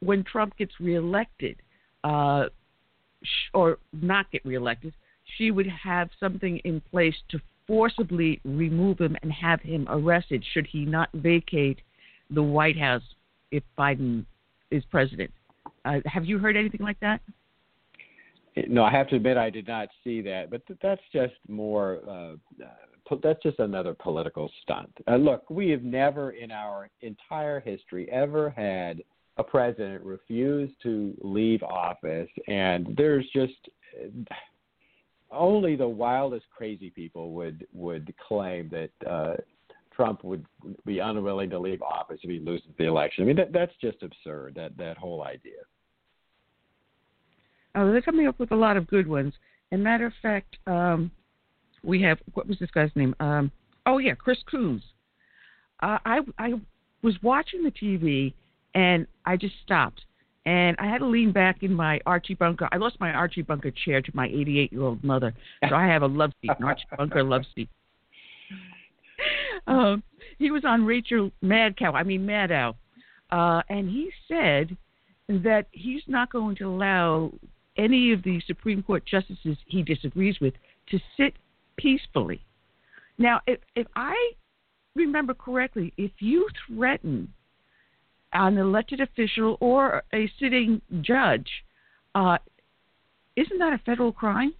when 0.00 0.24
Trump 0.24 0.56
gets 0.56 0.72
reelected, 0.80 1.56
uh, 2.02 2.46
sh- 3.22 3.50
or 3.52 3.78
not 3.92 4.30
get 4.30 4.44
reelected, 4.44 4.92
she 5.36 5.50
would 5.50 5.66
have 5.66 6.10
something 6.20 6.58
in 6.58 6.80
place 6.90 7.14
to 7.30 7.40
forcibly 7.66 8.40
remove 8.44 8.98
him 8.98 9.16
and 9.22 9.32
have 9.32 9.60
him 9.60 9.86
arrested 9.88 10.44
should 10.52 10.66
he 10.66 10.84
not 10.84 11.08
vacate 11.14 11.80
the 12.30 12.42
White 12.42 12.78
House 12.78 13.02
if 13.50 13.62
Biden 13.78 14.24
is 14.70 14.84
president. 14.90 15.30
Uh, 15.84 16.00
have 16.06 16.24
you 16.24 16.38
heard 16.38 16.56
anything 16.56 16.82
like 16.82 17.00
that? 17.00 17.20
No, 18.68 18.84
I 18.84 18.90
have 18.90 19.08
to 19.08 19.16
admit 19.16 19.36
I 19.36 19.50
did 19.50 19.66
not 19.66 19.88
see 20.04 20.20
that, 20.22 20.50
but 20.50 20.62
that's 20.80 21.02
just 21.12 21.34
more. 21.48 22.00
Uh, 22.08 22.34
uh, 22.62 23.16
that's 23.22 23.42
just 23.42 23.58
another 23.58 23.94
political 23.94 24.50
stunt. 24.62 24.90
Uh, 25.06 25.16
look, 25.16 25.48
we 25.50 25.68
have 25.70 25.82
never 25.82 26.30
in 26.30 26.50
our 26.50 26.88
entire 27.02 27.60
history 27.60 28.10
ever 28.10 28.50
had 28.50 29.02
a 29.36 29.44
president 29.44 30.02
refuse 30.04 30.70
to 30.82 31.14
leave 31.20 31.62
office, 31.62 32.28
and 32.46 32.94
there's 32.96 33.26
just 33.34 33.52
only 35.30 35.76
the 35.76 35.88
wildest 35.88 36.46
crazy 36.56 36.90
people 36.90 37.32
would 37.32 37.66
would 37.72 38.14
claim 38.26 38.70
that 38.70 39.08
uh, 39.08 39.34
Trump 39.94 40.24
would 40.24 40.46
be 40.86 41.00
unwilling 41.00 41.50
to 41.50 41.58
leave 41.58 41.82
office 41.82 42.18
if 42.22 42.30
he 42.30 42.38
loses 42.38 42.68
the 42.78 42.84
election. 42.84 43.24
I 43.24 43.26
mean, 43.26 43.36
that, 43.36 43.52
that's 43.52 43.72
just 43.80 44.02
absurd. 44.02 44.54
That 44.54 44.76
that 44.76 44.96
whole 44.96 45.24
idea. 45.24 45.62
Oh, 47.74 47.90
they're 47.90 48.02
coming 48.02 48.26
up 48.26 48.38
with 48.38 48.52
a 48.52 48.56
lot 48.56 48.76
of 48.76 48.86
good 48.86 49.06
ones. 49.06 49.34
And 49.70 49.82
matter 49.82 50.06
of 50.06 50.12
fact, 50.22 50.56
um, 50.66 51.10
we 51.82 52.00
have 52.02 52.18
what 52.34 52.46
was 52.46 52.58
this 52.58 52.70
guy's 52.70 52.90
name? 52.94 53.14
Um, 53.20 53.50
oh 53.86 53.98
yeah, 53.98 54.14
Chris 54.14 54.38
Coons. 54.50 54.82
Uh, 55.82 55.98
I 56.04 56.20
I 56.38 56.54
was 57.02 57.14
watching 57.22 57.62
the 57.62 57.70
TV 57.70 58.32
and 58.74 59.06
I 59.26 59.36
just 59.36 59.54
stopped 59.64 60.02
and 60.46 60.76
I 60.78 60.86
had 60.86 60.98
to 60.98 61.06
lean 61.06 61.32
back 61.32 61.62
in 61.62 61.72
my 61.72 62.00
Archie 62.06 62.34
Bunker. 62.34 62.68
I 62.70 62.76
lost 62.76 63.00
my 63.00 63.10
Archie 63.10 63.42
Bunker 63.42 63.70
chair 63.70 64.02
to 64.02 64.10
my 64.14 64.26
88 64.26 64.72
year 64.72 64.82
old 64.82 65.02
mother, 65.02 65.34
so 65.68 65.74
I 65.74 65.86
have 65.86 66.02
a 66.02 66.06
love 66.06 66.32
seat, 66.40 66.50
an 66.58 66.64
Archie 66.64 66.84
Bunker 66.96 67.22
love 67.22 67.42
seat. 67.54 67.68
Um, 69.66 70.02
he 70.38 70.50
was 70.50 70.64
on 70.66 70.84
Rachel 70.84 71.30
Madcow, 71.42 71.94
I 71.94 72.02
mean 72.02 72.26
Maddow, 72.26 72.74
uh, 73.30 73.62
and 73.70 73.88
he 73.88 74.10
said 74.28 74.76
that 75.28 75.66
he's 75.70 76.02
not 76.06 76.30
going 76.30 76.56
to 76.56 76.64
allow 76.64 77.32
any 77.76 78.12
of 78.12 78.22
the 78.22 78.40
Supreme 78.46 78.82
Court 78.82 79.04
justices 79.04 79.56
he 79.66 79.82
disagrees 79.82 80.36
with 80.40 80.54
to 80.90 80.98
sit 81.16 81.34
peacefully. 81.76 82.40
Now, 83.18 83.40
if, 83.46 83.60
if 83.74 83.86
I 83.96 84.32
remember 84.94 85.34
correctly, 85.34 85.92
if 85.96 86.12
you 86.20 86.48
threaten 86.66 87.32
an 88.32 88.58
elected 88.58 89.00
official 89.00 89.56
or 89.60 90.02
a 90.12 90.30
sitting 90.40 90.80
judge, 91.00 91.48
uh, 92.14 92.38
isn't 93.36 93.58
that 93.58 93.72
a 93.72 93.78
federal 93.78 94.12
crime? 94.12 94.54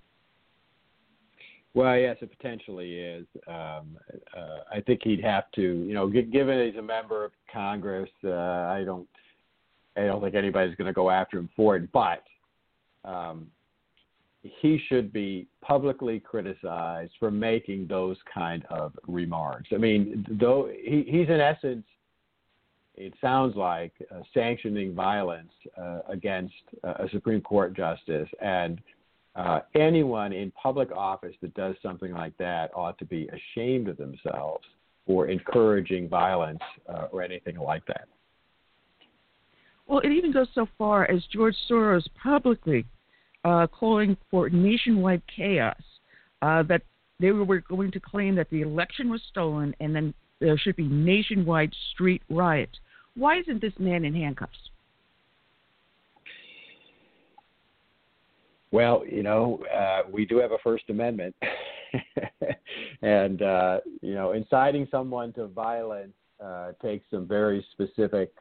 Well, 1.74 1.98
yes, 1.98 2.16
it 2.20 2.30
potentially 2.36 3.00
is. 3.00 3.26
Um, 3.48 3.98
uh, 4.36 4.58
I 4.72 4.80
think 4.80 5.00
he'd 5.02 5.24
have 5.24 5.50
to, 5.56 5.62
you 5.62 5.92
know, 5.92 6.06
given 6.08 6.66
he's 6.66 6.78
a 6.78 6.82
member 6.82 7.24
of 7.24 7.32
Congress, 7.52 8.10
uh, 8.22 8.30
I 8.30 8.84
don't, 8.84 9.08
I 9.96 10.02
don't 10.02 10.22
think 10.22 10.36
anybody's 10.36 10.76
going 10.76 10.86
to 10.86 10.92
go 10.92 11.10
after 11.10 11.36
him 11.36 11.48
for 11.56 11.74
it. 11.76 11.90
But 11.90 12.22
um, 13.04 13.46
he 14.42 14.78
should 14.88 15.12
be 15.12 15.46
publicly 15.62 16.20
criticized 16.20 17.12
for 17.18 17.30
making 17.30 17.86
those 17.86 18.16
kind 18.32 18.64
of 18.70 18.92
remarks. 19.06 19.68
I 19.72 19.78
mean, 19.78 20.26
though 20.38 20.70
he, 20.70 21.04
he's 21.06 21.28
in 21.28 21.40
essence 21.40 21.84
it 22.96 23.12
sounds 23.20 23.56
like 23.56 23.92
uh, 24.14 24.20
sanctioning 24.32 24.94
violence 24.94 25.52
uh, 25.76 26.00
against 26.08 26.54
uh, 26.84 26.94
a 27.00 27.08
Supreme 27.10 27.40
Court 27.40 27.76
justice. 27.76 28.28
And 28.40 28.80
uh, 29.34 29.60
anyone 29.74 30.32
in 30.32 30.52
public 30.52 30.92
office 30.92 31.34
that 31.42 31.54
does 31.54 31.74
something 31.82 32.12
like 32.12 32.36
that 32.38 32.70
ought 32.74 32.98
to 32.98 33.04
be 33.04 33.28
ashamed 33.28 33.88
of 33.88 33.96
themselves 33.96 34.64
for 35.06 35.26
encouraging 35.26 36.08
violence 36.08 36.60
uh, 36.88 37.08
or 37.10 37.22
anything 37.22 37.56
like 37.58 37.84
that. 37.86 38.06
Well, 39.86 39.98
it 39.98 40.12
even 40.12 40.32
goes 40.32 40.48
so 40.54 40.66
far 40.78 41.10
as 41.10 41.22
George 41.32 41.56
Soros 41.68 42.04
publicly 42.22 42.86
uh, 43.44 43.66
calling 43.66 44.16
for 44.30 44.48
nationwide 44.50 45.22
chaos, 45.34 45.80
that 46.40 46.82
they 47.20 47.30
were 47.30 47.60
going 47.60 47.90
to 47.90 48.00
claim 48.00 48.34
that 48.34 48.50
the 48.50 48.60
election 48.62 49.08
was 49.10 49.22
stolen 49.30 49.74
and 49.80 49.94
then 49.94 50.12
there 50.40 50.58
should 50.58 50.76
be 50.76 50.88
nationwide 50.88 51.72
street 51.92 52.22
riots. 52.28 52.78
Why 53.16 53.38
isn't 53.38 53.60
this 53.60 53.72
man 53.78 54.04
in 54.04 54.14
handcuffs? 54.14 54.58
Well, 58.72 59.04
you 59.08 59.22
know, 59.22 59.64
uh, 59.72 60.02
we 60.10 60.24
do 60.26 60.38
have 60.38 60.50
a 60.50 60.58
First 60.64 60.84
Amendment, 60.88 61.36
and 63.02 63.40
uh, 63.40 63.78
you 64.02 64.14
know, 64.14 64.32
inciting 64.32 64.88
someone 64.90 65.32
to 65.34 65.46
violence 65.46 66.12
uh, 66.44 66.72
takes 66.82 67.06
some 67.08 67.28
very 67.28 67.64
specific 67.70 68.32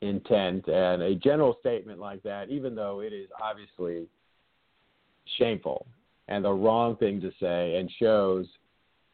intent, 0.00 0.68
and 0.68 1.02
a 1.02 1.14
general 1.14 1.58
statement 1.60 2.00
like 2.00 2.22
that, 2.22 2.48
even 2.48 2.74
though 2.74 3.00
it 3.00 3.12
is 3.12 3.28
obviously 3.42 4.06
shameful 5.38 5.86
and 6.28 6.44
the 6.44 6.52
wrong 6.52 6.96
thing 6.96 7.20
to 7.20 7.30
say, 7.40 7.76
and 7.76 7.90
shows 7.98 8.46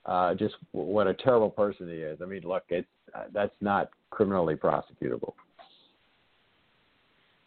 uh, 0.07 0.35
just 0.35 0.55
what 0.73 1.07
a 1.07 1.15
terrible 1.15 1.51
person 1.51 1.89
he 1.89 1.97
is. 1.97 2.19
I 2.23 2.27
mean, 2.27 2.43
look, 2.45 2.65
it's 2.69 2.87
uh, 3.15 3.25
that's 3.33 3.55
not 3.61 3.91
criminally 4.11 4.55
prosecutable. 4.55 5.35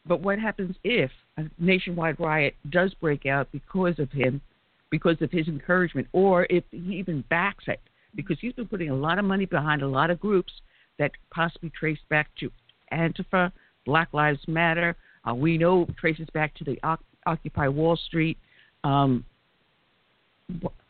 But 0.05 0.21
what 0.21 0.37
happens 0.37 0.75
if 0.83 1.11
a 1.37 1.43
nationwide 1.57 2.19
riot 2.19 2.55
does 2.69 2.93
break 2.95 3.25
out 3.25 3.47
because 3.51 3.99
of 3.99 4.11
him, 4.11 4.41
because 4.89 5.21
of 5.21 5.31
his 5.31 5.47
encouragement, 5.47 6.07
or 6.11 6.45
if 6.49 6.63
he 6.71 6.97
even 6.97 7.23
backs 7.29 7.63
it? 7.67 7.79
Because 8.15 8.37
he's 8.41 8.53
been 8.53 8.67
putting 8.67 8.89
a 8.89 8.95
lot 8.95 9.17
of 9.17 9.25
money 9.25 9.45
behind 9.45 9.81
a 9.81 9.87
lot 9.87 10.09
of 10.09 10.19
groups 10.19 10.51
that 10.99 11.11
possibly 11.31 11.71
trace 11.71 11.99
back 12.09 12.29
to 12.39 12.51
Antifa, 12.91 13.51
Black 13.85 14.09
Lives 14.13 14.41
Matter. 14.47 14.95
Uh, 15.27 15.33
we 15.33 15.57
know 15.57 15.87
traces 15.97 16.27
back 16.33 16.53
to 16.55 16.63
the 16.65 16.77
Occupy 17.25 17.69
Wall 17.69 17.95
Street. 17.95 18.37
Um, 18.83 19.25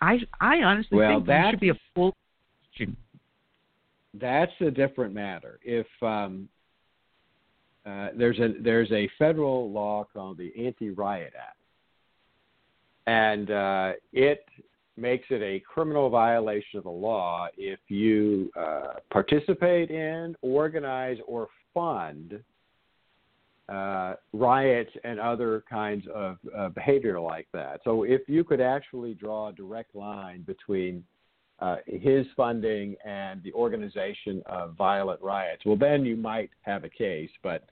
I 0.02 0.20
I 0.40 0.58
honestly 0.64 0.98
well, 0.98 1.16
think 1.16 1.28
there 1.28 1.50
should 1.52 1.60
be 1.60 1.70
a 1.70 1.80
full 1.94 2.14
question 2.76 2.98
that's 4.20 4.52
a 4.62 4.72
different 4.72 5.14
matter. 5.14 5.60
If 5.64 5.88
um, 6.02 6.48
uh, 7.86 8.10
there's 8.16 8.40
a 8.40 8.54
there's 8.62 8.92
a 8.92 9.10
federal 9.18 9.72
law 9.72 10.06
called 10.14 10.38
the 10.38 10.52
Anti-Riot 10.58 11.34
Act, 11.38 11.58
and 13.08 13.52
uh, 13.52 13.92
it 14.12 14.46
makes 14.96 15.26
it 15.32 15.42
a 15.42 15.60
criminal 15.62 16.10
violation 16.10 16.78
of 16.78 16.84
the 16.84 16.90
law 16.90 17.48
if 17.58 17.80
you 17.88 18.52
uh, 18.58 18.94
participate 19.12 19.90
in, 19.90 20.36
organize, 20.42 21.18
or 21.28 21.48
fund 21.74 22.40
uh, 23.74 24.14
riots 24.34 24.92
and 25.04 25.20
other 25.20 25.64
kinds 25.70 26.06
of 26.14 26.38
uh, 26.56 26.70
behavior 26.70 27.20
like 27.20 27.48
that. 27.54 27.82
So 27.84 28.04
if 28.04 28.22
you 28.28 28.44
could 28.44 28.62
actually 28.62 29.14
draw 29.16 29.50
a 29.50 29.54
direct 29.54 29.96
line 29.96 30.44
between 30.44 31.04
uh, 31.60 31.78
his 31.88 32.26
funding 32.36 32.96
and 33.06 33.42
the 33.44 33.54
organization 33.54 34.44
of 34.46 34.76
violent 34.76 35.22
riots, 35.22 35.64
well, 35.66 35.78
then 35.78 36.06
you 36.06 36.16
might 36.16 36.52
have 36.62 36.84
a 36.84 36.90
case. 36.90 37.30
But 37.42 37.64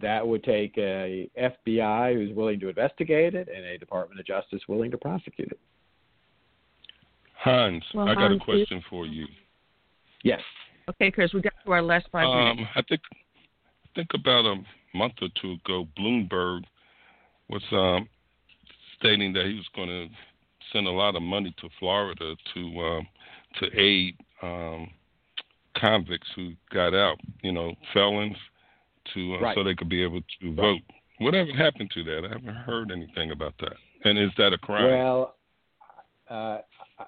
that 0.00 0.26
would 0.26 0.44
take 0.44 0.76
a 0.78 1.28
FBI 1.40 2.14
who's 2.14 2.34
willing 2.36 2.60
to 2.60 2.68
investigate 2.68 3.34
it 3.34 3.48
and 3.54 3.64
a 3.64 3.78
Department 3.78 4.20
of 4.20 4.26
Justice 4.26 4.60
willing 4.68 4.90
to 4.90 4.98
prosecute 4.98 5.50
it. 5.50 5.60
Hans, 7.36 7.82
Well, 7.92 8.08
I 8.08 8.14
got 8.14 8.30
Hans, 8.30 8.40
a 8.40 8.44
question 8.44 8.82
for 8.88 9.06
you. 9.06 9.26
Yes. 10.22 10.40
Okay, 10.88 11.10
Chris, 11.10 11.32
we 11.34 11.40
got 11.40 11.52
to 11.64 11.72
our 11.72 11.82
last 11.82 12.06
five 12.12 12.26
Um, 12.26 12.56
minutes. 12.56 12.70
I 12.76 12.82
think 12.82 13.00
I 13.12 13.88
think 13.94 14.08
about 14.14 14.44
a 14.44 14.56
month 14.94 15.14
or 15.20 15.28
two 15.40 15.52
ago, 15.64 15.86
Bloomberg 15.98 16.62
was 17.48 17.62
um, 17.72 18.08
stating 18.98 19.32
that 19.34 19.46
he 19.46 19.54
was 19.54 19.68
going 19.74 19.88
to 19.88 20.08
send 20.72 20.86
a 20.86 20.90
lot 20.90 21.16
of 21.16 21.22
money 21.22 21.54
to 21.60 21.68
Florida 21.78 22.34
to 22.54 22.60
um, 22.80 23.06
to 23.60 23.80
aid 23.80 24.16
um, 24.42 24.90
convicts 25.76 26.28
who 26.34 26.52
got 26.72 26.94
out, 26.94 27.18
you 27.42 27.52
know, 27.52 27.74
felons, 27.92 28.36
to 29.12 29.34
uh, 29.34 29.40
Right. 29.40 29.54
so 29.54 29.62
they 29.62 29.74
could 29.74 29.88
be 29.88 30.02
able 30.02 30.20
to 30.40 30.54
vote. 30.54 30.80
Whatever 31.18 31.52
happened 31.52 31.90
to 31.94 32.02
that? 32.04 32.24
I 32.24 32.32
haven't 32.32 32.54
heard 32.54 32.90
anything 32.90 33.30
about 33.30 33.54
that. 33.60 33.74
And 34.04 34.18
is 34.18 34.30
that 34.38 34.52
a 34.52 34.58
crime? 34.58 34.90
Well, 34.90 35.36
uh, 36.28 36.58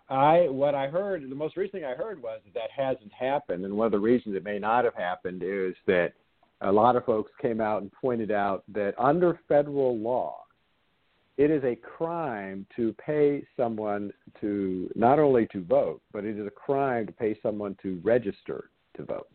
I 0.08 0.46
what 0.48 0.74
I 0.74 0.88
heard, 0.88 1.28
the 1.28 1.34
most 1.34 1.56
recent 1.56 1.82
thing 1.82 1.84
I 1.84 1.94
heard 1.94 2.22
was 2.22 2.40
that 2.44 2.54
that 2.54 2.70
hasn't 2.70 3.12
happened, 3.12 3.64
and 3.64 3.74
one 3.76 3.86
of 3.86 3.92
the 3.92 3.98
reasons 3.98 4.36
it 4.36 4.44
may 4.44 4.58
not 4.58 4.84
have 4.84 4.94
happened 4.94 5.42
is 5.44 5.74
that 5.86 6.12
a 6.62 6.72
lot 6.72 6.96
of 6.96 7.04
folks 7.04 7.30
came 7.40 7.60
out 7.60 7.82
and 7.82 7.92
pointed 7.92 8.30
out 8.30 8.64
that 8.72 8.94
under 8.98 9.38
federal 9.48 9.98
law, 9.98 10.44
it 11.36 11.50
is 11.50 11.62
a 11.64 11.76
crime 11.76 12.66
to 12.76 12.94
pay 12.94 13.44
someone 13.56 14.10
to 14.40 14.90
not 14.94 15.18
only 15.18 15.46
to 15.48 15.62
vote, 15.64 16.00
but 16.12 16.24
it 16.24 16.38
is 16.38 16.46
a 16.46 16.50
crime 16.50 17.06
to 17.06 17.12
pay 17.12 17.38
someone 17.42 17.76
to 17.82 18.00
register 18.02 18.70
to 18.96 19.04
vote. 19.04 19.28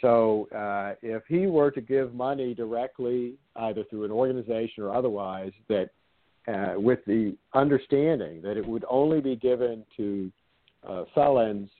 So 0.00 0.48
uh, 0.54 0.94
if 1.02 1.22
he 1.28 1.46
were 1.46 1.70
to 1.70 1.80
give 1.80 2.12
money 2.12 2.54
directly, 2.54 3.34
either 3.54 3.84
through 3.84 4.04
an 4.04 4.10
organization 4.10 4.82
or 4.82 4.94
otherwise, 4.94 5.52
that 5.68 5.90
uh, 6.48 6.74
with 6.76 7.04
the 7.06 7.36
understanding 7.54 8.42
that 8.42 8.56
it 8.56 8.66
would 8.66 8.84
only 8.88 9.20
be 9.20 9.36
given 9.36 9.84
to 9.96 10.30
uh, 10.86 11.04
felons 11.14 11.70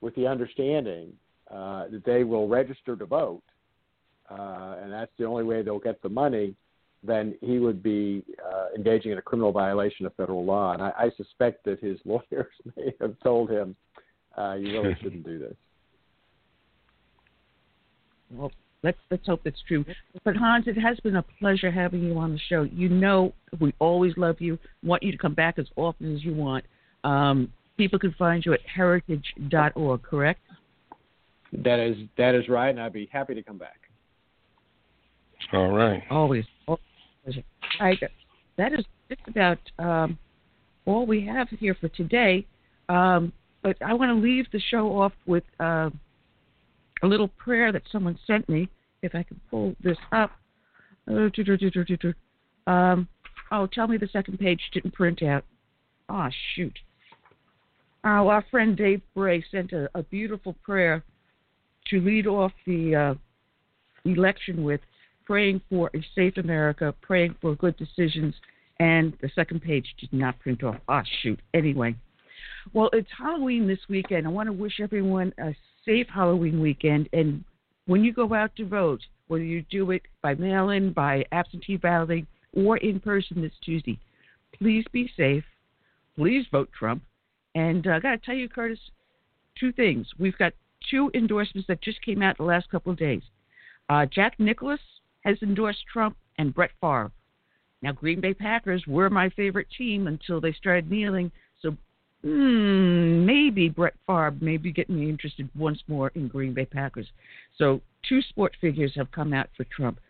with 0.00 0.14
the 0.14 0.26
understanding 0.26 1.12
uh, 1.50 1.88
that 1.88 2.04
they 2.04 2.24
will 2.24 2.48
register 2.48 2.96
to 2.96 3.06
vote, 3.06 3.42
uh, 4.30 4.76
and 4.82 4.92
that's 4.92 5.12
the 5.18 5.24
only 5.24 5.44
way 5.44 5.62
they'll 5.62 5.78
get 5.78 6.00
the 6.02 6.08
money, 6.08 6.54
then 7.02 7.34
he 7.40 7.58
would 7.58 7.82
be 7.82 8.24
uh, 8.44 8.66
engaging 8.76 9.12
in 9.12 9.18
a 9.18 9.22
criminal 9.22 9.52
violation 9.52 10.04
of 10.06 10.14
federal 10.16 10.44
law. 10.44 10.72
And 10.72 10.82
I, 10.82 10.92
I 10.98 11.10
suspect 11.16 11.64
that 11.64 11.80
his 11.80 11.98
lawyers 12.04 12.52
may 12.76 12.92
have 13.00 13.14
told 13.22 13.50
him, 13.50 13.76
uh, 14.36 14.54
you 14.54 14.80
really 14.80 14.96
shouldn't 15.02 15.24
do 15.24 15.38
this. 15.38 15.54
Well, 18.30 18.52
let's 18.82 18.98
let's 19.10 19.26
hope 19.26 19.40
it's 19.44 19.62
true. 19.66 19.84
But 20.24 20.36
Hans, 20.36 20.66
it 20.66 20.76
has 20.76 21.00
been 21.00 21.16
a 21.16 21.24
pleasure 21.38 21.70
having 21.70 22.02
you 22.02 22.18
on 22.18 22.32
the 22.32 22.40
show. 22.48 22.62
You 22.62 22.88
know, 22.88 23.32
we 23.58 23.72
always 23.78 24.12
love 24.16 24.36
you. 24.40 24.58
Want 24.82 25.02
you 25.02 25.12
to 25.12 25.18
come 25.18 25.34
back 25.34 25.58
as 25.58 25.66
often 25.76 26.14
as 26.14 26.22
you 26.22 26.34
want. 26.34 26.64
Um, 27.04 27.50
people 27.78 27.98
can 27.98 28.12
find 28.18 28.44
you 28.44 28.52
at 28.52 28.60
heritage.org, 28.66 30.02
correct? 30.02 30.40
That 31.52 31.78
is 31.78 31.96
that 32.18 32.34
is 32.34 32.48
right, 32.48 32.68
and 32.68 32.80
I'd 32.80 32.92
be 32.92 33.08
happy 33.10 33.34
to 33.34 33.42
come 33.42 33.56
back. 33.56 33.87
All 35.52 35.72
right. 35.72 36.02
Always. 36.10 36.44
always. 36.66 36.82
All 37.80 37.86
right, 37.86 37.98
that 38.56 38.72
is 38.72 38.84
just 39.08 39.20
about 39.28 39.58
um, 39.78 40.18
all 40.86 41.06
we 41.06 41.24
have 41.26 41.48
here 41.48 41.76
for 41.80 41.88
today. 41.88 42.46
Um, 42.88 43.32
but 43.62 43.76
I 43.84 43.92
want 43.94 44.10
to 44.10 44.14
leave 44.14 44.46
the 44.52 44.60
show 44.70 45.00
off 45.00 45.12
with 45.26 45.44
uh, 45.60 45.90
a 47.02 47.06
little 47.06 47.28
prayer 47.28 47.72
that 47.72 47.82
someone 47.90 48.18
sent 48.26 48.48
me. 48.48 48.68
If 49.02 49.14
I 49.14 49.22
can 49.22 49.40
pull 49.50 49.76
this 49.82 49.96
up. 50.12 50.32
Um, 52.66 53.08
oh, 53.52 53.66
tell 53.66 53.86
me 53.86 53.96
the 53.96 54.08
second 54.08 54.38
page 54.38 54.60
didn't 54.72 54.92
print 54.92 55.22
out. 55.22 55.44
Oh, 56.08 56.28
shoot. 56.54 56.76
Oh, 58.04 58.28
our 58.28 58.44
friend 58.50 58.76
Dave 58.76 59.02
Bray 59.14 59.44
sent 59.50 59.72
a, 59.72 59.88
a 59.94 60.02
beautiful 60.02 60.54
prayer 60.62 61.04
to 61.90 62.00
lead 62.00 62.26
off 62.26 62.52
the 62.66 62.94
uh, 62.94 63.14
election 64.04 64.64
with, 64.64 64.80
praying 65.28 65.60
for 65.68 65.90
a 65.94 66.02
safe 66.14 66.38
America, 66.38 66.94
praying 67.02 67.34
for 67.38 67.54
good 67.56 67.76
decisions, 67.76 68.34
and 68.80 69.12
the 69.20 69.30
second 69.34 69.60
page 69.60 69.84
did 70.00 70.10
not 70.10 70.38
print 70.40 70.64
off. 70.64 70.76
Ah, 70.88 71.02
shoot. 71.22 71.38
Anyway, 71.52 71.94
well, 72.72 72.88
it's 72.94 73.10
Halloween 73.16 73.68
this 73.68 73.78
weekend. 73.90 74.26
I 74.26 74.30
want 74.30 74.46
to 74.46 74.54
wish 74.54 74.80
everyone 74.80 75.34
a 75.38 75.54
safe 75.84 76.06
Halloween 76.12 76.62
weekend. 76.62 77.10
And 77.12 77.44
when 77.84 78.02
you 78.02 78.14
go 78.14 78.32
out 78.32 78.56
to 78.56 78.64
vote, 78.64 79.00
whether 79.26 79.44
you 79.44 79.62
do 79.70 79.90
it 79.90 80.02
by 80.22 80.34
mail 80.34 80.70
in, 80.70 80.94
by 80.94 81.26
absentee 81.30 81.76
balloting, 81.76 82.26
or 82.54 82.78
in 82.78 82.98
person 82.98 83.42
this 83.42 83.52
Tuesday, 83.62 83.98
please 84.58 84.84
be 84.92 85.10
safe. 85.14 85.44
Please 86.16 86.46
vote 86.50 86.70
Trump. 86.76 87.02
And 87.54 87.86
uh, 87.86 87.90
I 87.90 88.00
got 88.00 88.10
to 88.12 88.18
tell 88.18 88.34
you, 88.34 88.48
Curtis, 88.48 88.78
two 89.60 89.72
things. 89.72 90.06
We've 90.18 90.38
got 90.38 90.54
two 90.90 91.10
endorsements 91.12 91.68
that 91.68 91.82
just 91.82 92.00
came 92.02 92.22
out 92.22 92.38
the 92.38 92.44
last 92.44 92.70
couple 92.70 92.92
of 92.92 92.98
days. 92.98 93.22
Uh, 93.90 94.06
Jack 94.06 94.34
Nicklaus 94.38 94.80
has 95.28 95.38
endorsed 95.42 95.84
Trump 95.92 96.16
and 96.38 96.54
Brett 96.54 96.70
Favre. 96.80 97.12
Now, 97.82 97.92
Green 97.92 98.20
Bay 98.20 98.34
Packers 98.34 98.84
were 98.86 99.10
my 99.10 99.28
favorite 99.30 99.68
team 99.76 100.06
until 100.06 100.40
they 100.40 100.52
started 100.52 100.90
kneeling. 100.90 101.30
So 101.60 101.76
hmm, 102.24 103.26
maybe 103.26 103.68
Brett 103.68 103.94
Favre 104.06 104.34
may 104.40 104.56
be 104.56 104.72
getting 104.72 104.98
me 104.98 105.08
interested 105.08 105.48
once 105.54 105.80
more 105.86 106.10
in 106.14 106.28
Green 106.28 106.54
Bay 106.54 106.64
Packers. 106.64 107.06
So 107.58 107.82
two 108.08 108.22
sport 108.22 108.56
figures 108.60 108.92
have 108.96 109.12
come 109.12 109.34
out 109.34 109.48
for 109.56 109.64
Trump. 109.64 110.00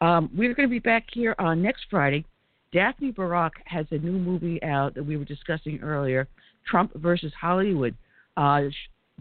Um, 0.00 0.30
we're 0.34 0.54
going 0.54 0.68
to 0.68 0.72
be 0.72 0.80
back 0.80 1.06
here 1.12 1.36
on 1.38 1.62
next 1.62 1.84
Friday. 1.90 2.24
Daphne 2.72 3.12
Barak 3.12 3.52
has 3.66 3.84
a 3.90 3.98
new 3.98 4.12
movie 4.12 4.60
out 4.62 4.94
that 4.94 5.04
we 5.04 5.18
were 5.18 5.26
discussing 5.26 5.80
earlier, 5.82 6.26
Trump 6.66 6.90
versus 6.94 7.32
Hollywood. 7.38 7.94
Uh, 8.38 8.62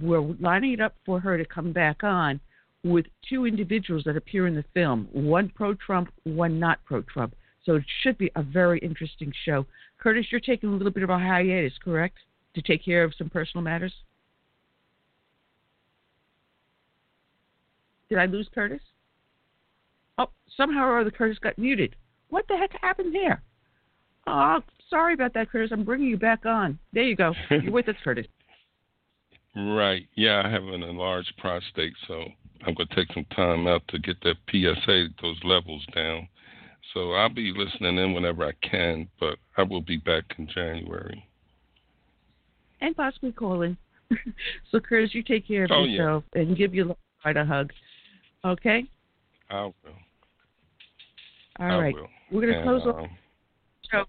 we're 0.02 0.22
lining 0.40 0.74
it 0.74 0.80
up 0.80 0.96
for 1.06 1.20
her 1.20 1.38
to 1.38 1.46
come 1.46 1.74
back 1.74 2.04
on 2.04 2.40
with 2.84 3.06
two 3.30 3.46
individuals 3.46 4.04
that 4.06 4.18
appear 4.18 4.48
in 4.48 4.56
the 4.56 4.66
film, 4.74 5.08
one 5.12 5.50
pro 5.54 5.74
Trump, 5.76 6.12
one 6.24 6.60
not 6.60 6.80
pro 6.86 7.02
Trump. 7.04 7.36
So 7.64 7.76
it 7.76 7.84
should 8.02 8.18
be 8.18 8.32
a 8.36 8.42
very 8.42 8.80
interesting 8.80 9.32
show. 9.46 9.66
Curtis, 10.00 10.26
you're 10.32 10.42
taking 10.42 10.70
a 10.70 10.74
little 10.74 10.92
bit 10.92 11.04
of 11.04 11.12
a 11.12 11.20
hiatus, 11.20 11.74
correct? 11.84 12.18
To 12.56 12.62
take 12.62 12.84
care 12.84 13.04
of 13.04 13.14
some 13.18 13.30
personal 13.30 13.64
matters? 13.64 13.94
Did 18.10 18.18
I 18.18 18.26
lose 18.26 18.50
Curtis? 18.54 18.82
Oh, 20.18 20.28
somehow 20.58 20.86
or 20.86 21.00
other 21.00 21.12
Curtis 21.12 21.38
got 21.40 21.58
muted. 21.58 21.96
What 22.30 22.46
the 22.48 22.58
heck 22.58 22.72
happened 22.82 23.14
there? 23.14 23.44
Oh, 24.28 24.60
sorry 24.90 25.14
about 25.14 25.34
that, 25.36 25.50
Curtis. 25.50 25.72
I'm 25.72 25.86
bringing 25.86 26.08
you 26.08 26.18
back 26.18 26.46
on. 26.46 26.80
There 26.94 27.04
you 27.04 27.16
go. 27.16 27.34
You're 27.50 27.72
with 27.72 27.88
us, 27.88 27.96
Curtis. 28.04 28.26
Right. 29.56 30.08
Yeah, 30.16 30.42
I 30.46 30.50
have 30.50 30.64
an 30.64 30.84
enlarged 30.84 31.34
prostate, 31.38 31.94
so 32.08 32.24
I'm 32.66 32.74
going 32.74 32.88
to 32.88 32.96
take 32.96 33.12
some 33.14 33.26
time 33.36 33.68
out 33.68 33.82
to 33.90 34.00
get 34.00 34.18
that 34.24 34.36
PSA, 34.50 35.08
those 35.22 35.40
levels 35.44 35.86
down. 35.94 36.28
So 36.94 37.14
I'll 37.14 37.30
be 37.30 37.54
listening 37.56 37.98
in 37.98 38.14
whenever 38.14 38.46
I 38.46 38.54
can, 38.68 39.08
but 39.20 39.38
I 39.58 39.64
will 39.64 39.82
be 39.82 39.98
back 39.98 40.24
in 40.38 40.48
January. 40.48 41.24
And 42.80 42.96
possibly 42.96 43.32
calling. 43.32 43.78
so, 44.72 44.80
Curtis, 44.80 45.14
you 45.14 45.22
take 45.24 45.48
care 45.48 45.66
of 45.66 45.72
Oh, 45.72 45.84
yeah. 45.84 45.98
yourself 45.98 46.24
and 46.34 46.58
give 46.58 46.74
your 46.74 46.96
right 47.24 47.38
a 47.38 47.46
hug. 47.46 47.72
Okay? 48.44 48.86
I 49.50 49.64
will. 49.64 49.74
All 51.60 51.66
I 51.68 51.78
right. 51.78 51.94
will. 51.94 52.08
We're 52.32 52.42
going 52.42 52.54
to 52.54 52.64
close 52.64 52.82
off 52.86 53.04
um, 53.04 53.10
show. 53.92 54.06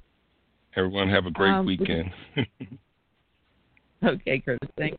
Everyone 0.76 1.08
have 1.10 1.26
a 1.26 1.30
great 1.30 1.50
Um, 1.50 1.66
weekend. 1.66 2.10
Okay, 4.04 4.40
Curtis. 4.40 4.68
Thank 4.76 4.92
you. 4.92 4.98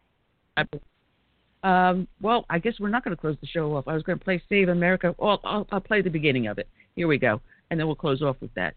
Um, 1.63 2.07
well, 2.21 2.45
I 2.49 2.59
guess 2.59 2.73
we're 2.79 2.89
not 2.89 3.03
going 3.03 3.15
to 3.15 3.19
close 3.19 3.37
the 3.39 3.47
show 3.47 3.75
off. 3.75 3.87
I 3.87 3.93
was 3.93 4.03
going 4.03 4.19
to 4.19 4.23
play 4.23 4.41
Save 4.49 4.69
America. 4.69 5.15
Well, 5.17 5.39
I'll, 5.43 5.67
I'll 5.71 5.79
play 5.79 6.01
the 6.01 6.09
beginning 6.09 6.47
of 6.47 6.57
it. 6.57 6.67
Here 6.95 7.07
we 7.07 7.17
go. 7.17 7.41
And 7.71 7.79
then 7.79 7.87
we'll 7.87 7.95
close 7.95 8.21
off 8.21 8.35
with 8.41 8.53
that. 8.55 8.75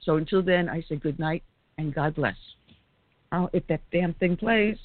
So 0.00 0.16
until 0.16 0.42
then, 0.42 0.68
I 0.68 0.82
say 0.82 0.96
good 0.96 1.18
night 1.18 1.42
and 1.78 1.94
God 1.94 2.14
bless. 2.14 2.36
Oh, 3.32 3.48
if 3.52 3.66
that 3.68 3.80
damn 3.90 4.14
thing 4.14 4.36
plays. 4.36 4.76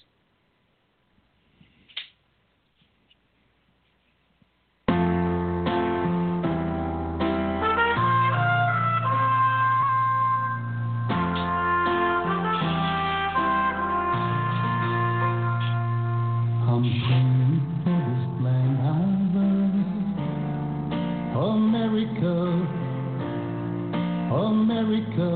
America, 24.50 25.30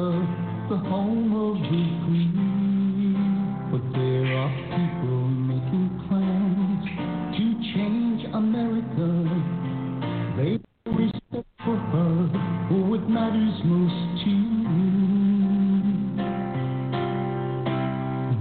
the 0.70 0.78
home 0.90 1.30
of 1.38 1.62
the 1.62 1.84
free. 2.02 2.34
But 3.70 3.84
there 3.94 4.26
are 4.42 4.52
people 4.74 5.22
making 5.54 5.88
plans 6.08 6.86
to 7.38 7.44
change 7.76 8.26
America. 8.34 9.08
They 10.36 10.58
respect 10.92 11.48
for 11.64 11.78
her, 11.78 12.14
for 12.70 12.82
what 12.90 13.08
matters 13.08 13.62
most 13.66 14.02
to 14.24 14.30
you. 14.30 14.94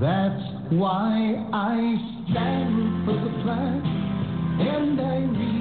That's 0.01 0.73
why 0.73 1.37
I 1.53 1.77
stand 2.31 3.05
for 3.05 3.13
the 3.13 3.33
flag 3.43 3.83
and 4.75 5.01
I. 5.01 5.52